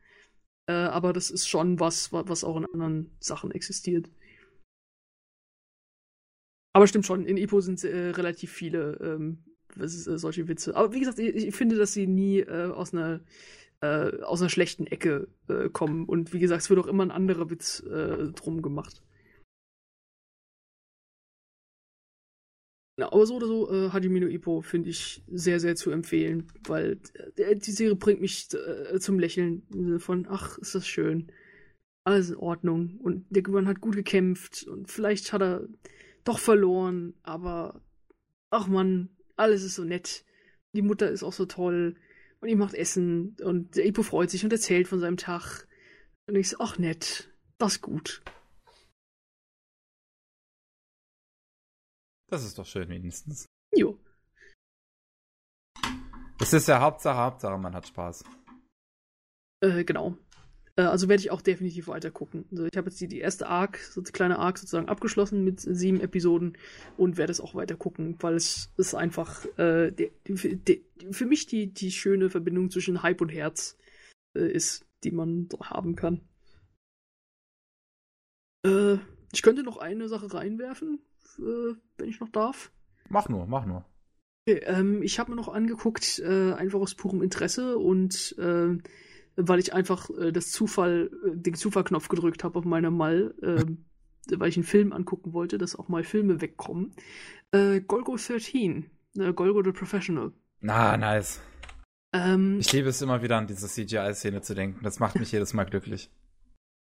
Äh, 0.69 0.73
aber 0.75 1.13
das 1.13 1.31
ist 1.31 1.49
schon 1.49 1.81
was, 1.81 2.13
wa- 2.13 2.25
was 2.29 2.45
auch 2.45 2.57
in 2.57 2.67
anderen 2.67 3.11
Sachen 3.21 3.53
existiert. 3.53 4.11
Aber 6.73 6.87
stimmt 6.87 7.07
schon, 7.07 7.25
in 7.27 7.37
Ipo 7.37 7.61
sind 7.61 7.83
äh, 7.85 8.11
relativ 8.11 8.53
viele 8.53 8.99
ähm, 9.01 9.45
äh, 9.47 9.54
solche 9.77 10.49
Witze. 10.49 10.77
Aber 10.77 10.93
wie 10.93 11.01
gesagt, 11.01 11.19
ich, 11.19 11.35
ich 11.35 11.55
finde, 11.55 11.77
dass 11.77 11.93
sie 11.93 12.07
nie 12.07 12.41
äh, 12.41 12.71
aus 12.71 12.93
einer 12.93 13.21
äh, 13.81 14.23
aus 14.23 14.41
einer 14.41 14.51
schlechten 14.51 14.87
Ecke 14.87 15.29
äh, 15.49 15.69
kommen. 15.69 16.07
Und 16.07 16.33
wie 16.33 16.39
gesagt, 16.39 16.63
es 16.63 16.71
wird 16.71 16.81
auch 16.81 16.87
immer 16.87 17.05
ein 17.05 17.11
anderer 17.11 17.51
Witz 17.51 17.81
äh, 17.81 18.33
drum 18.33 18.63
gemacht. 18.63 19.03
Ja, 22.97 23.13
aber 23.13 23.27
so 23.27 23.37
oder 23.37 23.47
so, 23.49 23.71
äh, 23.71 23.91
Hajime 23.91 24.21
no 24.21 24.29
Ippo 24.29 24.61
finde 24.63 24.91
ich 24.91 25.25
sehr, 25.27 25.59
sehr 25.59 25.75
zu 25.75 25.91
empfehlen, 25.91 26.47
weil 26.69 27.01
äh, 27.37 27.57
die 27.57 27.73
Serie 27.73 27.97
bringt 27.97 28.21
mich 28.21 28.49
äh, 28.55 29.01
zum 29.01 29.19
Lächeln 29.19 29.99
von, 29.99 30.27
ach, 30.29 30.59
ist 30.59 30.77
das 30.77 30.87
schön. 30.87 31.33
Alles 32.05 32.31
in 32.31 32.37
Ordnung. 32.37 32.99
Und 33.03 33.27
der 33.31 33.49
Mann 33.49 33.67
hat 33.67 33.81
gut 33.81 33.97
gekämpft 33.97 34.65
und 34.69 34.91
vielleicht 34.91 35.33
hat 35.33 35.43
er 35.43 35.69
doch 36.23 36.39
verloren, 36.39 37.15
aber 37.23 37.81
ach 38.51 38.69
man, 38.69 39.09
alles 39.37 39.63
ist 39.63 39.75
so 39.75 39.85
nett. 39.85 40.25
Die 40.75 40.83
Mutter 40.83 41.11
ist 41.11 41.23
auch 41.23 41.33
so 41.33 41.47
toll 41.47 41.97
und 42.41 42.49
ihm 42.49 42.59
macht 42.59 42.75
Essen 42.75 43.37
und 43.43 43.77
der 43.77 43.87
Ipo 43.87 44.03
freut 44.03 44.31
sich 44.31 44.45
und 44.45 44.53
erzählt 44.53 44.89
von 44.89 45.01
seinem 45.01 45.17
Tag. 45.17 45.67
Und 46.27 46.37
ich 46.37 46.51
so, 46.51 46.59
ach 46.61 46.79
nett, 46.79 47.31
das 47.59 47.75
ist 47.75 47.81
gut. 47.83 48.23
Das 52.29 52.45
ist 52.45 52.59
doch 52.59 52.67
schön 52.67 52.89
wenigstens. 52.89 53.47
Jo. 53.75 53.99
Es 56.41 56.53
ist 56.53 56.69
ja 56.69 56.81
Hauptsache, 56.81 57.17
Hauptsache, 57.17 57.59
man 57.59 57.75
hat 57.75 57.87
Spaß. 57.87 58.25
Äh, 59.61 59.85
genau. 59.85 60.19
Äh, 60.77 60.83
also 60.83 61.09
werde 61.09 61.21
ich 61.21 61.31
auch 61.31 61.41
definitiv 61.41 61.89
weiter 61.89 62.11
gucken. 62.11 62.47
Also 62.51 62.67
ich 62.67 62.77
habe 62.77 62.89
jetzt 62.89 63.01
die, 63.01 63.09
die 63.09 63.21
erste 63.21 63.47
Arc, 63.49 63.79
so 63.79 64.01
die 64.01 64.13
kleine 64.13 64.39
Arc 64.39 64.59
sozusagen 64.59 64.89
abgeschlossen 64.89 65.45
mit 65.45 65.61
sieben 65.61 66.01
Episoden 66.01 66.57
und 66.97 67.17
werde 67.17 67.33
es 67.33 67.41
auch 67.41 67.55
weiter 67.55 67.77
gucken, 67.77 68.17
weil 68.21 68.35
es 68.35 68.73
ist 68.77 68.95
einfach 68.95 69.45
äh, 69.59 69.91
der, 69.91 70.11
der, 70.27 70.55
der, 70.57 70.77
für 71.11 71.27
mich 71.27 71.47
die, 71.47 71.73
die 71.73 71.91
schöne 71.91 72.31
Verbindung 72.31 72.71
zwischen 72.71 73.03
Hype 73.03 73.21
und 73.21 73.31
Herz 73.31 73.77
äh, 74.37 74.51
ist, 74.51 74.87
die 75.05 75.11
man 75.11 75.49
haben 75.63 75.97
kann. 75.97 76.21
Äh, 78.65 78.99
ich 79.33 79.43
könnte 79.43 79.63
noch 79.63 79.77
eine 79.77 80.09
Sache 80.09 80.33
reinwerfen, 80.33 81.01
äh, 81.39 81.75
wenn 81.99 82.09
ich 82.09 82.21
noch 82.21 82.31
darf. 82.31 82.73
Mach 83.09 83.29
nur, 83.29 83.47
mach 83.47 83.67
nur. 83.67 83.85
Okay, 84.47 84.61
ähm, 84.65 85.03
ich 85.03 85.19
habe 85.19 85.31
mir 85.31 85.37
noch 85.37 85.49
angeguckt, 85.49 86.19
äh, 86.19 86.53
einfach 86.53 86.81
aus 86.81 86.95
purem 86.95 87.23
Interesse 87.23 87.79
und 87.79 88.35
weil 89.37 89.59
ich 89.59 89.73
einfach 89.75 90.11
äh, 90.11 90.33
das 90.33 90.51
Zufall, 90.51 91.11
äh, 91.27 91.31
den 91.37 91.55
Zufallknopf 91.55 92.09
gedrückt 92.09 92.45
habe 92.45 92.59
auf 92.59 92.65
meiner 92.65 92.91
Mal, 92.91 93.35
äh, 93.43 93.65
weil 94.39 94.49
ich 94.49 94.57
einen 94.57 94.65
Film 94.65 94.93
angucken 94.93 95.33
wollte, 95.33 95.59
dass 95.59 95.77
auch 95.77 95.89
mal 95.89 96.05
Filme 96.05 96.41
wegkommen. 96.41 96.95
Äh, 97.53 97.81
Golgo 97.81 98.17
13, 98.17 98.91
äh, 99.19 99.33
Golgo 99.33 99.63
the 99.63 99.73
Professional. 99.73 100.33
Na, 100.61 100.97
nice. 100.97 101.41
Ähm, 102.13 102.59
Ich 102.61 102.73
liebe 102.73 102.89
es 102.89 103.03
immer 103.03 103.23
wieder 103.23 103.37
an 103.37 103.47
diese 103.47 103.67
CGI-Szene 103.69 104.41
zu 104.41 104.55
denken. 104.55 104.81
Das 104.83 104.99
macht 105.01 105.17
mich 105.19 105.33
jedes 105.33 105.53
Mal 105.53 105.65
glücklich. 105.65 106.11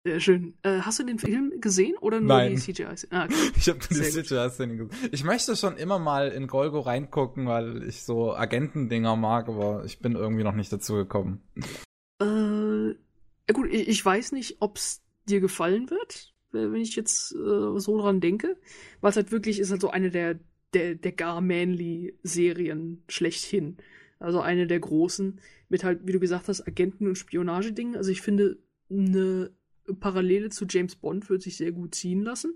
sehr 0.04 0.20
schön. 0.20 0.54
Äh, 0.62 0.80
hast 0.80 0.98
du 0.98 1.04
den 1.04 1.18
Film 1.18 1.52
gesehen 1.60 1.96
oder 2.00 2.20
nur 2.20 2.28
Nein. 2.28 2.50
die 2.56 2.58
CGI? 2.60 2.84
Ah, 3.10 3.24
okay. 3.24 3.34
Ich 3.56 3.68
habe 3.68 3.78
die 3.88 3.94
Sehr 3.94 4.12
gut. 4.22 4.26
CGI-Szene 4.28 4.76
gesehen. 4.76 5.08
Ich 5.10 5.24
möchte 5.24 5.56
schon 5.56 5.76
immer 5.78 5.98
mal 5.98 6.28
in 6.28 6.46
Golgo 6.48 6.80
reingucken, 6.80 7.46
weil 7.46 7.82
ich 7.84 8.02
so 8.02 8.34
Agentendinger 8.34 9.16
mag, 9.16 9.48
aber 9.48 9.84
ich 9.84 9.98
bin 10.00 10.12
irgendwie 10.16 10.44
noch 10.44 10.54
nicht 10.54 10.72
dazu 10.72 10.94
gekommen. 10.94 11.40
Äh, 12.22 12.88
ja 13.48 13.54
gut, 13.54 13.68
ich, 13.72 14.04
weiß 14.04 14.32
nicht, 14.32 14.56
ob 14.60 14.76
es 14.76 15.02
dir 15.28 15.40
gefallen 15.40 15.90
wird, 15.90 16.34
äh, 16.52 16.70
wenn 16.70 16.80
ich 16.80 16.96
jetzt 16.96 17.32
äh, 17.32 17.78
so 17.78 18.00
dran 18.00 18.20
denke, 18.20 18.56
weil 19.00 19.10
es 19.10 19.16
halt 19.16 19.32
wirklich 19.32 19.58
ist 19.58 19.70
halt 19.70 19.80
so 19.80 19.90
eine 19.90 20.10
der 20.10 20.38
der 20.74 20.94
der 20.94 21.12
gar 21.12 21.40
manly 21.40 22.18
Serien 22.22 23.02
schlechthin. 23.08 23.76
Also 24.18 24.40
eine 24.40 24.66
der 24.66 24.80
großen 24.80 25.40
mit 25.68 25.84
halt, 25.84 26.06
wie 26.06 26.12
du 26.12 26.20
gesagt 26.20 26.48
hast, 26.48 26.66
Agenten 26.66 27.08
und 27.08 27.18
Spionagedingen. 27.18 27.96
Also 27.96 28.10
ich 28.10 28.22
finde 28.22 28.58
eine 28.88 29.50
Parallele 30.00 30.50
zu 30.50 30.66
James 30.68 30.96
Bond 30.96 31.28
wird 31.28 31.42
sich 31.42 31.56
sehr 31.56 31.72
gut 31.72 31.94
ziehen 31.94 32.22
lassen. 32.22 32.54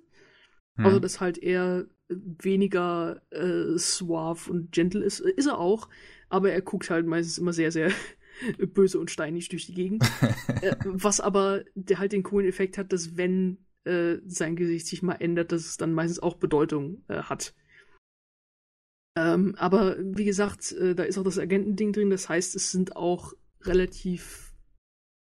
Hm. 0.77 0.87
Also, 0.87 1.01
dass 1.01 1.21
halt 1.21 1.39
er 1.39 1.87
weniger 2.09 3.23
äh, 3.31 3.77
suave 3.77 4.51
und 4.51 4.73
gentle 4.73 5.05
ist. 5.05 5.21
Ist 5.21 5.47
er 5.47 5.59
auch, 5.59 5.89
aber 6.29 6.53
er 6.53 6.63
guckt 6.63 6.91
halt 6.91 7.07
meistens 7.07 7.39
immer 7.39 7.53
sehr, 7.53 7.73
sehr 7.73 7.91
böse 8.59 8.99
und 8.99 9.11
steinig 9.11 9.49
durch 9.49 9.67
die 9.67 9.75
Gegend. 9.75 10.05
äh, 10.63 10.77
was 10.85 11.21
aber 11.21 11.65
der 11.75 11.99
halt 11.99 12.13
den 12.13 12.23
coolen 12.23 12.49
Effekt 12.49 12.79
hat, 12.79 12.93
dass 12.93 13.17
wenn 13.17 13.59
äh, 13.85 14.17
sein 14.27 14.57
Gesicht 14.57 14.87
sich 14.87 15.03
mal 15.03 15.15
ändert, 15.15 15.53
dass 15.53 15.67
es 15.67 15.77
dann 15.77 15.93
meistens 15.93 16.21
auch 16.21 16.35
Bedeutung 16.35 17.05
äh, 17.09 17.23
hat. 17.23 17.55
Ähm, 19.19 19.55
aber 19.57 19.97
wie 19.99 20.25
gesagt, 20.25 20.73
äh, 20.73 20.95
da 20.95 21.05
ist 21.05 21.17
auch 21.17 21.25
das 21.25 21.39
Agentending 21.39 21.93
drin, 21.93 22.11
das 22.11 22.29
heißt, 22.29 22.55
es 22.55 22.71
sind 22.71 22.97
auch 22.97 23.33
relativ 23.63 24.53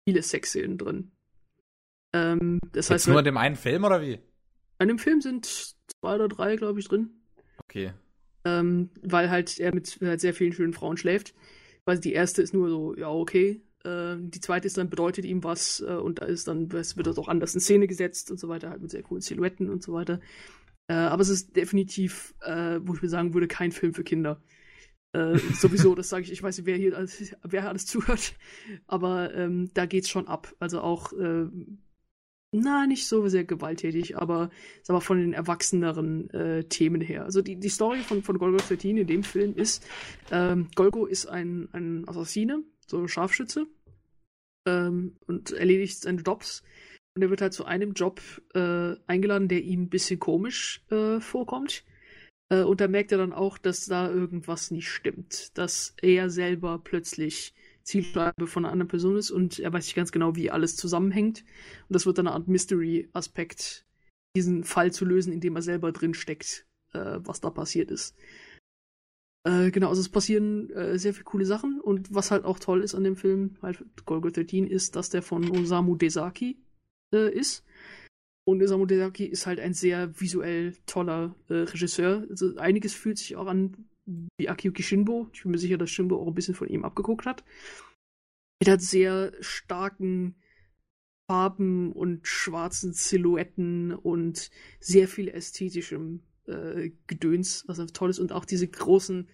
viele 0.07 0.23
Sexszenen 0.23 0.77
drin. 0.77 1.11
Ähm, 2.13 2.59
das 2.71 2.89
Jetzt 2.89 2.93
heißt, 2.93 3.07
nur 3.09 3.19
in 3.19 3.25
dem 3.25 3.37
einen 3.37 3.55
Film 3.55 3.83
oder 3.83 4.01
wie? 4.01 4.19
an 4.79 4.87
dem 4.87 4.99
Film 4.99 5.21
sind 5.21 5.45
zwei 6.01 6.15
oder 6.15 6.27
drei, 6.27 6.55
glaube 6.55 6.79
ich, 6.79 6.87
drin. 6.87 7.09
Okay. 7.63 7.93
Ähm, 8.45 8.89
weil 9.01 9.29
halt 9.29 9.59
er 9.59 9.73
mit 9.73 9.97
halt 10.01 10.21
sehr 10.21 10.33
vielen 10.33 10.53
schönen 10.53 10.73
Frauen 10.73 10.97
schläft. 10.97 11.33
Weil 11.87 11.99
die 11.99 12.11
erste 12.11 12.41
ist 12.41 12.53
nur 12.53 12.67
so, 12.67 12.97
ja, 12.97 13.09
okay. 13.09 13.61
Ähm, 13.85 14.29
die 14.29 14.41
zweite 14.41 14.67
ist 14.67 14.77
dann, 14.77 14.89
bedeutet 14.89 15.23
ihm 15.23 15.45
was 15.45 15.79
äh, 15.79 15.93
und 15.93 16.19
da 16.19 16.25
ist 16.25 16.49
dann, 16.49 16.69
es 16.71 16.97
wird 16.97 17.07
das 17.07 17.17
auch 17.17 17.29
anders 17.29 17.55
in 17.55 17.61
Szene 17.61 17.87
gesetzt 17.87 18.29
und 18.29 18.41
so 18.41 18.49
weiter, 18.49 18.69
halt 18.69 18.81
mit 18.81 18.91
sehr 18.91 19.03
coolen 19.03 19.21
Silhouetten 19.21 19.69
und 19.69 19.81
so 19.81 19.93
weiter. 19.93 20.19
Äh, 20.89 20.95
aber 20.95 21.21
es 21.21 21.29
ist 21.29 21.55
definitiv, 21.55 22.35
äh, 22.41 22.81
wo 22.83 22.93
ich 22.93 23.01
mir 23.01 23.07
sagen 23.07 23.33
würde, 23.33 23.47
kein 23.47 23.71
Film 23.71 23.93
für 23.93 24.03
Kinder. 24.03 24.41
Äh, 25.13 25.37
sowieso, 25.53 25.95
das 25.95 26.09
sage 26.09 26.25
ich, 26.25 26.33
ich 26.33 26.43
weiß 26.43 26.57
nicht, 26.57 26.65
wer 26.65 26.75
hier 26.75 26.97
alles, 26.97 27.33
wer 27.43 27.69
alles 27.69 27.85
zuhört, 27.85 28.35
aber 28.87 29.33
ähm, 29.33 29.71
da 29.73 29.85
geht's 29.85 30.09
schon 30.09 30.27
ab. 30.27 30.53
Also 30.59 30.81
auch, 30.81 31.13
äh, 31.13 31.45
na, 32.59 32.87
nicht 32.87 33.07
so 33.07 33.27
sehr 33.27 33.43
gewalttätig, 33.43 34.17
aber 34.17 34.49
sag 34.83 34.93
mal 34.93 34.99
von 35.01 35.19
den 35.19 35.33
erwachseneren 35.33 36.29
äh, 36.31 36.63
Themen 36.65 37.01
her. 37.01 37.23
Also 37.25 37.41
die, 37.41 37.55
die 37.55 37.69
Story 37.69 37.99
von, 37.99 38.23
von 38.23 38.37
Golgo 38.37 38.57
13 38.57 38.97
in 38.97 39.07
dem 39.07 39.23
Film 39.23 39.55
ist, 39.55 39.85
ähm, 40.31 40.67
Golgo 40.75 41.05
ist 41.05 41.27
ein, 41.27 41.69
ein 41.71 42.07
Assassine, 42.07 42.63
so 42.85 42.99
ein 42.99 43.07
Scharfschütze, 43.07 43.67
ähm, 44.67 45.15
und 45.25 45.51
erledigt 45.51 46.01
seine 46.01 46.21
Jobs. 46.21 46.63
Und 47.15 47.23
er 47.23 47.29
wird 47.31 47.41
halt 47.41 47.53
zu 47.53 47.65
einem 47.65 47.93
Job 47.93 48.21
äh, 48.53 48.95
eingeladen, 49.07 49.47
der 49.47 49.63
ihm 49.63 49.83
ein 49.83 49.89
bisschen 49.89 50.19
komisch 50.19 50.83
äh, 50.91 51.19
vorkommt. 51.19 51.83
Äh, 52.49 52.61
und 52.61 52.79
da 52.79 52.87
merkt 52.87 53.11
er 53.11 53.17
dann 53.17 53.33
auch, 53.33 53.57
dass 53.57 53.85
da 53.85 54.09
irgendwas 54.09 54.69
nicht 54.69 54.89
stimmt. 54.89 55.57
Dass 55.57 55.95
er 56.01 56.29
selber 56.29 56.79
plötzlich 56.83 57.55
Zielscheibe 57.87 58.47
von 58.47 58.65
einer 58.65 58.73
anderen 58.73 58.89
Person 58.89 59.15
ist 59.15 59.31
und 59.31 59.59
er 59.59 59.71
weiß 59.71 59.85
nicht 59.85 59.95
ganz 59.95 60.11
genau, 60.11 60.35
wie 60.35 60.51
alles 60.51 60.75
zusammenhängt. 60.75 61.45
Und 61.87 61.93
das 61.93 62.05
wird 62.05 62.17
dann 62.17 62.27
eine 62.27 62.35
Art 62.35 62.47
Mystery-Aspekt, 62.47 63.85
diesen 64.35 64.65
Fall 64.65 64.91
zu 64.91 65.05
lösen, 65.05 65.31
in 65.31 65.39
dem 65.39 65.55
er 65.55 65.61
selber 65.61 65.93
drin 65.93 66.13
steckt, 66.13 66.67
äh, 66.93 67.19
was 67.19 67.39
da 67.39 67.49
passiert 67.49 67.89
ist. 67.89 68.15
Äh, 69.47 69.71
genau, 69.71 69.87
also 69.87 70.01
es 70.01 70.09
passieren 70.09 70.69
äh, 70.71 70.99
sehr 70.99 71.13
viele 71.13 71.23
coole 71.23 71.45
Sachen 71.45 71.79
und 71.79 72.13
was 72.13 72.29
halt 72.29 72.43
auch 72.43 72.59
toll 72.59 72.83
ist 72.83 72.93
an 72.93 73.05
dem 73.05 73.15
Film, 73.15 73.55
halt 73.61 73.81
Golgo 74.05 74.29
13, 74.29 74.67
ist, 74.67 74.97
dass 74.97 75.09
der 75.09 75.21
von 75.21 75.49
Osamu 75.49 75.95
Dezaki 75.95 76.57
äh, 77.13 77.31
ist. 77.33 77.63
Und 78.45 78.61
Osamu 78.61 78.85
Dezaki 78.85 79.25
ist 79.25 79.47
halt 79.47 79.61
ein 79.61 79.73
sehr 79.73 80.19
visuell 80.19 80.75
toller 80.85 81.35
äh, 81.47 81.53
Regisseur. 81.53 82.25
Also 82.29 82.57
einiges 82.57 82.93
fühlt 82.93 83.17
sich 83.17 83.37
auch 83.37 83.47
an 83.47 83.87
wie 84.37 84.49
Akiyuki 84.49 84.83
Shinbo. 84.83 85.29
Ich 85.33 85.43
bin 85.43 85.51
mir 85.51 85.57
sicher, 85.57 85.77
dass 85.77 85.91
Shinbo 85.91 86.21
auch 86.21 86.27
ein 86.27 86.35
bisschen 86.35 86.55
von 86.55 86.67
ihm 86.67 86.85
abgeguckt 86.85 87.25
hat. 87.25 87.43
Mit 88.59 88.69
halt 88.69 88.81
sehr 88.81 89.33
starken 89.41 90.35
Farben 91.29 91.91
und 91.91 92.25
schwarzen 92.25 92.93
Silhouetten 92.93 93.93
und 93.93 94.49
sehr 94.79 95.07
viel 95.07 95.27
ästhetischem 95.27 96.21
äh, 96.45 96.91
Gedöns, 97.05 97.65
was 97.67 97.79
einfach 97.79 97.93
toll 97.93 98.09
ist. 98.09 98.19
Und 98.19 98.31
auch 98.31 98.45
diese 98.45 98.67
großen 98.67 99.27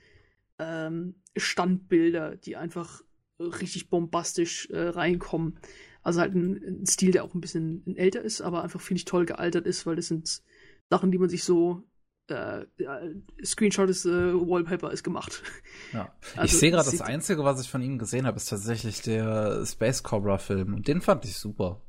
ähm, 0.59 1.15
Standbilder, 1.37 2.35
die 2.35 2.55
einfach 2.55 3.03
richtig 3.39 3.89
bombastisch 3.89 4.69
äh, 4.71 4.79
reinkommen. 4.79 5.59
Also 6.01 6.19
halt 6.19 6.33
ein, 6.33 6.81
ein 6.81 6.85
Stil, 6.85 7.11
der 7.11 7.23
auch 7.23 7.33
ein 7.33 7.41
bisschen 7.41 7.95
älter 7.95 8.21
ist, 8.21 8.41
aber 8.41 8.63
einfach, 8.63 8.81
finde 8.81 8.99
ich, 8.99 9.05
toll 9.05 9.25
gealtert 9.25 9.67
ist, 9.67 9.85
weil 9.85 9.95
das 9.95 10.07
sind 10.07 10.41
Sachen, 10.89 11.11
die 11.11 11.17
man 11.17 11.29
sich 11.29 11.43
so 11.43 11.83
äh, 12.29 12.61
äh, 12.77 13.15
Screenshot 13.43 13.89
ist, 13.89 14.05
äh, 14.05 14.33
Wallpaper 14.33 14.91
ist 14.91 15.03
gemacht. 15.03 15.43
Ja. 15.91 16.13
Also, 16.35 16.55
ich 16.55 16.59
sehe 16.59 16.71
gerade, 16.71 16.89
das 16.89 17.01
Einzige, 17.01 17.43
was 17.43 17.61
ich 17.61 17.69
von 17.69 17.81
ihm 17.81 17.99
gesehen 17.99 18.25
habe, 18.25 18.37
ist 18.37 18.49
tatsächlich 18.49 19.01
der 19.01 19.65
Space 19.65 20.01
Cobra 20.03 20.37
Film. 20.37 20.73
Und 20.73 20.87
den 20.87 21.01
fand 21.01 21.25
ich 21.25 21.35
super. 21.37 21.81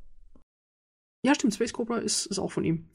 Ja, 1.25 1.35
stimmt, 1.35 1.55
Space 1.55 1.73
Cobra 1.73 1.99
ist, 1.99 2.27
ist 2.27 2.39
auch 2.39 2.53
von 2.53 2.65
ihm. 2.65 2.89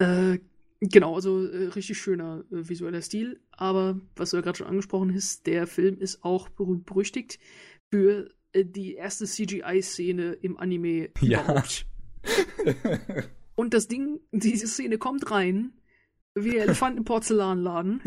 Äh, 0.00 0.38
genau, 0.80 1.14
also 1.14 1.46
äh, 1.46 1.68
richtig 1.68 1.98
schöner 1.98 2.44
äh, 2.50 2.68
visueller 2.68 3.02
Stil. 3.02 3.40
Aber 3.52 4.00
was 4.16 4.30
du 4.30 4.36
ja 4.38 4.42
gerade 4.42 4.58
schon 4.58 4.66
angesprochen 4.66 5.14
hast, 5.14 5.46
der 5.46 5.66
Film 5.66 5.98
ist 6.00 6.24
auch 6.24 6.48
berühmt 6.48 6.86
berüchtigt 6.86 7.38
für 7.92 8.30
die 8.54 8.94
erste 8.94 9.26
CGI-Szene 9.26 10.32
im 10.32 10.56
Anime 10.56 11.10
Ja. 11.20 11.42
überhaupt. 11.42 11.86
Und 13.54 13.74
das 13.74 13.88
Ding, 13.88 14.20
diese 14.32 14.66
Szene 14.66 14.98
kommt 14.98 15.30
rein, 15.30 15.72
wie 16.34 16.58
Porzellanladen, 17.04 18.00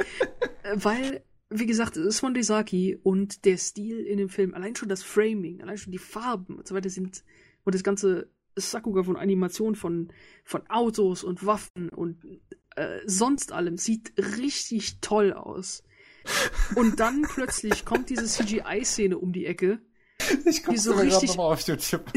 weil, 0.74 1.22
wie 1.50 1.66
gesagt, 1.66 1.96
es 1.96 2.06
ist 2.06 2.20
von 2.20 2.34
Desaki 2.34 2.98
und 3.02 3.44
der 3.44 3.56
Stil 3.56 4.00
in 4.00 4.18
dem 4.18 4.28
Film, 4.28 4.54
allein 4.54 4.76
schon 4.76 4.88
das 4.88 5.02
Framing, 5.02 5.62
allein 5.62 5.78
schon 5.78 5.92
die 5.92 5.98
Farben 5.98 6.56
und 6.56 6.66
so 6.66 6.74
weiter 6.74 6.90
sind, 6.90 7.24
und 7.64 7.74
das 7.74 7.82
ganze 7.82 8.30
Sakuga 8.56 9.02
von 9.02 9.16
Animation 9.16 9.74
von, 9.74 10.12
von 10.44 10.66
Autos 10.68 11.22
und 11.22 11.44
Waffen 11.46 11.90
und 11.90 12.24
äh, 12.76 13.00
sonst 13.06 13.52
allem 13.52 13.76
sieht 13.76 14.12
richtig 14.38 15.00
toll 15.00 15.32
aus. 15.32 15.82
Und 16.74 17.00
dann 17.00 17.22
plötzlich 17.22 17.84
kommt 17.84 18.10
diese 18.10 18.26
CGI-Szene 18.26 19.16
um 19.16 19.32
die 19.32 19.46
Ecke, 19.46 19.80
Ich 20.44 20.64
guck's 20.64 20.82
so 20.84 20.92
richtig- 20.92 21.30
noch 21.30 21.36
mal 21.36 21.52
auf 21.52 21.60
YouTube. 21.62 22.04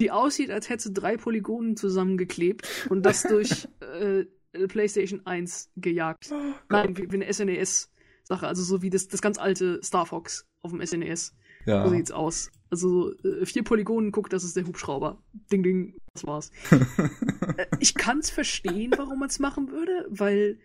die 0.00 0.10
aussieht, 0.10 0.50
als 0.50 0.68
hätte 0.68 0.84
sie 0.84 0.92
drei 0.92 1.16
Polygonen 1.16 1.76
zusammengeklebt 1.76 2.66
und 2.90 3.04
das 3.04 3.22
durch 3.28 3.68
äh, 3.80 4.24
PlayStation 4.68 5.26
1 5.26 5.70
gejagt. 5.76 6.32
Nein, 6.68 6.96
wie, 6.96 7.10
wie 7.10 7.16
eine 7.16 7.32
SNES-Sache, 7.32 8.46
also 8.46 8.62
so 8.62 8.82
wie 8.82 8.90
das, 8.90 9.08
das 9.08 9.20
ganz 9.22 9.38
alte 9.38 9.80
Star 9.82 10.06
Fox 10.06 10.46
auf 10.62 10.70
dem 10.72 10.84
SNES. 10.84 11.34
So 11.64 11.70
Ja. 11.72 11.88
sieht's 11.88 12.12
aus. 12.12 12.50
Also 12.70 13.12
äh, 13.24 13.44
vier 13.46 13.64
Polygonen, 13.64 14.12
guck, 14.12 14.30
das 14.30 14.44
ist 14.44 14.56
der 14.56 14.66
Hubschrauber. 14.66 15.22
Ding, 15.52 15.62
ding, 15.62 15.94
das 16.14 16.26
war's. 16.26 16.50
äh, 17.56 17.66
ich 17.80 17.94
kann's 17.94 18.30
verstehen, 18.30 18.92
warum 18.96 19.18
man's 19.20 19.38
machen 19.38 19.70
würde, 19.70 20.06
weil 20.08 20.58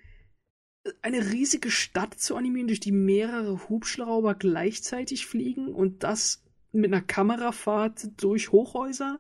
eine 1.02 1.32
riesige 1.32 1.70
Stadt 1.70 2.16
zu 2.16 2.36
animieren, 2.36 2.68
durch 2.68 2.80
die 2.80 2.91
mehrere 2.91 3.70
Hubschrauber 3.70 4.34
gleichzeitig 4.34 5.28
fliegen 5.28 5.68
und 5.68 6.03
das 6.03 6.44
mit 6.72 6.91
einer 6.91 7.02
Kamerafahrt 7.02 8.22
durch 8.22 8.52
Hochhäuser, 8.52 9.19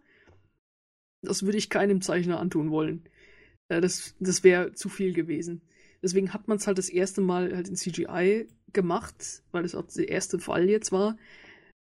das 1.21 1.43
würde 1.43 1.57
ich 1.57 1.69
keinem 1.69 2.01
Zeichner 2.01 2.39
antun 2.39 2.71
wollen. 2.71 3.07
Äh, 3.69 3.81
das 3.81 4.15
das 4.19 4.43
wäre 4.43 4.73
zu 4.73 4.89
viel 4.89 5.13
gewesen. 5.13 5.61
Deswegen 6.01 6.33
hat 6.33 6.47
man 6.47 6.57
es 6.57 6.67
halt 6.67 6.77
das 6.77 6.89
erste 6.89 7.21
Mal 7.21 7.55
halt 7.55 7.67
in 7.67 7.75
CGI 7.75 8.47
gemacht, 8.73 9.43
weil 9.51 9.65
es 9.65 9.75
auch 9.75 9.85
der 9.85 10.09
erste 10.09 10.39
Fall 10.39 10.67
jetzt 10.69 10.91
war. 10.91 11.17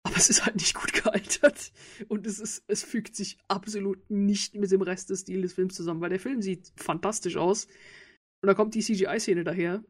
Aber 0.03 0.15
es 0.15 0.29
ist 0.29 0.45
halt 0.45 0.55
nicht 0.55 0.75
gut 0.75 0.93
gealtert. 1.03 1.71
Und 2.07 2.25
es, 2.25 2.39
ist, 2.39 2.63
es 2.67 2.83
fügt 2.83 3.15
sich 3.15 3.37
absolut 3.47 4.09
nicht 4.09 4.55
mit 4.55 4.71
dem 4.71 4.81
Rest 4.81 5.09
des 5.09 5.21
Stils 5.21 5.41
des 5.41 5.53
Films 5.53 5.75
zusammen, 5.75 6.01
weil 6.01 6.09
der 6.09 6.19
Film 6.19 6.41
sieht 6.41 6.71
fantastisch 6.77 7.35
aus. 7.35 7.65
Und 8.41 8.47
da 8.47 8.53
kommt 8.53 8.75
die 8.75 8.81
CGI-Szene 8.81 9.43
daher, 9.43 9.83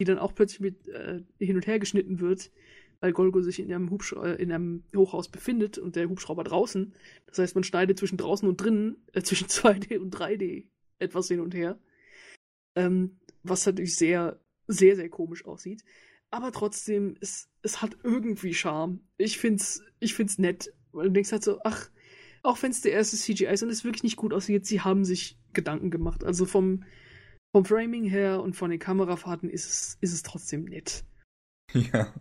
die 0.00 0.04
dann 0.04 0.18
auch 0.18 0.34
plötzlich 0.34 0.60
mit 0.60 0.88
äh, 0.88 1.22
hin 1.38 1.56
und 1.56 1.66
her 1.66 1.78
geschnitten 1.78 2.18
wird, 2.18 2.50
weil 3.00 3.12
Golgo 3.12 3.40
sich 3.40 3.60
in 3.60 3.72
einem, 3.72 3.90
Hubsch 3.90 4.12
äh, 4.12 4.40
in 4.42 4.52
einem 4.52 4.84
Hochhaus 4.94 5.28
befindet 5.28 5.78
und 5.78 5.96
der 5.96 6.08
Hubschrauber 6.08 6.44
draußen. 6.44 6.94
Das 7.26 7.38
heißt, 7.38 7.54
man 7.54 7.64
schneidet 7.64 7.98
zwischen 7.98 8.18
draußen 8.18 8.48
und 8.48 8.60
drinnen, 8.60 8.96
äh, 9.12 9.22
zwischen 9.22 9.46
2D 9.48 9.98
und 9.98 10.14
3D 10.14 10.66
etwas 10.98 11.28
hin 11.28 11.40
und 11.40 11.54
her. 11.54 11.78
Ähm, 12.76 13.18
was 13.42 13.66
natürlich 13.66 13.96
sehr, 13.96 14.40
sehr, 14.66 14.96
sehr 14.96 15.08
komisch 15.08 15.44
aussieht. 15.44 15.84
Aber 16.30 16.50
trotzdem, 16.50 17.16
es, 17.20 17.48
es 17.62 17.80
hat 17.80 17.96
irgendwie 18.02 18.54
Charme. 18.54 19.00
Ich 19.18 19.38
find's, 19.38 19.82
ich 20.00 20.14
find's 20.14 20.38
nett. 20.38 20.72
Weil 20.92 21.06
du 21.06 21.12
denkst 21.12 21.32
halt 21.32 21.44
so, 21.44 21.60
ach, 21.62 21.90
auch 22.42 22.62
wenn 22.62 22.70
es 22.70 22.80
der 22.80 22.92
erste 22.92 23.16
CGI 23.16 23.46
ist 23.46 23.62
und 23.62 23.70
es 23.70 23.84
wirklich 23.84 24.02
nicht 24.02 24.16
gut 24.16 24.32
aussieht, 24.32 24.66
sie 24.66 24.80
haben 24.80 25.04
sich 25.04 25.38
Gedanken 25.52 25.90
gemacht. 25.90 26.24
Also 26.24 26.44
vom, 26.44 26.84
vom 27.52 27.64
Framing 27.64 28.04
her 28.04 28.42
und 28.42 28.54
von 28.54 28.70
den 28.70 28.78
Kamerafahrten 28.78 29.48
ist 29.48 29.66
es, 29.66 29.98
ist 30.00 30.12
es 30.12 30.22
trotzdem 30.22 30.64
nett. 30.64 31.04
Ja. 31.72 32.12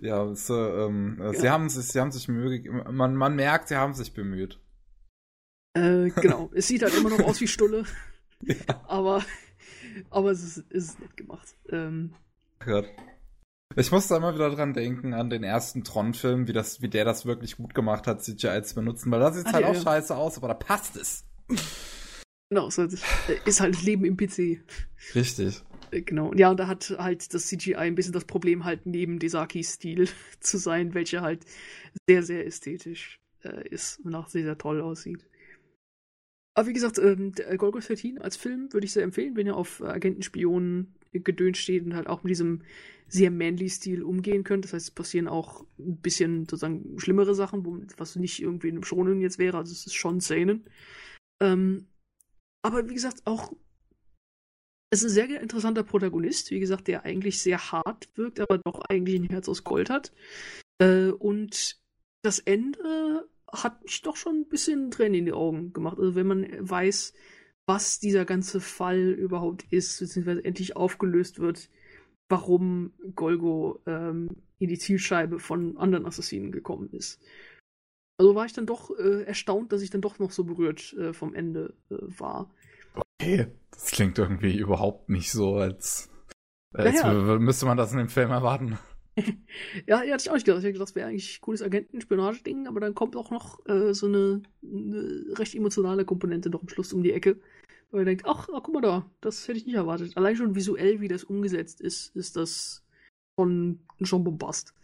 Ja, 0.00 0.24
es, 0.24 0.50
ähm, 0.50 1.18
ja. 1.20 1.32
sie 1.32 1.48
haben 1.48 1.68
sich, 1.68 1.86
sie 1.86 2.00
haben 2.00 2.12
sich 2.12 2.28
Mühe 2.28 2.60
man, 2.92 3.16
man 3.16 3.34
merkt, 3.34 3.68
sie 3.68 3.76
haben 3.76 3.94
sich 3.94 4.12
bemüht. 4.12 4.60
Äh, 5.74 6.10
genau. 6.10 6.50
es 6.54 6.68
sieht 6.68 6.82
halt 6.82 6.94
immer 6.96 7.10
noch 7.10 7.20
aus 7.20 7.40
wie 7.40 7.48
Stulle. 7.48 7.84
Ja. 8.42 8.82
Aber, 8.86 9.24
aber 10.10 10.30
es 10.30 10.42
ist, 10.42 10.64
es 10.70 10.88
ist 10.88 11.00
nett 11.00 11.16
gemacht. 11.16 11.56
Ähm, 11.70 12.12
Gott. 12.58 12.86
Ich 13.74 13.90
musste 13.90 14.14
immer 14.14 14.34
wieder 14.34 14.50
dran 14.50 14.74
denken, 14.74 15.14
an 15.14 15.30
den 15.30 15.42
ersten 15.42 15.84
Tron-Film, 15.84 16.46
wie, 16.46 16.54
wie 16.54 16.88
der 16.88 17.04
das 17.04 17.26
wirklich 17.26 17.56
gut 17.56 17.74
gemacht 17.74 18.06
hat, 18.06 18.22
CGI 18.22 18.62
zu 18.62 18.74
benutzen, 18.74 19.10
weil 19.10 19.20
da 19.20 19.32
sieht 19.32 19.46
es 19.46 19.52
halt 19.52 19.64
ja, 19.64 19.70
auch 19.70 19.74
ja. 19.74 19.80
scheiße 19.80 20.16
aus, 20.16 20.36
aber 20.36 20.48
da 20.48 20.54
passt 20.54 20.96
es. 20.96 21.24
Genau, 22.48 22.70
so, 22.70 22.82
ist 23.44 23.60
halt 23.60 23.82
Leben 23.82 24.04
im 24.04 24.16
PC. 24.16 24.60
Richtig. 25.14 25.62
Äh, 25.90 26.02
genau. 26.02 26.32
Ja, 26.34 26.50
und 26.50 26.58
da 26.58 26.68
hat 26.68 26.94
halt 26.98 27.34
das 27.34 27.46
CGI 27.48 27.74
ein 27.76 27.94
bisschen 27.94 28.12
das 28.12 28.24
Problem, 28.24 28.64
halt 28.64 28.86
neben 28.86 29.18
Desakis 29.18 29.74
Stil 29.74 30.08
zu 30.40 30.58
sein, 30.58 30.94
welcher 30.94 31.22
halt 31.22 31.44
sehr, 32.08 32.22
sehr 32.22 32.46
ästhetisch 32.46 33.20
äh, 33.42 33.68
ist 33.68 33.98
und 34.04 34.14
auch 34.14 34.28
sehr, 34.28 34.44
sehr 34.44 34.58
toll 34.58 34.80
aussieht. 34.80 35.26
Aber 36.54 36.68
wie 36.68 36.72
gesagt, 36.72 36.98
ähm, 36.98 37.32
der 37.32 37.56
Golgo 37.58 37.80
13 37.80 38.18
als 38.18 38.36
Film 38.36 38.72
würde 38.72 38.86
ich 38.86 38.92
sehr 38.92 39.02
empfehlen, 39.02 39.36
wenn 39.36 39.46
ihr 39.46 39.56
auf 39.56 39.82
Agentenspionen 39.82 40.94
gedönt 41.12 41.56
steht 41.56 41.84
und 41.84 41.94
halt 41.94 42.06
auch 42.06 42.22
mit 42.22 42.30
diesem 42.30 42.62
sehr 43.08 43.30
manly 43.30 43.68
Stil 43.68 44.02
umgehen 44.02 44.42
könnt. 44.42 44.64
Das 44.64 44.72
heißt, 44.72 44.86
es 44.86 44.90
passieren 44.90 45.28
auch 45.28 45.64
ein 45.78 45.98
bisschen 45.98 46.40
sozusagen 46.44 46.98
schlimmere 46.98 47.34
Sachen, 47.34 47.64
wo, 47.64 47.78
was 47.98 48.16
nicht 48.16 48.40
irgendwie 48.40 48.68
in 48.68 48.76
einem 48.76 48.84
Schonen 48.84 49.20
jetzt 49.20 49.38
wäre. 49.38 49.58
Also 49.58 49.72
es 49.72 49.86
ist 49.86 49.94
schon 49.94 50.20
Szenen. 50.20 50.64
Ähm, 51.40 51.86
aber 52.66 52.88
wie 52.88 52.94
gesagt, 52.94 53.22
auch 53.26 53.52
es 54.90 55.02
ist 55.02 55.12
ein 55.12 55.28
sehr 55.28 55.40
interessanter 55.40 55.84
Protagonist, 55.84 56.50
wie 56.50 56.60
gesagt, 56.60 56.88
der 56.88 57.04
eigentlich 57.04 57.40
sehr 57.40 57.72
hart 57.72 58.08
wirkt, 58.14 58.40
aber 58.40 58.58
doch 58.58 58.80
eigentlich 58.88 59.20
ein 59.20 59.28
Herz 59.28 59.48
aus 59.48 59.64
Gold 59.64 59.90
hat. 59.90 60.12
Äh, 60.78 61.10
und 61.10 61.80
das 62.22 62.40
Ende 62.40 63.28
hat 63.52 63.82
mich 63.84 64.02
doch 64.02 64.16
schon 64.16 64.40
ein 64.40 64.48
bisschen 64.48 64.90
Tränen 64.90 65.14
in 65.14 65.24
die 65.26 65.32
Augen 65.32 65.72
gemacht. 65.72 65.98
Also 65.98 66.14
wenn 66.14 66.26
man 66.26 66.46
weiß, 66.58 67.14
was 67.66 68.00
dieser 68.00 68.24
ganze 68.24 68.60
Fall 68.60 69.10
überhaupt 69.10 69.64
ist, 69.70 69.98
beziehungsweise 69.98 70.44
endlich 70.44 70.76
aufgelöst 70.76 71.38
wird, 71.38 71.68
warum 72.28 72.92
Golgo 73.14 73.80
ähm, 73.86 74.30
in 74.58 74.68
die 74.68 74.78
Zielscheibe 74.78 75.38
von 75.38 75.76
anderen 75.76 76.06
Assassinen 76.06 76.52
gekommen 76.52 76.90
ist. 76.92 77.20
Also 78.18 78.34
war 78.34 78.46
ich 78.46 78.52
dann 78.52 78.66
doch 78.66 78.90
äh, 78.98 79.22
erstaunt, 79.24 79.72
dass 79.72 79.82
ich 79.82 79.90
dann 79.90 80.00
doch 80.00 80.18
noch 80.18 80.30
so 80.30 80.44
berührt 80.44 80.94
äh, 80.94 81.12
vom 81.12 81.34
Ende 81.34 81.74
äh, 81.90 81.96
war. 82.18 82.50
Okay, 82.94 83.48
das 83.70 83.86
klingt 83.86 84.18
irgendwie 84.18 84.56
überhaupt 84.56 85.08
nicht 85.08 85.30
so, 85.30 85.56
als, 85.56 86.08
als 86.72 87.02
naja. 87.02 87.38
müsste 87.38 87.66
man 87.66 87.76
das 87.76 87.92
in 87.92 87.98
dem 87.98 88.08
Film 88.08 88.30
erwarten. 88.30 88.78
ja, 89.86 90.02
ja, 90.02 90.12
hatte 90.12 90.22
ich 90.22 90.30
auch 90.30 90.34
nicht 90.34 90.44
gedacht. 90.44 90.60
Ich 90.60 90.64
hätte 90.64 90.72
gedacht, 90.74 90.88
das 90.88 90.94
wäre 90.94 91.08
eigentlich 91.08 91.38
ein 91.38 91.40
cooles 91.40 91.62
Agenten-Spionage-Ding, 91.62 92.66
aber 92.66 92.80
dann 92.80 92.94
kommt 92.94 93.16
auch 93.16 93.30
noch 93.30 93.64
äh, 93.66 93.94
so 93.94 94.06
eine, 94.06 94.42
eine, 94.62 95.38
recht 95.38 95.54
emotionale 95.54 96.04
Komponente 96.04 96.50
noch 96.50 96.62
am 96.62 96.68
Schluss 96.68 96.92
um 96.92 97.02
die 97.02 97.12
Ecke. 97.12 97.40
Weil 97.90 98.02
ihr 98.02 98.06
denkt, 98.06 98.26
ach, 98.26 98.48
ach, 98.52 98.62
guck 98.62 98.74
mal 98.74 98.82
da, 98.82 99.10
das 99.20 99.46
hätte 99.48 99.58
ich 99.58 99.66
nicht 99.66 99.76
erwartet. 99.76 100.16
Allein 100.16 100.36
schon 100.36 100.54
visuell, 100.54 101.00
wie 101.00 101.08
das 101.08 101.24
umgesetzt 101.24 101.80
ist, 101.80 102.14
ist 102.14 102.36
das 102.36 102.84
schon, 103.38 103.80
schon 104.02 104.24
Bombast. 104.24 104.74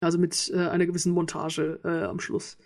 Also 0.00 0.18
mit 0.18 0.50
äh, 0.54 0.68
einer 0.68 0.86
gewissen 0.86 1.12
Montage 1.12 1.80
äh, 1.84 2.04
am 2.04 2.20
Schluss. 2.20 2.56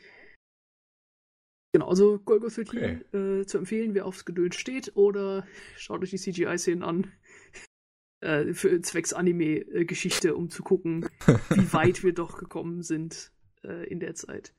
Genau, 1.73 1.89
also 1.89 2.19
Golgo 2.19 2.49
13 2.49 2.69
okay. 2.69 3.17
äh, 3.17 3.47
zu 3.47 3.57
empfehlen, 3.57 3.95
wer 3.95 4.05
aufs 4.05 4.27
Geduld 4.27 4.55
steht, 4.55 4.95
oder 4.95 5.47
schaut 5.77 6.03
euch 6.03 6.11
die 6.11 6.19
CGI-Szenen 6.19 6.83
an 6.83 7.11
äh, 8.21 8.53
für 8.53 8.83
zwecks 8.83 9.15
Anime-Geschichte, 9.15 10.37
um 10.37 10.51
zu 10.51 10.63
gucken, 10.63 11.09
wie 11.51 11.73
weit 11.73 12.05
wir 12.05 12.13
doch 12.13 12.37
gekommen 12.37 12.83
sind 12.83 13.33
äh, 13.65 13.89
in 13.89 14.01
der 14.01 14.15
Zeit. 14.15 14.55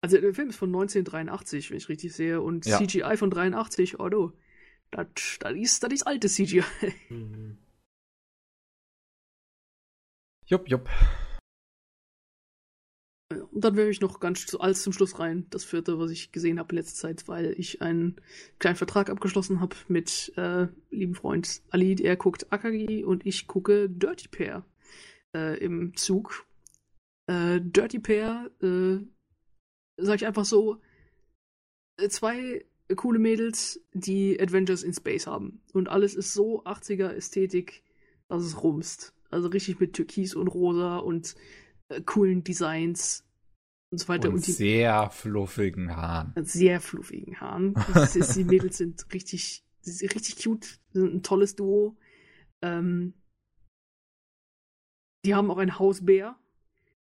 Also 0.00 0.20
der 0.20 0.34
Film 0.34 0.50
ist 0.50 0.56
von 0.56 0.68
1983, 0.68 1.70
wenn 1.70 1.78
ich 1.78 1.88
richtig 1.88 2.12
sehe, 2.12 2.40
und 2.40 2.66
ja. 2.66 2.78
CGI 2.78 3.16
von 3.16 3.30
83, 3.30 3.98
oh 3.98 4.08
du, 4.08 4.32
das 4.92 5.06
ist, 5.54 5.82
das 5.82 5.92
ist 5.92 6.06
alte 6.06 6.28
CGI. 6.28 6.62
Mhm. 7.08 7.58
Jupp, 10.46 10.68
jupp. 10.68 10.88
Und 13.42 13.64
dann 13.64 13.76
wäre 13.76 13.90
ich 13.90 14.00
noch 14.00 14.20
ganz 14.20 14.54
alles 14.58 14.82
zum 14.82 14.92
Schluss 14.92 15.18
rein. 15.18 15.46
Das 15.50 15.64
vierte, 15.64 15.98
was 15.98 16.10
ich 16.10 16.32
gesehen 16.32 16.58
habe 16.58 16.70
in 16.72 16.78
letzter 16.78 17.08
Zeit, 17.08 17.28
weil 17.28 17.54
ich 17.58 17.82
einen 17.82 18.16
kleinen 18.58 18.76
Vertrag 18.76 19.10
abgeschlossen 19.10 19.60
habe 19.60 19.76
mit 19.88 20.32
äh, 20.36 20.68
lieben 20.90 21.14
Freund 21.14 21.62
Ali. 21.70 21.96
Er 22.02 22.16
guckt 22.16 22.52
Akagi 22.52 23.04
und 23.04 23.26
ich 23.26 23.46
gucke 23.46 23.88
Dirty 23.88 24.28
Pair 24.28 24.64
äh, 25.34 25.58
im 25.58 25.96
Zug. 25.96 26.46
Äh, 27.26 27.60
Dirty 27.60 27.98
Pair, 27.98 28.50
äh, 28.62 28.98
sag 29.96 30.16
ich 30.16 30.26
einfach 30.26 30.44
so, 30.44 30.80
äh, 31.98 32.08
zwei 32.08 32.64
coole 32.96 33.18
Mädels, 33.18 33.80
die 33.92 34.38
Adventures 34.40 34.82
in 34.82 34.92
Space 34.92 35.26
haben. 35.26 35.62
Und 35.72 35.88
alles 35.88 36.14
ist 36.14 36.34
so 36.34 36.62
80er 36.64 37.08
Ästhetik, 37.08 37.82
dass 38.28 38.42
es 38.42 38.62
rumst. 38.62 39.14
Also 39.30 39.48
richtig 39.48 39.80
mit 39.80 39.94
Türkis 39.94 40.34
und 40.34 40.48
Rosa 40.48 40.98
und 40.98 41.34
äh, 41.88 42.00
coolen 42.02 42.44
Designs 42.44 43.23
und 43.94 43.98
so 43.98 44.08
weiter. 44.08 44.28
Und, 44.28 44.36
und 44.36 44.46
die 44.46 44.52
sehr 44.52 45.10
fluffigen 45.10 45.94
Haaren. 45.94 46.32
Sehr 46.44 46.80
fluffigen 46.80 47.40
Haaren. 47.40 47.74
Ist, 47.94 48.36
die 48.36 48.44
Mädels 48.44 48.78
sind 48.78 49.06
richtig, 49.12 49.64
sind 49.80 50.14
richtig 50.14 50.42
cute, 50.42 50.80
sind 50.92 51.14
ein 51.14 51.22
tolles 51.22 51.54
Duo. 51.54 51.96
Ähm, 52.62 53.14
die 55.24 55.34
haben 55.34 55.50
auch 55.50 55.58
ein 55.58 55.78
Hausbär. 55.78 56.36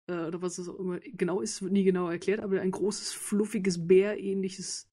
Äh, 0.09 0.27
oder 0.27 0.41
was 0.41 0.59
es 0.59 0.69
auch 0.69 0.79
immer 0.79 1.01
genau 1.01 1.41
ist, 1.41 1.63
wird 1.63 1.73
nie 1.73 1.85
genau 1.85 2.09
erklärt, 2.09 2.41
aber 2.41 2.61
ein 2.61 2.71
großes, 2.71 3.13
fluffiges, 3.13 3.87
bärähnliches 3.87 4.89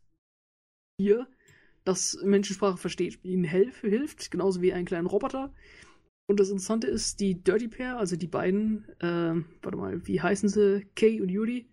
Tier, 0.99 1.27
das 1.83 2.17
Menschensprache 2.23 2.77
versteht, 2.77 3.23
ihnen 3.23 3.43
helf, 3.43 3.81
hilft, 3.81 4.31
genauso 4.31 4.61
wie 4.61 4.73
ein 4.73 4.85
kleiner 4.85 5.09
Roboter. 5.09 5.53
Und 6.27 6.39
das 6.39 6.49
Interessante 6.49 6.87
ist, 6.87 7.19
die 7.19 7.43
Dirty 7.43 7.67
Pair, 7.67 7.97
also 7.97 8.15
die 8.15 8.27
beiden, 8.27 8.85
äh, 8.99 9.43
warte 9.61 9.77
mal, 9.77 10.07
wie 10.07 10.21
heißen 10.21 10.49
sie? 10.49 10.85
Kay 10.95 11.21
und 11.21 11.29
Yuri, 11.29 11.67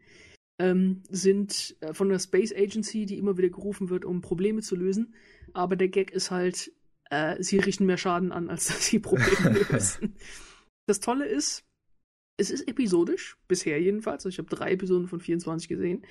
ähm, 0.58 1.02
sind 1.08 1.76
äh, 1.80 1.94
von 1.94 2.08
der 2.08 2.18
Space 2.18 2.52
Agency, 2.54 3.06
die 3.06 3.18
immer 3.18 3.38
wieder 3.38 3.48
gerufen 3.48 3.88
wird, 3.88 4.04
um 4.04 4.20
Probleme 4.20 4.60
zu 4.60 4.76
lösen. 4.76 5.14
Aber 5.54 5.76
der 5.76 5.88
Gag 5.88 6.10
ist 6.10 6.30
halt, 6.30 6.70
äh, 7.10 7.42
sie 7.42 7.58
richten 7.58 7.86
mehr 7.86 7.96
Schaden 7.96 8.30
an, 8.30 8.50
als 8.50 8.66
dass 8.68 8.86
sie 8.86 8.98
Probleme 8.98 9.58
lösen. 9.70 10.16
Das 10.86 11.00
Tolle 11.00 11.26
ist, 11.26 11.64
es 12.38 12.50
ist 12.50 12.68
episodisch, 12.68 13.36
bisher 13.48 13.80
jedenfalls, 13.80 14.24
also 14.24 14.28
ich 14.30 14.38
habe 14.38 14.54
drei 14.54 14.72
Episoden 14.72 15.08
von 15.08 15.20
24 15.20 15.68
gesehen, 15.68 16.04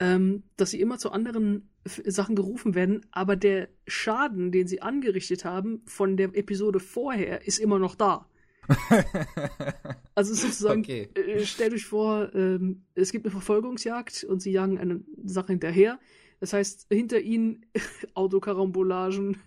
ähm, 0.00 0.42
dass 0.56 0.70
sie 0.70 0.80
immer 0.80 0.98
zu 0.98 1.12
anderen 1.12 1.68
Sachen 1.84 2.34
gerufen 2.34 2.74
werden, 2.74 3.06
aber 3.12 3.36
der 3.36 3.68
Schaden, 3.86 4.50
den 4.50 4.66
sie 4.66 4.82
angerichtet 4.82 5.44
haben 5.44 5.82
von 5.86 6.16
der 6.16 6.34
Episode 6.34 6.80
vorher, 6.80 7.46
ist 7.46 7.58
immer 7.58 7.78
noch 7.78 7.94
da. 7.94 8.26
also 10.14 10.34
sozusagen, 10.34 10.80
okay. 10.80 11.08
äh, 11.14 11.44
stellt 11.44 11.74
euch 11.74 11.86
vor, 11.86 12.34
ähm, 12.34 12.82
es 12.94 13.12
gibt 13.12 13.26
eine 13.26 13.32
Verfolgungsjagd 13.32 14.24
und 14.24 14.40
sie 14.40 14.52
jagen 14.52 14.78
eine 14.78 15.00
Sache 15.24 15.48
hinterher. 15.48 15.98
Das 16.40 16.52
heißt, 16.52 16.86
hinter 16.90 17.20
ihnen 17.20 17.66
Autokarambolagen, 18.14 19.38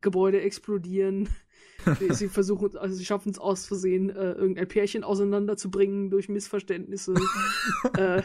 Gebäude 0.00 0.40
explodieren, 0.40 1.28
sie 2.10 2.28
versuchen, 2.28 2.76
also 2.76 2.94
sie 2.94 3.04
schaffen 3.04 3.30
es 3.30 3.38
aus 3.38 3.66
Versehen, 3.66 4.10
äh, 4.10 4.32
irgendein 4.32 4.68
Pärchen 4.68 5.04
auseinanderzubringen 5.04 6.10
durch 6.10 6.28
Missverständnisse, 6.28 7.14
äh, 7.96 8.22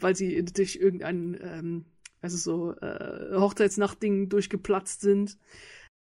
weil 0.00 0.14
sie 0.14 0.44
durch 0.44 0.76
irgendein, 0.76 1.38
ähm, 1.40 1.84
also 2.20 2.36
so, 2.36 2.72
äh, 2.80 3.36
Hochzeitsnachtding 3.36 4.28
durchgeplatzt 4.28 5.00
sind. 5.00 5.38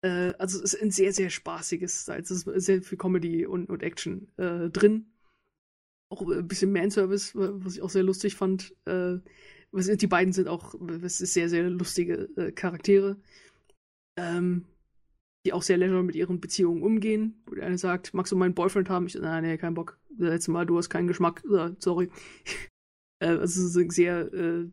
Äh, 0.04 0.34
also 0.40 0.62
es 0.62 0.74
ist 0.74 0.82
ein 0.82 0.92
sehr, 0.92 1.14
sehr 1.14 1.30
spaßiges, 1.30 2.08
es 2.08 2.32
ist 2.32 2.46
sehr 2.66 2.82
viel 2.82 2.98
Comedy 2.98 3.46
und, 3.46 3.70
und 3.70 3.84
Action 3.84 4.28
äh, 4.38 4.70
drin. 4.70 5.08
Auch 6.10 6.22
ein 6.30 6.48
bisschen 6.48 6.74
Manservice, 6.74 7.32
was 7.36 7.76
ich 7.76 7.82
auch 7.82 7.90
sehr 7.90 8.04
lustig 8.04 8.36
fand. 8.36 8.76
Äh, 8.86 9.20
was, 9.72 9.88
die 9.88 10.08
beiden 10.08 10.34
sind 10.34 10.50
auch, 10.50 10.76
es 11.04 11.22
ist 11.22 11.34
sehr, 11.34 11.48
sehr 11.48 11.70
lustige 11.70 12.30
äh, 12.36 12.52
Charaktere. 12.52 13.18
Ähm, 14.18 14.66
die 15.46 15.54
auch 15.54 15.64
sehr 15.64 15.78
leger 15.78 16.04
mit 16.04 16.16
ihren 16.16 16.40
Beziehungen 16.40 16.84
umgehen. 16.84 17.42
Wo 17.46 17.56
der 17.56 17.66
eine 17.66 17.78
sagt, 17.78 18.14
magst 18.14 18.32
du 18.32 18.36
meinen 18.36 18.54
Boyfriend 18.54 18.90
haben? 18.90 19.08
Ich 19.08 19.14
sage, 19.14 19.26
nein, 19.26 19.44
nee, 19.44 19.58
kein 19.58 19.74
Bock. 19.74 20.00
Das 20.18 20.30
letzte 20.30 20.52
Mal, 20.52 20.66
du 20.66 20.78
hast 20.78 20.90
keinen 20.90 21.08
Geschmack. 21.08 21.44
sorry. 21.80 22.10
äh, 23.20 23.28
also 23.28 23.68
sehr 23.90 24.32
äh, 24.34 24.68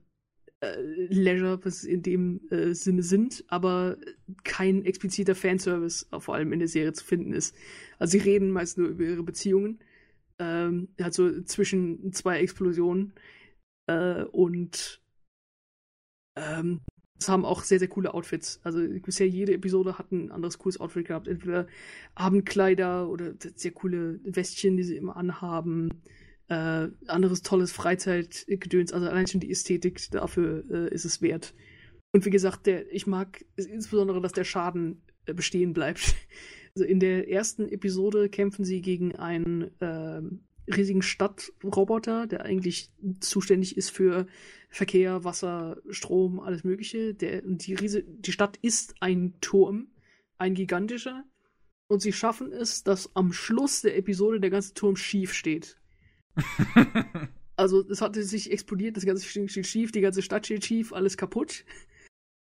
äh, 0.61 1.07
Leisure, 1.09 1.65
was 1.65 1.85
in 1.85 2.03
dem 2.03 2.41
äh, 2.51 2.75
Sinne 2.75 3.03
sind, 3.03 3.45
aber 3.49 3.97
kein 4.45 4.85
expliziter 4.85 5.35
Fanservice 5.35 6.07
vor 6.19 6.35
allem 6.35 6.53
in 6.53 6.59
der 6.59 6.69
Serie 6.69 6.93
zu 6.93 7.05
finden 7.05 7.33
ist. 7.33 7.55
Also 7.99 8.13
sie 8.13 8.25
reden 8.25 8.51
meist 8.51 8.77
nur 8.77 8.89
über 8.89 9.05
ihre 9.05 9.23
Beziehungen. 9.23 9.79
Ähm, 10.41 10.89
also 11.01 11.43
zwischen 11.43 12.13
zwei 12.13 12.41
Explosionen. 12.41 13.13
Äh, 13.87 14.25
und 14.25 15.01
ähm, 16.37 16.81
es 17.19 17.29
haben 17.29 17.45
auch 17.45 17.63
sehr, 17.63 17.79
sehr 17.79 17.89
coole 17.89 18.15
Outfits. 18.15 18.61
Also 18.63 18.81
bisher 19.05 19.29
jede 19.29 19.53
Episode 19.53 19.99
hat 19.99 20.13
ein 20.13 20.31
anderes 20.31 20.59
cooles 20.59 20.79
Outfit 20.79 21.07
gehabt. 21.07 21.27
Entweder 21.27 21.67
Abendkleider 22.15 23.09
oder 23.09 23.35
sehr 23.57 23.73
coole 23.73 24.21
Westchen, 24.25 24.77
die 24.77 24.85
sie 24.85 24.97
immer 24.97 25.17
anhaben. 25.17 26.03
Äh, 26.49 26.89
anderes 27.07 27.43
tolles 27.43 27.73
Freizeitgedöns. 27.73 28.93
Also 28.93 29.09
allein 29.09 29.27
schon 29.27 29.41
die 29.41 29.51
Ästhetik 29.51 30.11
dafür 30.13 30.65
äh, 30.71 30.95
ist 30.95 31.05
es 31.05 31.21
wert. 31.21 31.55
Und 32.13 32.25
wie 32.25 32.31
gesagt, 32.31 32.67
der, 32.67 32.91
ich 32.93 33.07
mag 33.07 33.45
insbesondere, 33.57 34.21
dass 34.21 34.33
der 34.33 34.45
Schaden 34.45 35.03
äh, 35.27 35.35
bestehen 35.35 35.73
bleibt. 35.73 36.15
Also 36.75 36.87
in 36.87 37.01
der 37.01 37.29
ersten 37.29 37.69
Episode 37.69 38.29
kämpfen 38.29 38.65
sie 38.65 38.83
gegen 38.83 39.17
einen 39.17 39.73
ähm, 39.81 40.45
riesigen 40.73 41.03
Stadtroboter, 41.03 42.29
der 42.29 42.45
eigentlich 42.45 42.93
zuständig 43.19 43.77
ist 43.77 43.91
für 43.91 44.29
Verkehr, 44.69 45.25
Wasser, 45.25 45.81
Strom, 45.91 46.41
alles 46.41 46.65
Mögliche. 46.65 47.15
Der, 47.15 47.43
die, 47.43 47.75
Riese, 47.75 48.03
die 48.03 48.33
Stadt 48.33 48.59
ist 48.63 48.95
ein 49.01 49.35
Turm, 49.41 49.89
ein 50.37 50.55
gigantischer. 50.55 51.25
Und 51.87 52.03
sie 52.03 52.13
schaffen 52.13 52.53
es, 52.53 52.85
dass 52.85 53.15
am 53.17 53.33
Schluss 53.33 53.81
der 53.81 53.97
Episode 53.97 54.41
der 54.41 54.51
ganze 54.51 54.75
Turm 54.75 54.97
schief 54.97 55.33
steht. 55.33 55.79
also 57.57 57.81
es 57.89 58.03
hatte 58.03 58.23
sich 58.23 58.53
explodiert, 58.53 58.97
das 58.97 59.07
ganze 59.07 59.25
steht 59.27 59.67
schief, 59.67 59.91
die 59.91 60.03
ganze 60.03 60.23
Stadt 60.23 60.45
steht 60.45 60.67
schief, 60.67 60.93
alles 60.93 61.17
kaputt. 61.17 61.65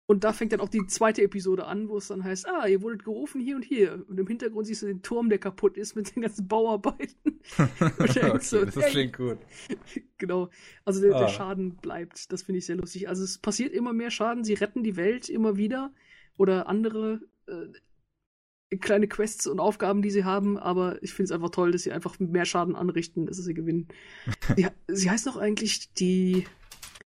Und 0.08 0.24
da 0.24 0.34
fängt 0.34 0.52
dann 0.52 0.60
auch 0.60 0.70
die 0.70 0.86
zweite 0.86 1.24
Episode 1.24 1.66
an, 1.66 1.90
wo 1.90 1.98
es 1.98 2.10
dann 2.10 2.24
heißt, 2.24 2.48
ah, 2.48 2.68
ihr 2.68 2.84
wurdet 2.84 3.04
gerufen 3.04 3.42
hier 3.42 3.56
und 3.56 3.66
hier. 3.66 4.06
Und 4.08 4.20
im 4.20 4.28
Hintergrund 4.28 4.68
siehst 4.68 4.84
du 4.84 4.86
den 4.86 5.02
Turm, 5.02 5.30
der 5.30 5.40
kaputt 5.40 5.78
ist 5.78 5.96
mit 5.96 6.16
den 6.16 6.22
ganzen 6.22 6.48
Bauarbeiten. 6.48 7.40
okay, 8.00 8.38
so, 8.40 8.64
das 8.64 8.76
hey. 8.76 8.92
klingt 8.92 9.18
gut. 9.18 9.40
genau. 10.20 10.50
Also 10.84 11.02
der, 11.02 11.16
ah. 11.16 11.20
der 11.22 11.28
Schaden 11.30 11.78
bleibt. 11.78 12.32
Das 12.32 12.44
finde 12.44 12.60
ich 12.60 12.68
sehr 12.68 12.76
lustig. 12.76 13.10
Also 13.10 13.24
es 13.24 13.40
passiert 13.40 13.74
immer 13.74 13.94
mehr 13.94 14.12
Schaden. 14.12 14.44
Sie 14.44 14.54
retten 14.54 14.84
die 14.84 14.96
Welt 14.96 15.28
immer 15.28 15.58
wieder. 15.58 15.92
Oder 16.38 16.68
andere 16.68 17.22
äh, 17.48 18.78
kleine 18.78 19.08
Quests 19.08 19.48
und 19.48 19.60
Aufgaben, 19.60 20.04
die 20.04 20.12
sie 20.12 20.24
haben. 20.24 20.60
Aber 20.60 21.02
ich 21.02 21.14
finde 21.14 21.26
es 21.26 21.32
einfach 21.32 21.50
toll, 21.50 21.72
dass 21.72 21.82
sie 21.82 21.92
einfach 21.92 22.20
mehr 22.20 22.46
Schaden 22.46 22.76
anrichten, 22.76 23.26
dass 23.26 23.38
sie 23.38 23.54
gewinnen. 23.56 23.88
sie, 24.56 24.68
sie 24.88 25.10
heißt 25.10 25.26
doch 25.26 25.38
eigentlich 25.38 25.94
die, 25.94 26.46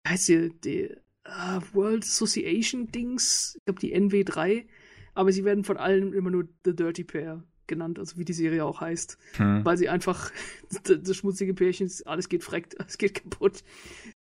heißt 0.05 0.25
sie, 0.25 0.49
die 0.59 0.93
uh, 1.27 1.61
World 1.73 2.03
Association 2.03 2.87
Dings, 2.91 3.55
ich 3.57 3.65
glaube 3.65 3.79
die 3.79 3.95
NW3, 3.95 4.65
aber 5.13 5.31
sie 5.31 5.45
werden 5.45 5.63
von 5.63 5.77
allen 5.77 6.13
immer 6.13 6.29
nur 6.29 6.47
The 6.65 6.75
Dirty 6.75 7.03
Pair 7.03 7.43
genannt, 7.67 7.99
also 7.99 8.17
wie 8.17 8.25
die 8.25 8.33
Serie 8.33 8.65
auch 8.65 8.81
heißt, 8.81 9.17
hm. 9.37 9.63
weil 9.63 9.77
sie 9.77 9.89
einfach 9.89 10.31
das 10.83 11.15
schmutzige 11.15 11.53
Pärchen, 11.53 11.89
alles 12.05 12.29
geht 12.29 12.43
freckt, 12.43 12.79
alles 12.79 12.97
geht 12.97 13.15
kaputt, 13.15 13.63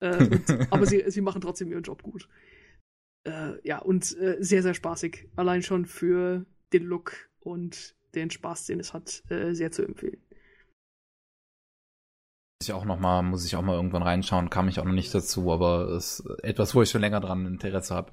äh, 0.01 0.17
und, 0.17 0.43
aber 0.73 0.87
sie, 0.87 1.05
sie 1.09 1.21
machen 1.21 1.41
trotzdem 1.41 1.71
ihren 1.71 1.83
Job 1.83 2.03
gut. 2.03 2.29
Äh, 3.27 3.67
ja, 3.67 3.79
und 3.79 4.17
äh, 4.19 4.37
sehr, 4.41 4.63
sehr 4.63 4.75
spaßig, 4.75 5.29
allein 5.37 5.63
schon 5.63 5.87
für 5.87 6.45
den 6.73 6.85
Look 6.85 7.31
und 7.41 7.95
den 8.15 8.31
Spaß, 8.31 8.67
den 8.67 8.81
es 8.81 8.93
hat, 8.93 9.23
äh, 9.31 9.55
sehr 9.55 9.73
zu 9.73 9.83
empfehlen 9.83 10.24
ich 12.65 12.73
auch 12.73 12.85
noch 12.85 12.99
mal, 12.99 13.23
muss 13.23 13.45
ich 13.45 13.57
auch 13.57 13.63
mal 13.63 13.77
irgendwann 13.77 14.03
reinschauen, 14.03 14.51
kam 14.51 14.69
ich 14.69 14.81
auch 14.81 14.85
noch 14.85 14.93
nicht 14.93 15.15
dazu, 15.15 15.53
aber 15.53 15.89
es 15.91 16.21
ist 16.21 16.45
etwas, 16.45 16.75
wo 16.75 16.83
ich 16.83 16.91
schon 16.91 17.01
länger 17.01 17.21
dran 17.21 17.47
Interesse 17.47 17.95
habe. 17.95 18.13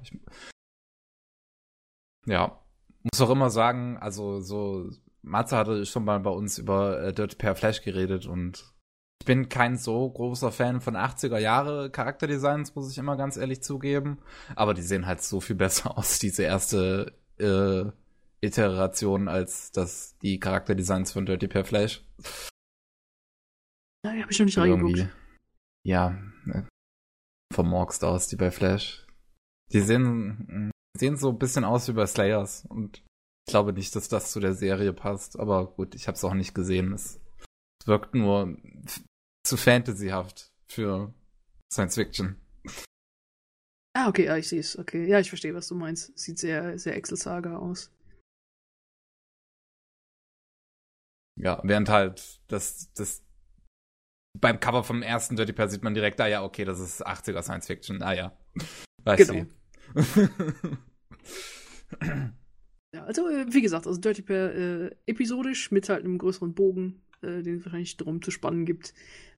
ja, 2.26 2.58
muss 3.02 3.20
auch 3.20 3.30
immer 3.30 3.50
sagen, 3.50 3.98
also 3.98 4.40
so, 4.40 4.90
Matze 5.22 5.56
hatte 5.56 5.86
schon 5.86 6.04
mal 6.04 6.20
bei 6.20 6.30
uns 6.30 6.58
über 6.58 7.00
äh, 7.02 7.12
Dirty 7.12 7.36
Pair 7.36 7.54
Flash 7.54 7.82
geredet 7.82 8.26
und 8.26 8.72
ich 9.20 9.26
bin 9.26 9.48
kein 9.48 9.76
so 9.76 10.10
großer 10.10 10.50
Fan 10.50 10.80
von 10.80 10.96
80er 10.96 11.38
Jahre 11.38 11.90
Charakterdesigns, 11.90 12.74
muss 12.74 12.90
ich 12.90 12.98
immer 12.98 13.16
ganz 13.16 13.36
ehrlich 13.36 13.62
zugeben. 13.62 14.18
Aber 14.56 14.74
die 14.74 14.82
sehen 14.82 15.06
halt 15.06 15.22
so 15.22 15.40
viel 15.40 15.54
besser 15.54 15.96
aus, 15.96 16.18
diese 16.18 16.42
erste 16.42 17.12
äh, 17.38 17.84
Iteration, 18.44 19.28
als 19.28 19.70
das 19.70 20.18
die 20.22 20.40
Charakterdesigns 20.40 21.12
von 21.12 21.24
Dirty 21.24 21.46
Pair 21.46 21.64
Flash. 21.64 22.02
Ja, 24.04 24.12
habe 24.12 24.32
ich 24.32 24.38
noch 24.38 24.46
nicht 24.46 24.58
reingeguckt. 24.58 25.08
Ja, 25.84 26.18
äh, 26.46 26.62
vermorkst 27.52 28.04
aus, 28.04 28.28
die 28.28 28.36
bei 28.36 28.50
Flash. 28.50 29.06
Die 29.72 29.80
sehen, 29.80 30.70
sehen 30.96 31.16
so 31.16 31.30
ein 31.30 31.38
bisschen 31.38 31.64
aus 31.64 31.88
wie 31.88 31.92
bei 31.92 32.06
Slayers 32.06 32.66
und 32.66 32.98
ich 33.46 33.50
glaube 33.50 33.72
nicht, 33.72 33.94
dass 33.96 34.08
das 34.08 34.30
zu 34.30 34.40
der 34.40 34.54
Serie 34.54 34.92
passt, 34.92 35.38
aber 35.38 35.66
gut, 35.74 35.94
ich 35.94 36.06
habe 36.06 36.16
es 36.16 36.24
auch 36.24 36.34
nicht 36.34 36.54
gesehen. 36.54 36.92
Es, 36.92 37.20
es 37.80 37.86
wirkt 37.86 38.14
nur 38.14 38.56
zu 39.44 39.56
fantasyhaft 39.56 40.52
für 40.68 41.12
Science 41.72 41.94
Fiction. 41.94 42.36
Ah, 43.94 44.08
okay, 44.08 44.26
ja, 44.26 44.36
ich 44.36 44.48
sehe 44.48 44.60
es. 44.60 44.78
Okay, 44.78 45.06
ja, 45.06 45.20
ich 45.20 45.28
verstehe, 45.28 45.54
was 45.54 45.68
du 45.68 45.74
meinst. 45.74 46.16
Sieht 46.18 46.38
sehr, 46.38 46.78
sehr 46.78 46.96
Excel-Saga 46.96 47.58
aus. 47.58 47.90
Ja, 51.36 51.60
während 51.64 51.88
halt 51.88 52.40
das, 52.48 52.92
das 52.94 53.22
beim 54.40 54.60
Cover 54.60 54.82
vom 54.84 55.02
ersten 55.02 55.36
Dirty 55.36 55.52
Pair 55.52 55.68
sieht 55.68 55.82
man 55.82 55.94
direkt, 55.94 56.20
ah 56.20 56.26
ja, 56.26 56.42
okay, 56.42 56.64
das 56.64 56.80
ist 56.80 57.06
80er 57.06 57.42
Science 57.42 57.66
Fiction. 57.66 58.02
Ah 58.02 58.12
ja. 58.12 58.36
Weiß 59.04 59.28
genau. 59.28 59.46
ja, 62.94 63.04
also 63.04 63.28
äh, 63.28 63.46
wie 63.48 63.62
gesagt, 63.62 63.86
also 63.86 64.00
Dirty 64.00 64.22
Pair 64.22 64.54
äh, 64.54 64.90
episodisch 65.06 65.70
mit 65.70 65.88
halt 65.88 66.04
einem 66.04 66.18
größeren 66.18 66.54
Bogen, 66.54 67.02
äh, 67.22 67.42
den 67.42 67.58
es 67.58 67.64
wahrscheinlich 67.64 67.96
drum 67.96 68.22
zu 68.22 68.30
spannen 68.30 68.64
gibt. 68.64 68.94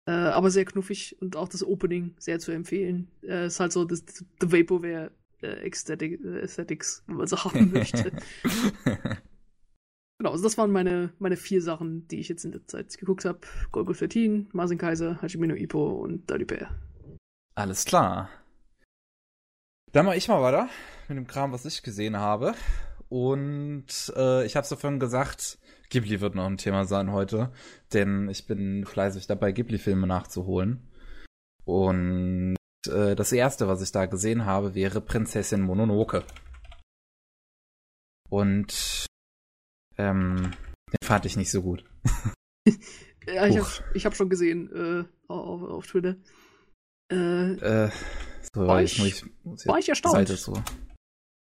Äh, 0.07 0.13
aber 0.13 0.51
sehr 0.51 0.67
knuffig 0.67 1.17
und 1.21 1.37
auch 1.37 1.49
das 1.49 1.65
Opening 1.65 2.15
sehr 2.19 2.39
zu 2.39 2.53
empfehlen. 2.53 3.09
Äh, 3.23 3.47
ist 3.47 3.59
halt 3.59 3.73
so 3.73 3.85
das, 3.85 4.05
das 4.05 4.25
The 4.41 4.53
Vaporware 4.53 5.11
äh, 5.41 5.67
Aesthetic, 5.67 6.21
Aesthetics, 6.25 7.03
wenn 7.07 7.17
man 7.17 7.27
so 7.27 7.43
haben 7.43 7.71
möchte. 7.73 8.13
Genau, 10.18 10.31
also 10.31 10.44
das 10.44 10.57
waren 10.57 10.70
meine, 10.70 11.12
meine 11.18 11.36
vier 11.36 11.60
Sachen, 11.60 12.07
die 12.09 12.20
ich 12.20 12.28
jetzt 12.28 12.44
in 12.44 12.52
der 12.52 12.67
Zeit 12.67 12.97
geguckt 12.99 13.25
habe. 13.25 13.41
Golgo 13.73 13.93
13, 13.93 14.49
Marsin 14.52 14.78
Kaiser, 14.78 15.20
Hajime 15.20 15.49
no 15.49 15.55
Ippo 15.55 15.89
und 15.91 16.26
Bear. 16.26 16.70
Alles 17.57 17.84
klar. 17.84 18.31
Dann 19.93 20.07
mache 20.07 20.17
ich 20.17 20.28
mal 20.28 20.43
weiter 20.43 20.68
mit 21.09 21.18
dem 21.18 21.26
Kram, 21.26 21.52
was 21.52 21.65
ich 21.65 21.83
gesehen 21.83 22.17
habe. 22.17 22.55
Und 23.09 24.12
äh, 24.17 24.44
ich 24.44 24.57
habe 24.57 24.65
es 24.65 24.81
vorhin 24.81 24.99
gesagt, 24.99 25.59
Ghibli 25.91 26.20
wird 26.20 26.34
noch 26.34 26.47
ein 26.47 26.57
Thema 26.57 26.84
sein 26.84 27.12
heute, 27.12 27.52
denn 27.93 28.28
ich 28.28 28.47
bin 28.47 28.84
fleißig 28.84 29.26
dabei, 29.28 29.52
Ghibli-Filme 29.52 30.07
nachzuholen. 30.07 30.91
Und 31.65 32.57
äh, 32.89 33.15
das 33.15 33.33
erste, 33.33 33.68
was 33.68 33.83
ich 33.83 33.93
da 33.93 34.07
gesehen 34.07 34.44
habe, 34.47 34.75
wäre 34.75 35.01
Prinzessin 35.01 35.60
Mononoke. 35.60 36.25
Und 38.28 39.07
ähm, 39.99 40.51
den 40.91 41.07
fand 41.07 41.27
ich 41.27 41.37
nicht 41.37 41.51
so 41.51 41.63
gut. 41.63 41.85
ja, 43.27 43.47
ich 43.47 43.57
habe 43.57 43.67
hab 43.95 44.17
schon 44.17 44.29
gesehen 44.29 44.71
äh, 44.73 45.05
auf, 45.29 45.63
auf 45.63 45.87
Twitter. 45.87 46.17
Äh, 47.11 47.53
äh, 47.55 47.91
so, 48.55 48.67
war 48.67 48.83
ich, 48.83 48.99
ich, 49.05 49.25
muss 49.45 49.67
war 49.67 49.79
ich 49.79 49.89
erstaunt. 49.89 50.29
So. 50.29 50.55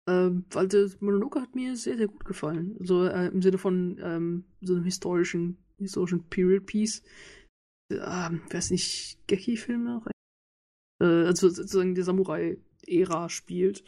Ähm, 0.09 0.45
weil 0.51 0.69
das 0.69 1.01
Mononoke 1.01 1.41
hat 1.41 1.55
mir 1.55 1.77
sehr, 1.77 1.97
sehr 1.97 2.09
gut 2.09 2.25
gefallen. 2.25 2.77
So 2.81 3.05
äh, 3.05 3.29
im 3.29 3.43
Sinne 3.43 3.59
von 3.59 3.99
ähm, 4.03 4.45
so 4.61 4.75
einem 4.75 4.85
historischen, 4.85 5.59
historischen 5.79 6.25
Period 6.29 6.67
Piece. 6.67 7.03
Äh, 7.91 7.97
weiß 7.97 8.71
nicht, 8.71 9.19
Geki-Filme? 9.27 10.03
Äh, 11.01 11.05
also 11.05 11.49
sozusagen 11.49 11.95
die 11.95 12.03
Samurai-Ära 12.03 13.29
spielt. 13.29 13.85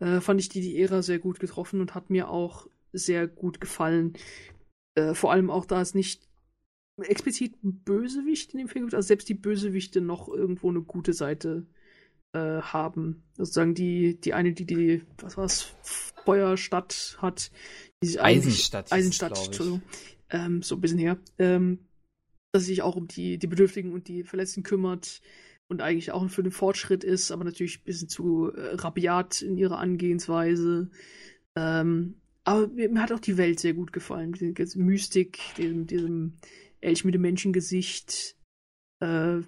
Äh, 0.00 0.20
fand 0.20 0.40
ich 0.40 0.48
die, 0.48 0.60
die 0.60 0.80
Ära 0.80 1.02
sehr 1.02 1.18
gut 1.18 1.40
getroffen 1.40 1.80
und 1.80 1.94
hat 1.94 2.10
mir 2.10 2.28
auch 2.28 2.68
sehr 2.94 3.26
gut 3.26 3.60
gefallen. 3.60 4.14
Äh, 4.94 5.14
vor 5.14 5.32
allem 5.32 5.50
auch, 5.50 5.66
da 5.66 5.80
es 5.80 5.94
nicht 5.94 6.28
explizit 7.02 7.56
Bösewicht 7.62 8.52
in 8.52 8.58
dem 8.58 8.68
Film 8.68 8.84
gibt, 8.84 8.94
also 8.94 9.06
selbst 9.06 9.28
die 9.28 9.34
Bösewichte 9.34 10.00
noch 10.00 10.28
irgendwo 10.28 10.70
eine 10.70 10.82
gute 10.82 11.12
Seite 11.12 11.66
äh, 12.32 12.60
haben. 12.60 13.24
Sozusagen 13.36 13.74
die, 13.74 14.20
die 14.20 14.34
eine, 14.34 14.52
die 14.52 14.66
die, 14.66 15.02
was 15.18 15.36
war's, 15.36 15.74
Feuerstadt 16.24 17.18
hat. 17.20 17.50
Die 18.02 18.18
Eisenstadt. 18.18 18.92
Eisenstadt, 18.92 19.38
Entschuldigung. 19.44 19.82
Ähm, 20.30 20.62
so 20.62 20.76
ein 20.76 20.80
bisschen 20.80 20.98
her. 20.98 21.18
Ähm, 21.38 21.80
dass 22.52 22.66
sich 22.66 22.82
auch 22.82 22.96
um 22.96 23.08
die, 23.08 23.38
die 23.38 23.46
Bedürftigen 23.48 23.92
und 23.92 24.06
die 24.06 24.22
Verletzten 24.22 24.62
kümmert 24.62 25.20
und 25.68 25.82
eigentlich 25.82 26.12
auch 26.12 26.28
für 26.28 26.42
den 26.42 26.52
Fortschritt 26.52 27.02
ist, 27.02 27.32
aber 27.32 27.44
natürlich 27.44 27.80
ein 27.80 27.84
bisschen 27.84 28.08
zu 28.08 28.52
äh, 28.52 28.74
rabiat 28.74 29.42
in 29.42 29.56
ihrer 29.56 29.78
Angehensweise. 29.78 30.90
Ähm, 31.56 32.14
aber 32.44 32.68
mir, 32.68 33.00
hat 33.00 33.12
auch 33.12 33.20
die 33.20 33.36
Welt 33.36 33.60
sehr 33.60 33.74
gut 33.74 33.92
gefallen. 33.92 34.32
Die 34.32 34.54
Mystik, 34.76 35.38
diesem, 35.56 35.86
diesem 35.86 36.34
Elch 36.80 37.04
mit 37.04 37.14
dem 37.14 37.22
Menschengesicht. 37.22 38.36
Äh, 39.00 39.40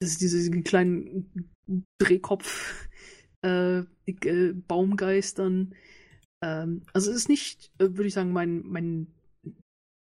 das 0.00 0.10
ist 0.10 0.20
diese, 0.20 0.38
diesen 0.38 0.64
kleinen 0.64 1.50
Drehkopf 1.98 2.88
äh, 3.44 3.80
äh, 4.06 4.52
Baumgeistern. 4.52 5.74
Ähm, 6.44 6.82
also 6.92 7.10
es 7.10 7.16
ist 7.16 7.28
nicht, 7.28 7.72
äh, 7.78 7.88
würde 7.90 8.06
ich 8.06 8.14
sagen, 8.14 8.32
mein, 8.32 8.62
mein 8.66 9.08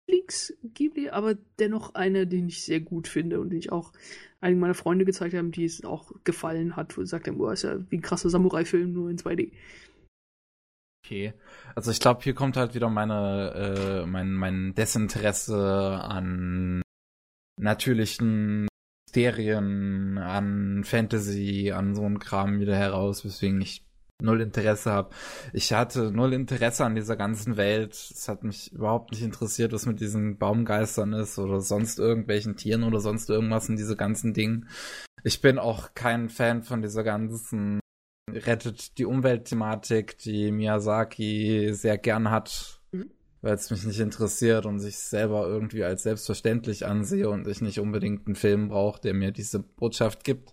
Lieblings-Ghibli, 0.08 1.10
aber 1.10 1.36
dennoch 1.58 1.94
eine, 1.94 2.26
den 2.26 2.48
ich 2.48 2.62
sehr 2.62 2.80
gut 2.80 3.08
finde 3.08 3.40
und 3.40 3.50
den 3.50 3.58
ich 3.58 3.72
auch 3.72 3.92
einigen 4.40 4.60
meiner 4.60 4.74
Freunde 4.74 5.04
gezeigt 5.04 5.34
haben, 5.34 5.52
die 5.52 5.64
es 5.64 5.84
auch 5.84 6.12
gefallen 6.24 6.76
hat, 6.76 6.96
wo 6.96 7.00
sie 7.00 7.06
gesagt 7.06 7.28
haben, 7.28 7.40
oh, 7.40 7.50
ist 7.50 7.62
ja 7.62 7.78
wie 7.90 7.96
ein 7.96 8.02
krasser 8.02 8.30
Samurai-Film, 8.30 8.92
nur 8.92 9.10
in 9.10 9.18
2D. 9.18 9.52
Okay. 11.08 11.32
Also 11.74 11.90
ich 11.90 12.00
glaube, 12.00 12.20
hier 12.22 12.34
kommt 12.34 12.58
halt 12.58 12.74
wieder 12.74 12.90
meine, 12.90 13.54
äh, 13.54 14.06
mein, 14.06 14.34
mein 14.34 14.74
Desinteresse 14.74 15.56
an 16.02 16.82
natürlichen 17.58 18.68
Mysterien, 19.06 20.18
an 20.18 20.84
Fantasy, 20.84 21.72
an 21.74 21.94
so 21.94 22.04
ein 22.04 22.18
Kram 22.18 22.60
wieder 22.60 22.76
heraus, 22.76 23.24
weswegen 23.24 23.58
ich 23.62 23.86
null 24.20 24.42
Interesse 24.42 24.92
habe. 24.92 25.14
Ich 25.54 25.72
hatte 25.72 26.12
null 26.12 26.34
Interesse 26.34 26.84
an 26.84 26.94
dieser 26.94 27.16
ganzen 27.16 27.56
Welt. 27.56 27.94
Es 27.94 28.28
hat 28.28 28.44
mich 28.44 28.70
überhaupt 28.72 29.12
nicht 29.12 29.22
interessiert, 29.22 29.72
was 29.72 29.86
mit 29.86 30.00
diesen 30.00 30.36
Baumgeistern 30.36 31.14
ist 31.14 31.38
oder 31.38 31.62
sonst 31.62 31.98
irgendwelchen 31.98 32.56
Tieren 32.56 32.82
oder 32.82 33.00
sonst 33.00 33.30
irgendwas 33.30 33.70
in 33.70 33.76
diese 33.76 33.96
ganzen 33.96 34.34
Dingen. 34.34 34.68
Ich 35.24 35.40
bin 35.40 35.58
auch 35.58 35.94
kein 35.94 36.28
Fan 36.28 36.62
von 36.62 36.82
dieser 36.82 37.02
ganzen 37.02 37.80
rettet 38.36 38.98
die 38.98 39.04
Umweltthematik, 39.04 40.18
die 40.18 40.52
Miyazaki 40.52 41.70
sehr 41.72 41.98
gern 41.98 42.30
hat, 42.30 42.80
mhm. 42.92 43.10
weil 43.40 43.54
es 43.54 43.70
mich 43.70 43.84
nicht 43.84 44.00
interessiert 44.00 44.66
und 44.66 44.80
sich 44.80 44.98
selber 44.98 45.46
irgendwie 45.46 45.84
als 45.84 46.02
selbstverständlich 46.02 46.86
ansehe 46.86 47.28
und 47.28 47.46
ich 47.46 47.60
nicht 47.60 47.80
unbedingt 47.80 48.26
einen 48.26 48.36
Film 48.36 48.68
brauche, 48.68 49.00
der 49.00 49.14
mir 49.14 49.32
diese 49.32 49.60
Botschaft 49.60 50.24
gibt. 50.24 50.52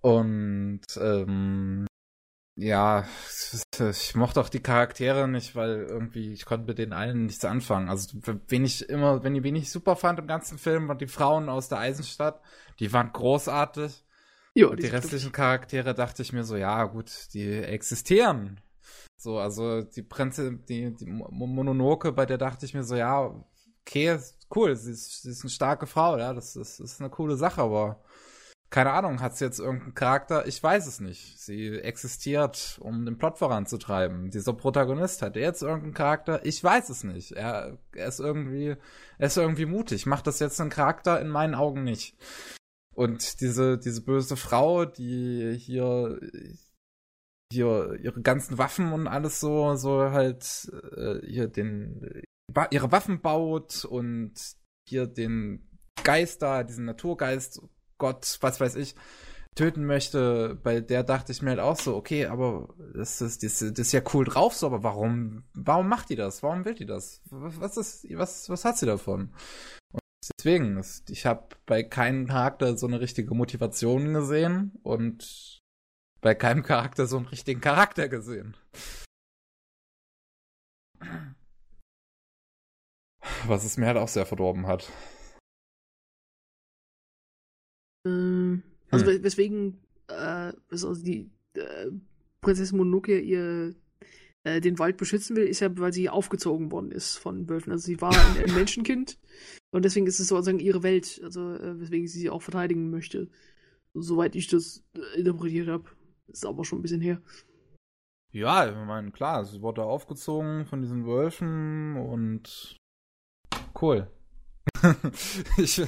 Und 0.00 0.82
ähm, 1.00 1.86
ja, 2.58 3.04
ich 3.90 4.14
mochte 4.14 4.40
auch 4.40 4.48
die 4.48 4.62
Charaktere 4.62 5.28
nicht, 5.28 5.54
weil 5.54 5.86
irgendwie 5.88 6.32
ich 6.32 6.46
konnte 6.46 6.66
mit 6.66 6.78
den 6.78 6.92
allen 6.92 7.26
nichts 7.26 7.44
anfangen. 7.44 7.88
Also 7.88 8.18
wen 8.48 8.64
ich 8.64 8.88
immer, 8.88 9.22
wenn 9.22 9.34
ich 9.34 9.42
wen 9.42 9.56
ich 9.56 9.70
super 9.70 9.94
fand 9.94 10.18
im 10.18 10.26
ganzen 10.26 10.58
Film, 10.58 10.88
waren 10.88 10.98
die 10.98 11.06
Frauen 11.06 11.48
aus 11.48 11.68
der 11.68 11.78
Eisenstadt. 11.78 12.40
Die 12.80 12.92
waren 12.92 13.12
großartig. 13.12 14.05
Jo, 14.56 14.74
die, 14.74 14.84
die 14.84 14.88
restlichen 14.88 15.32
Charaktere 15.32 15.92
dachte 15.92 16.22
ich 16.22 16.32
mir 16.32 16.42
so, 16.42 16.56
ja 16.56 16.84
gut, 16.84 17.28
die 17.34 17.46
existieren. 17.46 18.58
So, 19.18 19.38
also 19.38 19.82
die 19.82 20.02
Prinzessin, 20.02 20.64
die, 20.66 20.94
die 20.94 21.04
Mononoke, 21.06 22.12
bei 22.12 22.24
der 22.24 22.38
dachte 22.38 22.64
ich 22.64 22.72
mir 22.72 22.82
so, 22.82 22.96
ja, 22.96 23.34
okay, 23.82 24.18
cool, 24.54 24.74
sie 24.74 24.92
ist, 24.92 25.22
sie 25.22 25.30
ist 25.30 25.42
eine 25.42 25.50
starke 25.50 25.86
Frau, 25.86 26.16
ja, 26.16 26.32
das 26.32 26.56
ist, 26.56 26.80
das 26.80 26.92
ist 26.92 27.00
eine 27.00 27.10
coole 27.10 27.36
Sache, 27.36 27.60
aber 27.60 28.02
keine 28.70 28.92
Ahnung, 28.92 29.20
hat 29.20 29.36
sie 29.36 29.44
jetzt 29.44 29.60
irgendeinen 29.60 29.94
Charakter? 29.94 30.46
Ich 30.46 30.60
weiß 30.60 30.86
es 30.86 31.00
nicht. 31.00 31.38
Sie 31.38 31.68
existiert, 31.78 32.78
um 32.80 33.04
den 33.04 33.16
Plot 33.16 33.38
voranzutreiben. 33.38 34.30
Dieser 34.30 34.54
Protagonist 34.54 35.22
hat 35.22 35.36
er 35.36 35.42
jetzt 35.42 35.62
irgendeinen 35.62 35.94
Charakter? 35.94 36.44
Ich 36.44 36.64
weiß 36.64 36.88
es 36.88 37.04
nicht. 37.04 37.32
Er, 37.32 37.78
er 37.94 38.08
ist 38.08 38.18
irgendwie, 38.18 38.76
er 39.18 39.26
ist 39.26 39.36
irgendwie 39.36 39.66
mutig. 39.66 40.06
Macht 40.06 40.26
das 40.26 40.40
jetzt 40.40 40.60
einen 40.60 40.70
Charakter? 40.70 41.20
In 41.20 41.28
meinen 41.28 41.54
Augen 41.54 41.84
nicht. 41.84 42.16
Und 42.96 43.42
diese, 43.42 43.76
diese 43.76 44.00
böse 44.00 44.36
Frau, 44.36 44.86
die 44.86 45.54
hier, 45.58 46.18
hier 47.52 47.98
ihre 48.00 48.22
ganzen 48.22 48.56
Waffen 48.56 48.90
und 48.92 49.06
alles 49.06 49.38
so, 49.38 49.76
so 49.76 50.10
halt 50.12 50.72
äh, 50.96 51.20
hier 51.26 51.48
den, 51.48 52.22
ihre 52.70 52.92
Waffen 52.92 53.20
baut 53.20 53.84
und 53.84 54.32
hier 54.88 55.06
den 55.06 55.68
Geist 56.04 56.40
da, 56.40 56.64
diesen 56.64 56.86
Naturgeist, 56.86 57.60
Gott, 57.98 58.38
was 58.40 58.60
weiß 58.60 58.76
ich, 58.76 58.94
töten 59.56 59.84
möchte, 59.84 60.58
bei 60.62 60.80
der 60.80 61.02
dachte 61.02 61.32
ich 61.32 61.42
mir 61.42 61.50
halt 61.50 61.60
auch 61.60 61.78
so, 61.78 61.96
okay, 61.96 62.26
aber 62.26 62.74
das 62.94 63.20
ist, 63.20 63.42
das, 63.42 63.58
das 63.58 63.78
ist 63.78 63.92
ja 63.92 64.00
cool 64.14 64.24
drauf 64.24 64.54
so, 64.54 64.66
aber 64.66 64.82
warum, 64.82 65.44
warum 65.52 65.88
macht 65.88 66.08
die 66.08 66.16
das? 66.16 66.42
Warum 66.42 66.64
will 66.64 66.74
die 66.74 66.86
das? 66.86 67.20
Was 67.28 67.76
ist, 67.76 68.06
was, 68.16 68.48
was 68.48 68.64
hat 68.64 68.78
sie 68.78 68.86
davon? 68.86 69.34
Deswegen, 70.38 70.82
ich 71.08 71.26
habe 71.26 71.56
bei 71.66 71.82
keinem 71.82 72.26
Charakter 72.26 72.76
so 72.76 72.86
eine 72.86 73.00
richtige 73.00 73.34
Motivation 73.34 74.14
gesehen 74.14 74.72
und 74.82 75.60
bei 76.20 76.34
keinem 76.34 76.62
Charakter 76.62 77.06
so 77.06 77.18
einen 77.18 77.26
richtigen 77.26 77.60
Charakter 77.60 78.08
gesehen. 78.08 78.56
Was 83.46 83.64
es 83.64 83.76
mir 83.76 83.86
halt 83.86 83.98
auch 83.98 84.08
sehr 84.08 84.26
verdorben 84.26 84.66
hat. 84.66 84.90
Ähm, 88.06 88.62
also 88.90 89.06
hm. 89.06 89.22
weswegen 89.22 89.80
äh, 90.08 90.52
also 90.70 90.94
die 90.94 91.30
äh, 91.54 91.90
Prinzessin 92.40 92.78
Mononoke 92.78 93.18
ihr 93.18 93.74
äh, 94.46 94.60
den 94.60 94.78
Wald 94.78 94.96
beschützen 94.96 95.34
will, 95.34 95.44
ist 95.44 95.58
ja, 95.58 95.76
weil 95.76 95.92
sie 95.92 96.08
aufgezogen 96.08 96.70
worden 96.70 96.92
ist 96.92 97.16
von 97.16 97.48
Wölfen. 97.48 97.72
Also 97.72 97.84
sie 97.84 98.00
war 98.00 98.12
ein, 98.36 98.44
ein 98.44 98.54
Menschenkind 98.54 99.18
und 99.72 99.84
deswegen 99.84 100.06
ist 100.06 100.20
es 100.20 100.28
sozusagen 100.28 100.60
ihre 100.60 100.84
Welt, 100.84 101.20
also 101.24 101.54
äh, 101.54 101.80
weswegen 101.80 102.06
sie 102.06 102.20
sie 102.20 102.30
auch 102.30 102.42
verteidigen 102.42 102.90
möchte. 102.90 103.28
Soweit 103.92 104.36
ich 104.36 104.46
das 104.46 104.84
äh, 104.94 105.18
interpretiert 105.18 105.68
habe. 105.68 105.84
Ist 106.28 106.46
aber 106.46 106.64
schon 106.64 106.78
ein 106.78 106.82
bisschen 106.82 107.00
her. 107.00 107.20
Ja, 108.32 108.68
ich 108.68 108.74
meine, 108.74 109.10
klar, 109.10 109.44
sie 109.44 109.62
wurde 109.62 109.82
aufgezogen 109.82 110.66
von 110.66 110.80
diesen 110.80 111.06
Wölfen 111.06 111.96
und 111.96 112.76
cool. 113.80 114.10
ich, 115.56 115.78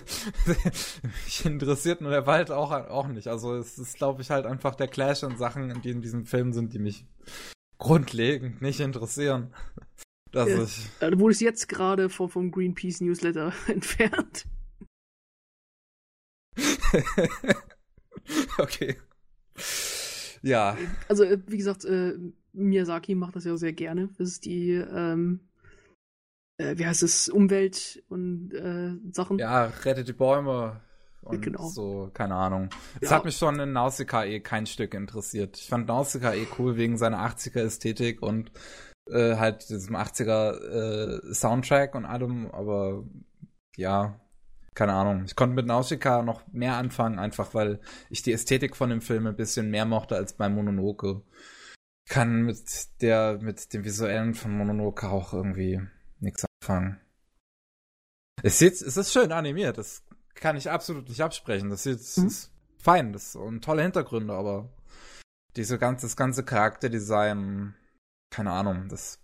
mich 1.24 1.44
interessiert 1.44 2.00
nur 2.00 2.10
der 2.10 2.26
Wald 2.26 2.50
auch, 2.50 2.72
auch 2.72 3.08
nicht. 3.08 3.28
Also 3.28 3.54
es 3.54 3.78
ist, 3.78 3.96
glaube 3.96 4.22
ich, 4.22 4.30
halt 4.30 4.46
einfach 4.46 4.74
der 4.74 4.88
Clash 4.88 5.22
an 5.24 5.36
Sachen, 5.36 5.80
die 5.82 5.90
in 5.90 6.00
diesem 6.00 6.24
Film 6.24 6.52
sind, 6.52 6.72
die 6.72 6.78
mich 6.78 7.04
grundlegend 7.78 8.62
nicht 8.62 8.80
interessieren. 8.80 9.52
Dass 10.30 10.50
ja, 10.50 10.62
ich. 10.62 10.90
Du 11.00 11.18
wurdest 11.20 11.40
jetzt 11.40 11.68
gerade 11.68 12.10
vom, 12.10 12.28
vom 12.28 12.50
Greenpeace 12.50 13.00
Newsletter 13.00 13.52
entfernt. 13.66 14.46
okay. 18.58 18.98
Ja. 20.42 20.76
Also, 21.08 21.24
äh, 21.24 21.38
wie 21.46 21.56
gesagt, 21.56 21.84
äh, 21.84 22.18
Miyazaki 22.52 23.14
macht 23.14 23.36
das 23.36 23.44
ja 23.44 23.56
sehr 23.56 23.72
gerne. 23.72 24.08
Das 24.18 24.28
ist 24.28 24.44
die, 24.44 24.72
ähm, 24.72 25.40
äh, 26.58 26.76
wie 26.76 26.86
heißt 26.86 27.02
es, 27.02 27.28
Umwelt 27.28 28.02
und 28.08 28.52
äh, 28.52 28.96
Sachen. 29.12 29.38
Ja, 29.38 29.66
rettet 29.66 30.08
die 30.08 30.12
Bäume, 30.12 30.80
und 31.28 31.42
genau. 31.42 31.68
so, 31.68 32.10
keine 32.12 32.34
Ahnung. 32.34 32.70
Es 33.00 33.10
ja. 33.10 33.16
hat 33.16 33.24
mich 33.24 33.36
schon 33.36 33.58
in 33.60 33.72
Nausicaa 33.72 34.24
eh 34.24 34.40
kein 34.40 34.66
Stück 34.66 34.94
interessiert. 34.94 35.56
Ich 35.56 35.68
fand 35.68 35.88
Nausicaa 35.88 36.34
eh 36.34 36.46
cool 36.58 36.76
wegen 36.76 36.96
seiner 36.96 37.18
80er-Ästhetik 37.26 38.22
und 38.22 38.50
äh, 39.10 39.36
halt 39.36 39.68
diesem 39.68 39.96
80er 39.96 41.30
äh, 41.30 41.34
Soundtrack 41.34 41.94
und 41.94 42.04
allem, 42.04 42.50
aber 42.50 43.04
ja, 43.76 44.20
keine 44.74 44.92
Ahnung. 44.92 45.24
Ich 45.24 45.34
konnte 45.34 45.56
mit 45.56 45.66
Nausicaa 45.66 46.22
noch 46.22 46.46
mehr 46.52 46.76
anfangen, 46.76 47.18
einfach 47.18 47.54
weil 47.54 47.80
ich 48.10 48.22
die 48.22 48.32
Ästhetik 48.32 48.76
von 48.76 48.90
dem 48.90 49.00
Film 49.00 49.26
ein 49.26 49.36
bisschen 49.36 49.70
mehr 49.70 49.84
mochte 49.84 50.16
als 50.16 50.34
bei 50.34 50.48
Mononoke. 50.48 51.22
Ich 52.06 52.14
kann 52.14 52.42
mit 52.42 52.62
der, 53.00 53.38
mit 53.42 53.72
dem 53.74 53.84
Visuellen 53.84 54.34
von 54.34 54.56
Mononoke 54.56 55.08
auch 55.08 55.32
irgendwie 55.32 55.80
nichts 56.20 56.44
anfangen. 56.62 57.00
Es, 58.42 58.58
sieht, 58.58 58.74
es 58.74 58.96
ist 58.96 59.12
schön 59.12 59.32
animiert, 59.32 59.78
das 59.78 60.04
kann 60.40 60.56
ich 60.56 60.70
absolut 60.70 61.08
nicht 61.08 61.22
absprechen. 61.22 61.70
Das 61.70 61.86
ist, 61.86 62.18
mhm. 62.18 62.26
ist 62.26 62.52
fein, 62.78 63.12
das 63.12 63.32
sind 63.32 63.64
tolle 63.64 63.82
Hintergründe, 63.82 64.34
aber 64.34 64.68
diese 65.56 65.78
ganze, 65.78 66.06
das 66.06 66.16
ganze 66.16 66.44
Charakterdesign, 66.44 67.74
keine 68.30 68.52
Ahnung, 68.52 68.88
das 68.88 69.20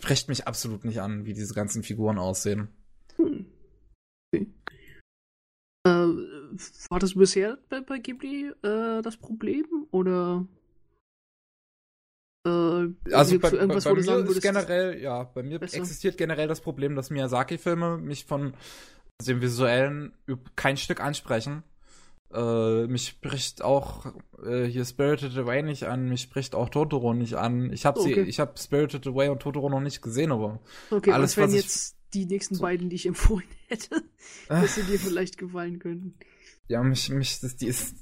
spricht 0.00 0.28
mich 0.28 0.46
absolut 0.46 0.84
nicht 0.84 1.00
an, 1.00 1.24
wie 1.24 1.32
diese 1.32 1.54
ganzen 1.54 1.82
Figuren 1.82 2.18
aussehen. 2.18 2.68
Hm. 3.16 3.46
Okay. 4.32 4.52
Äh, 5.86 5.90
war 6.90 6.98
das 6.98 7.14
bisher 7.14 7.58
bei, 7.68 7.80
bei 7.80 7.98
Ghibli 7.98 8.52
äh, 8.62 9.02
das 9.02 9.16
Problem 9.16 9.86
oder? 9.90 10.46
Äh, 12.46 12.50
Also 12.50 13.38
bei, 13.38 13.50
gibt's 13.50 13.50
bei, 13.50 13.66
bei 13.66 13.80
du 13.80 13.94
mir 13.94 14.02
sagen 14.02 14.26
ist 14.26 14.42
generell, 14.42 15.00
ja, 15.00 15.24
bei 15.24 15.42
mir 15.42 15.58
besser? 15.58 15.78
existiert 15.78 16.16
generell 16.16 16.48
das 16.48 16.60
Problem, 16.60 16.94
dass 16.94 17.10
Miyazaki-Filme 17.10 17.98
mich 17.98 18.24
von 18.24 18.54
dem 19.24 19.40
visuellen 19.42 20.12
üb- 20.28 20.50
kein 20.56 20.76
Stück 20.76 21.00
ansprechen. 21.00 21.62
Äh, 22.32 22.86
mich 22.88 23.08
spricht 23.08 23.62
auch 23.62 24.06
äh, 24.44 24.64
hier 24.64 24.84
Spirited 24.84 25.36
Away 25.36 25.62
nicht 25.62 25.84
an, 25.84 26.08
mich 26.08 26.22
spricht 26.22 26.54
auch 26.54 26.68
Totoro 26.68 27.14
nicht 27.14 27.34
an. 27.34 27.72
Ich 27.72 27.86
habe 27.86 28.00
sie, 28.00 28.12
Okay. 28.12 28.22
ich 28.22 28.40
habe 28.40 28.58
Spirited 28.58 29.06
Away 29.06 29.28
und 29.28 29.40
Totoro 29.40 29.68
noch 29.70 29.80
nicht 29.80 30.02
gesehen, 30.02 30.32
aber 30.32 30.60
Okay, 30.90 31.12
Alles, 31.12 31.36
was 31.36 31.52
ich- 31.52 31.62
jetzt 31.62 31.96
die 32.12 32.26
nächsten 32.26 32.58
beiden, 32.58 32.88
die 32.88 32.96
ich 32.96 33.06
empfohlen 33.06 33.46
hätte, 33.68 34.02
dass 34.48 34.74
sie 34.74 34.82
dir 34.82 34.98
vielleicht 34.98 35.38
gefallen 35.38 35.78
könnten? 35.78 36.14
ja, 36.66 36.82
mich, 36.82 37.08
mich, 37.10 37.40
das, 37.40 37.56
die 37.56 37.66
ist 37.66 37.94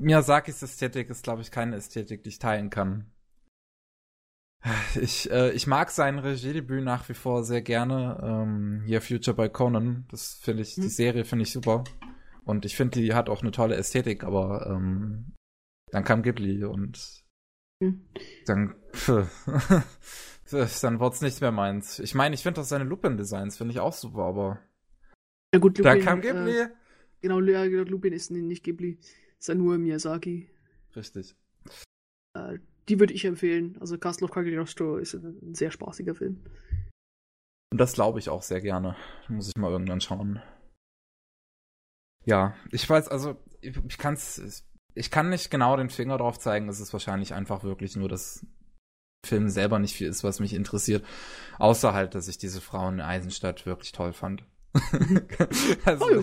Miyazakis 0.00 0.62
Ästhetik 0.62 1.10
ist, 1.10 1.22
glaube 1.22 1.42
ich, 1.42 1.50
keine 1.50 1.76
Ästhetik, 1.76 2.22
die 2.24 2.30
ich 2.30 2.38
teilen 2.38 2.70
kann. 2.70 3.06
Ich, 5.00 5.30
äh, 5.30 5.52
ich 5.52 5.66
mag 5.66 5.90
sein 5.90 6.18
Regiedebüt 6.18 6.84
nach 6.84 7.08
wie 7.08 7.14
vor 7.14 7.44
sehr 7.44 7.62
gerne. 7.62 8.20
Ähm, 8.22 8.82
hier 8.84 9.00
Future 9.00 9.34
by 9.36 9.48
Conan. 9.48 10.06
Das 10.10 10.34
finde 10.34 10.62
ich, 10.62 10.78
die 10.80 10.82
Hm. 10.82 10.88
Serie 10.88 11.24
finde 11.24 11.44
ich 11.44 11.52
super. 11.52 11.84
Und 12.44 12.64
ich 12.64 12.76
finde, 12.76 13.00
die 13.00 13.14
hat 13.14 13.28
auch 13.28 13.42
eine 13.42 13.52
tolle 13.52 13.76
Ästhetik, 13.76 14.24
aber 14.24 14.66
ähm, 14.66 15.32
dann 15.92 16.04
kam 16.04 16.22
Ghibli 16.22 16.64
und 16.64 17.24
Hm. 17.82 17.92
dann, 18.46 18.74
pff, 18.94 19.46
dann 20.82 21.00
wird's 21.00 21.20
nicht 21.20 21.40
mehr 21.40 21.52
meins. 21.52 21.98
Ich 21.98 22.14
meine, 22.14 22.34
ich 22.34 22.42
finde 22.42 22.60
auch 22.60 22.64
seine 22.64 22.84
Lupin-Designs 22.84 23.56
finde 23.56 23.72
ich 23.72 23.80
auch 23.80 23.92
super, 23.92 24.22
aber 24.24 24.58
Ja 25.54 25.60
gut, 25.60 25.78
dann 25.82 25.98
Lupin, 25.98 26.04
kam 26.04 26.20
Ghibli. 26.20 26.60
Äh, 26.62 26.68
genau, 27.20 27.40
ja, 27.40 27.66
genau, 27.66 27.84
Lupin 27.84 28.12
ist 28.12 28.30
nicht 28.30 28.64
Ghibli, 28.64 28.98
ist 29.38 29.48
ja 29.48 29.54
nur 29.54 29.78
Miyazaki. 29.78 30.48
Richtig. 30.94 31.36
Äh, 32.34 32.58
die 32.90 32.98
würde 32.98 33.14
ich 33.14 33.24
empfehlen. 33.24 33.76
Also 33.80 33.96
Castle 33.98 34.26
of 34.26 34.32
Cagliostro 34.32 34.96
ist 34.96 35.14
ein, 35.14 35.54
sehr 35.54 35.70
spaßiger 35.70 36.14
Film. 36.14 36.44
Und 37.72 37.78
das 37.78 37.92
glaube 37.92 38.18
ich 38.18 38.28
auch 38.28 38.42
sehr 38.42 38.60
gerne. 38.60 38.96
Muss 39.28 39.48
ich 39.48 39.56
mal 39.56 39.70
irgendwann 39.70 40.00
schauen. 40.00 40.42
Ja, 42.24 42.54
ich 42.72 42.88
weiß, 42.88 43.08
also 43.08 43.36
ich, 43.60 43.76
ich 43.88 43.96
kann's, 43.96 44.66
ich 44.94 45.10
kann 45.10 45.30
nicht 45.30 45.50
genau 45.50 45.76
den 45.76 45.88
Finger 45.88 46.18
drauf 46.18 46.38
zeigen. 46.38 46.68
Es 46.68 46.80
ist 46.80 46.92
wahrscheinlich 46.92 47.32
einfach 47.32 47.62
wirklich 47.62 47.94
nur, 47.94 48.08
dass 48.08 48.44
Film 49.24 49.48
selber 49.48 49.78
nicht 49.78 49.94
viel 49.94 50.08
ist, 50.08 50.24
was 50.24 50.40
mich 50.40 50.52
interessiert. 50.52 51.04
Außer 51.58 51.94
halt, 51.94 52.16
dass 52.16 52.26
ich 52.26 52.38
diese 52.38 52.60
Frauen 52.60 52.94
in 52.94 53.00
Eisenstadt 53.00 53.66
wirklich 53.66 53.92
toll 53.92 54.12
fand. 54.12 54.44
also, 55.84 56.04
Oh 56.04 56.10
ja. 56.16 56.20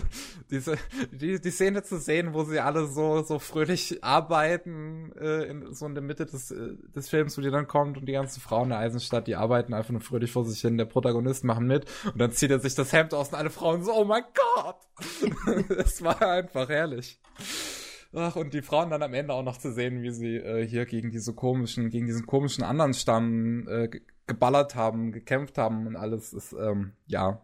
diese, 0.50 0.76
die, 1.12 1.40
die 1.40 1.50
Szene 1.50 1.82
zu 1.82 1.98
sehen, 1.98 2.32
wo 2.32 2.44
sie 2.44 2.60
alle 2.60 2.86
so, 2.86 3.22
so 3.22 3.38
fröhlich 3.38 4.02
arbeiten, 4.02 5.12
äh, 5.20 5.44
in, 5.44 5.74
so 5.74 5.84
in 5.86 5.94
der 5.94 6.02
Mitte 6.02 6.24
des, 6.24 6.50
äh, 6.50 6.76
des 6.94 7.08
Films, 7.10 7.36
wo 7.36 7.42
die 7.42 7.50
dann 7.50 7.66
kommt 7.66 7.98
und 7.98 8.06
die 8.06 8.12
ganzen 8.12 8.40
Frauen 8.40 8.70
der 8.70 8.78
Eisenstadt, 8.78 9.26
die 9.26 9.36
arbeiten 9.36 9.74
einfach 9.74 9.90
nur 9.90 10.00
fröhlich 10.00 10.32
vor 10.32 10.44
sich 10.46 10.60
hin, 10.60 10.78
der 10.78 10.86
Protagonist 10.86 11.44
machen 11.44 11.66
mit 11.66 11.84
und 12.06 12.18
dann 12.18 12.32
zieht 12.32 12.50
er 12.50 12.60
sich 12.60 12.74
das 12.74 12.92
Hemd 12.92 13.12
aus 13.12 13.28
und 13.28 13.34
alle 13.34 13.50
Frauen 13.50 13.82
so, 13.84 13.92
oh 13.92 14.04
mein 14.04 14.24
Gott! 14.54 14.76
das 15.68 16.02
war 16.02 16.20
einfach 16.22 16.68
herrlich. 16.68 17.20
Ach, 18.14 18.36
und 18.36 18.54
die 18.54 18.62
Frauen 18.62 18.88
dann 18.88 19.02
am 19.02 19.12
Ende 19.12 19.34
auch 19.34 19.42
noch 19.42 19.58
zu 19.58 19.70
sehen, 19.72 20.02
wie 20.02 20.10
sie 20.10 20.36
äh, 20.36 20.66
hier 20.66 20.86
gegen 20.86 21.10
diese 21.10 21.34
komischen, 21.34 21.90
gegen 21.90 22.06
diesen 22.06 22.24
komischen 22.24 22.64
anderen 22.64 22.94
Stamm 22.94 23.68
äh, 23.68 23.88
ge- 23.88 24.00
geballert 24.26 24.74
haben, 24.74 25.12
gekämpft 25.12 25.58
haben 25.58 25.86
und 25.86 25.96
alles 25.96 26.32
ist, 26.32 26.54
ähm, 26.54 26.92
ja. 27.06 27.42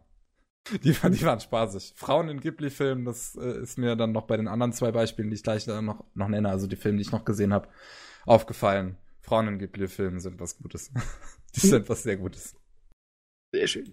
Die, 0.83 1.02
waren- 1.02 1.12
die 1.12 1.23
waren 1.23 1.41
spaßig. 1.41 1.93
Frauen 1.97 2.28
in 2.31 2.41
Ghibli-Filmen, 2.41 3.05
das 3.05 3.36
äh, 3.36 3.60
ist 3.62 3.76
mir 3.76 3.97
dann 3.97 4.12
noch 4.12 4.26
bei 4.26 4.36
den 4.39 4.49
anderen 4.49 4.73
zwei 4.73 4.93
Beispielen, 4.93 5.28
die 5.28 5.36
ich 5.36 5.43
gleich 5.43 5.65
dann 5.67 5.84
noch, 5.84 6.05
noch 6.15 6.28
nenne, 6.28 6.49
also 6.49 6.67
die 6.67 6.76
Filme, 6.76 6.97
die 6.99 7.02
ich 7.02 7.12
noch 7.12 7.25
gesehen 7.25 7.52
habe, 7.52 7.68
aufgefallen. 8.25 8.97
Frauen 9.20 9.49
in 9.49 9.59
Ghibli-Filmen 9.59 10.20
sind 10.20 10.41
was 10.41 10.57
Gutes. 10.59 10.91
die 11.55 11.60
sind 11.67 11.89
was 11.89 12.02
sehr 12.02 12.17
Gutes. 12.17 12.57
Sehr 13.55 13.67
schön. 13.67 13.93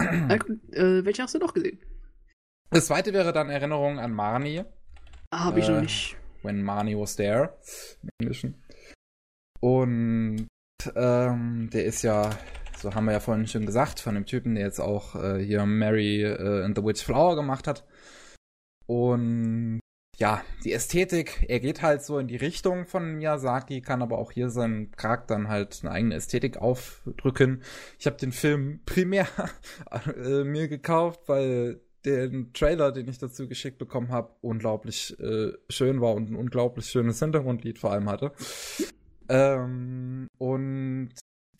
Äh, 0.00 1.04
welche 1.04 1.22
hast 1.22 1.34
du 1.34 1.38
noch 1.38 1.52
gesehen? 1.52 1.78
Das 2.70 2.86
zweite 2.86 3.12
wäre 3.12 3.32
dann 3.32 3.50
Erinnerung 3.50 3.98
an 3.98 4.12
Marnie. 4.14 4.62
Ah, 5.30 5.44
habe 5.44 5.60
ich 5.60 5.68
Äh, 5.68 5.72
noch 5.72 5.80
nicht. 5.82 6.16
When 6.42 6.62
Marnie 6.62 6.96
Was 6.96 7.16
There 7.16 7.58
im 8.02 8.08
Englischen. 8.20 8.54
Und 9.60 10.46
ähm, 10.94 11.68
der 11.70 11.84
ist 11.84 12.02
ja, 12.02 12.30
so 12.80 12.94
haben 12.94 13.06
wir 13.06 13.12
ja 13.12 13.20
vorhin 13.20 13.46
schon 13.46 13.66
gesagt, 13.66 14.00
von 14.00 14.14
dem 14.14 14.26
Typen, 14.26 14.54
der 14.54 14.64
jetzt 14.64 14.80
auch 14.80 15.14
äh, 15.14 15.44
hier 15.44 15.64
Mary 15.66 16.22
äh, 16.22 16.64
and 16.64 16.76
the 16.76 16.84
Witch 16.84 17.04
Flower 17.04 17.36
gemacht 17.36 17.66
hat. 17.66 17.84
Und 18.86 19.80
ja, 20.18 20.44
die 20.64 20.72
Ästhetik, 20.72 21.46
er 21.48 21.60
geht 21.60 21.80
halt 21.80 22.02
so 22.02 22.18
in 22.18 22.28
die 22.28 22.36
Richtung 22.36 22.84
von 22.86 23.14
Miyazaki, 23.14 23.80
kann 23.80 24.02
aber 24.02 24.18
auch 24.18 24.32
hier 24.32 24.50
seinen 24.50 24.90
Charakteren 24.92 25.48
halt 25.48 25.78
eine 25.82 25.92
eigene 25.92 26.14
Ästhetik 26.14 26.58
aufdrücken. 26.58 27.62
Ich 27.98 28.06
habe 28.06 28.16
den 28.16 28.32
Film 28.32 28.80
primär 28.84 29.26
äh, 30.22 30.44
mir 30.44 30.68
gekauft, 30.68 31.22
weil 31.26 31.80
den 32.04 32.52
Trailer, 32.52 32.92
den 32.92 33.08
ich 33.08 33.18
dazu 33.18 33.48
geschickt 33.48 33.78
bekommen 33.78 34.08
habe, 34.10 34.34
unglaublich 34.40 35.18
äh, 35.20 35.52
schön 35.68 36.00
war 36.00 36.14
und 36.14 36.30
ein 36.30 36.36
unglaublich 36.36 36.86
schönes 36.86 37.18
Hintergrundlied 37.18 37.78
vor 37.78 37.92
allem 37.92 38.08
hatte. 38.08 38.32
Ähm, 39.28 40.26
und 40.38 41.10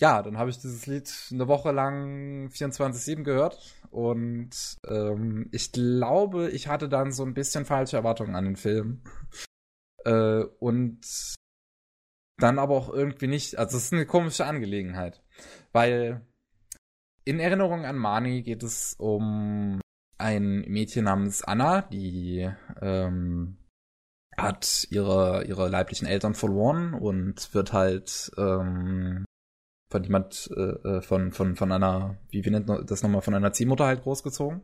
ja, 0.01 0.23
dann 0.23 0.39
habe 0.39 0.51
ich 0.51 0.59
dieses 0.59 0.87
Lied 0.87 1.13
eine 1.31 1.47
Woche 1.47 1.73
lang 1.73 2.49
24-7 2.49 3.23
gehört 3.23 3.75
und 3.91 4.79
ähm, 4.89 5.49
ich 5.53 5.73
glaube, 5.73 6.51
ich 6.51 6.69
hatte 6.69 6.89
dann 6.89 7.13
so 7.13 7.23
ein 7.23 7.35
bisschen 7.35 7.67
falsche 7.67 7.97
Erwartungen 7.97 8.35
an 8.35 8.45
den 8.45 8.57
Film. 8.57 9.03
Äh, 10.05 10.45
und 10.59 11.01
dann 12.39 12.59
aber 12.59 12.75
auch 12.75 12.89
irgendwie 12.89 13.27
nicht, 13.27 13.59
also 13.59 13.77
es 13.77 13.85
ist 13.85 13.93
eine 13.93 14.07
komische 14.07 14.47
Angelegenheit, 14.47 15.23
weil 15.73 16.27
in 17.27 17.39
Erinnerung 17.39 17.85
an 17.85 17.99
Mani 17.99 18.43
geht 18.43 18.63
es 18.63 18.95
um 18.99 19.81
ein 20.17 20.63
Mädchen 20.63 21.05
namens 21.05 21.45
Anna, 21.45 21.83
die 21.83 22.51
ähm, 22.81 23.59
hat 24.39 24.87
ihre, 24.91 25.45
ihre 25.45 25.69
leiblichen 25.69 26.07
Eltern 26.07 26.35
verloren 26.35 26.95
und 26.95 27.53
wird 27.53 27.75
halt 27.75 28.33
ähm, 28.39 29.27
von 29.91 30.05
jemand, 30.05 30.51
äh, 30.57 30.61
äh, 30.89 31.03
von, 31.03 31.33
von, 31.33 31.57
von 31.57 31.73
einer, 31.73 32.17
wie, 32.31 32.49
nennt 32.49 32.69
man 32.69 32.87
das 32.87 33.03
nochmal, 33.03 33.23
von 33.23 33.35
einer 33.35 33.53
Ziehmutter 33.53 33.87
halt 33.87 34.03
großgezogen. 34.03 34.63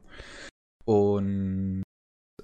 Und 0.85 1.83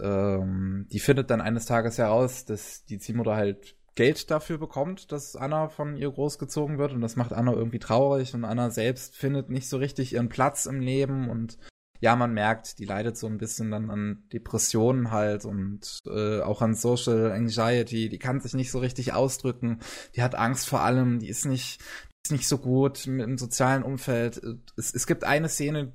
ähm, 0.01 0.87
die 0.91 1.01
findet 1.01 1.31
dann 1.31 1.41
eines 1.41 1.67
Tages 1.67 1.99
heraus, 1.99 2.45
dass 2.45 2.85
die 2.85 2.99
Ziehmutter 2.99 3.37
halt 3.37 3.77
Geld 3.95 4.31
dafür 4.31 4.59
bekommt, 4.59 5.13
dass 5.13 5.37
Anna 5.37 5.69
von 5.69 5.97
ihr 5.97 6.11
großgezogen 6.11 6.79
wird 6.79 6.93
und 6.93 7.03
das 7.03 7.17
macht 7.17 7.33
Anna 7.33 7.53
irgendwie 7.53 7.79
traurig 7.79 8.35
und 8.35 8.45
Anna 8.45 8.71
selbst 8.71 9.15
findet 9.15 9.51
nicht 9.51 9.69
so 9.69 9.77
richtig 9.77 10.15
ihren 10.15 10.31
Platz 10.31 10.65
im 10.65 10.81
Leben 10.81 11.29
und 11.29 11.59
ja, 12.03 12.17
man 12.17 12.35
merkt, 12.35 12.81
die 12.81 12.85
leidet 12.85 13.17
so 13.17 13.29
ein 13.29 13.39
bisschen 13.39 13.71
dann 13.71 13.89
an 13.89 14.25
Depressionen 14.33 15.13
halt 15.13 15.45
und 15.45 16.01
äh, 16.07 16.41
auch 16.41 16.61
an 16.61 16.75
Social 16.75 17.31
Anxiety. 17.31 18.09
Die 18.09 18.19
kann 18.19 18.41
sich 18.41 18.55
nicht 18.55 18.73
so 18.73 18.81
richtig 18.81 19.13
ausdrücken. 19.13 19.79
Die 20.17 20.23
hat 20.23 20.35
Angst 20.35 20.69
vor 20.69 20.81
allem. 20.81 21.21
Die 21.21 21.29
ist 21.29 21.47
nicht, 21.47 21.81
ist 22.25 22.33
nicht 22.33 22.49
so 22.49 22.59
gut 22.59 23.07
im, 23.07 23.21
im 23.21 23.39
sozialen 23.39 23.83
Umfeld. 23.83 24.41
Es, 24.77 24.95
es 24.95 25.07
gibt 25.07 25.25
eine 25.25 25.49
Szene, 25.49 25.93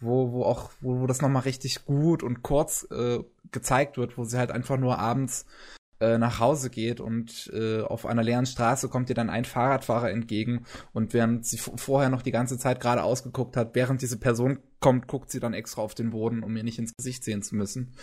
wo, 0.00 0.32
wo 0.32 0.44
auch, 0.44 0.70
wo, 0.80 1.00
wo 1.00 1.06
das 1.06 1.22
nochmal 1.22 1.42
richtig 1.42 1.84
gut 1.84 2.22
und 2.22 2.42
kurz 2.42 2.86
äh, 2.90 3.18
gezeigt 3.50 3.96
wird, 3.96 4.18
wo 4.18 4.24
sie 4.24 4.38
halt 4.38 4.50
einfach 4.50 4.76
nur 4.76 4.98
abends 4.98 5.46
äh, 5.98 6.18
nach 6.18 6.40
Hause 6.40 6.68
geht 6.68 7.00
und 7.00 7.50
äh, 7.54 7.80
auf 7.80 8.04
einer 8.04 8.22
leeren 8.22 8.44
Straße 8.44 8.90
kommt 8.90 9.08
ihr 9.08 9.14
dann 9.14 9.30
ein 9.30 9.46
Fahrradfahrer 9.46 10.10
entgegen 10.10 10.66
und 10.92 11.14
während 11.14 11.46
sie 11.46 11.56
vorher 11.56 12.10
noch 12.10 12.20
die 12.20 12.32
ganze 12.32 12.58
Zeit 12.58 12.80
gerade 12.80 13.02
ausgeguckt 13.02 13.56
hat, 13.56 13.74
während 13.74 14.02
diese 14.02 14.18
Person 14.18 14.58
kommt, 14.80 15.08
guckt 15.08 15.30
sie 15.30 15.40
dann 15.40 15.54
extra 15.54 15.80
auf 15.80 15.94
den 15.94 16.10
Boden, 16.10 16.42
um 16.42 16.54
ihr 16.54 16.64
nicht 16.64 16.78
ins 16.78 16.94
Gesicht 16.96 17.24
sehen 17.24 17.42
zu 17.42 17.56
müssen. 17.56 17.94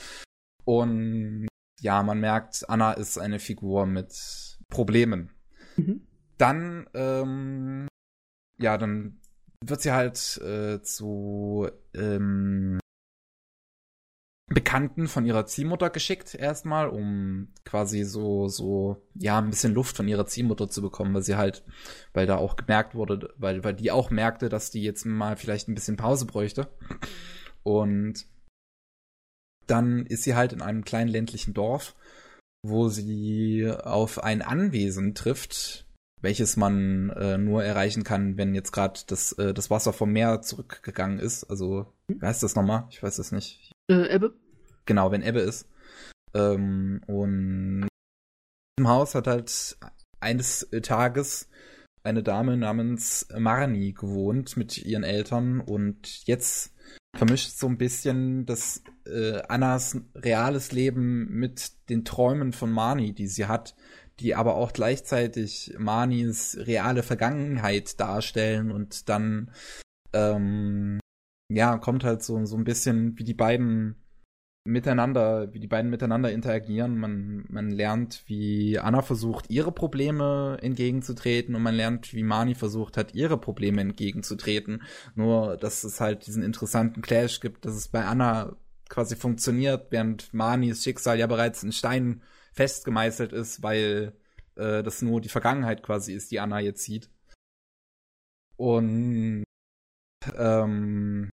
Und 0.65 1.47
ja, 1.81 2.01
man 2.01 2.19
merkt, 2.19 2.67
Anna 2.67 2.93
ist 2.93 3.19
eine 3.19 3.37
Figur 3.39 3.85
mit 3.85 4.57
Problemen. 4.69 5.29
Mhm. 5.75 6.07
Dann, 6.37 6.89
ähm, 6.93 7.87
ja, 8.57 8.77
dann 8.77 9.19
wird 9.63 9.81
sie 9.81 9.91
halt 9.91 10.37
äh, 10.37 10.81
zu 10.81 11.69
ähm, 11.93 12.79
Bekannten 14.47 15.07
von 15.07 15.25
ihrer 15.25 15.45
Ziehmutter 15.45 15.89
geschickt 15.89 16.35
erstmal, 16.35 16.89
um 16.89 17.47
quasi 17.63 18.03
so 18.03 18.47
so 18.49 19.01
ja 19.15 19.39
ein 19.39 19.49
bisschen 19.49 19.73
Luft 19.73 19.95
von 19.95 20.07
ihrer 20.07 20.25
Ziehmutter 20.25 20.69
zu 20.69 20.81
bekommen, 20.81 21.13
weil 21.13 21.23
sie 21.23 21.35
halt, 21.37 21.63
weil 22.13 22.27
da 22.27 22.37
auch 22.37 22.55
gemerkt 22.55 22.93
wurde, 22.93 23.33
weil 23.37 23.63
weil 23.63 23.73
die 23.73 23.91
auch 23.91 24.09
merkte, 24.09 24.49
dass 24.49 24.69
die 24.69 24.83
jetzt 24.83 25.05
mal 25.05 25.37
vielleicht 25.37 25.69
ein 25.69 25.75
bisschen 25.75 25.97
Pause 25.97 26.25
bräuchte. 26.25 26.67
Und 27.63 28.25
dann 29.65 30.05
ist 30.05 30.23
sie 30.23 30.35
halt 30.35 30.51
in 30.53 30.61
einem 30.61 30.83
kleinen 30.83 31.09
ländlichen 31.09 31.53
Dorf, 31.53 31.95
wo 32.63 32.89
sie 32.89 33.71
auf 33.83 34.23
ein 34.23 34.41
Anwesen 34.41 35.15
trifft, 35.15 35.85
welches 36.23 36.55
man 36.57 37.09
äh, 37.11 37.37
nur 37.37 37.63
erreichen 37.63 38.03
kann, 38.03 38.37
wenn 38.37 38.55
jetzt 38.55 38.71
gerade 38.71 38.99
das 39.07 39.33
äh, 39.33 39.53
das 39.53 39.69
Wasser 39.69 39.93
vom 39.93 40.11
Meer 40.11 40.41
zurückgegangen 40.41 41.19
ist. 41.19 41.43
Also 41.43 41.93
wie 42.07 42.25
heißt 42.25 42.41
das 42.41 42.55
nochmal? 42.55 42.85
Ich 42.89 43.03
weiß 43.03 43.19
es 43.19 43.31
nicht. 43.31 43.71
Äh, 43.89 44.15
Ebbe? 44.15 44.33
Genau, 44.85 45.11
wenn 45.11 45.21
Ebbe 45.21 45.41
ist. 45.41 45.69
Ähm, 46.33 47.01
und 47.07 47.87
im 48.79 48.87
Haus 48.87 49.15
hat 49.15 49.27
halt 49.27 49.77
eines 50.21 50.67
Tages 50.81 51.49
eine 52.03 52.23
Dame 52.23 52.57
namens 52.57 53.27
Marnie 53.37 53.93
gewohnt 53.93 54.55
mit 54.55 54.77
ihren 54.77 55.03
Eltern 55.03 55.59
und 55.59 56.25
jetzt 56.25 56.73
vermischt 57.15 57.51
so 57.51 57.67
ein 57.67 57.77
bisschen 57.77 58.45
das 58.45 58.83
äh, 59.05 59.41
Annas 59.47 59.97
reales 60.15 60.71
Leben 60.71 61.27
mit 61.29 61.89
den 61.89 62.05
Träumen 62.05 62.53
von 62.53 62.71
Marnie, 62.71 63.13
die 63.13 63.27
sie 63.27 63.45
hat, 63.45 63.75
die 64.19 64.35
aber 64.35 64.55
auch 64.55 64.73
gleichzeitig 64.73 65.73
Marnies 65.77 66.57
reale 66.59 67.03
Vergangenheit 67.03 67.99
darstellen 67.99 68.71
und 68.71 69.09
dann 69.09 69.51
ähm, 70.13 70.99
ja 71.51 71.77
kommt 71.77 72.03
halt 72.03 72.23
so 72.23 72.45
so 72.45 72.55
ein 72.55 72.63
bisschen 72.63 73.17
wie 73.17 73.23
die 73.23 73.33
beiden 73.33 74.03
miteinander, 74.65 75.53
wie 75.53 75.59
die 75.59 75.67
beiden 75.67 75.91
miteinander 75.91 76.31
interagieren. 76.31 76.97
Man, 76.97 77.45
man 77.49 77.69
lernt, 77.69 78.23
wie 78.27 78.79
Anna 78.79 79.01
versucht, 79.01 79.49
ihre 79.49 79.71
Probleme 79.71 80.57
entgegenzutreten 80.61 81.55
und 81.55 81.63
man 81.63 81.75
lernt, 81.75 82.13
wie 82.13 82.23
Mani 82.23 82.55
versucht 82.55 82.97
hat, 82.97 83.13
ihre 83.13 83.37
Probleme 83.37 83.81
entgegenzutreten. 83.81 84.83
Nur, 85.15 85.57
dass 85.57 85.83
es 85.83 85.99
halt 85.99 86.27
diesen 86.27 86.43
interessanten 86.43 87.01
Clash 87.01 87.39
gibt, 87.41 87.65
dass 87.65 87.75
es 87.75 87.89
bei 87.89 88.05
Anna 88.05 88.55
quasi 88.89 89.15
funktioniert, 89.15 89.87
während 89.89 90.33
Manis 90.33 90.83
Schicksal 90.83 91.19
ja 91.19 91.27
bereits 91.27 91.63
in 91.63 91.71
Stein 91.71 92.21
festgemeißelt 92.53 93.33
ist, 93.33 93.63
weil 93.63 94.13
äh, 94.55 94.83
das 94.83 95.01
nur 95.01 95.21
die 95.21 95.29
Vergangenheit 95.29 95.83
quasi 95.83 96.13
ist, 96.13 96.31
die 96.31 96.39
Anna 96.39 96.59
jetzt 96.59 96.83
sieht. 96.83 97.09
Und 98.55 99.43
ähm, 100.37 101.29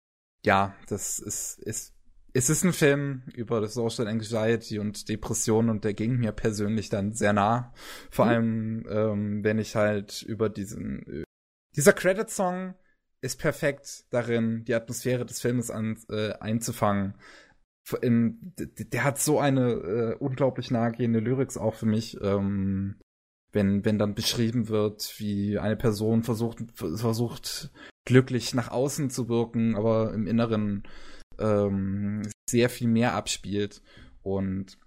ja, 0.44 0.74
das 0.88 1.18
ist, 1.18 1.58
ist 1.58 1.94
es 2.34 2.50
ist 2.50 2.64
ein 2.64 2.72
Film 2.72 3.22
über 3.34 3.60
das 3.60 3.74
Social 3.74 4.06
Anxiety 4.06 4.78
und 4.78 5.08
Depression 5.08 5.70
und 5.70 5.84
der 5.84 5.94
ging 5.94 6.18
mir 6.18 6.32
persönlich 6.32 6.88
dann 6.88 7.12
sehr 7.12 7.32
nah. 7.32 7.72
Vor 8.10 8.26
mhm. 8.26 8.30
allem, 8.30 8.86
ähm, 8.88 9.44
wenn 9.44 9.58
ich 9.58 9.74
halt 9.76 10.22
über 10.22 10.48
diesen, 10.48 11.24
dieser 11.74 11.92
Credit-Song 11.92 12.74
ist 13.20 13.40
perfekt 13.40 14.05
darin, 14.10 14.64
die 14.64 14.74
Atmosphäre 14.74 15.26
des 15.26 15.40
Filmes 15.40 15.70
an, 15.70 15.98
äh, 16.10 16.32
einzufangen. 16.34 17.14
In, 18.02 18.52
der 18.57 19.05
hat 19.05 19.18
so 19.18 19.39
eine 19.39 19.70
äh, 19.70 20.15
unglaublich 20.18 20.70
nahegehende 20.70 21.20
Lyrics 21.20 21.57
auch 21.57 21.75
für 21.75 21.86
mich. 21.86 22.18
Ähm, 22.20 22.97
wenn, 23.52 23.84
wenn 23.84 23.99
dann 23.99 24.15
beschrieben 24.15 24.68
wird, 24.68 25.15
wie 25.18 25.58
eine 25.58 25.76
Person 25.76 26.23
versucht, 26.23 26.58
versucht, 26.75 27.70
glücklich 28.05 28.55
nach 28.55 28.70
außen 28.70 29.10
zu 29.10 29.28
wirken, 29.28 29.75
aber 29.75 30.12
im 30.12 30.26
Inneren 30.26 30.83
ähm, 31.39 32.23
sehr 32.49 32.70
viel 32.70 32.89
mehr 32.89 33.15
abspielt. 33.15 33.83
Und 34.23 34.78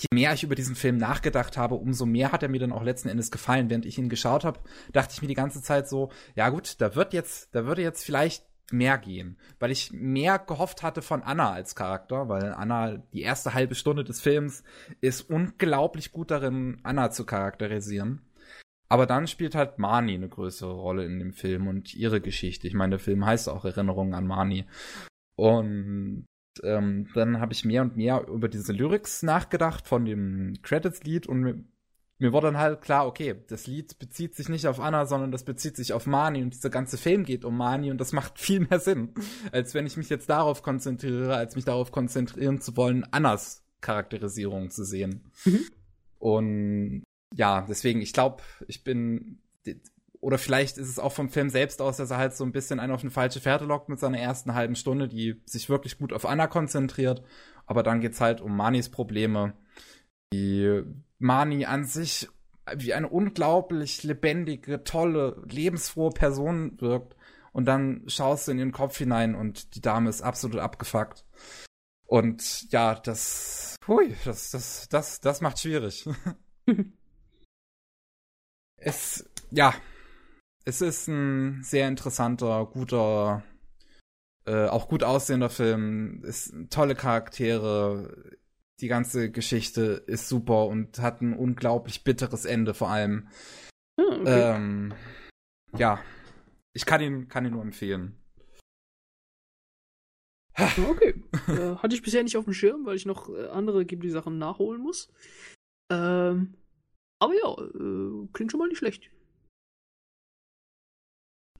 je 0.00 0.08
mehr 0.12 0.32
ich 0.32 0.44
über 0.44 0.54
diesen 0.54 0.76
Film 0.76 0.96
nachgedacht 0.96 1.56
habe, 1.56 1.74
umso 1.74 2.06
mehr 2.06 2.32
hat 2.32 2.42
er 2.42 2.48
mir 2.48 2.60
dann 2.60 2.72
auch 2.72 2.82
letzten 2.82 3.08
Endes 3.08 3.30
gefallen. 3.30 3.70
Während 3.70 3.86
ich 3.86 3.98
ihn 3.98 4.08
geschaut 4.08 4.44
habe, 4.44 4.60
dachte 4.92 5.12
ich 5.14 5.22
mir 5.22 5.28
die 5.28 5.34
ganze 5.34 5.62
Zeit 5.62 5.88
so, 5.88 6.10
ja 6.34 6.50
gut, 6.50 6.80
da 6.80 6.94
wird 6.94 7.12
jetzt, 7.12 7.54
da 7.54 7.66
würde 7.66 7.82
jetzt 7.82 8.04
vielleicht 8.04 8.47
mehr 8.70 8.98
gehen, 8.98 9.38
weil 9.58 9.70
ich 9.70 9.92
mehr 9.92 10.38
gehofft 10.38 10.82
hatte 10.82 11.02
von 11.02 11.22
Anna 11.22 11.52
als 11.52 11.74
Charakter, 11.74 12.28
weil 12.28 12.52
Anna 12.52 12.98
die 13.12 13.22
erste 13.22 13.54
halbe 13.54 13.74
Stunde 13.74 14.04
des 14.04 14.20
Films 14.20 14.62
ist 15.00 15.22
unglaublich 15.30 16.12
gut 16.12 16.30
darin, 16.30 16.78
Anna 16.82 17.10
zu 17.10 17.24
charakterisieren. 17.24 18.20
Aber 18.90 19.06
dann 19.06 19.26
spielt 19.26 19.54
halt 19.54 19.78
Marnie 19.78 20.14
eine 20.14 20.28
größere 20.28 20.72
Rolle 20.72 21.04
in 21.04 21.18
dem 21.18 21.32
Film 21.32 21.66
und 21.66 21.94
ihre 21.94 22.20
Geschichte. 22.20 22.66
Ich 22.66 22.74
meine, 22.74 22.92
der 22.92 22.98
Film 22.98 23.24
heißt 23.24 23.48
auch 23.48 23.64
Erinnerungen 23.64 24.14
an 24.14 24.26
Marnie. 24.26 24.64
Und 25.36 26.26
ähm, 26.62 27.08
dann 27.14 27.40
habe 27.40 27.52
ich 27.52 27.64
mehr 27.64 27.82
und 27.82 27.96
mehr 27.96 28.26
über 28.26 28.48
diese 28.48 28.72
Lyrics 28.72 29.22
nachgedacht 29.22 29.86
von 29.86 30.04
dem 30.04 30.54
Credits-Lied 30.62 31.26
und 31.26 31.68
mir, 32.18 32.32
wurde 32.32 32.48
dann 32.48 32.58
halt 32.58 32.82
klar, 32.82 33.06
okay, 33.06 33.36
das 33.48 33.66
Lied 33.66 33.98
bezieht 33.98 34.34
sich 34.34 34.48
nicht 34.48 34.66
auf 34.66 34.80
Anna, 34.80 35.06
sondern 35.06 35.30
das 35.30 35.44
bezieht 35.44 35.76
sich 35.76 35.92
auf 35.92 36.06
Mani 36.06 36.42
und 36.42 36.54
dieser 36.54 36.70
ganze 36.70 36.98
Film 36.98 37.24
geht 37.24 37.44
um 37.44 37.56
Mani 37.56 37.90
und 37.90 37.98
das 37.98 38.12
macht 38.12 38.38
viel 38.40 38.60
mehr 38.60 38.80
Sinn, 38.80 39.14
als 39.52 39.74
wenn 39.74 39.86
ich 39.86 39.96
mich 39.96 40.08
jetzt 40.08 40.28
darauf 40.28 40.62
konzentriere, 40.62 41.34
als 41.36 41.54
mich 41.54 41.64
darauf 41.64 41.92
konzentrieren 41.92 42.60
zu 42.60 42.76
wollen, 42.76 43.04
Annas 43.12 43.64
Charakterisierung 43.80 44.70
zu 44.70 44.84
sehen. 44.84 45.30
Mhm. 45.44 45.60
Und 46.18 47.02
ja, 47.34 47.64
deswegen, 47.68 48.00
ich 48.00 48.12
glaube, 48.12 48.42
ich 48.66 48.82
bin 48.82 49.40
oder 50.20 50.38
vielleicht 50.38 50.78
ist 50.78 50.88
es 50.88 50.98
auch 50.98 51.12
vom 51.12 51.28
Film 51.28 51.48
selbst 51.48 51.80
aus, 51.80 51.98
dass 51.98 52.10
er 52.10 52.18
halt 52.18 52.34
so 52.34 52.44
ein 52.44 52.52
bisschen 52.52 52.80
einen 52.80 52.92
auf 52.92 53.02
eine 53.02 53.10
falsche 53.10 53.40
Fährte 53.40 53.64
lockt 53.64 53.88
mit 53.88 54.00
seiner 54.00 54.18
ersten 54.18 54.54
halben 54.54 54.74
Stunde, 54.74 55.08
die 55.08 55.40
sich 55.44 55.68
wirklich 55.68 55.98
gut 55.98 56.12
auf 56.12 56.26
Anna 56.26 56.48
konzentriert. 56.48 57.22
Aber 57.66 57.82
dann 57.82 58.00
geht's 58.00 58.20
halt 58.20 58.40
um 58.40 58.56
Manis 58.56 58.88
Probleme, 58.88 59.54
die 60.32 60.82
Mani 61.18 61.66
an 61.66 61.84
sich 61.84 62.28
wie 62.76 62.94
eine 62.94 63.08
unglaublich 63.08 64.02
lebendige, 64.02 64.84
tolle, 64.84 65.42
lebensfrohe 65.48 66.10
Person 66.10 66.80
wirkt. 66.80 67.16
Und 67.52 67.64
dann 67.64 68.04
schaust 68.06 68.46
du 68.46 68.52
in 68.52 68.58
ihren 68.58 68.72
Kopf 68.72 68.98
hinein 68.98 69.34
und 69.34 69.74
die 69.74 69.80
Dame 69.80 70.10
ist 70.10 70.22
absolut 70.22 70.58
abgefuckt. 70.58 71.24
Und 72.06 72.70
ja, 72.70 72.94
das, 72.94 73.76
hui, 73.86 74.14
das, 74.24 74.50
das, 74.50 74.88
das, 74.88 75.20
das 75.20 75.40
macht 75.40 75.58
schwierig. 75.58 76.08
es, 78.76 79.28
ja, 79.50 79.74
es 80.64 80.80
ist 80.80 81.08
ein 81.08 81.62
sehr 81.62 81.88
interessanter, 81.88 82.66
guter, 82.66 83.42
äh, 84.46 84.66
auch 84.66 84.88
gut 84.88 85.02
aussehender 85.02 85.50
Film. 85.50 86.22
Es 86.24 86.52
tolle 86.70 86.94
Charaktere. 86.94 88.37
Die 88.80 88.88
ganze 88.88 89.30
Geschichte 89.30 90.04
ist 90.06 90.28
super 90.28 90.66
und 90.66 91.00
hat 91.00 91.20
ein 91.20 91.36
unglaublich 91.36 92.04
bitteres 92.04 92.44
Ende 92.44 92.74
vor 92.74 92.90
allem. 92.90 93.28
Hm, 94.00 94.20
okay. 94.20 94.54
Ähm, 94.54 94.94
ja, 95.76 96.02
ich 96.72 96.86
kann 96.86 97.00
ihn, 97.00 97.28
kann 97.28 97.44
ihn 97.44 97.52
nur 97.52 97.62
empfehlen. 97.62 98.16
Okay. 100.58 101.14
äh, 101.48 101.76
hatte 101.76 101.94
ich 101.94 102.02
bisher 102.02 102.22
nicht 102.22 102.36
auf 102.36 102.44
dem 102.44 102.54
Schirm, 102.54 102.84
weil 102.84 102.96
ich 102.96 103.06
noch 103.06 103.28
äh, 103.28 103.48
andere 103.48 103.84
Ghibli-Sachen 103.84 104.38
nachholen 104.38 104.80
muss. 104.80 105.12
Ähm, 105.90 106.54
aber 107.20 107.34
ja, 107.34 107.52
äh, 107.52 108.28
klingt 108.32 108.50
schon 108.50 108.58
mal 108.58 108.68
nicht 108.68 108.78
schlecht. 108.78 109.10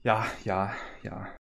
Ja, 0.03 0.25
ja, 0.45 0.75
ja. 1.03 1.35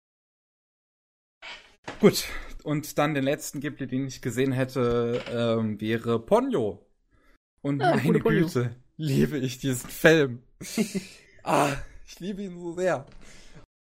Gut, 2.00 2.26
und 2.64 2.98
dann 2.98 3.14
den 3.14 3.24
letzten 3.24 3.60
Ghibli, 3.60 3.86
den 3.86 4.06
ich 4.06 4.22
gesehen 4.22 4.52
hätte, 4.52 5.22
ähm, 5.30 5.80
wäre 5.80 6.18
Ponyo. 6.18 6.84
Und 7.60 7.82
ah, 7.82 7.96
meine 7.96 8.20
Güte, 8.20 8.76
liebe 8.96 9.38
ich 9.38 9.58
diesen 9.58 9.90
Film. 9.90 10.42
ah, 11.44 11.72
ich 12.06 12.20
liebe 12.20 12.42
ihn 12.42 12.58
so 12.58 12.72
sehr. 12.72 13.06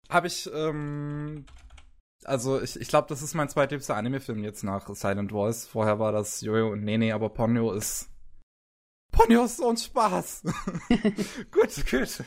Habe 0.08 0.26
ich, 0.26 0.48
ähm, 0.52 1.44
also 2.24 2.60
ich, 2.60 2.80
ich 2.80 2.88
glaube, 2.88 3.08
das 3.08 3.22
ist 3.22 3.34
mein 3.34 3.48
zweitliebster 3.48 3.96
Anime-Film 3.96 4.44
jetzt 4.44 4.62
nach 4.62 4.88
Silent 4.94 5.32
Voice. 5.32 5.66
Vorher 5.66 5.98
war 5.98 6.12
das 6.12 6.40
Jojo 6.40 6.70
und 6.70 6.84
Nene, 6.84 7.14
aber 7.14 7.30
Ponyo 7.30 7.72
ist 7.72 8.13
So 9.46 9.70
ein 9.70 9.76
Spaß. 9.76 10.42
gut, 11.50 11.90
gut. 11.90 12.24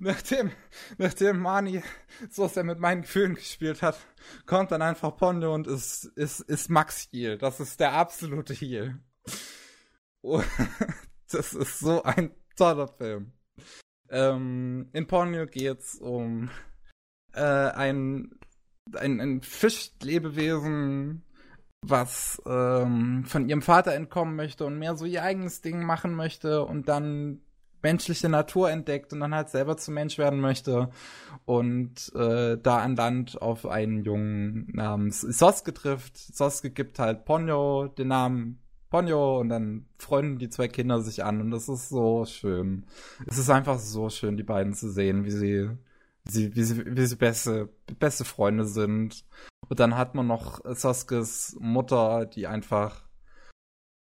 Nachdem, 0.00 0.50
nachdem 0.98 1.38
Mani 1.40 1.82
so 2.30 2.48
sehr 2.48 2.64
mit 2.64 2.78
meinen 2.78 3.02
Gefühlen 3.02 3.34
gespielt 3.34 3.82
hat, 3.82 3.98
kommt 4.46 4.72
dann 4.72 4.82
einfach 4.82 5.16
Ponyo 5.16 5.54
und 5.54 5.66
ist, 5.66 6.04
ist, 6.16 6.40
ist 6.40 6.70
Max 6.70 7.08
Heal. 7.12 7.38
Das 7.38 7.60
ist 7.60 7.78
der 7.80 7.92
absolute 7.92 8.54
Heal. 8.54 8.98
Oh, 10.22 10.42
das 11.30 11.54
ist 11.54 11.78
so 11.78 12.02
ein 12.02 12.34
toller 12.56 12.88
Film. 12.88 13.32
Ähm, 14.08 14.88
in 14.92 15.06
Ponyo 15.06 15.46
geht's 15.46 15.96
um 15.96 16.50
äh, 17.32 17.40
ein, 17.42 18.38
ein, 18.94 19.20
ein 19.20 19.42
Fischlebewesen, 19.42 21.22
was 21.82 22.42
ähm, 22.46 23.24
von 23.24 23.48
ihrem 23.48 23.62
Vater 23.62 23.94
entkommen 23.94 24.36
möchte 24.36 24.66
und 24.66 24.78
mehr 24.78 24.96
so 24.96 25.04
ihr 25.04 25.22
eigenes 25.22 25.62
Ding 25.62 25.84
machen 25.84 26.14
möchte 26.14 26.64
und 26.64 26.88
dann 26.88 27.40
menschliche 27.82 28.28
Natur 28.28 28.70
entdeckt 28.70 29.12
und 29.12 29.20
dann 29.20 29.34
halt 29.34 29.48
selber 29.48 29.76
zum 29.76 29.94
Mensch 29.94 30.18
werden 30.18 30.40
möchte 30.40 30.90
und 31.46 32.12
äh, 32.14 32.58
da 32.58 32.78
an 32.78 32.96
Land 32.96 33.40
auf 33.40 33.66
einen 33.66 34.04
Jungen 34.04 34.68
namens 34.72 35.22
Soske 35.22 35.72
trifft. 35.72 36.18
Soske 36.18 36.70
gibt 36.70 36.98
halt 36.98 37.24
Ponyo 37.24 37.86
den 37.86 38.08
Namen 38.08 38.60
Ponyo 38.90 39.38
und 39.40 39.48
dann 39.48 39.86
freunden 39.98 40.38
die 40.38 40.50
zwei 40.50 40.68
Kinder 40.68 41.00
sich 41.00 41.24
an 41.24 41.40
und 41.40 41.52
das 41.52 41.68
ist 41.68 41.88
so 41.88 42.24
schön. 42.26 42.84
Es 43.26 43.38
ist 43.38 43.48
einfach 43.48 43.78
so 43.78 44.10
schön, 44.10 44.36
die 44.36 44.42
beiden 44.42 44.74
zu 44.74 44.90
sehen, 44.90 45.24
wie 45.24 45.30
sie, 45.30 45.70
sie, 46.30 46.54
wie 46.56 46.64
sie, 46.64 46.96
wie 46.96 47.06
sie 47.06 47.16
beste, 47.16 47.68
beste 47.98 48.24
Freunde 48.24 48.64
sind 48.64 49.24
und 49.68 49.78
dann 49.80 49.96
hat 49.96 50.14
man 50.14 50.26
noch 50.26 50.60
Soskes 50.64 51.56
Mutter, 51.60 52.26
die 52.26 52.46
einfach 52.46 53.08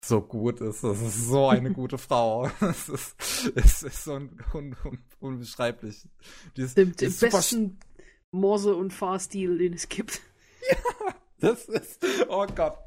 so 0.04 0.20
gut 0.20 0.60
ist. 0.60 0.84
Das 0.84 1.00
ist 1.00 1.28
so 1.28 1.48
eine 1.48 1.72
gute 1.72 1.98
Frau. 1.98 2.50
Es 2.60 2.88
ist, 2.88 3.16
es 3.54 3.82
ist 3.82 4.04
so 4.04 4.14
un, 4.14 4.38
un, 4.52 4.76
un, 4.84 4.98
unbeschreiblich. 5.20 6.08
Die 6.56 6.62
ist, 6.62 6.76
Dem, 6.76 6.94
den 6.96 7.12
besten 7.12 7.78
Morse- 8.30 8.74
und 8.74 8.92
Fahrstil, 8.92 9.58
den 9.58 9.74
es 9.74 9.88
gibt. 9.88 10.20
Ja, 10.70 11.14
das 11.50 11.68
ist, 11.68 12.02
oh 12.26 12.46
Gott. 12.46 12.78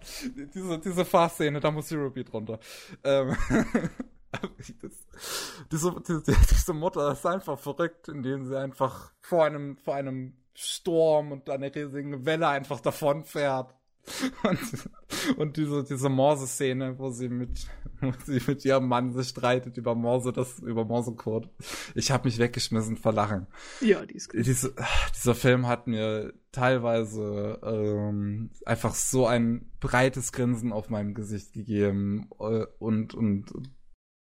Diese, 0.55 0.79
diese 0.79 1.05
Fahrszene, 1.05 1.59
da 1.59 1.69
muss 1.69 1.89
Zero 1.89 2.09
Beat 2.09 2.33
runter. 2.33 2.59
Ähm, 3.03 3.37
diese, 5.71 5.95
diese, 6.01 6.23
diese 6.23 6.73
Mutter 6.73 7.11
ist 7.11 7.25
einfach 7.25 7.57
verrückt, 7.57 8.07
indem 8.09 8.45
sie 8.45 8.59
einfach 8.59 9.13
vor 9.21 9.45
einem, 9.45 9.77
vor 9.77 9.95
einem 9.95 10.33
Sturm 10.55 11.31
und 11.31 11.49
einer 11.49 11.73
riesigen 11.73 12.25
Welle 12.25 12.47
einfach 12.47 12.79
davonfährt. 12.79 13.73
Und, 14.43 14.89
und 15.37 15.57
diese, 15.57 15.83
diese 15.83 16.07
Morse-Szene, 16.07 16.97
wo 16.97 17.09
sie 17.09 17.27
mit, 17.27 17.67
wo 17.99 18.13
sie 18.25 18.41
mit 18.47 18.63
ihrem 18.63 18.87
Mann 18.87 19.11
sich 19.11 19.27
streitet 19.27 19.77
über 19.77 19.95
Morse, 19.95 20.31
das, 20.31 20.59
über 20.59 20.85
Morse-Code. 20.85 21.49
Ich 21.93 22.09
habe 22.11 22.27
mich 22.27 22.39
weggeschmissen 22.39 22.95
vor 22.95 23.11
Lachen. 23.11 23.47
Ja, 23.81 24.05
die 24.05 24.15
ist 24.15 24.29
gut. 24.29 24.45
Diese, 24.45 24.73
dieser 25.13 25.35
Film 25.35 25.67
hat 25.67 25.87
mir 25.87 26.33
teilweise 26.53 27.59
ähm, 27.63 28.51
einfach 28.65 28.95
so 28.95 29.27
ein 29.27 29.69
breites 29.81 30.31
Grinsen 30.31 30.71
auf 30.71 30.89
meinem 30.89 31.13
Gesicht 31.13 31.51
gegeben 31.51 32.29
äh, 32.39 32.65
und, 32.79 33.13
und 33.13 33.51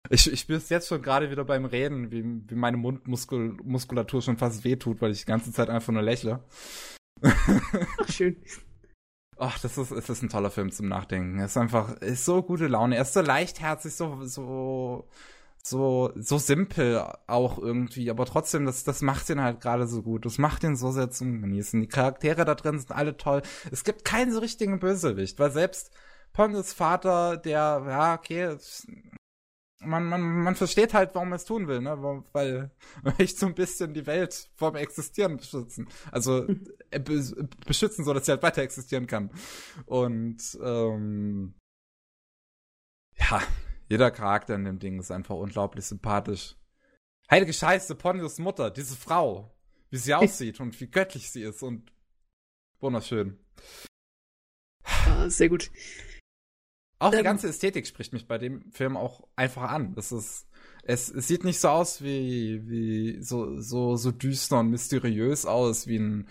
ich, 0.09 0.33
ich 0.33 0.41
spüre 0.41 0.59
es 0.59 0.69
jetzt 0.69 0.89
schon 0.89 1.03
gerade 1.03 1.31
wieder 1.31 1.45
beim 1.45 1.65
Reden, 1.65 2.11
wie, 2.11 2.25
wie 2.25 2.55
meine 2.55 2.77
Mundmuskulatur 2.77 4.23
schon 4.23 4.39
fast 4.39 4.65
wehtut, 4.65 5.01
weil 5.01 5.13
ich 5.13 5.21
die 5.21 5.27
ganze 5.27 5.53
Zeit 5.53 5.69
einfach 5.69 5.93
nur 5.93 6.03
lächle. 6.03 6.43
Ach, 7.23 8.09
schön. 8.09 8.37
Ach, 9.37 9.59
das 9.59 9.79
ist, 9.79 9.91
es 9.91 10.09
ist 10.09 10.23
ein 10.23 10.29
toller 10.29 10.51
Film 10.51 10.71
zum 10.71 10.89
Nachdenken. 10.89 11.39
Es 11.39 11.53
ist 11.53 11.57
einfach, 11.57 11.97
ist 11.99 12.25
so 12.25 12.43
gute 12.43 12.67
Laune. 12.67 12.97
Er 12.97 13.03
ist 13.03 13.15
so 13.15 13.21
leichtherzig, 13.21 13.95
so, 13.95 14.25
so, 14.25 15.09
so, 15.63 16.13
so 16.15 16.39
simpel 16.39 17.03
auch 17.27 17.59
irgendwie, 17.59 18.11
aber 18.11 18.27
trotzdem, 18.27 18.67
das, 18.67 18.85
das 18.85 19.03
macht 19.03 19.31
ihn 19.31 19.41
halt 19.41 19.61
gerade 19.61 19.87
so 19.87 20.03
gut. 20.03 20.27
Das 20.27 20.39
macht 20.39 20.65
ihn 20.65 20.77
so 20.77 20.91
sehr 20.93 21.11
zum 21.11 21.41
Genießen. 21.41 21.81
Die 21.81 21.89
Charaktere 21.89 22.45
da 22.45 22.55
drin 22.55 22.79
sind 22.79 22.93
alle 22.93 23.17
toll. 23.17 23.43
Es 23.71 23.85
gibt 23.85 24.05
keinen 24.05 24.33
so 24.33 24.41
richtigen 24.41 24.79
Bösewicht, 24.79 25.39
weil 25.39 25.51
selbst 25.51 25.91
Ponges 26.33 26.73
Vater, 26.73 27.37
der, 27.37 27.83
ja, 27.87 28.15
okay, 28.15 28.57
man, 29.81 30.05
man, 30.05 30.21
man 30.21 30.55
versteht 30.55 30.95
halt, 30.95 31.15
warum 31.15 31.33
er 31.33 31.37
es 31.37 31.45
tun 31.45 31.67
will, 31.67 31.81
ne? 31.81 31.97
Weil, 32.33 32.71
ich 33.19 33.37
so 33.37 33.47
ein 33.47 33.55
bisschen 33.55 33.95
die 33.95 34.07
Welt 34.07 34.51
vom 34.55 34.77
Existieren 34.77 35.37
beschützen. 35.37 35.89
Also 36.13 36.47
äh, 36.91 37.01
be 37.01 37.49
beschützen, 37.67 38.05
so 38.05 38.13
dass 38.13 38.27
sie 38.27 38.33
halt 38.33 38.43
weiter 38.43 38.63
existieren 38.63 39.07
kann. 39.07 39.31
Und 39.87 40.59
ähm, 40.63 41.55
ja, 43.17 43.43
jeder 43.89 44.11
Charakter 44.11 44.55
in 44.55 44.65
dem 44.65 44.79
Ding 44.79 44.99
ist 44.99 45.11
einfach 45.11 45.35
unglaublich 45.35 45.85
sympathisch. 45.85 46.57
Heilige 47.31 47.53
Scheiße, 47.53 47.95
Ponios 47.95 48.39
Mutter, 48.39 48.71
diese 48.71 48.97
Frau, 48.97 49.55
wie 49.91 49.99
sie 49.99 50.15
aussieht 50.15 50.61
und 50.61 50.79
wie 50.81 50.89
göttlich 50.89 51.31
sie 51.31 51.43
ist 51.43 51.63
und 51.63 51.93
wunderschön. 52.81 53.39
Ah, 54.85 55.29
sehr 55.29 55.49
gut. 55.49 55.71
Auch 57.01 57.11
die 57.11 57.17
ähm, 57.17 57.25
ganze 57.25 57.49
Ästhetik 57.49 57.87
spricht 57.87 58.13
mich 58.13 58.29
bei 58.29 58.39
dem 58.39 58.71
Film 58.71 58.97
auch 58.97 59.27
einfach 59.35 59.71
an. 59.71 59.95
Das 59.95 60.13
ist, 60.13 60.47
es, 60.85 61.09
es 61.09 61.27
sieht 61.27 61.45
nicht 61.45 61.59
so 61.59 61.69
aus 61.69 62.03
wie, 62.03 62.69
wie 62.69 63.23
so, 63.23 63.59
so, 63.59 63.97
so 63.97 64.13
düster 64.13 64.61
und 64.61 64.69
mysteriös 64.69 65.47
aus 65.47 65.87
wie 65.87 65.99
ein 65.99 66.29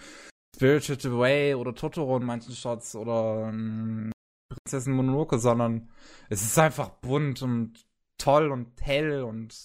Spirited 0.55 1.05
Away 1.07 1.55
oder 1.55 1.73
Totoro 1.73 2.17
in 2.17 2.25
manchen 2.25 2.53
Shots 2.53 2.95
oder 2.95 3.51
ein 3.51 4.11
Prinzessin 4.49 4.93
Mononoke, 4.93 5.39
sondern 5.39 5.89
es 6.29 6.43
ist 6.43 6.57
einfach 6.59 6.89
bunt 6.89 7.41
und 7.41 7.85
toll 8.19 8.51
und 8.51 8.79
hell 8.81 9.23
und 9.23 9.55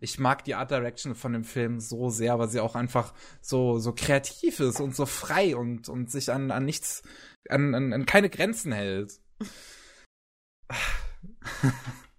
ich 0.00 0.18
mag 0.18 0.44
die 0.44 0.54
Art 0.54 0.70
Direction 0.70 1.14
von 1.14 1.32
dem 1.32 1.44
Film 1.44 1.80
so 1.80 2.10
sehr, 2.10 2.38
weil 2.38 2.48
sie 2.48 2.60
auch 2.60 2.74
einfach 2.74 3.12
so, 3.40 3.78
so 3.78 3.92
kreativ 3.92 4.60
ist 4.60 4.80
und 4.80 4.94
so 4.94 5.06
frei 5.06 5.56
und, 5.56 5.88
und 5.88 6.10
sich 6.10 6.30
an, 6.30 6.50
an 6.50 6.64
nichts, 6.64 7.02
an, 7.48 7.74
an, 7.74 7.92
an 7.92 8.06
keine 8.06 8.28
Grenzen 8.28 8.72
hält. 8.72 9.20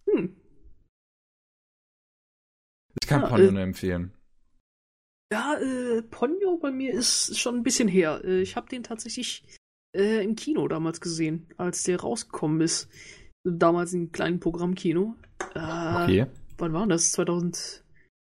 Hm. 0.10 0.36
Ich 3.02 3.08
kann 3.08 3.22
ja, 3.22 3.28
Ponyo 3.28 3.48
äh, 3.48 3.52
nur 3.52 3.62
empfehlen. 3.62 4.14
Ja, 5.32 5.56
äh, 5.56 6.02
Ponyo 6.04 6.58
bei 6.58 6.72
mir 6.72 6.94
ist 6.94 7.38
schon 7.38 7.56
ein 7.56 7.64
bisschen 7.64 7.88
her. 7.88 8.22
Äh, 8.24 8.42
ich 8.42 8.56
habe 8.56 8.70
den 8.70 8.84
tatsächlich 8.84 9.44
äh, 9.96 10.24
im 10.24 10.36
Kino 10.36 10.68
damals 10.68 11.02
gesehen, 11.02 11.48
als 11.58 11.84
der 11.84 12.00
rausgekommen 12.00 12.62
ist. 12.62 12.90
Damals 13.44 13.94
im 13.94 14.12
kleinen 14.12 14.40
Programmkino. 14.40 15.16
Äh, 15.54 15.60
okay. 15.60 16.26
Wann 16.58 16.74
war 16.74 16.88
das? 16.88 17.12
2000. 17.12 17.84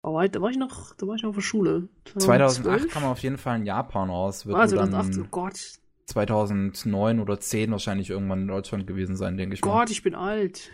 Oh, 0.02 0.20
da 0.20 0.40
war 0.40 0.50
ich 0.50 0.56
noch, 0.56 0.94
da 0.94 1.06
war 1.06 1.16
ich 1.16 1.22
noch 1.22 1.30
auf 1.30 1.36
der 1.36 1.42
Schule. 1.42 1.88
2008 2.04 2.24
2012? 2.24 2.92
kam 2.92 3.04
auf 3.04 3.18
jeden 3.20 3.38
Fall 3.38 3.58
in 3.58 3.66
Japan 3.66 4.10
raus. 4.10 4.46
Wird 4.46 4.56
ah, 4.56 4.66
2008, 4.66 5.18
oh 5.18 5.28
Gott. 5.30 5.78
2009 6.08 7.20
oder 7.20 7.38
10 7.38 7.70
wahrscheinlich 7.70 8.08
irgendwann 8.10 8.42
in 8.42 8.48
Deutschland 8.48 8.86
gewesen 8.86 9.16
sein, 9.16 9.36
denke 9.36 9.54
ich 9.54 9.60
Gott, 9.60 9.72
mal. 9.72 9.80
Gott, 9.80 9.90
ich 9.90 10.02
bin 10.02 10.14
alt. 10.14 10.70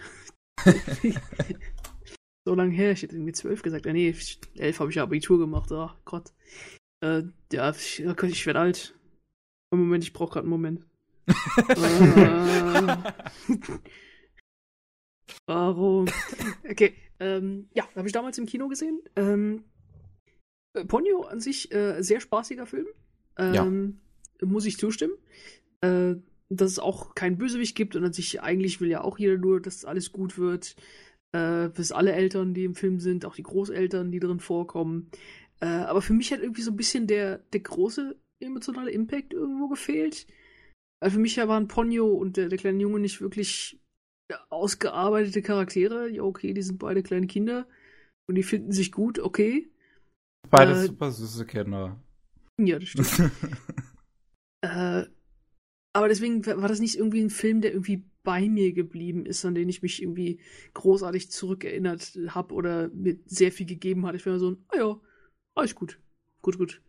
so 2.46 2.54
lange 2.54 2.72
her, 2.72 2.92
ich 2.92 3.02
hätte 3.02 3.16
irgendwie 3.16 3.32
12 3.32 3.62
gesagt. 3.62 3.84
Ja, 3.86 3.92
nee, 3.92 4.14
11 4.56 4.78
habe 4.80 4.90
ich 4.90 4.96
ja 4.96 5.02
Abitur 5.02 5.40
gemacht. 5.40 5.72
Ach 5.72 5.96
Gott. 6.04 6.32
Äh, 7.00 7.24
ja, 7.52 7.70
ich, 7.70 8.04
ich 8.04 8.46
werde 8.46 8.60
alt. 8.60 8.94
Moment, 9.72 10.04
ich 10.04 10.12
brauche 10.12 10.34
gerade 10.34 10.44
einen 10.44 10.50
Moment. 10.50 10.86
äh, 11.26 12.96
warum? 15.46 16.06
Okay, 16.70 16.94
ähm, 17.18 17.68
ja, 17.74 17.88
habe 17.96 18.06
ich 18.06 18.12
damals 18.12 18.38
im 18.38 18.46
Kino 18.46 18.68
gesehen. 18.68 19.00
Ähm, 19.16 19.64
äh, 20.74 20.84
Ponyo 20.84 21.22
an 21.22 21.40
sich 21.40 21.72
äh, 21.72 22.00
sehr 22.02 22.20
spaßiger 22.20 22.66
Film. 22.66 22.86
Ähm, 23.36 23.54
ja 23.54 23.66
muss 24.42 24.66
ich 24.66 24.78
zustimmen. 24.78 25.14
Äh, 25.80 26.16
dass 26.50 26.72
es 26.72 26.78
auch 26.78 27.14
keinen 27.14 27.38
Bösewicht 27.38 27.74
gibt 27.74 27.96
und 27.96 28.04
an 28.04 28.12
sich 28.12 28.42
eigentlich 28.42 28.80
will 28.80 28.88
ja 28.88 29.02
auch 29.02 29.18
jeder 29.18 29.38
nur, 29.38 29.60
dass 29.60 29.84
alles 29.84 30.12
gut 30.12 30.38
wird. 30.38 30.76
Äh, 31.32 31.68
bis 31.68 31.90
alle 31.90 32.12
Eltern, 32.12 32.54
die 32.54 32.64
im 32.64 32.74
Film 32.74 33.00
sind, 33.00 33.24
auch 33.24 33.34
die 33.34 33.42
Großeltern, 33.42 34.12
die 34.12 34.20
drin 34.20 34.40
vorkommen. 34.40 35.10
Äh, 35.60 35.66
aber 35.66 36.02
für 36.02 36.12
mich 36.12 36.32
hat 36.32 36.40
irgendwie 36.40 36.62
so 36.62 36.70
ein 36.70 36.76
bisschen 36.76 37.06
der, 37.06 37.38
der 37.52 37.60
große 37.60 38.16
emotionale 38.40 38.90
Impact 38.90 39.32
irgendwo 39.32 39.68
gefehlt. 39.68 40.26
Weil 41.00 41.10
für 41.10 41.18
mich 41.18 41.36
ja 41.36 41.48
waren 41.48 41.68
Ponyo 41.68 42.06
und 42.06 42.36
der, 42.36 42.48
der 42.48 42.58
kleine 42.58 42.80
Junge 42.80 43.00
nicht 43.00 43.20
wirklich 43.20 43.80
ausgearbeitete 44.48 45.42
Charaktere. 45.42 46.08
Ja, 46.08 46.22
okay, 46.22 46.54
die 46.54 46.62
sind 46.62 46.78
beide 46.78 47.02
kleine 47.02 47.26
Kinder 47.26 47.66
und 48.28 48.36
die 48.36 48.42
finden 48.42 48.72
sich 48.72 48.92
gut, 48.92 49.18
okay. 49.18 49.70
Beide 50.50 50.72
äh, 50.72 50.86
super 50.86 51.10
süße 51.10 51.46
Kinder. 51.46 52.00
Ja, 52.58 52.78
das 52.78 52.88
stimmt. 52.88 53.32
Äh, 54.64 55.06
aber 55.92 56.08
deswegen 56.08 56.44
war 56.46 56.68
das 56.68 56.80
nicht 56.80 56.96
irgendwie 56.96 57.22
ein 57.22 57.30
Film, 57.30 57.60
der 57.60 57.72
irgendwie 57.72 58.04
bei 58.22 58.48
mir 58.48 58.72
geblieben 58.72 59.26
ist, 59.26 59.44
an 59.44 59.54
den 59.54 59.68
ich 59.68 59.82
mich 59.82 60.02
irgendwie 60.02 60.40
großartig 60.72 61.30
zurückerinnert 61.30 62.18
habe 62.28 62.54
oder 62.54 62.88
mir 62.88 63.18
sehr 63.26 63.52
viel 63.52 63.66
gegeben 63.66 64.06
hat. 64.06 64.14
Ich 64.14 64.26
war 64.26 64.38
so 64.38 64.52
ein, 64.52 64.56
ah 64.68 64.78
ja, 64.78 65.00
alles 65.54 65.74
gut. 65.74 66.00
Gut, 66.42 66.58
gut. 66.58 66.82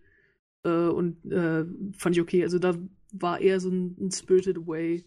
Äh, 0.63 0.87
und 0.87 1.23
äh, 1.31 1.65
fand 1.97 2.15
ich 2.15 2.21
okay. 2.21 2.43
Also 2.43 2.57
da 2.57 2.77
war 3.11 3.41
eher 3.41 3.59
so 3.59 3.69
ein, 3.69 3.95
ein 3.99 4.11
Spirited 4.11 4.57
Away 4.57 5.05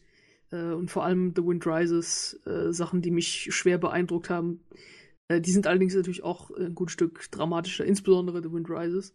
äh, 0.51 0.73
und 0.73 0.91
vor 0.91 1.05
allem 1.05 1.33
The 1.35 1.45
Wind 1.45 1.67
Rises 1.67 2.39
äh, 2.47 2.73
Sachen, 2.73 3.03
die 3.03 3.11
mich 3.11 3.49
schwer 3.51 3.79
beeindruckt 3.79 4.29
haben. 4.31 4.61
Äh, 5.29 5.41
die 5.41 5.51
sind 5.51 5.67
allerdings 5.67 5.95
natürlich 5.95 6.23
auch 6.23 6.51
ein 6.51 6.75
gutes 6.75 6.93
Stück 6.93 7.31
dramatischer, 7.31 7.87
insbesondere 7.87 8.43
The 8.43 8.53
Wind 8.53 8.69
Rises 8.69 9.15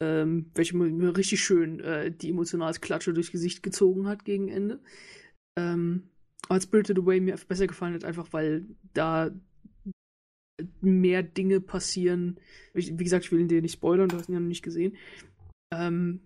ähm, 0.00 0.50
welche 0.54 0.76
mir 0.76 1.16
richtig 1.16 1.42
schön 1.42 1.80
äh, 1.80 2.10
die 2.10 2.30
emotionale 2.30 2.78
Klatsche 2.78 3.12
durchs 3.12 3.32
Gesicht 3.32 3.62
gezogen 3.62 4.08
hat 4.08 4.24
gegen 4.24 4.48
Ende. 4.48 4.80
Ähm, 5.56 6.08
aber 6.48 6.60
Spirited 6.60 6.98
Away 6.98 7.20
mir 7.20 7.36
besser 7.46 7.66
gefallen 7.66 7.94
hat, 7.94 8.04
einfach 8.04 8.32
weil 8.32 8.64
da 8.94 9.30
mehr 10.80 11.22
Dinge 11.22 11.60
passieren. 11.60 12.38
Ich, 12.74 12.98
wie 12.98 13.04
gesagt, 13.04 13.24
ich 13.24 13.32
will 13.32 13.40
ihn 13.40 13.48
dir 13.48 13.62
nicht 13.62 13.74
spoilern, 13.74 14.08
du 14.08 14.16
hast 14.16 14.28
ihn 14.28 14.34
ja 14.34 14.40
noch 14.40 14.48
nicht 14.48 14.62
gesehen. 14.62 14.96
Ähm, 15.72 16.20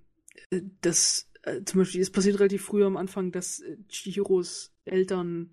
äh, 0.51 0.63
das 0.81 1.31
äh, 1.43 1.63
zum 1.65 1.81
Beispiel, 1.81 2.01
es 2.01 2.11
passiert 2.11 2.39
relativ 2.39 2.65
früh 2.65 2.85
am 2.85 2.97
Anfang, 2.97 3.33
dass 3.33 3.61
äh, 3.61 3.77
Chihiros 3.89 4.73
Eltern 4.85 5.51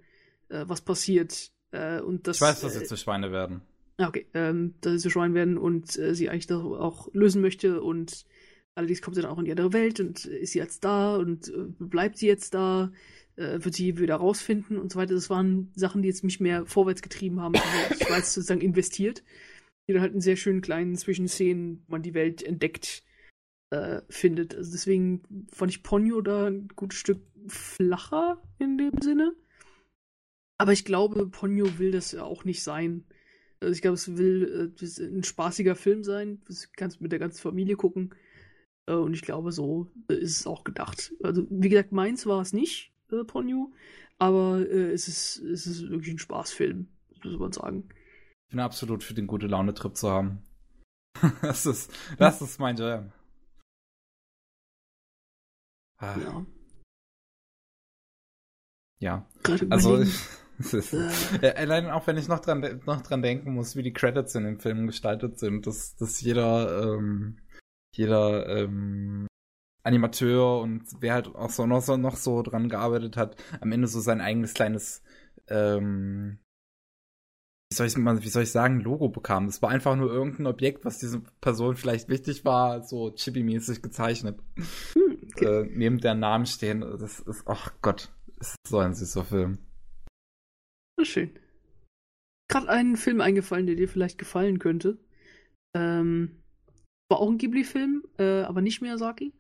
äh, 0.50 0.66
was 0.68 0.82
passiert. 0.82 1.52
Äh, 1.72 2.02
und 2.02 2.28
das, 2.28 2.38
ich 2.38 2.42
weiß, 2.42 2.62
dass 2.62 2.74
sie 2.74 2.84
zu 2.86 2.98
Schweine 2.98 3.32
werden. 3.32 3.62
Ah, 4.02 4.08
okay, 4.08 4.26
ähm, 4.34 4.74
dass 4.82 4.94
sie 4.94 5.00
zu 5.00 5.10
Schwein 5.12 5.36
werden 5.36 5.60
und 5.60 5.96
äh, 6.00 6.16
sie 6.16 6.28
eigentlich 6.30 6.48
das 6.48 6.58
auch 6.58 7.14
lösen 7.14 7.40
möchte 7.40 7.84
und 7.84 8.26
allerdings 8.74 9.04
kommt 9.04 9.16
sie 9.16 9.22
dann 9.22 9.30
auch 9.30 9.38
in 9.38 9.46
die 9.46 9.52
andere 9.52 9.74
Welt 9.74 10.00
und 10.00 10.26
äh, 10.26 10.40
ist 10.40 10.54
sie 10.54 10.58
jetzt 10.58 10.84
da 10.84 11.18
und 11.18 11.50
äh, 11.50 11.68
bleibt 11.78 12.18
sie 12.18 12.26
jetzt 12.26 12.56
da, 12.56 12.92
äh, 13.36 13.64
wird 13.64 13.76
sie 13.76 14.00
wieder 14.00 14.16
rausfinden 14.16 14.80
und 14.80 14.92
so 14.92 14.98
weiter. 14.98 15.14
Das 15.14 15.30
waren 15.30 15.72
Sachen, 15.76 16.02
die 16.02 16.08
jetzt 16.08 16.24
mich 16.24 16.40
mehr 16.40 16.66
vorwärts 16.66 17.04
getrieben 17.04 17.42
haben. 17.42 17.54
Also 17.56 17.96
ich 18.00 18.10
war 18.10 18.18
jetzt 18.18 18.34
sozusagen 18.34 18.62
investiert, 18.62 19.24
die 19.88 19.94
dann 19.94 20.02
halt 20.02 20.16
in 20.16 20.22
sehr 20.22 20.36
schönen 20.36 20.62
kleinen 20.62 20.96
Zwischenszenen, 20.96 21.86
man 21.88 22.02
die 22.02 22.16
Welt 22.16 22.42
entdeckt, 22.42 23.04
äh, 23.70 24.02
findet. 24.10 24.56
Also 24.56 24.72
deswegen 24.72 25.48
fand 25.52 25.70
ich 25.70 25.84
Ponyo 25.84 26.22
da 26.22 26.48
ein 26.48 26.70
gutes 26.76 26.98
Stück 26.98 27.22
flacher 27.46 28.42
in 28.58 28.80
dem 28.80 29.00
Sinne. 29.00 29.36
Aber 30.58 30.74
ich 30.74 30.86
glaube, 30.86 31.28
Ponyo 31.28 31.78
will 31.78 31.92
das 31.92 32.14
ja 32.14 32.24
auch 32.24 32.46
nicht 32.46 32.64
sein. 32.64 33.06
Also 33.62 33.74
ich 33.74 33.82
glaube, 33.82 33.96
es 33.96 34.18
will 34.18 34.74
äh, 34.82 35.04
ein 35.04 35.24
spaßiger 35.24 35.76
Film 35.76 36.04
sein. 36.04 36.42
Das 36.48 36.72
kannst 36.74 37.00
du 37.00 37.04
mit 37.04 37.12
der 37.12 37.20
ganzen 37.20 37.40
Familie 37.42 37.76
gucken. 37.76 38.14
Äh, 38.88 38.94
und 38.94 39.14
ich 39.14 39.22
glaube, 39.22 39.52
so 39.52 39.92
äh, 40.10 40.16
ist 40.16 40.40
es 40.40 40.48
auch 40.48 40.64
gedacht. 40.64 41.14
Also, 41.24 41.46
wie 41.50 41.70
gesagt, 41.70 41.92
meins 41.92 42.26
war 42.26 42.42
es 42.42 42.54
nicht, 42.54 42.92
äh, 43.12 43.24
Ponyo. 43.24 43.72
Aber 44.18 44.60
äh, 44.60 44.92
es, 44.92 45.08
ist, 45.08 45.38
es 45.38 45.68
ist 45.68 45.90
wirklich 45.90 46.14
ein 46.14 46.20
Spaßfilm, 46.20 46.88
muss 47.24 47.38
man 47.40 47.52
sagen. 47.52 47.90
bin 48.50 48.60
absolut 48.60 49.04
für 49.04 49.14
den 49.14 49.28
gute 49.28 49.48
Laune-Trip 49.48 49.96
zu 49.96 50.10
haben. 50.10 50.44
das 51.42 51.66
ist, 51.66 51.92
das 52.18 52.42
ist 52.42 52.60
mein 52.60 52.78
Jam. 52.78 53.12
Ah, 55.98 56.18
Ja. 56.20 56.46
ja. 59.00 59.30
Also, 59.70 59.96
überlegen. 59.96 60.12
Es 60.62 60.74
ist, 60.74 60.96
allein 61.44 61.90
auch 61.90 62.08
wenn 62.08 62.18
ich 62.18 62.28
noch 62.28 62.40
dran, 62.40 62.82
noch 62.86 63.02
dran 63.02 63.22
denken 63.22 63.54
muss, 63.54 63.76
wie 63.76 63.84
die 63.84 63.94
Credits 63.94 64.36
in 64.36 64.44
dem 64.44 64.60
Film 64.60 64.88
gestaltet 64.88 65.40
sind, 65.40 65.68
dass, 65.68 65.96
dass 65.96 66.22
jeder, 66.22 66.84
ähm, 66.84 67.38
jeder 67.94 68.48
ähm, 68.48 69.28
Animateur 69.84 70.60
und 70.62 70.84
wer 71.00 71.14
halt 71.14 71.28
auch 71.36 71.50
so 71.50 71.66
noch, 71.66 71.82
so 71.82 71.98
noch 71.98 72.16
so 72.16 72.42
dran 72.44 72.70
gearbeitet 72.70 73.18
hat, 73.18 73.36
am 73.60 73.72
Ende 73.72 73.88
so 73.88 74.00
sein 74.00 74.22
eigenes 74.22 74.54
kleines, 74.54 75.04
ähm, 75.48 76.40
wie 77.72 77.76
soll 77.76 77.88
ich 77.88 77.96
wie 77.96 78.30
soll 78.30 78.44
ich 78.44 78.52
sagen, 78.52 78.82
Logo 78.82 79.10
bekam. 79.10 79.46
Das 79.46 79.62
war 79.62 79.70
einfach 79.70 79.96
nur 79.96 80.12
irgendein 80.12 80.48
Objekt, 80.48 80.84
was 80.84 81.00
diese 81.00 81.22
Person 81.40 81.76
vielleicht 81.78 82.10
wichtig 82.10 82.44
war, 82.44 82.84
so 82.84 83.08
chibi-mäßig 83.08 83.82
gezeichnet. 83.82 84.40
Hm, 84.94 85.18
okay. 85.32 85.46
Äh, 85.46 85.70
neben 85.74 86.00
der 86.00 86.14
Namen 86.14 86.46
stehen. 86.46 86.82
Das 86.82 87.20
ist, 87.22 87.44
ach 87.48 87.72
Gott, 87.82 88.12
das 88.38 88.50
ist 88.50 88.58
so 88.68 88.80
ein 88.80 88.94
süßer 88.94 89.24
Film. 89.24 89.60
Na 91.02 91.06
schön. 91.06 91.32
Gerade 92.48 92.70
einen 92.70 92.96
Film 92.96 93.22
eingefallen, 93.22 93.66
der 93.66 93.74
dir 93.74 93.90
vielleicht 93.90 94.20
gefallen 94.20 94.60
könnte. 94.60 95.00
Ähm, 95.76 96.44
war 97.10 97.20
auch 97.20 97.28
ein 97.28 97.40
Ghibli-Film, 97.40 98.04
äh, 98.20 98.42
aber 98.42 98.62
nicht 98.62 98.84
Miyazaki. 98.84 99.34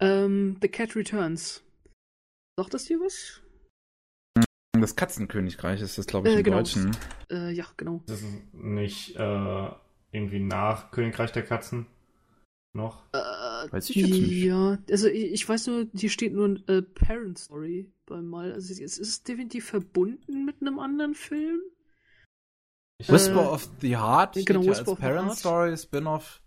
Ähm, 0.00 0.56
The 0.60 0.66
Cat 0.66 0.96
Returns. 0.96 1.62
Sagt 2.58 2.74
das 2.74 2.86
dir 2.86 2.98
was? 2.98 3.40
Das 4.72 4.96
Katzenkönigreich 4.96 5.80
ist 5.82 5.98
das, 5.98 6.08
glaube 6.08 6.26
ich, 6.26 6.34
Äh, 6.34 6.38
im 6.38 6.44
genau. 6.44 6.56
Deutschen. 6.56 6.96
Äh, 7.30 7.52
ja, 7.52 7.66
genau. 7.76 8.02
Das 8.06 8.20
ist 8.20 8.52
nicht 8.52 9.14
äh, 9.14 9.70
irgendwie 10.10 10.40
nach 10.40 10.90
Königreich 10.90 11.30
der 11.30 11.44
Katzen 11.44 11.86
noch. 12.74 13.04
Äh, 13.12 13.18
Weiß 13.72 13.90
ich 13.90 13.96
jetzt 13.96 14.10
nicht. 14.10 14.44
Ja, 14.44 14.78
also 14.90 15.08
ich, 15.08 15.32
ich 15.32 15.48
weiß 15.48 15.66
nur, 15.68 15.86
hier 15.94 16.10
steht 16.10 16.32
nur 16.32 16.56
äh, 16.68 16.82
Parent 16.82 17.38
Story 17.38 17.90
beim 18.06 18.26
Mal. 18.26 18.52
Also 18.52 18.72
es 18.72 18.80
es 18.80 18.98
ist 18.98 19.28
definitiv 19.28 19.66
verbunden 19.66 20.44
mit 20.44 20.60
einem 20.60 20.78
anderen 20.78 21.14
Film. 21.14 21.60
Whisper 23.06 23.42
Äh, 23.42 23.48
of 23.48 23.68
the 23.80 23.96
Heart 23.96 24.34
steht 24.34 24.46
genau, 24.46 24.62
ja 24.62 24.70
Whisper 24.70 24.80
als 24.80 24.88
of 24.88 24.98
the 24.98 25.02
Parent 25.02 25.26
Heart. 25.28 25.38
Story, 25.38 25.76
Spin-off. 25.76 26.40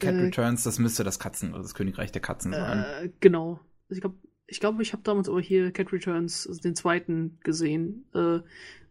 Cat 0.00 0.14
Äh, 0.14 0.20
Returns, 0.22 0.64
das 0.64 0.78
müsste 0.78 1.04
das 1.04 1.18
Katzen, 1.18 1.52
oder 1.52 1.62
das 1.62 1.74
Königreich 1.74 2.10
der 2.10 2.22
Katzen 2.22 2.52
sein. 2.52 2.84
Äh, 2.84 3.10
genau. 3.20 3.60
Also 3.88 3.96
ich 3.96 4.00
glaube, 4.00 4.16
ich, 4.46 4.60
glaub, 4.60 4.80
ich 4.80 4.92
habe 4.92 5.02
damals 5.02 5.28
aber 5.28 5.40
hier 5.40 5.70
Cat 5.72 5.92
Returns, 5.92 6.46
also 6.46 6.60
den 6.60 6.74
zweiten, 6.74 7.38
gesehen. 7.42 8.06
Äh, 8.14 8.40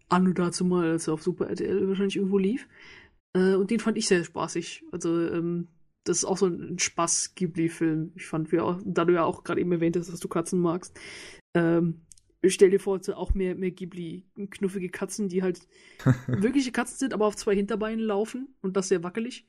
anno 0.09 0.31
dazu 0.33 0.65
mal, 0.65 0.91
als 0.91 1.07
er 1.07 1.13
auf 1.13 1.23
Super 1.23 1.49
RTL 1.49 1.87
wahrscheinlich 1.87 2.15
irgendwo 2.15 2.37
lief. 2.37 2.67
Äh, 3.33 3.55
und 3.55 3.71
den 3.71 3.79
fand 3.79 3.97
ich 3.97 4.07
sehr 4.07 4.23
spaßig. 4.23 4.83
Also, 4.91 5.27
ähm, 5.27 5.67
das 6.03 6.17
ist 6.17 6.25
auch 6.25 6.37
so 6.37 6.47
ein 6.47 6.79
Spaß-Ghibli-Film. 6.79 8.11
Ich 8.15 8.25
fand, 8.25 8.51
wir 8.51 8.65
auch, 8.65 8.81
da 8.83 9.05
du 9.05 9.13
ja 9.13 9.23
auch 9.23 9.43
gerade 9.43 9.61
eben 9.61 9.71
erwähnt 9.71 9.95
hast, 9.97 10.11
dass 10.11 10.19
du 10.19 10.27
Katzen 10.27 10.59
magst. 10.59 10.99
Ähm, 11.55 12.01
stell 12.45 12.71
dir 12.71 12.79
vor, 12.79 12.97
es 12.97 13.05
sind 13.05 13.15
auch 13.15 13.33
mehr, 13.33 13.55
mehr 13.55 13.71
Ghibli, 13.71 14.25
knuffige 14.49 14.89
Katzen, 14.89 15.29
die 15.29 15.43
halt 15.43 15.61
wirkliche 16.27 16.71
Katzen 16.71 16.97
sind, 16.97 17.13
aber 17.13 17.25
auf 17.25 17.35
zwei 17.35 17.55
Hinterbeinen 17.55 18.03
laufen 18.03 18.53
und 18.61 18.75
das 18.75 18.89
sehr 18.89 19.03
wackelig. 19.03 19.47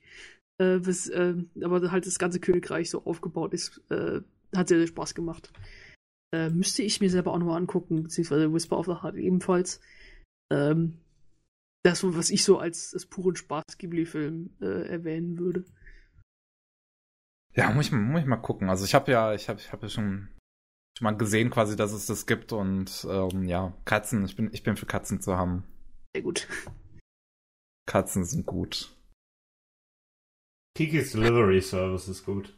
Äh, 0.59 0.79
bis, 0.79 1.09
äh, 1.09 1.35
aber 1.63 1.91
halt 1.91 2.07
das 2.07 2.19
ganze 2.19 2.41
Königreich 2.41 2.91
so 2.91 3.05
aufgebaut 3.05 3.53
ist. 3.53 3.83
Äh, 3.91 4.21
hat 4.55 4.69
sehr, 4.69 4.79
sehr 4.79 4.87
Spaß 4.87 5.15
gemacht. 5.15 5.53
Äh, 6.33 6.51
müsste 6.51 6.83
ich 6.83 7.01
mir 7.01 7.11
selber 7.11 7.33
auch 7.33 7.39
nochmal 7.39 7.59
angucken, 7.59 8.05
beziehungsweise 8.05 8.53
Whisper 8.53 8.79
of 8.79 8.87
the 8.87 9.03
Heart 9.03 9.17
ebenfalls. 9.17 9.81
Ähm, 10.53 10.99
das, 11.83 12.03
was 12.05 12.31
ich 12.31 12.45
so 12.45 12.59
als, 12.59 12.95
als 12.95 13.07
puren 13.07 13.37
Spaß-Ghibli-Film 13.37 14.51
äh, 14.61 14.89
erwähnen 14.89 15.39
würde. 15.39 15.65
Ja, 17.55 17.71
muss 17.71 17.87
ich, 17.87 17.93
mal- 17.93 18.01
muss 18.01 18.21
ich 18.21 18.27
mal 18.27 18.37
gucken. 18.37 18.69
Also 18.69 18.85
ich 18.85 18.95
habe 18.95 19.11
ja, 19.13 19.35
ich 19.35 19.49
habe 19.49 19.61
ich 19.61 19.73
hab 19.73 19.83
ja 19.83 19.89
schon, 19.89 20.29
schon 20.99 21.05
mal 21.05 21.17
gesehen 21.17 21.51
quasi, 21.51 21.77
dass 21.77 21.93
es 21.93 22.07
das 22.07 22.27
gibt 22.27 22.53
und 22.53 23.07
ähm, 23.09 23.45
ja, 23.45 23.73
Katzen, 23.85 24.25
ich 24.25 24.37
bin, 24.37 24.53
ich 24.53 24.63
bin 24.63 24.77
für 24.77 24.87
Katzen 24.87 25.21
zu 25.21 25.37
haben. 25.37 25.65
Sehr 26.15 26.23
gut. 26.23 26.49
Katzen 27.87 28.25
sind 28.25 28.47
gut. 28.47 28.91
Kiki's 30.77 31.13
Delivery 31.13 31.61
Service 31.61 32.09
ist 32.09 32.25
gut. 32.25 32.57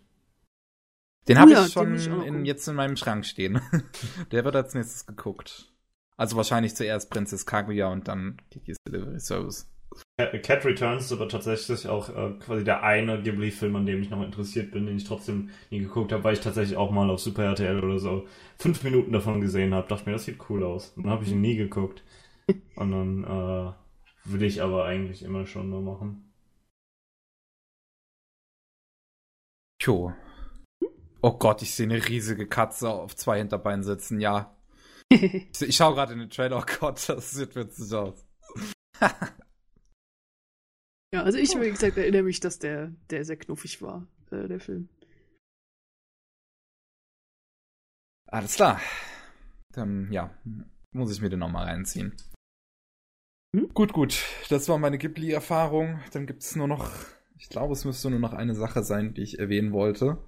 Den 1.28 1.38
habe 1.38 1.50
ja, 1.50 1.66
ich 1.66 1.72
schon 1.72 1.96
in, 2.22 2.44
jetzt 2.44 2.66
in 2.68 2.76
meinem 2.76 2.96
Schrank 2.96 3.26
stehen. 3.26 3.60
Der 4.30 4.44
wird 4.44 4.54
als 4.56 4.74
nächstes 4.74 5.06
geguckt. 5.06 5.72
Also 6.16 6.36
wahrscheinlich 6.36 6.74
zuerst 6.76 7.10
Prinzess 7.10 7.44
Kaguya 7.44 7.88
und 7.88 8.08
dann 8.08 8.40
Kiki's 8.50 8.76
Delivery 8.88 9.20
Service. 9.20 9.68
Cat 10.18 10.42
Cat 10.42 10.64
Returns 10.64 11.04
ist 11.06 11.12
aber 11.12 11.28
tatsächlich 11.28 11.88
auch 11.88 12.08
äh, 12.08 12.32
quasi 12.40 12.64
der 12.64 12.82
eine 12.82 13.22
Ghibli-Film, 13.22 13.76
an 13.76 13.86
dem 13.86 14.00
ich 14.00 14.10
noch 14.10 14.22
interessiert 14.22 14.70
bin, 14.70 14.86
den 14.86 14.96
ich 14.96 15.04
trotzdem 15.04 15.50
nie 15.70 15.80
geguckt 15.80 16.12
habe, 16.12 16.24
weil 16.24 16.34
ich 16.34 16.40
tatsächlich 16.40 16.76
auch 16.76 16.90
mal 16.90 17.10
auf 17.10 17.20
Super 17.20 17.44
RTL 17.44 17.84
oder 17.84 17.98
so 17.98 18.26
fünf 18.58 18.82
Minuten 18.82 19.12
davon 19.12 19.40
gesehen 19.40 19.74
habe. 19.74 19.88
Dachte 19.88 20.06
mir, 20.06 20.12
das 20.12 20.24
sieht 20.24 20.38
cool 20.48 20.64
aus. 20.64 20.94
Dann 20.96 21.10
habe 21.10 21.24
ich 21.24 21.32
ihn 21.32 21.40
nie 21.40 21.56
geguckt. 21.56 22.02
Und 22.76 22.92
dann 22.92 23.24
äh, 23.24 23.72
will 24.24 24.42
ich 24.42 24.62
aber 24.62 24.84
eigentlich 24.84 25.22
immer 25.22 25.46
schon 25.46 25.70
nur 25.70 25.82
machen. 25.82 26.32
Jo. 29.82 30.12
Oh 31.22 31.32
Gott, 31.32 31.62
ich 31.62 31.74
sehe 31.74 31.86
eine 31.86 32.08
riesige 32.08 32.46
Katze 32.46 32.88
auf 32.88 33.16
zwei 33.16 33.38
Hinterbeinen 33.38 33.82
sitzen, 33.82 34.20
ja. 34.20 34.56
ja, 35.12 35.18
Ich, 35.18 35.62
ich 35.62 35.76
schaue 35.76 35.94
gerade 35.94 36.12
in 36.12 36.20
den 36.20 36.30
Trailer, 36.30 36.58
oh 36.58 36.64
Gott, 36.80 37.08
das 37.08 37.32
sieht 37.32 37.54
witzig 37.54 37.92
aus. 37.92 38.24
also 41.22 41.38
ich, 41.38 41.50
wie 41.60 41.70
gesagt, 41.70 41.96
erinnere 41.96 42.22
mich, 42.22 42.40
dass 42.40 42.58
der, 42.58 42.92
der 43.10 43.24
sehr 43.24 43.36
knuffig 43.36 43.82
war, 43.82 44.06
äh, 44.30 44.48
der 44.48 44.60
Film. 44.60 44.88
Alles 48.26 48.54
klar. 48.54 48.80
Dann, 49.72 50.10
ja, 50.10 50.36
muss 50.92 51.12
ich 51.12 51.20
mir 51.20 51.28
den 51.28 51.38
nochmal 51.38 51.66
reinziehen. 51.66 52.16
Hm? 53.54 53.68
Gut, 53.74 53.92
gut. 53.92 54.24
Das 54.48 54.68
war 54.68 54.78
meine 54.78 54.98
Ghibli-Erfahrung. 54.98 56.00
Dann 56.12 56.26
gibt 56.26 56.42
es 56.42 56.56
nur 56.56 56.66
noch, 56.66 56.90
ich 57.36 57.48
glaube, 57.48 57.72
es 57.72 57.84
müsste 57.84 58.10
nur 58.10 58.20
noch 58.20 58.32
eine 58.32 58.54
Sache 58.54 58.82
sein, 58.82 59.14
die 59.14 59.22
ich 59.22 59.38
erwähnen 59.38 59.72
wollte. 59.72 60.18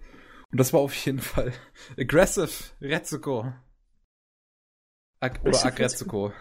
Und 0.51 0.59
das 0.59 0.73
war 0.73 0.81
auf 0.81 0.95
jeden 0.95 1.19
Fall 1.19 1.53
Aggressive 1.99 2.73
Retsuko. 2.81 3.53
Ag 5.21 5.41
oder 5.45 5.65
Aggressive. 5.65 6.33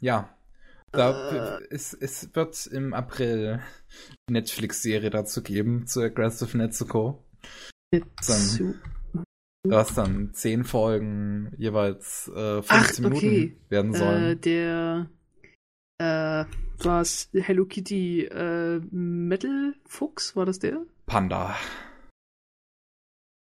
Ja. 0.00 0.37
Da 0.92 1.58
Äh. 1.58 1.66
es, 1.70 1.92
es 1.94 2.34
wird 2.34 2.66
im 2.66 2.94
April 2.94 3.60
Netflix-Serie 4.30 5.10
dazu 5.10 5.42
geben, 5.42 5.86
zu 5.86 6.00
Aggressive 6.00 6.56
Netsuko. 6.56 7.24
Zu, 8.20 8.74
Was 9.66 9.94
dann 9.94 10.32
zehn 10.34 10.64
Folgen 10.64 11.52
jeweils 11.58 12.28
äh, 12.28 12.62
15 12.62 12.68
Ach, 12.68 12.98
Minuten 12.98 13.16
okay. 13.16 13.56
werden 13.68 13.94
äh, 13.94 13.98
sollen. 13.98 14.40
der 14.42 15.10
äh, 15.98 16.44
was 16.78 17.28
Hello 17.32 17.64
Kitty 17.66 18.24
äh, 18.26 18.80
Metal 18.90 19.74
Fuchs, 19.84 20.36
war 20.36 20.46
das 20.46 20.58
der? 20.58 20.80
Panda. 21.06 21.56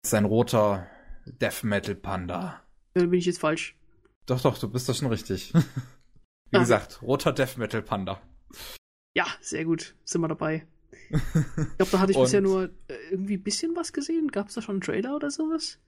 Das 0.03 0.13
ist 0.13 0.15
ein 0.15 0.25
roter 0.25 0.89
Death 1.27 1.63
Metal 1.63 1.95
Panda. 1.95 2.63
Oder 2.97 3.07
bin 3.07 3.19
ich 3.19 3.27
jetzt 3.27 3.41
falsch? 3.41 3.77
Doch, 4.27 4.41
doch, 4.41 4.59
du 4.59 4.69
bist 4.69 4.89
da 4.89 4.95
schon 4.95 5.09
richtig. 5.09 5.53
Wie 6.51 6.57
Ah. 6.57 6.61
gesagt, 6.61 7.01
roter 7.03 7.33
Death 7.33 7.57
Metal 7.59 7.83
Panda. 7.83 8.21
Ja, 9.15 9.27
sehr 9.41 9.65
gut. 9.65 9.95
Sind 10.05 10.21
wir 10.21 10.29
dabei. 10.29 10.67
Ich 11.13 11.77
glaube, 11.77 11.91
da 11.93 11.99
hatte 12.01 12.13
ich 12.13 12.19
Und- 12.19 12.25
bisher 12.25 12.41
nur 12.41 12.65
äh, 12.89 12.95
irgendwie 13.11 13.35
ein 13.35 13.43
bisschen 13.43 13.75
was 13.77 13.93
gesehen. 13.93 14.29
Gab 14.29 14.49
es 14.49 14.55
da 14.55 14.63
schon 14.63 14.77
einen 14.77 14.81
Trailer 14.83 15.17
oder 15.17 15.31
sowas? 15.31 15.79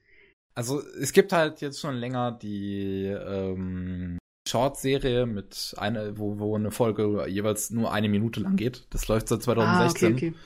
Also 0.54 0.80
es 1.00 1.12
gibt 1.12 1.32
halt 1.32 1.60
jetzt 1.60 1.80
schon 1.80 1.94
länger 1.94 2.32
die 2.32 3.06
ähm, 3.06 4.18
Short-Serie 4.48 5.26
mit 5.26 5.74
einer, 5.78 6.18
wo, 6.18 6.38
wo 6.38 6.56
eine 6.56 6.70
Folge 6.72 7.26
jeweils 7.28 7.70
nur 7.70 7.92
eine 7.92 8.08
Minute 8.08 8.40
lang 8.40 8.56
geht. 8.56 8.86
Das 8.90 9.06
läuft 9.08 9.28
seit 9.28 9.42
2016. 9.42 10.12
Ah, 10.12 10.16
okay, 10.16 10.28
okay. 10.28 10.38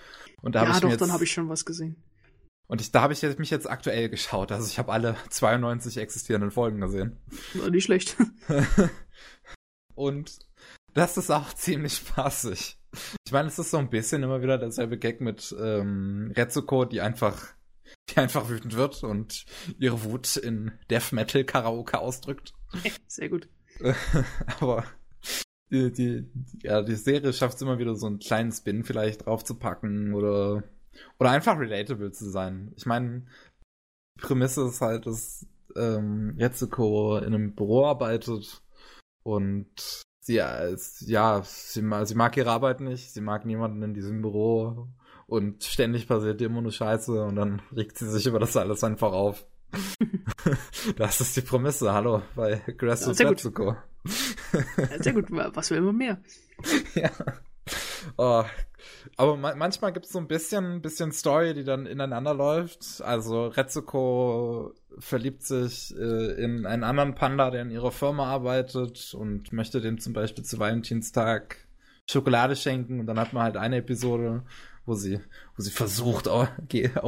Und 0.43 0.55
da 0.55 0.61
habe 0.61 0.71
Ja, 0.71 0.77
ich 0.77 0.83
doch, 0.83 0.91
jetzt, 0.91 1.01
dann 1.01 1.13
habe 1.13 1.25
ich 1.25 1.33
schon 1.33 1.49
was 1.49 1.65
gesehen. 1.65 1.97
und 2.69 2.81
ich, 2.81 2.93
da 2.93 3.01
habe 3.01 3.15
ich 3.15 3.23
jetzt, 3.23 3.39
mich 3.39 3.51
jetzt 3.51 3.69
aktuell 3.69 4.09
geschaut. 4.11 4.53
Also 4.53 4.67
ich 4.69 4.79
habe 4.79 4.93
alle 4.93 5.17
92 5.31 5.97
existierenden 5.97 6.51
Folgen 6.51 6.81
gesehen. 6.81 7.17
War 7.55 7.71
nicht 7.71 7.85
schlecht. 7.85 8.17
Und 9.97 10.39
das 10.95 11.17
ist 11.17 11.31
auch 11.31 11.53
ziemlich 11.55 11.95
spaßig. 11.97 12.79
Ich 13.27 13.33
meine, 13.33 13.49
es 13.49 13.59
ist 13.59 13.71
so 13.71 13.79
ein 13.79 13.91
bisschen 13.91 14.23
immer 14.23 14.41
wieder 14.41 14.59
derselbe 14.59 14.99
Gag 14.99 15.21
mit 15.21 15.55
ähm, 15.61 16.33
Retsuko, 16.35 16.85
die 16.85 17.01
einfach, 17.01 17.55
die 18.11 18.19
einfach 18.19 18.49
wütend 18.49 18.75
wird 18.77 19.03
und 19.03 19.45
ihre 19.79 20.05
Wut 20.05 20.37
in 20.37 20.73
Death 20.89 21.13
Metal 21.13 21.45
Karaoke 21.45 21.99
ausdrückt. 21.99 22.55
sehr 23.07 23.29
gut. 23.29 23.49
Aber 24.61 24.85
die, 25.71 25.93
die, 25.93 26.31
ja, 26.63 26.81
die 26.81 26.95
Serie 26.95 27.33
schafft 27.33 27.57
es 27.57 27.63
immer 27.63 27.79
wieder 27.79 27.95
so 27.95 28.07
einen 28.07 28.19
kleinen 28.19 28.53
Spin 28.53 28.85
vielleicht 28.85 29.27
draufzupacken 29.27 30.15
oder, 30.15 30.63
oder 31.19 31.31
einfach 31.31 31.59
relatable 31.59 32.13
zu 32.13 32.31
sein. 32.31 32.73
Ich 32.77 32.87
meine, 32.87 33.27
die 34.17 34.23
Prämisse 34.23 34.67
ist 34.67 34.81
halt, 34.81 35.07
dass 35.07 35.47
ähm, 35.77 36.37
Retsuko 36.39 37.19
in 37.19 37.35
einem 37.35 37.55
Büro 37.55 37.85
arbeitet 37.85 38.63
und 39.27 40.05
sie, 40.21 40.39
äh, 40.39 40.77
ja, 41.01 41.43
sie, 41.43 41.83
sie 42.05 42.15
mag 42.15 42.37
ihre 42.37 42.51
Arbeit 42.51 42.81
nicht, 42.81 43.13
sie 43.13 43.21
mag 43.21 43.45
niemanden 43.45 43.83
in 43.83 43.93
diesem 43.93 44.23
Büro 44.23 44.87
und 45.27 45.65
ständig 45.65 46.07
passiert 46.07 46.41
immer 46.41 46.63
nur 46.63 46.71
Scheiße 46.71 47.25
und 47.25 47.35
dann 47.35 47.61
regt 47.77 47.99
sie 47.99 48.09
sich 48.09 48.27
über 48.27 48.39
das 48.39 48.57
alles 48.57 48.85
einfach 48.85 49.11
auf. 49.13 49.45
das 50.97 51.21
ist 51.21 51.37
die 51.37 51.41
Prämisse, 51.41 51.93
hallo, 51.93 52.23
bei 52.37 52.63
Grass 52.79 53.05
Ja, 53.05 53.15
sehr 53.15 53.27
gut. 53.27 53.39
Tetsuko. 53.39 53.77
Ja, 54.79 55.03
Sehr 55.03 55.13
gut, 55.13 55.27
was 55.31 55.71
will 55.73 55.81
man 55.81 55.97
mehr? 55.97 56.21
ja. 56.95 57.11
Oh. 58.17 58.45
Aber 59.17 59.37
ma 59.37 59.55
manchmal 59.55 59.93
gibt 59.93 60.07
es 60.07 60.13
so 60.13 60.19
ein 60.19 60.29
bisschen, 60.29 60.83
bisschen 60.83 61.13
Story, 61.13 61.55
die 61.55 61.65
dann 61.65 61.87
ineinander 61.87 62.35
läuft. 62.35 63.01
Also 63.03 63.47
Retsuko 63.47 64.73
verliebt 64.99 65.43
sich 65.43 65.95
äh, 65.97 66.43
in 66.43 66.67
einen 66.67 66.85
anderen 66.85 67.15
Panda, 67.15 67.51
der 67.51 67.63
in 67.63 67.71
ihrer 67.71 67.93
Firma 67.93 68.27
arbeitet 68.27 69.15
und 69.15 69.53
möchte 69.53 69.81
dem 69.81 69.99
zum 69.99 70.13
Beispiel 70.13 70.45
zu 70.45 70.59
Valentinstag 70.59 71.57
Schokolade 72.09 72.57
schenken. 72.57 73.01
Und 73.01 73.07
dann 73.07 73.19
hat 73.19 73.33
man 73.33 73.43
halt 73.43 73.57
eine 73.57 73.79
Episode, 73.79 74.45
wo 74.85 74.95
sie, 74.95 75.21
wo 75.57 75.63
sie 75.63 75.71
versucht, 75.71 76.29
auf 76.29 76.49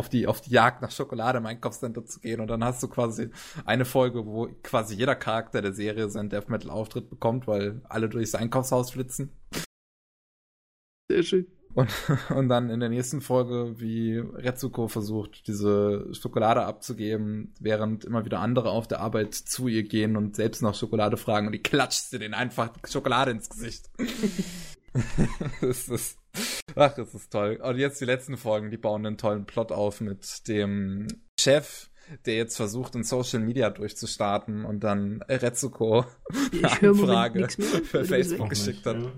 die, 0.09 0.27
auf 0.29 0.41
die 0.41 0.51
Jagd 0.51 0.83
nach 0.83 0.91
Schokolade 0.91 1.39
im 1.39 1.47
Einkaufscenter 1.47 2.05
zu 2.05 2.21
gehen. 2.21 2.41
Und 2.41 2.49
dann 2.49 2.65
hast 2.65 2.83
du 2.83 2.89
quasi 2.89 3.31
eine 3.65 3.85
Folge, 3.85 4.27
wo 4.27 4.49
quasi 4.63 4.97
jeder 4.97 5.15
Charakter 5.15 5.63
der 5.63 5.73
Serie 5.73 6.09
seinen 6.11 6.29
Death 6.31 6.49
Metal 6.49 6.71
Auftritt 6.71 7.09
bekommt, 7.09 7.47
weil 7.47 7.81
alle 7.89 8.09
durchs 8.09 8.35
Einkaufshaus 8.35 8.91
flitzen. 8.91 9.31
Sehr 11.11 11.23
schön. 11.23 11.58
Und, 11.79 11.91
und 12.31 12.49
dann 12.49 12.71
in 12.71 12.81
der 12.81 12.89
nächsten 12.89 13.21
Folge, 13.21 13.79
wie 13.79 14.19
Retsuko 14.19 14.89
versucht, 14.89 15.47
diese 15.47 16.13
Schokolade 16.13 16.63
abzugeben, 16.63 17.55
während 17.61 18.05
immer 18.05 18.25
wieder 18.25 18.41
andere 18.41 18.71
auf 18.71 18.89
der 18.89 18.99
Arbeit 18.99 19.35
zu 19.35 19.69
ihr 19.69 19.85
gehen 19.85 20.17
und 20.17 20.35
selbst 20.35 20.61
nach 20.61 20.75
Schokolade 20.75 21.17
fragen 21.17 21.47
und 21.47 21.53
die 21.53 21.63
klatscht 21.63 22.11
sie 22.11 22.19
denen 22.19 22.35
einfach 22.35 22.73
Schokolade 22.85 23.31
ins 23.31 23.49
Gesicht. 23.49 23.91
das 25.61 25.89
ist, 25.89 26.19
ach, 26.75 26.95
das 26.97 27.15
ist 27.15 27.31
toll. 27.31 27.61
Und 27.63 27.79
jetzt 27.79 28.01
die 28.01 28.07
letzten 28.07 28.37
Folgen, 28.37 28.73
die 28.73 28.77
bauen 28.77 29.07
einen 29.07 29.17
tollen 29.17 29.47
Plot 29.47 29.71
auf 29.71 30.01
mit 30.01 30.49
dem 30.49 31.07
Chef, 31.39 31.91
der 32.27 32.35
jetzt 32.35 32.57
versucht, 32.57 32.97
in 32.97 33.05
Social 33.05 33.39
Media 33.39 33.71
durchzustarten 33.71 34.65
und 34.65 34.83
dann 34.83 35.23
Retsuko 35.29 36.07
Moment 36.51 36.83
Anfrage 36.83 37.39
mehr. 37.39 37.51
für 37.51 38.05
Facebook. 38.05 38.51
geschickt 38.51 38.85
hat. 38.85 38.97
ja. 38.97 39.13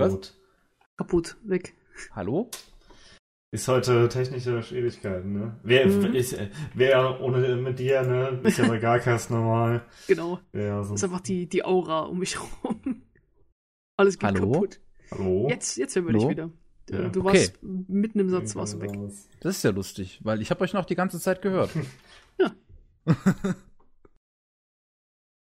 Was? 0.00 0.12
Tot. 0.12 0.34
Kaputt, 0.96 1.36
weg. 1.44 1.74
Hallo? 2.12 2.50
Ist 3.52 3.66
heute 3.66 4.08
technische 4.08 4.62
Schwierigkeiten, 4.62 5.32
ne? 5.32 5.56
Wer, 5.64 5.86
Mhm. 5.88 6.14
ist, 6.14 6.34
äh, 6.34 6.50
wer 6.74 7.20
ohne 7.20 7.56
mit 7.56 7.78
dir, 7.80 8.02
ne? 8.02 8.40
Ist 8.44 8.58
ja 8.58 8.68
bei 8.68 8.78
Garcast 8.80 9.30
normal. 9.30 9.82
Genau. 10.06 10.38
Ja, 10.52 10.76
Das 10.76 10.82
ist 10.82 10.88
sonst, 10.88 11.04
einfach 11.04 11.20
die, 11.20 11.48
die 11.48 11.64
Aura 11.64 12.02
um 12.02 12.18
mich 12.20 12.36
herum. 12.36 13.02
Alles 13.96 14.18
geht 14.18 14.28
Hallo? 14.30 14.52
kaputt. 14.52 14.80
hallo? 15.10 15.48
Jetzt, 15.50 15.76
jetzt 15.76 15.96
hören 15.96 16.06
wir 16.06 16.12
dich 16.12 16.22
Hallo? 16.22 16.30
wieder. 16.30 16.50
Ja. 16.90 17.08
Du 17.08 17.20
Okay. 17.20 17.38
warst 17.40 17.58
mitten 17.62 18.18
im 18.20 18.30
Satz, 18.30 18.54
warst 18.56 18.74
du 18.74 18.80
weg. 18.80 18.90
Das 19.40 19.56
ist 19.56 19.62
ja 19.64 19.70
lustig, 19.70 20.20
weil 20.22 20.40
ich 20.42 20.50
habe 20.50 20.60
euch 20.62 20.72
noch 20.72 20.84
die 20.84 20.94
ganze 20.96 21.18
Zeit 21.20 21.42
gehört. 21.42 21.70
Ja. 22.38 22.52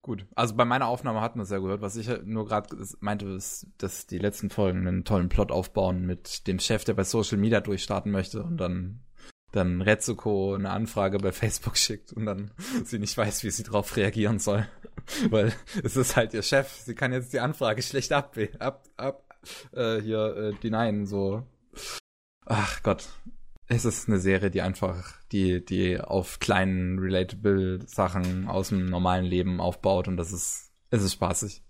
Gut, 0.06 0.24
also 0.36 0.54
bei 0.54 0.64
meiner 0.64 0.86
Aufnahme 0.86 1.20
hatten 1.20 1.40
wir 1.40 1.42
es 1.42 1.50
ja 1.50 1.58
gehört. 1.58 1.80
Was 1.80 1.96
ich 1.96 2.08
halt 2.08 2.28
nur 2.28 2.46
gerade 2.46 2.68
meinte, 3.00 3.26
ist, 3.26 3.66
dass 3.76 4.06
die 4.06 4.18
letzten 4.18 4.50
Folgen 4.50 4.86
einen 4.86 5.02
tollen 5.02 5.28
Plot 5.28 5.50
aufbauen 5.50 6.06
mit 6.06 6.46
dem 6.46 6.60
Chef, 6.60 6.84
der 6.84 6.94
bei 6.94 7.02
Social 7.02 7.38
Media 7.38 7.60
durchstarten 7.60 8.12
möchte 8.12 8.44
und 8.44 8.56
dann 8.58 9.00
dann 9.50 9.82
Retsuko 9.82 10.54
eine 10.54 10.70
Anfrage 10.70 11.18
bei 11.18 11.32
Facebook 11.32 11.76
schickt 11.76 12.12
und 12.12 12.24
dann 12.24 12.52
sie 12.84 13.00
nicht 13.00 13.18
weiß, 13.18 13.42
wie 13.42 13.50
sie 13.50 13.64
darauf 13.64 13.96
reagieren 13.96 14.38
soll. 14.38 14.68
Weil 15.30 15.52
es 15.82 15.96
ist 15.96 16.14
halt 16.14 16.34
ihr 16.34 16.42
Chef. 16.42 16.70
Sie 16.70 16.94
kann 16.94 17.12
jetzt 17.12 17.32
die 17.32 17.40
Anfrage 17.40 17.82
schlecht 17.82 18.12
ab, 18.12 18.38
ab, 18.60 18.84
ab 18.96 19.24
äh, 19.72 20.00
hier 20.00 20.36
äh, 20.36 20.54
denyen, 20.62 21.06
so. 21.06 21.44
Ach 22.44 22.80
Gott. 22.84 23.08
Es 23.68 23.84
ist 23.84 24.08
eine 24.08 24.20
Serie, 24.20 24.50
die 24.50 24.62
einfach, 24.62 25.20
die, 25.32 25.64
die 25.64 26.00
auf 26.00 26.38
kleinen, 26.38 26.98
relatable 26.98 27.80
Sachen 27.86 28.46
aus 28.48 28.68
dem 28.68 28.86
normalen 28.86 29.24
Leben 29.24 29.60
aufbaut 29.60 30.06
und 30.06 30.16
das 30.16 30.32
ist, 30.32 30.72
es 30.90 31.02
ist 31.02 31.14
spaßig. 31.14 31.62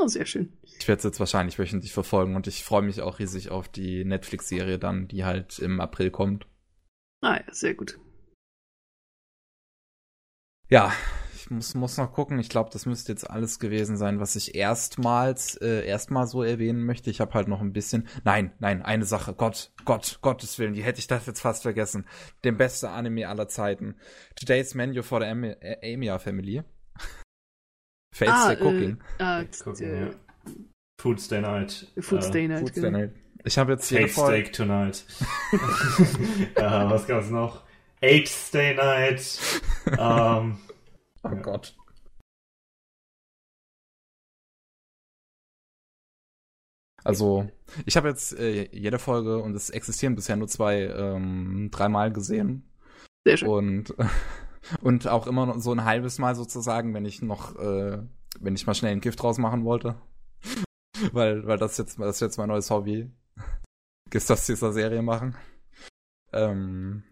Oh, 0.00 0.06
sehr 0.06 0.26
schön. 0.26 0.52
Ich 0.62 0.86
werde 0.86 0.98
es 0.98 1.04
jetzt 1.04 1.20
wahrscheinlich 1.20 1.58
wöchentlich 1.58 1.92
verfolgen 1.92 2.36
und 2.36 2.46
ich 2.46 2.64
freue 2.64 2.82
mich 2.82 3.00
auch 3.00 3.18
riesig 3.18 3.50
auf 3.50 3.68
die 3.68 4.04
Netflix-Serie 4.04 4.78
dann, 4.78 5.08
die 5.08 5.24
halt 5.24 5.58
im 5.58 5.80
April 5.80 6.10
kommt. 6.10 6.46
Ah 7.20 7.36
ja, 7.36 7.52
sehr 7.52 7.74
gut. 7.74 7.98
Ja, 10.68 10.92
ich 11.48 11.54
muss, 11.54 11.74
muss 11.74 11.96
noch 11.96 12.12
gucken. 12.12 12.38
Ich 12.38 12.50
glaube, 12.50 12.68
das 12.70 12.84
müsste 12.84 13.10
jetzt 13.10 13.28
alles 13.28 13.58
gewesen 13.58 13.96
sein, 13.96 14.20
was 14.20 14.36
ich 14.36 14.54
erstmals, 14.54 15.56
äh, 15.56 15.86
erstmal 15.86 16.26
so 16.26 16.42
erwähnen 16.42 16.84
möchte. 16.84 17.08
Ich 17.08 17.20
habe 17.22 17.32
halt 17.32 17.48
noch 17.48 17.62
ein 17.62 17.72
bisschen. 17.72 18.06
Nein, 18.24 18.52
nein, 18.58 18.82
eine 18.82 19.06
Sache. 19.06 19.32
Gott, 19.32 19.72
Gott, 19.86 20.18
Gottes 20.20 20.58
Willen, 20.58 20.74
die 20.74 20.84
hätte 20.84 20.98
ich 20.98 21.06
das 21.06 21.26
jetzt 21.26 21.40
fast 21.40 21.62
vergessen. 21.62 22.06
Den 22.44 22.58
beste 22.58 22.90
Anime 22.90 23.28
aller 23.28 23.48
Zeiten. 23.48 23.96
Today's 24.36 24.74
Menu 24.74 25.02
for 25.02 25.20
the 25.20 25.26
äh, 25.26 25.94
Amia 25.94 26.18
Family. 26.18 26.62
Fates 28.14 28.34
ah, 28.34 28.54
Day 28.54 28.56
Cooking. 28.56 28.98
Äh, 29.18 29.22
ah, 29.22 29.44
Gucken, 29.64 29.86
äh, 29.86 30.00
ja. 30.00 30.10
Food 31.00 31.20
Stay 31.20 31.40
Night. 31.40 31.86
Food 31.98 32.18
Äh, 32.18 32.28
Stay 32.28 32.48
Night. 32.48 32.60
Food's 32.60 32.74
genau. 32.74 32.90
Day 32.90 33.06
Night. 33.06 33.14
Ich 33.44 33.56
habe 33.56 33.72
jetzt 33.72 33.88
Folge. 33.88 34.10
Steak 34.10 34.52
Tonight. 34.52 35.04
äh, 36.56 36.62
was 36.62 37.06
gab's 37.06 37.30
noch? 37.30 37.62
Eight 38.02 38.28
Stay 38.28 38.74
Night. 38.74 39.38
ähm, 39.98 40.58
Oh 41.22 41.36
Gott. 41.42 41.76
Also, 47.04 47.48
ich 47.86 47.96
habe 47.96 48.08
jetzt 48.08 48.38
äh, 48.38 48.68
jede 48.72 48.98
Folge 48.98 49.38
und 49.38 49.54
es 49.54 49.70
existieren 49.70 50.14
bisher 50.14 50.36
nur 50.36 50.48
zwei, 50.48 50.82
ähm, 50.82 51.70
dreimal 51.70 52.12
gesehen. 52.12 52.68
Sehr 53.24 53.36
schön. 53.36 53.48
Und, 53.48 53.94
und 54.82 55.08
auch 55.08 55.26
immer 55.26 55.46
noch 55.46 55.58
so 55.58 55.72
ein 55.72 55.84
halbes 55.84 56.18
Mal 56.18 56.34
sozusagen, 56.34 56.92
wenn 56.94 57.04
ich 57.04 57.22
noch, 57.22 57.56
äh, 57.56 58.02
wenn 58.40 58.54
ich 58.54 58.66
mal 58.66 58.74
schnell 58.74 58.92
ein 58.92 59.00
Gift 59.00 59.22
draus 59.22 59.38
machen 59.38 59.64
wollte. 59.64 59.96
weil, 61.12 61.46
weil 61.46 61.58
das 61.58 61.78
jetzt, 61.78 61.98
das 61.98 62.16
ist 62.16 62.20
jetzt 62.20 62.38
mein 62.38 62.48
neues 62.48 62.70
Hobby. 62.70 63.10
Ist 64.12 64.30
das 64.30 64.46
dieser 64.46 64.72
Serie 64.72 65.02
machen. 65.02 65.36
Ähm, 66.32 67.04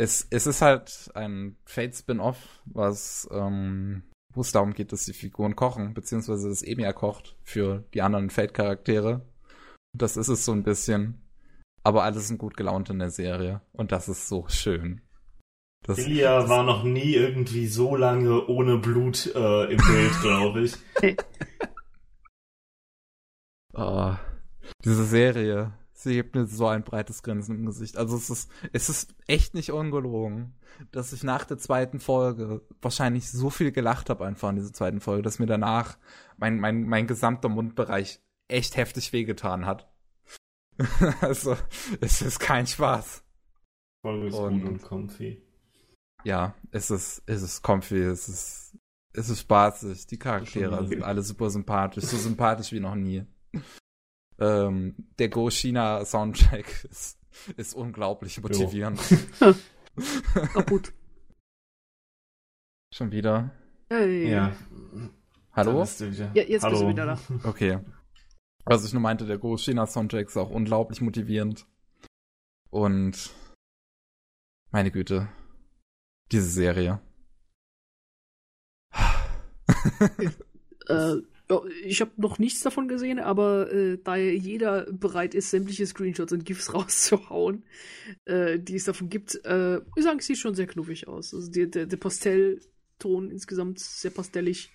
es, 0.00 0.26
es 0.30 0.46
ist 0.46 0.62
halt 0.62 1.10
ein 1.14 1.56
Fate-Spin-Off, 1.66 2.62
was, 2.64 3.28
ähm, 3.32 4.02
wo 4.32 4.40
es 4.40 4.50
darum 4.50 4.72
geht, 4.72 4.92
dass 4.92 5.04
die 5.04 5.12
Figuren 5.12 5.56
kochen, 5.56 5.92
beziehungsweise 5.92 6.48
dass 6.48 6.62
Emia 6.62 6.94
kocht 6.94 7.36
für 7.42 7.84
die 7.92 8.00
anderen 8.00 8.30
Fate-Charaktere. 8.30 9.20
Das 9.92 10.16
ist 10.16 10.28
es 10.28 10.46
so 10.46 10.52
ein 10.52 10.62
bisschen. 10.62 11.20
Aber 11.82 12.04
alle 12.04 12.18
sind 12.20 12.38
gut 12.38 12.56
gelaunt 12.56 12.88
in 12.88 12.98
der 12.98 13.10
Serie. 13.10 13.60
Und 13.72 13.92
das 13.92 14.08
ist 14.08 14.26
so 14.26 14.46
schön. 14.48 15.02
Das, 15.86 15.98
Ilia 15.98 16.48
war 16.48 16.62
noch 16.62 16.82
nie 16.82 17.14
irgendwie 17.14 17.66
so 17.66 17.94
lange 17.94 18.46
ohne 18.46 18.78
Blut 18.78 19.26
äh, 19.34 19.64
im 19.64 19.76
Bild, 19.76 20.12
glaube 20.22 20.62
ich. 20.62 20.76
Oh, 23.74 24.14
diese 24.82 25.04
Serie, 25.04 25.72
sie 26.02 26.14
gibt 26.14 26.34
mir 26.34 26.46
so 26.46 26.66
ein 26.66 26.82
breites 26.82 27.22
Grinsen 27.22 27.56
im 27.56 27.66
Gesicht. 27.66 27.96
Also 27.96 28.16
es 28.16 28.30
ist, 28.30 28.50
es 28.72 28.88
ist 28.88 29.14
echt 29.26 29.54
nicht 29.54 29.70
ungelogen, 29.72 30.54
dass 30.92 31.12
ich 31.12 31.22
nach 31.22 31.44
der 31.44 31.58
zweiten 31.58 32.00
Folge 32.00 32.62
wahrscheinlich 32.80 33.30
so 33.30 33.50
viel 33.50 33.72
gelacht 33.72 34.10
habe 34.10 34.24
einfach 34.26 34.50
in 34.50 34.56
dieser 34.56 34.72
zweiten 34.72 35.00
Folge, 35.00 35.22
dass 35.22 35.38
mir 35.38 35.46
danach 35.46 35.98
mein, 36.36 36.58
mein, 36.58 36.84
mein 36.84 37.06
gesamter 37.06 37.48
Mundbereich 37.48 38.20
echt 38.48 38.76
heftig 38.76 39.12
wehgetan 39.12 39.66
hat. 39.66 39.90
also, 41.20 41.56
es 42.00 42.22
ist 42.22 42.38
kein 42.40 42.66
Spaß. 42.66 43.22
Folge 44.02 44.28
ist 44.28 44.34
Und- 44.34 44.60
gut 44.62 44.70
und 44.70 44.82
comfy. 44.82 45.42
Ja, 46.24 46.54
es 46.70 46.90
ist, 46.90 47.22
es 47.26 47.40
ist 47.42 47.62
comfy, 47.62 47.98
es 48.02 48.28
ist, 48.28 48.76
es 49.14 49.28
ist 49.30 49.40
spaßig. 49.40 50.06
Die 50.06 50.18
Charaktere 50.18 50.86
sind 50.86 51.02
alle 51.02 51.22
super 51.22 51.48
sympathisch, 51.48 52.04
so 52.04 52.16
sympathisch 52.18 52.72
wie 52.72 52.80
noch 52.80 52.94
nie. 52.94 53.24
Ähm, 54.40 54.94
der 55.18 55.28
Go 55.28 55.50
China 55.50 56.04
Soundtrack 56.04 56.84
ist, 56.90 57.18
ist 57.56 57.74
unglaublich 57.74 58.40
motivierend. 58.40 59.00
Kaputt. 60.54 60.92
Schon 62.92 63.12
wieder. 63.12 63.50
Hey. 63.88 64.30
Ja. 64.30 64.56
Hallo? 65.52 65.72
Da 65.72 65.80
bist 65.80 66.00
du 66.00 66.10
wieder. 66.12 66.30
Ja, 66.34 66.42
jetzt 66.42 66.62
Hallo. 66.62 66.72
bist 66.72 66.82
du 66.82 66.88
wieder 66.88 67.06
da. 67.06 67.48
Okay. 67.48 67.78
Was 68.64 68.84
ich 68.84 68.92
nur 68.92 69.02
meinte, 69.02 69.26
der 69.26 69.38
Go 69.38 69.56
China 69.56 69.86
Soundtrack 69.86 70.28
ist 70.28 70.36
auch 70.36 70.50
unglaublich 70.50 71.00
motivierend. 71.00 71.66
Und 72.70 73.30
meine 74.70 74.90
Güte, 74.90 75.28
diese 76.32 76.48
Serie. 76.48 77.00
Äh, 80.88 81.18
ich 81.84 82.00
habe 82.00 82.12
noch 82.16 82.38
nichts 82.38 82.60
davon 82.60 82.88
gesehen, 82.88 83.18
aber 83.18 83.72
äh, 83.72 83.98
da 84.02 84.16
jeder 84.16 84.86
bereit 84.92 85.34
ist, 85.34 85.50
sämtliche 85.50 85.86
Screenshots 85.86 86.32
und 86.32 86.44
GIFs 86.44 86.72
rauszuhauen, 86.74 87.64
äh, 88.24 88.58
die 88.58 88.76
es 88.76 88.84
davon 88.84 89.08
gibt, 89.08 89.40
äh, 89.44 89.78
muss 89.78 89.96
ich 89.96 90.04
sagen, 90.04 90.18
es 90.18 90.26
sieht 90.26 90.38
schon 90.38 90.54
sehr 90.54 90.66
knuffig 90.66 91.08
aus. 91.08 91.34
Also 91.34 91.50
die, 91.50 91.70
der, 91.70 91.86
der 91.86 91.96
Postell, 91.96 92.60
Farbton 93.00 93.30
insgesamt 93.30 93.78
sehr 93.78 94.10
pastellig. 94.10 94.70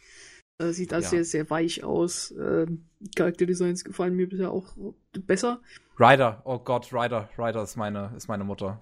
Äh, 0.58 0.72
sieht 0.72 0.94
alles 0.94 1.06
Ja. 1.06 1.10
sehr, 1.12 1.26
sehr 1.26 1.50
weich 1.50 1.84
aus. 1.84 2.32
Äh, 2.32 2.66
Charakterdesigns 3.16 3.84
gefallen 3.84 4.16
mir 4.16 4.28
bisher 4.28 4.52
auch 4.52 4.76
besser. 5.26 5.60
Ryder, 6.00 6.42
oh 6.46 6.60
Gott, 6.60 6.92
Ryder, 6.94 7.30
Ryder 7.38 7.64
ist 7.64 7.76
meine, 7.76 8.14
ist 8.16 8.28
meine 8.28 8.44
Mutter. 8.44 8.80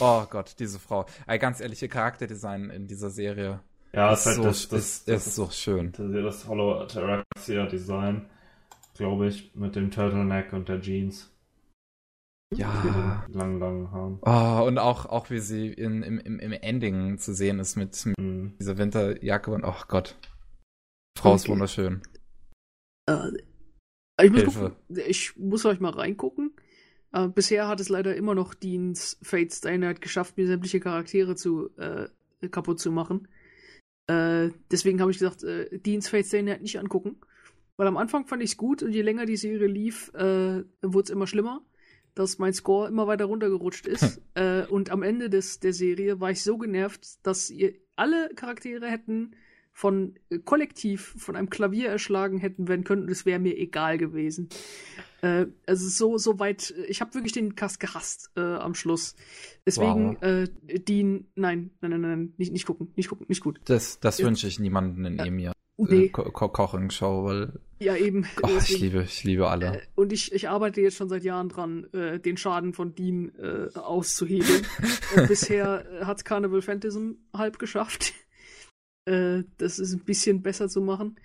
Oh 0.00 0.24
Gott, 0.28 0.56
diese 0.58 0.78
Frau. 0.78 1.06
Ein 1.26 1.38
ganz 1.38 1.60
ehrliche 1.60 1.88
Charakterdesign 1.88 2.70
in 2.70 2.86
dieser 2.86 3.10
Serie. 3.10 3.60
Ja, 3.96 4.12
ist 4.12 4.20
ist 4.20 4.26
halt 4.26 4.36
so, 4.36 4.42
das, 4.42 4.68
das, 4.68 4.80
ist, 4.80 5.08
das, 5.08 5.26
ist 5.26 5.34
so 5.36 5.50
schön. 5.50 5.92
das, 5.92 6.12
das 6.12 6.48
Hollow 6.48 6.84
Terraxia 6.84 7.64
Design, 7.64 8.28
glaube 8.94 9.28
ich, 9.28 9.54
mit 9.54 9.74
dem 9.74 9.90
Turtleneck 9.90 10.52
und 10.52 10.68
der 10.68 10.82
Jeans. 10.82 11.32
Ja. 12.54 13.24
Langen, 13.32 13.58
langen 13.58 13.90
Haaren. 13.90 14.18
Oh, 14.20 14.66
und 14.66 14.78
auch, 14.78 15.06
auch 15.06 15.30
wie 15.30 15.40
sie 15.40 15.72
in, 15.72 16.02
im, 16.02 16.18
im, 16.18 16.38
im 16.38 16.52
Ending 16.52 17.18
zu 17.18 17.34
sehen 17.34 17.58
ist 17.58 17.76
mit, 17.76 18.04
mit 18.04 18.16
Hm. 18.18 18.54
dieser 18.60 18.76
Winterjacke 18.76 19.50
und, 19.50 19.64
oh 19.64 19.74
Gott. 19.88 20.16
Frau 21.18 21.34
ist 21.34 21.44
Okay. 21.44 21.52
wunderschön. 21.52 22.02
Äh, 23.08 23.30
ich, 24.22 24.30
muss 24.30 24.44
gucken, 24.44 24.76
ich 25.06 25.36
muss 25.36 25.64
euch 25.64 25.80
mal 25.80 25.90
reingucken. 25.90 26.52
Äh, 27.12 27.28
bisher 27.28 27.66
hat 27.66 27.80
es 27.80 27.88
leider 27.88 28.14
immer 28.14 28.34
noch 28.34 28.52
Deans 28.52 29.18
Fate 29.22 29.64
Night 29.64 30.02
geschafft, 30.02 30.36
mir 30.36 30.46
sämtliche 30.46 30.80
Charaktere 30.80 31.34
zu 31.34 31.70
äh, 31.78 32.08
kaputt 32.50 32.78
zu 32.78 32.92
machen. 32.92 33.26
Äh, 34.06 34.50
deswegen 34.70 35.00
habe 35.00 35.10
ich 35.10 35.18
gesagt, 35.18 35.42
äh, 35.42 35.78
Deans 35.78 36.08
Fate 36.08 36.26
Stay 36.26 36.42
Night 36.42 36.62
nicht 36.62 36.78
angucken. 36.78 37.16
Weil 37.76 37.88
am 37.88 37.96
Anfang 37.96 38.26
fand 38.26 38.42
ich 38.42 38.52
es 38.52 38.56
gut 38.56 38.82
und 38.82 38.92
je 38.92 39.02
länger 39.02 39.26
die 39.26 39.36
Serie 39.36 39.66
lief, 39.66 40.10
äh, 40.14 40.64
wurde 40.82 41.04
es 41.04 41.10
immer 41.10 41.26
schlimmer, 41.26 41.62
dass 42.14 42.38
mein 42.38 42.54
Score 42.54 42.88
immer 42.88 43.06
weiter 43.06 43.26
runtergerutscht 43.26 43.86
ist. 43.86 44.22
äh, 44.34 44.62
und 44.66 44.90
am 44.90 45.02
Ende 45.02 45.28
des, 45.28 45.60
der 45.60 45.72
Serie 45.72 46.20
war 46.20 46.30
ich 46.30 46.42
so 46.42 46.56
genervt, 46.56 47.26
dass 47.26 47.50
ihr 47.50 47.74
alle 47.96 48.30
Charaktere 48.34 48.86
hätten 48.86 49.32
von 49.72 50.14
äh, 50.30 50.38
kollektiv 50.38 51.14
von 51.18 51.36
einem 51.36 51.50
Klavier 51.50 51.90
erschlagen 51.90 52.38
hätten 52.38 52.66
werden 52.66 52.84
können 52.84 53.02
und 53.02 53.10
es 53.10 53.26
wäre 53.26 53.38
mir 53.38 53.58
egal 53.58 53.98
gewesen. 53.98 54.48
Äh, 55.26 55.46
also 55.66 55.88
so 55.88 56.18
so 56.18 56.38
weit, 56.38 56.72
ich 56.88 57.00
habe 57.00 57.14
wirklich 57.14 57.32
den 57.32 57.54
Cast 57.56 57.80
gehasst 57.80 58.30
äh, 58.36 58.40
am 58.40 58.74
Schluss. 58.74 59.14
Deswegen 59.64 60.16
Wow. 60.16 60.22
äh, 60.22 60.48
Dean, 60.78 61.26
nein, 61.34 61.70
nein, 61.80 61.90
nein, 61.90 62.00
nein, 62.00 62.32
nicht, 62.36 62.52
nicht 62.52 62.66
gucken, 62.66 62.92
nicht 62.96 63.08
gucken, 63.08 63.26
nicht 63.28 63.42
gut. 63.42 63.60
Das, 63.64 63.98
das 64.00 64.18
Ja. 64.18 64.26
wünsche 64.26 64.46
ich 64.46 64.58
niemanden 64.58 65.04
in 65.04 65.16
Ja. 65.16 65.24
Emir. 65.24 65.52
Nee, 65.78 66.06
Äh, 66.06 66.08
Ko 66.08 66.22
Ko 66.30 66.48
Koching-Show, 66.48 67.24
weil 67.24 67.52
ja 67.80 67.96
eben. 67.96 68.24
oh, 68.42 68.48
ich 68.58 68.78
liebe, 68.80 69.02
ich 69.02 69.24
liebe 69.24 69.48
alle. 69.48 69.76
Äh, 69.76 69.80
und 69.94 70.12
ich, 70.12 70.32
ich 70.32 70.48
arbeite 70.48 70.80
jetzt 70.80 70.96
schon 70.96 71.08
seit 71.10 71.22
Jahren 71.24 71.48
dran, 71.50 71.84
äh, 71.92 72.18
den 72.18 72.36
Schaden 72.38 72.72
von 72.72 72.94
Dean 72.94 73.32
äh, 73.38 73.68
auszuhebeln. 73.78 74.66
und 75.16 75.28
bisher 75.28 75.84
äh, 76.00 76.04
hat 76.04 76.24
Carnival 76.24 76.62
Phantasm 76.62 77.12
halb 77.34 77.58
geschafft. 77.58 78.14
äh, 79.06 79.42
das 79.58 79.78
ist 79.78 79.92
ein 79.92 80.04
bisschen 80.04 80.42
besser 80.42 80.68
zu 80.68 80.80
machen. 80.80 81.16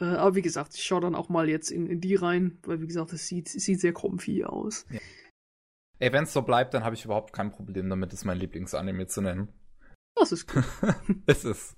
Äh, 0.00 0.04
aber 0.04 0.34
wie 0.34 0.42
gesagt, 0.42 0.74
ich 0.74 0.84
schaue 0.84 1.00
dann 1.00 1.14
auch 1.14 1.28
mal 1.28 1.48
jetzt 1.48 1.70
in, 1.70 1.86
in 1.86 2.00
die 2.00 2.14
rein, 2.14 2.58
weil 2.62 2.80
wie 2.80 2.86
gesagt, 2.86 3.12
es 3.12 3.26
sieht, 3.26 3.48
sieht 3.48 3.80
sehr 3.80 3.92
comfy 3.92 4.44
aus. 4.44 4.86
Ey, 5.98 6.12
wenn 6.12 6.24
es 6.24 6.32
so 6.32 6.42
bleibt, 6.42 6.74
dann 6.74 6.84
habe 6.84 6.94
ich 6.94 7.04
überhaupt 7.04 7.32
kein 7.32 7.50
Problem 7.50 7.88
damit, 7.88 8.12
es 8.12 8.24
mein 8.24 8.38
Lieblingsanime 8.38 9.06
zu 9.06 9.22
nennen. 9.22 9.48
Das 10.14 10.32
ist 10.32 10.46
gut. 10.52 10.64
es 11.26 11.44
ist. 11.44 11.76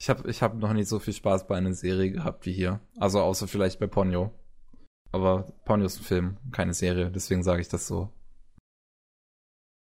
Ich 0.00 0.10
habe 0.10 0.28
ich 0.28 0.42
hab 0.42 0.54
noch 0.56 0.72
nie 0.72 0.84
so 0.84 0.98
viel 0.98 1.14
Spaß 1.14 1.46
bei 1.46 1.56
einer 1.56 1.74
Serie 1.74 2.10
gehabt 2.10 2.46
wie 2.46 2.52
hier. 2.52 2.80
Also 2.98 3.20
außer 3.20 3.46
vielleicht 3.46 3.78
bei 3.78 3.86
Ponyo. 3.86 4.32
Aber 5.12 5.44
Ponyo 5.64 5.86
ist 5.86 6.00
ein 6.00 6.04
Film, 6.04 6.38
keine 6.50 6.74
Serie, 6.74 7.10
deswegen 7.10 7.42
sage 7.42 7.60
ich 7.60 7.68
das 7.68 7.86
so. 7.86 8.10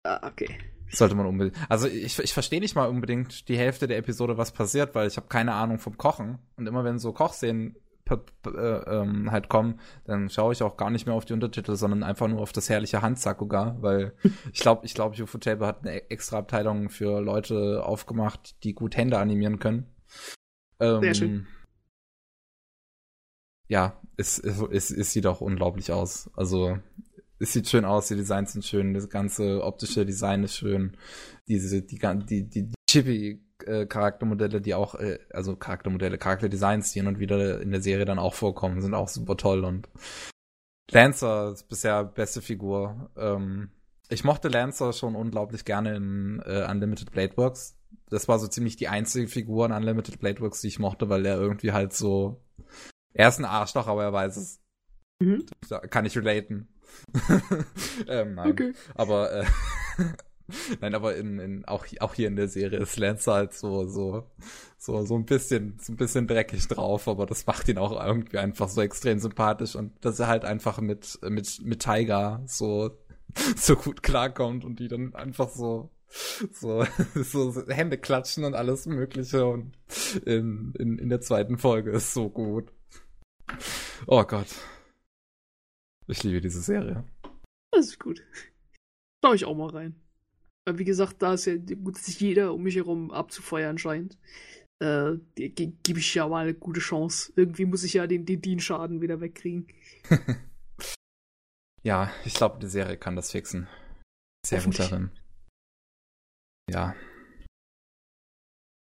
ah, 0.05 0.29
okay. 0.29 0.74
Sollte 0.91 1.15
man 1.15 1.27
unbedingt. 1.27 1.57
Also 1.69 1.89
ich, 1.89 2.19
ich 2.19 2.33
verstehe 2.33 2.61
nicht 2.61 2.75
mal 2.75 2.89
unbedingt 2.89 3.49
die 3.49 3.59
Hälfte 3.59 3.89
der 3.89 3.99
Episode, 3.99 4.39
was 4.39 4.53
passiert, 4.53 4.95
weil 4.95 5.09
ich 5.09 5.17
habe 5.17 5.27
keine 5.29 5.55
Ahnung 5.55 5.79
vom 5.79 5.97
Kochen. 5.97 6.39
Und 6.57 6.67
immer 6.67 6.85
wenn 6.85 6.99
so 6.99 7.13
Kochszenen 7.13 7.77
äh, 8.11 8.51
ähm, 8.51 9.31
halt 9.33 9.49
kommen, 9.49 9.81
dann 10.05 10.29
schaue 10.29 10.53
ich 10.53 10.63
auch 10.63 10.77
gar 10.77 10.91
nicht 10.91 11.07
mehr 11.07 11.15
auf 11.15 11.25
die 11.25 11.33
Untertitel, 11.33 11.75
sondern 11.75 12.03
einfach 12.03 12.29
nur 12.29 12.41
auf 12.41 12.53
das 12.53 12.69
herrliche 12.69 13.01
Handsakuga, 13.01 13.77
weil 13.81 14.15
ich 14.53 14.61
glaube, 14.61 14.85
ich 14.85 14.95
glaube, 14.95 15.21
Ufotable 15.23 15.67
hat 15.67 15.81
eine 15.81 16.11
extra 16.11 16.39
Abteilung 16.39 16.91
für 16.91 17.21
Leute 17.21 17.83
aufgemacht, 17.85 18.63
die 18.63 18.75
gut 18.75 18.97
Hände 18.97 19.19
animieren 19.19 19.59
können. 19.59 19.87
Ähm, 20.81 21.01
Sehr 21.01 21.15
schön. 21.15 21.47
Ja, 23.69 23.99
es, 24.19 24.39
es, 24.39 24.61
es, 24.61 24.91
es 24.91 25.13
sieht 25.13 25.27
auch 25.27 25.41
unglaublich 25.41 25.91
aus. 25.91 26.31
Also 26.37 26.79
es 27.39 27.53
sieht 27.53 27.69
schön 27.69 27.85
aus, 27.85 28.09
die 28.09 28.17
Designs 28.17 28.53
sind 28.53 28.65
schön, 28.65 28.95
das 28.95 29.09
ganze 29.09 29.63
optische 29.63 30.07
Design 30.07 30.45
ist 30.45 30.57
schön. 30.57 30.97
Diese, 31.49 31.83
die, 31.83 31.99
die, 31.99 32.49
die, 32.49 32.73
Chibi-Charaktermodelle, 32.89 34.61
die 34.61 34.75
auch, 34.75 34.95
äh, 34.95 35.19
also 35.31 35.57
Charaktermodelle, 35.57 36.17
Charakterdesigns, 36.17 36.93
die 36.93 37.01
hin 37.01 37.09
und 37.09 37.19
wieder 37.19 37.61
in 37.61 37.73
der 37.73 37.83
Serie 37.83 38.05
dann 38.05 38.19
auch 38.19 38.35
vorkommen, 38.35 38.81
sind 38.81 38.95
auch 38.95 39.09
super 39.09 39.37
toll 39.37 39.65
und 39.65 39.89
Lancer 40.91 41.53
ist 41.53 41.69
bisher 41.69 42.05
beste 42.05 42.43
Figur. 42.43 43.11
Ähm, 43.17 43.71
ich 44.09 44.23
mochte 44.23 44.49
Lancer 44.49 44.93
schon 44.93 45.17
unglaublich 45.17 45.65
gerne 45.65 45.97
in 45.97 46.43
äh, 46.45 46.67
Unlimited 46.71 47.11
Blade 47.11 47.37
Works. 47.37 47.77
Das 48.11 48.29
war 48.29 48.39
so 48.39 48.47
ziemlich 48.47 48.77
die 48.77 48.89
einzige 48.89 49.29
Figur 49.29 49.67
in 49.67 49.73
Unlimited 49.73 50.21
Blade 50.21 50.41
Works, 50.41 50.61
die 50.61 50.69
ich 50.69 50.79
mochte, 50.79 51.09
weil 51.09 51.25
er 51.27 51.37
irgendwie 51.37 51.73
halt 51.73 51.95
so. 51.95 52.45
Er 53.13 53.29
ist 53.29 53.39
ein 53.39 53.45
Arschloch, 53.45 53.87
aber 53.87 54.05
er 54.05 54.13
weiß 54.13 54.37
es. 54.37 54.61
Mhm. 55.21 55.47
Kann 55.91 56.05
ich 56.05 56.17
relaten. 56.19 56.69
ähm, 58.09 58.35
nein. 58.35 58.51
Okay. 58.51 58.73
Aber 58.95 59.33
äh, 59.33 59.45
nein, 60.81 60.95
aber 60.95 61.17
in, 61.17 61.39
in 61.39 61.65
auch, 61.65 61.87
auch 62.01 62.15
hier 62.15 62.29
in 62.29 62.37
der 62.37 62.49
Serie 62.49 62.79
ist 62.81 62.97
Lancer 62.97 63.35
halt 63.35 63.55
so 63.55 63.87
so 63.87 64.31
so 64.79 65.05
so 65.05 65.15
ein 65.15 65.25
bisschen 65.25 65.79
so 65.81 65.93
ein 65.93 65.97
bisschen 65.97 66.27
dreckig 66.27 66.67
drauf, 66.69 67.09
aber 67.09 67.27
das 67.27 67.47
macht 67.47 67.69
ihn 67.69 67.79
auch 67.79 68.05
irgendwie 68.05 68.39
einfach 68.39 68.69
so 68.69 68.83
extrem 68.83 69.19
sympathisch 69.19 69.77
und 69.77 69.93
dass 70.05 70.21
er 70.21 70.29
halt 70.29 70.45
einfach 70.45 70.81
mit 70.81 71.19
mit 71.23 71.61
mit 71.65 71.81
Tiger 71.81 72.43
so 72.47 72.91
so 73.57 73.77
gut 73.77 74.03
klarkommt 74.03 74.65
und 74.65 74.79
die 74.79 74.89
dann 74.89 75.15
einfach 75.15 75.49
so 75.49 75.91
so, 76.53 76.87
so 77.15 77.67
Hände 77.69 77.99
klatschen 77.99 78.45
und 78.45 78.55
alles 78.55 78.87
Mögliche 78.87 79.47
und 79.47 79.73
in, 80.25 80.73
in, 80.79 80.99
in 80.99 81.09
der 81.09 81.21
zweiten 81.21 81.59
Folge 81.59 81.91
ist 81.91 82.15
so 82.15 82.29
gut. 82.29 82.73
Oh 84.07 84.23
Gott. 84.23 84.47
Ich 86.07 86.23
liebe 86.23 86.41
diese 86.41 86.61
Serie. 86.61 87.05
Das 87.73 87.87
ist 87.87 87.99
gut. 87.99 88.23
Schau 89.25 89.33
ich 89.33 89.45
auch 89.45 89.57
mal 89.57 89.71
rein. 89.71 89.95
Weil, 90.67 90.79
Wie 90.79 90.85
gesagt, 90.85 91.23
da 91.23 91.35
ist 91.35 91.47
ja 91.47 91.57
gut, 91.57 91.97
dass 91.97 92.07
sich 92.07 92.21
jeder 92.21 92.53
um 92.55 92.63
mich 92.63 92.77
herum 92.77 93.11
abzufeuern 93.11 93.79
scheint. 93.79 94.19
Äh, 94.83 95.19
gebe 95.37 96.01
ich 96.01 96.15
ja 96.15 96.29
mal 96.29 96.45
eine 96.45 96.55
gute 96.55 96.81
Chance. 96.81 97.33
Irgendwie 97.37 97.65
muss 97.65 97.85
ich 97.85 97.95
ja 97.95 98.07
den, 98.07 98.27
den 98.27 98.43
Dean-Schaden 98.43 99.01
wieder 99.01 99.21
wegkriegen. 99.21 99.67
Ja, 101.85 102.11
ich 102.25 102.33
glaube, 102.33 102.59
die 102.61 102.67
Serie 102.67 102.97
kann 102.97 103.15
das 103.15 103.31
fixen. 103.31 103.69
Sehr 104.45 104.63
gut 104.63 104.79
darin. 104.79 105.11
Ja. 106.71 106.95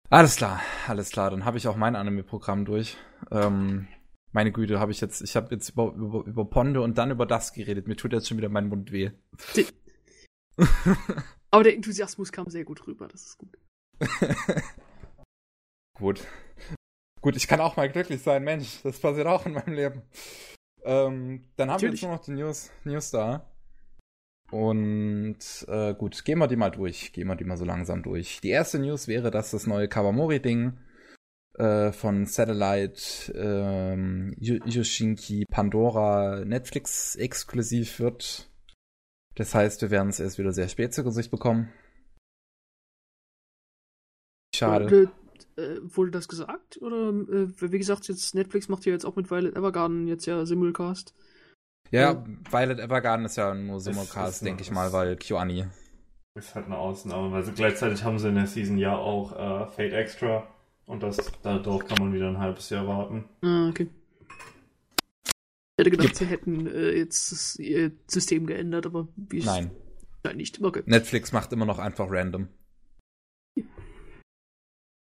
Alles 0.09 0.37
klar, 0.37 0.59
alles 0.87 1.11
klar. 1.11 1.29
Dann 1.29 1.45
habe 1.45 1.59
ich 1.59 1.67
auch 1.67 1.75
mein 1.75 1.95
Anime-Programm 1.95 2.65
durch. 2.65 2.97
Ähm, 3.29 3.87
meine 4.31 4.51
Güte, 4.51 4.79
habe 4.79 4.91
ich 4.91 5.01
jetzt, 5.01 5.21
ich 5.21 5.35
habe 5.35 5.53
jetzt 5.55 5.69
über, 5.69 5.93
über, 5.93 6.23
über 6.25 6.45
Ponde 6.49 6.81
und 6.81 6.97
dann 6.97 7.11
über 7.11 7.25
das 7.25 7.53
geredet. 7.53 7.87
Mir 7.87 7.95
tut 7.95 8.13
jetzt 8.13 8.27
schon 8.27 8.37
wieder 8.37 8.49
mein 8.49 8.67
Mund 8.67 8.91
weh. 8.91 9.11
Die- 9.55 9.65
Aber 11.51 11.63
der 11.63 11.75
Enthusiasmus 11.75 12.31
kam 12.31 12.49
sehr 12.49 12.63
gut 12.63 12.85
rüber, 12.85 13.07
das 13.07 13.23
ist 13.25 13.37
gut. 13.37 13.57
Gut. 15.97 16.25
Gut, 17.21 17.35
ich 17.35 17.47
kann 17.47 17.59
auch 17.59 17.75
mal 17.75 17.89
glücklich 17.91 18.21
sein, 18.21 18.43
Mensch. 18.43 18.81
Das 18.83 18.99
passiert 18.99 19.27
auch 19.27 19.45
in 19.45 19.51
meinem 19.53 19.73
Leben. 19.73 20.01
Ähm, 20.83 21.43
dann 21.57 21.69
haben 21.69 21.75
Natürlich. 21.75 21.81
wir 21.81 21.89
jetzt 21.91 22.01
nur 22.03 22.11
noch 22.11 22.23
die 22.23 22.31
News, 22.41 22.71
News 22.85 23.11
da. 23.11 23.51
Und 24.51 25.37
äh, 25.67 25.93
gut, 25.93 26.23
gehen 26.23 26.39
wir 26.39 26.47
die 26.47 26.55
mal 26.55 26.69
durch. 26.71 27.11
Gehen 27.11 27.27
wir 27.27 27.35
die 27.35 27.43
mal 27.43 27.57
so 27.57 27.65
langsam 27.65 28.01
durch. 28.01 28.39
Die 28.41 28.49
erste 28.49 28.79
News 28.79 29.07
wäre, 29.09 29.29
dass 29.29 29.51
das 29.51 29.67
neue 29.67 29.89
Kawamori-Ding 29.89 30.77
äh, 31.59 31.91
von 31.91 32.25
Satellite 32.25 33.33
ähm, 33.35 34.33
Yoshinki 34.39 35.45
Pandora 35.51 36.43
Netflix 36.45 37.15
exklusiv 37.15 37.99
wird. 37.99 38.49
Das 39.35 39.53
heißt, 39.53 39.81
wir 39.81 39.91
werden 39.91 40.09
es 40.09 40.19
erst 40.19 40.37
wieder 40.37 40.53
sehr 40.53 40.69
spät 40.69 40.93
zu 40.93 41.03
Gesicht 41.03 41.31
bekommen. 41.31 41.69
Schade. 44.55 45.09
Äh, 45.57 45.61
äh, 45.61 45.79
wurde 45.83 46.11
das 46.11 46.27
gesagt? 46.27 46.81
Oder, 46.81 47.09
äh, 47.09 47.47
wie 47.59 47.77
gesagt, 47.77 48.07
jetzt 48.07 48.35
Netflix 48.35 48.69
macht 48.69 48.85
ja 48.85 48.93
jetzt 48.93 49.05
auch 49.05 49.15
mit 49.15 49.29
Violet 49.29 49.55
Evergarden 49.55 50.07
jetzt 50.07 50.25
ja 50.25 50.45
Simulcast. 50.45 51.13
Ja, 51.91 52.25
Violet 52.49 52.79
Evergarden 52.79 53.25
ist 53.25 53.35
ja 53.35 53.53
nur 53.53 53.79
Simulcast, 53.79 54.45
denke 54.45 54.61
ich 54.61 54.71
mal, 54.71 54.93
weil 54.93 55.17
QAni. 55.17 55.65
Ist 56.35 56.55
halt 56.55 56.67
eine 56.67 56.77
Ausnahme, 56.77 57.31
weil 57.31 57.43
sie 57.43 57.51
gleichzeitig 57.51 58.03
haben 58.03 58.19
sie 58.19 58.29
in 58.29 58.35
der 58.35 58.47
Season 58.47 58.77
ja 58.77 58.95
auch 58.95 59.33
äh, 59.33 59.67
Fate 59.67 59.93
Extra 59.93 60.47
und 60.89 61.03
das 61.03 61.17
darauf 61.43 61.85
kann 61.85 61.97
man 61.99 62.13
wieder 62.13 62.27
ein 62.27 62.39
halbes 62.39 62.69
Jahr 62.71 62.87
warten. 62.87 63.25
Ah, 63.41 63.69
okay. 63.69 63.87
Ich 65.23 65.85
hätte 65.85 65.91
gedacht, 65.91 66.15
sie 66.15 66.25
hätten 66.25 66.67
äh, 66.67 66.91
jetzt 66.91 67.31
das, 67.31 67.55
ihr 67.57 67.91
System 68.07 68.47
geändert, 68.47 68.87
aber 68.87 69.07
wie 69.15 69.43
Nein, 69.43 69.71
Nein, 70.23 70.37
nicht. 70.37 70.61
Okay. 70.61 70.81
Netflix 70.87 71.31
macht 71.31 71.53
immer 71.53 71.65
noch 71.65 71.77
einfach 71.77 72.07
random. 72.09 72.47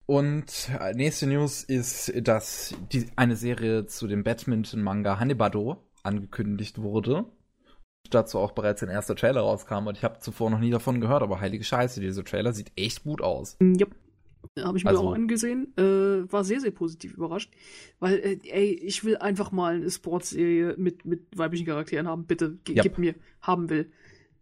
Und 0.07 0.69
äh, 0.79 0.93
nächste 0.93 1.27
News 1.27 1.63
ist, 1.63 2.11
dass 2.27 2.75
die, 2.91 3.07
eine 3.15 3.35
Serie 3.35 3.85
zu 3.85 4.07
dem 4.07 4.23
Badminton-Manga 4.23 5.19
Hanebado 5.19 5.77
angekündigt 6.03 6.81
wurde. 6.81 7.25
Dazu 8.09 8.39
auch 8.39 8.51
bereits 8.51 8.83
ein 8.83 8.89
erster 8.89 9.15
Trailer 9.15 9.41
rauskam 9.41 9.87
und 9.87 9.97
ich 9.97 10.03
habe 10.03 10.19
zuvor 10.19 10.49
noch 10.49 10.59
nie 10.59 10.71
davon 10.71 10.99
gehört, 10.99 11.23
aber 11.23 11.39
heilige 11.39 11.63
Scheiße, 11.63 12.01
dieser 12.01 12.23
Trailer 12.23 12.53
sieht 12.53 12.71
echt 12.75 13.03
gut 13.03 13.21
aus. 13.21 13.57
Ja, 13.61 13.87
habe 14.59 14.77
ich 14.77 14.83
mir 14.83 14.91
Also- 14.91 15.03
auch 15.03 15.13
angesehen. 15.13 15.73
Äh, 15.77 16.31
war 16.31 16.43
sehr, 16.43 16.59
sehr 16.59 16.71
positiv 16.71 17.13
überrascht. 17.13 17.51
Weil, 17.99 18.19
äh, 18.19 18.39
ey, 18.49 18.73
ich 18.73 19.03
will 19.03 19.17
einfach 19.17 19.51
mal 19.51 19.75
eine 19.75 19.89
Sportserie 19.91 20.75
mit, 20.77 21.05
mit 21.05 21.21
weiblichen 21.37 21.65
Charakteren 21.65 22.07
haben. 22.07 22.25
Bitte, 22.25 22.57
Ja. 22.67 22.83
gib 22.83 22.97
mir, 22.97 23.15
haben 23.41 23.69
will. 23.69 23.91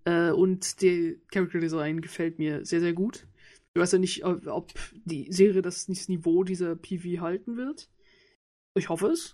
Äh, 0.05 0.31
und 0.31 0.81
der 0.81 1.15
Character 1.31 1.59
Design 1.59 2.01
gefällt 2.01 2.39
mir 2.39 2.65
sehr, 2.65 2.79
sehr 2.81 2.93
gut. 2.93 3.25
Ich 3.73 3.81
weiß 3.81 3.93
ja 3.93 3.97
nicht, 3.99 4.23
ob 4.25 4.71
die 5.05 5.31
Serie 5.31 5.61
das, 5.63 5.87
das 5.87 6.07
Niveau 6.07 6.43
dieser 6.43 6.75
PV 6.75 7.21
halten 7.21 7.57
wird. 7.57 7.89
Ich 8.75 8.89
hoffe 8.89 9.07
es. 9.07 9.33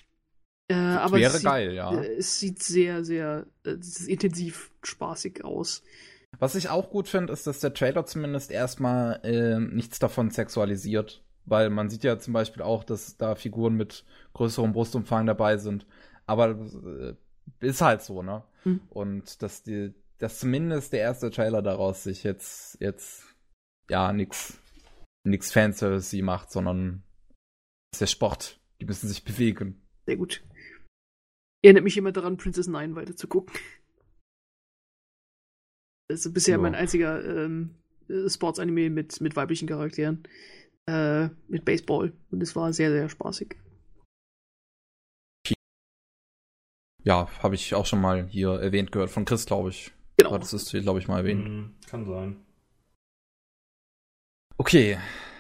Äh, 0.70 0.76
aber 0.76 1.18
Wäre 1.18 1.32
es 1.32 1.38
sieht, 1.38 1.44
geil, 1.46 1.74
ja. 1.74 2.00
Äh, 2.00 2.14
es 2.18 2.40
sieht 2.40 2.62
sehr, 2.62 3.04
sehr 3.04 3.48
äh, 3.66 3.76
intensiv 4.08 4.72
spaßig 4.84 5.44
aus. 5.44 5.82
Was 6.38 6.56
ich 6.56 6.70
auch 6.70 6.90
gut 6.90 7.08
finde, 7.08 7.34
ist, 7.34 7.48
dass 7.48 7.60
der 7.60 7.74
Trailer 7.74 8.06
zumindest 8.06 8.52
erstmal 8.52 9.20
ähm, 9.24 9.76
nichts 9.76 10.00
davon 10.00 10.30
sexualisiert. 10.30 11.24
Weil 11.46 11.70
man 11.72 11.90
sieht 11.90 12.04
ja 12.04 12.20
zum 12.20 12.34
Beispiel 12.34 12.62
auch, 12.62 12.84
dass 12.84 13.18
da 13.18 13.36
Figuren 13.36 13.76
mit 13.76 14.06
größerem 14.34 14.72
Brustumfang 14.72 15.26
dabei 15.26 15.58
sind. 15.58 15.88
Aber 16.28 16.50
äh, 16.50 17.16
ist 17.60 17.82
halt 17.82 18.04
so, 18.04 18.22
ne? 18.22 18.44
Hm. 18.64 18.82
Und 18.90 19.42
dass 19.42 19.64
die, 19.64 19.94
dass 20.20 20.40
zumindest 20.40 20.94
der 20.94 21.00
erste 21.00 21.32
Trailer 21.32 21.64
daraus 21.64 22.04
sich 22.04 22.24
jetzt, 22.24 22.80
jetzt, 22.80 23.24
ja, 23.90 24.14
nix, 24.14 24.60
nix 25.24 25.52
Fanservice 25.52 26.22
macht, 26.22 26.52
sondern 26.52 27.04
ist 27.92 28.02
der 28.02 28.08
Sport. 28.08 28.60
Die 28.80 28.86
müssen 28.86 29.08
sich 29.08 29.24
bewegen. 29.24 29.82
Sehr 30.06 30.18
gut. 30.18 30.44
Erinnert 31.64 31.84
mich 31.84 31.98
immer 31.98 32.12
daran, 32.12 32.38
Princess 32.38 32.68
Nine 32.68 32.96
weiter 32.96 33.16
zu 33.16 33.28
gucken. 33.28 33.54
Das 36.10 36.26
ist 36.26 36.34
bisher 36.34 36.56
Ja. 36.56 36.62
mein 36.62 36.76
einziger 36.76 37.24
ähm, 37.24 37.76
äh, 38.10 38.28
Sports-Anime 38.28 38.90
mit, 38.90 39.22
mit 39.22 39.36
weiblichen 39.36 39.68
Charakteren. 39.68 40.24
Äh, 40.88 41.30
mit 41.48 41.66
Baseball. 41.66 42.14
Und 42.32 42.42
es 42.42 42.56
war 42.56 42.74
sehr, 42.74 42.90
sehr 42.92 43.08
spaßig. 43.10 43.56
Ja, 47.04 47.30
habe 47.42 47.56
ich 47.56 47.74
auch 47.76 47.86
schon 47.86 48.02
mal 48.02 48.28
hier 48.28 48.60
erwähnt 48.60 48.92
gehört 48.92 49.10
von 49.10 49.24
Chris, 49.24 49.46
glaube 49.46 49.70
ich. 49.70 49.92
Genau. 50.18 50.38
Das 50.38 50.52
ist, 50.54 50.72
glaube 50.72 51.00
ich, 51.00 51.08
mal 51.08 51.20
erwähnt. 51.20 51.46
Hm, 51.46 51.76
kann 51.88 52.06
sein. 52.06 52.44
Okay, 54.58 54.98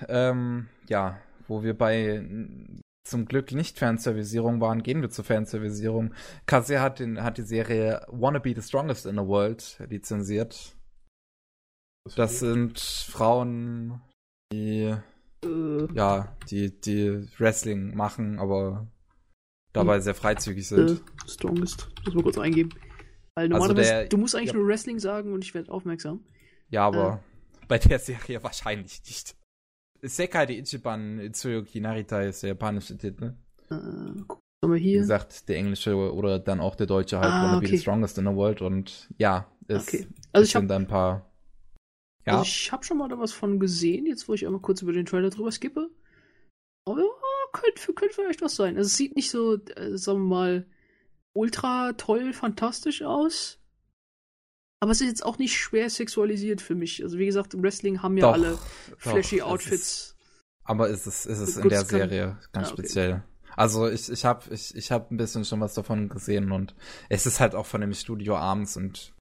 ähm, 0.07 0.69
ja, 0.87 1.19
wo 1.47 1.63
wir 1.63 1.77
bei 1.77 2.25
zum 3.09 3.25
Glück 3.25 3.51
nicht 3.51 3.77
Fanservisierung 3.79 4.61
waren, 4.61 4.83
gehen 4.83 5.01
wir 5.01 5.09
zur 5.09 5.25
Fanservisierung. 5.25 6.13
Kase 6.45 6.79
hat, 6.81 6.99
den, 6.99 7.23
hat 7.23 7.37
die 7.37 7.43
Serie 7.43 8.05
Wanna 8.07 8.39
Be 8.39 8.53
the 8.55 8.61
Strongest 8.61 9.05
in 9.05 9.15
the 9.15 9.25
World 9.25 9.77
lizenziert. 9.89 10.75
Das 12.15 12.39
sind 12.39 12.79
Frauen, 12.79 14.01
die, 14.53 14.95
Äh, 15.43 15.93
ja, 15.93 16.35
die, 16.49 16.79
die 16.81 17.27
Wrestling 17.39 17.95
machen, 17.95 18.39
aber 18.39 18.87
dabei 19.73 19.99
sehr 19.99 20.15
freizügig 20.15 20.63
äh, 20.71 20.75
sind. 20.75 21.01
strongest. 21.27 21.89
Muss 22.05 22.13
mal 22.15 22.23
kurz 22.23 22.37
eingeben. 22.37 22.69
Weil 23.35 23.45
Also 23.53 23.53
normalerweise, 23.67 23.89
der- 23.91 24.07
du 24.07 24.17
musst 24.17 24.35
eigentlich 24.35 24.51
ja. 24.51 24.57
nur 24.57 24.67
Wrestling 24.67 24.99
sagen 24.99 25.33
und 25.33 25.43
ich 25.43 25.53
werde 25.53 25.71
aufmerksam. 25.71 26.25
Ja, 26.69 26.85
aber 26.85 27.23
bei 27.67 27.77
der 27.77 27.99
Serie 27.99 28.43
wahrscheinlich 28.43 29.01
nicht. 29.05 29.35
Sekai 30.01 30.45
de 30.45 30.59
Ichiban 30.59 31.19
Itsuyoki 31.19 31.79
Narita 31.81 32.21
ist 32.21 32.43
der 32.43 32.49
japanische 32.49 32.97
Titel. 32.97 33.33
Äh, 33.69 33.75
gucken 34.27 34.39
wir 34.61 34.75
Wie 34.75 34.79
hier. 34.79 34.99
gesagt, 34.99 35.47
der 35.49 35.57
englische 35.57 35.95
oder 35.95 36.39
dann 36.39 36.59
auch 36.59 36.75
der 36.75 36.87
deutsche 36.87 37.19
halt 37.19 37.31
Ah, 37.31 37.43
Wanna 37.43 37.59
Be 37.59 37.65
okay. 37.67 37.75
the 37.75 37.81
Strongest 37.81 38.17
in 38.17 38.25
the 38.25 38.33
World 38.33 38.61
und 38.61 39.09
ja, 39.17 39.47
es 39.67 39.87
Okay. 39.87 40.07
Also 40.33 40.45
ich 40.45 40.51
sind 40.51 40.71
ein 40.71 40.87
paar. 40.87 41.29
Ja, 42.25 42.39
Also 42.39 42.43
ich 42.43 42.71
habe 42.71 42.83
schon 42.83 42.97
mal 42.97 43.07
da 43.09 43.17
was 43.19 43.31
von 43.33 43.59
gesehen, 43.59 44.05
jetzt 44.05 44.27
wo 44.27 44.33
ich 44.33 44.45
einmal 44.45 44.61
kurz 44.61 44.81
über 44.81 44.93
den 44.93 45.05
Trailer 45.05 45.29
drüber 45.29 45.51
skippe. 45.51 45.89
Aber 46.85 46.99
ja, 46.99 47.05
könnte, 47.53 47.93
könnte 47.93 48.15
vielleicht 48.15 48.41
was 48.41 48.55
sein. 48.55 48.77
Also 48.77 48.87
es 48.87 48.95
sieht 48.97 49.15
nicht 49.15 49.29
so, 49.29 49.55
äh, 49.75 49.97
sagen 49.97 50.19
wir 50.19 50.35
mal, 50.35 50.67
ultra 51.33 51.93
toll, 51.93 52.33
fantastisch 52.33 53.01
aus. 53.03 53.58
Aber 54.81 54.91
es 54.91 55.01
ist 55.01 55.07
jetzt 55.07 55.25
auch 55.25 55.37
nicht 55.37 55.57
schwer 55.57 55.89
sexualisiert 55.89 56.61
für 56.61 56.75
mich. 56.75 57.03
Also 57.03 57.17
wie 57.17 57.25
gesagt, 57.25 57.53
im 57.53 57.61
Wrestling 57.63 58.01
haben 58.01 58.17
ja 58.17 58.27
Doch, 58.27 58.33
alle 58.33 58.51
doch, 58.51 58.99
flashy 58.99 59.37
es 59.37 59.41
Outfits. 59.43 59.73
Ist, 59.73 60.17
aber 60.63 60.87
ist 60.89 61.05
es 61.05 61.25
ist 61.25 61.39
es 61.39 61.57
in 61.57 61.67
der 61.69 61.79
kann- 61.79 61.87
Serie 61.87 62.37
ganz 62.53 62.69
Ah, 62.69 62.71
okay. 62.73 62.81
speziell. 62.83 63.23
Also 63.55 63.89
ich 63.89 64.09
ich 64.09 64.23
habe 64.23 64.53
ich, 64.53 64.73
ich 64.75 64.91
habe 64.91 65.13
ein 65.13 65.17
bisschen 65.17 65.43
schon 65.43 65.59
was 65.59 65.73
davon 65.73 66.07
gesehen 66.07 66.51
und 66.53 66.75
es 67.09 67.25
ist 67.25 67.39
halt 67.41 67.55
auch 67.55 67.65
von 67.65 67.81
dem 67.81 67.93
Studio 67.93 68.37
Arms 68.37 68.77
und 68.77 69.13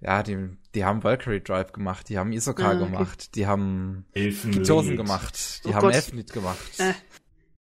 ja, 0.00 0.22
die 0.24 0.48
die 0.74 0.84
haben 0.84 1.04
Valkyrie 1.04 1.40
Drive 1.42 1.72
gemacht, 1.72 2.08
die 2.08 2.18
haben 2.18 2.32
Isoka 2.32 2.64
Ah, 2.70 2.74
okay. 2.74 2.78
gemacht, 2.90 3.34
die 3.36 3.46
haben. 3.46 4.04
Chosen 4.66 4.96
gemacht, 4.96 5.64
die 5.64 5.68
Oh 5.70 5.74
haben. 5.74 5.90
Elfenlied 5.90 6.32
gemacht. 6.32 6.58
Äh. 6.78 6.94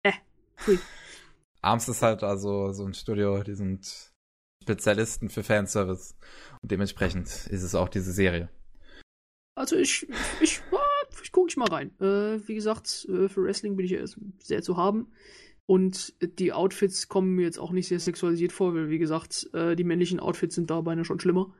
Äh. 0.02 0.12
Hui. 0.66 0.78
Arms 1.62 1.88
ist 1.88 2.02
halt 2.02 2.22
also 2.22 2.72
so 2.72 2.84
ein 2.84 2.94
Studio, 2.94 3.42
die 3.42 3.54
sind 3.54 4.12
Spezialisten 4.62 5.30
für 5.30 5.42
Fanservice. 5.42 6.14
Dementsprechend 6.62 7.26
ist 7.26 7.62
es 7.62 7.74
auch 7.74 7.88
diese 7.88 8.12
Serie. 8.12 8.48
Also 9.56 9.76
ich, 9.76 10.06
ich, 10.40 10.60
ich 11.22 11.32
gucke 11.32 11.48
ich 11.48 11.56
mal 11.56 11.68
rein. 11.68 11.90
Äh, 12.00 12.46
wie 12.46 12.54
gesagt, 12.54 13.06
äh, 13.10 13.28
für 13.28 13.42
Wrestling 13.42 13.76
bin 13.76 13.86
ich 13.86 13.92
ja 13.92 14.04
sehr 14.38 14.62
zu 14.62 14.76
haben. 14.76 15.12
Und 15.66 16.14
die 16.38 16.52
Outfits 16.52 17.08
kommen 17.08 17.34
mir 17.36 17.42
jetzt 17.42 17.58
auch 17.58 17.70
nicht 17.70 17.88
sehr 17.88 18.00
sexualisiert 18.00 18.52
vor, 18.52 18.74
weil 18.74 18.90
wie 18.90 18.98
gesagt, 18.98 19.48
äh, 19.52 19.76
die 19.76 19.84
männlichen 19.84 20.18
Outfits 20.18 20.54
sind 20.54 20.70
da 20.70 20.80
beinahe 20.80 21.04
schon 21.04 21.20
schlimmer. 21.20 21.54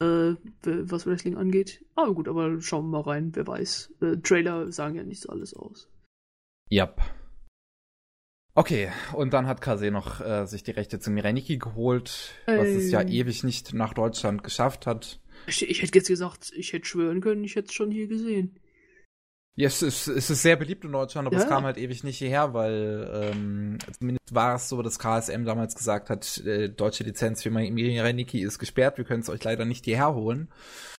Äh, 0.00 0.34
was 0.62 1.06
Wrestling 1.06 1.36
angeht. 1.36 1.84
Aber 1.94 2.14
gut, 2.14 2.28
aber 2.28 2.60
schauen 2.60 2.86
wir 2.86 3.02
mal 3.02 3.10
rein, 3.10 3.30
wer 3.34 3.46
weiß. 3.46 3.94
Äh, 4.00 4.16
Trailer 4.18 4.72
sagen 4.72 4.96
ja 4.96 5.04
nicht 5.04 5.22
so 5.22 5.28
alles 5.28 5.54
aus. 5.54 5.88
Yep. 6.72 7.00
Okay, 8.56 8.90
und 9.12 9.32
dann 9.32 9.46
hat 9.48 9.60
Kase 9.60 9.90
noch 9.90 10.20
äh, 10.20 10.46
sich 10.46 10.62
die 10.62 10.70
Rechte 10.70 11.00
zu 11.00 11.10
Mireniki 11.10 11.58
geholt, 11.58 12.34
was 12.46 12.68
es 12.68 12.90
ja 12.92 13.00
Ey. 13.00 13.10
ewig 13.20 13.42
nicht 13.42 13.74
nach 13.74 13.94
Deutschland 13.94 14.44
geschafft 14.44 14.86
hat. 14.86 15.18
Ich, 15.46 15.68
ich 15.68 15.82
hätte 15.82 15.98
jetzt 15.98 16.06
gesagt, 16.08 16.52
ich 16.54 16.72
hätte 16.72 16.86
schwören 16.86 17.20
können, 17.20 17.42
ich 17.42 17.56
hätte 17.56 17.68
es 17.68 17.74
schon 17.74 17.90
hier 17.90 18.06
gesehen. 18.06 18.56
Ja, 19.56 19.66
es 19.68 19.82
ist, 19.82 20.08
es 20.08 20.30
ist 20.30 20.42
sehr 20.42 20.56
beliebt 20.56 20.84
in 20.84 20.92
Deutschland, 20.92 21.26
aber 21.26 21.36
Ja. 21.36 21.42
es 21.42 21.48
kam 21.48 21.64
halt 21.64 21.78
ewig 21.78 22.02
nicht 22.02 22.18
hierher, 22.18 22.54
weil 22.54 23.08
ähm, 23.12 23.78
zumindest 23.98 24.34
war 24.34 24.56
es 24.56 24.68
so, 24.68 24.82
dass 24.82 24.98
KSM 24.98 25.44
damals 25.44 25.74
gesagt 25.76 26.10
hat, 26.10 26.38
äh, 26.44 26.68
deutsche 26.68 27.04
Lizenz 27.04 27.42
für 27.42 27.50
Mireniki 27.50 28.40
ist 28.42 28.58
gesperrt, 28.58 28.98
wir 28.98 29.04
können 29.04 29.20
es 29.22 29.30
euch 29.30 29.42
leider 29.44 29.64
nicht 29.64 29.84
hierher 29.84 30.14
holen. 30.14 30.48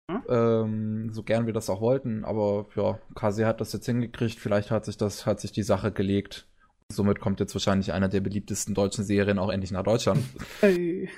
Hm? 0.09 0.23
Ähm, 0.29 1.09
so 1.13 1.23
gern 1.23 1.45
wir 1.47 1.53
das 1.53 1.69
auch 1.69 1.81
wollten, 1.81 2.23
aber 2.23 2.67
ja, 2.75 2.99
Kase 3.15 3.45
hat 3.45 3.59
das 3.59 3.73
jetzt 3.73 3.87
hingekriegt, 3.87 4.39
vielleicht 4.39 4.71
hat 4.71 4.85
sich 4.85 4.97
das, 4.97 5.25
hat 5.25 5.39
sich 5.41 5.51
die 5.51 5.63
Sache 5.63 5.91
gelegt. 5.91 6.47
Somit 6.91 7.19
kommt 7.19 7.39
jetzt 7.39 7.55
wahrscheinlich 7.55 7.93
einer 7.93 8.09
der 8.09 8.21
beliebtesten 8.21 8.75
deutschen 8.75 9.03
Serien 9.03 9.39
auch 9.39 9.49
endlich 9.49 9.71
nach 9.71 9.83
Deutschland. 9.83 10.23
Ey. 10.61 11.09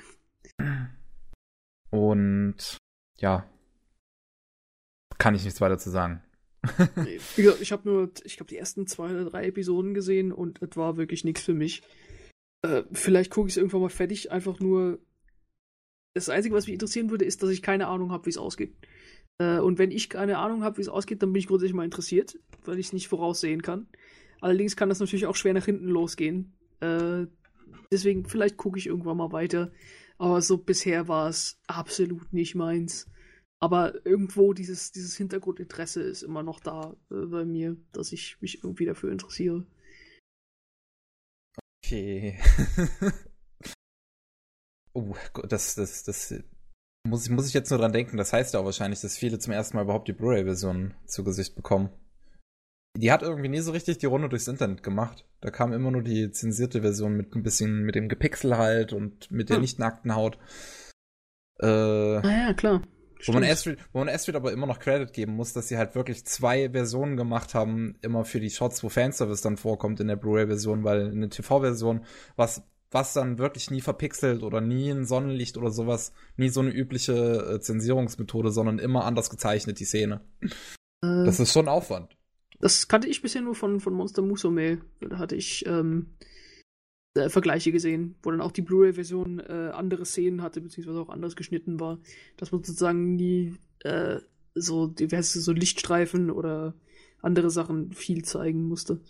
Und 1.90 2.78
ja, 3.18 3.48
kann 5.18 5.34
ich 5.34 5.44
nichts 5.44 5.60
weiter 5.60 5.78
zu 5.78 5.90
sagen. 5.90 6.22
Nee, 6.96 7.20
ich 7.60 7.72
habe 7.72 7.88
nur, 7.88 8.10
ich 8.24 8.36
glaube, 8.36 8.50
die 8.50 8.56
ersten 8.56 8.86
zwei 8.86 9.10
oder 9.10 9.24
drei 9.24 9.46
Episoden 9.46 9.94
gesehen 9.94 10.32
und 10.32 10.60
es 10.62 10.76
war 10.76 10.96
wirklich 10.96 11.24
nichts 11.24 11.42
für 11.42 11.54
mich. 11.54 11.82
Äh, 12.62 12.82
vielleicht 12.92 13.30
gucke 13.30 13.48
ich 13.48 13.54
es 13.54 13.56
irgendwann 13.56 13.82
mal 13.82 13.90
fertig, 13.90 14.32
einfach 14.32 14.58
nur. 14.60 14.98
Das 16.14 16.28
Einzige, 16.28 16.54
was 16.54 16.66
mich 16.66 16.74
interessieren 16.74 17.10
würde, 17.10 17.24
ist, 17.24 17.42
dass 17.42 17.50
ich 17.50 17.62
keine 17.62 17.86
Ahnung 17.86 18.10
habe, 18.10 18.26
wie 18.26 18.30
es 18.30 18.38
ausgeht. 18.38 18.74
Äh, 19.40 19.58
und 19.58 19.78
wenn 19.78 19.92
ich 19.92 20.08
keine 20.08 20.38
Ahnung 20.38 20.64
habe, 20.64 20.78
wie 20.78 20.82
es 20.82 20.88
ausgeht, 20.88 21.22
dann 21.22 21.32
bin 21.32 21.40
ich 21.40 21.46
grundsätzlich 21.46 21.74
mal 21.74 21.84
interessiert, 21.84 22.38
weil 22.64 22.78
ich 22.78 22.86
es 22.86 22.92
nicht 22.92 23.08
voraussehen 23.08 23.62
kann. 23.62 23.86
Allerdings 24.40 24.76
kann 24.76 24.88
das 24.88 25.00
natürlich 25.00 25.26
auch 25.26 25.36
schwer 25.36 25.54
nach 25.54 25.64
hinten 25.64 25.88
losgehen. 25.88 26.52
Äh, 26.80 27.26
deswegen, 27.90 28.24
vielleicht 28.26 28.56
gucke 28.56 28.78
ich 28.78 28.86
irgendwann 28.86 29.16
mal 29.16 29.32
weiter. 29.32 29.72
Aber 30.18 30.42
so 30.42 30.58
bisher 30.58 31.08
war 31.08 31.28
es 31.28 31.60
absolut 31.66 32.32
nicht 32.32 32.54
meins. 32.54 33.08
Aber 33.60 34.06
irgendwo 34.06 34.52
dieses, 34.52 34.92
dieses 34.92 35.16
Hintergrundinteresse 35.16 36.02
ist 36.02 36.22
immer 36.22 36.42
noch 36.44 36.60
da 36.60 36.96
äh, 37.10 37.26
bei 37.26 37.44
mir, 37.44 37.76
dass 37.92 38.12
ich 38.12 38.40
mich 38.40 38.62
irgendwie 38.62 38.84
dafür 38.86 39.10
interessiere. 39.10 39.66
Okay. 41.84 42.38
oh, 44.94 45.14
das, 45.48 45.74
das, 45.74 46.04
das 46.04 46.34
muss, 47.06 47.24
ich- 47.26 47.30
muss 47.32 47.48
ich 47.48 47.54
jetzt 47.54 47.70
nur 47.70 47.78
dran 47.78 47.92
denken. 47.92 48.16
Das 48.16 48.32
heißt 48.32 48.54
ja 48.54 48.60
auch 48.60 48.64
wahrscheinlich, 48.64 49.00
dass 49.00 49.16
viele 49.16 49.38
zum 49.38 49.52
ersten 49.52 49.76
Mal 49.76 49.84
überhaupt 49.84 50.08
die 50.08 50.12
Blu-ray-Version 50.12 50.94
zu 51.06 51.24
Gesicht 51.24 51.56
bekommen. 51.56 51.90
Die 53.00 53.12
hat 53.12 53.22
irgendwie 53.22 53.48
nie 53.48 53.60
so 53.60 53.70
richtig 53.70 53.98
die 53.98 54.06
Runde 54.06 54.28
durchs 54.28 54.48
Internet 54.48 54.82
gemacht. 54.82 55.24
Da 55.40 55.50
kam 55.50 55.72
immer 55.72 55.92
nur 55.92 56.02
die 56.02 56.32
zensierte 56.32 56.80
Version 56.80 57.16
mit 57.16 57.32
ein 57.36 57.44
bisschen 57.44 57.84
mit 57.84 57.94
dem 57.94 58.08
Gepixel 58.08 58.58
halt 58.58 58.92
und 58.92 59.30
mit 59.30 59.50
der 59.50 59.56
Hm. 59.56 59.60
nicht 59.62 59.78
nackten 59.78 60.16
Haut. 60.16 60.36
Äh, 61.60 61.66
Ah 61.66 62.22
ja, 62.48 62.54
klar. 62.54 62.82
Wo 63.24 63.32
man, 63.32 63.44
Astrid, 63.44 63.78
wo 63.92 63.98
man 63.98 64.08
Astrid 64.08 64.36
aber 64.36 64.52
immer 64.52 64.66
noch 64.66 64.78
Credit 64.78 65.12
geben 65.12 65.34
muss, 65.34 65.52
dass 65.52 65.68
sie 65.68 65.76
halt 65.76 65.94
wirklich 65.96 66.24
zwei 66.24 66.70
Versionen 66.70 67.16
gemacht 67.16 67.54
haben, 67.54 67.96
immer 68.00 68.24
für 68.24 68.40
die 68.40 68.50
Shots, 68.50 68.82
wo 68.82 68.88
Fanservice 68.88 69.42
dann 69.42 69.56
vorkommt 69.56 69.98
in 70.00 70.06
der 70.08 70.16
Blu-ray-Version, 70.16 70.84
weil 70.84 71.10
eine 71.10 71.28
TV-Version, 71.28 72.04
was, 72.36 72.62
was 72.92 73.12
dann 73.14 73.38
wirklich 73.38 73.70
nie 73.72 73.80
verpixelt 73.80 74.42
oder 74.44 74.60
nie 74.60 74.90
in 74.90 75.04
Sonnenlicht 75.04 75.56
oder 75.56 75.70
sowas, 75.70 76.12
nie 76.36 76.48
so 76.48 76.60
eine 76.60 76.70
übliche 76.70 77.14
äh, 77.54 77.60
Zensierungsmethode, 77.60 78.50
sondern 78.52 78.78
immer 78.78 79.04
anders 79.04 79.30
gezeichnet, 79.30 79.80
die 79.80 79.84
Szene. 79.84 80.20
Äh, 81.02 81.24
das 81.24 81.40
ist 81.40 81.52
schon 81.52 81.68
Aufwand. 81.68 82.17
Das 82.60 82.88
kannte 82.88 83.08
ich 83.08 83.22
bisher 83.22 83.42
nur 83.42 83.54
von, 83.54 83.80
von 83.80 83.94
Monster 83.94 84.22
Musume. 84.22 84.80
Da 85.00 85.18
hatte 85.18 85.36
ich 85.36 85.64
ähm, 85.66 86.06
äh, 87.14 87.28
Vergleiche 87.28 87.72
gesehen, 87.72 88.16
wo 88.22 88.30
dann 88.30 88.40
auch 88.40 88.52
die 88.52 88.62
Blu-ray-Version 88.62 89.40
äh, 89.40 89.70
andere 89.72 90.04
Szenen 90.04 90.42
hatte, 90.42 90.60
beziehungsweise 90.60 91.00
auch 91.00 91.08
anders 91.08 91.36
geschnitten 91.36 91.80
war, 91.80 91.98
dass 92.36 92.52
man 92.52 92.62
sozusagen 92.62 93.16
nie 93.16 93.54
äh, 93.80 94.18
so 94.54 94.86
diverse 94.86 95.40
so 95.40 95.52
Lichtstreifen 95.52 96.30
oder 96.30 96.74
andere 97.22 97.50
Sachen 97.50 97.92
viel 97.92 98.24
zeigen 98.24 98.66
musste. 98.66 99.00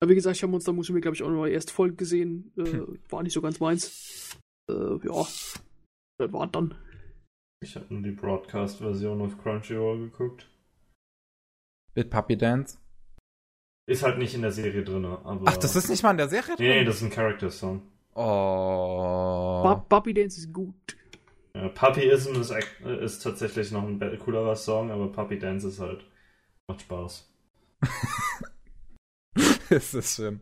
Aber 0.00 0.10
wie 0.10 0.14
gesagt, 0.14 0.36
ich 0.36 0.42
habe 0.42 0.52
Monster 0.52 0.72
Musume, 0.72 1.00
glaube 1.00 1.14
ich, 1.14 1.22
auch 1.22 1.30
noch 1.30 1.46
erst 1.46 1.70
voll 1.70 1.92
gesehen. 1.92 2.52
Äh, 2.56 2.64
hm. 2.64 2.98
War 3.08 3.22
nicht 3.22 3.32
so 3.32 3.40
ganz 3.40 3.60
meins. 3.60 4.38
Äh, 4.70 4.74
ja, 4.74 5.26
das 6.18 6.32
war 6.32 6.46
dann. 6.46 6.74
Ich 7.62 7.74
habe 7.74 7.86
nur 7.88 8.02
die 8.02 8.12
Broadcast-Version 8.12 9.22
auf 9.22 9.38
Crunchyroll 9.38 10.10
geguckt. 10.10 10.48
Mit 11.96 12.10
Puppy 12.10 12.36
Dance? 12.36 12.78
Ist 13.88 14.02
halt 14.02 14.18
nicht 14.18 14.34
in 14.34 14.42
der 14.42 14.52
Serie 14.52 14.84
drin, 14.84 15.04
aber. 15.04 15.42
Ach, 15.46 15.56
das 15.56 15.74
ist 15.74 15.88
nicht 15.88 16.02
mal 16.02 16.10
in 16.10 16.18
der 16.18 16.28
Serie 16.28 16.56
drin? 16.56 16.66
Nee, 16.66 16.84
das 16.84 16.96
ist 16.96 17.02
ein 17.02 17.10
Character-Song. 17.10 17.82
Oh. 18.14 19.80
Puppy 19.88 20.12
Dance 20.12 20.40
ist 20.40 20.52
gut. 20.52 20.96
Ja, 21.54 21.68
Puppyism 21.68 22.34
ist, 22.34 22.52
ist 23.00 23.22
tatsächlich 23.22 23.70
noch 23.70 23.82
ein 23.82 24.18
coolerer 24.18 24.56
Song, 24.56 24.90
aber 24.90 25.10
Puppy 25.10 25.38
Dance 25.38 25.68
ist 25.68 25.80
halt. 25.80 26.04
macht 26.68 26.82
Spaß. 26.82 27.32
ist 29.70 29.94
das 29.94 30.16
schön. 30.16 30.40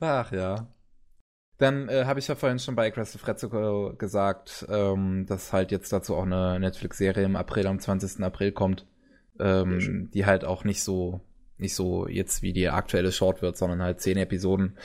Ach 0.00 0.30
ja. 0.32 0.66
Dann 1.58 1.88
äh, 1.88 2.04
habe 2.04 2.18
ich 2.18 2.28
ja 2.28 2.34
vorhin 2.34 2.58
schon 2.58 2.74
bei 2.74 2.88
Aggressive 2.88 3.26
Retsuko 3.26 3.94
gesagt, 3.96 4.66
ähm, 4.68 5.24
dass 5.26 5.54
halt 5.54 5.70
jetzt 5.70 5.90
dazu 5.90 6.14
auch 6.14 6.24
eine 6.24 6.60
Netflix-Serie 6.60 7.24
im 7.24 7.36
April, 7.36 7.66
am 7.66 7.80
20. 7.80 8.22
April 8.22 8.52
kommt, 8.52 8.86
ähm, 9.40 10.10
die 10.12 10.26
halt 10.26 10.44
auch 10.44 10.64
nicht 10.64 10.82
so 10.82 11.20
nicht 11.58 11.74
so 11.74 12.06
jetzt 12.06 12.42
wie 12.42 12.52
die 12.52 12.68
aktuelle 12.68 13.12
Short 13.12 13.42
wird, 13.42 13.56
sondern 13.56 13.82
halt 13.82 14.00
zehn 14.00 14.18
Episoden 14.18 14.76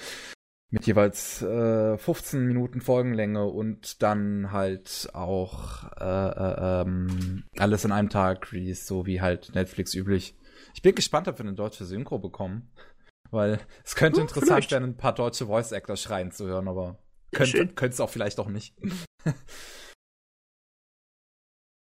mit 0.69 0.87
jeweils 0.87 1.41
äh, 1.41 1.97
15 1.97 2.47
Minuten 2.47 2.79
Folgenlänge 2.79 3.45
und 3.45 4.01
dann 4.01 4.53
halt 4.53 5.09
auch 5.13 5.91
äh, 5.99 6.05
äh, 6.05 6.81
ähm, 6.81 7.43
alles 7.57 7.83
in 7.83 7.91
einem 7.91 8.09
Tag 8.09 8.53
Release, 8.53 8.85
so 8.85 9.05
wie 9.05 9.19
halt 9.19 9.53
Netflix 9.53 9.93
üblich. 9.93 10.33
Ich 10.73 10.81
bin 10.81 10.95
gespannt, 10.95 11.27
ob 11.27 11.37
wir 11.37 11.45
eine 11.45 11.55
deutsche 11.55 11.83
Synchro 11.83 12.19
bekommen, 12.19 12.71
weil 13.31 13.59
es 13.83 13.95
könnte 13.95 14.21
hm, 14.21 14.27
interessant 14.27 14.71
werden, 14.71 14.91
ein 14.91 14.97
paar 14.97 15.13
deutsche 15.13 15.47
Voice 15.47 15.73
Actor 15.73 15.97
schreien 15.97 16.31
zu 16.31 16.47
hören, 16.47 16.69
aber 16.69 16.99
könnte 17.31 17.87
es 17.87 17.99
auch 17.99 18.09
vielleicht 18.09 18.39
auch 18.39 18.47
nicht. 18.47 18.73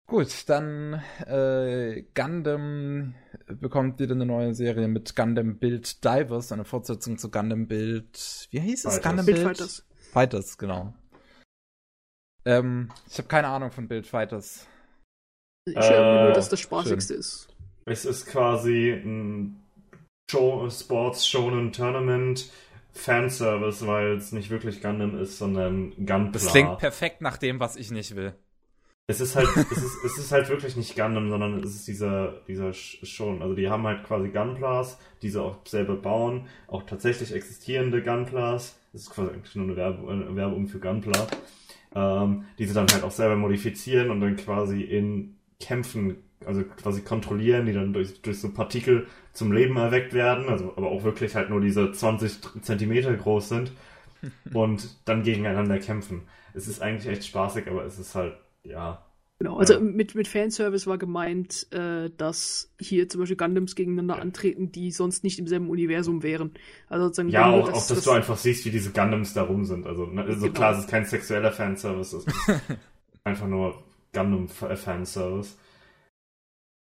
Gut, 0.07 0.47
dann 0.49 1.01
äh, 1.25 2.03
Gundam 2.13 3.15
bekommt 3.47 3.99
wieder 3.99 4.13
eine 4.13 4.25
neue 4.25 4.53
Serie 4.53 4.87
mit 4.87 5.15
Gundam 5.15 5.57
Build 5.57 6.05
Divers, 6.05 6.51
eine 6.51 6.63
Fortsetzung 6.63 7.17
zu 7.17 7.31
Gundam 7.31 7.67
Build. 7.67 8.47
Wie 8.51 8.59
hieß 8.59 8.85
es? 8.85 9.01
Gundam 9.01 9.25
Build 9.25 9.39
Fighters. 9.39 9.85
Fighters, 10.11 10.57
genau. 10.59 10.93
Ähm, 12.45 12.91
ich 13.09 13.17
habe 13.17 13.27
keine 13.27 13.47
Ahnung 13.47 13.71
von 13.71 13.87
Build 13.87 14.05
Fighters. 14.05 14.67
Ich 15.67 15.75
höre 15.75 16.25
nur, 16.25 16.33
dass 16.33 16.49
das 16.49 16.59
Spaßigste 16.59 17.13
schön. 17.13 17.19
ist. 17.19 17.47
Es 17.85 18.05
ist 18.05 18.27
quasi 18.27 18.91
ein 18.91 19.59
Show 20.29 20.69
Sports 20.69 21.27
Shonen 21.27 21.71
Tournament 21.71 22.51
Fanservice, 22.93 23.85
weil 23.87 24.17
es 24.17 24.31
nicht 24.31 24.51
wirklich 24.51 24.83
Gundam 24.83 25.19
ist, 25.19 25.39
sondern 25.39 25.91
Gunpla. 25.97 26.31
Das 26.31 26.47
klingt 26.47 26.77
perfekt 26.77 27.21
nach 27.21 27.37
dem, 27.37 27.59
was 27.59 27.75
ich 27.75 27.89
nicht 27.89 28.15
will. 28.15 28.35
Es 29.07 29.21
ist 29.21 29.35
halt, 29.35 29.47
es 29.55 29.77
ist, 29.77 30.03
es 30.03 30.17
ist 30.17 30.31
halt 30.31 30.49
wirklich 30.49 30.75
nicht 30.75 30.95
Gundam, 30.95 31.29
sondern 31.29 31.59
es 31.59 31.75
ist 31.75 31.87
dieser, 31.87 32.41
dieser 32.47 32.73
schon. 32.73 33.41
Also 33.43 33.53
die 33.53 33.69
haben 33.69 33.85
halt 33.85 34.03
quasi 34.03 34.29
Gunplas, 34.29 34.97
die 35.21 35.29
sie 35.29 35.41
auch 35.41 35.57
selber 35.67 35.95
bauen, 35.95 36.47
auch 36.67 36.83
tatsächlich 36.83 37.31
existierende 37.31 38.01
Gunplas. 38.01 38.79
Das 38.93 39.01
ist 39.03 39.09
quasi 39.11 39.31
eigentlich 39.31 39.55
nur 39.55 39.65
eine, 39.65 39.75
Werbe, 39.75 40.11
eine 40.11 40.35
Werbung 40.35 40.67
für 40.67 40.79
Gunpla. 40.79 41.27
Ähm, 41.95 42.45
die 42.59 42.65
sie 42.65 42.73
dann 42.73 42.87
halt 42.91 43.03
auch 43.03 43.11
selber 43.11 43.37
modifizieren 43.37 44.09
und 44.09 44.19
dann 44.19 44.35
quasi 44.35 44.81
in 44.81 45.37
Kämpfen, 45.61 46.17
also 46.45 46.63
quasi 46.63 47.01
kontrollieren, 47.01 47.65
die 47.67 47.73
dann 47.73 47.93
durch, 47.93 48.21
durch 48.21 48.41
so 48.41 48.51
Partikel 48.51 49.07
zum 49.31 49.53
Leben 49.53 49.77
erweckt 49.77 50.13
werden, 50.13 50.49
also 50.49 50.73
aber 50.75 50.89
auch 50.91 51.03
wirklich 51.03 51.35
halt 51.35 51.49
nur 51.49 51.61
diese 51.61 51.91
20 51.93 52.61
Zentimeter 52.61 53.13
groß 53.13 53.47
sind 53.47 53.71
und 54.53 54.97
dann 55.05 55.23
gegeneinander 55.23 55.79
kämpfen. 55.79 56.23
Es 56.53 56.67
ist 56.67 56.81
eigentlich 56.81 57.07
echt 57.07 57.25
spaßig, 57.25 57.67
aber 57.67 57.85
es 57.85 57.97
ist 57.97 58.13
halt 58.13 58.33
ja. 58.65 59.05
Genau, 59.37 59.57
also 59.57 59.73
ja. 59.73 59.79
mit, 59.81 60.15
mit 60.15 60.29
Fanservice 60.29 60.87
war 60.87 60.97
gemeint, 60.97 61.67
äh, 61.73 62.09
dass 62.15 62.73
hier 62.79 63.09
zum 63.09 63.19
Beispiel 63.19 63.35
Gundams 63.35 63.75
gegeneinander 63.75 64.21
antreten, 64.21 64.71
die 64.71 64.91
sonst 64.91 65.25
nicht 65.25 65.39
im 65.39 65.47
selben 65.47 65.69
Universum 65.69 66.23
wären. 66.23 66.53
Also 66.87 67.07
sozusagen 67.07 67.29
ja, 67.29 67.49
auch, 67.49 67.65
das, 67.65 67.69
auch, 67.69 67.73
dass 67.73 67.87
das, 67.87 68.03
du 68.05 68.11
einfach 68.11 68.37
siehst, 68.37 68.63
wie 68.63 68.71
diese 68.71 68.91
Gundams 68.91 69.33
da 69.33 69.43
rum 69.43 69.65
sind. 69.65 69.87
Also, 69.87 70.05
ne, 70.05 70.23
also 70.23 70.39
genau. 70.39 70.53
klar, 70.53 70.73
es 70.73 70.79
ist 70.79 70.89
kein 70.89 71.03
sexueller 71.03 71.51
Fanservice, 71.51 72.15
es 72.15 72.25
ist 72.25 72.51
einfach 73.25 73.47
nur 73.47 73.83
Gundam-Fanservice. 74.13 75.57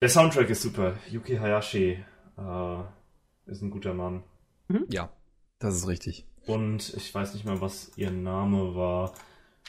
Der 0.03 0.09
Soundtrack 0.09 0.51
ist 0.51 0.63
super. 0.63 0.95
Yuki 1.09 1.37
Hayashi 1.37 2.05
äh, 2.37 2.83
ist 3.47 3.63
ein 3.63 3.71
guter 3.71 3.95
Mann. 3.95 4.25
Mhm. 4.67 4.87
Ja, 4.91 5.11
das 5.61 5.77
ist 5.77 5.87
richtig. 5.87 6.27
Und 6.47 6.93
ich 6.97 7.15
weiß 7.15 7.35
nicht 7.35 7.45
mehr, 7.45 7.61
was 7.61 7.93
ihr 7.97 8.11
Name 8.11 8.75
war. 8.75 9.15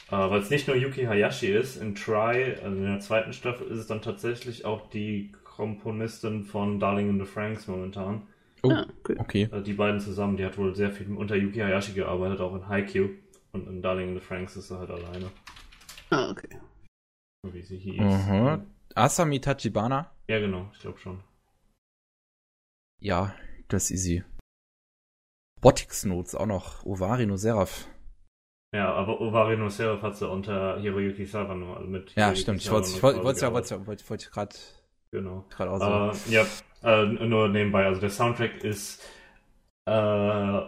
Äh, 0.08 0.12
Weil 0.12 0.40
es 0.40 0.50
nicht 0.50 0.68
nur 0.68 0.76
Yuki 0.76 1.04
Hayashi 1.04 1.48
ist, 1.48 1.76
in 1.76 1.94
Try, 1.94 2.56
also 2.62 2.76
in 2.76 2.84
der 2.84 3.00
zweiten 3.00 3.32
Staffel, 3.32 3.66
ist 3.68 3.78
es 3.78 3.86
dann 3.86 4.02
tatsächlich 4.02 4.64
auch 4.64 4.88
die 4.90 5.32
Komponistin 5.44 6.44
von 6.44 6.80
Darling 6.80 7.10
in 7.10 7.18
the 7.18 7.24
Franks 7.24 7.66
momentan. 7.66 8.26
Oh, 8.62 8.70
ah, 8.70 8.86
okay. 9.18 9.48
Also 9.50 9.64
die 9.64 9.74
beiden 9.74 10.00
zusammen, 10.00 10.36
die 10.36 10.44
hat 10.44 10.58
wohl 10.58 10.74
sehr 10.74 10.90
viel 10.90 11.14
unter 11.14 11.36
Yuki 11.36 11.60
Hayashi 11.60 11.92
gearbeitet, 11.92 12.40
auch 12.40 12.54
in 12.54 12.68
Haikyuu. 12.68 13.10
Und 13.52 13.68
in 13.68 13.82
Darling 13.82 14.08
in 14.08 14.14
the 14.14 14.20
Franks 14.20 14.56
ist 14.56 14.68
sie 14.68 14.78
halt 14.78 14.90
alleine. 14.90 15.30
Ah, 16.10 16.30
okay. 16.30 16.58
Wie 17.42 17.62
sie 17.62 17.78
hieß. 17.78 18.00
Uh 18.00 18.58
Asami 18.94 19.40
Tachibana? 19.40 20.10
Ja, 20.28 20.38
genau, 20.40 20.70
ich 20.72 20.80
glaube 20.80 20.98
schon. 20.98 21.22
Ja, 23.00 23.34
das 23.68 23.90
ist 23.90 24.02
sie. 24.02 24.24
Botics 25.60 26.04
Notes 26.04 26.34
auch 26.34 26.46
noch. 26.46 26.84
Ovari 26.84 27.26
no 27.26 27.36
Seraph. 27.36 27.88
Ja, 28.74 28.92
aber 28.92 29.20
Ovari 29.20 29.56
no 29.56 29.68
Seraph 29.68 30.02
hat 30.02 30.16
sie 30.16 30.28
unter 30.28 30.80
Hiroyuki 30.80 31.24
Sawano 31.26 31.74
also 31.74 31.86
mit. 31.86 32.12
Ja, 32.16 32.34
stimmt. 32.34 32.60
Ich 32.60 32.70
wollte, 32.72 32.88
ich 32.88 33.00
wollte, 33.04 33.22
wollte, 33.22 33.52
wollte, 33.52 33.86
wollte, 33.86 34.10
wollte 34.10 34.30
gerade. 34.30 34.56
Genau. 35.12 35.44
Gerade 35.48 35.70
auch 35.70 35.78
so. 35.78 36.30
Uh, 36.30 36.32
ja, 36.32 36.44
uh, 36.82 37.04
nur 37.06 37.48
nebenbei. 37.48 37.86
Also 37.86 38.00
der 38.00 38.10
Soundtrack 38.10 38.64
ist 38.64 39.00
uh, 39.88 40.62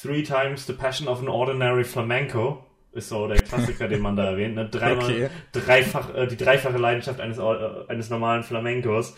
Three 0.00 0.22
Times 0.22 0.64
the 0.68 0.72
Passion 0.74 1.08
of 1.08 1.18
an 1.18 1.28
Ordinary 1.28 1.82
Flamenco. 1.82 2.64
Ist 2.92 3.08
so 3.08 3.26
der 3.26 3.38
Klassiker, 3.38 3.88
den 3.88 4.00
man 4.00 4.14
da 4.14 4.26
erwähnt. 4.26 4.54
Ne? 4.54 4.68
Dreimal, 4.68 5.04
okay. 5.04 5.28
dreifach, 5.50 6.10
die 6.28 6.36
dreifache 6.36 6.78
Leidenschaft 6.78 7.20
eines, 7.20 7.40
eines 7.40 8.10
normalen 8.10 8.44
Flamencos. 8.44 9.16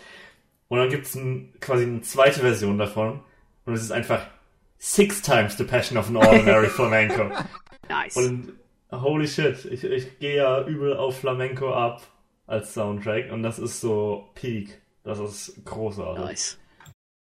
Und 0.69 0.79
dann 0.79 0.89
gibt's 0.89 1.15
ein, 1.15 1.53
quasi 1.61 1.85
eine 1.85 2.01
zweite 2.01 2.41
Version 2.41 2.79
davon. 2.79 3.21
Und 3.67 3.75
es 3.75 3.83
ist 3.83 3.93
einfach 3.93 4.23
Six 4.79 5.21
Times 5.21 5.59
the 5.59 5.65
Passion 5.65 5.99
of 5.99 6.09
an 6.09 6.17
Ordinary 6.17 6.69
Flamenco. 6.71 7.31
Nice. 7.91 8.17
Und 8.17 8.53
holy 8.93 9.27
shit, 9.27 9.65
ich, 9.65 9.83
ich 9.83 10.19
gehe 10.21 10.37
ja 10.37 10.65
übel 10.65 10.97
auf 10.97 11.19
Flamenco 11.19 11.75
ab 11.75 12.07
als 12.47 12.73
Soundtrack 12.73 13.33
und 13.33 13.43
das 13.43 13.59
ist 13.59 13.81
so 13.81 14.31
Peak. 14.35 14.81
Das 15.03 15.19
ist 15.19 15.65
großartig. 15.65 16.25
Nice. 16.25 16.59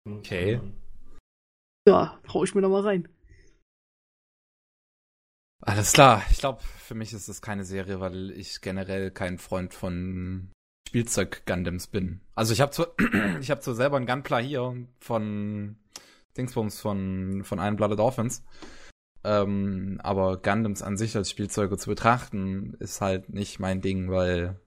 Okay. 0.10 0.60
Ja, 1.88 2.19
hau 2.34 2.44
ich 2.44 2.56
mir 2.56 2.61
da 2.61 2.69
mal 2.69 2.82
rein. 2.82 3.08
Alles 5.61 5.94
klar. 5.94 6.24
Ich 6.32 6.40
glaube, 6.40 6.61
für 6.61 6.95
mich 6.95 7.14
ist 7.14 7.30
das 7.30 7.42
keine 7.42 7.64
Serie, 7.64 8.00
weil 8.00 8.32
ich 8.32 8.61
generell 8.61 9.11
kein 9.11 9.38
Freund 9.38 9.74
von 9.74 10.52
Spielzeug-Gundams 10.88 11.88
bin. 11.88 12.22
Also 12.34 12.53
ich 12.53 12.61
habe 12.61 12.72
zwar, 12.72 12.88
ich 13.42 13.52
habe 13.52 13.61
zwar 13.61 13.76
selber 13.76 13.98
einen 13.98 14.08
Gunpla 14.08 14.40
hier 14.40 14.76
von 15.00 15.77
Dingsbums 16.36 16.80
von, 16.80 17.44
von 17.44 17.60
Iron 17.60 17.76
Blooded 17.76 18.00
Orphans. 18.00 18.44
Ähm, 19.24 20.00
aber 20.04 20.38
Gundams 20.38 20.82
an 20.82 20.98
sich 20.98 21.16
als 21.16 21.30
Spielzeuge 21.30 21.78
zu 21.78 21.90
betrachten, 21.90 22.76
ist 22.80 23.02
halt 23.02 23.30
nicht 23.30 23.60
mein 23.60 23.82
Ding, 23.82 24.10
weil 24.10 24.60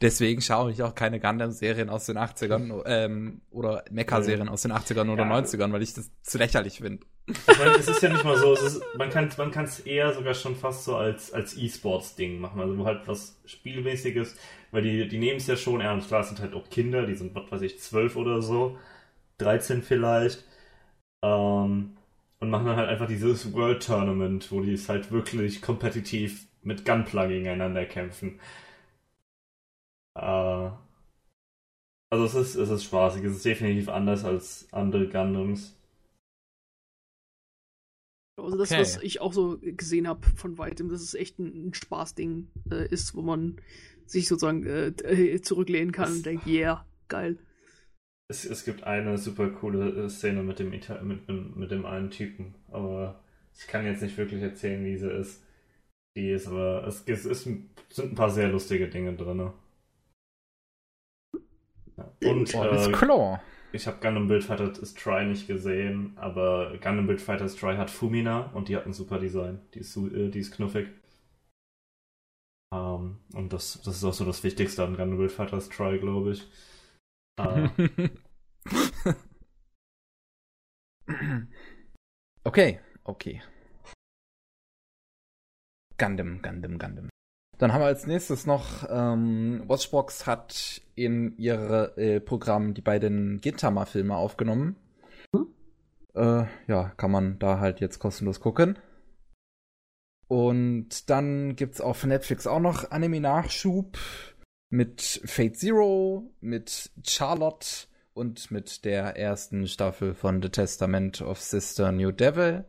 Deswegen 0.00 0.40
schaue 0.40 0.72
ich 0.72 0.82
auch 0.82 0.94
keine 0.94 1.20
Gundam-Serien 1.20 1.90
aus 1.90 2.06
den 2.06 2.16
80ern 2.16 2.82
ähm, 2.86 3.42
oder 3.50 3.84
Mecha-Serien 3.90 4.48
aus 4.48 4.62
den 4.62 4.72
80ern 4.72 5.12
oder 5.12 5.24
ja. 5.24 5.38
90ern, 5.38 5.72
weil 5.72 5.82
ich 5.82 5.92
das 5.92 6.10
zu 6.22 6.38
lächerlich 6.38 6.78
finde. 6.78 7.04
Ich 7.26 7.58
meine, 7.58 7.72
es 7.72 7.86
ist 7.86 8.02
ja 8.02 8.08
nicht 8.08 8.24
mal 8.24 8.38
so, 8.38 8.54
es 8.54 8.62
ist, 8.62 8.82
man 8.96 9.10
kann 9.10 9.28
man 9.36 9.50
es 9.64 9.80
eher 9.80 10.14
sogar 10.14 10.32
schon 10.32 10.56
fast 10.56 10.84
so 10.84 10.96
als, 10.96 11.34
als 11.34 11.54
E-Sports-Ding 11.54 12.40
machen, 12.40 12.62
also 12.62 12.82
halt 12.86 13.06
was 13.06 13.38
Spielmäßiges, 13.44 14.36
weil 14.70 14.82
die, 14.82 15.06
die 15.06 15.18
nehmen 15.18 15.36
es 15.36 15.46
ja 15.46 15.56
schon 15.56 15.82
ernst. 15.82 16.08
Klar, 16.08 16.22
es 16.22 16.28
sind 16.28 16.40
halt 16.40 16.54
auch 16.54 16.70
Kinder, 16.70 17.04
die 17.04 17.14
sind, 17.14 17.34
was 17.34 17.50
weiß 17.50 17.60
ich, 17.60 17.78
12 17.78 18.16
oder 18.16 18.40
so, 18.40 18.78
13 19.36 19.82
vielleicht. 19.82 20.44
Ähm, 21.22 21.98
und 22.40 22.50
machen 22.50 22.66
dann 22.66 22.76
halt 22.76 22.88
einfach 22.88 23.06
dieses 23.06 23.52
World 23.52 23.82
Tournament, 23.84 24.50
wo 24.50 24.60
die 24.60 24.72
es 24.72 24.88
halt 24.88 25.12
wirklich 25.12 25.60
kompetitiv 25.60 26.48
mit 26.62 26.84
Gunpla 26.84 27.26
gegeneinander 27.26 27.84
kämpfen. 27.84 28.40
Äh, 30.16 30.70
also 32.12 32.24
es 32.24 32.34
ist, 32.34 32.54
es 32.56 32.70
ist 32.70 32.84
spaßig, 32.84 33.24
es 33.24 33.36
ist 33.36 33.44
definitiv 33.44 33.88
anders 33.88 34.24
als 34.24 34.68
andere 34.72 35.08
Gundams. 35.08 35.76
Also 38.36 38.56
das, 38.56 38.70
okay. 38.70 38.80
was 38.80 39.02
ich 39.02 39.20
auch 39.20 39.34
so 39.34 39.58
gesehen 39.60 40.08
habe 40.08 40.26
von 40.34 40.56
weitem, 40.56 40.88
dass 40.88 41.02
es 41.02 41.14
echt 41.14 41.38
ein, 41.38 41.68
ein 41.68 41.74
Spaßding 41.74 42.48
äh, 42.70 42.88
ist, 42.88 43.14
wo 43.14 43.22
man 43.22 43.60
sich 44.06 44.26
sozusagen 44.26 44.66
äh, 44.66 44.88
äh 44.88 45.40
zurücklehnen 45.42 45.92
kann 45.92 46.10
es, 46.10 46.16
und 46.16 46.26
denkt, 46.26 46.46
yeah, 46.46 46.86
geil. 47.08 47.38
Es, 48.30 48.44
es 48.44 48.64
gibt 48.64 48.84
eine 48.84 49.18
super 49.18 49.48
coole 49.48 50.04
äh, 50.04 50.08
Szene 50.08 50.44
mit 50.44 50.60
dem, 50.60 50.72
Ita 50.72 51.02
mit, 51.02 51.28
mit 51.28 51.70
dem 51.72 51.84
einen 51.84 52.12
Typen, 52.12 52.54
aber 52.70 53.20
ich 53.58 53.66
kann 53.66 53.84
jetzt 53.84 54.02
nicht 54.02 54.16
wirklich 54.16 54.40
erzählen, 54.40 54.84
wie 54.84 54.96
sie 54.96 55.10
ist. 55.10 55.42
Die 56.16 56.30
ist, 56.30 56.46
aber 56.46 56.86
es, 56.86 57.02
es, 57.06 57.24
es 57.24 57.42
sind 57.42 57.70
ein 57.98 58.14
paar 58.14 58.30
sehr 58.30 58.48
lustige 58.48 58.88
Dinge 58.88 59.14
drin. 59.14 59.50
Und 62.22 62.54
oh, 62.54 62.64
äh, 62.64 62.92
klar. 62.92 63.42
ich 63.72 63.88
habe 63.88 64.00
Gundam 64.00 64.28
Build 64.28 64.44
Fighters 64.44 64.94
Try 64.94 65.26
nicht 65.26 65.48
gesehen, 65.48 66.12
aber 66.16 66.70
Gundam 66.80 67.08
Build 67.08 67.20
Fighters 67.20 67.56
Try 67.56 67.76
hat 67.76 67.90
Fumina 67.90 68.52
und 68.54 68.68
die 68.68 68.76
hat 68.76 68.86
ein 68.86 68.92
super 68.92 69.18
Design. 69.18 69.60
Die 69.74 69.80
ist, 69.80 69.96
äh, 69.96 70.28
die 70.28 70.38
ist 70.38 70.52
knuffig. 70.52 70.86
Um, 72.72 72.78
ähm, 72.78 73.16
und 73.34 73.52
das, 73.52 73.82
das 73.82 73.96
ist 73.96 74.04
auch 74.04 74.12
so 74.12 74.24
das 74.24 74.44
Wichtigste 74.44 74.84
an 74.84 74.96
Gundam 74.96 75.18
Build 75.18 75.32
Fighters 75.32 75.68
Try, 75.68 75.98
glaube 75.98 76.30
ich. 76.30 76.46
Uh. 77.38 77.68
okay, 82.44 82.80
okay. 83.04 83.42
Gundam, 85.98 86.40
Gundam, 86.42 86.78
Gundam. 86.78 87.10
Dann 87.58 87.74
haben 87.74 87.82
wir 87.82 87.86
als 87.86 88.06
nächstes 88.06 88.46
noch, 88.46 88.88
ähm, 88.88 89.64
Watchbox 89.66 90.26
hat 90.26 90.80
in 90.94 91.36
ihr 91.36 91.92
äh, 91.98 92.18
Programm 92.18 92.72
die 92.72 92.80
beiden 92.80 93.42
Gintama-Filme 93.42 94.16
aufgenommen. 94.16 94.76
Hm? 95.36 95.48
Äh, 96.14 96.46
ja, 96.68 96.88
kann 96.96 97.10
man 97.10 97.38
da 97.38 97.60
halt 97.60 97.80
jetzt 97.80 97.98
kostenlos 97.98 98.40
gucken. 98.40 98.78
Und 100.26 101.10
dann 101.10 101.54
gibt's 101.56 101.82
auf 101.82 102.02
Netflix 102.04 102.46
auch 102.46 102.60
noch 102.60 102.92
Anime-Nachschub 102.92 103.98
mit 104.70 105.20
Fate 105.24 105.56
Zero, 105.56 106.32
mit 106.40 106.90
Charlotte 107.04 107.88
und 108.14 108.50
mit 108.50 108.84
der 108.84 109.16
ersten 109.16 109.66
Staffel 109.66 110.14
von 110.14 110.40
The 110.42 110.48
Testament 110.48 111.20
of 111.20 111.40
Sister 111.40 111.92
New 111.92 112.12
Devil. 112.12 112.64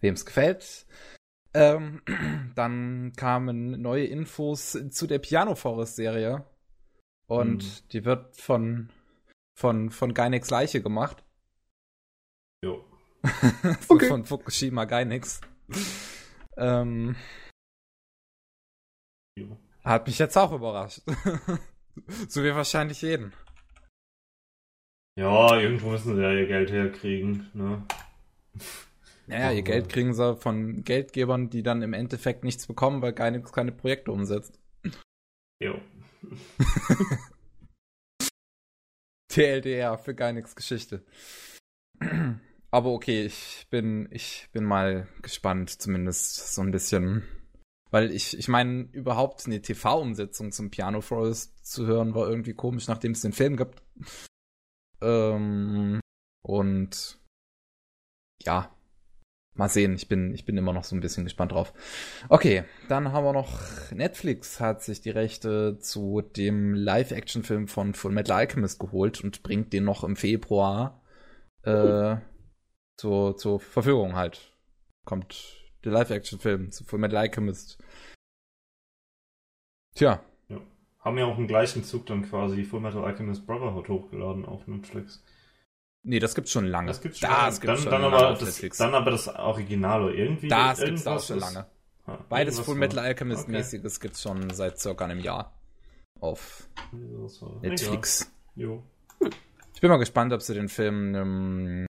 Wem's 0.00 0.24
gefällt. 0.24 0.86
Ähm, 1.52 2.02
dann 2.54 3.12
kamen 3.16 3.82
neue 3.82 4.06
Infos 4.06 4.78
zu 4.90 5.06
der 5.06 5.18
Piano 5.18 5.54
Forest 5.54 5.96
Serie. 5.96 6.46
Und 7.26 7.64
mhm. 7.64 7.88
die 7.92 8.04
wird 8.04 8.36
von, 8.36 8.90
von, 9.56 9.90
von 9.90 10.14
Gainax 10.14 10.50
Leiche 10.50 10.82
gemacht. 10.82 11.24
Jo. 12.64 12.84
so 13.22 13.94
okay. 13.94 14.08
Von 14.08 14.24
Fukushima 14.24 14.84
Gainax. 14.84 15.40
ähm. 16.56 17.16
Hat 19.84 20.06
mich 20.06 20.18
jetzt 20.18 20.36
auch 20.36 20.52
überrascht. 20.52 21.00
so 22.28 22.42
wie 22.42 22.54
wahrscheinlich 22.54 23.02
jeden. 23.02 23.32
Ja, 25.18 25.58
irgendwo 25.58 25.90
müssen 25.90 26.16
sie 26.16 26.22
ja 26.22 26.32
ihr 26.32 26.46
Geld 26.46 26.70
herkriegen, 26.70 27.50
ne? 27.52 27.84
Naja, 29.26 29.52
ihr 29.52 29.62
Geld 29.62 29.88
kriegen 29.88 30.14
sie 30.14 30.36
von 30.36 30.82
Geldgebern, 30.82 31.50
die 31.50 31.62
dann 31.62 31.82
im 31.82 31.92
Endeffekt 31.92 32.42
nichts 32.42 32.66
bekommen, 32.66 33.00
weil 33.02 33.12
keine, 33.12 33.42
keine 33.42 33.72
Projekte 33.72 34.12
umsetzt. 34.12 34.58
Jo. 35.62 35.80
TLDR 39.28 39.98
für 39.98 40.14
Geinix 40.14 40.56
Geschichte. 40.56 41.04
Aber 42.70 42.90
okay, 42.90 43.24
ich 43.26 43.66
bin, 43.70 44.08
ich 44.10 44.48
bin 44.52 44.64
mal 44.64 45.06
gespannt, 45.22 45.70
zumindest 45.70 46.54
so 46.54 46.62
ein 46.62 46.70
bisschen. 46.70 47.22
Weil 47.90 48.10
ich, 48.12 48.38
ich 48.38 48.48
meine, 48.48 48.88
überhaupt 48.92 49.46
eine 49.46 49.60
TV-Umsetzung 49.60 50.52
zum 50.52 50.70
Piano 50.70 51.00
Forest 51.00 51.66
zu 51.66 51.86
hören, 51.86 52.14
war 52.14 52.28
irgendwie 52.28 52.54
komisch, 52.54 52.88
nachdem 52.88 53.12
es 53.12 53.22
den 53.22 53.32
Film 53.32 53.56
gibt. 53.56 53.82
Ähm, 55.00 56.00
und 56.42 57.18
ja, 58.42 58.70
Mal 59.60 59.68
sehen, 59.68 59.94
ich 59.94 60.08
bin, 60.08 60.32
ich 60.32 60.46
bin 60.46 60.56
immer 60.56 60.72
noch 60.72 60.84
so 60.84 60.96
ein 60.96 61.00
bisschen 61.00 61.24
gespannt 61.24 61.52
drauf. 61.52 61.74
Okay, 62.28 62.64
dann 62.88 63.12
haben 63.12 63.24
wir 63.24 63.34
noch 63.34 63.60
Netflix 63.90 64.58
hat 64.58 64.82
sich 64.82 65.02
die 65.02 65.10
Rechte 65.10 65.78
zu 65.78 66.22
dem 66.22 66.72
Live-Action-Film 66.72 67.68
von 67.68 67.92
Full 67.92 68.12
Metal 68.12 68.36
Alchemist 68.38 68.78
geholt 68.78 69.22
und 69.22 69.42
bringt 69.42 69.72
den 69.72 69.84
noch 69.84 70.02
im 70.02 70.16
Februar 70.16 71.02
äh, 71.62 72.16
zur, 72.96 73.36
zur 73.36 73.60
Verfügung 73.60 74.14
halt. 74.14 74.56
Kommt 75.04 75.59
der 75.84 75.92
Live-Action-Film 75.92 76.70
zu 76.70 76.84
Full 76.84 76.98
Metal 76.98 77.18
Alchemist. 77.18 77.78
Tja. 79.94 80.22
Ja. 80.48 80.60
Haben 81.00 81.18
ja 81.18 81.24
auch 81.26 81.38
im 81.38 81.46
gleichen 81.46 81.84
Zug 81.84 82.06
dann 82.06 82.22
quasi 82.28 82.64
Full 82.64 82.80
Metal 82.80 83.04
Alchemist 83.04 83.46
Brotherhood 83.46 83.88
hochgeladen 83.88 84.44
auf 84.44 84.66
Netflix. 84.66 85.22
Nee, 86.02 86.18
das 86.18 86.34
gibt's 86.34 86.52
schon 86.52 86.66
lange. 86.66 86.88
Das 86.88 87.00
gibt's 87.00 87.18
schon, 87.18 87.28
das 87.28 87.60
gibt's 87.60 87.84
dann, 87.84 87.92
schon 87.92 88.02
dann, 88.02 88.12
aber 88.12 88.34
das, 88.34 88.78
dann 88.78 88.94
aber 88.94 89.10
das 89.10 89.28
Original 89.28 90.04
oder 90.04 90.14
irgendwie. 90.14 90.48
Das 90.48 90.80
gibt's 90.80 91.06
auch 91.06 91.22
schon 91.22 91.40
lange. 91.40 91.66
Ha, 92.06 92.24
Beides 92.28 92.58
Full 92.60 92.76
Metal 92.76 92.98
Alchemist 92.98 93.48
okay. 93.48 93.80
gibt's 94.00 94.22
schon 94.22 94.50
seit 94.50 94.78
circa 94.78 95.04
einem 95.04 95.20
Jahr 95.20 95.52
auf 96.20 96.68
Netflix. 97.60 98.32
Jo. 98.54 98.82
Ich 99.74 99.80
bin 99.80 99.90
mal 99.90 99.98
gespannt, 99.98 100.32
ob 100.32 100.42
sie 100.42 100.54
den 100.54 100.68
Film 100.68 101.14
ähm, 101.14 101.86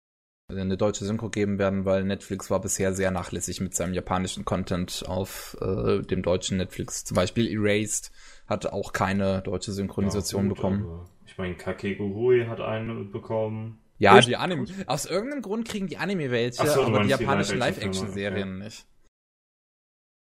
eine 0.49 0.77
deutsche 0.77 1.05
Synchro 1.05 1.29
geben 1.29 1.59
werden, 1.59 1.85
weil 1.85 2.03
Netflix 2.03 2.49
war 2.49 2.59
bisher 2.59 2.93
sehr 2.93 3.11
nachlässig 3.11 3.61
mit 3.61 3.75
seinem 3.75 3.93
japanischen 3.93 4.45
Content 4.45 5.03
auf 5.07 5.57
äh, 5.61 6.01
dem 6.01 6.23
deutschen 6.23 6.57
Netflix. 6.57 7.03
Zum 7.03 7.15
Beispiel 7.15 7.47
Erased 7.47 8.11
hat 8.47 8.65
auch 8.65 8.93
keine 8.93 9.41
deutsche 9.41 9.71
Synchronisation 9.71 10.43
ja, 10.43 10.49
gut, 10.49 10.57
bekommen. 10.57 11.09
Ich 11.25 11.37
meine, 11.37 11.55
Kakegurui 11.55 12.45
hat 12.47 12.59
eine 12.59 13.03
bekommen. 13.05 13.79
Ja, 13.99 14.17
Echt? 14.17 14.29
die 14.29 14.37
Anime. 14.37 14.65
Aus 14.87 15.05
irgendeinem 15.05 15.41
Grund 15.41 15.67
kriegen 15.67 15.87
die 15.87 15.97
Anime 15.97 16.31
welche, 16.31 16.65
so, 16.65 16.83
aber 16.83 17.03
die 17.03 17.09
japanischen 17.09 17.59
Live-Action-Serien 17.59 18.55
okay. 18.55 18.63
nicht. 18.63 18.87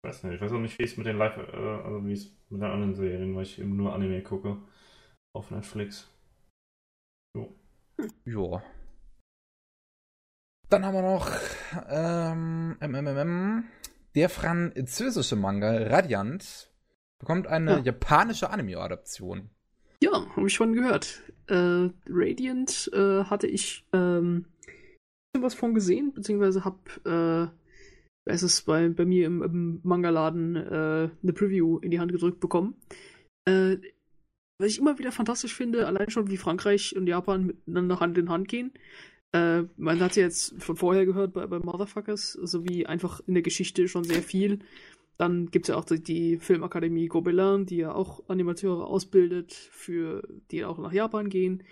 Ich 0.04 0.08
weiß 0.08 0.24
nicht, 0.24 0.34
ich 0.34 0.40
weiß 0.40 0.52
auch 0.52 0.58
nicht, 0.58 0.78
wie 0.78 0.82
es 0.82 0.96
mit 0.96 1.06
den 1.06 1.16
Live, 1.16 1.36
äh, 1.36 1.56
also 1.56 2.04
wie 2.04 2.12
es 2.12 2.36
mit 2.50 2.60
den 2.60 2.70
anderen 2.70 2.94
Serien, 2.94 3.36
weil 3.36 3.44
ich 3.44 3.58
eben 3.58 3.76
nur 3.76 3.94
Anime 3.94 4.20
gucke. 4.22 4.58
Auf 5.34 5.50
Netflix. 5.50 6.10
Jo. 7.34 7.54
Jo. 8.24 8.60
Dann 10.72 10.86
haben 10.86 10.94
wir 10.94 11.02
noch 11.02 11.30
ähm, 11.90 12.76
MMM, 12.80 13.64
der 14.14 14.30
französische 14.30 15.36
Manga 15.36 15.70
Radiant 15.70 16.72
bekommt 17.18 17.46
eine 17.46 17.72
ja. 17.72 17.78
japanische 17.80 18.48
Anime-Adaption. 18.48 19.50
Ja, 20.02 20.26
habe 20.34 20.46
ich 20.46 20.54
schon 20.54 20.72
gehört. 20.72 21.20
Äh, 21.46 21.90
Radiant 22.08 22.90
äh, 22.94 23.24
hatte 23.24 23.48
ich 23.48 23.84
ähm, 23.92 24.46
was 25.38 25.52
von 25.52 25.74
gesehen, 25.74 26.14
beziehungsweise 26.14 26.64
habe 26.64 27.52
äh, 28.24 28.30
es 28.30 28.42
ist 28.42 28.62
bei, 28.62 28.88
bei 28.88 29.04
mir 29.04 29.26
im, 29.26 29.42
im 29.42 29.80
Manga-Laden 29.82 30.56
äh, 30.56 31.10
eine 31.22 31.32
Preview 31.34 31.80
in 31.80 31.90
die 31.90 32.00
Hand 32.00 32.12
gedrückt 32.12 32.40
bekommen. 32.40 32.76
Äh, 33.44 33.76
was 34.58 34.70
ich 34.70 34.78
immer 34.78 34.98
wieder 34.98 35.12
fantastisch 35.12 35.54
finde, 35.54 35.86
allein 35.86 36.08
schon 36.08 36.30
wie 36.30 36.38
Frankreich 36.38 36.96
und 36.96 37.06
Japan 37.06 37.46
miteinander 37.46 38.00
Hand 38.00 38.16
in 38.16 38.30
Hand 38.30 38.48
gehen. 38.48 38.72
Äh, 39.32 39.62
man 39.76 40.00
hat 40.00 40.16
ja 40.16 40.24
jetzt 40.24 40.54
von 40.62 40.76
vorher 40.76 41.06
gehört 41.06 41.32
bei, 41.32 41.46
bei 41.46 41.58
Motherfuckers, 41.58 42.32
sowie 42.32 42.86
einfach 42.86 43.20
in 43.26 43.34
der 43.34 43.42
Geschichte 43.42 43.88
schon 43.88 44.04
sehr 44.04 44.22
viel. 44.22 44.60
Dann 45.18 45.50
gibt 45.50 45.66
es 45.66 45.68
ja 45.68 45.76
auch 45.76 45.84
die 45.84 46.38
Filmakademie 46.38 47.06
Gobelin, 47.06 47.66
die 47.66 47.76
ja 47.76 47.94
auch 47.94 48.28
Animateure 48.28 48.86
ausbildet, 48.86 49.52
für 49.52 50.26
die 50.50 50.64
auch 50.64 50.78
nach 50.78 50.92
Japan 50.92 51.28
gehen. 51.28 51.62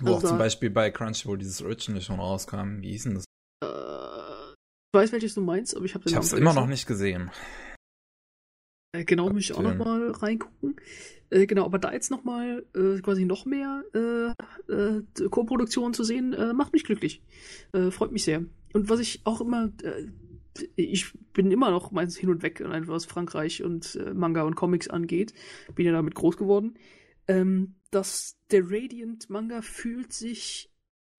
Wo 0.00 0.14
also 0.14 0.26
auch 0.26 0.30
zum 0.30 0.38
Beispiel 0.38 0.70
bei 0.70 0.90
Crunchyroll 0.90 1.38
dieses 1.38 1.62
Original 1.62 2.00
schon 2.00 2.20
rauskam. 2.20 2.80
Wie 2.80 2.90
hieß 2.90 3.04
denn 3.04 3.14
das? 3.14 3.24
Äh, 3.62 4.52
ich 4.52 4.98
weiß, 4.98 5.12
welches 5.12 5.34
du 5.34 5.40
meinst, 5.40 5.76
aber 5.76 5.84
ich 5.84 5.94
habe 5.94 6.04
den 6.04 6.10
Ich 6.10 6.16
habe 6.16 6.24
es 6.24 6.32
immer 6.32 6.54
noch 6.54 6.66
nicht 6.66 6.86
gesehen. 6.86 7.30
Äh, 8.92 9.04
genau, 9.04 9.30
muss 9.30 9.40
ich 9.40 9.54
auch 9.54 9.62
noch 9.62 9.76
mal 9.76 10.10
reingucken. 10.10 10.76
Äh, 11.30 11.46
genau, 11.46 11.64
aber 11.64 11.78
da 11.78 11.92
jetzt 11.92 12.10
noch 12.10 12.24
mal 12.24 12.64
äh, 12.74 13.00
quasi 13.00 13.24
noch 13.24 13.46
mehr 13.46 13.84
äh, 13.94 14.72
äh, 14.72 15.02
Co-Produktionen 15.30 15.94
zu 15.94 16.04
sehen, 16.04 16.34
äh, 16.34 16.52
macht 16.52 16.72
mich 16.72 16.84
glücklich. 16.84 17.22
freut 17.90 18.12
mich 18.12 18.24
sehr. 18.24 18.44
Und 18.74 18.88
was 18.88 19.00
ich 19.00 19.22
auch 19.24 19.40
immer, 19.40 19.70
ich 20.76 21.12
bin 21.32 21.50
immer 21.50 21.70
noch 21.70 21.90
meins 21.90 22.16
hin 22.16 22.30
und 22.30 22.42
weg, 22.42 22.60
einfach 22.60 22.92
was 22.92 23.06
Frankreich 23.06 23.62
und 23.62 23.98
Manga 24.14 24.42
und 24.42 24.54
Comics 24.54 24.88
angeht. 24.88 25.32
Bin 25.74 25.86
ja 25.86 25.92
damit 25.92 26.14
groß 26.14 26.36
geworden. 26.36 26.74
Ähm, 27.28 27.74
dass 27.90 28.36
der 28.50 28.64
Radiant 28.64 29.30
Manga 29.30 29.62
fühlt 29.62 30.12
sich 30.12 30.71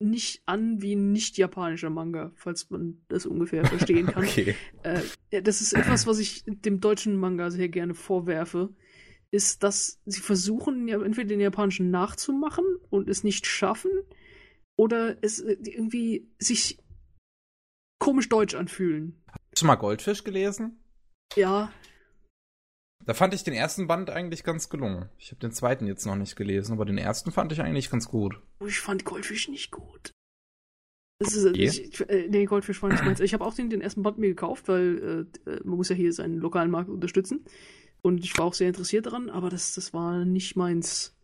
nicht 0.10 0.42
an 0.46 0.82
wie 0.82 0.96
ein 0.96 1.12
nicht 1.12 1.38
japanischer 1.38 1.90
Manga, 1.90 2.32
falls 2.36 2.70
man 2.70 3.02
das 3.08 3.26
ungefähr 3.26 3.66
verstehen 3.66 4.08
kann. 4.14 4.24
okay. 4.24 4.56
Äh, 4.84 5.42
das 5.42 5.62
ist 5.62 5.74
etwas, 5.74 6.08
was 6.08 6.20
ich 6.20 6.44
dem 6.46 6.80
deutschen 6.80 7.18
Manga 7.18 7.50
sehr 7.52 7.70
gerne 7.70 7.94
vorwerfe, 7.94 8.70
ist, 9.32 9.64
dass 9.64 10.00
sie 10.06 10.22
versuchen, 10.22 10.88
ja, 10.88 11.02
entweder 11.02 11.30
den 11.30 11.40
japanischen 11.40 11.90
nachzumachen 11.90 12.66
und 12.90 13.10
es 13.10 13.24
nicht 13.24 13.48
schaffen, 13.48 13.92
oder 14.76 15.18
es 15.22 15.40
äh, 15.40 15.58
irgendwie 15.64 16.30
sich 16.40 16.80
komisch 18.00 18.30
deutsch 18.30 18.56
anfühlen. 18.56 19.24
Hast 19.28 19.62
du 19.62 19.66
mal 19.66 19.76
Goldfisch 19.76 20.24
gelesen? 20.24 20.80
Ja. 21.36 21.72
Da 23.06 23.14
fand 23.14 23.34
ich 23.34 23.44
den 23.44 23.54
ersten 23.54 23.88
Band 23.88 24.10
eigentlich 24.10 24.44
ganz 24.44 24.70
gelungen. 24.70 25.10
Ich 25.18 25.32
habe 25.32 25.40
den 25.40 25.52
zweiten 25.52 25.88
jetzt 25.88 26.06
noch 26.06 26.16
nicht 26.16 26.36
gelesen, 26.36 26.74
aber 26.74 26.86
den 26.86 26.98
ersten 26.98 27.32
fand 27.32 27.52
ich 27.52 27.62
eigentlich 27.62 27.90
ganz 27.90 28.08
gut. 28.08 28.40
Oh, 28.60 28.66
ich 28.66 28.80
fand 28.80 29.04
Goldfisch 29.04 29.50
nicht 29.50 29.72
gut. 29.72 30.12
Das 31.20 31.36
ist, 31.36 31.46
okay. 31.46 31.66
ich, 31.66 32.10
äh, 32.10 32.28
nee, 32.30 32.46
Goldfisch 32.46 32.80
fand 32.80 32.94
ich 32.94 33.04
meins. 33.04 33.20
Ich 33.20 33.34
habe 33.34 33.46
auch 33.46 33.54
den, 33.54 33.70
den 33.70 33.82
ersten 33.82 34.04
Band 34.04 34.18
mir 34.18 34.30
gekauft, 34.30 34.68
weil 34.68 35.28
äh, 35.46 35.50
äh, 35.50 35.62
man 35.64 35.78
muss 35.78 35.90
ja 35.90 35.96
hier 35.96 36.12
seinen 36.14 36.38
lokalen 36.38 36.72
Markt 36.72 36.90
unterstützen. 36.90 37.46
Und 38.02 38.24
ich 38.24 38.38
war 38.38 38.46
auch 38.46 38.54
sehr 38.54 38.68
interessiert 38.68 39.06
daran, 39.06 39.30
aber 39.30 39.50
das, 39.50 39.74
das 39.76 39.94
war 39.94 40.26
nicht 40.26 40.56
meins. 40.56 41.16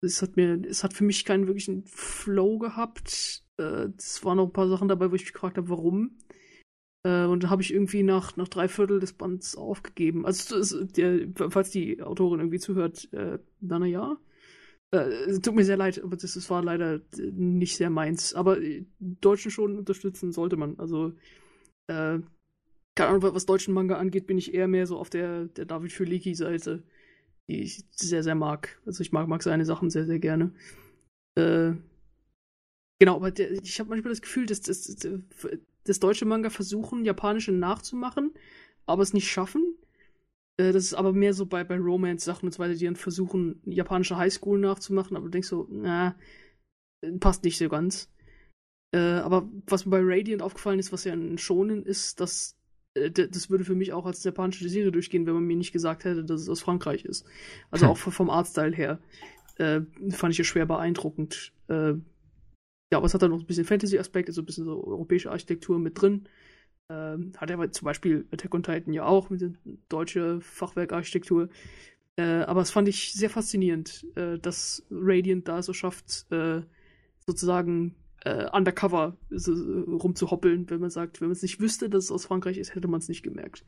Es 0.00 0.22
hat 0.22 0.36
mir, 0.36 0.60
es 0.68 0.84
hat 0.84 0.94
für 0.94 1.04
mich 1.04 1.24
keinen 1.24 1.46
wirklichen 1.46 1.84
Flow 1.86 2.58
gehabt. 2.58 3.44
Äh, 3.58 3.88
es 3.96 4.24
waren 4.24 4.36
noch 4.36 4.46
ein 4.46 4.52
paar 4.52 4.68
Sachen 4.68 4.88
dabei, 4.88 5.10
wo 5.10 5.14
ich 5.14 5.22
mich 5.22 5.32
gefragt 5.32 5.56
habe, 5.56 5.68
warum. 5.68 6.18
Äh, 7.04 7.24
und 7.24 7.44
da 7.44 7.50
habe 7.50 7.62
ich 7.62 7.72
irgendwie 7.72 8.02
nach, 8.02 8.36
nach 8.36 8.48
drei 8.48 8.68
Viertel 8.68 9.00
des 9.00 9.12
Bands 9.12 9.56
aufgegeben. 9.56 10.24
Also, 10.26 10.56
es, 10.58 10.76
der, 10.92 11.28
falls 11.50 11.70
die 11.70 12.02
Autorin 12.02 12.40
irgendwie 12.40 12.58
zuhört, 12.60 13.12
äh, 13.12 13.38
dann 13.60 13.84
ja. 13.86 14.16
Äh, 14.92 15.38
tut 15.40 15.54
mir 15.54 15.64
sehr 15.64 15.78
leid, 15.78 16.02
aber 16.02 16.16
das, 16.16 16.34
das 16.34 16.50
war 16.50 16.62
leider 16.62 17.00
nicht 17.16 17.76
sehr 17.76 17.90
meins. 17.90 18.34
Aber 18.34 18.60
äh, 18.60 18.84
Deutschen 19.00 19.50
schon 19.50 19.78
unterstützen 19.78 20.32
sollte 20.32 20.56
man. 20.56 20.78
Also, 20.78 21.12
äh, 21.88 22.20
keine 22.94 23.08
Ahnung, 23.08 23.34
was 23.34 23.46
deutschen 23.46 23.74
Manga 23.74 23.96
angeht, 23.96 24.26
bin 24.26 24.38
ich 24.38 24.54
eher 24.54 24.68
mehr 24.68 24.86
so 24.86 24.98
auf 24.98 25.10
der, 25.10 25.46
der 25.46 25.64
David 25.64 25.92
Füliki-Seite, 25.92 26.82
die 27.48 27.62
ich 27.62 27.84
sehr, 27.92 28.22
sehr 28.22 28.34
mag. 28.34 28.80
Also 28.84 29.00
ich 29.02 29.12
mag, 29.12 29.28
mag 29.28 29.42
seine 29.42 29.64
Sachen 29.64 29.90
sehr, 29.90 30.04
sehr 30.04 30.18
gerne. 30.18 30.52
Äh, 31.36 31.72
genau, 32.98 33.16
aber 33.16 33.30
der, 33.30 33.52
ich 33.52 33.80
habe 33.80 33.90
manchmal 33.90 34.12
das 34.12 34.20
Gefühl, 34.20 34.44
dass, 34.46 34.60
dass, 34.60 34.84
dass 34.84 35.20
deutsche 35.84 36.24
Manga 36.24 36.50
versuchen, 36.50 37.04
japanische 37.04 37.52
nachzumachen, 37.52 38.32
aber 38.86 39.02
es 39.02 39.12
nicht 39.12 39.30
schaffen. 39.30 39.76
Äh, 40.56 40.72
das 40.72 40.84
ist 40.84 40.94
aber 40.94 41.12
mehr 41.12 41.34
so 41.34 41.46
bei, 41.46 41.64
bei 41.64 41.78
Romance-Sachen 41.78 42.46
und 42.46 42.52
so 42.52 42.58
weiter, 42.58 42.74
die 42.74 42.84
dann 42.84 42.96
versuchen, 42.96 43.60
japanische 43.64 44.16
Highschool 44.16 44.58
nachzumachen, 44.58 45.16
aber 45.16 45.26
du 45.26 45.30
denkst 45.30 45.48
so, 45.48 45.66
na, 45.70 46.16
passt 47.20 47.44
nicht 47.44 47.58
so 47.58 47.68
ganz. 47.68 48.10
Äh, 48.92 48.98
aber 48.98 49.48
was 49.66 49.86
mir 49.86 49.90
bei 49.90 50.00
Radiant 50.02 50.42
aufgefallen 50.42 50.78
ist, 50.78 50.92
was 50.92 51.04
ja 51.04 51.14
ein 51.14 51.38
Shonen 51.38 51.84
ist, 51.84 52.20
dass 52.20 52.56
äh, 52.94 53.10
das 53.10 53.50
würde 53.50 53.64
für 53.64 53.74
mich 53.74 53.92
auch 53.92 54.06
als 54.06 54.22
japanische 54.24 54.68
Serie 54.68 54.92
durchgehen, 54.92 55.26
wenn 55.26 55.34
man 55.34 55.44
mir 55.44 55.56
nicht 55.56 55.72
gesagt 55.72 56.04
hätte, 56.04 56.24
dass 56.24 56.42
es 56.42 56.48
aus 56.48 56.60
Frankreich 56.60 57.04
ist. 57.04 57.24
Also 57.70 57.86
hm. 57.86 57.92
auch 57.92 57.96
vom 57.96 58.30
Artstyle 58.30 58.76
her. 58.76 59.00
Äh, 59.56 59.82
fand 60.10 60.32
ich 60.32 60.38
ja 60.38 60.44
schwer 60.44 60.66
beeindruckend. 60.66 61.52
Äh, 61.68 61.94
ja, 62.92 62.98
aber 62.98 63.06
es 63.06 63.14
hat 63.14 63.22
dann 63.22 63.30
noch 63.30 63.40
ein 63.40 63.46
bisschen 63.46 63.64
Fantasy-Aspekt, 63.64 64.28
also 64.28 64.42
ein 64.42 64.44
bisschen 64.44 64.66
so 64.66 64.84
europäische 64.86 65.30
Architektur 65.30 65.78
mit 65.78 66.00
drin. 66.00 66.28
Ähm, 66.90 67.32
hat 67.38 67.48
er 67.48 67.72
zum 67.72 67.86
Beispiel 67.86 68.26
Attack 68.30 68.54
on 68.54 68.62
Titan 68.62 68.92
ja 68.92 69.06
auch 69.06 69.30
mit 69.30 69.40
der 69.40 69.52
deutsche 69.88 70.42
Fachwerkarchitektur. 70.42 71.48
Äh, 72.16 72.42
aber 72.42 72.60
es 72.60 72.70
fand 72.70 72.88
ich 72.88 73.14
sehr 73.14 73.30
faszinierend, 73.30 74.06
äh, 74.14 74.38
dass 74.38 74.84
Radiant 74.90 75.48
da 75.48 75.62
so 75.62 75.72
schafft, 75.72 76.26
äh, 76.30 76.60
sozusagen 77.26 77.94
äh, 78.26 78.50
undercover 78.50 79.16
so, 79.30 79.54
rumzuhoppeln, 79.54 80.68
wenn 80.68 80.80
man 80.80 80.90
sagt, 80.90 81.22
wenn 81.22 81.28
man 81.28 81.32
es 81.32 81.42
nicht 81.42 81.60
wüsste, 81.60 81.88
dass 81.88 82.04
es 82.04 82.12
aus 82.12 82.26
Frankreich 82.26 82.58
ist, 82.58 82.74
hätte 82.74 82.88
man 82.88 83.00
es 83.00 83.08
nicht 83.08 83.22
gemerkt. 83.22 83.64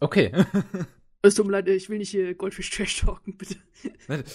Okay. 0.00 0.32
Es 1.22 1.34
tut 1.34 1.46
mir 1.46 1.52
leid, 1.52 1.68
ich 1.68 1.88
will 1.88 1.98
nicht 1.98 2.10
hier 2.10 2.34
Goldfisch 2.34 2.70
Trash 2.70 3.00
talken, 3.00 3.36
bitte. 3.36 3.56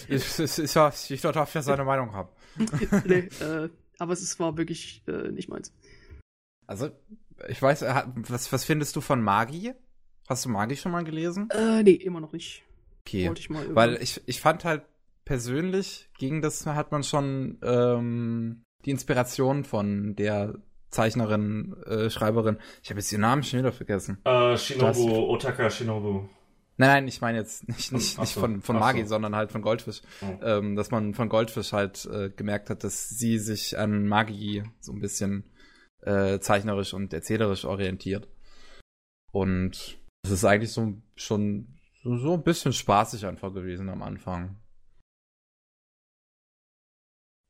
Ich, 0.08 0.38
ich, 0.38 0.58
ich, 0.58 1.10
ich 1.10 1.20
darf 1.20 1.54
ja 1.54 1.62
seine 1.62 1.84
Meinung 1.84 2.12
haben. 2.12 2.28
nee, 3.06 3.28
äh, 3.40 3.70
aber 3.98 4.12
es 4.12 4.38
war 4.38 4.56
wirklich 4.56 5.02
äh, 5.06 5.30
nicht 5.30 5.48
meins. 5.48 5.72
Also, 6.66 6.90
ich 7.48 7.60
weiß, 7.60 7.82
was, 7.82 8.52
was 8.52 8.64
findest 8.64 8.96
du 8.96 9.00
von 9.00 9.22
Magi? 9.22 9.72
Hast 10.28 10.44
du 10.44 10.50
Magi 10.50 10.76
schon 10.76 10.92
mal 10.92 11.04
gelesen? 11.04 11.48
Äh, 11.50 11.82
nee, 11.82 11.92
immer 11.92 12.20
noch 12.20 12.32
nicht. 12.32 12.62
Okay. 13.06 13.28
Wollte 13.28 13.40
ich 13.40 13.50
mal 13.50 13.74
Weil 13.74 14.02
ich, 14.02 14.22
ich 14.26 14.40
fand 14.40 14.64
halt 14.64 14.82
persönlich, 15.24 16.08
gegen 16.18 16.42
das 16.42 16.66
hat 16.66 16.92
man 16.92 17.02
schon 17.02 17.58
ähm, 17.62 18.62
die 18.84 18.90
Inspiration 18.90 19.64
von 19.64 20.16
der 20.16 20.54
Zeichnerin, 20.90 21.74
äh, 21.86 22.08
Schreiberin. 22.08 22.58
Ich 22.82 22.90
habe 22.90 23.00
jetzt 23.00 23.10
ihren 23.10 23.22
Namen 23.22 23.42
schon 23.42 23.58
wieder 23.58 23.72
vergessen. 23.72 24.18
Äh, 24.24 24.56
Shinobu, 24.56 25.32
Otaka 25.32 25.68
Shinobu. 25.68 26.28
Nein, 26.76 26.88
nein, 26.88 27.08
ich 27.08 27.20
meine 27.20 27.38
jetzt 27.38 27.68
nicht, 27.68 27.92
nicht, 27.92 28.18
nicht 28.18 28.34
so, 28.34 28.40
von, 28.40 28.60
von 28.60 28.78
Magi, 28.78 29.02
so. 29.02 29.08
sondern 29.08 29.36
halt 29.36 29.52
von 29.52 29.62
Goldfisch. 29.62 30.02
Oh. 30.22 30.44
Ähm, 30.44 30.74
dass 30.74 30.90
man 30.90 31.14
von 31.14 31.28
Goldfisch 31.28 31.72
halt 31.72 32.04
äh, 32.06 32.30
gemerkt 32.30 32.68
hat, 32.68 32.82
dass 32.82 33.08
sie 33.08 33.38
sich 33.38 33.78
an 33.78 34.08
Magi 34.08 34.64
so 34.80 34.92
ein 34.92 35.00
bisschen 35.00 35.44
äh, 36.02 36.40
zeichnerisch 36.40 36.92
und 36.92 37.12
erzählerisch 37.12 37.64
orientiert. 37.64 38.28
Und 39.30 39.98
es 40.22 40.30
ist 40.30 40.44
eigentlich 40.44 40.72
so 40.72 41.00
schon 41.14 41.78
so, 42.02 42.16
so 42.16 42.34
ein 42.34 42.42
bisschen 42.42 42.72
spaßig 42.72 43.24
einfach 43.24 43.54
gewesen 43.54 43.88
am 43.88 44.02
Anfang. 44.02 44.56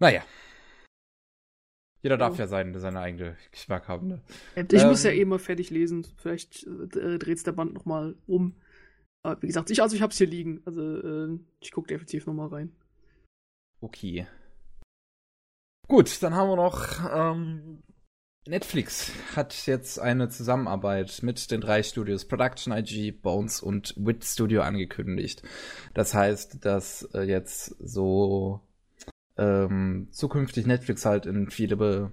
Naja. 0.00 0.22
Jeder 2.02 2.18
darf 2.18 2.34
oh. 2.34 2.38
ja 2.38 2.46
sein, 2.46 2.78
seine 2.78 3.00
eigene 3.00 3.38
Geschmack 3.50 3.88
haben. 3.88 4.08
Ne? 4.08 4.22
Ich 4.54 4.82
ähm, 4.82 4.88
muss 4.88 5.02
ja 5.02 5.10
eh 5.10 5.24
mal 5.24 5.38
fertig 5.38 5.70
lesen. 5.70 6.06
Vielleicht 6.18 6.66
äh, 6.66 7.18
dreht's 7.18 7.42
der 7.42 7.52
Band 7.52 7.72
nochmal 7.72 8.16
um. 8.26 8.60
Aber 9.24 9.40
wie 9.42 9.46
gesagt, 9.46 9.70
ich, 9.70 9.82
also 9.82 9.96
ich 9.96 10.02
hab's 10.02 10.18
hier 10.18 10.26
liegen. 10.26 10.60
Also 10.66 10.82
äh, 10.82 11.38
ich 11.60 11.72
gucke 11.72 11.88
definitiv 11.88 12.26
nochmal 12.26 12.48
rein. 12.48 12.72
Okay. 13.80 14.26
Gut, 15.88 16.22
dann 16.22 16.34
haben 16.34 16.48
wir 16.48 16.56
noch 16.56 17.00
ähm, 17.10 17.82
Netflix 18.46 19.12
hat 19.34 19.66
jetzt 19.66 19.98
eine 19.98 20.28
Zusammenarbeit 20.28 21.22
mit 21.22 21.50
den 21.50 21.62
drei 21.62 21.82
Studios 21.82 22.26
Production 22.26 22.72
IG, 22.74 23.12
Bones 23.12 23.60
und 23.60 23.94
Wit 23.96 24.24
Studio 24.24 24.62
angekündigt. 24.62 25.42
Das 25.94 26.12
heißt, 26.12 26.64
dass 26.64 27.08
äh, 27.14 27.22
jetzt 27.22 27.76
so 27.80 28.60
ähm, 29.38 30.08
zukünftig 30.10 30.66
Netflix 30.66 31.06
halt 31.06 31.24
in 31.24 31.50
viele 31.50 32.12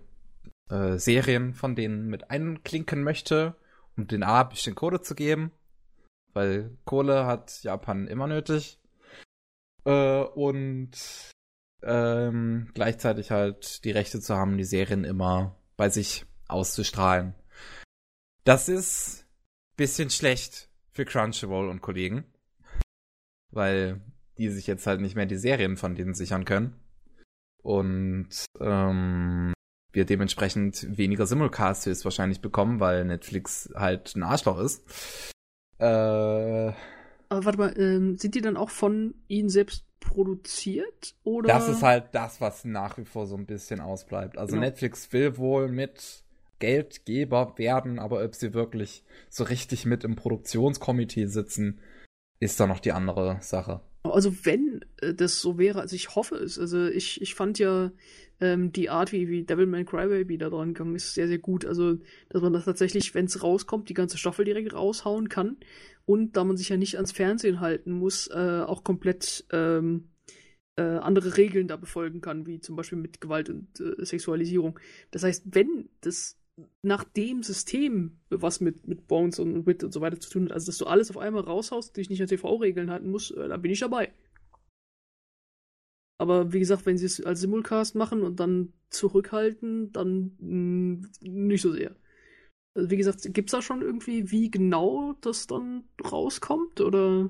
äh, 0.70 0.98
Serien 0.98 1.54
von 1.54 1.76
denen 1.76 2.08
mit 2.08 2.32
einklinken 2.32 3.04
möchte, 3.04 3.56
um 3.98 4.08
den 4.08 4.24
A 4.24 4.42
ein 4.42 4.50
bisschen 4.50 4.76
Code 4.76 5.02
zu 5.02 5.16
geben 5.16 5.52
weil 6.34 6.78
Kohle 6.86 7.26
hat 7.26 7.64
Japan 7.64 8.08
immer 8.08 8.28
nötig. 8.28 8.80
Äh, 9.86 10.24
und 10.24 10.92
ähm, 11.84 12.70
gleichzeitig 12.74 13.32
halt 13.32 13.84
die 13.84 13.92
Rechte 13.92 14.20
zu 14.20 14.36
haben, 14.36 14.58
die 14.58 14.64
Serien 14.64 15.04
immer 15.04 15.56
bei 15.78 15.90
sich 15.90 16.26
auszustrahlen. 16.48 17.34
Das 18.44 18.70
ist 18.70 19.28
bisschen 19.78 20.10
schlecht 20.10 20.70
für 20.92 21.06
Crunchyroll 21.06 21.70
und 21.70 21.82
Kollegen, 21.82 22.26
weil 23.50 24.02
die 24.38 24.50
sich 24.50 24.68
jetzt 24.68 24.86
halt 24.86 25.02
nicht 25.02 25.16
mehr 25.16 25.26
die 25.26 25.38
Serien 25.38 25.78
von 25.78 25.96
denen 25.96 26.14
sichern 26.14 26.46
können 26.46 26.76
und 27.64 28.30
ähm, 28.60 29.54
wir 29.94 30.06
dementsprechend 30.06 30.98
weniger 30.98 31.26
Simulcasts 31.26 32.06
wahrscheinlich 32.06 32.42
bekommen, 32.42 32.80
weil 32.80 33.06
Netflix 33.06 33.72
halt 33.76 34.16
ein 34.16 34.24
Arschloch 34.24 34.60
ist. 34.60 35.34
Äh, 35.82 36.74
Aber 37.30 37.46
warte 37.46 37.58
mal, 37.58 37.74
ähm, 37.80 38.18
sind 38.18 38.36
die 38.36 38.42
dann 38.42 38.56
auch 38.56 38.70
von 38.70 39.16
ihnen 39.28 39.50
selbst 39.50 39.84
produziert? 40.00 41.16
Oder? 41.24 41.48
Das 41.48 41.68
ist 41.68 41.82
halt 41.82 42.10
das, 42.12 42.40
was 42.40 42.66
nach 42.66 42.98
wie 42.98 43.06
vor 43.06 43.26
so 43.26 43.36
ein 43.36 43.46
bisschen 43.46 43.80
ausbleibt. 43.80 44.38
Also 44.38 44.54
genau. 44.54 44.66
Netflix 44.66 45.12
will 45.12 45.38
wohl 45.38 45.70
mit 45.70 46.24
Geldgeber 46.60 47.58
werden, 47.58 47.98
aber 47.98 48.24
ob 48.24 48.36
sie 48.36 48.54
wirklich 48.54 49.04
so 49.30 49.44
richtig 49.44 49.86
mit 49.86 50.04
im 50.04 50.16
Produktionskomitee 50.16 51.26
sitzen, 51.26 51.80
ist 52.40 52.60
da 52.60 52.68
noch 52.68 52.80
die 52.80 52.92
andere 52.92 53.38
Sache. 53.42 53.82
Also 54.04 54.46
wenn 54.46 54.84
äh, 55.02 55.14
das 55.14 55.42
so 55.42 55.58
wäre, 55.58 55.82
also 55.82 55.96
ich 55.96 56.16
hoffe 56.16 56.36
es. 56.36 56.58
Also 56.58 56.88
ich, 56.88 57.22
ich 57.22 57.36
fand 57.36 57.60
ja 57.60 57.92
ähm, 58.40 58.72
die 58.72 58.90
Art, 58.90 59.12
wie, 59.12 59.30
wie 59.30 59.44
Devilman 59.44 59.86
Crybaby 59.86 60.38
da 60.38 60.50
dran 60.50 60.74
gegangen 60.74 60.96
ist, 60.96 61.14
sehr, 61.14 61.28
sehr 61.28 61.38
gut. 61.38 61.66
Also, 61.66 62.00
dass 62.30 62.42
man 62.42 62.54
das 62.54 62.66
tatsächlich, 62.66 63.14
wenn 63.14 63.26
es 63.26 63.44
rauskommt, 63.44 63.88
die 63.90 63.94
ganze 63.94 64.18
Staffel 64.18 64.46
direkt 64.46 64.74
raushauen 64.74 65.30
kann. 65.30 65.58
Und 66.06 66.36
da 66.36 66.44
man 66.44 66.58
sich 66.58 66.70
ja 66.70 66.78
nicht 66.78 66.96
ans 66.96 67.12
Fernsehen 67.12 67.60
halten 67.60 67.92
muss, 67.92 68.28
äh, 68.28 68.64
auch 68.66 68.84
komplett 68.84 69.46
ähm, 69.52 70.10
äh, 70.76 70.82
andere 70.82 71.38
Regeln 71.38 71.68
da 71.68 71.78
befolgen 71.78 72.22
kann, 72.22 72.48
wie 72.48 72.60
zum 72.60 72.76
Beispiel 72.76 72.98
mit 72.98 73.22
Gewalt 73.22 73.50
und 73.50 73.80
äh, 73.80 74.04
Sexualisierung. 74.04 74.80
Das 75.12 75.24
heißt, 75.24 75.44
wenn 75.54 75.90
das 76.02 76.41
nach 76.82 77.04
dem 77.04 77.44
System, 77.44 78.20
was 78.30 78.62
mit, 78.62 78.88
mit 78.88 79.08
Bones 79.08 79.40
und 79.40 79.66
Wit 79.66 79.84
und 79.84 79.92
so 79.92 80.02
weiter 80.02 80.20
zu 80.20 80.30
tun 80.30 80.46
hat, 80.46 80.54
also 80.54 80.68
dass 80.68 80.78
du 80.78 80.86
alles 80.86 81.10
auf 81.10 81.18
einmal 81.18 81.44
raushaust, 81.44 81.96
dich 81.96 82.10
nicht 82.10 82.22
an 82.22 82.28
TV-Regeln 82.28 82.92
halten 82.92 83.10
musst, 83.12 83.32
äh, 83.32 83.48
da 83.48 83.58
bin 83.58 83.72
ich 83.72 83.80
dabei. 83.80 84.14
Aber 86.18 86.54
wie 86.54 86.60
gesagt, 86.60 86.86
wenn 86.86 86.98
sie 86.98 87.08
es 87.08 87.24
als 87.26 87.42
Simulcast 87.42 87.96
machen 87.96 88.22
und 88.22 88.40
dann 88.40 88.74
zurückhalten, 88.92 89.92
dann 89.92 90.36
mh, 90.40 91.08
hm, 91.24 91.48
nicht 91.48 91.62
so 91.64 91.72
sehr. 91.72 91.96
Also 92.76 92.90
wie 92.92 92.98
gesagt, 92.98 93.34
gibt 93.34 93.50
es 93.50 93.52
da 93.52 93.62
schon 93.62 93.82
irgendwie, 93.82 94.32
wie 94.32 94.52
genau 94.52 95.14
das 95.22 95.48
dann 95.48 95.84
rauskommt? 96.04 96.80
Oder? 96.80 97.30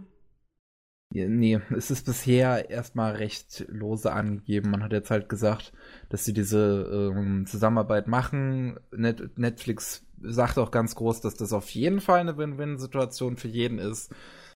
Nee, 1.14 1.60
es 1.76 1.92
ist 1.92 2.06
bisher 2.06 2.70
erstmal 2.70 3.16
recht 3.16 3.66
lose 3.68 4.12
angegeben. 4.12 4.72
Man 4.72 4.82
hat 4.82 4.94
jetzt 4.94 5.12
halt 5.12 5.28
gesagt, 5.28 5.74
dass 6.10 6.24
sie 6.24 6.34
diese 6.34 7.12
ähm, 7.14 7.46
Zusammenarbeit 7.46 8.08
machen. 8.08 8.80
Net 8.96 9.38
Netflix 9.38 10.06
sagt 10.22 10.58
auch 10.58 10.72
ganz 10.72 10.96
groß, 10.96 11.22
dass 11.22 11.36
das 11.36 11.52
auf 11.52 11.70
jeden 11.72 12.00
Fall 12.00 12.20
eine 12.20 12.38
Win-Win-Situation 12.38 13.36
für 13.36 13.50
jeden 13.50 13.78
ist 13.78 14.14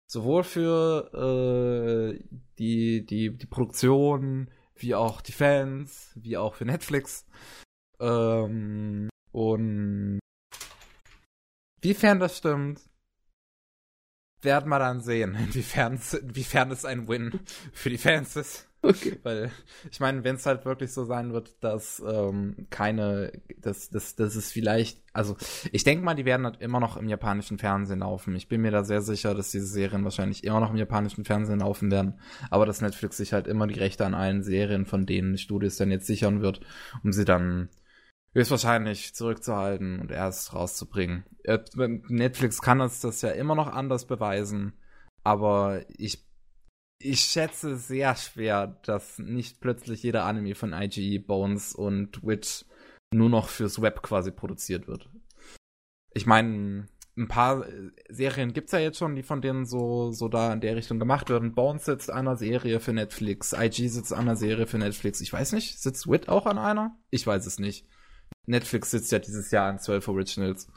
sowohl 0.07 0.43
für 0.43 1.11
äh, 1.13 2.23
die, 2.59 3.05
die, 3.05 3.35
die 3.35 3.45
Produktion, 3.45 4.49
wie 4.75 4.95
auch 4.95 5.21
die 5.21 5.31
Fans, 5.31 6.11
wie 6.15 6.37
auch 6.37 6.55
für 6.55 6.65
Netflix. 6.65 7.25
Ähm, 7.99 9.09
und 9.31 10.19
wiefern 11.81 12.19
das 12.19 12.37
stimmt, 12.37 12.81
werden 14.41 14.69
wir 14.69 14.79
dann 14.79 15.01
sehen, 15.01 15.35
inwiefern, 15.47 15.99
inwiefern 16.21 16.71
es 16.71 16.85
ein 16.85 17.07
Win 17.07 17.39
für 17.73 17.89
die 17.89 17.97
Fans 17.97 18.35
ist. 18.35 18.67
Okay. 18.81 19.17
Weil, 19.23 19.51
ich 19.89 19.99
meine, 19.99 20.23
wenn 20.23 20.35
es 20.35 20.45
halt 20.45 20.63
wirklich 20.65 20.91
so 20.93 21.05
sein 21.05 21.33
wird, 21.33 21.63
dass 21.63 22.03
ähm, 22.05 22.67
keine, 22.69 23.31
dass, 23.57 23.89
dass, 23.89 24.15
dass 24.15 24.35
es 24.35 24.51
vielleicht, 24.51 25.01
also 25.11 25.35
ich 25.71 25.83
denke 25.83 26.05
mal, 26.05 26.13
die 26.13 26.25
werden 26.25 26.45
halt 26.45 26.61
immer 26.61 26.79
noch 26.79 26.95
im 26.95 27.09
japanischen 27.09 27.57
Fernsehen 27.57 27.99
laufen. 27.99 28.35
Ich 28.35 28.47
bin 28.47 28.61
mir 28.61 28.69
da 28.69 28.83
sehr 28.83 29.01
sicher, 29.01 29.33
dass 29.33 29.49
diese 29.49 29.65
Serien 29.65 30.03
wahrscheinlich 30.03 30.43
immer 30.43 30.59
noch 30.59 30.69
im 30.69 30.77
japanischen 30.77 31.25
Fernsehen 31.25 31.59
laufen 31.59 31.89
werden, 31.89 32.19
aber 32.51 32.67
dass 32.67 32.81
Netflix 32.81 33.17
sich 33.17 33.33
halt 33.33 33.47
immer 33.47 33.65
die 33.65 33.79
Rechte 33.79 34.05
an 34.05 34.13
allen 34.13 34.43
Serien 34.43 34.85
von 34.85 35.07
denen 35.07 35.39
Studios 35.39 35.77
dann 35.77 35.89
jetzt 35.89 36.05
sichern 36.05 36.41
wird, 36.41 36.59
um 37.03 37.11
sie 37.11 37.25
dann 37.25 37.69
höchstwahrscheinlich 38.35 39.15
zurückzuhalten 39.15 39.99
und 39.99 40.11
erst 40.11 40.53
rauszubringen. 40.53 41.23
Äh, 41.43 41.59
Netflix 41.75 42.61
kann 42.61 42.81
uns 42.81 42.99
das 42.99 43.21
ja 43.21 43.31
immer 43.31 43.55
noch 43.55 43.67
anders 43.67 44.05
beweisen, 44.05 44.73
aber 45.23 45.81
ich 45.97 46.25
ich 46.97 47.21
schätze 47.21 47.75
sehr 47.75 48.15
schwer, 48.15 48.79
dass 48.83 49.19
nicht 49.19 49.59
plötzlich 49.59 50.01
jeder 50.03 50.23
Anime 50.25 50.55
von 50.55 50.73
IGE, 50.73 51.19
Bones 51.19 51.75
und 51.75 52.23
Witch 52.23 52.65
nur 53.13 53.29
noch 53.29 53.49
fürs 53.49 53.81
Web 53.81 54.01
quasi 54.01 54.31
produziert 54.31 54.87
wird. 54.87 55.09
Ich 56.13 56.25
meine, 56.25 56.87
ein 57.17 57.27
paar 57.27 57.65
Serien 58.09 58.53
gibt's 58.53 58.71
ja 58.71 58.79
jetzt 58.79 58.97
schon, 58.97 59.15
die 59.15 59.23
von 59.23 59.41
denen 59.41 59.65
so, 59.65 60.11
so 60.11 60.27
da 60.27 60.51
in 60.53 60.61
der 60.61 60.75
Richtung 60.75 60.99
gemacht 60.99 61.29
werden. 61.29 61.53
Bones 61.53 61.85
sitzt 61.85 62.09
an 62.09 62.27
einer 62.27 62.37
Serie 62.37 62.79
für 62.79 62.93
Netflix, 62.93 63.53
IG 63.53 63.87
sitzt 63.87 64.13
an 64.13 64.21
einer 64.21 64.35
Serie 64.35 64.67
für 64.67 64.77
Netflix. 64.77 65.21
Ich 65.21 65.31
weiß 65.31 65.51
nicht, 65.53 65.79
sitzt 65.79 66.09
Wit 66.09 66.29
auch 66.29 66.45
an 66.45 66.57
einer? 66.57 66.97
Ich 67.09 67.25
weiß 67.25 67.45
es 67.45 67.59
nicht. 67.59 67.85
Netflix 68.45 68.91
sitzt 68.91 69.11
ja 69.11 69.19
dieses 69.19 69.51
Jahr 69.51 69.69
an 69.69 69.79
12 69.79 70.07
Originals. 70.07 70.67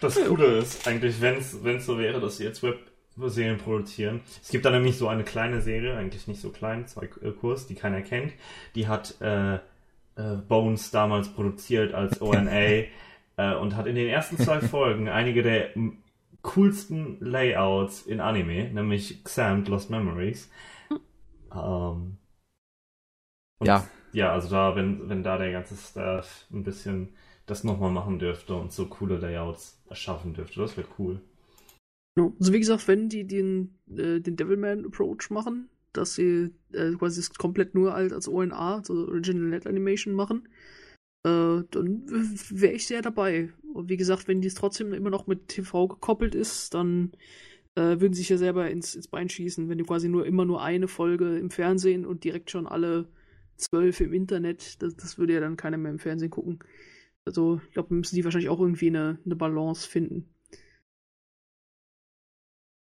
Das 0.00 0.14
Coole 0.14 0.58
ist 0.58 0.86
eigentlich, 0.86 1.20
wenn 1.20 1.36
es 1.38 1.86
so 1.86 1.98
wäre, 1.98 2.20
dass 2.20 2.38
sie 2.38 2.44
jetzt 2.44 2.62
Web 2.62 2.78
Serien 3.26 3.58
produzieren. 3.58 4.20
Es 4.42 4.50
gibt 4.50 4.64
da 4.64 4.70
nämlich 4.70 4.96
so 4.96 5.08
eine 5.08 5.24
kleine 5.24 5.60
Serie, 5.60 5.96
eigentlich 5.96 6.28
nicht 6.28 6.40
so 6.40 6.50
klein, 6.50 6.86
zwei 6.86 7.06
äh, 7.22 7.32
Kurs, 7.32 7.66
die 7.66 7.74
keiner 7.74 8.02
kennt. 8.02 8.32
Die 8.76 8.86
hat 8.86 9.20
äh, 9.20 9.56
äh, 9.56 9.60
Bones 10.46 10.90
damals 10.90 11.28
produziert 11.28 11.94
als 11.94 12.20
ONA 12.20 12.50
äh, 12.52 12.86
und 13.60 13.76
hat 13.76 13.86
in 13.86 13.96
den 13.96 14.08
ersten 14.08 14.38
zwei 14.38 14.60
Folgen 14.60 15.08
einige 15.08 15.42
der 15.42 15.70
coolsten 16.42 17.18
Layouts 17.20 18.02
in 18.02 18.20
Anime, 18.20 18.70
nämlich 18.70 19.24
Xamt 19.24 19.68
Lost 19.68 19.90
Memories. 19.90 20.48
Ähm, 21.52 22.18
ja. 23.62 23.86
Ja, 24.12 24.32
also 24.32 24.48
da, 24.48 24.74
wenn, 24.76 25.08
wenn 25.08 25.22
da 25.22 25.38
der 25.38 25.52
ganze 25.52 25.76
Staff 25.76 26.46
ein 26.52 26.64
bisschen 26.64 27.10
das 27.46 27.64
nochmal 27.64 27.90
machen 27.90 28.18
dürfte 28.18 28.54
und 28.54 28.72
so 28.72 28.86
coole 28.86 29.18
Layouts 29.18 29.82
erschaffen 29.88 30.34
dürfte, 30.34 30.60
das 30.60 30.76
wäre 30.76 30.88
cool. 30.98 31.20
Also 32.16 32.52
wie 32.52 32.58
gesagt, 32.58 32.88
wenn 32.88 33.08
die 33.08 33.26
den, 33.26 33.78
äh, 33.88 34.20
den 34.20 34.36
Devilman-Approach 34.36 35.30
machen, 35.30 35.68
dass 35.92 36.14
sie 36.14 36.50
äh, 36.72 36.92
quasi 36.92 37.20
es 37.20 37.32
komplett 37.34 37.74
nur 37.74 37.94
als, 37.94 38.12
als 38.12 38.28
ONA, 38.28 38.76
also 38.76 39.06
Original 39.08 39.48
Net 39.48 39.66
Animation 39.66 40.14
machen, 40.14 40.48
äh, 41.24 41.62
dann 41.70 42.02
wäre 42.50 42.72
ich 42.72 42.86
sehr 42.86 43.02
dabei. 43.02 43.50
Und 43.72 43.88
wie 43.88 43.96
gesagt, 43.96 44.28
wenn 44.28 44.40
dies 44.40 44.54
trotzdem 44.54 44.92
immer 44.92 45.10
noch 45.10 45.26
mit 45.26 45.48
TV 45.48 45.88
gekoppelt 45.88 46.34
ist, 46.34 46.74
dann 46.74 47.12
äh, 47.74 48.00
würden 48.00 48.12
sie 48.12 48.20
sich 48.20 48.30
ja 48.30 48.38
selber 48.38 48.70
ins, 48.70 48.94
ins 48.94 49.08
Bein 49.08 49.28
schießen, 49.28 49.68
wenn 49.68 49.78
du 49.78 49.84
quasi 49.84 50.08
nur 50.08 50.26
immer 50.26 50.44
nur 50.44 50.62
eine 50.62 50.88
Folge 50.88 51.38
im 51.38 51.50
Fernsehen 51.50 52.04
und 52.04 52.24
direkt 52.24 52.50
schon 52.50 52.66
alle 52.66 53.06
zwölf 53.58 54.00
im 54.00 54.12
Internet, 54.12 54.82
das, 54.82 54.96
das 54.96 55.18
würde 55.18 55.34
ja 55.34 55.40
dann 55.40 55.56
keiner 55.56 55.76
mehr 55.76 55.92
im 55.92 55.98
Fernsehen 55.98 56.30
gucken. 56.30 56.60
Also 57.24 57.60
ich 57.66 57.72
glaube, 57.72 57.94
müssen 57.94 58.16
die 58.16 58.24
wahrscheinlich 58.24 58.48
auch 58.48 58.60
irgendwie 58.60 58.88
eine, 58.88 59.18
eine 59.24 59.36
Balance 59.36 59.88
finden. 59.88 60.34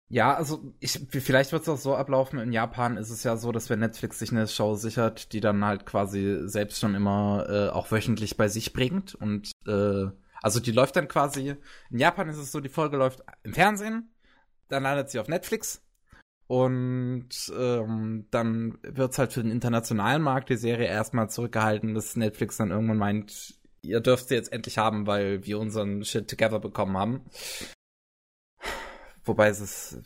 Ja, 0.09 0.34
also 0.34 0.75
ich, 0.81 1.01
vielleicht 1.09 1.52
wird 1.52 1.62
es 1.62 1.68
auch 1.68 1.78
so 1.78 1.97
ablaufen. 1.97 2.39
In 2.39 2.52
Japan 2.52 2.97
ist 2.97 3.10
es 3.10 3.25
ja 3.25 3.36
so, 3.36 3.52
dass 3.52 3.70
wenn 3.70 3.81
Netflix 3.81 4.18
sich 4.18 4.31
eine 4.31 4.47
Show 4.47 4.75
sichert, 4.75 5.33
die 5.33 5.41
dann 5.41 5.65
halt 5.65 5.86
quasi 5.86 6.43
selbst 6.44 6.78
schon 6.78 6.94
immer 6.94 7.47
äh, 7.49 7.68
auch 7.70 7.91
wöchentlich 7.91 8.36
bei 8.36 8.49
sich 8.49 8.73
bringt. 8.73 9.15
Und 9.15 9.51
äh, 9.67 10.07
also 10.43 10.60
die 10.60 10.73
läuft 10.73 10.97
dann 10.97 11.09
quasi. 11.09 11.57
In 11.91 11.99
Japan 11.99 12.28
ist 12.28 12.36
es 12.36 12.52
so, 12.52 12.60
die 12.60 12.68
Folge 12.68 12.97
läuft 12.97 13.23
im 13.43 13.55
Fernsehen, 13.55 14.15
dann 14.68 14.83
landet 14.83 15.10
sie 15.10 15.18
auf 15.18 15.28
Netflix. 15.28 15.83
Und 16.47 17.52
ähm, 17.56 18.26
dann 18.31 18.78
wird 18.82 19.12
es 19.12 19.18
halt 19.18 19.32
für 19.32 19.42
den 19.42 19.50
internationalen 19.50 20.23
Markt 20.23 20.50
die 20.50 20.56
Serie 20.56 20.86
erstmal 20.86 21.31
zurückgehalten, 21.31 21.94
dass 21.94 22.16
Netflix 22.16 22.58
dann 22.58 22.70
irgendwann 22.70 22.98
meint, 22.98 23.55
ihr 23.82 24.00
dürft 24.00 24.28
sie 24.28 24.34
jetzt 24.34 24.52
endlich 24.52 24.78
haben, 24.78 25.06
weil 25.06 25.47
wir 25.47 25.58
unseren 25.58 26.05
Shit 26.05 26.28
together 26.28 26.60
bekommen 26.60 26.97
haben. 26.97 27.23
Wobei 29.24 29.48
es 29.48 29.60
ist, 29.60 30.02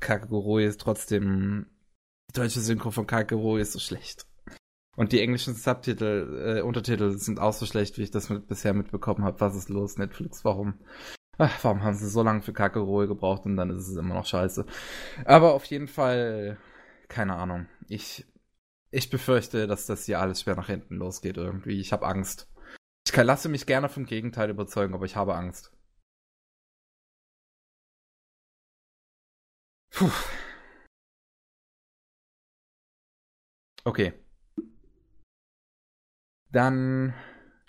Kakegurui 0.00 0.64
ist 0.64 0.80
trotzdem, 0.80 1.66
die 2.30 2.40
deutsche 2.40 2.60
Synchro 2.60 2.90
von 2.90 3.06
Kakegurui 3.06 3.60
ist 3.60 3.72
so 3.72 3.78
schlecht. 3.78 4.26
Und 4.96 5.12
die 5.12 5.20
englischen 5.20 5.54
Subtitel, 5.54 6.58
äh, 6.58 6.62
Untertitel 6.62 7.18
sind 7.18 7.38
auch 7.38 7.54
so 7.54 7.64
schlecht, 7.64 7.96
wie 7.98 8.02
ich 8.02 8.10
das 8.10 8.28
mit, 8.28 8.46
bisher 8.46 8.74
mitbekommen 8.74 9.24
habe. 9.24 9.40
Was 9.40 9.56
ist 9.56 9.68
los, 9.68 9.96
Netflix? 9.96 10.44
Warum? 10.44 10.74
Ach, 11.38 11.64
warum 11.64 11.82
haben 11.82 11.94
sie 11.94 12.08
so 12.08 12.22
lange 12.22 12.42
für 12.42 12.52
Kakegurui 12.52 13.06
gebraucht 13.06 13.44
und 13.46 13.56
dann 13.56 13.70
ist 13.70 13.88
es 13.88 13.96
immer 13.96 14.14
noch 14.14 14.26
scheiße. 14.26 14.66
Aber 15.24 15.54
auf 15.54 15.64
jeden 15.66 15.88
Fall, 15.88 16.58
keine 17.08 17.34
Ahnung. 17.36 17.66
Ich, 17.88 18.26
ich 18.90 19.10
befürchte, 19.10 19.66
dass 19.66 19.86
das 19.86 20.06
hier 20.06 20.20
alles 20.20 20.42
schwer 20.42 20.56
nach 20.56 20.68
hinten 20.68 20.96
losgeht 20.96 21.36
irgendwie. 21.38 21.80
Ich 21.80 21.92
habe 21.92 22.06
Angst. 22.06 22.48
Ich 23.06 23.12
kann, 23.12 23.26
lasse 23.26 23.48
mich 23.48 23.66
gerne 23.66 23.88
vom 23.88 24.06
Gegenteil 24.06 24.50
überzeugen, 24.50 24.94
aber 24.94 25.06
ich 25.06 25.16
habe 25.16 25.34
Angst. 25.34 25.72
Puh. 29.90 30.10
Okay. 33.84 34.12
Dann 36.52 37.14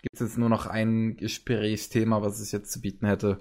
gibt 0.04 0.14
es 0.16 0.20
jetzt 0.20 0.38
nur 0.38 0.50
noch 0.50 0.68
ein 0.68 1.18
Gesprächsthema, 1.18 2.22
was 2.22 2.40
ich 2.42 2.52
jetzt 2.52 2.72
zu 2.72 2.82
bieten 2.82 3.08
hätte. 3.08 3.40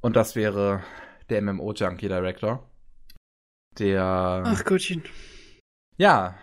Und 0.00 0.16
das 0.16 0.36
wäre 0.36 0.84
der 1.30 1.40
MMO-Junkie 1.40 2.08
Director. 2.08 2.68
Der. 3.78 4.42
Ach 4.44 4.62
Gottchen. 4.64 5.04
Ja. 5.96 6.36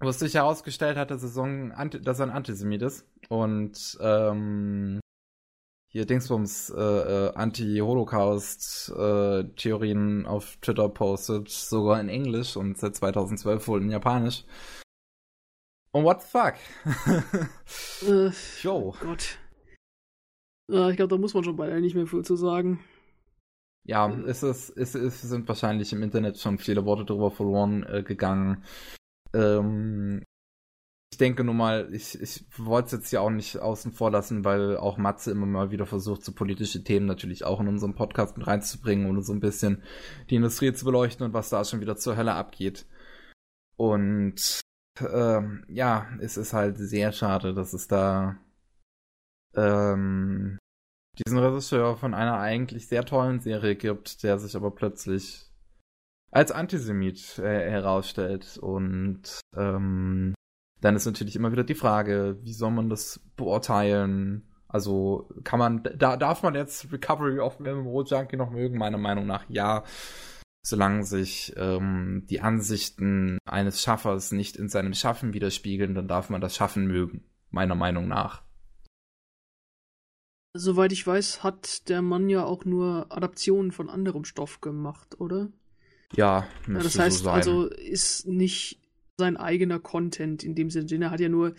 Wo 0.00 0.08
es 0.08 0.18
sich 0.18 0.34
herausgestellt 0.34 0.96
hat, 0.96 1.10
dass 1.10 1.36
er, 1.36 1.44
ein 1.44 1.72
Antisemit 1.72 2.80
ist. 2.82 3.06
Und 3.28 3.98
ähm, 4.00 4.98
hier 5.92 6.06
Dingsbums 6.06 6.70
äh, 6.70 6.80
äh, 6.80 7.34
Anti-Holocaust-Theorien 7.34 10.24
äh, 10.24 10.26
auf 10.26 10.56
Twitter 10.62 10.88
postet, 10.88 11.50
sogar 11.50 12.00
in 12.00 12.08
Englisch 12.08 12.56
und 12.56 12.78
seit 12.78 12.96
2012 12.96 13.68
wohl 13.68 13.82
in 13.82 13.90
Japanisch. 13.90 14.46
Und 15.92 16.04
what 16.04 16.22
the 16.22 16.28
fuck? 16.28 16.54
äh, 18.08 18.30
jo. 18.62 18.94
Gott. 19.00 19.38
Äh, 20.70 20.90
ich 20.90 20.96
glaube, 20.96 21.08
da 21.08 21.18
muss 21.18 21.34
man 21.34 21.44
schon 21.44 21.56
beide 21.56 21.80
nicht 21.80 21.94
mehr 21.94 22.06
viel 22.06 22.24
zu 22.24 22.36
sagen. 22.36 22.80
Ja, 23.84 24.10
es, 24.26 24.42
ist, 24.42 24.70
es, 24.76 24.94
es 24.94 25.22
sind 25.22 25.48
wahrscheinlich 25.48 25.92
im 25.92 26.02
Internet 26.02 26.38
schon 26.38 26.58
viele 26.58 26.84
Worte 26.84 27.04
darüber 27.04 27.30
verloren 27.30 27.82
äh, 27.84 28.02
gegangen. 28.02 28.62
Ähm, 29.34 30.22
ich 31.12 31.18
denke 31.18 31.42
nur 31.42 31.54
mal, 31.54 31.92
ich, 31.92 32.20
ich 32.20 32.44
wollte 32.56 32.86
es 32.86 32.92
jetzt 32.92 33.10
ja 33.10 33.20
auch 33.20 33.30
nicht 33.30 33.58
außen 33.58 33.92
vor 33.92 34.12
lassen, 34.12 34.44
weil 34.44 34.76
auch 34.76 34.96
Matze 34.96 35.32
immer 35.32 35.46
mal 35.46 35.72
wieder 35.72 35.86
versucht, 35.86 36.24
so 36.24 36.32
politische 36.32 36.84
Themen 36.84 37.06
natürlich 37.06 37.44
auch 37.44 37.60
in 37.60 37.68
unserem 37.68 37.94
Podcast 37.94 38.38
mit 38.38 38.46
reinzubringen 38.46 39.08
und 39.08 39.22
so 39.22 39.32
ein 39.32 39.40
bisschen 39.40 39.82
die 40.28 40.36
Industrie 40.36 40.72
zu 40.72 40.84
beleuchten 40.84 41.26
und 41.26 41.32
was 41.32 41.48
da 41.48 41.64
schon 41.64 41.80
wieder 41.80 41.96
zur 41.96 42.16
Hölle 42.16 42.34
abgeht. 42.34 42.86
Und 43.76 44.60
ähm, 45.12 45.64
ja, 45.68 46.08
es 46.20 46.36
ist 46.36 46.52
halt 46.52 46.78
sehr 46.78 47.12
schade, 47.12 47.54
dass 47.54 47.72
es 47.72 47.88
da 47.88 48.36
ähm, 49.54 50.58
diesen 51.18 51.38
Regisseur 51.38 51.96
von 51.96 52.14
einer 52.14 52.38
eigentlich 52.38 52.88
sehr 52.88 53.04
tollen 53.04 53.40
Serie 53.40 53.76
gibt, 53.76 54.22
der 54.22 54.38
sich 54.38 54.56
aber 54.56 54.70
plötzlich 54.70 55.50
als 56.30 56.52
Antisemit 56.52 57.38
äh, 57.38 57.70
herausstellt. 57.70 58.58
Und 58.58 59.40
ähm, 59.56 60.34
dann 60.80 60.96
ist 60.96 61.06
natürlich 61.06 61.36
immer 61.36 61.52
wieder 61.52 61.64
die 61.64 61.74
Frage, 61.74 62.38
wie 62.42 62.52
soll 62.52 62.70
man 62.70 62.88
das 62.88 63.20
beurteilen? 63.36 64.46
Also 64.68 65.28
kann 65.42 65.58
man, 65.58 65.82
da 65.96 66.16
darf 66.16 66.42
man 66.42 66.54
jetzt 66.54 66.92
Recovery 66.92 67.40
of 67.40 67.58
MMO 67.58 68.02
Junkie 68.04 68.36
noch 68.36 68.50
mögen? 68.50 68.78
Meiner 68.78 68.98
Meinung 68.98 69.26
nach 69.26 69.44
ja. 69.48 69.82
Solange 70.62 71.04
sich 71.04 71.54
ähm, 71.56 72.26
die 72.28 72.40
Ansichten 72.40 73.38
eines 73.44 73.82
Schaffers 73.82 74.30
nicht 74.32 74.56
in 74.56 74.68
seinem 74.68 74.92
Schaffen 74.92 75.32
widerspiegeln, 75.32 75.94
dann 75.94 76.08
darf 76.08 76.28
man 76.28 76.40
das 76.40 76.54
Schaffen 76.54 76.86
mögen, 76.86 77.24
meiner 77.50 77.74
Meinung 77.74 78.08
nach. 78.08 78.42
Soweit 80.52 80.92
ich 80.92 81.06
weiß, 81.06 81.44
hat 81.44 81.88
der 81.88 82.02
Mann 82.02 82.28
ja 82.28 82.44
auch 82.44 82.64
nur 82.64 83.06
Adaptionen 83.10 83.70
von 83.70 83.88
anderem 83.88 84.24
Stoff 84.24 84.60
gemacht, 84.60 85.20
oder? 85.20 85.48
Ja, 86.12 86.46
ja 86.66 86.78
das 86.80 86.98
heißt 86.98 87.24
so 87.24 87.30
also 87.30 87.66
ist 87.66 88.26
nicht 88.26 88.80
sein 89.16 89.36
eigener 89.36 89.78
Content 89.78 90.42
in 90.42 90.54
dem 90.54 90.70
Sinne. 90.70 91.04
Er 91.04 91.10
hat 91.12 91.20
ja 91.20 91.28
nur 91.28 91.54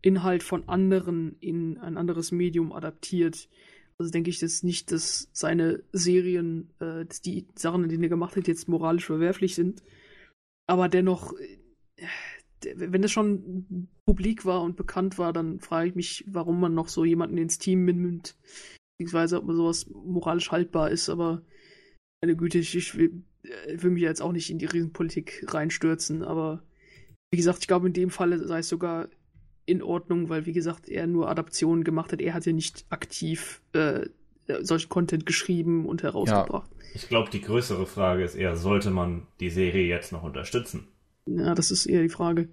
Inhalt 0.00 0.44
von 0.44 0.68
anderen 0.68 1.36
in 1.40 1.78
ein 1.78 1.96
anderes 1.96 2.30
Medium 2.30 2.72
adaptiert. 2.72 3.48
Also 3.98 4.12
denke 4.12 4.30
ich 4.30 4.38
das 4.38 4.62
nicht, 4.62 4.92
dass 4.92 5.28
seine 5.32 5.82
Serien, 5.92 6.68
äh, 6.80 7.06
die 7.24 7.46
Sachen, 7.54 7.88
die 7.88 8.00
er 8.00 8.08
gemacht 8.08 8.36
hat, 8.36 8.46
jetzt 8.46 8.68
moralisch 8.68 9.06
verwerflich 9.06 9.54
sind. 9.54 9.82
Aber 10.68 10.88
dennoch, 10.88 11.32
äh, 11.96 12.74
wenn 12.74 13.02
das 13.02 13.12
schon 13.12 13.88
publik 14.04 14.44
war 14.44 14.62
und 14.62 14.76
bekannt 14.76 15.18
war, 15.18 15.32
dann 15.32 15.60
frage 15.60 15.90
ich 15.90 15.94
mich, 15.94 16.24
warum 16.26 16.60
man 16.60 16.74
noch 16.74 16.88
so 16.88 17.04
jemanden 17.04 17.38
ins 17.38 17.58
Team 17.58 17.84
mitnimmt, 17.84 18.36
beziehungsweise 18.98 19.38
ob 19.38 19.46
man 19.46 19.56
sowas 19.56 19.86
moralisch 19.88 20.50
haltbar 20.50 20.90
ist, 20.90 21.08
aber 21.08 21.42
eine 22.22 22.36
Güte, 22.36 22.58
ich 22.58 22.96
will, 22.96 23.22
äh, 23.44 23.82
will 23.82 23.92
mich 23.92 24.02
jetzt 24.02 24.22
auch 24.22 24.32
nicht 24.32 24.50
in 24.50 24.58
die 24.58 24.66
Riesenpolitik 24.66 25.44
reinstürzen, 25.48 26.22
aber 26.22 26.62
wie 27.30 27.36
gesagt, 27.36 27.60
ich 27.60 27.68
glaube, 27.68 27.86
in 27.86 27.92
dem 27.92 28.10
Fall 28.10 28.38
sei 28.46 28.60
es 28.60 28.68
sogar 28.68 29.08
in 29.66 29.82
Ordnung, 29.82 30.28
weil, 30.28 30.46
wie 30.46 30.52
gesagt, 30.52 30.88
er 30.88 31.06
nur 31.06 31.28
Adaptionen 31.28 31.84
gemacht 31.84 32.12
hat. 32.12 32.20
Er 32.20 32.34
hat 32.34 32.46
ja 32.46 32.52
nicht 32.52 32.86
aktiv 32.88 33.60
äh, 33.72 34.06
solchen 34.62 34.88
Content 34.88 35.26
geschrieben 35.26 35.86
und 35.86 36.02
herausgebracht. 36.02 36.70
Ja. 36.70 36.86
Ich 36.94 37.08
glaube, 37.08 37.30
die 37.30 37.40
größere 37.40 37.86
Frage 37.86 38.24
ist 38.24 38.36
eher, 38.36 38.56
sollte 38.56 38.90
man 38.90 39.26
die 39.40 39.50
Serie 39.50 39.86
jetzt 39.86 40.12
noch 40.12 40.22
unterstützen? 40.22 40.88
Ja, 41.26 41.54
das 41.54 41.70
ist 41.70 41.86
eher 41.86 42.02
die 42.02 42.08
Frage. 42.08 42.48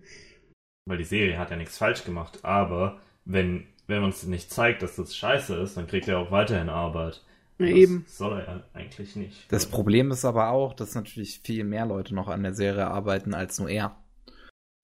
Weil 0.85 0.97
die 0.97 1.03
Serie 1.05 1.37
hat 1.37 1.51
ja 1.51 1.55
nichts 1.55 1.77
falsch 1.77 2.03
gemacht, 2.03 2.39
aber 2.43 2.99
wenn, 3.25 3.67
wenn 3.87 4.03
uns 4.03 4.23
nicht 4.23 4.51
zeigt, 4.51 4.81
dass 4.81 4.95
das 4.95 5.15
scheiße 5.15 5.55
ist, 5.55 5.77
dann 5.77 5.87
kriegt 5.87 6.07
er 6.07 6.19
auch 6.19 6.31
weiterhin 6.31 6.69
Arbeit. 6.69 7.23
Ja, 7.59 7.67
eben. 7.67 8.05
soll 8.07 8.39
er 8.39 8.45
ja 8.45 8.63
eigentlich 8.73 9.15
nicht. 9.15 9.45
Das 9.51 9.67
Problem 9.67 10.11
ist 10.11 10.25
aber 10.25 10.49
auch, 10.49 10.73
dass 10.73 10.95
natürlich 10.95 11.39
viel 11.43 11.63
mehr 11.63 11.85
Leute 11.85 12.15
noch 12.15 12.27
an 12.27 12.43
der 12.43 12.55
Serie 12.55 12.87
arbeiten 12.87 13.33
als 13.33 13.59
nur 13.59 13.69
er. 13.69 13.95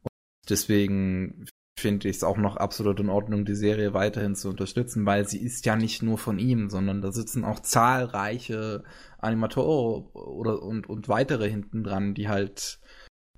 Und 0.03 0.49
deswegen 0.49 1.47
finde 1.79 2.07
ich 2.09 2.17
es 2.17 2.23
auch 2.23 2.37
noch 2.37 2.57
absolut 2.57 2.99
in 2.99 3.09
Ordnung, 3.09 3.45
die 3.45 3.55
Serie 3.55 3.93
weiterhin 3.93 4.35
zu 4.35 4.49
unterstützen, 4.49 5.05
weil 5.05 5.27
sie 5.27 5.41
ist 5.41 5.65
ja 5.65 5.75
nicht 5.75 6.03
nur 6.03 6.17
von 6.17 6.39
ihm, 6.39 6.69
sondern 6.69 7.01
da 7.01 7.11
sitzen 7.11 7.43
auch 7.43 7.59
zahlreiche 7.59 8.83
Animatoren 9.17 10.05
oder 10.13 10.61
und, 10.61 10.87
und 10.89 11.09
weitere 11.09 11.49
hinten 11.49 11.83
dran, 11.83 12.13
die 12.13 12.27
halt 12.27 12.79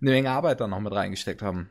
eine 0.01 0.11
Menge 0.11 0.31
Arbeit 0.31 0.61
da 0.61 0.67
noch 0.67 0.79
mit 0.79 0.93
reingesteckt 0.93 1.41
haben. 1.41 1.69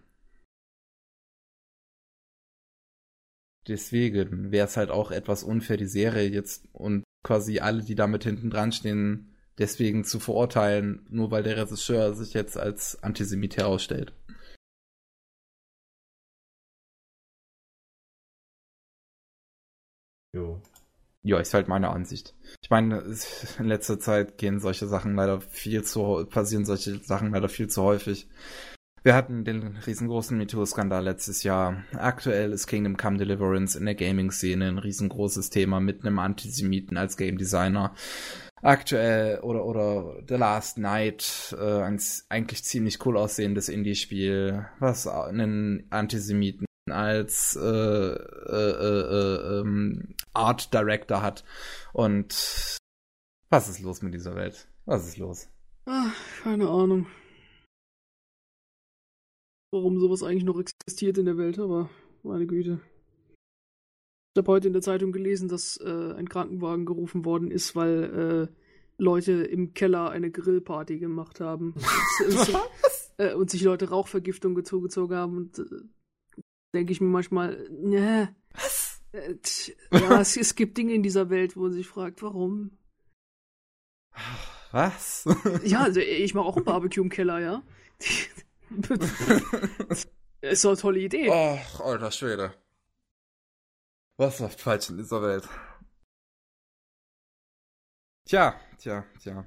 Deswegen 3.68 4.50
wäre 4.50 4.66
es 4.66 4.76
halt 4.76 4.90
auch 4.90 5.10
etwas 5.10 5.44
unfair, 5.44 5.76
die 5.76 5.86
Serie 5.86 6.28
jetzt 6.28 6.68
und 6.72 7.04
quasi 7.22 7.60
alle, 7.60 7.82
die 7.82 7.94
damit 7.94 8.24
hinten 8.24 8.50
dran 8.50 8.72
stehen, 8.72 9.36
deswegen 9.58 10.04
zu 10.04 10.18
verurteilen, 10.18 11.06
nur 11.10 11.30
weil 11.30 11.42
der 11.42 11.56
Regisseur 11.56 12.14
sich 12.14 12.32
jetzt 12.32 12.56
als 12.56 13.02
Antisemit 13.02 13.56
herausstellt. 13.56 14.14
Jo. 20.32 20.60
Ja, 21.22 21.38
ist 21.38 21.52
halt 21.52 21.68
meine 21.68 21.90
Ansicht. 21.90 22.34
Ich 22.62 22.70
meine, 22.70 23.02
in 23.58 23.66
letzter 23.66 23.98
Zeit 23.98 24.38
gehen 24.38 24.60
solche 24.60 24.86
Sachen 24.86 25.14
leider 25.14 25.40
viel 25.40 25.82
zu, 25.84 26.26
passieren 26.26 26.64
solche 26.64 26.98
Sachen 26.98 27.32
leider 27.32 27.48
viel 27.48 27.68
zu 27.68 27.82
häufig. 27.82 28.28
Wir 29.02 29.14
hatten 29.14 29.44
den 29.44 29.78
riesengroßen 29.78 30.36
MeToo-Skandal 30.36 31.02
letztes 31.02 31.42
Jahr. 31.42 31.84
Aktuell 31.94 32.52
ist 32.52 32.66
Kingdom 32.66 32.98
Come 32.98 33.16
Deliverance 33.16 33.78
in 33.78 33.86
der 33.86 33.94
Gaming-Szene 33.94 34.68
ein 34.68 34.78
riesengroßes 34.78 35.48
Thema 35.48 35.80
mit 35.80 36.04
einem 36.04 36.18
Antisemiten 36.18 36.98
als 36.98 37.16
Game 37.16 37.38
Designer. 37.38 37.94
Aktuell 38.62 39.40
oder 39.40 39.64
oder 39.64 40.22
The 40.28 40.34
Last 40.34 40.76
Night, 40.76 41.56
äh, 41.58 41.80
ein 41.80 41.98
eigentlich 42.28 42.62
ziemlich 42.62 43.04
cool 43.06 43.16
aussehendes 43.16 43.70
Indie-Spiel, 43.70 44.66
was 44.80 45.06
einen 45.06 45.86
Antisemiten 45.88 46.66
als 46.90 47.56
äh, 47.56 47.64
äh, 47.64 48.72
äh, 48.80 49.60
ähm, 49.60 50.14
Art 50.32 50.72
Director 50.72 51.22
hat. 51.22 51.44
Und 51.92 52.78
was 53.48 53.68
ist 53.68 53.80
los 53.80 54.02
mit 54.02 54.14
dieser 54.14 54.34
Welt? 54.34 54.68
Was 54.86 55.06
ist 55.06 55.18
los? 55.18 55.48
Ach, 55.86 56.14
keine 56.42 56.68
Ahnung. 56.68 57.06
Warum 59.72 60.00
sowas 60.00 60.22
eigentlich 60.22 60.44
noch 60.44 60.58
existiert 60.58 61.18
in 61.18 61.26
der 61.26 61.36
Welt, 61.36 61.58
aber 61.58 61.90
meine 62.22 62.46
Güte. 62.46 62.80
Ich 64.34 64.38
habe 64.38 64.52
heute 64.52 64.68
in 64.68 64.72
der 64.72 64.82
Zeitung 64.82 65.12
gelesen, 65.12 65.48
dass 65.48 65.76
äh, 65.78 66.14
ein 66.14 66.28
Krankenwagen 66.28 66.86
gerufen 66.86 67.24
worden 67.24 67.50
ist, 67.50 67.74
weil 67.74 68.48
äh, 68.48 68.54
Leute 68.98 69.32
im 69.32 69.74
Keller 69.74 70.10
eine 70.10 70.30
Grillparty 70.30 70.98
gemacht 70.98 71.40
haben. 71.40 71.74
und, 72.26 72.58
äh, 73.18 73.34
und 73.34 73.50
sich 73.50 73.62
Leute 73.62 73.88
Rauchvergiftung 73.88 74.54
gezogen 74.54 75.14
haben 75.14 75.36
und 75.36 75.58
äh, 75.58 75.64
denke 76.74 76.92
ich 76.92 77.00
mir 77.00 77.08
manchmal, 77.08 77.68
ne. 77.70 78.34
Was? 78.52 78.79
Äh, 79.12 79.34
ja, 79.92 80.20
es, 80.20 80.36
es, 80.36 80.54
gibt 80.54 80.76
Dinge 80.78 80.94
in 80.94 81.02
dieser 81.02 81.30
Welt, 81.30 81.56
wo 81.56 81.62
man 81.62 81.72
sich 81.72 81.88
fragt, 81.88 82.22
warum. 82.22 82.78
Was? 84.72 85.24
ja, 85.64 85.80
also 85.84 86.00
ich 86.00 86.34
mache 86.34 86.46
auch 86.46 86.56
ein 86.56 86.64
Barbecue 86.64 87.02
im 87.02 87.08
Keller, 87.10 87.40
ja. 87.40 87.62
ist 90.40 90.64
doch 90.64 90.70
eine 90.70 90.78
tolle 90.78 91.00
Idee. 91.00 91.30
Ach, 91.30 91.80
alter 91.80 92.10
Schwede. 92.10 92.54
Was 94.16 94.38
läuft 94.38 94.60
falsch 94.60 94.90
in 94.90 94.98
dieser 94.98 95.22
Welt? 95.22 95.48
Tja, 98.26 98.60
tja, 98.78 99.04
tja. 99.20 99.44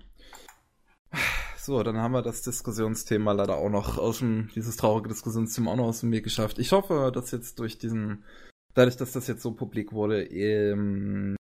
So, 1.58 1.82
dann 1.84 1.96
haben 1.98 2.12
wir 2.12 2.22
das 2.22 2.42
Diskussionsthema 2.42 3.32
leider 3.32 3.56
auch 3.56 3.70
noch 3.70 3.98
aus 3.98 4.20
dem, 4.20 4.50
dieses 4.54 4.76
traurige 4.76 5.08
Diskussionsthema 5.08 5.72
auch 5.72 5.78
noch 5.78 5.86
aus 5.86 6.02
dem 6.02 6.12
Weg 6.12 6.26
geschafft. 6.26 6.60
Ich 6.60 6.74
hoffe, 6.74 7.12
dass 7.14 7.32
jetzt 7.32 7.60
durch 7.60 7.78
diesen, 7.78 8.26
dadurch, 8.74 8.98
dass 8.98 9.12
das 9.12 9.28
jetzt 9.28 9.42
so 9.42 9.54
publik 9.54 9.94
wurde, 9.94 10.24
ähm, 10.24 11.36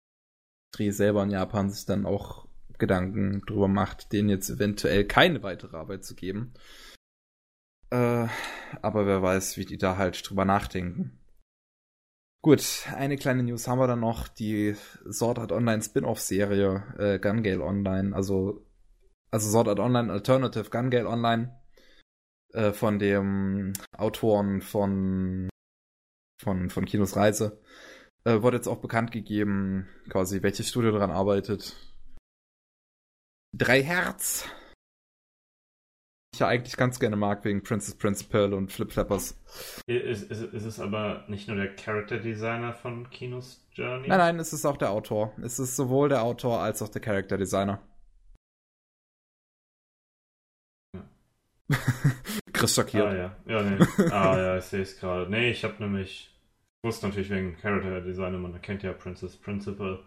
Industrie 0.73 0.91
selber 0.93 1.23
in 1.23 1.31
Japan 1.31 1.71
sich 1.71 1.85
dann 1.85 2.07
auch 2.07 2.47
Gedanken 2.79 3.43
drüber 3.47 3.69
macht, 3.69 4.13
denen 4.13 4.31
jetzt 4.31 4.49
eventuell 4.49 5.05
keine 5.05 5.43
weitere 5.43 5.77
Arbeit 5.77 6.05
zu 6.05 6.15
geben. 6.15 6.55
Äh, 7.91 8.29
aber 8.81 9.07
wer 9.07 9.21
weiß, 9.23 9.57
wie 9.59 9.67
die 9.67 9.77
da 9.77 9.97
halt 9.97 10.29
drüber 10.29 10.45
nachdenken. 10.45 11.19
Gut, 12.43 12.87
eine 12.95 13.17
kleine 13.17 13.43
News 13.43 13.69
haben 13.69 13.79
wir 13.79 13.87
dann 13.87 14.01
noch, 14.01 14.29
die 14.29 14.75
Sword 15.11 15.39
Art 15.39 15.53
Online 15.53 15.83
Spin-off-Serie 15.83 16.95
äh, 16.99 17.19
Gun 17.19 17.43
Gale 17.43 17.63
Online, 17.63 18.17
also 18.17 18.65
also 19.31 19.51
Sword 19.51 19.69
Art 19.69 19.81
Online 19.81 20.11
Alternative 20.11 20.71
Gun 20.71 20.91
Gale 20.91 21.09
Online 21.09 21.61
äh, 22.55 22.73
von 22.73 22.99
dem 22.99 23.75
Autoren 23.93 24.63
von 24.63 25.51
von, 26.41 26.71
von 26.71 26.85
Kinos 26.87 27.17
Reise, 27.17 27.61
äh, 28.25 28.43
wurde 28.43 28.57
jetzt 28.57 28.67
auch 28.67 28.81
bekannt 28.81 29.13
gegeben, 29.13 29.89
quasi 30.09 30.43
welches 30.43 30.69
Studio 30.69 30.93
daran 30.93 31.11
arbeitet. 31.11 31.77
Drei 33.57 33.83
Herz. 33.83 34.49
Ich 36.33 36.41
ja 36.41 36.47
eigentlich 36.47 36.77
ganz 36.77 37.01
gerne 37.01 37.17
mag, 37.17 37.45
wegen 37.45 37.63
Princess 37.63 37.95
Principal 37.95 38.55
und 38.55 38.73
Flip 38.73 38.91
Flappers. 38.91 39.37
Ist, 39.87 40.31
ist, 40.31 40.43
ist 40.43 40.65
es 40.65 40.81
aber 40.81 41.25
nicht 41.29 41.49
nur 41.49 41.57
der 41.57 41.75
Character 41.75 42.19
Designer 42.19 42.73
von 42.73 43.11
Kinos 43.11 43.67
Journey? 43.73 44.09
Nein, 44.09 44.19
nein, 44.19 44.39
es 44.39 44.53
ist 44.53 44.65
auch 44.65 44.77
der 44.77 44.91
Autor. 44.91 45.35
Es 45.43 45.59
ist 45.59 45.77
sowohl 45.77 46.09
der 46.09 46.23
Autor 46.23 46.61
als 46.61 46.81
auch 46.83 46.89
der 46.89 47.03
Character 47.03 47.37
Designer. 47.37 47.83
Chris 52.53 52.75
schockiert. 52.75 53.07
Ah 53.07 53.15
ja, 53.15 53.37
ja, 53.47 53.63
nee. 53.63 53.79
ah, 54.11 54.39
ja 54.39 54.59
ich 54.59 54.65
sehe 54.65 54.83
es 54.83 54.99
gerade. 54.99 55.29
Nee, 55.29 55.51
ich 55.51 55.65
habe 55.65 55.83
nämlich 55.83 56.30
wusste 56.83 57.07
natürlich 57.07 57.31
wegen 57.31 57.57
Character 57.57 58.01
Design, 58.01 58.41
man 58.41 58.55
erkennt 58.55 58.83
ja 58.83 58.93
Princess 58.93 59.37
Principal. 59.37 60.03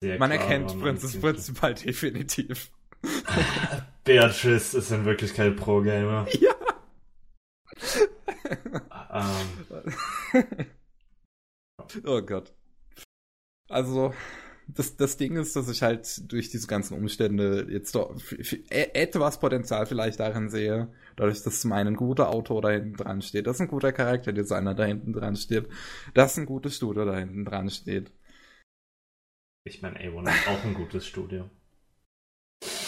Sehr 0.00 0.18
man 0.18 0.30
klar, 0.30 0.40
erkennt 0.40 0.80
Princess 0.80 1.20
Principal 1.20 1.74
definitiv. 1.74 2.70
Beatrice 4.04 4.74
ist 4.78 4.90
in 4.90 5.04
Wirklichkeit 5.04 5.56
Pro-Gamer. 5.56 6.26
Ja. 6.40 6.54
Ähm. 9.12 10.46
oh 12.06 12.22
Gott. 12.22 12.52
Also, 13.68 14.14
das, 14.68 14.96
das 14.96 15.16
Ding 15.16 15.36
ist, 15.36 15.54
dass 15.54 15.68
ich 15.68 15.82
halt 15.82 16.30
durch 16.30 16.50
diese 16.50 16.66
ganzen 16.66 16.96
Umstände 16.96 17.66
jetzt 17.70 17.94
doch 17.94 18.16
etwas 18.68 19.38
Potenzial 19.38 19.86
vielleicht 19.86 20.18
darin 20.20 20.48
sehe, 20.48 20.88
dadurch, 21.14 21.42
dass 21.42 21.60
zum 21.60 21.72
einen 21.72 21.94
ein 21.94 21.96
guter 21.96 22.30
Autor 22.30 22.62
da 22.62 22.70
hinten 22.70 22.96
dran 22.96 23.22
steht, 23.22 23.46
dass 23.46 23.60
ein 23.60 23.68
guter 23.68 23.92
Charakterdesigner 23.92 24.74
da 24.74 24.84
hinten 24.84 25.12
dran 25.12 25.36
steht, 25.36 25.68
dass 26.14 26.36
ein 26.36 26.46
gutes 26.46 26.76
Studio 26.76 27.04
da 27.04 27.16
hinten 27.16 27.44
dran 27.44 27.70
steht. 27.70 28.12
Ich 29.64 29.82
meine, 29.82 29.98
A1 29.98 30.28
ist 30.28 30.48
auch 30.48 30.64
ein 30.64 30.74
gutes 30.74 31.06
Studio. 31.06 31.50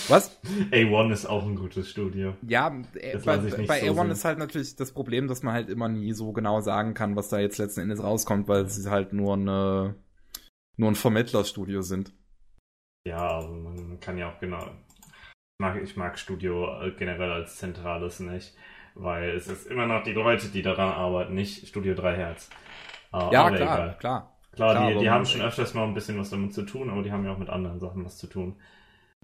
Was? 0.08 0.40
A1 0.70 1.12
ist 1.12 1.26
auch 1.26 1.44
ein 1.44 1.56
gutes 1.56 1.90
Studio. 1.90 2.34
Ja, 2.46 2.68
äh, 2.94 3.18
bei, 3.18 3.36
bei 3.36 3.50
so 3.50 3.56
A1 3.56 3.94
sehen. 3.94 4.10
ist 4.10 4.24
halt 4.24 4.38
natürlich 4.38 4.74
das 4.74 4.92
Problem, 4.92 5.28
dass 5.28 5.42
man 5.42 5.54
halt 5.54 5.68
immer 5.68 5.88
nie 5.88 6.12
so 6.12 6.32
genau 6.32 6.60
sagen 6.60 6.94
kann, 6.94 7.14
was 7.14 7.28
da 7.28 7.38
jetzt 7.38 7.58
letzten 7.58 7.82
Endes 7.82 8.02
rauskommt, 8.02 8.48
weil 8.48 8.62
es 8.62 8.88
halt 8.88 9.12
nur 9.12 9.34
eine 9.34 9.96
nur 10.78 10.90
ein 10.90 10.94
Vermittlerstudio 10.94 11.82
sind. 11.82 12.12
Ja, 13.06 13.36
also 13.36 13.48
man 13.48 14.00
kann 14.00 14.16
ja 14.16 14.30
auch 14.30 14.40
genau. 14.40 14.58
Ich 14.58 15.60
mag, 15.60 15.82
ich 15.82 15.96
mag 15.96 16.18
Studio 16.18 16.68
generell 16.96 17.32
als 17.32 17.56
zentrales 17.56 18.20
nicht, 18.20 18.54
weil 18.94 19.30
es 19.30 19.48
ist 19.48 19.66
immer 19.66 19.86
noch 19.86 20.04
die 20.04 20.12
Leute, 20.12 20.48
die 20.48 20.62
daran 20.62 20.90
arbeiten, 20.90 21.34
nicht 21.34 21.66
Studio 21.66 21.94
3 21.94 22.16
Hertz. 22.16 22.48
Uh, 23.12 23.30
ja, 23.32 23.50
klar, 23.50 23.94
klar. 23.94 24.38
Klar, 24.52 24.74
klar 24.74 24.92
die, 24.92 24.98
die 24.98 25.10
haben 25.10 25.24
schon 25.26 25.40
öfters 25.40 25.74
mal 25.74 25.84
ein 25.84 25.94
bisschen 25.94 26.18
was 26.18 26.30
damit 26.30 26.54
zu 26.54 26.62
tun, 26.62 26.90
aber 26.90 27.02
die 27.02 27.10
haben 27.10 27.24
ja 27.24 27.32
auch 27.32 27.38
mit 27.38 27.48
anderen 27.48 27.80
Sachen 27.80 28.04
was 28.04 28.18
zu 28.18 28.26
tun. 28.26 28.56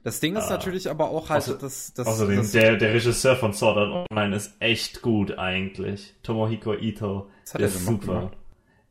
Das 0.02 0.20
Ding 0.20 0.36
ist 0.36 0.48
uh, 0.48 0.50
natürlich 0.50 0.90
aber 0.90 1.10
auch 1.10 1.30
halt, 1.30 1.42
außer, 1.42 1.58
dass, 1.58 1.94
dass, 1.94 2.06
außerdem, 2.06 2.36
dass, 2.38 2.52
der, 2.52 2.76
der 2.76 2.94
Regisseur 2.94 3.36
von 3.36 3.52
Sword 3.52 3.78
Art 3.78 4.10
Online 4.10 4.36
ist 4.36 4.56
echt 4.60 5.02
gut 5.02 5.38
eigentlich. 5.38 6.14
Tomohiko 6.22 6.74
Ito. 6.74 7.30
Ist 7.58 7.86
super. 7.86 8.32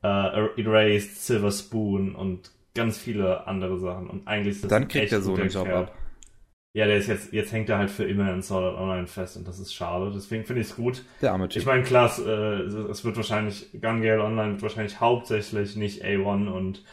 Uh, 0.04 0.50
Erased, 0.58 1.26
Silver 1.26 1.52
Spoon 1.52 2.14
und 2.14 2.52
ganz 2.76 2.98
viele 2.98 3.48
andere 3.48 3.80
Sachen. 3.80 4.10
Und 4.10 4.28
eigentlich 4.28 4.56
ist 4.56 4.66
das 4.66 4.70
Dann 4.70 4.88
kriegt 4.88 5.12
er 5.12 5.22
so 5.22 5.34
einen 5.36 5.50
Job 5.50 5.68
ab. 5.70 5.96
Ja, 6.76 6.88
der 6.88 6.98
ist 6.98 7.08
jetzt, 7.08 7.32
jetzt 7.32 7.52
hängt 7.54 7.70
er 7.70 7.78
halt 7.78 7.92
für 7.92 8.04
immer 8.04 8.34
in 8.34 8.42
Sword 8.42 8.64
Art 8.64 8.82
Online 8.82 9.06
fest 9.06 9.38
und 9.38 9.48
das 9.48 9.60
ist 9.60 9.74
schade. 9.74 10.12
Deswegen 10.14 10.44
finde 10.44 10.62
ich 10.64 10.70
es 10.70 10.76
gut. 10.76 11.06
Der 11.22 11.32
arme 11.32 11.48
typ. 11.48 11.62
Ich 11.62 11.68
meine, 11.68 11.84
klar, 11.84 12.12
äh, 12.20 12.64
es 12.64 13.06
wird 13.06 13.16
wahrscheinlich, 13.16 13.70
Gun 13.74 14.02
Gale 14.02 14.24
Online 14.24 14.54
wird 14.54 14.64
wahrscheinlich 14.64 15.00
hauptsächlich 15.00 15.76
nicht 15.76 16.04
A1 16.04 16.50
und 16.50 16.84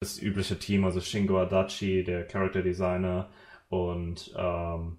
das 0.00 0.20
übliche 0.20 0.58
Team, 0.58 0.84
also 0.84 1.00
Shingo 1.00 1.40
Adachi, 1.40 2.04
der 2.04 2.26
Character 2.26 2.60
Designer 2.60 3.30
und 3.70 4.34
ähm, 4.36 4.98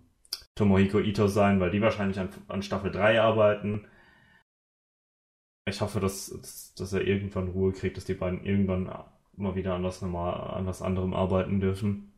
Tomohiko 0.56 1.00
Ito 1.00 1.28
sein, 1.28 1.60
weil 1.60 1.70
die 1.70 1.82
wahrscheinlich 1.82 2.20
an, 2.20 2.30
an 2.48 2.64
Staffel 2.64 2.90
3 2.90 3.22
arbeiten. 3.22 3.86
Ich 5.66 5.82
hoffe, 5.82 6.00
dass, 6.00 6.74
dass 6.78 6.94
er 6.94 7.08
irgendwann 7.08 7.50
Ruhe 7.50 7.72
kriegt, 7.72 7.98
dass 7.98 8.06
die 8.06 8.14
beiden 8.14 8.44
irgendwann 8.44 8.92
mal 9.36 9.56
wieder 9.56 9.76
an 9.76 9.84
was, 9.84 10.02
normal, 10.02 10.52
an 10.52 10.66
was 10.66 10.82
anderem 10.82 11.14
arbeiten 11.14 11.60
dürfen. 11.60 12.14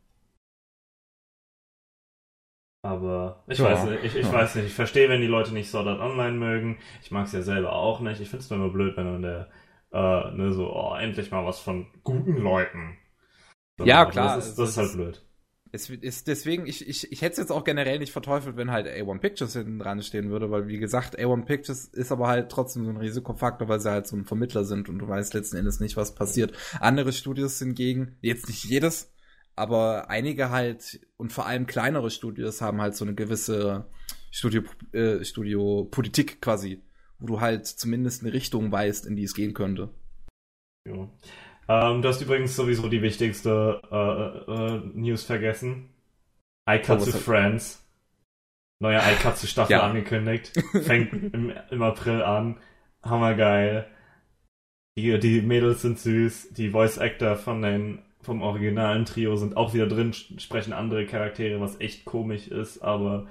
Aber 2.82 3.42
ich 3.48 3.58
ja, 3.58 3.64
weiß 3.64 3.84
nicht, 3.84 4.04
ich, 4.04 4.16
ich 4.16 4.26
ja. 4.26 4.32
weiß 4.32 4.54
nicht, 4.56 4.66
ich 4.66 4.74
verstehe, 4.74 5.08
wenn 5.08 5.20
die 5.20 5.26
Leute 5.26 5.52
nicht 5.52 5.68
Sword 5.68 5.88
Art 5.88 6.00
Online 6.00 6.36
mögen. 6.36 6.78
Ich 7.02 7.10
mag 7.10 7.26
es 7.26 7.32
ja 7.32 7.42
selber 7.42 7.72
auch 7.72 8.00
nicht. 8.00 8.20
Ich 8.20 8.28
finde 8.28 8.44
es 8.44 8.50
immer 8.50 8.68
blöd, 8.68 8.96
wenn 8.96 9.10
man 9.10 9.22
der, 9.22 9.50
äh, 9.92 10.30
ne, 10.32 10.52
so, 10.52 10.72
oh, 10.72 10.94
endlich 10.94 11.30
mal 11.30 11.44
was 11.44 11.58
von 11.58 11.86
guten 12.04 12.36
Leuten. 12.36 12.96
So, 13.78 13.84
ja, 13.84 14.04
klar. 14.06 14.36
Das 14.36 14.48
ist, 14.48 14.58
das 14.58 14.70
ist 14.70 14.76
halt 14.76 14.92
blöd. 14.92 15.25
Es 15.72 15.90
ist 15.90 16.28
deswegen, 16.28 16.66
ich, 16.66 16.88
ich, 16.88 17.10
ich 17.10 17.22
hätte 17.22 17.32
es 17.32 17.38
jetzt 17.38 17.52
auch 17.52 17.64
generell 17.64 17.98
nicht 17.98 18.12
verteufelt, 18.12 18.56
wenn 18.56 18.70
halt 18.70 18.86
A1 18.86 19.18
Pictures 19.18 19.54
hinten 19.54 19.78
dran 19.78 20.02
stehen 20.02 20.30
würde, 20.30 20.50
weil 20.50 20.68
wie 20.68 20.78
gesagt, 20.78 21.18
A1 21.18 21.44
Pictures 21.44 21.86
ist 21.86 22.12
aber 22.12 22.28
halt 22.28 22.50
trotzdem 22.50 22.84
so 22.84 22.90
ein 22.90 22.96
Risikofaktor, 22.96 23.68
weil 23.68 23.80
sie 23.80 23.90
halt 23.90 24.06
so 24.06 24.16
ein 24.16 24.24
Vermittler 24.24 24.64
sind 24.64 24.88
und 24.88 24.98
du 24.98 25.08
weißt 25.08 25.34
letzten 25.34 25.56
Endes 25.56 25.80
nicht, 25.80 25.96
was 25.96 26.14
passiert. 26.14 26.56
Andere 26.80 27.12
Studios 27.12 27.58
hingegen, 27.58 28.16
jetzt 28.20 28.48
nicht 28.48 28.64
jedes, 28.64 29.12
aber 29.56 30.08
einige 30.08 30.50
halt 30.50 31.00
und 31.16 31.32
vor 31.32 31.46
allem 31.46 31.66
kleinere 31.66 32.10
Studios 32.10 32.60
haben 32.60 32.80
halt 32.80 32.94
so 32.94 33.04
eine 33.04 33.14
gewisse 33.14 33.86
Studio, 34.30 34.62
äh, 34.92 35.24
Studio-Politik 35.24 36.40
quasi, 36.40 36.82
wo 37.18 37.26
du 37.26 37.40
halt 37.40 37.66
zumindest 37.66 38.22
eine 38.22 38.32
Richtung 38.32 38.70
weißt, 38.70 39.06
in 39.06 39.16
die 39.16 39.24
es 39.24 39.34
gehen 39.34 39.54
könnte. 39.54 39.90
Ja. 40.86 41.10
Ähm, 41.68 42.02
du 42.02 42.08
hast 42.08 42.20
übrigens 42.20 42.54
sowieso 42.54 42.88
die 42.88 43.02
wichtigste 43.02 43.80
äh, 43.90 44.52
äh, 44.52 44.80
News 44.94 45.24
vergessen. 45.24 45.90
iCatsu 46.68 47.10
oh, 47.14 47.18
Friends. 47.18 47.84
Neue 48.80 48.98
iCatsu 48.98 49.46
Staffel 49.46 49.72
ja. 49.72 49.82
angekündigt. 49.82 50.52
Fängt 50.82 51.12
im, 51.12 51.52
im 51.70 51.82
April 51.82 52.22
an. 52.22 52.58
Hammergeil. 53.02 53.86
Die, 54.98 55.18
die 55.18 55.40
Mädels 55.42 55.82
sind 55.82 55.98
süß. 55.98 56.52
Die 56.52 56.70
Voice 56.70 56.98
Actor 56.98 57.36
von 57.36 57.62
den, 57.62 58.02
vom 58.22 58.42
originalen 58.42 59.04
Trio 59.04 59.36
sind 59.36 59.56
auch 59.56 59.74
wieder 59.74 59.86
drin, 59.86 60.12
sprechen 60.12 60.72
andere 60.72 61.06
Charaktere, 61.06 61.60
was 61.60 61.80
echt 61.80 62.04
komisch 62.04 62.48
ist, 62.48 62.82
aber 62.82 63.26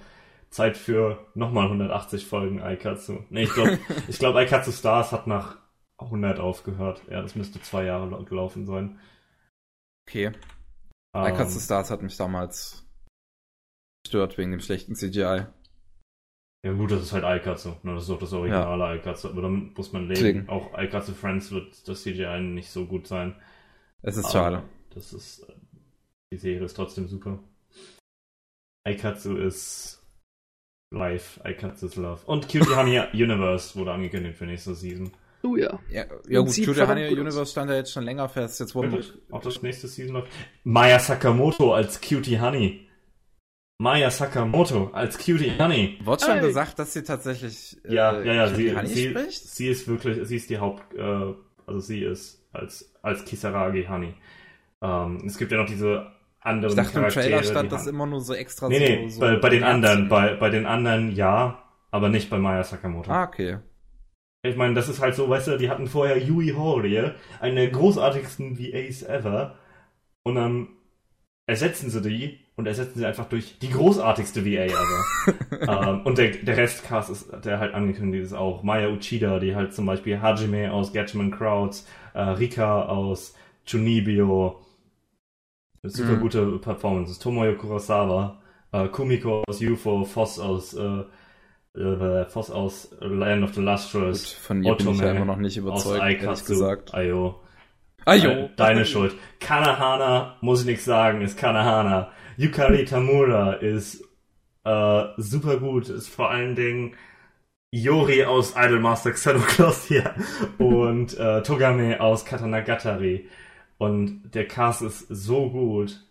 Zeit 0.49 0.77
für 0.77 1.25
nochmal 1.33 1.65
180 1.65 2.25
Folgen 2.25 2.61
Aikatsu. 2.61 3.23
Nee, 3.29 3.43
ich 3.43 3.53
glaube, 3.53 3.79
ich 4.07 4.19
glaube, 4.19 4.39
Aikatsu 4.39 4.71
Stars 4.71 5.11
hat 5.11 5.27
nach 5.27 5.57
100 5.97 6.39
aufgehört. 6.39 7.01
Ja, 7.09 7.21
das 7.21 7.35
müsste 7.35 7.61
zwei 7.61 7.85
Jahre 7.85 8.23
gelaufen 8.25 8.65
sein. 8.65 8.99
Okay. 10.07 10.31
Um, 11.13 11.25
Icons 11.25 11.63
Stars 11.63 11.89
hat 11.89 12.01
mich 12.01 12.17
damals 12.17 12.85
gestört 14.03 14.37
wegen 14.37 14.51
dem 14.51 14.59
schlechten 14.59 14.95
CGI. 14.95 15.45
Ja 16.65 16.73
gut, 16.73 16.91
das 16.91 17.03
ist 17.03 17.13
halt 17.13 17.23
Aikatsu. 17.23 17.75
Ne? 17.83 17.93
Das 17.93 18.03
ist 18.03 18.09
auch 18.09 18.19
das 18.19 18.33
originale 18.33 18.83
ja. 18.83 18.89
Aikatsu. 18.89 19.29
Aber 19.29 19.43
damit 19.43 19.77
muss 19.77 19.93
man 19.93 20.07
leben. 20.07 20.19
Klicken. 20.19 20.49
Auch 20.49 20.73
Aikatsu 20.73 21.13
Friends 21.13 21.51
wird 21.51 21.87
das 21.87 22.01
CGI 22.01 22.41
nicht 22.41 22.69
so 22.69 22.85
gut 22.85 23.07
sein. 23.07 23.35
Es 24.01 24.17
ist 24.17 24.25
Aber 24.25 24.33
schade. 24.33 24.63
Das 24.89 25.13
ist... 25.13 25.45
Die 26.33 26.37
Serie 26.37 26.65
ist 26.65 26.73
trotzdem 26.73 27.07
super. 27.07 27.39
Aikatsu 28.83 29.37
ist 29.37 30.03
live. 30.91 31.39
Aikatsu 31.43 31.85
ist 31.85 31.95
love. 31.97 32.25
Und 32.25 32.49
Cutie 32.49 32.75
Honey 32.75 32.99
Universe 33.13 33.75
wurde 33.75 33.93
angekündigt 33.93 34.37
für 34.37 34.45
nächste 34.45 34.73
Season. 34.73 35.11
Oh 35.45 35.55
ja. 35.55 35.79
Ja, 35.89 36.05
ja 36.27 36.39
gut, 36.41 36.55
Honey 36.87 37.07
Universe 37.09 37.45
stand 37.45 37.69
ja 37.69 37.77
jetzt 37.77 37.91
schon 37.91 38.03
länger 38.03 38.27
fest. 38.27 38.59
Jetzt 38.59 38.73
wurden 38.73 39.03
auch 39.31 39.41
das 39.41 39.61
nächste 39.61 39.87
Season 39.87 40.15
läuft. 40.15 40.31
Maya 40.63 40.99
Sakamoto 40.99 41.73
als 41.73 42.01
Cutie 42.01 42.39
Honey. 42.39 42.87
Maya 43.77 44.09
Sakamoto 44.09 44.89
als 44.93 45.17
Cutie 45.17 45.51
Honey. 45.59 45.99
Wurde 46.03 46.25
schon 46.25 46.35
hey. 46.35 46.47
gesagt, 46.47 46.79
dass 46.79 46.93
sie 46.93 47.03
tatsächlich 47.03 47.77
äh, 47.85 47.93
ja, 47.93 48.21
ja, 48.21 48.33
ja, 48.33 48.47
sie, 48.47 48.75
Honey 48.75 48.87
sie, 48.87 49.09
spricht? 49.09 49.47
Sie 49.47 49.67
ist 49.67 49.87
wirklich, 49.87 50.27
sie 50.27 50.37
ist 50.37 50.49
die 50.49 50.57
Haupt, 50.57 50.93
äh, 50.95 51.33
also 51.67 51.79
sie 51.79 52.03
ist 52.03 52.41
als, 52.53 52.93
als 53.01 53.25
Kisaragi 53.25 53.85
Honey. 53.85 54.13
Ähm, 54.81 55.23
es 55.25 55.37
gibt 55.37 55.51
ja 55.51 55.57
noch 55.57 55.67
diese 55.67 56.07
anderen 56.39 56.69
Ich 56.69 56.75
dachte, 56.75 56.93
Charaktere, 56.93 57.25
im 57.25 57.31
Trailer 57.31 57.43
stand 57.43 57.71
das 57.71 57.87
immer 57.87 58.05
nur 58.05 58.21
so 58.21 58.33
extra 58.33 58.69
nee, 58.69 58.79
nee, 58.79 59.09
so, 59.09 59.19
bei, 59.19 59.35
bei 59.35 59.49
den 59.49 59.63
anderen, 59.63 60.07
bei, 60.07 60.35
bei 60.35 60.49
den 60.49 60.65
anderen 60.65 61.11
ja, 61.11 61.63
aber 61.91 62.09
nicht 62.09 62.29
bei 62.29 62.37
Maya 62.37 62.63
Sakamoto. 62.63 63.11
Ah, 63.11 63.23
okay. 63.25 63.59
Ich 64.45 64.55
meine, 64.55 64.73
das 64.73 64.89
ist 64.89 65.01
halt 65.01 65.15
so, 65.15 65.29
weißt 65.29 65.47
du, 65.47 65.57
die 65.57 65.69
hatten 65.69 65.87
vorher 65.87 66.17
Yui 66.17 66.51
Horie, 66.51 67.11
eine 67.39 67.55
der 67.55 67.69
großartigsten 67.69 68.59
VAs 68.59 69.03
ever. 69.03 69.55
Und 70.23 70.35
dann 70.35 70.67
ersetzen 71.47 71.89
sie 71.89 72.01
die 72.01 72.39
und 72.55 72.67
ersetzen 72.67 72.99
sie 72.99 73.05
einfach 73.05 73.29
durch 73.29 73.59
die 73.59 73.69
großartigste 73.69 74.45
VA 74.45 74.65
ever. 74.65 75.89
ähm, 75.91 76.01
und 76.05 76.17
der, 76.17 76.29
der 76.31 76.57
Restcast 76.57 77.09
ist, 77.09 77.31
der 77.43 77.59
halt 77.59 77.73
angekündigt 77.73 78.23
ist 78.23 78.33
auch 78.33 78.63
Maya 78.63 78.89
Uchida, 78.89 79.39
die 79.39 79.55
halt 79.55 79.73
zum 79.73 79.85
Beispiel 79.85 80.21
Hajime 80.21 80.71
aus 80.71 80.93
Gatchman 80.93 81.31
Crowds, 81.31 81.87
äh, 82.13 82.21
Rika 82.21 82.83
aus 82.83 83.35
Chunibyo, 83.65 84.61
super 85.83 86.13
mhm. 86.13 86.21
gute 86.21 86.45
Performances, 86.59 87.19
Tomoyo 87.19 87.55
Kurosawa, 87.55 88.41
äh, 88.71 88.87
Kumiko 88.87 89.43
aus 89.47 89.61
UFO, 89.61 90.03
Foss 90.05 90.39
aus 90.39 90.73
äh, 90.73 91.03
äh, 91.75 92.25
Voss 92.25 92.51
aus 92.51 92.95
Land 92.99 93.43
of 93.43 93.53
the 93.53 93.61
Lustrous. 93.61 94.31
von 94.31 94.63
ihr 94.63 94.75
bin 94.75 94.89
ich 94.89 94.99
ja 94.99 95.11
immer 95.11 95.25
noch 95.25 95.37
nicht 95.37 95.57
überzeugt, 95.57 96.01
ehrlich 96.01 96.45
gesagt. 96.45 96.93
Ayo. 96.93 97.41
Ayo. 98.05 98.49
Deine, 98.55 98.85
Schuld. 98.85 99.15
Kanahana, 99.39 100.37
muss 100.41 100.61
ich 100.61 100.67
nichts 100.67 100.85
sagen, 100.85 101.21
ist 101.21 101.37
Kanahana. 101.37 102.11
Yukari 102.37 102.85
Tamura 102.85 103.53
ist 103.53 104.03
äh, 104.63 105.03
super 105.17 105.57
gut, 105.57 105.89
ist 105.89 106.09
vor 106.09 106.29
allen 106.29 106.55
Dingen 106.55 106.95
Yori 107.71 108.23
aus 108.23 108.53
Idolmaster 108.55 109.11
Xenoclaus 109.11 109.85
hier 109.87 110.13
und 110.57 111.17
äh, 111.17 111.41
Togame 111.43 111.99
aus 111.99 112.25
Katanagatari. 112.25 113.29
Und 113.77 114.31
der 114.33 114.47
Cast 114.47 114.81
ist 114.81 115.07
so 115.09 115.49
gut, 115.49 116.01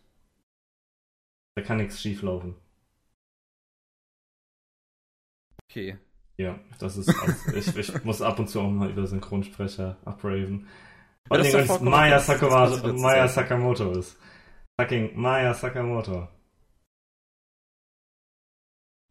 da 1.54 1.62
kann 1.62 1.78
nichts 1.78 2.00
schieflaufen. 2.00 2.56
Okay. 5.74 5.98
Ja, 6.36 6.58
das 6.78 6.96
ist. 6.96 7.08
Also, 7.08 7.52
ich, 7.56 7.76
ich 7.76 8.04
muss 8.04 8.22
ab 8.22 8.38
und 8.38 8.48
zu 8.48 8.60
auch 8.60 8.70
mal 8.70 8.90
über 8.90 9.06
Synchronsprecher 9.08 9.96
abraven. 10.04 10.68
Ja, 11.30 11.38
das 11.38 11.46
ist 11.48 11.52
Vor 11.52 11.58
allem, 11.58 11.66
vollkommen 11.68 11.90
Maya, 11.90 12.14
das- 12.14 12.26
das 12.26 12.38
Sakamoto, 12.40 12.92
Maya. 12.94 13.28
Sakamoto 13.28 13.90
ist. 13.98 14.16
Fucking 14.80 15.20
Maya 15.20 15.52
Sakamoto. 15.54 16.28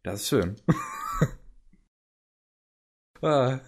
Das 0.04 0.20
ist 0.22 0.28
schön. 0.28 0.56
ah. 3.22 3.58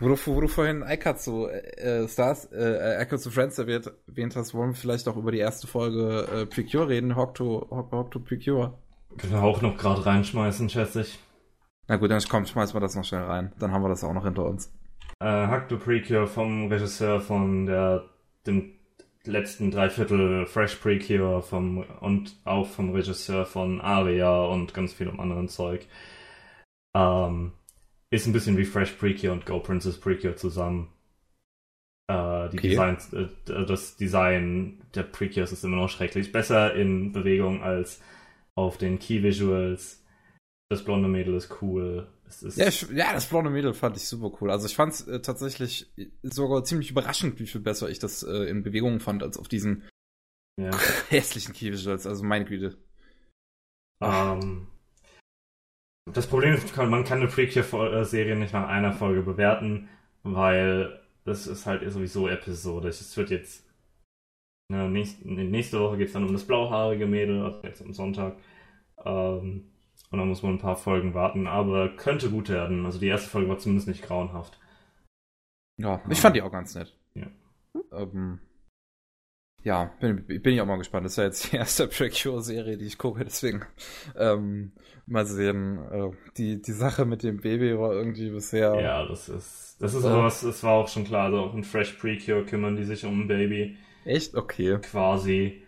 Wo 0.00 0.08
du, 0.08 0.16
wo 0.26 0.40
du 0.40 0.48
vorhin 0.48 0.82
Aikatsu 0.82 1.46
äh, 1.48 2.06
Stars, 2.08 2.46
äh, 2.52 2.96
Aikatsu 3.00 3.30
Friends 3.30 3.58
erwähnt, 3.58 3.92
erwähnt 4.06 4.36
hast, 4.36 4.54
wollen 4.54 4.70
wir 4.70 4.76
vielleicht 4.76 5.08
auch 5.08 5.16
über 5.16 5.32
die 5.32 5.38
erste 5.38 5.66
Folge 5.66 6.26
äh, 6.32 6.46
Precure 6.46 6.88
reden, 6.88 7.16
Hokuto, 7.16 7.66
Hok- 7.70 7.90
Hokuto 7.90 8.20
Precure. 8.20 8.78
Können 9.18 9.32
wir 9.32 9.42
auch 9.42 9.60
noch 9.60 9.76
gerade 9.76 10.06
reinschmeißen, 10.06 10.68
schätze 10.70 11.00
ich. 11.02 11.18
Na 11.88 11.96
gut, 11.96 12.10
dann 12.10 12.22
komm, 12.28 12.46
schmeißen 12.46 12.74
wir 12.74 12.80
das 12.80 12.94
noch 12.94 13.04
schnell 13.04 13.22
rein. 13.22 13.52
Dann 13.58 13.72
haben 13.72 13.82
wir 13.82 13.88
das 13.88 14.04
auch 14.04 14.12
noch 14.12 14.24
hinter 14.24 14.44
uns. 14.44 14.72
Äh, 15.20 15.24
Hack 15.26 15.68
the 15.70 15.76
Precure 15.76 16.26
vom 16.26 16.68
Regisseur 16.68 17.20
von 17.20 17.66
der, 17.66 18.04
dem 18.46 18.74
letzten 19.24 19.70
Dreiviertel 19.70 20.46
Fresh 20.46 20.76
Precure 20.76 21.42
vom, 21.42 21.78
und 22.00 22.36
auch 22.44 22.66
vom 22.66 22.90
Regisseur 22.92 23.46
von 23.46 23.80
Aria 23.80 24.44
und 24.44 24.74
ganz 24.74 24.92
vielem 24.92 25.18
anderen 25.20 25.48
Zeug. 25.48 25.86
Ähm, 26.94 27.52
ist 28.10 28.26
ein 28.26 28.32
bisschen 28.32 28.56
wie 28.56 28.64
Fresh 28.64 28.92
Precure 28.92 29.32
und 29.32 29.46
Go 29.46 29.60
Princess 29.60 29.98
Precure 30.00 30.36
zusammen. 30.36 30.88
Äh, 32.10 32.48
die 32.50 32.58
Okay. 32.58 32.68
Designs, 32.70 33.12
äh, 33.12 33.28
das 33.46 33.96
Design 33.96 34.80
der 34.94 35.02
Precures 35.04 35.52
ist 35.52 35.64
immer 35.64 35.76
noch 35.76 35.90
schrecklich. 35.90 36.32
Besser 36.32 36.74
in 36.74 37.12
Bewegung 37.12 37.62
als 37.62 38.00
auf 38.54 38.78
den 38.78 38.98
Key 38.98 39.22
Visuals. 39.22 39.97
Das 40.70 40.84
blonde 40.84 41.08
Mädel 41.08 41.34
ist 41.34 41.62
cool. 41.62 42.06
Ist, 42.26 42.58
Ja, 42.58 42.68
ich, 42.68 42.82
ja, 42.90 43.12
das 43.14 43.26
blonde 43.26 43.48
Mädel 43.48 43.72
fand 43.72 43.96
ich 43.96 44.06
super 44.06 44.36
cool. 44.40 44.50
Also 44.50 44.66
ich 44.66 44.76
fand 44.76 44.92
es 44.92 45.08
äh, 45.08 45.20
tatsächlich 45.20 45.90
sogar 46.22 46.62
ziemlich 46.64 46.90
überraschend, 46.90 47.40
wie 47.40 47.46
viel 47.46 47.62
besser 47.62 47.88
ich 47.88 47.98
das 47.98 48.22
äh, 48.22 48.44
in 48.50 48.62
Bewegung 48.62 49.00
fand, 49.00 49.22
als 49.22 49.38
auf 49.38 49.48
diesen 49.48 49.88
ja. 50.60 50.70
hässlichen 51.08 51.54
Visuals. 51.58 52.06
Also 52.06 52.22
meine 52.22 52.44
Güte. 52.44 52.76
Ähm, 54.02 54.68
das 56.12 56.26
Problem 56.26 56.54
ist, 56.54 56.76
man 56.76 57.04
kann 57.04 57.20
eine 57.20 57.28
Precure-Serie 57.28 58.36
nicht 58.36 58.52
nach 58.52 58.68
einer 58.68 58.92
Folge 58.92 59.22
bewerten, 59.22 59.88
weil 60.22 61.00
das 61.24 61.46
ist 61.46 61.64
halt 61.64 61.90
sowieso 61.90 62.28
episodisch. 62.28 63.00
Es 63.00 63.16
wird 63.16 63.30
jetzt. 63.30 63.64
Ne, 64.70 64.86
nächst, 64.90 65.24
nächste 65.24 65.80
Woche 65.80 65.96
geht 65.96 66.08
es 66.08 66.12
dann 66.12 66.26
um 66.26 66.32
das 66.34 66.44
blauhaarige 66.44 67.06
Mädel, 67.06 67.42
also 67.42 67.62
jetzt 67.62 67.80
am 67.80 67.94
Sonntag. 67.94 68.36
Ähm, 69.02 69.70
und 70.10 70.18
dann 70.18 70.28
muss 70.28 70.42
man 70.42 70.54
ein 70.54 70.58
paar 70.58 70.76
Folgen 70.76 71.14
warten, 71.14 71.46
aber 71.46 71.90
könnte 71.96 72.30
gut 72.30 72.48
werden. 72.48 72.86
Also 72.86 72.98
die 72.98 73.08
erste 73.08 73.28
Folge 73.30 73.48
war 73.48 73.58
zumindest 73.58 73.88
nicht 73.88 74.02
grauenhaft. 74.02 74.58
Ja, 75.78 76.02
ich 76.08 76.20
fand 76.20 76.34
die 76.36 76.42
auch 76.42 76.50
ganz 76.52 76.74
nett. 76.74 76.96
Ja. 77.14 77.26
Ähm, 77.92 78.40
ja, 79.62 79.90
bin, 80.00 80.24
bin 80.26 80.54
ich 80.54 80.60
auch 80.60 80.66
mal 80.66 80.76
gespannt. 80.78 81.04
Das 81.04 81.12
ist 81.12 81.16
ja 81.18 81.24
jetzt 81.24 81.52
die 81.52 81.56
erste 81.56 81.86
Precure-Serie, 81.88 82.78
die 82.78 82.86
ich 82.86 82.98
gucke, 82.98 83.24
deswegen 83.24 83.64
ähm, 84.16 84.72
mal 85.06 85.26
sehen. 85.26 85.78
Äh, 85.90 86.10
die, 86.36 86.62
die 86.62 86.72
Sache 86.72 87.04
mit 87.04 87.22
dem 87.22 87.40
Baby 87.40 87.78
war 87.78 87.92
irgendwie 87.92 88.30
bisher. 88.30 88.80
Ja, 88.80 89.06
das 89.06 89.28
ist. 89.28 89.76
Das 89.80 89.94
ist 89.94 90.04
Ja. 90.04 90.10
aber 90.10 90.24
was, 90.24 90.40
das 90.40 90.62
war 90.62 90.72
auch 90.72 90.88
schon 90.88 91.04
klar. 91.04 91.26
Also 91.26 91.38
auch 91.38 91.54
in 91.54 91.64
Fresh 91.64 91.92
Precure 91.94 92.44
kümmern 92.44 92.76
die 92.76 92.84
sich 92.84 93.04
um 93.04 93.20
ein 93.22 93.28
Baby. 93.28 93.76
Echt? 94.04 94.34
Okay. 94.34 94.78
quasi. 94.80 95.62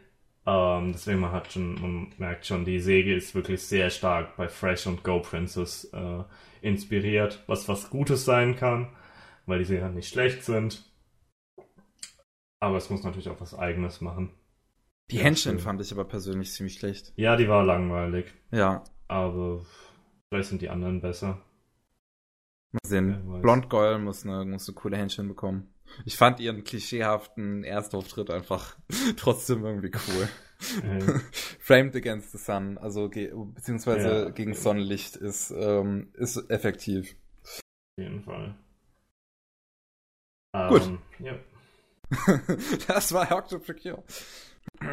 Ähm, 0.47 0.93
deswegen 0.93 1.21
man 1.21 1.33
hat 1.33 1.53
schon, 1.53 1.75
man 1.81 2.13
merkt 2.19 2.47
schon, 2.47 2.65
die 2.65 2.81
Säge 2.81 3.15
ist 3.15 3.35
wirklich 3.35 3.63
sehr 3.63 3.91
stark 3.91 4.37
bei 4.37 4.49
Fresh 4.49 4.87
und 4.87 5.05
Go 5.05 5.21
Princess 5.21 5.85
äh, 5.93 6.25
inspiriert, 6.63 7.43
was 7.47 7.69
was 7.69 7.91
Gutes 7.91 8.25
sein 8.25 8.57
kann, 8.57 8.89
weil 9.47 9.59
die 9.61 9.65
Serien 9.67 9.95
nicht 9.95 10.09
schlecht 10.09 10.45
sind. 10.45 10.85
Aber 12.59 12.79
es 12.79 12.89
muss 12.89 13.03
natürlich 13.03 13.29
auch 13.29 13.39
was 13.43 13.53
Eigenes 13.55 14.01
machen. 14.01 14.31
Die 15.11 15.19
Ja, 15.19 15.25
Händchen 15.25 15.59
schön. 15.59 15.59
fand 15.59 15.83
ich 15.83 15.93
aber 15.93 16.07
persönlich 16.07 16.53
ziemlich 16.53 16.79
schlecht. 16.79 17.15
Ja, 17.15 17.37
die 17.37 17.49
war 17.49 17.63
langweilig, 17.65 18.35
Ja, 18.53 18.85
aber 19.09 19.65
vielleicht 20.31 20.49
sind 20.51 20.63
die 20.63 20.71
anderen 20.71 21.01
besser. 21.03 21.43
mal 22.73 22.81
sehen. 22.89 23.41
Blond 23.43 23.69
Goyle 23.71 23.99
muss 23.99 24.25
eine, 24.27 24.45
muss 24.45 24.69
eine 24.69 24.75
coole 24.75 24.97
Händchen 24.97 25.29
bekommen. 25.29 25.73
Ich 26.05 26.17
fand 26.17 26.41
ihren 26.41 26.65
klischeehaften 26.65 27.65
Erstauftritt 27.65 28.31
einfach 28.31 28.77
trotzdem 29.17 29.65
irgendwie 29.65 29.91
cool. 30.09 30.29
Framed 31.61 31.97
Against 31.97 32.33
the 32.33 32.39
Sun, 32.39 32.77
also 32.79 33.09
ge 33.09 33.33
beziehungsweise 33.55 34.09
Ja. 34.25 34.31
gegen 34.31 34.55
Sonnenlicht 34.55 35.17
ist, 35.17 35.51
ähm, 35.51 36.11
ist 36.15 36.37
effektiv. 36.51 37.17
auf 37.45 37.61
jeden 37.99 38.23
Fall. 38.23 38.55
Gut. 40.69 40.83
Ähm, 40.83 40.99
ja. 41.21 41.39
das 42.89 43.13
war 43.13 43.31
Octo 43.33 43.59
Precure. 43.59 44.03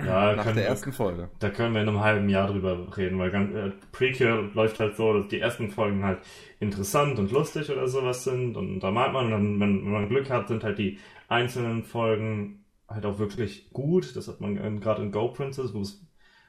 Ja, 0.06 0.36
Nach 0.36 0.44
können 0.44 0.58
der 0.58 0.68
ersten 0.68 0.92
Folge. 0.92 1.30
Da 1.40 1.50
können 1.50 1.74
wir 1.74 1.82
in 1.82 1.90
einem 1.90 2.00
halben 2.00 2.30
Jahr 2.30 2.48
drüber 2.48 2.88
reden, 2.98 3.20
weil 3.20 3.32
ganz, 3.32 3.54
äh, 3.54 3.72
Precure 3.92 4.50
läuft 4.54 4.80
halt 4.80 4.96
so, 4.96 5.14
dass 5.14 5.28
die 5.28 5.40
ersten 5.40 5.70
Folgen 5.70 6.04
halt 6.04 6.20
interessant 6.60 7.20
und 7.20 7.32
lustig 7.32 7.70
oder 7.72 7.88
sowas 7.88 8.24
sind 8.24 8.58
und 8.58 8.80
da 8.80 8.92
mag 8.92 9.14
man, 9.14 9.26
und 9.26 9.32
dann, 9.32 9.60
wenn, 9.60 9.86
wenn 9.86 9.92
man 9.92 10.10
Glück 10.10 10.30
hat, 10.30 10.48
sind 10.48 10.64
halt 10.64 10.78
die 10.78 11.00
einzelnen 11.28 11.84
Folgen 11.84 12.66
halt 12.88 13.06
auch 13.06 13.20
wirklich 13.20 13.70
gut. 13.72 14.16
Das 14.16 14.28
hat 14.28 14.42
man 14.42 14.80
gerade 14.80 15.02
in 15.04 15.12
Go 15.12 15.30
Princess, 15.30 15.74
wo 15.74 15.82
es 15.82 16.04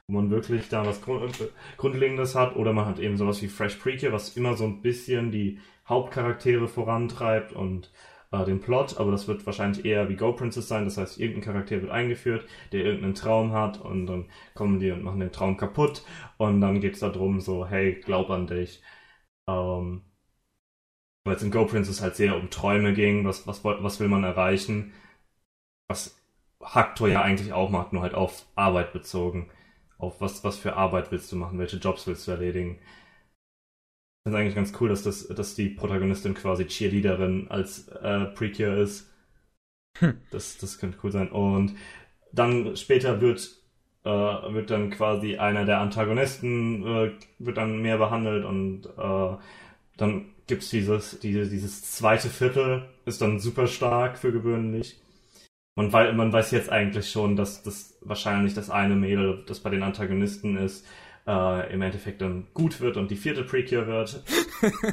wo 0.09 0.13
man 0.13 0.31
wirklich 0.31 0.69
da 0.69 0.85
was 0.85 1.01
Grund, 1.01 1.37
Grundlegendes 1.77 2.33
hat 2.33 2.55
oder 2.55 2.73
man 2.73 2.85
hat 2.85 2.99
eben 2.99 3.15
sowas 3.15 3.41
wie 3.43 3.47
Fresh 3.47 3.75
Precure, 3.75 4.11
was 4.11 4.35
immer 4.35 4.57
so 4.57 4.65
ein 4.65 4.81
bisschen 4.81 5.31
die 5.31 5.59
Hauptcharaktere 5.87 6.67
vorantreibt 6.67 7.53
und 7.53 7.91
äh, 8.31 8.45
den 8.45 8.59
Plot, 8.61 8.97
aber 8.99 9.11
das 9.11 9.27
wird 9.27 9.45
wahrscheinlich 9.45 9.85
eher 9.85 10.09
wie 10.09 10.15
Go 10.15 10.33
Princess 10.33 10.67
sein, 10.67 10.85
das 10.85 10.97
heißt, 10.97 11.19
irgendein 11.19 11.43
Charakter 11.53 11.81
wird 11.81 11.91
eingeführt, 11.91 12.45
der 12.71 12.83
irgendeinen 12.85 13.15
Traum 13.15 13.53
hat 13.53 13.81
und 13.81 14.07
dann 14.07 14.25
kommen 14.55 14.79
die 14.79 14.91
und 14.91 15.03
machen 15.03 15.19
den 15.19 15.31
Traum 15.31 15.57
kaputt 15.57 16.03
und 16.37 16.61
dann 16.61 16.81
geht's 16.81 16.99
darum 16.99 17.41
so, 17.41 17.67
hey, 17.67 17.95
glaub 17.95 18.29
an 18.29 18.47
dich. 18.47 18.81
Ähm, 19.47 20.03
weil 21.23 21.35
es 21.35 21.43
in 21.43 21.51
Go 21.51 21.65
Princess 21.65 22.01
halt 22.01 22.15
sehr 22.15 22.35
um 22.35 22.49
Träume 22.49 22.93
ging, 22.93 23.25
was, 23.25 23.45
was, 23.47 23.63
was 23.63 23.99
will 23.99 24.07
man 24.07 24.23
erreichen, 24.23 24.93
was 25.89 26.17
Haktor 26.63 27.09
ja 27.09 27.21
eigentlich 27.21 27.53
auch 27.53 27.69
macht, 27.69 27.93
nur 27.93 28.01
halt 28.03 28.13
auf 28.15 28.45
Arbeit 28.55 28.93
bezogen. 28.93 29.49
Auf 29.97 30.21
was, 30.21 30.43
was 30.43 30.57
für 30.57 30.75
Arbeit 30.75 31.11
willst 31.11 31.31
du 31.31 31.35
machen, 31.37 31.59
welche 31.59 31.77
Jobs 31.77 32.07
willst 32.07 32.27
du 32.27 32.31
erledigen. 32.31 32.79
Ich 34.19 34.23
finde 34.23 34.39
eigentlich 34.39 34.55
ganz 34.55 34.73
cool, 34.79 34.89
dass, 34.89 35.03
das, 35.03 35.27
dass 35.27 35.55
die 35.55 35.69
Protagonistin 35.69 36.33
quasi 36.33 36.65
Cheerleaderin 36.65 37.47
als 37.49 37.87
äh, 37.87 38.25
Precure 38.25 38.81
ist. 38.81 39.09
Hm. 39.97 40.19
Das, 40.31 40.57
das 40.57 40.77
könnte 40.77 40.97
cool 41.03 41.11
sein. 41.11 41.31
Und 41.31 41.75
dann 42.33 42.75
später 42.75 43.21
wird, 43.21 43.49
äh, 44.03 44.09
wird 44.09 44.69
dann 44.69 44.89
quasi 44.89 45.37
einer 45.37 45.65
der 45.65 45.79
Antagonisten 45.79 46.85
äh, 46.85 47.11
wird 47.39 47.57
dann 47.57 47.81
mehr 47.81 47.97
behandelt 47.97 48.45
und 48.45 48.85
äh, 48.85 49.37
dann 49.97 50.25
gibt's 50.47 50.69
dieses, 50.69 51.19
diese, 51.19 51.49
dieses 51.49 51.91
zweite 51.91 52.29
Viertel, 52.29 52.89
ist 53.05 53.21
dann 53.21 53.39
super 53.39 53.67
stark 53.67 54.17
für 54.17 54.31
gewöhnlich. 54.31 54.99
Und 55.75 55.93
weil 55.93 56.13
man 56.13 56.33
weiß 56.33 56.51
jetzt 56.51 56.69
eigentlich 56.69 57.09
schon, 57.09 57.35
dass 57.35 57.63
das 57.63 57.97
wahrscheinlich 58.01 58.53
das 58.53 58.69
eine 58.69 58.95
Mädel, 58.95 59.43
das 59.47 59.61
bei 59.61 59.69
den 59.69 59.83
Antagonisten 59.83 60.57
ist, 60.57 60.85
äh, 61.29 61.71
im 61.73 61.81
Endeffekt 61.83 62.21
dann 62.21 62.47
gut 62.55 62.81
wird 62.81 62.97
und 62.97 63.11
die 63.11 63.15
vierte 63.15 63.43
Precure 63.43 63.85
wird. 63.87 64.23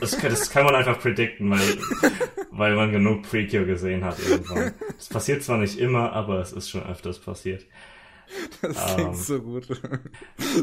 Das, 0.00 0.18
kann- 0.18 0.30
das 0.30 0.50
kann 0.50 0.64
man 0.64 0.74
einfach 0.74 1.00
predikten, 1.00 1.50
weil, 1.50 1.78
weil 2.50 2.76
man 2.76 2.92
genug 2.92 3.22
Precure 3.22 3.64
gesehen 3.66 4.04
hat 4.04 4.18
irgendwann. 4.28 4.74
Das 4.96 5.08
passiert 5.08 5.42
zwar 5.42 5.56
nicht 5.58 5.78
immer, 5.78 6.12
aber 6.12 6.40
es 6.40 6.52
ist 6.52 6.68
schon 6.70 6.84
öfters 6.84 7.18
passiert. 7.18 7.64
Das 8.62 8.76
Ähm, 8.90 8.94
klingt 8.96 9.16
so 9.16 9.40
gut. 9.40 9.68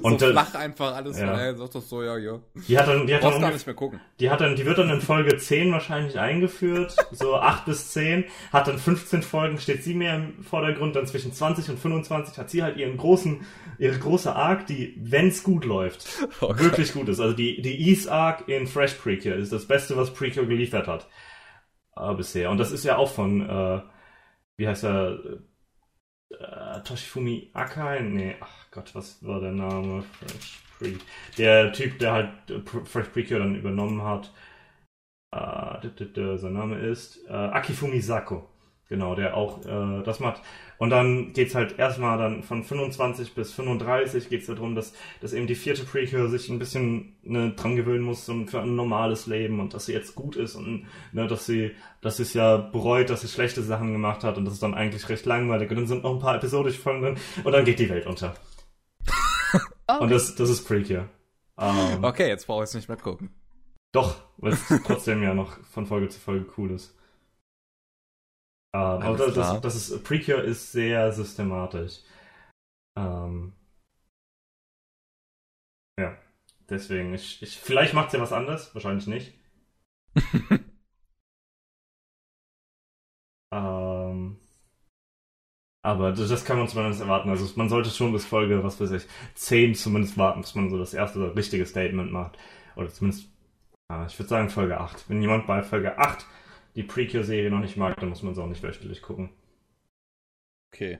und 0.01 0.19
so 0.19 0.25
das- 0.25 0.31
flach 0.31 0.55
einfach 0.55 0.95
alles 0.95 1.19
ja. 1.19 1.37
ey, 1.37 1.55
sag 1.55 1.71
doch 1.71 1.81
so, 1.81 2.03
ja, 2.03 2.17
ja. 2.17 2.39
Die 2.67 2.77
hat 2.77 2.87
dann, 2.87 3.07
die 3.07 3.15
hat 3.15 3.23
dann 3.23 3.39
gar 3.41 3.51
nicht 3.51 3.65
mehr 3.65 3.75
gucken. 3.75 3.99
Die 4.19 4.29
hat 4.29 4.41
dann, 4.41 4.55
die 4.55 4.65
wird 4.65 4.77
dann 4.77 4.89
in 4.89 5.01
Folge 5.01 5.37
10 5.37 5.71
wahrscheinlich 5.71 6.19
eingeführt, 6.19 6.95
so 7.11 7.35
8 7.37 7.65
bis 7.65 7.91
10, 7.91 8.25
hat 8.51 8.67
dann 8.67 8.77
15 8.77 9.21
Folgen, 9.23 9.57
steht 9.59 9.83
sie 9.83 9.93
mehr 9.93 10.15
im 10.15 10.43
Vordergrund, 10.43 10.95
dann 10.95 11.05
zwischen 11.07 11.33
20 11.33 11.69
und 11.69 11.79
25 11.79 12.37
hat 12.37 12.49
sie 12.49 12.63
halt 12.63 12.77
ihren 12.77 12.97
großen, 12.97 13.41
ihre 13.79 13.97
große 13.97 14.35
Arc, 14.35 14.67
die, 14.67 14.95
wenn's 15.01 15.43
gut 15.43 15.65
läuft, 15.65 16.05
Oh 16.41 16.47
Gott. 16.47 16.59
wirklich 16.59 16.93
gut 16.93 17.07
ist. 17.09 17.19
Also 17.19 17.33
die, 17.35 17.61
die 17.61 17.79
Ease 17.89 18.11
Arc 18.11 18.47
in 18.47 18.67
Fresh 18.67 18.93
Precure 18.95 19.35
ist 19.35 19.53
das 19.53 19.65
Beste, 19.67 19.95
was 19.97 20.13
Precure 20.13 20.47
geliefert 20.47 20.87
hat, 20.87 21.07
äh, 21.95 22.13
bisher. 22.13 22.49
Und 22.51 22.57
das 22.57 22.71
ist 22.71 22.83
ja 22.85 22.97
auch 22.97 23.09
von, 23.11 23.41
äh, 23.47 23.81
wie 24.57 24.67
heißt 24.67 24.83
er, 24.83 25.19
äh, 26.39 26.81
Toshifumi 26.83 27.49
Akai? 27.53 28.01
Nee, 28.01 28.35
ach 28.39 28.71
Gott, 28.71 28.93
was 28.95 29.25
war 29.25 29.39
der 29.39 29.51
Name? 29.51 30.03
Fresh 30.19 30.63
Pre 30.77 30.93
der 31.37 31.71
Typ, 31.71 31.99
der 31.99 32.11
halt 32.13 32.29
äh, 32.49 32.59
Fresh 32.85 33.07
Precure 33.09 33.39
dann 33.39 33.55
übernommen 33.55 34.03
hat. 34.03 34.31
Äh, 35.31 36.37
sein 36.37 36.53
Name 36.53 36.79
ist 36.79 37.25
äh, 37.27 37.33
Akifumi 37.33 37.99
Sako. 38.01 38.49
Genau, 38.89 39.15
der 39.15 39.35
auch 39.35 39.65
äh, 39.65 40.03
das 40.03 40.19
macht. 40.19 40.41
Und 40.83 40.89
dann 40.89 41.31
geht's 41.31 41.55
halt 41.55 41.79
erstmal 41.79 42.17
dann 42.17 42.43
von 42.43 42.61
25 42.61 43.35
bis 43.35 43.53
35 43.53 44.27
geht's 44.27 44.47
darum, 44.47 44.75
dass, 44.75 44.91
dass 45.21 45.31
eben 45.31 45.47
die 45.47 45.55
vierte 45.55 45.85
Prequel 45.85 46.27
sich 46.27 46.49
ein 46.49 46.59
bisschen 46.59 47.15
ne, 47.23 47.53
dran 47.55 47.77
gewöhnen 47.77 48.03
muss 48.03 48.27
um, 48.27 48.49
für 48.49 48.59
ein 48.59 48.75
normales 48.75 49.25
Leben 49.25 49.61
und 49.61 49.73
dass 49.73 49.85
sie 49.85 49.93
jetzt 49.93 50.13
gut 50.13 50.35
ist 50.35 50.55
und 50.55 50.85
ne, 51.13 51.25
dass 51.25 51.45
sie 51.45 51.71
dass 52.01 52.17
sie 52.17 52.23
es 52.23 52.33
ja 52.33 52.57
bereut, 52.57 53.09
dass 53.09 53.21
sie 53.21 53.29
schlechte 53.29 53.63
Sachen 53.63 53.93
gemacht 53.93 54.25
hat 54.25 54.37
und 54.37 54.43
das 54.43 54.55
ist 54.55 54.61
dann 54.61 54.73
eigentlich 54.73 55.07
recht 55.07 55.25
langweilig. 55.25 55.69
Und 55.69 55.77
dann 55.77 55.87
sind 55.87 56.03
noch 56.03 56.15
ein 56.15 56.19
paar 56.19 56.35
episodische 56.35 56.81
Folgen 56.81 57.01
drin 57.01 57.17
und 57.45 57.53
dann 57.53 57.63
geht 57.63 57.79
die 57.79 57.89
Welt 57.89 58.05
unter. 58.05 58.35
Okay. 59.85 60.03
Und 60.03 60.11
das, 60.11 60.35
das 60.35 60.49
ist 60.49 60.65
Prequel. 60.65 61.07
Ähm, 61.57 62.03
Okay, 62.03 62.27
jetzt 62.27 62.45
brauche 62.47 62.63
ich 62.63 62.69
es 62.69 62.73
nicht 62.73 62.89
mehr 62.89 62.97
gucken. 62.97 63.29
Doch, 63.93 64.15
weil 64.37 64.51
es 64.51 64.65
trotzdem 64.85 65.23
ja 65.23 65.33
noch 65.33 65.57
von 65.71 65.85
Folge 65.85 66.09
zu 66.09 66.19
Folge 66.19 66.45
cool 66.57 66.71
ist. 66.71 66.93
Ähm, 68.75 68.81
aber 68.81 69.17
das, 69.17 69.33
das, 69.33 69.61
das 69.61 69.75
ist, 69.75 70.03
Precure 70.03 70.41
ist 70.41 70.71
sehr 70.71 71.11
systematisch. 71.11 71.99
Ähm, 72.97 73.53
ja, 75.99 76.17
deswegen, 76.69 77.13
ich, 77.13 77.41
ich, 77.41 77.57
vielleicht 77.57 77.93
macht 77.93 78.11
sie 78.11 78.19
was 78.19 78.33
anderes, 78.33 78.73
wahrscheinlich 78.73 79.07
nicht. 79.07 79.33
Ähm, 83.53 84.37
aber 85.85 86.11
das, 86.11 86.29
das 86.29 86.45
kann 86.45 86.57
man 86.57 86.67
zumindest 86.67 87.01
erwarten. 87.01 87.29
Also 87.29 87.45
man 87.57 87.69
sollte 87.69 87.89
schon 87.89 88.13
bis 88.13 88.25
Folge, 88.25 88.63
was 88.63 88.79
weiß 88.79 88.91
ich, 88.91 89.03
10 89.35 89.75
zumindest 89.75 90.17
warten, 90.17 90.41
bis 90.41 90.55
man 90.55 90.69
so 90.69 90.77
das 90.77 90.93
erste 90.93 91.35
richtige 91.35 91.65
Statement 91.65 92.11
macht. 92.11 92.37
Oder 92.75 92.89
zumindest, 92.89 93.27
ja, 93.91 94.05
ich 94.05 94.17
würde 94.19 94.29
sagen 94.29 94.49
Folge 94.49 94.79
8. 94.79 95.09
Wenn 95.09 95.21
jemand 95.21 95.47
bei 95.47 95.63
Folge 95.63 95.97
8 95.97 96.25
die 96.75 96.83
Precure-Serie 96.83 97.49
noch 97.49 97.59
nicht 97.59 97.77
mag, 97.77 97.99
dann 97.99 98.09
muss 98.09 98.23
man 98.23 98.33
es 98.33 98.39
auch 98.39 98.47
nicht 98.47 98.63
wöchentlich 98.63 99.01
gucken. 99.01 99.29
Okay. 100.73 100.99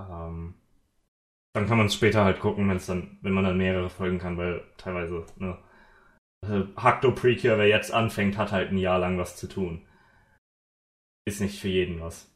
Ähm, 0.00 0.54
dann 1.54 1.66
kann 1.66 1.78
man 1.78 1.86
es 1.86 1.94
später 1.94 2.24
halt 2.24 2.40
gucken, 2.40 2.68
wenn 2.68 2.76
es 2.78 2.86
dann, 2.86 3.18
wenn 3.22 3.32
man 3.32 3.44
dann 3.44 3.58
mehrere 3.58 3.90
Folgen 3.90 4.18
kann, 4.18 4.38
weil 4.38 4.64
teilweise, 4.78 5.26
ne, 5.36 5.58
äh, 6.42 6.64
Hakto 6.76 7.12
Precure, 7.14 7.58
wer 7.58 7.68
jetzt 7.68 7.92
anfängt, 7.92 8.38
hat 8.38 8.52
halt 8.52 8.70
ein 8.70 8.78
Jahr 8.78 8.98
lang 8.98 9.18
was 9.18 9.36
zu 9.36 9.48
tun. 9.48 9.86
Ist 11.24 11.40
nicht 11.40 11.60
für 11.60 11.68
jeden 11.68 12.00
was. 12.00 12.28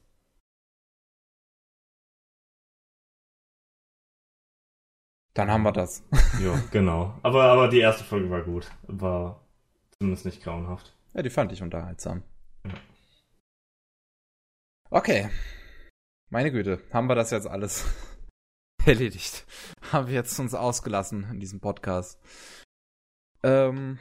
Dann 5.34 5.50
haben 5.50 5.64
wir 5.64 5.72
das. 5.72 6.02
Ja, 6.40 6.54
genau. 6.72 7.18
Aber, 7.22 7.44
aber 7.44 7.68
die 7.68 7.80
erste 7.80 8.04
Folge 8.04 8.30
war 8.30 8.42
gut. 8.42 8.70
War 8.86 9.40
zumindest 9.98 10.24
nicht 10.24 10.42
grauenhaft. 10.42 10.95
Ja, 11.16 11.22
die 11.22 11.30
fand 11.30 11.50
ich 11.50 11.62
unterhaltsam. 11.62 12.22
Okay. 14.90 15.30
Meine 16.28 16.52
Güte, 16.52 16.82
haben 16.92 17.08
wir 17.08 17.14
das 17.14 17.30
jetzt 17.30 17.46
alles 17.46 17.86
erledigt. 18.84 19.46
Haben 19.92 20.08
wir 20.08 20.14
jetzt 20.14 20.38
uns 20.38 20.52
ausgelassen 20.52 21.24
in 21.30 21.40
diesem 21.40 21.60
Podcast. 21.60 22.20
Ähm, 23.42 23.98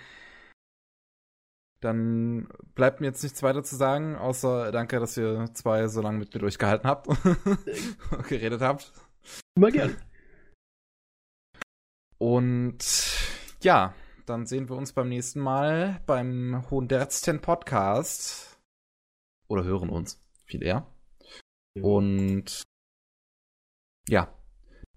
dann 1.79 2.49
bleibt 2.73 2.99
mir 2.99 3.07
jetzt 3.07 3.23
nichts 3.23 3.41
weiter 3.43 3.63
zu 3.63 3.77
sagen, 3.77 4.17
außer 4.17 4.73
danke, 4.73 4.99
dass 4.99 5.15
ihr 5.15 5.53
zwei 5.53 5.87
so 5.87 6.01
lange 6.01 6.17
mit 6.17 6.33
mir 6.33 6.41
durchgehalten 6.41 6.89
habt 6.89 7.07
und 8.11 8.27
geredet 8.27 8.59
habt. 8.59 8.91
Immer 9.55 9.71
gern. 9.71 9.95
Und 12.17 12.83
ja, 13.63 13.93
dann 14.25 14.45
sehen 14.45 14.69
wir 14.69 14.75
uns 14.75 14.93
beim 14.93 15.09
nächsten 15.09 15.39
Mal 15.39 16.01
beim 16.05 16.69
Hohenderzten 16.69 17.41
Podcast. 17.41 18.59
Oder 19.47 19.63
hören 19.63 19.89
uns, 19.89 20.23
viel 20.45 20.63
eher. 20.63 20.87
Und 21.81 22.63
ja, 24.07 24.33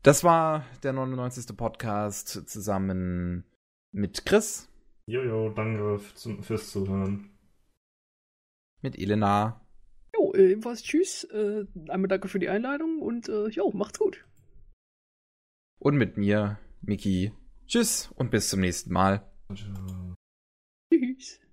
das 0.03 0.25
war 0.25 0.65
der 0.83 0.93
99. 0.93 1.57
Podcast 1.57 2.29
zusammen 2.49 3.45
mit 3.93 4.25
Chris, 4.25 4.69
Jojo, 5.07 5.51
danke 5.51 6.01
zum, 6.15 6.43
fürs 6.43 6.71
Zuhören. 6.71 7.31
mit 8.83 8.99
Elena 8.99 9.65
Jo, 10.15 10.33
äh, 10.35 10.53
ebenfalls 10.53 10.83
tschüss. 10.83 11.25
Äh, 11.25 11.67
einmal 11.89 12.09
danke 12.09 12.29
für 12.29 12.39
die 12.39 12.49
Einladung 12.49 13.01
und 13.01 13.29
äh, 13.29 13.49
jo, 13.49 13.71
macht's 13.73 13.99
gut. 13.99 14.25
und 15.79 15.97
mit 15.97 16.17
mir, 16.17 16.59
Miki. 16.83 17.33
Tschüss 17.69 18.11
und 18.17 18.31
bis 18.31 18.49
zum 18.49 18.61
nächsten 18.61 18.93
Mal. 18.93 19.31
Ciao. 19.55 20.15
Tschüss. 20.91 21.41